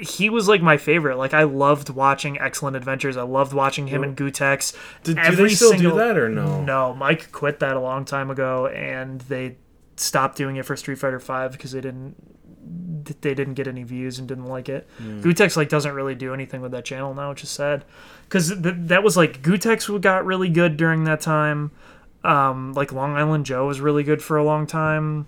he 0.00 0.28
was 0.30 0.48
like 0.48 0.62
my 0.62 0.76
favorite. 0.76 1.16
Like 1.16 1.34
I 1.34 1.44
loved 1.44 1.90
watching 1.90 2.38
Excellent 2.40 2.76
Adventures. 2.76 3.16
I 3.16 3.22
loved 3.22 3.52
watching 3.52 3.86
him 3.86 4.02
and 4.04 4.16
Gootecks. 4.16 4.76
Did, 5.02 5.16
do 5.16 5.22
Every 5.22 5.48
they 5.48 5.54
still 5.54 5.70
single- 5.70 5.92
do 5.92 5.98
that 5.98 6.16
or 6.18 6.28
no? 6.28 6.62
No, 6.62 6.94
Mike 6.94 7.32
quit 7.32 7.60
that 7.60 7.76
a 7.76 7.80
long 7.80 8.04
time 8.04 8.30
ago, 8.30 8.66
and 8.66 9.20
they 9.22 9.56
stopped 9.96 10.36
doing 10.36 10.56
it 10.56 10.64
for 10.66 10.76
Street 10.76 10.98
Fighter 10.98 11.20
Five 11.20 11.52
because 11.52 11.72
they 11.72 11.80
didn't 11.80 12.14
they 13.20 13.34
didn't 13.34 13.54
get 13.54 13.68
any 13.68 13.84
views 13.84 14.18
and 14.18 14.26
didn't 14.26 14.46
like 14.46 14.68
it. 14.68 14.88
Gootecks 15.00 15.56
like 15.56 15.68
doesn't 15.68 15.94
really 15.94 16.16
do 16.16 16.34
anything 16.34 16.60
with 16.60 16.72
that 16.72 16.84
channel 16.84 17.14
now, 17.14 17.30
which 17.30 17.44
is 17.44 17.50
sad 17.50 17.84
because 18.24 18.48
th- 18.48 18.74
that 18.76 19.04
was 19.04 19.16
like 19.16 19.40
Gootecks 19.42 20.00
got 20.00 20.26
really 20.26 20.48
good 20.48 20.76
during 20.76 21.04
that 21.04 21.20
time. 21.20 21.70
Um, 22.24 22.72
like 22.72 22.90
Long 22.92 23.14
Island 23.16 23.46
Joe 23.46 23.68
was 23.68 23.80
really 23.80 24.02
good 24.02 24.20
for 24.20 24.36
a 24.36 24.42
long 24.42 24.66
time. 24.66 25.26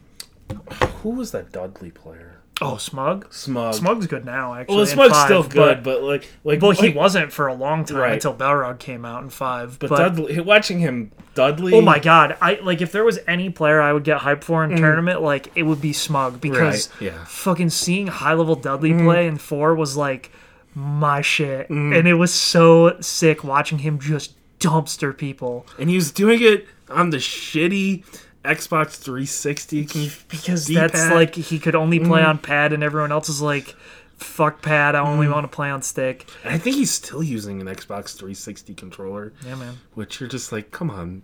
Who 1.02 1.10
was 1.10 1.30
that 1.30 1.52
Dudley 1.52 1.92
player? 1.92 2.27
Oh, 2.60 2.76
Smug. 2.76 3.32
Smug. 3.32 3.72
Smug's 3.74 4.06
good 4.08 4.24
now, 4.24 4.54
actually. 4.54 4.76
Well, 4.76 4.86
Smug's 4.86 5.12
five, 5.12 5.26
still 5.26 5.42
good, 5.44 5.82
but, 5.82 6.00
but, 6.00 6.02
like, 6.02 6.28
like, 6.42 6.60
well, 6.60 6.72
he 6.72 6.88
like- 6.88 6.96
wasn't 6.96 7.32
for 7.32 7.46
a 7.46 7.54
long 7.54 7.84
time 7.84 7.98
Right. 7.98 8.12
until 8.14 8.34
Balrog 8.34 8.78
came 8.80 9.04
out 9.04 9.22
in 9.22 9.30
five. 9.30 9.78
But, 9.78 9.90
But, 9.90 9.98
Dudley, 9.98 10.40
watching 10.40 10.80
him, 10.80 11.12
Dudley. 11.34 11.72
oh 11.74 11.80
my 11.80 12.00
god, 12.00 12.36
I 12.40 12.58
like 12.62 12.80
if 12.82 12.90
there 12.90 13.04
was 13.04 13.20
any 13.28 13.48
player 13.48 13.80
I 13.80 13.92
would 13.92 14.02
get 14.02 14.18
hyped 14.22 14.42
for 14.42 14.64
in 14.64 14.76
tournament, 14.76 15.22
like 15.22 15.52
it 15.54 15.62
would 15.62 15.80
be 15.80 15.92
Smug 15.92 16.40
because 16.40 16.88
Mm. 16.88 17.00
Right, 17.00 17.12
yeah. 17.12 17.24
fucking 17.26 17.70
seeing 17.70 18.08
high 18.08 18.34
level 18.34 18.56
Dudley 18.56 18.92
play 18.92 19.28
in 19.28 19.38
four 19.38 19.74
was 19.76 19.96
like 19.96 20.32
my 20.74 21.20
shit, 21.22 21.68
Mm. 21.68 21.96
and 21.96 22.08
it 22.08 22.14
was 22.14 22.32
so 22.34 22.96
sick 23.00 23.44
watching 23.44 23.78
him 23.78 24.00
just 24.00 24.34
dumpster 24.58 25.16
people 25.16 25.64
and 25.78 25.88
he 25.88 25.94
was 25.94 26.10
doing 26.10 26.42
it 26.42 26.66
on 26.90 27.10
the 27.10 27.18
shitty 27.18 28.02
Xbox 28.44 28.92
360. 28.96 29.82
Because 30.28 30.66
D-pad. 30.66 30.90
that's 30.90 31.10
like 31.12 31.34
he 31.34 31.58
could 31.58 31.74
only 31.74 31.98
play 32.00 32.22
Mm. 32.22 32.28
on 32.28 32.38
pad, 32.38 32.72
and 32.72 32.82
everyone 32.82 33.12
else 33.12 33.28
is 33.28 33.40
like. 33.42 33.74
Fuck 34.18 34.62
pad! 34.62 34.96
I 34.96 34.98
only 35.00 35.28
want 35.28 35.44
to 35.44 35.48
play 35.48 35.70
on 35.70 35.80
stick. 35.80 36.28
and 36.42 36.52
I 36.52 36.58
think 36.58 36.74
he's 36.74 36.90
still 36.90 37.22
using 37.22 37.60
an 37.60 37.68
Xbox 37.68 38.16
360 38.18 38.74
controller, 38.74 39.32
Yeah, 39.46 39.54
man. 39.54 39.78
which 39.94 40.18
you're 40.18 40.28
just 40.28 40.50
like, 40.50 40.72
come 40.72 40.90
on. 40.90 41.22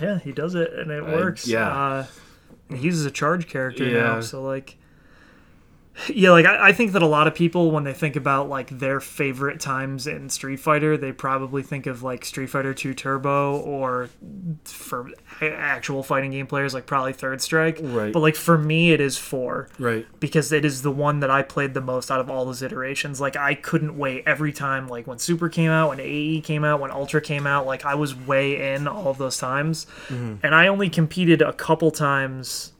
Yeah, 0.00 0.20
he 0.20 0.30
does 0.30 0.54
it 0.54 0.72
and 0.72 0.92
it 0.92 1.02
Uh, 1.02 1.06
works. 1.06 1.48
yeah. 1.48 1.66
Uh, 1.68 2.06
he's 2.72 3.04
a 3.04 3.10
charge 3.10 3.48
character 3.48 3.82
Yeah. 3.84 4.02
now, 4.04 4.20
so 4.20 4.40
like 4.40 4.76
yeah, 6.08 6.30
like 6.30 6.46
I, 6.46 6.68
I 6.68 6.72
think 6.72 6.92
that 6.92 7.02
a 7.02 7.06
lot 7.06 7.26
of 7.26 7.34
people 7.34 7.70
when 7.70 7.84
they 7.84 7.92
think 7.92 8.16
about 8.16 8.48
like 8.48 8.70
their 8.78 8.98
favorite 9.00 9.60
times 9.60 10.06
in 10.06 10.28
Street 10.30 10.56
Fighter, 10.58 10.96
they 10.96 11.12
probably 11.12 11.62
think 11.62 11.86
of 11.86 12.02
like 12.02 12.24
Street 12.24 12.48
Fighter 12.48 12.72
2 12.72 12.94
Turbo 12.94 13.58
or 13.58 14.08
for 14.64 15.10
actual 15.40 16.02
fighting 16.02 16.30
game 16.30 16.46
players 16.46 16.72
like 16.74 16.86
probably 16.86 17.12
Third 17.12 17.42
Strike. 17.42 17.78
Right. 17.82 18.12
But 18.12 18.20
like 18.20 18.36
for 18.36 18.56
me 18.56 18.92
it 18.92 19.00
is 19.00 19.18
4 19.18 19.68
Right. 19.78 20.06
because 20.20 20.50
it 20.52 20.64
is 20.64 20.82
the 20.82 20.90
one 20.90 21.20
that 21.20 21.30
I 21.30 21.42
played 21.42 21.74
the 21.74 21.80
most 21.80 22.10
out 22.10 22.20
of 22.20 22.30
all 22.30 22.44
those 22.46 22.62
iterations. 22.62 23.20
Like 23.20 23.36
I 23.36 23.54
couldn't 23.54 23.96
wait 23.98 24.24
every 24.26 24.52
time 24.52 24.88
like 24.88 25.06
when 25.06 25.18
Super 25.18 25.48
came 25.48 25.70
out, 25.70 25.90
when 25.90 26.00
AE 26.00 26.40
came 26.40 26.64
out, 26.64 26.80
when 26.80 26.90
Ultra 26.90 27.20
came 27.20 27.46
out, 27.46 27.66
like 27.66 27.84
I 27.84 27.94
was 27.94 28.14
way 28.14 28.74
in 28.74 28.88
all 28.88 29.08
of 29.08 29.18
those 29.18 29.36
times. 29.38 29.86
Mm-hmm. 30.08 30.36
And 30.42 30.54
I 30.54 30.68
only 30.68 30.88
competed 30.88 31.42
a 31.42 31.52
couple 31.52 31.90
times 31.90 32.72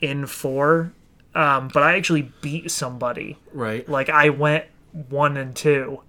in 0.00 0.26
4. 0.26 0.92
Um, 1.36 1.68
but 1.72 1.82
I 1.82 1.96
actually 1.96 2.32
beat 2.40 2.70
somebody. 2.70 3.36
Right. 3.52 3.86
Like 3.88 4.08
I 4.08 4.30
went 4.30 4.64
1 4.92 5.36
and 5.36 5.54
2 5.54 6.00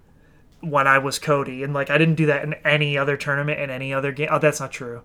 when 0.60 0.86
I 0.88 0.98
was 0.98 1.18
Cody 1.18 1.62
and 1.62 1.74
like 1.74 1.90
I 1.90 1.98
didn't 1.98 2.14
do 2.14 2.26
that 2.26 2.42
in 2.44 2.54
any 2.64 2.96
other 2.96 3.16
tournament 3.16 3.60
in 3.60 3.68
any 3.70 3.92
other 3.92 4.10
game. 4.10 4.28
Oh, 4.30 4.38
that's 4.38 4.58
not 4.58 4.72
true. 4.72 5.02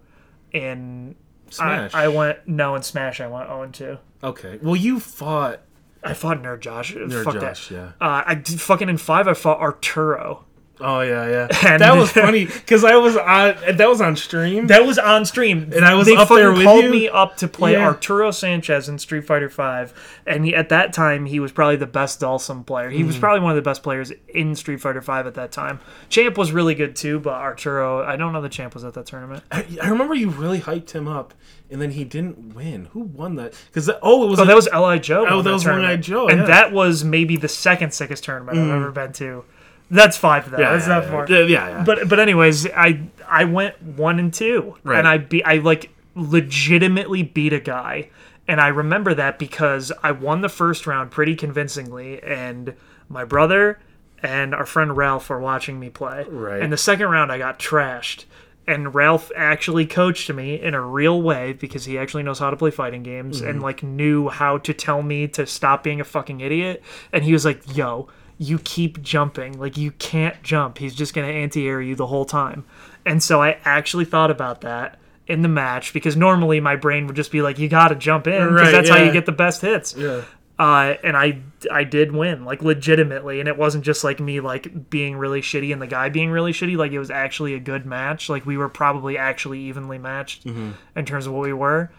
In 0.53 1.15
Smash. 1.49 1.93
I, 1.93 2.05
I 2.05 2.07
went 2.07 2.47
no 2.47 2.73
in 2.75 2.83
Smash 2.83 3.19
I 3.19 3.27
went 3.27 3.47
0 3.49 3.61
and 3.63 3.73
2. 3.73 3.97
okay. 4.23 4.59
Well, 4.61 4.77
you 4.77 4.99
fought 5.01 5.59
I 6.03 6.13
fought 6.13 6.41
Nerd 6.41 6.61
Josh. 6.61 6.93
Nerd 6.93 7.23
Fuck 7.23 7.35
Josh, 7.35 7.69
that. 7.69 7.75
yeah. 7.75 7.91
Uh, 8.01 8.23
I 8.25 8.35
did, 8.35 8.59
fucking 8.59 8.89
in 8.89 8.97
five. 8.97 9.27
I 9.27 9.33
fought 9.33 9.59
Arturo. 9.59 10.45
Oh 10.81 11.01
yeah, 11.01 11.29
yeah. 11.29 11.47
And- 11.71 11.81
that 11.81 11.95
was 11.95 12.11
funny 12.11 12.45
because 12.45 12.83
I 12.83 12.95
was 12.95 13.15
on. 13.15 13.55
That 13.77 13.87
was 13.87 14.01
on 14.01 14.15
stream. 14.15 14.67
That 14.67 14.85
was 14.85 14.97
on 14.97 15.23
stream, 15.23 15.71
And 15.73 15.85
I 15.85 15.93
was 15.93 16.07
they 16.07 16.15
up 16.15 16.27
there 16.29 16.51
with 16.51 16.63
called 16.63 16.85
you? 16.85 16.89
me 16.91 17.07
up 17.07 17.37
to 17.37 17.47
play 17.47 17.73
Yeah. 17.73 17.85
Arturo 17.85 18.31
Sanchez 18.31 18.89
in 18.89 18.97
Street 18.97 19.23
Fighter 19.25 19.49
Five, 19.51 19.93
and 20.25 20.43
he, 20.45 20.55
at 20.55 20.69
that 20.69 20.91
time 20.91 21.25
he 21.27 21.39
was 21.39 21.51
probably 21.51 21.75
the 21.75 21.85
best 21.85 22.19
Dhalsim 22.19 22.65
player. 22.65 22.89
He 22.89 23.03
Mm. 23.03 23.07
was 23.07 23.17
probably 23.19 23.41
one 23.41 23.51
of 23.51 23.55
the 23.55 23.61
best 23.61 23.83
players 23.83 24.11
in 24.27 24.55
Street 24.55 24.81
Fighter 24.81 25.01
Five 25.01 25.27
at 25.27 25.35
that 25.35 25.51
time. 25.51 25.79
Champ 26.09 26.37
was 26.37 26.51
really 26.51 26.73
good 26.75 26.95
too, 26.95 27.19
but 27.19 27.33
Arturo, 27.35 28.03
I 28.03 28.15
don't 28.15 28.33
know 28.33 28.41
the 28.41 28.49
Champ 28.49 28.73
was 28.73 28.83
at 28.83 28.95
that 28.95 29.05
tournament. 29.05 29.43
I, 29.51 29.65
I 29.81 29.89
remember 29.89 30.15
you 30.15 30.29
really 30.31 30.59
hyped 30.59 30.89
him 30.91 31.07
up, 31.07 31.35
and 31.69 31.79
then 31.79 31.91
he 31.91 32.03
didn't 32.03 32.55
win. 32.55 32.85
Who 32.93 33.01
won 33.01 33.35
that? 33.35 33.53
Because 33.67 33.91
oh, 34.01 34.25
it 34.25 34.29
was 34.29 34.39
Oh, 34.39 34.43
a- 34.43 34.45
that 34.47 34.55
was 34.55 34.67
Li 34.73 34.99
Joe. 34.99 35.25
Oh, 35.29 35.35
won 35.37 35.45
that 35.45 35.51
was. 35.53 35.65
One-Eyed 35.67 36.01
Joe, 36.01 36.27
and 36.27 36.39
yeah. 36.39 36.43
Mm. 36.45 36.47
that 36.47 36.71
was 36.73 37.03
maybe 37.03 37.37
the 37.37 37.47
second 37.47 37.93
sickest 37.93 38.23
tournament 38.23 38.57
I've 38.57 38.69
ever 38.71 38.91
been 38.91 39.13
to. 39.13 39.45
That's 39.93 40.17
five 40.17 40.49
though. 40.49 40.57
yeah, 40.57 40.73
That's 40.73 40.87
yeah, 40.87 40.99
not 40.99 41.05
four. 41.05 41.25
Yeah, 41.29 41.45
yeah, 41.45 41.83
but 41.85 42.09
but 42.09 42.19
anyways, 42.19 42.67
I 42.67 43.01
I 43.27 43.45
went 43.45 43.81
one 43.81 44.17
and 44.17 44.33
two, 44.33 44.75
Right. 44.83 44.97
and 44.97 45.07
I 45.07 45.19
beat 45.19 45.43
I 45.45 45.57
like 45.57 45.91
legitimately 46.15 47.23
beat 47.23 47.53
a 47.53 47.59
guy, 47.59 48.09
and 48.47 48.59
I 48.59 48.69
remember 48.69 49.13
that 49.13 49.37
because 49.37 49.91
I 50.01 50.11
won 50.11 50.41
the 50.41 50.49
first 50.49 50.87
round 50.87 51.11
pretty 51.11 51.35
convincingly, 51.35 52.21
and 52.23 52.73
my 53.07 53.23
brother 53.23 53.79
and 54.23 54.55
our 54.55 54.65
friend 54.65 54.97
Ralph 54.97 55.29
were 55.29 55.39
watching 55.39 55.79
me 55.79 55.89
play. 55.89 56.25
Right. 56.27 56.61
And 56.61 56.73
the 56.73 56.77
second 56.77 57.07
round, 57.09 57.31
I 57.31 57.37
got 57.37 57.59
trashed. 57.59 58.25
And 58.65 58.95
Ralph 58.95 59.29
actually 59.35 59.85
coached 59.85 60.31
me 60.31 60.57
in 60.59 60.73
a 60.73 60.79
real 60.79 61.21
way 61.21 61.51
because 61.51 61.83
he 61.83 61.97
actually 61.97 62.23
knows 62.23 62.39
how 62.39 62.49
to 62.49 62.55
play 62.55 62.71
fighting 62.71 63.03
games 63.03 63.41
and 63.41 63.55
mm-hmm. 63.55 63.63
like 63.63 63.83
knew 63.83 64.29
how 64.29 64.57
to 64.59 64.73
tell 64.73 65.03
me 65.03 65.27
to 65.27 65.45
stop 65.45 65.83
being 65.83 65.99
a 65.99 66.05
fucking 66.05 66.39
idiot. 66.39 66.81
And 67.11 67.25
he 67.25 67.33
was 67.33 67.43
like, 67.43 67.75
"Yo, 67.75 68.07
you 68.37 68.59
keep 68.59 69.01
jumping. 69.01 69.59
Like 69.59 69.77
you 69.77 69.91
can't 69.91 70.41
jump. 70.43 70.77
He's 70.77 70.95
just 70.95 71.13
gonna 71.13 71.27
anti-air 71.27 71.81
you 71.81 71.95
the 71.95 72.07
whole 72.07 72.25
time." 72.25 72.65
And 73.05 73.21
so 73.21 73.41
I 73.41 73.57
actually 73.65 74.05
thought 74.05 74.31
about 74.31 74.61
that 74.61 74.99
in 75.27 75.41
the 75.41 75.47
match 75.49 75.93
because 75.93 76.15
normally 76.17 76.59
my 76.59 76.75
brain 76.75 77.07
would 77.07 77.15
just 77.15 77.31
be 77.31 77.41
like, 77.41 77.59
"You 77.59 77.69
gotta 77.69 77.95
jump 77.95 78.27
in 78.27 78.33
because 78.49 78.51
Right, 78.61 78.71
that's 78.71 78.89
how 78.89 78.97
you 79.03 79.11
get 79.11 79.25
the 79.25 79.31
best 79.31 79.61
hits." 79.61 79.95
yeah. 79.97 80.21
uh, 80.59 80.95
and 81.03 81.15
I 81.17 81.39
I 81.71 81.83
did 81.83 82.11
win 82.11 82.45
like 82.45 82.61
legitimately, 82.61 83.39
and 83.39 83.47
it 83.49 83.57
wasn't 83.57 83.83
just 83.85 84.03
like 84.03 84.19
me 84.19 84.39
like 84.39 84.89
being 84.89 85.15
really 85.17 85.41
shitty 85.41 85.71
and 85.73 85.81
the 85.81 85.87
guy 85.87 86.09
being 86.09 86.29
really 86.29 86.51
shitty. 86.53 86.75
Like 86.77 86.91
it 86.91 86.99
was 86.99 87.09
actually 87.11 87.53
a 87.55 87.59
good 87.59 87.85
match. 87.85 88.29
Like 88.29 88.45
we 88.45 88.57
were 88.57 88.69
probably 88.69 89.17
actually 89.17 89.59
evenly 89.61 89.97
matched 89.97 90.45
Mm-hmm. 90.45 90.71
in 90.95 91.05
terms 91.05 91.25
of 91.27 91.33
what 91.33 91.43
we 91.43 91.53
were. 91.53 91.91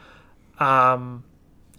Um, 0.59 1.25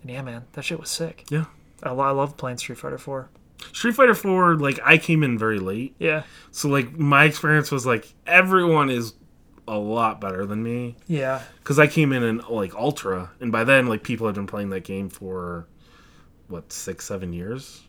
and 0.02 0.12
yeah, 0.12 0.22
man, 0.22 0.46
that 0.54 0.64
shit 0.66 0.80
was 0.80 0.90
sick. 0.90 1.26
Yeah. 1.30 1.46
I, 1.84 1.90
I 1.92 2.12
love 2.12 2.38
playing 2.38 2.58
Street 2.58 2.78
Fighter 2.78 2.98
Four. 2.98 3.30
Street 3.74 3.96
Fighter 3.96 4.16
Four, 4.16 4.56
like 4.56 4.80
I 4.84 4.98
came 4.98 5.24
in 5.24 5.38
very 5.38 5.60
late, 5.60 5.96
Yeah, 6.00 6.24
so 6.52 6.70
like 6.70 6.98
my 6.98 7.26
experience 7.26 7.72
was 7.72 7.86
like 7.86 8.14
everyone 8.26 8.90
is 8.90 9.14
a 9.68 9.78
lot 9.78 10.22
better 10.22 10.46
than 10.46 10.62
me 10.62 10.96
yeah, 11.08 11.42
because 11.60 11.80
I 11.80 11.88
came 11.88 12.14
in 12.14 12.24
in 12.24 12.42
like 12.50 12.76
Ultra, 12.76 13.32
and 13.40 13.52
by 13.52 13.64
then 13.64 13.88
like 13.88 14.04
people 14.04 14.28
had 14.28 14.36
been 14.36 14.48
playing 14.48 14.70
that 14.70 14.84
game 14.84 15.10
for 15.10 15.68
what 16.48 16.72
six, 16.72 17.06
seven 17.06 17.34
years. 17.34 17.82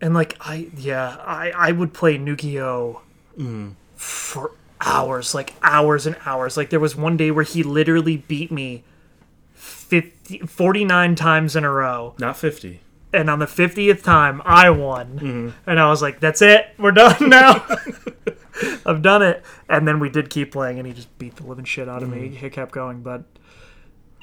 and 0.00 0.14
like 0.14 0.36
I 0.40 0.68
yeah 0.76 1.16
I 1.20 1.50
I 1.50 1.72
would 1.72 1.92
play 1.92 2.18
Nukio 2.18 3.00
mm. 3.36 3.74
for 3.96 4.52
hours, 4.80 5.34
like 5.34 5.54
hours 5.62 6.06
and 6.06 6.16
hours. 6.24 6.56
Like 6.56 6.70
there 6.70 6.80
was 6.80 6.94
one 6.94 7.16
day 7.16 7.30
where 7.30 7.44
he 7.44 7.62
literally 7.62 8.18
beat 8.18 8.52
me 8.52 8.84
50, 9.54 10.38
49 10.40 11.14
times 11.16 11.56
in 11.56 11.64
a 11.64 11.70
row. 11.70 12.14
Not 12.18 12.36
fifty. 12.36 12.80
And 13.12 13.30
on 13.30 13.38
the 13.38 13.46
50th 13.46 14.02
time 14.02 14.42
i 14.44 14.68
won. 14.70 15.18
Mm-hmm. 15.18 15.48
And 15.70 15.80
i 15.80 15.88
was 15.88 16.02
like 16.02 16.20
that's 16.20 16.42
it. 16.42 16.66
We're 16.78 16.92
done 16.92 17.16
now. 17.28 17.64
I've 18.84 19.02
done 19.02 19.22
it. 19.22 19.44
And 19.68 19.86
then 19.86 20.00
we 20.00 20.08
did 20.10 20.30
keep 20.30 20.50
playing 20.52 20.78
and 20.78 20.86
he 20.86 20.92
just 20.92 21.16
beat 21.18 21.36
the 21.36 21.46
living 21.46 21.64
shit 21.64 21.88
out 21.88 22.02
of 22.02 22.08
me. 22.10 22.28
Mm-hmm. 22.28 22.36
He 22.36 22.50
kept 22.50 22.72
going 22.72 23.02
but 23.02 23.24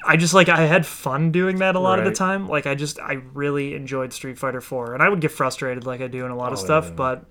i 0.04 0.14
just 0.16 0.34
like 0.34 0.48
i 0.48 0.66
had 0.66 0.84
fun 0.86 1.32
doing 1.32 1.56
that 1.58 1.74
a 1.74 1.80
lot 1.80 1.98
of 1.98 2.04
the 2.04 2.12
time. 2.12 2.48
Like 2.48 2.66
i 2.66 2.74
just 2.74 3.00
i 3.00 3.14
really 3.34 3.74
enjoyed 3.74 4.12
street 4.12 4.38
fighter 4.38 4.60
4 4.60 4.94
and 4.94 5.02
i 5.02 5.08
would 5.08 5.20
get 5.20 5.32
frustrated 5.32 5.84
like 5.86 6.00
i 6.00 6.06
do 6.06 6.24
in 6.24 6.30
a 6.30 6.36
lot 6.36 6.52
of 6.52 6.58
Oh, 6.60 6.64
stuff 6.64 6.84
yeah. 6.88 6.92
but 6.94 7.24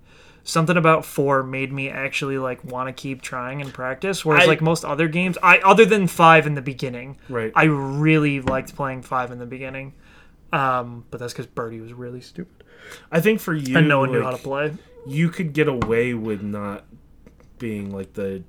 something 0.44 0.76
about 0.76 1.06
4 1.06 1.44
made 1.44 1.72
me 1.72 1.90
actually 1.90 2.38
like 2.38 2.64
want 2.66 2.88
to 2.90 2.94
keep 2.94 3.22
trying 3.22 3.62
and 3.62 3.72
practice 3.74 4.26
whereas 4.26 4.44
I- 4.44 4.48
like 4.48 4.62
most 4.62 4.84
other 4.84 5.08
games 5.08 5.38
i 5.44 5.60
other 5.60 5.86
than 5.86 6.08
5 6.08 6.48
in 6.48 6.56
the 6.56 6.62
beginning 6.62 7.18
Right. 7.30 7.52
I 7.56 7.66
really 7.66 8.42
liked 8.42 8.76
playing 8.76 9.04
5 9.04 9.32
in 9.32 9.38
the 9.40 9.46
beginning 9.46 9.94
um, 10.56 11.06
but 11.12 11.20
that's 11.20 11.34
because 11.34 11.48
Birdie 11.48 11.82
was 11.82 11.94
really 11.94 12.22
stupid 12.22 12.64
I 13.12 13.20
think 13.20 13.40
for 13.40 13.54
you, 13.54 13.78
and 13.78 13.88
no 13.88 14.00
one 14.00 14.12
knew 14.12 14.22
how 14.22 14.32
like, 14.32 14.38
to 14.42 14.44
play. 14.44 14.74
you 15.08 15.30
could 15.30 15.54
get 15.54 15.68
away 15.68 16.14
with 16.14 16.42
not 16.42 16.86
being 17.58 17.92
like 17.92 18.14
the 18.14 18.44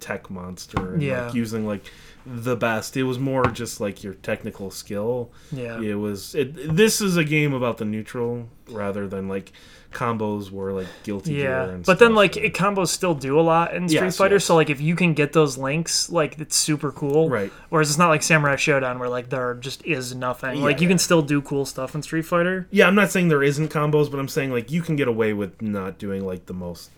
tech 0.00 0.30
monster 0.30 0.94
and 0.94 1.02
Yeah. 1.02 1.26
like 1.26 1.34
using 1.34 1.66
like 1.66 1.84
the 2.24 2.56
best. 2.56 2.96
It 2.96 3.02
was 3.04 3.18
more 3.18 3.44
just 3.46 3.80
like 3.80 4.02
your 4.02 4.14
technical 4.14 4.70
skill. 4.70 5.30
Yeah. 5.52 5.80
It 5.80 5.94
was 5.94 6.34
it, 6.34 6.74
this 6.76 7.00
is 7.00 7.16
a 7.16 7.24
game 7.24 7.52
about 7.52 7.78
the 7.78 7.84
neutral 7.84 8.48
rather 8.70 9.06
than 9.06 9.28
like 9.28 9.52
combos 9.92 10.50
were 10.50 10.72
like 10.72 10.86
guilty 11.04 11.34
Yeah, 11.34 11.64
and 11.68 11.84
but 11.84 11.98
then 11.98 12.14
like 12.14 12.36
it 12.36 12.54
combos 12.54 12.88
still 12.88 13.14
do 13.14 13.38
a 13.38 13.42
lot 13.42 13.74
in 13.74 13.88
Street 13.88 14.02
Yes, 14.02 14.16
Fighter. 14.16 14.34
yes. 14.36 14.44
So 14.44 14.54
like 14.54 14.68
if 14.70 14.80
you 14.80 14.94
can 14.96 15.14
get 15.14 15.32
those 15.32 15.56
links, 15.56 16.10
like 16.10 16.38
it's 16.38 16.56
super 16.56 16.92
cool. 16.92 17.28
Right. 17.30 17.50
Whereas 17.70 17.88
it's 17.88 17.98
not 17.98 18.08
like 18.08 18.22
Samurai 18.22 18.56
Shodown 18.56 18.98
where 18.98 19.08
like 19.08 19.30
there 19.30 19.54
just 19.54 19.84
is 19.86 20.14
nothing. 20.14 20.60
like 20.62 20.76
Yeah, 20.76 20.82
you 20.82 20.88
can 20.88 20.98
still 20.98 21.22
do 21.22 21.40
cool 21.42 21.64
stuff 21.64 21.94
in 21.94 22.02
Street 22.02 22.26
Fighter. 22.26 22.66
yeah, 22.70 22.86
I'm 22.86 22.94
not 22.94 23.10
saying 23.10 23.28
there 23.28 23.42
isn't 23.42 23.68
combos, 23.70 24.10
but 24.10 24.18
I'm 24.20 24.28
saying 24.28 24.50
like 24.52 24.70
you 24.70 24.82
can 24.82 24.96
get 24.96 25.08
away 25.08 25.32
with 25.32 25.60
not 25.62 25.98
doing 25.98 26.24
like 26.26 26.46
the 26.46 26.54
most 26.54 26.90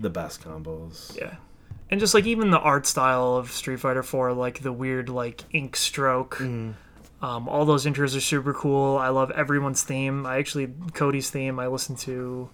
the 0.00 0.10
best 0.10 0.44
combos. 0.44 1.16
Yeah. 1.16 1.34
And 1.90 1.98
just 1.98 2.12
like 2.12 2.26
even 2.26 2.50
the 2.50 2.58
art 2.60 2.86
style 2.86 3.36
of 3.36 3.50
Street 3.50 3.80
Fighter 3.80 4.02
4, 4.02 4.34
like 4.34 4.60
the 4.62 4.72
weird 4.72 5.08
like 5.08 5.42
ink 5.52 5.74
stroke. 5.74 6.36
Mm-hmm. 6.36 6.72
Um, 7.20 7.48
all 7.48 7.64
those 7.64 7.84
intros 7.84 8.16
are 8.16 8.20
super 8.20 8.54
cool. 8.54 8.96
I 8.96 9.08
love 9.08 9.30
everyone's 9.32 9.82
theme. 9.82 10.24
I 10.24 10.38
actually 10.38 10.68
Cody's 10.94 11.30
theme 11.30 11.58
I 11.58 11.66
listen 11.66 11.96
to 11.96 12.48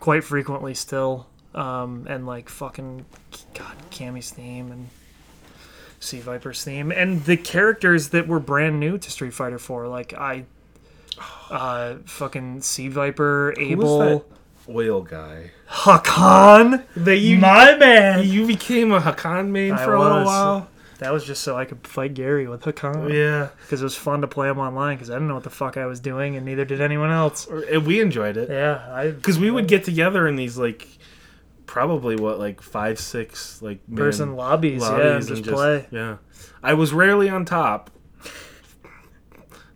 quite 0.00 0.24
frequently 0.24 0.74
still. 0.74 1.26
Um, 1.54 2.06
and 2.08 2.26
like 2.26 2.48
fucking 2.48 3.06
God, 3.54 3.76
Cammy's 3.90 4.30
theme 4.30 4.72
and 4.72 4.88
C. 6.00 6.20
Viper's 6.20 6.62
theme 6.62 6.92
and 6.92 7.24
the 7.24 7.36
characters 7.36 8.10
that 8.10 8.28
were 8.28 8.40
brand 8.40 8.78
new 8.78 8.98
to 8.98 9.10
Street 9.10 9.32
Fighter 9.32 9.58
4. 9.58 9.88
Like 9.88 10.12
I 10.12 10.44
uh, 11.50 11.94
fucking 12.04 12.60
C. 12.62 12.88
Viper, 12.88 13.54
was 13.56 13.58
Abel, 13.58 14.26
oil 14.68 15.02
guy? 15.02 15.52
Hakan. 15.68 16.84
You 16.96 17.38
My 17.38 17.76
man. 17.76 18.26
you 18.26 18.46
became 18.46 18.92
a 18.92 19.00
Hakan 19.00 19.48
main 19.48 19.72
I 19.72 19.84
for 19.84 19.94
a 19.94 20.00
little 20.02 20.24
while. 20.24 20.68
That 20.98 21.12
was 21.12 21.24
just 21.24 21.42
so 21.42 21.56
I 21.56 21.66
could 21.66 21.86
fight 21.86 22.14
Gary 22.14 22.46
with 22.48 22.62
Hakan. 22.62 23.12
Yeah, 23.12 23.48
Because 23.62 23.82
it 23.82 23.84
was 23.84 23.96
fun 23.96 24.22
to 24.22 24.26
play 24.26 24.48
him 24.48 24.58
online 24.58 24.96
because 24.96 25.10
I 25.10 25.14
didn't 25.14 25.28
know 25.28 25.34
what 25.34 25.44
the 25.44 25.50
fuck 25.50 25.76
I 25.76 25.84
was 25.86 26.00
doing 26.00 26.36
and 26.36 26.46
neither 26.46 26.64
did 26.64 26.80
anyone 26.80 27.10
else. 27.10 27.46
And 27.46 27.86
we 27.86 28.00
enjoyed 28.00 28.36
it 28.36 28.48
Yeah, 28.48 29.10
because 29.14 29.38
we 29.38 29.50
would 29.50 29.68
get 29.68 29.84
together 29.84 30.26
in 30.26 30.36
these 30.36 30.56
like 30.56 30.88
probably 31.66 32.16
what 32.16 32.38
like 32.38 32.62
five 32.62 32.98
six 32.98 33.60
like 33.60 33.80
person 33.94 34.36
lobbies, 34.36 34.82
yeah, 34.82 34.88
lobbies 34.88 35.30
and 35.30 35.44
just, 35.44 35.50
play. 35.54 35.86
Yeah, 35.90 36.16
I 36.62 36.74
was 36.74 36.92
rarely 36.94 37.28
on 37.28 37.44
top, 37.44 37.90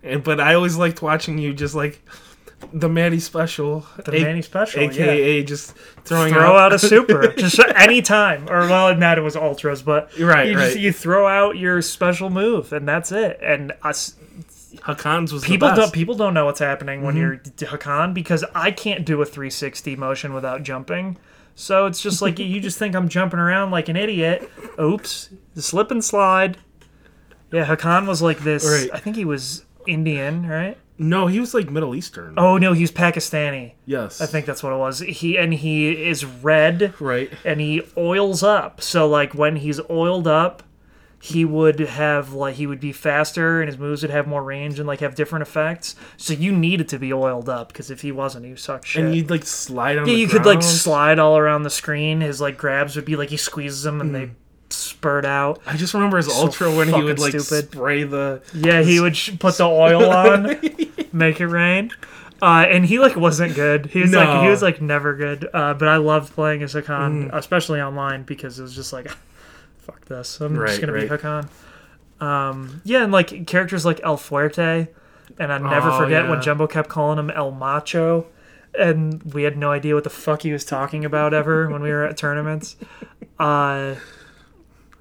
and 0.03 0.25
but 0.25 0.41
I 0.41 0.55
always 0.55 0.77
liked 0.77 1.03
watching 1.03 1.37
you 1.37 1.53
just 1.53 1.75
like 1.75 2.03
the 2.73 2.89
Maddie 2.89 3.21
special, 3.21 3.87
The 4.05 4.17
A- 4.17 4.23
Manny 4.23 4.43
special, 4.43 4.83
yeah. 4.83 4.89
aka 4.91 5.43
just 5.45 5.77
throwing 6.05 6.33
throw 6.33 6.57
out, 6.57 6.73
out 6.73 6.73
a 6.73 6.79
super 6.79 7.29
just 7.37 7.59
any 7.75 8.03
time 8.03 8.49
or 8.51 8.61
well 8.69 8.95
not 8.97 9.19
it 9.19 9.23
was 9.23 9.35
ultras 9.37 9.83
but 9.83 10.11
Right, 10.19 10.49
you, 10.49 10.55
just, 10.55 10.75
right. 10.75 10.81
you 10.81 10.93
throw 10.93 11.27
out 11.27 11.57
your 11.59 11.81
special 11.83 12.31
move 12.31 12.73
and 12.73 12.87
that's 12.87 13.13
it 13.13 13.39
and 13.43 13.73
us 13.83 14.15
Hakan's 14.77 15.33
was 15.33 15.45
people 15.45 15.69
the 15.69 15.75
don't 15.75 15.93
people 15.93 16.15
don't 16.15 16.33
know 16.35 16.45
what's 16.45 16.61
happening 16.61 17.03
when 17.03 17.15
Mm-hmm. 17.15 17.21
you're 17.23 17.37
Hakan 17.79 18.15
because 18.15 18.45
I 18.55 18.71
can't 18.71 19.05
do 19.05 19.21
a 19.21 19.25
360 19.25 19.97
motion 19.97 20.33
without 20.33 20.63
jumping 20.63 21.17
so 21.55 21.87
it's 21.87 22.01
just 22.01 22.23
like 22.23 22.39
you 22.39 22.61
just 22.61 22.79
think 22.79 22.95
I'm 22.95 23.09
jumping 23.09 23.41
around 23.41 23.71
like 23.73 23.89
an 23.89 23.97
idiot 23.97 24.49
oops 24.79 25.31
slip 25.57 25.91
and 25.91 26.05
slide 26.05 26.57
yeah 27.53 27.65
Hakan 27.67 28.07
was 28.07 28.23
like 28.23 28.41
this 28.41 28.65
Right. 28.65 28.91
I 28.93 28.99
think 29.01 29.17
he 29.17 29.25
was 29.25 29.65
Indian 29.87 30.47
right 30.47 30.79
No, 31.03 31.27
he 31.29 31.41
was 31.41 31.55
like 31.55 31.71
Middle 31.71 31.95
Eastern. 31.95 32.35
oh 32.37 32.59
no 32.59 32.73
he 32.73 32.83
was 32.83 32.93
Pakistani 32.93 33.73
yes, 33.87 34.21
I 34.21 34.27
think 34.27 34.47
that's 34.47 34.63
what 34.63 34.73
it 34.73 34.77
was 34.77 35.01
he 35.01 35.39
and 35.39 35.53
he 35.55 36.09
is 36.09 36.25
red 36.25 36.95
right. 37.01 37.33
and 37.45 37.61
he 37.61 37.83
oils 37.97 38.43
up. 38.43 38.81
So 38.81 39.09
like 39.09 39.35
when 39.35 39.57
he's 39.57 39.81
oiled 39.91 40.27
up, 40.27 40.63
he 41.23 41.45
would 41.45 41.79
have 41.79 42.33
like 42.33 42.55
he 42.55 42.67
would 42.67 42.81
be 42.81 42.93
faster 42.93 43.61
and 43.61 43.69
his 43.69 43.79
moves 43.79 44.01
would 44.01 44.11
have 44.11 44.27
more 44.27 44.43
range 44.43 44.79
and 44.79 44.89
like 44.89 45.01
have 45.01 45.15
different 45.15 45.43
effects. 45.43 45.95
So 46.17 46.33
you 46.33 46.51
needed 46.51 46.89
to 46.89 46.99
be 46.99 47.13
oiled 47.13 47.49
up 47.49 47.69
because 47.69 47.91
if 47.91 48.01
he 48.01 48.11
wasn't, 48.11 48.47
you 48.47 48.57
suck 48.57 48.87
shit. 48.87 49.05
And 49.05 49.15
you'd 49.15 49.29
like 49.29 49.45
slide 49.45 49.99
on. 49.99 50.07
yeah, 50.07 50.15
the 50.15 50.21
you 50.21 50.29
could 50.29 50.47
like 50.47 50.63
slide 50.63 51.19
all 51.19 51.37
around 51.37 51.65
the 51.65 51.71
screen. 51.71 52.23
His 52.23 52.41
like 52.41 52.57
grabs 52.57 52.97
would 52.97 53.05
be 53.05 53.17
like 53.17 53.29
he 53.29 53.37
squeezes 53.37 53.83
them 53.83 54.01
and 54.01 54.15
they 54.15 54.27
hmm. 54.27 54.33
spurt 54.71 55.27
out. 55.27 55.61
I 55.67 55.77
just 55.77 55.93
remember 55.93 56.17
his 56.17 56.29
ultra 56.29 56.75
when 56.75 56.89
he 56.89 57.03
would 57.03 57.19
like 57.19 57.39
stupid. 57.39 57.71
spray 57.71 58.05
the. 58.05 58.41
Yeah, 58.55 58.81
he 58.81 58.99
would 58.99 59.15
sh- 59.15 59.33
put 59.39 59.59
the 59.59 59.65
oil 59.65 60.11
on, 60.11 60.59
make 61.13 61.41
it 61.41 61.47
rain. 61.49 61.91
Uh, 62.43 62.65
and 62.69 62.87
he 62.87 62.99
like 62.99 63.17
wasn't 63.17 63.55
good. 63.55 63.87
He 63.87 64.01
was 64.01 64.13
like 64.15 64.43
he 64.43 64.49
was 64.49 64.63
like 64.63 64.81
never 64.81 65.15
good. 65.15 65.47
Uh, 65.53 65.75
but 65.75 65.89
I 65.89 65.97
loved 65.99 66.33
playing 66.33 66.63
as 66.63 66.75
Hakan, 66.75 67.29
especially 67.35 67.81
online 67.83 68.23
because 68.23 68.59
it 68.59 68.63
was 68.63 68.75
just 68.75 68.93
like, 68.93 69.09
fuck 69.79 70.05
this. 70.07 70.41
I'm 70.41 70.57
Right, 70.57 70.69
just 70.69 70.81
gonna 70.81 70.95
be 70.95 71.07
right. 71.07 71.21
Hakan. 71.21 71.49
Um, 72.25 72.81
yeah, 72.85 73.03
and 73.03 73.13
like 73.13 73.47
characters 73.47 73.85
like 73.85 74.01
El 74.03 74.17
Fuerte, 74.17 74.89
and 75.39 75.53
I 75.53 75.59
never 75.59 75.91
Oh, 75.91 75.99
forget 75.99 76.29
when. 76.29 76.41
Jumbo 76.41 76.67
kept 76.67 76.89
calling 76.89 77.19
him 77.19 77.31
El 77.31 77.51
Macho, 77.51 78.27
and 78.79 79.23
we 79.35 79.43
had 79.43 79.57
no 79.59 79.71
idea 79.71 79.95
what 79.95 80.05
the 80.05 80.11
fuck 80.11 80.43
he 80.43 80.53
was 80.53 80.65
talking 80.65 81.05
about 81.05 81.35
ever 81.35 81.69
when 81.69 81.83
we 81.83 81.91
were 81.91 82.05
at 82.05 82.17
tournaments. 82.17 82.77
Uh, 83.39 83.95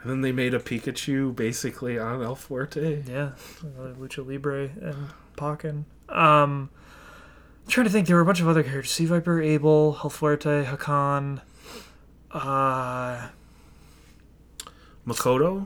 And 0.01 0.09
then 0.09 0.21
they 0.21 0.31
made 0.31 0.53
a 0.53 0.59
Pikachu 0.59 1.35
basically 1.35 1.99
on 1.99 2.21
El 2.23 2.37
Fuerte. 2.37 3.05
Yeah, 3.05 3.31
uh, 3.61 3.93
Lucha 3.99 4.25
Libre 4.25 4.69
and 4.81 5.09
Pakken. 5.39 5.85
Um, 6.09 6.69
I'm 7.65 7.69
trying 7.69 7.85
to 7.85 7.91
think. 7.91 8.07
There 8.07 8.15
were 8.15 8.21
a 8.21 8.25
bunch 8.25 8.41
of 8.41 8.47
other 8.47 8.63
characters: 8.63 8.91
C. 8.91 9.05
Viper, 9.05 9.41
Abel, 9.41 9.97
El 10.03 10.09
Fuerte, 10.09 10.65
Hakan. 10.65 11.41
Uh, 12.31 13.29
Makoto. 15.07 15.65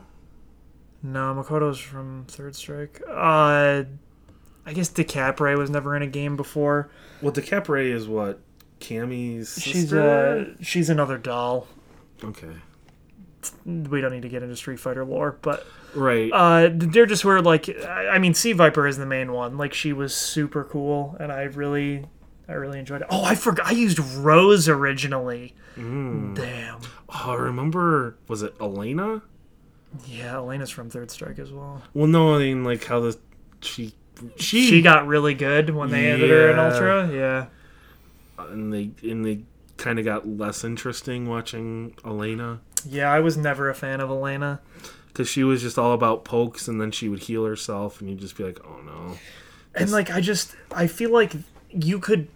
no, 1.01 1.33
Makoto's 1.35 1.79
from 1.79 2.25
Third 2.27 2.55
Strike. 2.55 3.01
Uh, 3.09 3.83
I 4.65 4.73
guess 4.73 4.89
DeCapre 4.89 5.57
was 5.57 5.69
never 5.69 5.95
in 5.95 6.01
a 6.01 6.07
game 6.07 6.37
before. 6.37 6.89
Well, 7.21 7.33
DeCapre 7.33 7.91
is 7.91 8.07
what 8.07 8.39
Cammy's 8.79 9.49
sister. 9.49 9.69
She's 9.71 9.93
uh, 9.93 10.45
she's 10.61 10.89
another 10.89 11.17
doll. 11.17 11.67
okay. 12.23 12.53
We 13.65 14.01
don't 14.01 14.11
need 14.11 14.21
to 14.23 14.29
get 14.29 14.43
into 14.43 14.55
Street 14.55 14.79
Fighter 14.79 15.03
lore, 15.05 15.37
but 15.41 15.65
Right. 15.95 16.31
uh, 16.31 16.69
they're 16.73 17.05
just 17.05 17.23
where 17.25 17.41
like 17.41 17.69
I 17.87 18.17
mean, 18.19 18.33
C. 18.33 18.53
Viper 18.53 18.87
is 18.87 18.97
the 18.97 19.05
main 19.05 19.31
one. 19.33 19.57
Like 19.57 19.73
she 19.73 19.93
was 19.93 20.13
super 20.15 20.63
cool, 20.63 21.15
and 21.19 21.31
I 21.31 21.43
really, 21.43 22.05
I 22.47 22.53
really 22.53 22.79
enjoyed 22.79 23.01
it. 23.01 23.07
Oh, 23.09 23.23
I 23.23 23.35
forgot. 23.35 23.67
I 23.67 23.71
used 23.71 23.99
Rose 23.99 24.67
originally. 24.69 25.55
Mm. 25.77 26.35
Damn. 26.35 26.79
oh, 27.09 27.31
I 27.31 27.35
remember. 27.35 28.17
Was 28.27 28.41
it 28.43 28.55
Elena? 28.61 29.21
Yeah, 30.07 30.35
Elena's 30.37 30.69
from 30.71 30.89
Third 30.89 31.11
Strike 31.11 31.37
as 31.39 31.51
well. 31.51 31.81
Well, 31.93 32.07
no. 32.07 32.35
I 32.35 32.39
mean, 32.39 32.63
like 32.63 32.83
how 32.85 32.99
the 32.99 33.17
she 33.61 33.93
she, 34.37 34.67
She 34.69 34.81
got 34.81 35.05
really 35.07 35.33
good 35.33 35.69
when 35.71 35.89
they 35.91 36.11
added 36.11 36.29
her 36.29 36.49
in 36.51 36.59
Ultra. 36.59 37.09
Yeah. 37.11 37.45
and 38.39 38.73
they 38.73 38.91
and 39.09 39.25
they 39.25 39.43
kind 39.77 39.99
of 39.99 40.05
got 40.05 40.27
less 40.27 40.63
interesting 40.63 41.27
watching 41.27 41.95
Elena 42.05 42.61
Yeah, 42.85 43.11
I 43.11 43.19
was 43.19 43.37
never 43.37 43.69
a 43.69 43.75
fan 43.75 43.99
of 44.01 44.09
Elena. 44.09 44.59
because 45.07 45.29
she 45.29 45.43
was 45.43 45.61
just 45.61 45.77
all 45.77 45.93
about 45.93 46.23
pokes, 46.25 46.67
and 46.67 46.79
then 46.81 46.91
she 46.91 47.07
would 47.09 47.19
heal 47.23 47.45
herself, 47.45 48.01
and 48.01 48.09
you'd 48.09 48.19
just 48.19 48.35
be 48.37 48.43
like, 48.43 48.59
oh 48.65 48.81
no. 48.85 49.17
And 49.75 49.91
like 49.91 50.11
I 50.11 50.21
just 50.21 50.55
I 50.71 50.87
feel 50.87 51.11
like 51.11 51.33
you 51.69 51.99
could 51.99 52.27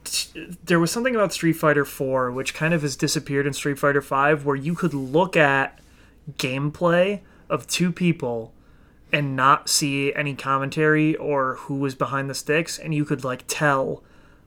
there 0.66 0.80
was 0.80 0.92
something 0.92 1.14
about 1.16 1.32
Street 1.32 1.54
Fighter 1.54 1.86
4 1.86 2.32
which 2.32 2.56
kind 2.56 2.74
of 2.74 2.82
has 2.82 2.96
disappeared 2.96 3.46
in 3.46 3.54
Street 3.54 3.78
Fighter 3.78 4.02
5 4.02 4.46
where 4.46 4.56
you 4.56 4.74
could 4.74 4.96
look 4.96 5.38
at 5.38 5.78
gameplay 6.40 7.22
of 7.48 7.68
two 7.68 7.92
people 7.92 8.52
and 9.14 9.36
not 9.36 9.70
see 9.70 10.12
any 10.16 10.34
commentary 10.36 11.16
or 11.16 11.56
who 11.56 11.76
was 11.76 11.94
behind 11.96 12.30
the 12.30 12.34
sticks 12.34 12.80
and 12.80 12.94
you 12.96 13.06
could 13.06 13.24
like 13.24 13.44
tell 13.48 14.04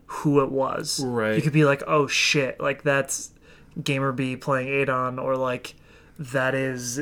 who 0.06 0.42
it 0.42 0.50
was. 0.50 1.00
Right. 1.04 1.36
You 1.36 1.42
could 1.42 1.52
be 1.52 1.64
like, 1.64 1.84
"Oh 1.86 2.08
shit, 2.08 2.58
like 2.58 2.82
that's 2.82 3.30
Gamerbee 3.78 4.40
playing 4.40 4.82
Adon 4.82 5.18
or 5.20 5.36
like 5.36 5.74
that 6.20 6.54
is 6.54 7.00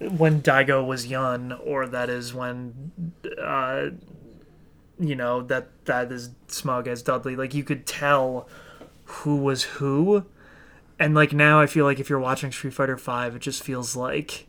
when 0.00 0.40
Daigo 0.40 0.86
was 0.86 1.06
young 1.06 1.52
or 1.52 1.86
that 1.86 2.08
is 2.08 2.32
when 2.32 2.92
uh 3.40 3.90
you 4.98 5.16
know 5.16 5.42
that 5.42 5.68
that 5.86 6.10
is 6.12 6.30
smug 6.46 6.86
as 6.86 7.02
dudley. 7.02 7.36
Like 7.36 7.52
you 7.52 7.64
could 7.64 7.84
tell 7.86 8.48
who 9.04 9.36
was 9.36 9.64
who. 9.64 10.24
And 10.98 11.14
like 11.16 11.32
now 11.32 11.60
i 11.60 11.66
feel 11.66 11.84
like 11.84 11.98
if 11.98 12.08
you're 12.08 12.20
watching 12.20 12.52
street 12.52 12.74
fighter 12.74 12.96
5 12.96 13.34
it 13.34 13.38
just 13.40 13.64
feels 13.64 13.96
like 13.96 14.46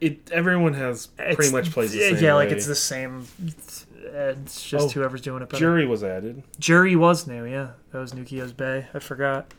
It 0.00 0.30
everyone 0.32 0.72
has 0.72 1.08
pretty 1.08 1.52
much 1.52 1.72
plays 1.72 1.92
the 1.92 1.98
same 1.98 2.24
yeah 2.24 2.34
like 2.34 2.48
it's 2.50 2.64
the 2.66 2.74
same 2.74 3.26
it's, 3.44 3.84
it's 4.02 4.62
just 4.66 4.86
Oh, 4.86 4.88
whoever's 4.88 5.20
doing 5.20 5.42
it 5.42 5.50
better. 5.50 5.60
Juri 5.60 5.84
was 5.84 6.02
added. 6.02 6.42
Juri 6.58 6.96
was 6.96 7.26
new 7.26 7.44
yeah. 7.44 7.72
That 7.92 7.98
was 7.98 8.12
nukio's 8.12 8.54
bay. 8.54 8.86
I 8.94 8.98
forgot 8.98 9.52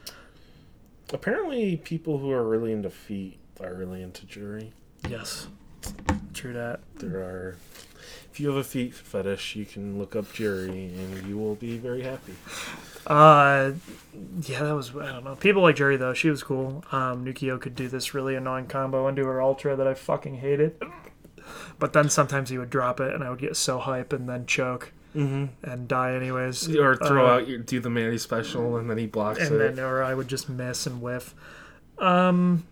Apparently, 1.12 1.78
people 1.78 2.20
who 2.20 2.32
are 2.32 2.48
really 2.48 2.72
into 2.72 2.90
feet 2.90 3.40
are 3.62 3.74
really 3.74 4.02
into 4.02 4.26
Juri. 4.26 4.72
yes 5.08 5.48
true 6.34 6.54
that 6.54 6.80
There 6.96 7.20
are. 7.20 7.58
If 8.32 8.40
you 8.40 8.48
have 8.48 8.58
a 8.58 8.64
feet 8.64 8.94
fetish, 8.94 9.56
you 9.58 9.66
can 9.66 10.00
look 10.00 10.16
up 10.16 10.32
Juri, 10.32 10.70
and 10.70 11.28
you 11.28 11.38
will 11.38 11.56
be 11.56 11.78
very 11.78 12.04
happy. 12.04 12.34
Uh, 13.06 13.74
yeah, 14.44 14.64
that 14.64 14.76
was 14.76 14.96
I 14.96 15.12
don't 15.12 15.26
know. 15.26 15.36
People 15.36 15.64
like 15.64 15.76
Jerry 15.76 15.98
though; 15.98 16.14
she 16.14 16.30
was 16.30 16.44
cool. 16.44 16.84
Um, 16.92 17.26
Nukio 17.26 17.60
could 17.60 17.76
do 17.76 17.90
this 17.90 18.14
really 18.14 18.36
annoying 18.36 18.68
combo 18.68 19.08
into 19.08 19.26
her 19.26 19.42
ultra 19.42 19.76
that 19.76 19.88
I 19.88 19.94
fucking 19.94 20.36
hated. 20.36 20.82
But 21.80 21.94
then 21.94 22.10
sometimes 22.10 22.50
he 22.50 22.58
would 22.58 22.70
drop 22.70 23.00
it, 23.00 23.14
and 23.14 23.24
I 23.24 23.30
would 23.30 23.40
get 23.40 23.58
so 23.58 23.80
hype 23.80 24.14
and 24.14 24.30
then 24.30 24.46
choke 24.46 24.94
Mm-hmm. 25.16 25.46
and 25.70 25.88
die 25.88 26.14
anyways. 26.14 26.76
Or 26.76 26.96
throw 26.96 27.26
Uh, 27.28 27.32
out 27.38 27.48
your 27.48 27.58
do 27.60 27.80
the 27.80 27.90
Manny 27.90 28.18
special, 28.20 28.78
and 28.78 28.90
then 28.90 28.98
he 28.98 29.08
blocks 29.08 29.40
and 29.40 29.56
it. 29.60 29.68
And 29.70 29.78
then 29.78 29.86
or 29.86 30.04
I 30.04 30.14
would 30.14 30.28
just 30.28 30.48
miss 30.50 30.86
and 30.86 31.02
whiff. 31.02 31.34
Um. 31.98 32.66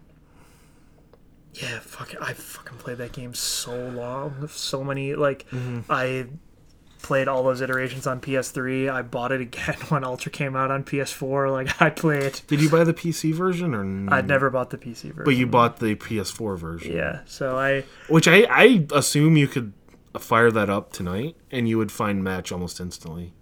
Yeah, 1.54 1.80
fuck. 1.80 2.14
I 2.22 2.34
fucking 2.34 2.78
played 2.78 3.00
that 3.00 3.14
game 3.14 3.34
so 3.34 3.76
long, 3.90 4.48
so 4.50 4.84
many 4.84 5.16
like 5.16 5.46
Mhm. 5.52 5.84
I 5.90 6.28
played 7.02 7.28
all 7.28 7.42
those 7.44 7.62
iterations 7.62 8.06
on 8.06 8.20
PS3. 8.20 8.90
I 8.90 9.02
bought 9.02 9.32
it 9.32 9.42
again 9.42 9.76
when 9.90 10.04
Ultra 10.04 10.32
came 10.32 10.56
out 10.56 10.70
on 10.70 10.84
PS4. 10.84 11.52
Like 11.52 11.82
I 11.82 11.90
played. 11.90 12.42
Did 12.48 12.62
you 12.62 12.70
buy 12.70 12.84
the 12.84 12.94
PC 12.94 13.34
version 13.34 13.74
or? 13.74 13.82
n- 13.84 14.10
I'd 14.12 14.28
never 14.28 14.52
bought 14.52 14.70
the 14.70 14.78
PC 14.78 15.06
version. 15.14 15.24
But 15.26 15.36
you 15.36 15.48
bought 15.48 15.78
the 15.80 15.96
PS4 15.96 16.58
version. 16.58 16.96
Yeah, 16.96 17.22
so 17.26 17.58
I 17.58 17.86
Which 18.08 18.28
I 18.28 18.46
I 18.50 18.86
assume 18.94 19.36
you 19.38 19.48
could 19.48 19.74
fire 20.16 20.52
that 20.52 20.70
up 20.70 20.92
tonight, 20.92 21.36
and 21.52 21.70
you 21.70 21.78
would 21.78 21.92
find 21.92 22.24
match 22.24 22.52
almost 22.52 22.80
instantly. 22.80 23.34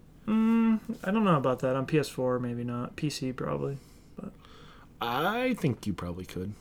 I 1.04 1.12
don't 1.12 1.24
know 1.24 1.36
about 1.36 1.60
that 1.60 1.76
on 1.76 1.86
PS4. 1.86 2.42
Maybe 2.42 2.64
not 2.64 2.96
PC 2.96 3.36
probably. 3.36 3.78
But 4.16 4.32
I 5.02 5.54
think 5.56 5.86
you 5.86 5.94
probably 5.94 6.26
could. 6.26 6.54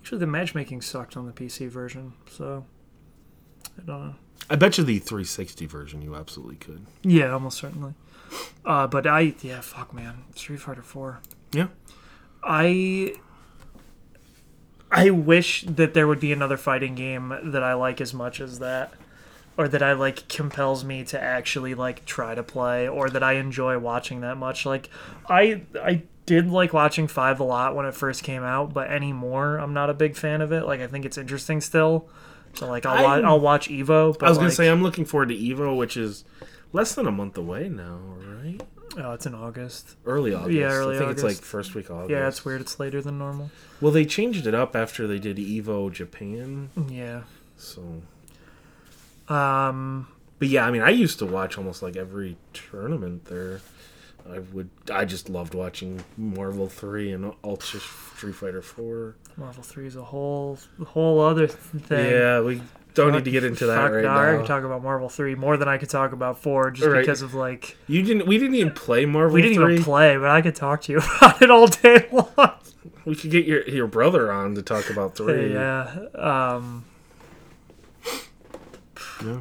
Actually, 0.00 0.18
the 0.18 0.26
matchmaking 0.26 0.82
sucked 0.82 1.16
on 1.16 1.26
the 1.26 1.32
PC 1.32 1.68
version, 1.68 2.12
so 2.30 2.64
I 3.78 3.82
don't 3.82 4.06
know. 4.06 4.14
I 4.50 4.56
bet 4.56 4.76
you 4.76 4.84
the 4.84 4.98
360 4.98 5.66
version 5.66 6.02
you 6.02 6.14
absolutely 6.14 6.56
could. 6.56 6.86
Yeah, 7.02 7.32
almost 7.32 7.58
certainly. 7.58 7.94
Uh, 8.64 8.86
but 8.86 9.06
I 9.06 9.34
yeah, 9.40 9.60
fuck 9.60 9.94
man, 9.94 10.24
Street 10.34 10.60
Fighter 10.60 10.82
Four. 10.82 11.20
Yeah. 11.52 11.68
I 12.42 13.14
I 14.90 15.10
wish 15.10 15.62
that 15.62 15.94
there 15.94 16.06
would 16.06 16.20
be 16.20 16.32
another 16.32 16.56
fighting 16.56 16.94
game 16.94 17.34
that 17.42 17.62
I 17.62 17.74
like 17.74 18.00
as 18.00 18.12
much 18.12 18.40
as 18.40 18.58
that 18.58 18.92
or 19.56 19.68
that 19.68 19.82
I 19.82 19.92
like 19.92 20.28
compels 20.28 20.84
me 20.84 21.04
to 21.04 21.20
actually 21.20 21.74
like 21.74 22.04
try 22.04 22.34
to 22.34 22.42
play 22.42 22.88
or 22.88 23.08
that 23.10 23.22
I 23.22 23.34
enjoy 23.34 23.78
watching 23.78 24.20
that 24.22 24.36
much. 24.36 24.66
Like 24.66 24.88
I 25.28 25.62
I 25.80 26.02
did 26.26 26.50
like 26.50 26.72
watching 26.72 27.06
5 27.06 27.38
a 27.40 27.44
lot 27.44 27.74
when 27.76 27.86
it 27.86 27.94
first 27.94 28.22
came 28.22 28.42
out, 28.42 28.72
but 28.74 28.90
anymore 28.90 29.58
I'm 29.58 29.74
not 29.74 29.90
a 29.90 29.94
big 29.94 30.16
fan 30.16 30.40
of 30.40 30.52
it. 30.52 30.64
Like 30.66 30.80
I 30.80 30.86
think 30.86 31.04
it's 31.04 31.18
interesting 31.18 31.60
still. 31.60 32.08
So 32.54 32.66
like 32.68 32.86
I'll 32.86 33.02
wa- 33.04 33.14
I'm- 33.14 33.24
I'll 33.24 33.40
watch 33.40 33.68
Evo, 33.68 34.18
but 34.18 34.26
I 34.26 34.28
was 34.28 34.38
gonna 34.38 34.50
say 34.50 34.68
I'm 34.68 34.82
looking 34.82 35.04
forward 35.04 35.28
to 35.30 35.36
Evo, 35.36 35.76
which 35.76 35.96
is 35.96 36.24
less 36.72 36.94
than 36.94 37.06
a 37.06 37.12
month 37.12 37.36
away 37.38 37.68
now, 37.68 37.98
right? 38.40 38.60
oh, 38.96 39.12
it's 39.12 39.26
in 39.26 39.34
August. 39.34 39.96
Early 40.06 40.32
August. 40.34 40.52
Yeah, 40.52 40.66
early 40.70 40.94
I 40.94 40.98
think 40.98 41.10
August. 41.10 41.24
it's 41.26 41.38
like 41.38 41.44
first 41.44 41.74
week 41.74 41.90
August. 41.90 42.10
Yeah, 42.10 42.28
it's 42.28 42.44
weird 42.44 42.60
it's 42.60 42.78
later 42.78 43.00
than 43.02 43.18
normal. 43.18 43.50
Well, 43.80 43.90
they 43.90 44.04
changed 44.04 44.46
it 44.46 44.54
up 44.54 44.76
after 44.76 45.06
they 45.08 45.18
did 45.18 45.36
Evo 45.36 45.92
Japan, 45.92 46.70
Yeah. 46.88 47.22
so. 47.56 48.02
Um 49.28 50.08
But 50.38 50.48
yeah, 50.48 50.66
I 50.66 50.70
mean, 50.70 50.82
I 50.82 50.90
used 50.90 51.18
to 51.20 51.26
watch 51.26 51.56
almost 51.58 51.82
like 51.82 51.96
every 51.96 52.36
tournament 52.52 53.26
there. 53.26 53.60
I 54.30 54.38
would. 54.38 54.70
I 54.90 55.04
just 55.04 55.28
loved 55.28 55.54
watching 55.54 56.02
Marvel 56.16 56.66
Three 56.68 57.12
and 57.12 57.34
Ultra 57.44 57.80
Street 57.80 58.32
Fighter 58.34 58.62
Four. 58.62 59.16
Marvel 59.36 59.62
3 59.62 59.86
is 59.86 59.96
a 59.96 60.02
whole 60.04 60.58
whole 60.86 61.20
other 61.20 61.46
thing. 61.46 62.10
Yeah, 62.10 62.40
we 62.40 62.62
don't 62.94 63.12
need 63.12 63.24
to 63.24 63.30
get 63.30 63.42
into 63.44 63.66
that 63.66 63.90
right 63.92 64.04
no, 64.04 64.08
I 64.10 64.32
now. 64.32 64.38
could 64.38 64.46
talk 64.46 64.62
about 64.64 64.82
Marvel 64.82 65.08
3 65.08 65.34
more 65.34 65.56
than 65.56 65.66
I 65.68 65.76
could 65.76 65.90
talk 65.90 66.12
about 66.12 66.38
4 66.38 66.70
just 66.70 66.88
Right. 66.88 67.00
because 67.00 67.20
of 67.20 67.34
like 67.34 67.76
You 67.88 68.02
didn't. 68.02 68.26
We 68.26 68.38
didn't 68.38 68.54
even 68.54 68.72
play 68.72 69.04
Marvel 69.06 69.34
we 69.34 69.42
didn't 69.42 69.58
3. 69.62 69.72
even 69.74 69.84
play, 69.84 70.16
but 70.16 70.30
I 70.30 70.40
could 70.40 70.54
talk 70.54 70.82
to 70.82 70.92
you 70.92 70.98
about 71.18 71.42
it 71.42 71.50
all 71.50 71.66
day 71.66 72.06
long. 72.12 72.52
We 73.04 73.14
could 73.16 73.30
get 73.30 73.44
your 73.44 73.68
your 73.68 73.88
brother 73.88 74.32
on 74.32 74.54
to 74.54 74.62
talk 74.62 74.88
about 74.88 75.16
three. 75.16 75.52
yeah. 75.60 75.92
Um 76.14 76.84
Yeah. 79.24 79.38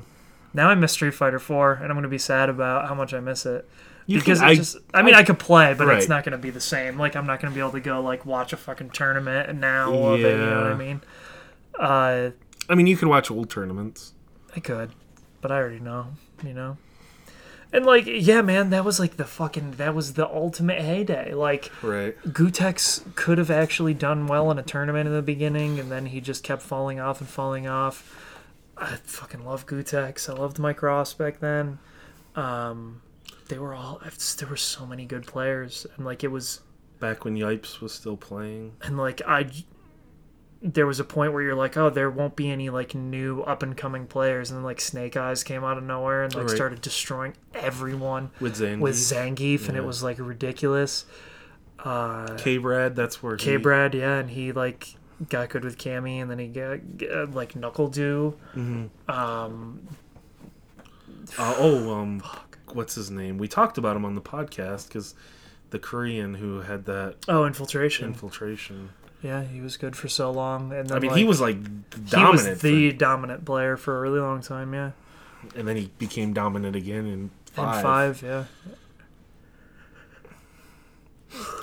Now 0.54 0.70
I 0.70 0.76
miss 0.76 0.92
Street 0.94 1.14
Fighter 1.14 1.40
4 1.40 1.74
and 1.74 1.86
I'm 1.86 1.94
going 1.94 2.04
to 2.04 2.10
be 2.10 2.18
sad 2.18 2.50
about 2.50 2.88
how 2.88 2.94
much 2.96 3.14
I 3.14 3.20
miss 3.20 3.46
it. 3.46 3.68
You 4.06 4.20
because 4.20 4.40
can- 4.40 4.50
I- 4.50 4.56
just 4.56 4.78
I 4.94 5.02
mean 5.02 5.16
I, 5.16 5.24
could 5.24 5.40
play, 5.40 5.74
but 5.74 5.88
it's 5.90 6.10
not 6.10 6.24
going 6.24 6.34
to 6.34 6.38
be 6.38 6.50
the 6.50 6.60
same. 6.62 6.98
Like 7.00 7.16
I'm 7.16 7.26
not 7.26 7.40
going 7.42 7.52
to 7.52 7.56
be 7.56 7.62
able 7.62 7.72
to 7.72 7.80
go 7.80 8.02
like 8.02 8.26
watch 8.26 8.54
a 8.54 8.58
fucking 8.58 8.90
tournament 8.92 9.58
now 9.60 9.94
of 9.94 10.20
it, 10.20 10.24
you 10.32 10.46
know 10.46 10.62
what 10.64 10.72
I 10.72 10.76
mean? 10.76 11.02
Uh 11.80 12.30
I 12.70 12.76
mean, 12.76 12.88
you 12.88 12.96
can 12.98 13.10
watch 13.10 13.30
old 13.32 13.50
tournaments. 13.50 14.14
I 14.56 14.60
could, 14.60 14.92
but 15.42 15.52
I 15.52 15.56
already 15.58 15.80
know, 15.80 16.08
you 16.44 16.54
know. 16.54 16.78
And 17.74 17.86
like, 17.88 18.06
yeah, 18.06 18.42
man, 18.44 18.70
that 18.70 18.86
was 18.86 19.00
like 19.00 19.18
the 19.18 19.26
fucking 19.26 19.72
that 19.78 19.96
was 19.96 20.14
the 20.14 20.28
ultimate 20.30 20.82
heyday. 20.82 21.34
Like 21.34 21.72
Right. 21.82 22.16
Gootecks 22.24 23.16
could 23.16 23.38
have 23.40 23.50
actually 23.50 23.96
done 23.96 24.28
well 24.28 24.52
in 24.52 24.60
a 24.60 24.64
tournament 24.64 25.08
in 25.08 25.14
the 25.14 25.24
beginning, 25.24 25.80
and 25.80 25.92
then 25.92 26.06
he 26.08 26.22
just 26.22 26.44
kept 26.44 26.62
falling 26.62 27.00
off 27.00 27.20
and 27.20 27.28
falling 27.30 27.68
off. 27.68 28.20
I 28.78 28.96
fucking 29.04 29.46
love 29.46 29.66
Gootecks. 29.66 30.30
I 30.30 30.34
loved 30.34 30.60
Mike 30.60 30.82
Ross 30.82 31.14
back 31.14 31.40
then. 31.40 31.80
Um, 32.36 33.02
they 33.48 33.60
were 33.60 33.74
all 33.74 34.02
there 34.40 34.48
were 34.50 34.58
so 34.58 34.86
many 34.86 35.06
good 35.06 35.26
players, 35.28 35.86
and 35.96 36.06
like 36.06 36.24
it 36.24 36.30
was 36.30 36.62
Back 37.00 37.26
when 37.26 37.36
Yipes 37.36 37.82
was 37.82 37.92
still 37.94 38.16
playing. 38.18 38.74
and 38.82 38.98
like 38.98 39.22
I 39.28 39.48
there 40.66 40.88
was 40.88 40.98
a 41.02 41.04
point 41.04 41.34
where 41.34 41.44
you're 41.44 41.56
like, 41.56 41.76
oh, 41.76 41.90
there 41.90 42.10
won't 42.10 42.38
be 42.38 42.50
any 42.50 42.70
like 42.70 42.96
new 42.96 43.42
up 43.42 43.62
and 43.64 43.76
coming 43.76 44.08
players, 44.08 44.50
and 44.50 44.58
then 44.60 44.64
like 44.64 44.80
Snake 44.80 45.14
Eyez 45.14 45.44
came 45.44 45.64
out 45.64 45.78
of 45.78 45.84
nowhere 45.84 46.24
and 46.24 46.34
like 46.34 46.48
Right. 46.48 46.56
started 46.56 46.80
destroying 46.82 47.34
everyone 47.54 48.32
With 48.40 48.56
Zangief. 48.56 48.80
with 48.80 48.96
Zangief, 48.96 49.68
and 49.68 49.78
it 49.78 49.84
was 49.84 50.02
like 50.04 50.18
ridiculous. 50.20 51.06
Uh, 51.80 52.38
K-Brad, 52.38 52.96
that's 52.96 53.22
where. 53.22 53.36
K 53.36 53.58
Brad, 53.58 53.94
yeah, 53.94 54.20
and 54.20 54.30
he 54.30 54.54
like 54.54 54.96
got 55.30 55.50
good 55.50 55.64
with 55.64 55.78
Cammy, 55.78 56.22
and 56.22 56.30
then 56.30 56.40
he 56.40 56.48
got 56.48 56.80
uh, 57.12 57.28
like 57.28 57.56
Knuckle 57.56 57.88
Du. 57.90 58.36
Mhm. 58.56 58.90
Um, 59.10 59.88
Uh, 61.38 61.56
oh, 61.58 61.94
um, 61.94 62.22
what's 62.74 62.96
his 62.96 63.10
name? 63.10 63.38
We 63.38 63.48
talked 63.48 63.78
about 63.78 63.96
him 63.96 64.06
on 64.06 64.16
the 64.16 64.22
podcast 64.22 64.88
because 64.88 65.16
the 65.70 65.80
Korean 65.80 66.36
who 66.36 66.62
had 66.62 66.86
that 66.86 67.16
oh, 67.28 67.46
Infiltration. 67.46 68.08
infiltration. 68.08 68.90
yeah, 69.22 69.44
he 69.44 69.62
was 69.62 69.78
good 69.78 69.96
for 69.96 70.08
so 70.08 70.32
long, 70.32 70.72
and 70.74 70.90
then 70.90 70.98
I 70.98 71.00
mean, 71.00 71.12
like, 71.12 71.18
he 71.18 71.24
was 71.26 71.40
like 71.42 71.56
he 71.56 72.02
dominant, 72.10 72.50
was 72.52 72.62
the 72.62 72.92
dominant 72.92 73.46
player 73.46 73.78
for 73.78 73.98
a 73.98 74.02
really 74.02 74.20
long 74.20 74.42
time. 74.42 74.74
Yeah, 74.74 74.92
and 75.56 75.68
then 75.68 75.76
he 75.78 75.92
became 75.98 76.34
dominant 76.34 76.76
again 76.76 77.06
in 77.08 77.32
five. 77.54 77.76
and 77.76 77.84
five, 77.84 78.22
yeah. 78.22 78.44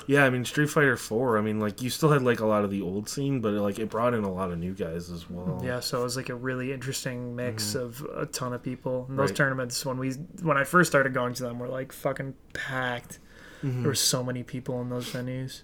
Yeah, 0.06 0.24
I 0.24 0.30
mean, 0.30 0.44
Street 0.44 0.68
Fighter 0.70 0.96
Four. 0.96 1.38
I 1.38 1.40
mean, 1.40 1.60
like 1.60 1.80
you 1.82 1.90
still 1.90 2.10
had 2.10 2.22
like 2.22 2.40
a 2.40 2.46
lot 2.46 2.64
of 2.64 2.70
the 2.70 2.82
old 2.82 3.08
scene, 3.08 3.40
but 3.40 3.52
like 3.52 3.78
it 3.78 3.88
brought 3.90 4.14
in 4.14 4.24
a 4.24 4.32
lot 4.32 4.50
of 4.50 4.58
new 4.58 4.72
guys 4.74 5.10
as 5.10 5.30
well. 5.30 5.60
Yeah, 5.64 5.80
so 5.80 6.00
it 6.00 6.02
was 6.02 6.16
like 6.16 6.28
a 6.28 6.34
really 6.34 6.72
interesting 6.72 7.36
mix 7.36 7.74
of 7.74 8.04
a 8.16 8.26
ton 8.26 8.52
of 8.52 8.62
people. 8.62 9.06
And 9.08 9.18
those 9.18 9.30
Right. 9.30 9.36
tournaments, 9.36 9.84
when 9.86 9.98
we 9.98 10.12
when 10.42 10.56
I 10.56 10.64
first 10.64 10.90
started 10.90 11.14
going 11.14 11.34
to 11.34 11.42
them, 11.44 11.58
were 11.58 11.68
like 11.68 11.92
fucking 11.92 12.34
packed. 12.52 13.18
Mhm. 13.62 13.82
There 13.82 13.88
were 13.90 13.94
so 13.94 14.24
many 14.24 14.42
people 14.42 14.80
in 14.80 14.88
those 14.88 15.10
venues. 15.12 15.62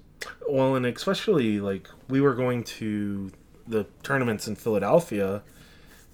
Well, 0.49 0.77
and 0.77 0.87
especially 0.87 1.59
like 1.61 1.89
we 2.09 2.21
were 2.21 2.35
going 2.35 2.63
to 2.65 3.33
the 3.67 3.87
tournaments 4.05 4.47
in 4.47 4.55
Philadelphia, 4.55 5.43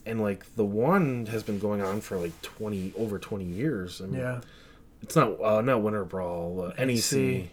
and 0.07 0.21
like 0.23 0.47
the 0.57 0.65
one 0.65 1.27
has 1.27 1.43
been 1.43 1.59
going 1.59 1.83
on 1.83 2.01
for 2.01 2.17
like 2.17 2.41
twenty 2.41 2.95
over 2.97 3.19
twenty 3.19 3.45
years. 3.45 4.01
I 4.01 4.07
mean, 4.07 4.21
Yeah, 4.21 4.41
it's 5.03 5.15
not 5.17 5.39
uh, 5.43 5.61
not 5.61 5.83
Winter 5.83 6.05
Brawl, 6.07 6.63
uh, 6.63 6.83
NEC. 6.83 7.13
NEC. 7.13 7.49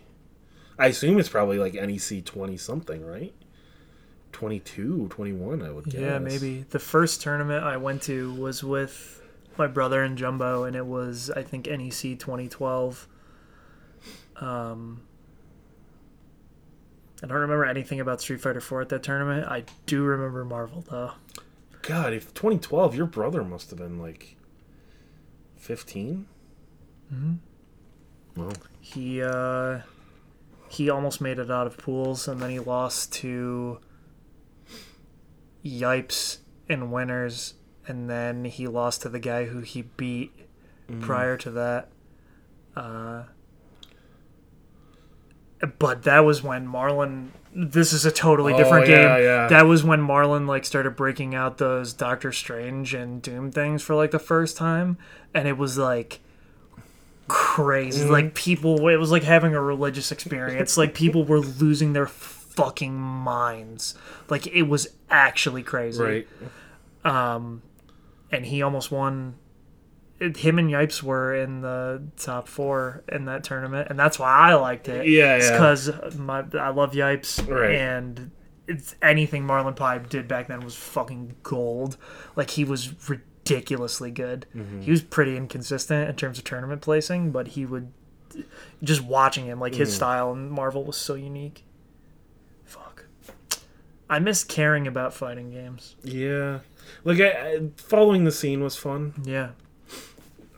I 0.79 0.87
assume 0.87 1.19
it's 1.19 1.29
probably 1.29 1.57
like 1.59 1.73
NEC 1.73 2.25
twenty 2.25 2.57
something, 2.57 3.05
right? 3.05 3.33
22, 4.31 5.07
21, 5.09 5.61
I 5.63 5.71
would 5.71 5.85
guess. 5.85 5.95
yeah, 5.99 6.19
maybe 6.19 6.63
the 6.69 6.77
first 6.79 7.21
tournament 7.21 7.63
I 7.63 7.77
went 7.77 8.03
to 8.03 8.31
was 8.35 8.63
with 8.63 9.21
my 9.57 9.65
brother 9.67 10.03
and 10.03 10.17
Jumbo, 10.17 10.63
and 10.63 10.75
it 10.75 10.85
was 10.85 11.29
I 11.31 11.43
think 11.43 11.65
NEC 11.67 12.17
2012. 12.19 13.07
Um, 14.37 15.01
I 17.21 17.27
don't 17.27 17.37
remember 17.37 17.65
anything 17.65 17.99
about 17.99 18.21
Street 18.21 18.39
Fighter 18.39 18.61
4 18.61 18.81
at 18.83 18.89
that 18.89 19.03
tournament. 19.03 19.47
I 19.47 19.65
do 19.85 20.03
remember 20.03 20.45
Marvel 20.45 20.85
though. 20.89 21.11
God, 21.81 22.13
if 22.13 22.33
2012, 22.33 22.95
your 22.95 23.05
brother 23.07 23.43
must 23.43 23.71
have 23.71 23.79
been 23.79 23.99
like 23.99 24.37
15. 25.57 26.27
Mm-hmm. 27.13 28.41
Well, 28.41 28.53
He 28.79 29.21
uh, 29.21 29.79
he 30.69 30.89
almost 30.89 31.19
made 31.19 31.39
it 31.39 31.49
out 31.51 31.67
of 31.67 31.77
pools, 31.77 32.27
and 32.27 32.39
then 32.41 32.49
he 32.51 32.59
lost 32.59 33.11
to 33.13 33.79
Yipes 35.65 36.37
and 36.69 36.91
winners, 36.91 37.55
and 37.87 38.09
then 38.09 38.45
he 38.45 38.67
lost 38.67 39.01
to 39.01 39.09
the 39.09 39.19
guy 39.19 39.45
who 39.45 39.59
he 39.59 39.81
beat 39.83 40.31
Mm. 40.89 41.01
prior 41.01 41.37
to 41.37 41.51
that. 41.51 41.89
Uh, 42.75 43.23
but 45.77 46.03
that 46.03 46.19
was 46.21 46.41
when 46.41 46.65
Marlin. 46.65 47.31
This 47.53 47.91
is 47.93 48.05
a 48.05 48.11
totally 48.11 48.53
Oh, 48.53 48.57
different 48.57 48.87
yeah, 48.87 49.17
game. 49.17 49.23
yeah. 49.25 49.47
That 49.47 49.65
was 49.65 49.83
when 49.83 50.01
Marlin 50.01 50.47
like 50.47 50.65
started 50.65 50.95
breaking 50.95 51.35
out 51.35 51.57
those 51.57 51.93
Doctor 51.93 52.31
Strange 52.31 52.93
and 52.93 53.21
Doom 53.21 53.51
things 53.51 53.83
for 53.83 53.95
like 53.95 54.11
the 54.11 54.19
first 54.19 54.55
time, 54.55 54.97
and 55.33 55.47
it 55.47 55.57
was 55.57 55.77
like 55.77 56.21
crazy. 57.29 58.01
Mm-hmm. 58.03 58.11
Like 58.11 58.33
people, 58.33 58.89
it 58.89 58.97
was 58.97 59.11
like 59.11 59.23
having 59.23 59.55
a 59.55 59.61
religious 59.61 60.11
experience. 60.11 60.77
like 60.77 60.93
people 60.93 61.23
were 61.23 61.39
losing 61.61 61.93
their 61.93 62.07
fucking 62.07 62.93
minds. 62.93 63.95
Like 64.29 64.47
it 64.47 64.63
was 64.63 64.87
actually 65.09 65.63
crazy. 65.63 66.03
right. 66.03 66.27
Um, 67.05 67.61
and 68.31 68.45
he 68.45 68.61
almost 68.61 68.91
won. 68.91 69.35
It, 70.19 70.35
him 70.37 70.59
and 70.59 70.69
Yipes 70.69 71.01
were 71.01 71.33
in 71.33 71.61
the 71.61 72.03
top 72.17 72.49
four 72.49 73.03
in 73.09 73.23
that 73.25 73.45
tournament, 73.45 73.87
and 73.89 73.97
that's 73.97 74.19
why 74.19 74.27
I 74.27 74.53
liked 74.55 74.89
it. 74.89 75.07
Yeah, 75.07 75.37
yeah. 75.37 75.51
because 75.51 76.17
my 76.17 76.43
I 76.59 76.69
love 76.69 76.91
Yipes, 76.91 77.47
Right. 77.49 77.75
and 77.75 78.31
it's 78.67 78.95
anything 79.01 79.45
Marlin 79.45 79.73
Pie 79.75 79.99
did 79.99 80.27
back 80.27 80.47
then 80.49 80.59
was 80.59 80.75
fucking 80.75 81.35
gold. 81.41 81.95
Like 82.35 82.49
he 82.51 82.65
was 82.65 82.93
ridiculously 83.49 84.11
good. 84.11 84.45
Mm-hmm. 84.55 84.81
He 84.81 84.91
was 84.91 85.01
pretty 85.01 85.35
inconsistent 85.37 86.09
in 86.09 86.15
terms 86.15 86.37
of 86.37 86.43
tournament 86.43 86.81
placing, 86.81 87.31
but 87.31 87.49
he 87.49 87.65
would 87.65 87.91
just 88.83 89.01
watching 89.03 89.45
him 89.45 89.59
like 89.59 89.73
Mm. 89.73 89.77
his 89.77 89.95
style 89.95 90.31
and 90.31 90.51
Marvel 90.51 90.83
was 90.83 90.97
so 90.97 91.15
unique. 91.15 91.63
Fuck. 92.65 93.05
I 94.09 94.19
miss 94.19 94.43
caring 94.43 94.87
about 94.87 95.13
fighting 95.13 95.49
games. 95.51 95.95
Yeah. 96.03 96.59
Like, 97.03 97.19
I, 97.19 97.29
I, 97.29 97.59
following 97.77 98.23
the 98.23 98.31
scene 98.31 98.63
was 98.63 98.75
fun. 98.75 99.13
Yeah. 99.23 99.49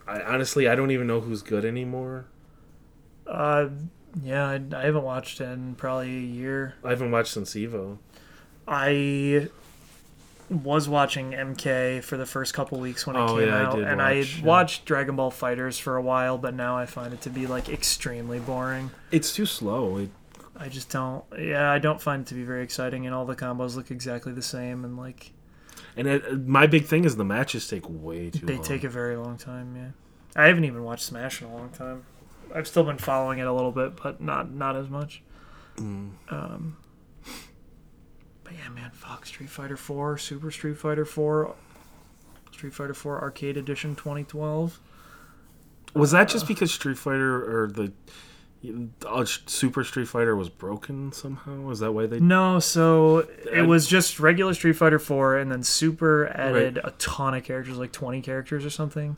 I, 0.06 0.20
honestly, 0.22 0.68
I 0.68 0.74
don't 0.74 0.90
even 0.90 1.06
know 1.06 1.20
who's 1.20 1.42
good 1.42 1.64
anymore. 1.64 2.26
Uh, 3.26 3.68
yeah, 4.22 4.46
I, 4.48 4.60
I 4.76 4.82
haven't 4.84 5.04
watched 5.04 5.40
in 5.40 5.74
probably 5.76 6.08
a 6.08 6.20
year. 6.20 6.74
I 6.84 6.90
haven't 6.90 7.10
watched 7.10 7.32
since 7.32 7.52
Evo. 7.54 7.98
I 8.68 9.48
was 10.50 10.88
watching 10.88 11.30
MK 11.32 12.02
for 12.02 12.16
the 12.16 12.26
first 12.26 12.52
couple 12.54 12.78
weeks 12.78 13.06
when 13.06 13.16
it 13.16 13.20
Oh, 13.20 13.36
came 13.38 13.48
yeah, 13.48 13.56
I 13.56 13.64
out, 13.64 13.76
did 13.76 13.84
and 13.86 13.98
watch, 13.98 14.06
I 14.08 14.12
yeah. 14.12 14.44
watched 14.44 14.84
Dragon 14.84 15.16
Ball 15.16 15.30
FighterZ 15.30 15.80
for 15.80 15.96
a 15.96 16.02
while, 16.02 16.36
but 16.38 16.54
now 16.54 16.76
I 16.76 16.86
find 16.86 17.12
it 17.14 17.20
to 17.22 17.30
be 17.30 17.46
like 17.46 17.68
extremely 17.68 18.38
boring. 18.38 18.90
It's 19.10 19.32
too 19.34 19.46
slow. 19.46 19.96
It, 19.98 20.10
I 20.56 20.68
just 20.68 20.90
don't. 20.90 21.24
Yeah, 21.38 21.70
I 21.70 21.78
don't 21.78 22.00
find 22.00 22.22
it 22.22 22.28
to 22.28 22.34
be 22.34 22.42
very 22.44 22.62
exciting, 22.62 23.06
and 23.06 23.14
all 23.14 23.24
the 23.24 23.34
combos 23.36 23.76
look 23.76 23.90
exactly 23.90 24.32
the 24.32 24.42
same, 24.42 24.84
and 24.84 24.96
like 24.96 25.32
and 25.96 26.06
it, 26.06 26.46
my 26.46 26.66
big 26.66 26.84
thing 26.86 27.04
is 27.04 27.16
the 27.16 27.24
matches 27.24 27.66
take 27.68 27.84
way 27.88 28.30
too 28.30 28.44
they 28.46 28.56
long. 28.56 28.64
take 28.64 28.84
a 28.84 28.88
very 28.88 29.16
long 29.16 29.36
time. 29.38 29.74
Yeah, 29.74 30.40
I 30.42 30.46
haven't 30.48 30.64
even 30.64 30.84
watched 30.84 31.04
Smash 31.04 31.40
in 31.40 31.48
a 31.48 31.54
long 31.54 31.70
time. 31.70 32.04
I've 32.54 32.68
still 32.68 32.84
been 32.84 32.98
following 32.98 33.38
it 33.38 33.46
a 33.46 33.52
little 33.52 33.72
bit, 33.72 33.96
but 34.02 34.20
not 34.20 34.52
not 34.52 34.76
as 34.76 34.88
much. 34.90 35.22
Mm. 35.76 36.10
Um, 36.30 36.76
but 38.44 38.52
yeah, 38.54 38.68
man, 38.68 38.90
fuck 38.92 39.26
Street 39.26 39.50
Fighter 39.50 39.76
Four, 39.76 40.18
Super 40.18 40.50
Street 40.50 40.76
Fighter 40.78 41.04
Four, 41.04 41.54
Street 42.52 42.74
Fighter 42.74 42.94
Four 42.94 43.20
Arcade 43.20 43.56
Edition 43.56 43.94
2012. 43.96 44.78
Was 45.94 46.10
that 46.12 46.28
just 46.28 46.46
because 46.48 46.72
Street 46.72 46.96
Fighter 46.98 47.62
or 47.64 47.66
the 47.68 47.92
uh, 49.06 49.24
Super 49.24 49.84
Street 49.84 50.06
Fighter 50.06 50.34
was 50.36 50.48
broken 50.48 51.12
somehow? 51.12 51.68
Is 51.70 51.80
that 51.80 51.92
why 51.92 52.06
they? 52.06 52.20
No, 52.20 52.58
so 52.60 53.18
it 53.18 53.60
Uh, 53.62 53.66
was 53.66 53.86
just 53.86 54.18
regular 54.20 54.54
Street 54.54 54.74
Fighter 54.74 54.98
4, 54.98 55.36
and 55.38 55.50
then 55.50 55.62
Super 55.62 56.28
added 56.28 56.78
a 56.82 56.92
ton 56.92 57.34
of 57.34 57.44
characters, 57.44 57.76
like 57.76 57.92
20 57.92 58.22
characters 58.22 58.64
or 58.64 58.70
something. 58.70 59.16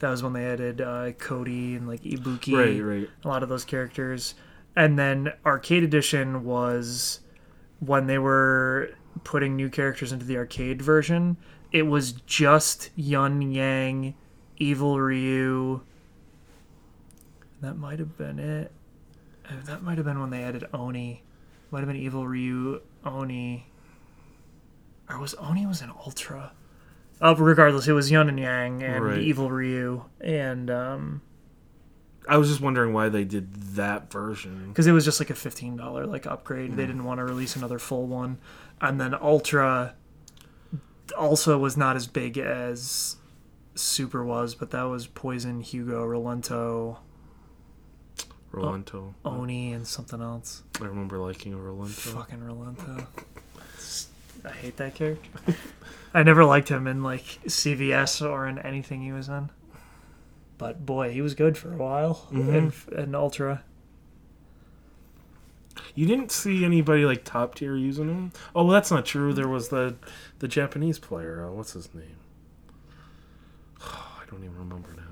That 0.00 0.10
was 0.10 0.22
when 0.22 0.32
they 0.32 0.44
added 0.44 0.80
uh, 0.80 1.12
Cody 1.12 1.74
and 1.76 1.86
like 1.86 2.02
Ibuki, 2.02 2.56
Right, 2.56 2.80
right. 3.00 3.08
a 3.24 3.28
lot 3.28 3.42
of 3.42 3.48
those 3.48 3.64
characters. 3.64 4.34
And 4.76 4.98
then 4.98 5.32
Arcade 5.46 5.84
Edition 5.84 6.44
was 6.44 7.20
when 7.80 8.06
they 8.06 8.18
were 8.18 8.90
putting 9.24 9.56
new 9.56 9.68
characters 9.68 10.12
into 10.12 10.24
the 10.24 10.36
arcade 10.36 10.82
version. 10.82 11.36
It 11.72 11.82
was 11.82 12.12
just 12.12 12.90
Yun 12.96 13.42
Yang, 13.42 14.14
Evil 14.58 15.00
Ryu. 15.00 15.80
That 17.60 17.76
might 17.76 17.98
have 17.98 18.16
been 18.16 18.38
it. 18.38 18.72
Uh, 19.48 19.54
That 19.64 19.82
might 19.82 19.96
have 19.96 20.06
been 20.06 20.20
when 20.20 20.30
they 20.30 20.42
added 20.42 20.66
Oni. 20.72 21.22
Might 21.70 21.80
have 21.80 21.88
been 21.88 21.96
Evil 21.96 22.26
Ryu, 22.26 22.80
Oni. 23.04 23.66
Or 25.08 25.18
was 25.18 25.34
Oni 25.34 25.66
was 25.66 25.82
an 25.82 25.90
Ultra? 26.04 26.52
Uh, 27.20 27.34
regardless, 27.36 27.86
it 27.88 27.92
was 27.92 28.10
Yun 28.10 28.28
and 28.28 28.38
Yang 28.40 28.82
and 28.82 29.04
Right. 29.04 29.18
Evil 29.18 29.50
Ryu 29.50 30.04
and 30.20 30.70
um 30.70 31.22
I 32.28 32.36
was 32.38 32.48
just 32.48 32.60
wondering 32.60 32.92
why 32.92 33.08
they 33.08 33.24
did 33.24 33.54
that 33.74 34.10
version. 34.10 34.68
because 34.68 34.86
it 34.86 34.92
was 34.92 35.04
just 35.04 35.20
like 35.20 35.30
a 35.30 35.34
fifteen 35.34 35.76
dollar 35.76 36.06
like 36.06 36.26
upgrade. 36.26 36.76
They 36.76 36.84
mm. 36.84 36.88
didn't 36.88 37.04
want 37.04 37.18
to 37.18 37.24
release 37.24 37.56
another 37.56 37.78
full 37.78 38.06
one, 38.06 38.38
and 38.80 39.00
then 39.00 39.14
Ultra 39.14 39.94
also 41.18 41.58
was 41.58 41.76
not 41.76 41.96
as 41.96 42.06
big 42.06 42.38
as 42.38 43.16
Super 43.74 44.24
was, 44.24 44.54
but 44.54 44.70
that 44.70 44.84
was 44.84 45.06
Poison, 45.06 45.60
Hugo, 45.60 46.04
Rolento, 46.04 46.98
Rolento. 48.52 49.14
Oni, 49.24 49.72
and 49.72 49.86
something 49.86 50.20
else. 50.20 50.62
I 50.80 50.84
remember 50.84 51.18
liking 51.18 51.52
a 51.52 51.56
Rolento. 51.56 52.14
Fucking 52.14 52.40
Rolento. 52.40 53.06
I 54.44 54.52
hate 54.52 54.76
that 54.76 54.94
character. 54.94 55.30
I 56.14 56.22
never 56.22 56.44
liked 56.44 56.68
him 56.68 56.86
in 56.86 57.02
like 57.02 57.24
CVS 57.46 58.26
or 58.28 58.46
in 58.46 58.58
anything 58.58 59.02
he 59.02 59.12
was 59.12 59.28
in. 59.28 59.50
But 60.58 60.86
boy, 60.86 61.10
he 61.10 61.20
was 61.20 61.34
good 61.34 61.58
for 61.58 61.72
a 61.72 61.76
while 61.76 62.28
in, 62.30 62.72
in 62.96 63.14
Ultra. 63.14 63.64
You 65.94 66.06
didn't 66.06 66.30
see 66.30 66.64
anybody 66.64 67.04
like 67.04 67.24
top 67.24 67.56
tier 67.56 67.76
using 67.76 68.08
him. 68.08 68.32
Oh, 68.54 68.64
well, 68.64 68.72
that's 68.72 68.90
not 68.90 69.04
true. 69.04 69.32
There 69.32 69.48
was 69.48 69.68
the 69.68 69.96
the 70.38 70.48
Japanese 70.48 70.98
player. 70.98 71.44
Uh, 71.46 71.52
what's 71.52 71.72
his 71.72 71.92
name? 71.94 72.16
I 73.80 74.22
don't 74.30 74.42
even 74.44 74.56
remember 74.56 74.90
now. 74.96 75.02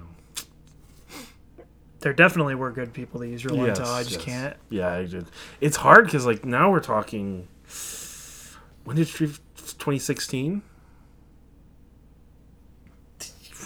There 2.00 2.12
definitely 2.12 2.56
were 2.56 2.72
good 2.72 2.92
people 2.92 3.20
that 3.20 3.28
use 3.28 3.44
Rolento. 3.44 3.78
Yes, 3.78 3.80
I 3.80 4.02
just 4.02 4.16
yes. 4.16 4.24
can't. 4.24 4.56
Yeah, 4.70 4.92
I 4.92 5.04
did. 5.04 5.26
It's 5.60 5.76
hard 5.76 6.06
because 6.06 6.26
like 6.26 6.44
now 6.44 6.70
we're 6.70 6.80
talking. 6.80 7.48
When 8.84 8.96
did 8.96 9.06
Street 9.06 9.38
2016? 9.56 10.62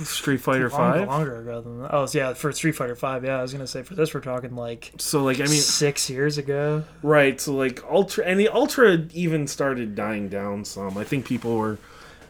Street 0.05 0.39
Fighter 0.39 0.69
Long- 0.69 0.79
Five. 0.93 1.09
longer 1.09 1.41
ago 1.41 1.61
than 1.61 1.81
that. 1.83 1.95
Oh, 1.95 2.07
yeah, 2.13 2.35
for 2.35 2.53
Street 2.53 2.73
Fighter 2.77 2.95
Five. 2.97 3.25
Yeah, 3.25 3.39
I 3.39 3.43
was 3.43 3.53
gonna 3.53 3.67
say 3.67 3.83
for 3.83 3.95
this 3.95 4.13
we're 4.15 4.21
talking 4.21 4.55
like 4.57 4.93
So 4.99 5.23
like 5.25 5.37
I 5.39 5.45
mean, 5.45 5.49
six 5.61 6.09
years 6.11 6.39
ago. 6.39 6.85
right? 7.03 7.41
So 7.41 7.55
like 7.55 7.83
Ultra 7.91 8.25
and 8.25 8.39
the 8.39 8.49
Ultra 8.49 9.07
even 9.15 9.47
started 9.47 9.95
dying 9.95 10.29
down 10.29 10.65
some. 10.65 10.97
I 10.99 11.05
think 11.05 11.25
people 11.27 11.57
were. 11.57 11.79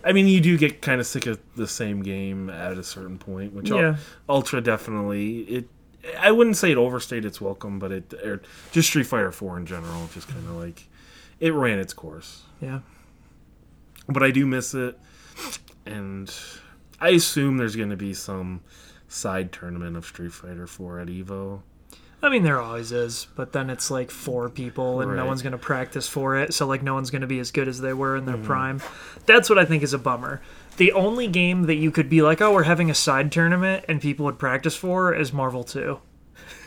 I 0.04 0.12
mean, 0.12 0.28
you 0.28 0.40
do 0.40 0.56
get 0.56 0.82
kind 0.82 1.00
of 1.00 1.06
sick 1.06 1.26
of 1.26 1.40
the 1.56 1.66
same 1.66 2.02
game 2.02 2.48
at 2.48 2.78
a 2.78 2.84
certain 2.84 3.18
point, 3.18 3.52
which 3.52 3.70
Yeah. 3.70 3.96
Ultra 4.28 4.60
definitely 4.60 5.38
it. 5.40 5.68
I 6.20 6.30
wouldn't 6.30 6.56
say 6.56 6.70
it 6.70 6.78
overstayed 6.78 7.24
its 7.24 7.40
welcome, 7.40 7.80
but 7.80 7.90
it 7.90 8.14
or 8.24 8.40
just 8.70 8.88
Street 8.88 9.06
Fighter 9.06 9.32
Four 9.32 9.56
in 9.58 9.66
general, 9.66 10.08
just 10.14 10.28
kind 10.28 10.46
of 10.48 10.54
like 10.56 10.84
it 11.40 11.52
ran 11.52 11.80
its 11.80 11.92
course. 11.92 12.42
Yeah. 12.60 12.80
but 14.08 14.22
I 14.22 14.30
do 14.30 14.46
miss 14.46 14.72
it, 14.72 14.96
and 15.84 16.32
I 17.00 17.10
assume 17.10 17.56
there's 17.56 17.76
going 17.76 17.90
to 17.90 17.96
be 17.96 18.14
some 18.14 18.60
side 19.08 19.52
tournament 19.52 19.96
of 19.96 20.06
Street 20.06 20.32
Fighter 20.32 20.66
4 20.66 21.00
at 21.00 21.08
Evo. 21.08 21.62
I 22.22 22.30
mean, 22.30 22.44
there 22.44 22.60
always 22.60 22.92
is, 22.92 23.26
but 23.36 23.52
then 23.52 23.68
it's 23.68 23.90
like 23.90 24.10
four 24.10 24.48
people, 24.48 25.00
and 25.00 25.14
no 25.14 25.26
one's 25.26 25.42
going 25.42 25.52
to 25.52 25.58
practice 25.58 26.08
for 26.08 26.36
it. 26.36 26.54
So, 26.54 26.66
like, 26.66 26.82
no 26.82 26.94
one's 26.94 27.10
going 27.10 27.20
to 27.20 27.26
be 27.26 27.38
as 27.38 27.50
good 27.50 27.68
as 27.68 27.80
they 27.80 27.92
were 27.92 28.16
in 28.16 28.24
their 28.24 28.36
mm-hmm. 28.36 28.46
prime. 28.46 28.82
That's 29.26 29.50
what 29.50 29.58
I 29.58 29.64
think 29.66 29.82
is 29.82 29.92
a 29.92 29.98
bummer. 29.98 30.40
The 30.78 30.92
only 30.92 31.28
game 31.28 31.64
that 31.64 31.76
you 31.76 31.90
could 31.90 32.08
be 32.08 32.22
like, 32.22 32.40
oh, 32.40 32.52
we're 32.52 32.64
having 32.64 32.90
a 32.90 32.94
side 32.94 33.30
tournament 33.30 33.84
and 33.88 34.00
people 34.00 34.24
would 34.24 34.38
practice 34.38 34.74
for 34.74 35.14
is 35.14 35.32
Marvel 35.32 35.62
2. 35.62 35.98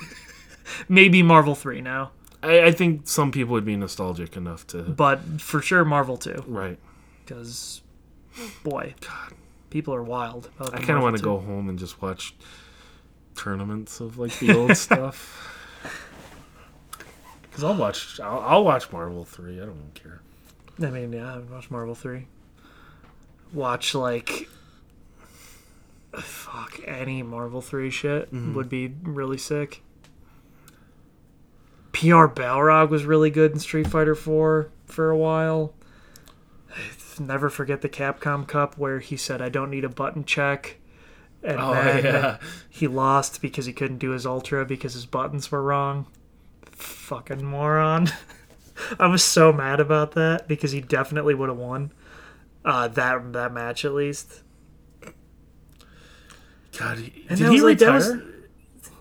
Maybe 0.90 1.24
Marvel 1.24 1.56
3 1.56 1.82
now, 1.82 2.12
I, 2.42 2.66
I 2.66 2.72
think 2.72 3.08
some 3.08 3.32
people 3.32 3.54
would 3.54 3.66
be 3.66 3.76
nostalgic 3.76 4.38
enough 4.38 4.66
to. 4.68 4.84
but 4.84 5.42
for 5.42 5.62
sure 5.62 5.84
Marvel 5.84 6.18
2. 6.18 6.46
Right. 6.48 6.78
Because, 7.26 7.82
boy, 8.64 8.96
people 9.70 9.94
are 9.94 10.04
wild. 10.04 10.50
I 10.60 10.78
kind 10.78 10.92
of 10.92 11.02
want 11.02 11.18
to 11.18 11.24
go 11.24 11.38
home 11.38 11.70
and 11.70 11.78
just 11.78 12.02
watch 12.02 12.36
tournaments 13.36 14.00
of 14.00 14.18
like 14.18 14.38
the 14.40 14.54
old 14.54 14.76
stuff. 14.78 15.56
Because 17.42 17.64
I'll 17.64 17.76
watch, 17.76 18.20
I'll, 18.20 18.40
I'll 18.40 18.64
watch 18.64 18.92
Marvel 18.92 19.26
3. 19.26 19.62
I 19.62 19.66
don't 19.66 19.94
care. 19.94 20.22
I 20.82 20.90
mean, 20.92 21.12
yeah, 21.12 21.34
I 21.34 21.38
would 21.38 21.50
watch 21.50 21.70
Marvel 21.70 21.96
3. 21.96 22.26
Watch, 23.54 23.96
like, 23.96 24.48
fuck, 26.14 26.80
any 26.86 27.24
Marvel 27.24 27.62
3 27.62 27.90
shit 27.90 28.34
mm-hmm. 28.34 28.54
would 28.54 28.70
be 28.70 28.94
really 29.04 29.38
sick. 29.38 29.82
PR 31.92 32.28
Balrog 32.28 32.90
was 32.90 33.04
really 33.04 33.30
good 33.30 33.52
in 33.52 33.60
Street 33.60 33.88
Fighter 33.88 34.16
4 34.16 34.70
for 34.86 35.10
a 35.10 35.18
while. 35.18 35.74
Never 37.20 37.50
forget 37.50 37.82
the 37.82 37.90
Capcom 37.90 38.48
Cup 38.48 38.78
where 38.78 39.00
he 39.00 39.18
said, 39.18 39.42
I 39.42 39.50
don't 39.50 39.70
need 39.70 39.84
a 39.84 39.90
button 39.90 40.24
check. 40.26 40.78
And 41.44 41.60
Oh, 41.60 41.74
then 41.74 42.04
yeah. 42.04 42.38
he 42.70 42.88
lost 42.88 43.42
because 43.42 43.66
he 43.66 43.74
couldn't 43.74 43.98
do 44.00 44.12
his 44.12 44.26
Ultra 44.26 44.66
because 44.66 44.94
his 44.94 45.06
buttons 45.06 45.52
were 45.52 45.62
wrong. 45.64 46.06
Fucking 46.72 47.44
moron. 47.46 48.10
I 49.00 49.08
was 49.08 49.24
so 49.24 49.52
mad 49.54 49.80
about 49.80 50.12
that 50.14 50.48
because 50.48 50.72
he 50.72 50.82
definitely 50.82 51.34
would 51.36 51.50
have 51.50 51.58
won 51.58 51.92
uh, 52.66 52.88
that 52.90 53.34
that 53.34 53.54
match 53.54 53.84
at 53.86 53.94
least. 53.94 54.42
God, 56.78 56.98
he- 57.00 57.26
And 57.30 57.38
did 57.40 57.52
he 57.52 57.62
like- 57.62 57.80
retire? 57.80 57.94
was- 57.96 58.14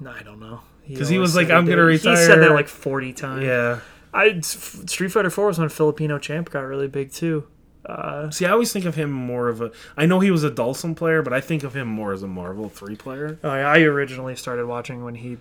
No, 0.00 0.10
I 0.10 0.22
don't 0.22 0.40
know. 0.40 0.60
Because 0.88 1.08
he 1.10 1.16
always 1.16 1.34
was 1.34 1.36
like, 1.36 1.50
"I'm 1.50 1.66
gonna 1.66 1.84
retire." 1.84 2.16
He 2.16 2.24
said 2.24 2.38
that 2.40 2.52
like 2.52 2.66
forty 2.68 3.12
times. 3.12 3.44
yeah. 3.44 3.80
I 4.14 4.40
Street 4.40 5.08
Fighter 5.12 5.28
Four 5.28 5.48
was 5.48 5.58
when 5.58 5.68
Filipino 5.68 6.18
Champ 6.18 6.48
got 6.50 6.60
really 6.60 6.88
big 6.88 7.12
too. 7.12 7.46
Uh, 7.88 8.30
See, 8.30 8.44
I 8.44 8.50
always 8.50 8.70
think 8.72 8.84
of 8.84 8.94
him 8.96 9.10
more 9.10 9.48
of 9.48 9.62
a. 9.62 9.72
I 9.96 10.04
know 10.04 10.20
he 10.20 10.30
was 10.30 10.44
a 10.44 10.50
Dhalsim 10.50 10.94
player, 10.94 11.22
but 11.22 11.32
I 11.32 11.40
think 11.40 11.62
of 11.64 11.74
him 11.74 11.88
more 11.88 12.12
as 12.12 12.22
a 12.22 12.26
Marvel 12.28 12.68
3 12.68 12.96
player. 12.96 13.38
oh, 13.42 13.54
yeah, 13.54 13.66
I 13.68 13.80
originally 13.80 14.36
started 14.36 14.66
watching 14.66 15.04
when 15.04 15.14
he 15.14 15.38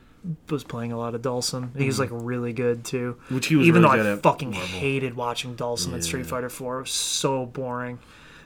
was 0.50 0.64
playing 0.64 0.92
a 0.94 0.98
lot 0.98 1.14
of 1.14 1.22
Dhalsim. 1.22 1.76
He's 1.78 2.00
like 2.00 2.10
really 2.12 2.54
good 2.54 2.86
too. 2.86 3.18
Which 3.30 3.48
he 3.48 3.56
was 3.58 3.68
Even 3.68 3.84
really 3.84 4.02
though 4.02 4.14
I 4.14 4.18
fucking 4.18 4.52
Marvel. 4.52 4.68
hated 4.68 5.16
watching 5.16 5.56
Dhalsim 5.56 5.94
in 5.94 6.02
Street 6.02 6.26
Fighter 6.26 6.50
Four. 6.50 6.78
It 6.78 6.82
was 6.84 6.92
so 6.92 7.46
boring 7.46 8.00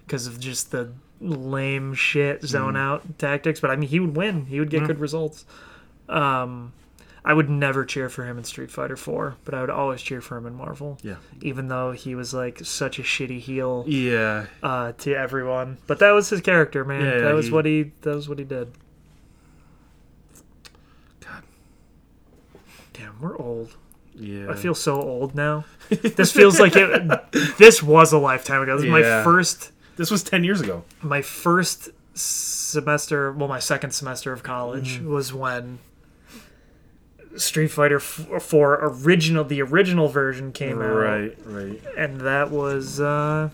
because 0.06 0.26
of 0.28 0.40
just 0.40 0.72
the 0.72 0.92
lame 1.20 1.94
shit 1.94 2.44
zone 2.44 2.74
Mm. 2.74 2.80
out 2.80 3.20
tactics. 3.20 3.60
But 3.60 3.70
I 3.72 3.76
mean, 3.76 3.90
he 3.90 4.00
would 4.00 4.16
win. 4.16 4.48
He 4.48 4.60
would 4.60 4.72
get 4.72 4.86
good 4.88 5.00
results. 5.00 5.46
Um, 6.10 6.74
I 7.24 7.33
would 7.33 7.50
never 7.50 7.85
cheer 7.85 8.09
for 8.09 8.25
him 8.25 8.38
in 8.40 8.43
Street 8.43 8.72
Fighter 8.72 8.95
Four, 8.98 9.35
but 9.45 9.53
I 9.53 9.61
would 9.61 9.69
always 9.69 10.01
cheer 10.01 10.22
for 10.22 10.38
him 10.38 10.48
in 10.48 10.56
Marvel. 10.56 10.98
Yeah. 11.03 11.17
Even 11.41 11.67
though 11.67 11.91
he 11.91 12.16
was 12.16 12.33
like 12.33 12.59
such 12.66 12.98
a 12.98 13.03
shitty 13.03 13.40
heel 13.40 13.83
Yeah. 13.88 14.48
uh, 14.64 14.93
to 14.93 15.14
everyone, 15.14 15.77
but 15.85 16.00
that 16.00 16.11
was 16.11 16.30
his 16.30 16.41
character, 16.41 16.83
man. 16.83 17.01
Yeah, 17.06 17.19
that 17.22 17.35
was 17.35 17.45
he- 17.48 17.51
what 17.51 17.66
he. 17.66 17.91
That 18.01 18.16
was 18.16 18.27
what 18.27 18.40
he 18.40 18.45
did. 18.45 18.72
God. 21.19 21.43
Damn, 22.93 23.19
we're 23.22 23.38
old. 23.38 23.75
Yeah. 24.16 24.50
I 24.50 24.56
feel 24.56 24.75
so 24.75 25.00
old 25.01 25.35
now. 25.35 25.66
this 25.90 26.32
feels 26.32 26.59
like 26.59 26.74
it. 26.75 27.09
This 27.58 27.82
was 27.83 28.11
a 28.14 28.17
lifetime 28.17 28.61
ago. 28.64 28.75
This 28.77 28.83
is 28.85 28.91
Yeah. 28.91 29.17
my 29.17 29.24
first 29.24 29.72
This 29.95 30.09
was 30.11 30.24
ten 30.24 30.43
years 30.43 30.59
ago. 30.61 30.83
my 31.01 31.22
first 31.22 31.90
semester, 32.14 33.32
well, 33.32 33.48
my 33.48 33.59
second 33.59 33.91
semester 33.91 34.33
of 34.33 34.43
college 34.43 34.98
Mm-hmm. 34.98 35.09
was 35.09 35.33
when 35.33 35.80
Street 37.38 37.69
Fighter 37.69 37.98
f- 37.98 38.27
4 38.42 38.80
original, 38.82 39.43
the 39.43 39.61
original 39.61 40.08
version 40.10 40.51
came 40.51 40.82
out, 40.82 40.93
Right, 40.95 41.38
right. 41.45 41.82
and 41.98 42.22
that 42.22 42.51
was 42.51 43.00
uh, 43.00 43.50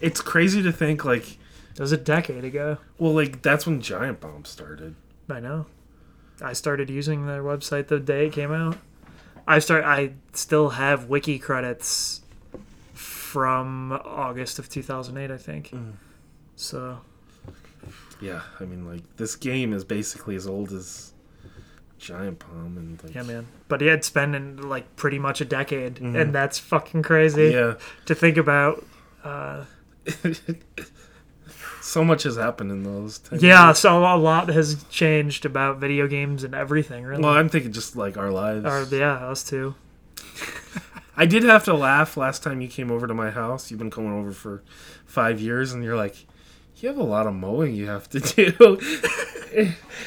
It's 0.00 0.20
crazy 0.20 0.62
to 0.62 0.72
think 0.72 1.04
like, 1.04 1.32
it 1.74 1.80
was 1.80 1.92
a 1.92 1.96
decade 1.96 2.44
ago. 2.44 2.78
well, 2.98 3.12
like 3.14 3.42
that's 3.42 3.66
when 3.66 3.80
Giant 3.80 4.20
Bomb 4.20 4.44
started. 4.44 4.94
I 5.30 5.40
know. 5.40 5.66
I 6.40 6.52
started 6.54 6.90
using 6.90 7.26
their 7.26 7.42
website 7.42 7.86
the 7.88 8.00
day 8.00 8.26
it 8.26 8.32
came 8.32 8.52
out. 8.52 8.76
I 9.46 9.58
start. 9.58 9.84
I 9.84 10.12
still 10.32 10.70
have 10.70 11.08
wiki 11.08 11.38
credits 11.38 12.20
from 12.94 13.92
August 14.04 14.58
of 14.58 14.68
2008, 14.68 15.30
I 15.30 15.36
think. 15.38 15.70
Mm. 15.70 15.92
So 16.56 16.98
Yeah, 18.20 18.42
I 18.60 18.64
mean, 18.64 18.86
like 18.86 19.02
this 19.16 19.36
game 19.36 19.72
is 19.72 19.84
basically 19.84 20.36
as 20.36 20.46
old 20.46 20.72
as 20.72 21.12
Giant 22.02 22.38
Bomb 22.40 22.76
and 22.76 23.02
like, 23.02 23.14
yeah, 23.14 23.22
man. 23.22 23.46
But 23.68 23.80
he 23.80 23.86
had 23.86 24.04
spent 24.04 24.34
in 24.34 24.68
like 24.68 24.96
pretty 24.96 25.18
much 25.18 25.40
a 25.40 25.44
decade, 25.44 26.00
and 26.00 26.34
that's 26.34 26.58
fucking 26.58 27.02
crazy 27.02 27.52
Mm-hmm. 27.52 27.78
yeah. 27.80 27.86
to 28.06 28.14
think 28.14 28.36
about. 28.36 28.84
Uh, 29.24 29.64
So 31.80 32.04
much 32.04 32.22
has 32.22 32.36
happened 32.36 32.70
in 32.70 32.84
those. 32.84 33.18
10 33.18 33.40
yeah, 33.40 33.66
years. 33.66 33.78
so 33.78 33.98
a 34.04 34.16
lot 34.16 34.48
has 34.48 34.82
changed 34.84 35.44
about 35.44 35.78
video 35.78 36.06
games 36.06 36.42
and 36.44 36.54
everything, 36.54 37.04
really. 37.04 37.22
Well, 37.22 37.32
I'm 37.32 37.48
thinking 37.48 37.72
just 37.72 37.96
like 37.96 38.16
our 38.16 38.30
lives. 38.30 38.64
or 38.64 38.96
yeah, 38.96 39.12
us 39.14 39.42
too. 39.44 39.74
I 41.16 41.26
did 41.26 41.42
have 41.44 41.64
to 41.64 41.74
laugh 41.74 42.16
last 42.16 42.42
time 42.42 42.60
you 42.60 42.68
came 42.68 42.90
over 42.90 43.06
to 43.06 43.14
my 43.14 43.30
house. 43.30 43.70
You've 43.70 43.78
been 43.78 43.90
coming 43.90 44.12
over 44.12 44.32
for 44.32 44.62
five 45.06 45.40
years, 45.40 45.72
and 45.72 45.82
you're 45.84 45.96
like, 45.96 46.24
you 46.76 46.88
have 46.88 46.98
a 46.98 47.02
lot 47.02 47.26
of 47.26 47.34
mowing 47.34 47.74
you 47.74 47.86
have 47.86 48.08
to 48.10 48.20
do. 48.20 48.78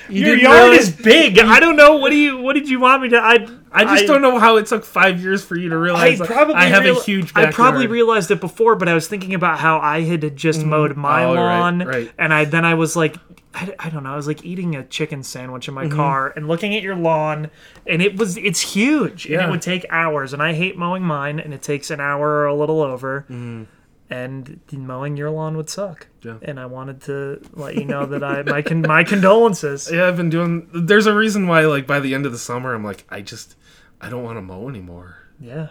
You 0.10 0.26
Your 0.26 0.36
yard 0.36 0.70
realize- 0.72 0.90
is 0.90 0.96
big. 0.96 1.40
I 1.40 1.60
don't 1.60 1.76
know. 1.76 1.98
What 1.98 2.10
do 2.10 2.16
you? 2.18 2.38
What 2.38 2.54
did 2.54 2.68
you 2.68 2.80
want 2.80 3.04
me 3.04 3.10
to? 3.10 3.18
I 3.18 3.48
I 3.72 3.84
just 3.96 4.08
don't 4.08 4.22
know 4.22 4.40
how 4.40 4.58
it 4.58 4.66
took 4.66 4.84
five 4.84 5.22
years 5.22 5.44
for 5.46 5.56
you 5.58 5.70
to 5.70 5.76
I 5.76 5.80
realize 5.80 6.20
that 6.20 6.28
probably 6.28 6.56
I 6.56 6.66
have 6.66 6.84
real- 6.84 7.00
a 7.00 7.04
huge. 7.04 7.32
I 7.36 7.52
probably 7.52 7.88
realized 7.88 8.32
it 8.32 8.42
before, 8.42 8.76
but 8.76 8.88
I 8.90 8.94
was 8.94 9.08
thinking 9.08 9.34
about 9.34 9.60
how 9.60 9.80
I 9.80 10.02
had 10.02 10.36
just 10.36 10.64
mowed 10.66 10.98
my 10.98 11.26
Oh, 11.26 11.34
lawn, 11.34 11.80
right. 11.86 12.12
and 12.18 12.34
I 12.34 12.46
then 12.46 12.66
I 12.66 12.74
was 12.74 12.96
like, 12.96 13.18
I, 13.54 13.74
I 13.78 13.90
don't 13.90 14.04
know, 14.04 14.14
I 14.14 14.16
was 14.16 14.26
like 14.28 14.44
eating 14.44 14.76
a 14.76 14.84
chicken 14.84 15.22
sandwich 15.24 15.68
in 15.68 15.74
my 15.76 15.86
Mm-hmm. 15.86 15.96
car 15.96 16.34
and 16.36 16.48
looking 16.48 16.76
at 16.76 16.82
your 16.82 16.96
lawn, 16.96 17.52
and 17.86 18.02
it 18.02 18.18
was 18.18 18.38
it's 18.38 18.62
huge, 18.62 19.26
and 19.28 19.42
it 19.42 19.50
would 19.50 19.62
take 19.62 19.86
hours, 19.92 20.34
and 20.34 20.42
I 20.42 20.54
hate 20.54 20.76
mowing 20.78 21.04
mine, 21.04 21.40
and 21.40 21.54
it 21.54 21.62
takes 21.62 21.92
an 21.92 22.00
hour 22.00 22.28
or 22.28 22.46
a 22.48 22.56
little 22.56 22.82
over. 22.82 23.22
Mm-hmm. 23.30 23.64
And 24.08 24.60
mowing 24.72 25.18
your 25.18 25.32
lawn 25.32 25.58
would 25.58 25.68
suck, 25.70 26.08
Yeah. 26.22 26.38
and 26.44 26.60
I 26.60 26.68
wanted 26.68 27.02
to 27.04 27.42
let 27.54 27.74
you 27.76 27.86
know 27.86 28.06
that 28.06 28.24
I 28.24 28.44
my 28.44 28.62
con- 28.62 28.82
my 28.84 29.04
condolences. 29.04 29.90
Yeah, 29.94 30.08
I've 30.08 30.16
been 30.18 30.30
doing. 30.30 30.70
There's 30.74 31.08
a 31.08 31.16
reason 31.16 31.48
why, 31.48 31.62
like 31.66 31.88
by 31.88 32.00
the 32.00 32.14
end 32.14 32.28
of 32.28 32.32
the 32.32 32.38
summer, 32.38 32.76
I'm 32.76 32.84
like, 32.84 33.04
I 33.10 33.22
just, 33.22 33.56
I 34.00 34.10
don't 34.10 34.24
want 34.24 34.38
to 34.38 34.44
mow 34.44 34.70
anymore. 34.70 35.18
Yeah. 35.40 35.70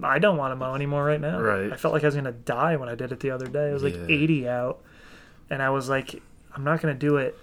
I 0.00 0.20
don't 0.20 0.36
want 0.36 0.52
to 0.52 0.56
mow 0.56 0.74
anymore 0.76 1.04
right 1.04 1.20
now. 1.20 1.40
Right. 1.40 1.72
I 1.72 1.76
felt 1.76 1.92
like 1.92 2.04
I 2.04 2.06
was 2.06 2.14
going 2.14 2.24
to 2.24 2.30
die 2.32 2.76
when 2.76 2.88
I 2.88 2.94
did 2.94 3.10
it 3.10 3.18
the 3.20 3.32
other 3.32 3.46
day. 3.48 3.70
It 3.70 3.72
was 3.72 3.82
like 3.82 3.94
Yeah. 3.96 4.06
80 4.08 4.48
out. 4.48 4.82
And 5.50 5.60
I 5.60 5.70
was 5.70 5.88
like, 5.88 6.22
I'm 6.54 6.62
not 6.62 6.80
going 6.80 6.94
to 6.94 6.98
do 6.98 7.16
it 7.16 7.36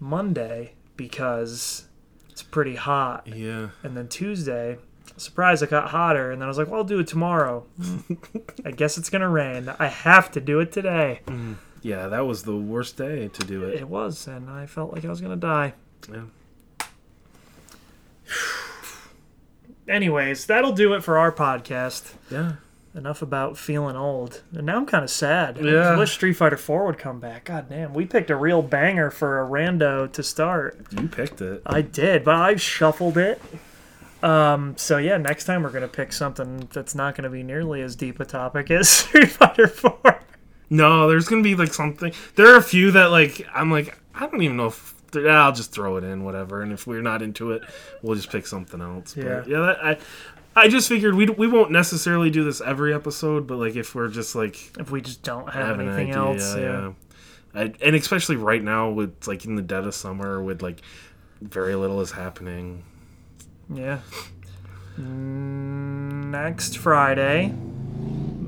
Monday 0.00 0.72
because 0.96 1.86
it's 2.30 2.42
pretty 2.42 2.74
hot. 2.74 3.26
Yeah. 3.28 3.68
And 3.84 3.96
then 3.96 4.08
Tuesday, 4.08 4.78
surprise, 5.16 5.62
it 5.62 5.70
got 5.70 5.90
hotter. 5.90 6.30
And 6.32 6.40
then 6.40 6.46
I 6.46 6.48
was 6.48 6.58
like, 6.58 6.68
well, 6.68 6.78
I'll 6.78 6.84
do 6.84 6.98
it 7.00 7.06
tomorrow. 7.06 7.64
I 8.64 8.70
guess 8.70 8.98
it's 8.98 9.10
going 9.10 9.22
to 9.22 9.28
rain. 9.28 9.72
I 9.78 9.86
have 9.88 10.30
to 10.32 10.40
do 10.40 10.60
it 10.60 10.72
today. 10.72 11.20
Mm. 11.26 11.56
Yeah, 11.82 12.08
that 12.08 12.26
was 12.26 12.42
the 12.42 12.56
worst 12.56 12.96
day 12.96 13.28
to 13.28 13.44
do 13.44 13.64
it. 13.64 13.76
It 13.80 13.88
was. 13.88 14.26
And 14.26 14.50
I 14.50 14.66
felt 14.66 14.92
like 14.92 15.04
I 15.04 15.08
was 15.08 15.20
going 15.20 15.38
to 15.38 15.46
die. 15.46 15.74
Yeah. 16.10 16.22
Anyways, 19.88 20.46
that'll 20.46 20.72
do 20.72 20.94
it 20.94 21.04
for 21.04 21.16
our 21.18 21.30
podcast. 21.30 22.14
Yeah. 22.30 22.54
Enough 22.94 23.22
about 23.22 23.56
feeling 23.58 23.94
old. 23.94 24.42
And 24.52 24.66
now 24.66 24.76
I'm 24.78 24.86
kind 24.86 25.04
of 25.04 25.10
sad. 25.10 25.58
I 25.58 25.60
Yeah. 25.60 25.98
wish 25.98 26.12
Street 26.12 26.32
Fighter 26.32 26.56
4 26.56 26.86
would 26.86 26.98
come 26.98 27.20
back. 27.20 27.44
God 27.44 27.68
damn, 27.68 27.92
we 27.94 28.04
picked 28.06 28.30
a 28.30 28.36
real 28.36 28.62
banger 28.62 29.10
for 29.10 29.40
a 29.40 29.46
rando 29.46 30.10
to 30.12 30.22
start. 30.22 30.78
You 30.90 31.06
picked 31.06 31.40
it. 31.40 31.62
I 31.66 31.82
did, 31.82 32.24
but 32.24 32.34
I 32.34 32.56
shuffled 32.56 33.16
it. 33.18 33.40
Um, 34.26 34.76
so 34.76 34.98
yeah, 34.98 35.16
next 35.18 35.44
time 35.44 35.62
we're 35.62 35.70
gonna 35.70 35.88
pick 35.88 36.12
something 36.12 36.68
that's 36.72 36.94
not 36.94 37.14
gonna 37.14 37.30
be 37.30 37.42
nearly 37.42 37.80
as 37.82 37.94
deep 37.96 38.18
a 38.20 38.24
topic 38.24 38.70
as 38.72 38.88
Street 38.88 39.30
Fighter 39.30 39.68
4. 39.68 40.20
No, 40.70 41.08
there's 41.08 41.28
gonna 41.28 41.42
be 41.42 41.54
like 41.54 41.72
something. 41.72 42.12
There 42.34 42.52
are 42.52 42.56
a 42.56 42.62
few 42.62 42.90
that 42.92 43.10
like 43.10 43.46
I'm 43.54 43.70
like 43.70 43.96
I 44.14 44.26
don't 44.26 44.42
even 44.42 44.56
know 44.56 44.66
if 44.66 44.94
yeah, 45.14 45.44
I'll 45.44 45.52
just 45.52 45.72
throw 45.72 45.96
it 45.96 46.04
in 46.04 46.24
whatever. 46.24 46.62
And 46.62 46.72
if 46.72 46.86
we're 46.86 47.00
not 47.02 47.22
into 47.22 47.52
it, 47.52 47.62
we'll 48.02 48.16
just 48.16 48.30
pick 48.30 48.46
something 48.46 48.80
else. 48.80 49.14
But 49.14 49.24
Yeah. 49.24 49.44
yeah, 49.46 49.58
that, 49.60 49.84
I 49.84 49.98
I 50.56 50.68
just 50.68 50.88
figured 50.88 51.14
we 51.14 51.26
we 51.26 51.46
won't 51.46 51.70
necessarily 51.70 52.30
do 52.30 52.42
this 52.42 52.60
every 52.60 52.92
episode, 52.92 53.46
but 53.46 53.58
like 53.58 53.76
if 53.76 53.94
we're 53.94 54.08
just 54.08 54.34
like 54.34 54.56
If 54.78 54.90
we 54.90 55.00
just 55.00 55.22
don't 55.22 55.48
have, 55.52 55.66
have 55.68 55.78
an 55.78 55.86
anything 55.88 56.08
idea, 56.10 56.22
else, 56.22 56.56
yeah. 56.56 56.62
yeah. 56.62 56.92
I, 57.54 57.72
and 57.80 57.94
especially 57.94 58.36
right 58.36 58.62
now 58.62 58.90
with 58.90 59.26
like 59.28 59.44
in 59.44 59.54
the 59.54 59.62
dead 59.62 59.84
of 59.86 59.94
summer 59.94 60.42
with 60.42 60.62
like 60.62 60.80
very 61.40 61.76
little 61.76 62.00
is 62.00 62.10
happening. 62.10 62.82
Yeah. 63.72 64.00
Next 64.98 66.78
Friday, 66.78 67.52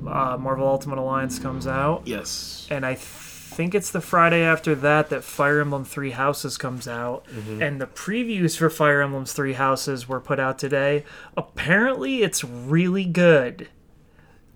uh, 0.07 0.37
Marvel 0.39 0.67
Ultimate 0.67 0.99
Alliance 0.99 1.39
comes 1.39 1.67
out. 1.67 2.03
Yes. 2.07 2.67
and 2.71 2.87
I 2.87 2.95
think 2.95 3.75
it's 3.75 3.91
the 3.91 4.01
Friday 4.01 4.43
after 4.43 4.75
that 4.77 5.11
that 5.11 5.25
Fire 5.25 5.61
Emblem 5.61 5.85
Three 5.85 6.13
Houses 6.13 6.57
comes 6.57 6.87
out, 6.89 7.27
and 7.61 7.81
the 7.81 7.87
previews 7.87 8.57
for 8.57 8.71
Fire 8.71 9.03
Emblem's 9.03 9.33
Three 9.33 9.55
Houses 9.55 10.09
were 10.09 10.21
put 10.21 10.39
out 10.39 10.59
today. 10.59 11.05
Apparently, 11.37 12.23
it's 12.23 12.45
really 12.45 13.05
good. 13.05 13.69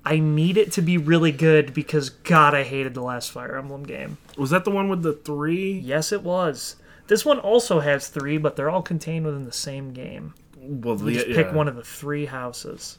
I 0.04 0.18
need 0.18 0.56
it 0.56 0.72
to 0.72 0.82
be 0.82 0.98
really 0.98 1.30
good 1.32 1.74
because 1.74 2.10
God, 2.10 2.54
I 2.54 2.64
hated 2.64 2.94
the 2.94 3.02
last 3.02 3.30
Fire 3.30 3.56
Emblem 3.56 3.84
game. 3.84 4.18
Was 4.36 4.50
that 4.50 4.64
the 4.64 4.70
one 4.70 4.88
with 4.88 5.02
the 5.02 5.12
three? 5.12 5.72
Yes, 5.72 6.10
it 6.12 6.22
was. 6.22 6.76
This 7.08 7.24
one 7.24 7.38
also 7.38 7.80
has 7.80 8.08
three, 8.08 8.38
but 8.38 8.56
they're 8.56 8.70
all 8.70 8.82
contained 8.82 9.26
within 9.26 9.44
the 9.44 9.52
same 9.52 9.92
game. 9.92 10.34
Well, 10.62 10.96
You 10.98 11.04
the, 11.06 11.12
just 11.14 11.26
pick 11.26 11.46
yeah. 11.48 11.54
one 11.54 11.66
of 11.68 11.76
the 11.76 11.82
three 11.82 12.26
houses. 12.26 12.98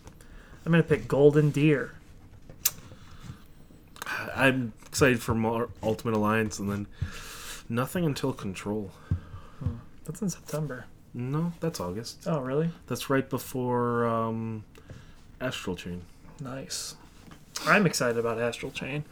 I'm 0.65 0.71
gonna 0.71 0.83
pick 0.83 1.07
Golden 1.07 1.49
Deer. 1.49 1.93
I'm 4.35 4.73
excited 4.85 5.21
for 5.21 5.33
more 5.33 5.69
Ultimate 5.81 6.15
Alliance, 6.15 6.59
and 6.59 6.69
then 6.69 6.87
nothing 7.69 8.05
until 8.05 8.33
Control. 8.33 8.91
That's 10.05 10.21
in 10.21 10.29
September. 10.29 10.85
No, 11.13 11.53
that's 11.61 11.79
August. 11.79 12.23
Oh, 12.25 12.39
really? 12.39 12.69
That's 12.87 13.09
right 13.09 13.29
before 13.29 14.05
um, 14.05 14.65
Astral 15.39 15.75
Chain. 15.75 16.01
Nice. 16.41 16.95
I'm 17.65 17.85
excited 17.85 18.17
about 18.17 18.39
Astral 18.41 18.71
Chain. 18.71 19.05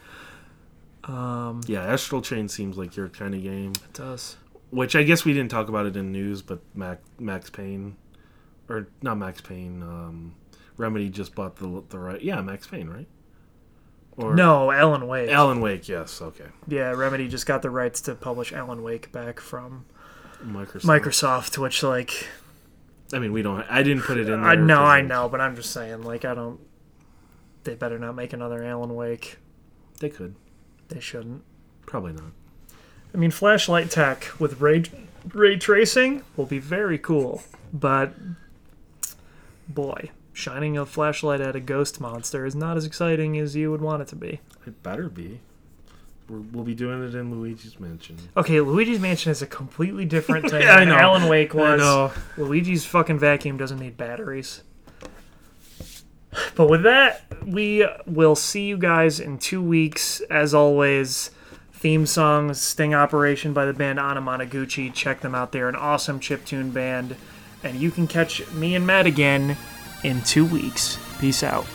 Um, 1.04 1.62
Yeah, 1.66 1.82
Astral 1.84 2.20
Chain 2.20 2.48
seems 2.48 2.76
like 2.76 2.96
your 2.96 3.08
kind 3.08 3.34
of 3.34 3.42
game. 3.42 3.70
it 3.72 3.92
does. 3.94 4.36
Which 4.70 4.94
I 4.96 5.02
guess 5.02 5.24
we 5.24 5.32
didn't 5.32 5.50
talk 5.50 5.68
about 5.68 5.86
it 5.86 5.96
in 5.96 6.12
news, 6.12 6.42
but 6.42 6.60
Mac, 6.74 7.00
Max 7.18 7.48
Payne, 7.50 7.96
or 8.72 8.88
not 9.02 9.18
Max 9.18 9.40
Payne, 9.40 9.82
um, 9.82 10.34
Remedy 10.76 11.08
just 11.08 11.34
bought 11.34 11.56
the 11.56 11.82
the 11.88 11.98
right. 11.98 12.20
Yeah, 12.22 12.40
Max 12.40 12.66
Payne, 12.66 12.88
right? 12.88 13.08
Or 14.16 14.34
No, 14.34 14.70
Alan 14.70 15.06
Wake. 15.06 15.30
Alan 15.30 15.60
Wake. 15.60 15.88
Yes, 15.88 16.20
okay. 16.20 16.46
yeah, 16.68 16.90
Remedy 16.90 17.28
just 17.28 17.46
got 17.46 17.62
the 17.62 17.70
rights 17.70 18.00
to 18.02 18.14
publish 18.14 18.52
Alan 18.52 18.82
Wake 18.82 19.10
back 19.10 19.40
from 19.40 19.86
Microsoft. 20.44 20.82
Microsoft, 20.82 21.58
which 21.58 21.82
like 21.82 22.26
I 23.12 23.18
mean, 23.18 23.32
we 23.32 23.42
don't. 23.42 23.64
I 23.68 23.82
didn't 23.82 24.04
put 24.04 24.16
it 24.16 24.28
in. 24.28 24.40
There 24.40 24.50
I 24.50 24.54
know, 24.54 24.82
I 24.82 25.02
know, 25.02 25.28
but 25.28 25.40
I'm 25.40 25.54
just 25.54 25.70
saying, 25.70 26.02
like 26.02 26.24
I 26.24 26.34
don't. 26.34 26.60
They 27.64 27.74
better 27.74 27.98
not 27.98 28.14
make 28.14 28.32
another 28.32 28.64
Alan 28.64 28.94
Wake. 28.94 29.38
They 30.00 30.08
could. 30.08 30.34
They 30.88 31.00
shouldn't. 31.00 31.42
Probably 31.86 32.12
not. 32.12 32.32
I 33.14 33.18
mean, 33.18 33.30
flashlight 33.30 33.90
tech 33.90 34.28
with 34.38 34.60
ray 34.60 34.84
ray 35.32 35.56
tracing 35.56 36.22
will 36.36 36.46
be 36.46 36.58
very 36.58 36.98
cool, 36.98 37.42
but 37.72 38.14
boy, 39.68 40.10
shining 40.32 40.76
a 40.76 40.86
flashlight 40.86 41.40
at 41.40 41.56
a 41.56 41.60
ghost 41.60 42.00
monster 42.00 42.44
is 42.46 42.54
not 42.54 42.76
as 42.76 42.84
exciting 42.84 43.38
as 43.38 43.54
you 43.56 43.70
would 43.70 43.80
want 43.80 44.02
it 44.02 44.08
to 44.08 44.16
be. 44.16 44.40
It 44.66 44.82
better 44.82 45.08
be. 45.08 45.40
We're, 46.28 46.40
we'll 46.40 46.64
be 46.64 46.74
doing 46.74 47.02
it 47.04 47.14
in 47.14 47.30
Luigi's 47.30 47.78
Mansion. 47.80 48.16
Okay, 48.36 48.60
Luigi's 48.60 49.00
Mansion 49.00 49.30
is 49.32 49.42
a 49.42 49.46
completely 49.46 50.04
different 50.04 50.50
thing 50.50 50.62
Yeah, 50.62 50.76
I 50.76 50.84
know. 50.84 50.94
Alan 50.96 51.28
Wake 51.28 51.54
I 51.54 51.76
know. 51.76 52.12
Luigi's 52.36 52.84
fucking 52.86 53.18
vacuum 53.18 53.56
doesn't 53.56 53.78
need 53.78 53.96
batteries. 53.96 54.62
But 56.54 56.68
with 56.68 56.82
that, 56.84 57.24
we 57.44 57.86
will 58.06 58.34
see 58.34 58.66
you 58.66 58.78
guys 58.78 59.20
in 59.20 59.38
two 59.38 59.62
weeks. 59.62 60.20
As 60.30 60.54
always, 60.54 61.30
theme 61.72 62.06
song 62.06 62.54
Sting 62.54 62.94
Operation 62.94 63.52
by 63.52 63.66
the 63.66 63.74
band 63.74 63.98
Anamanaguchi. 63.98 64.94
Check 64.94 65.20
them 65.20 65.34
out. 65.34 65.52
They're 65.52 65.68
an 65.68 65.76
awesome 65.76 66.20
chiptune 66.20 66.72
band. 66.72 67.16
And 67.64 67.80
you 67.80 67.90
can 67.90 68.06
catch 68.06 68.48
me 68.52 68.74
and 68.74 68.86
Matt 68.86 69.06
again 69.06 69.56
in 70.02 70.22
two 70.22 70.44
weeks. 70.44 70.98
Peace 71.18 71.42
out. 71.42 71.66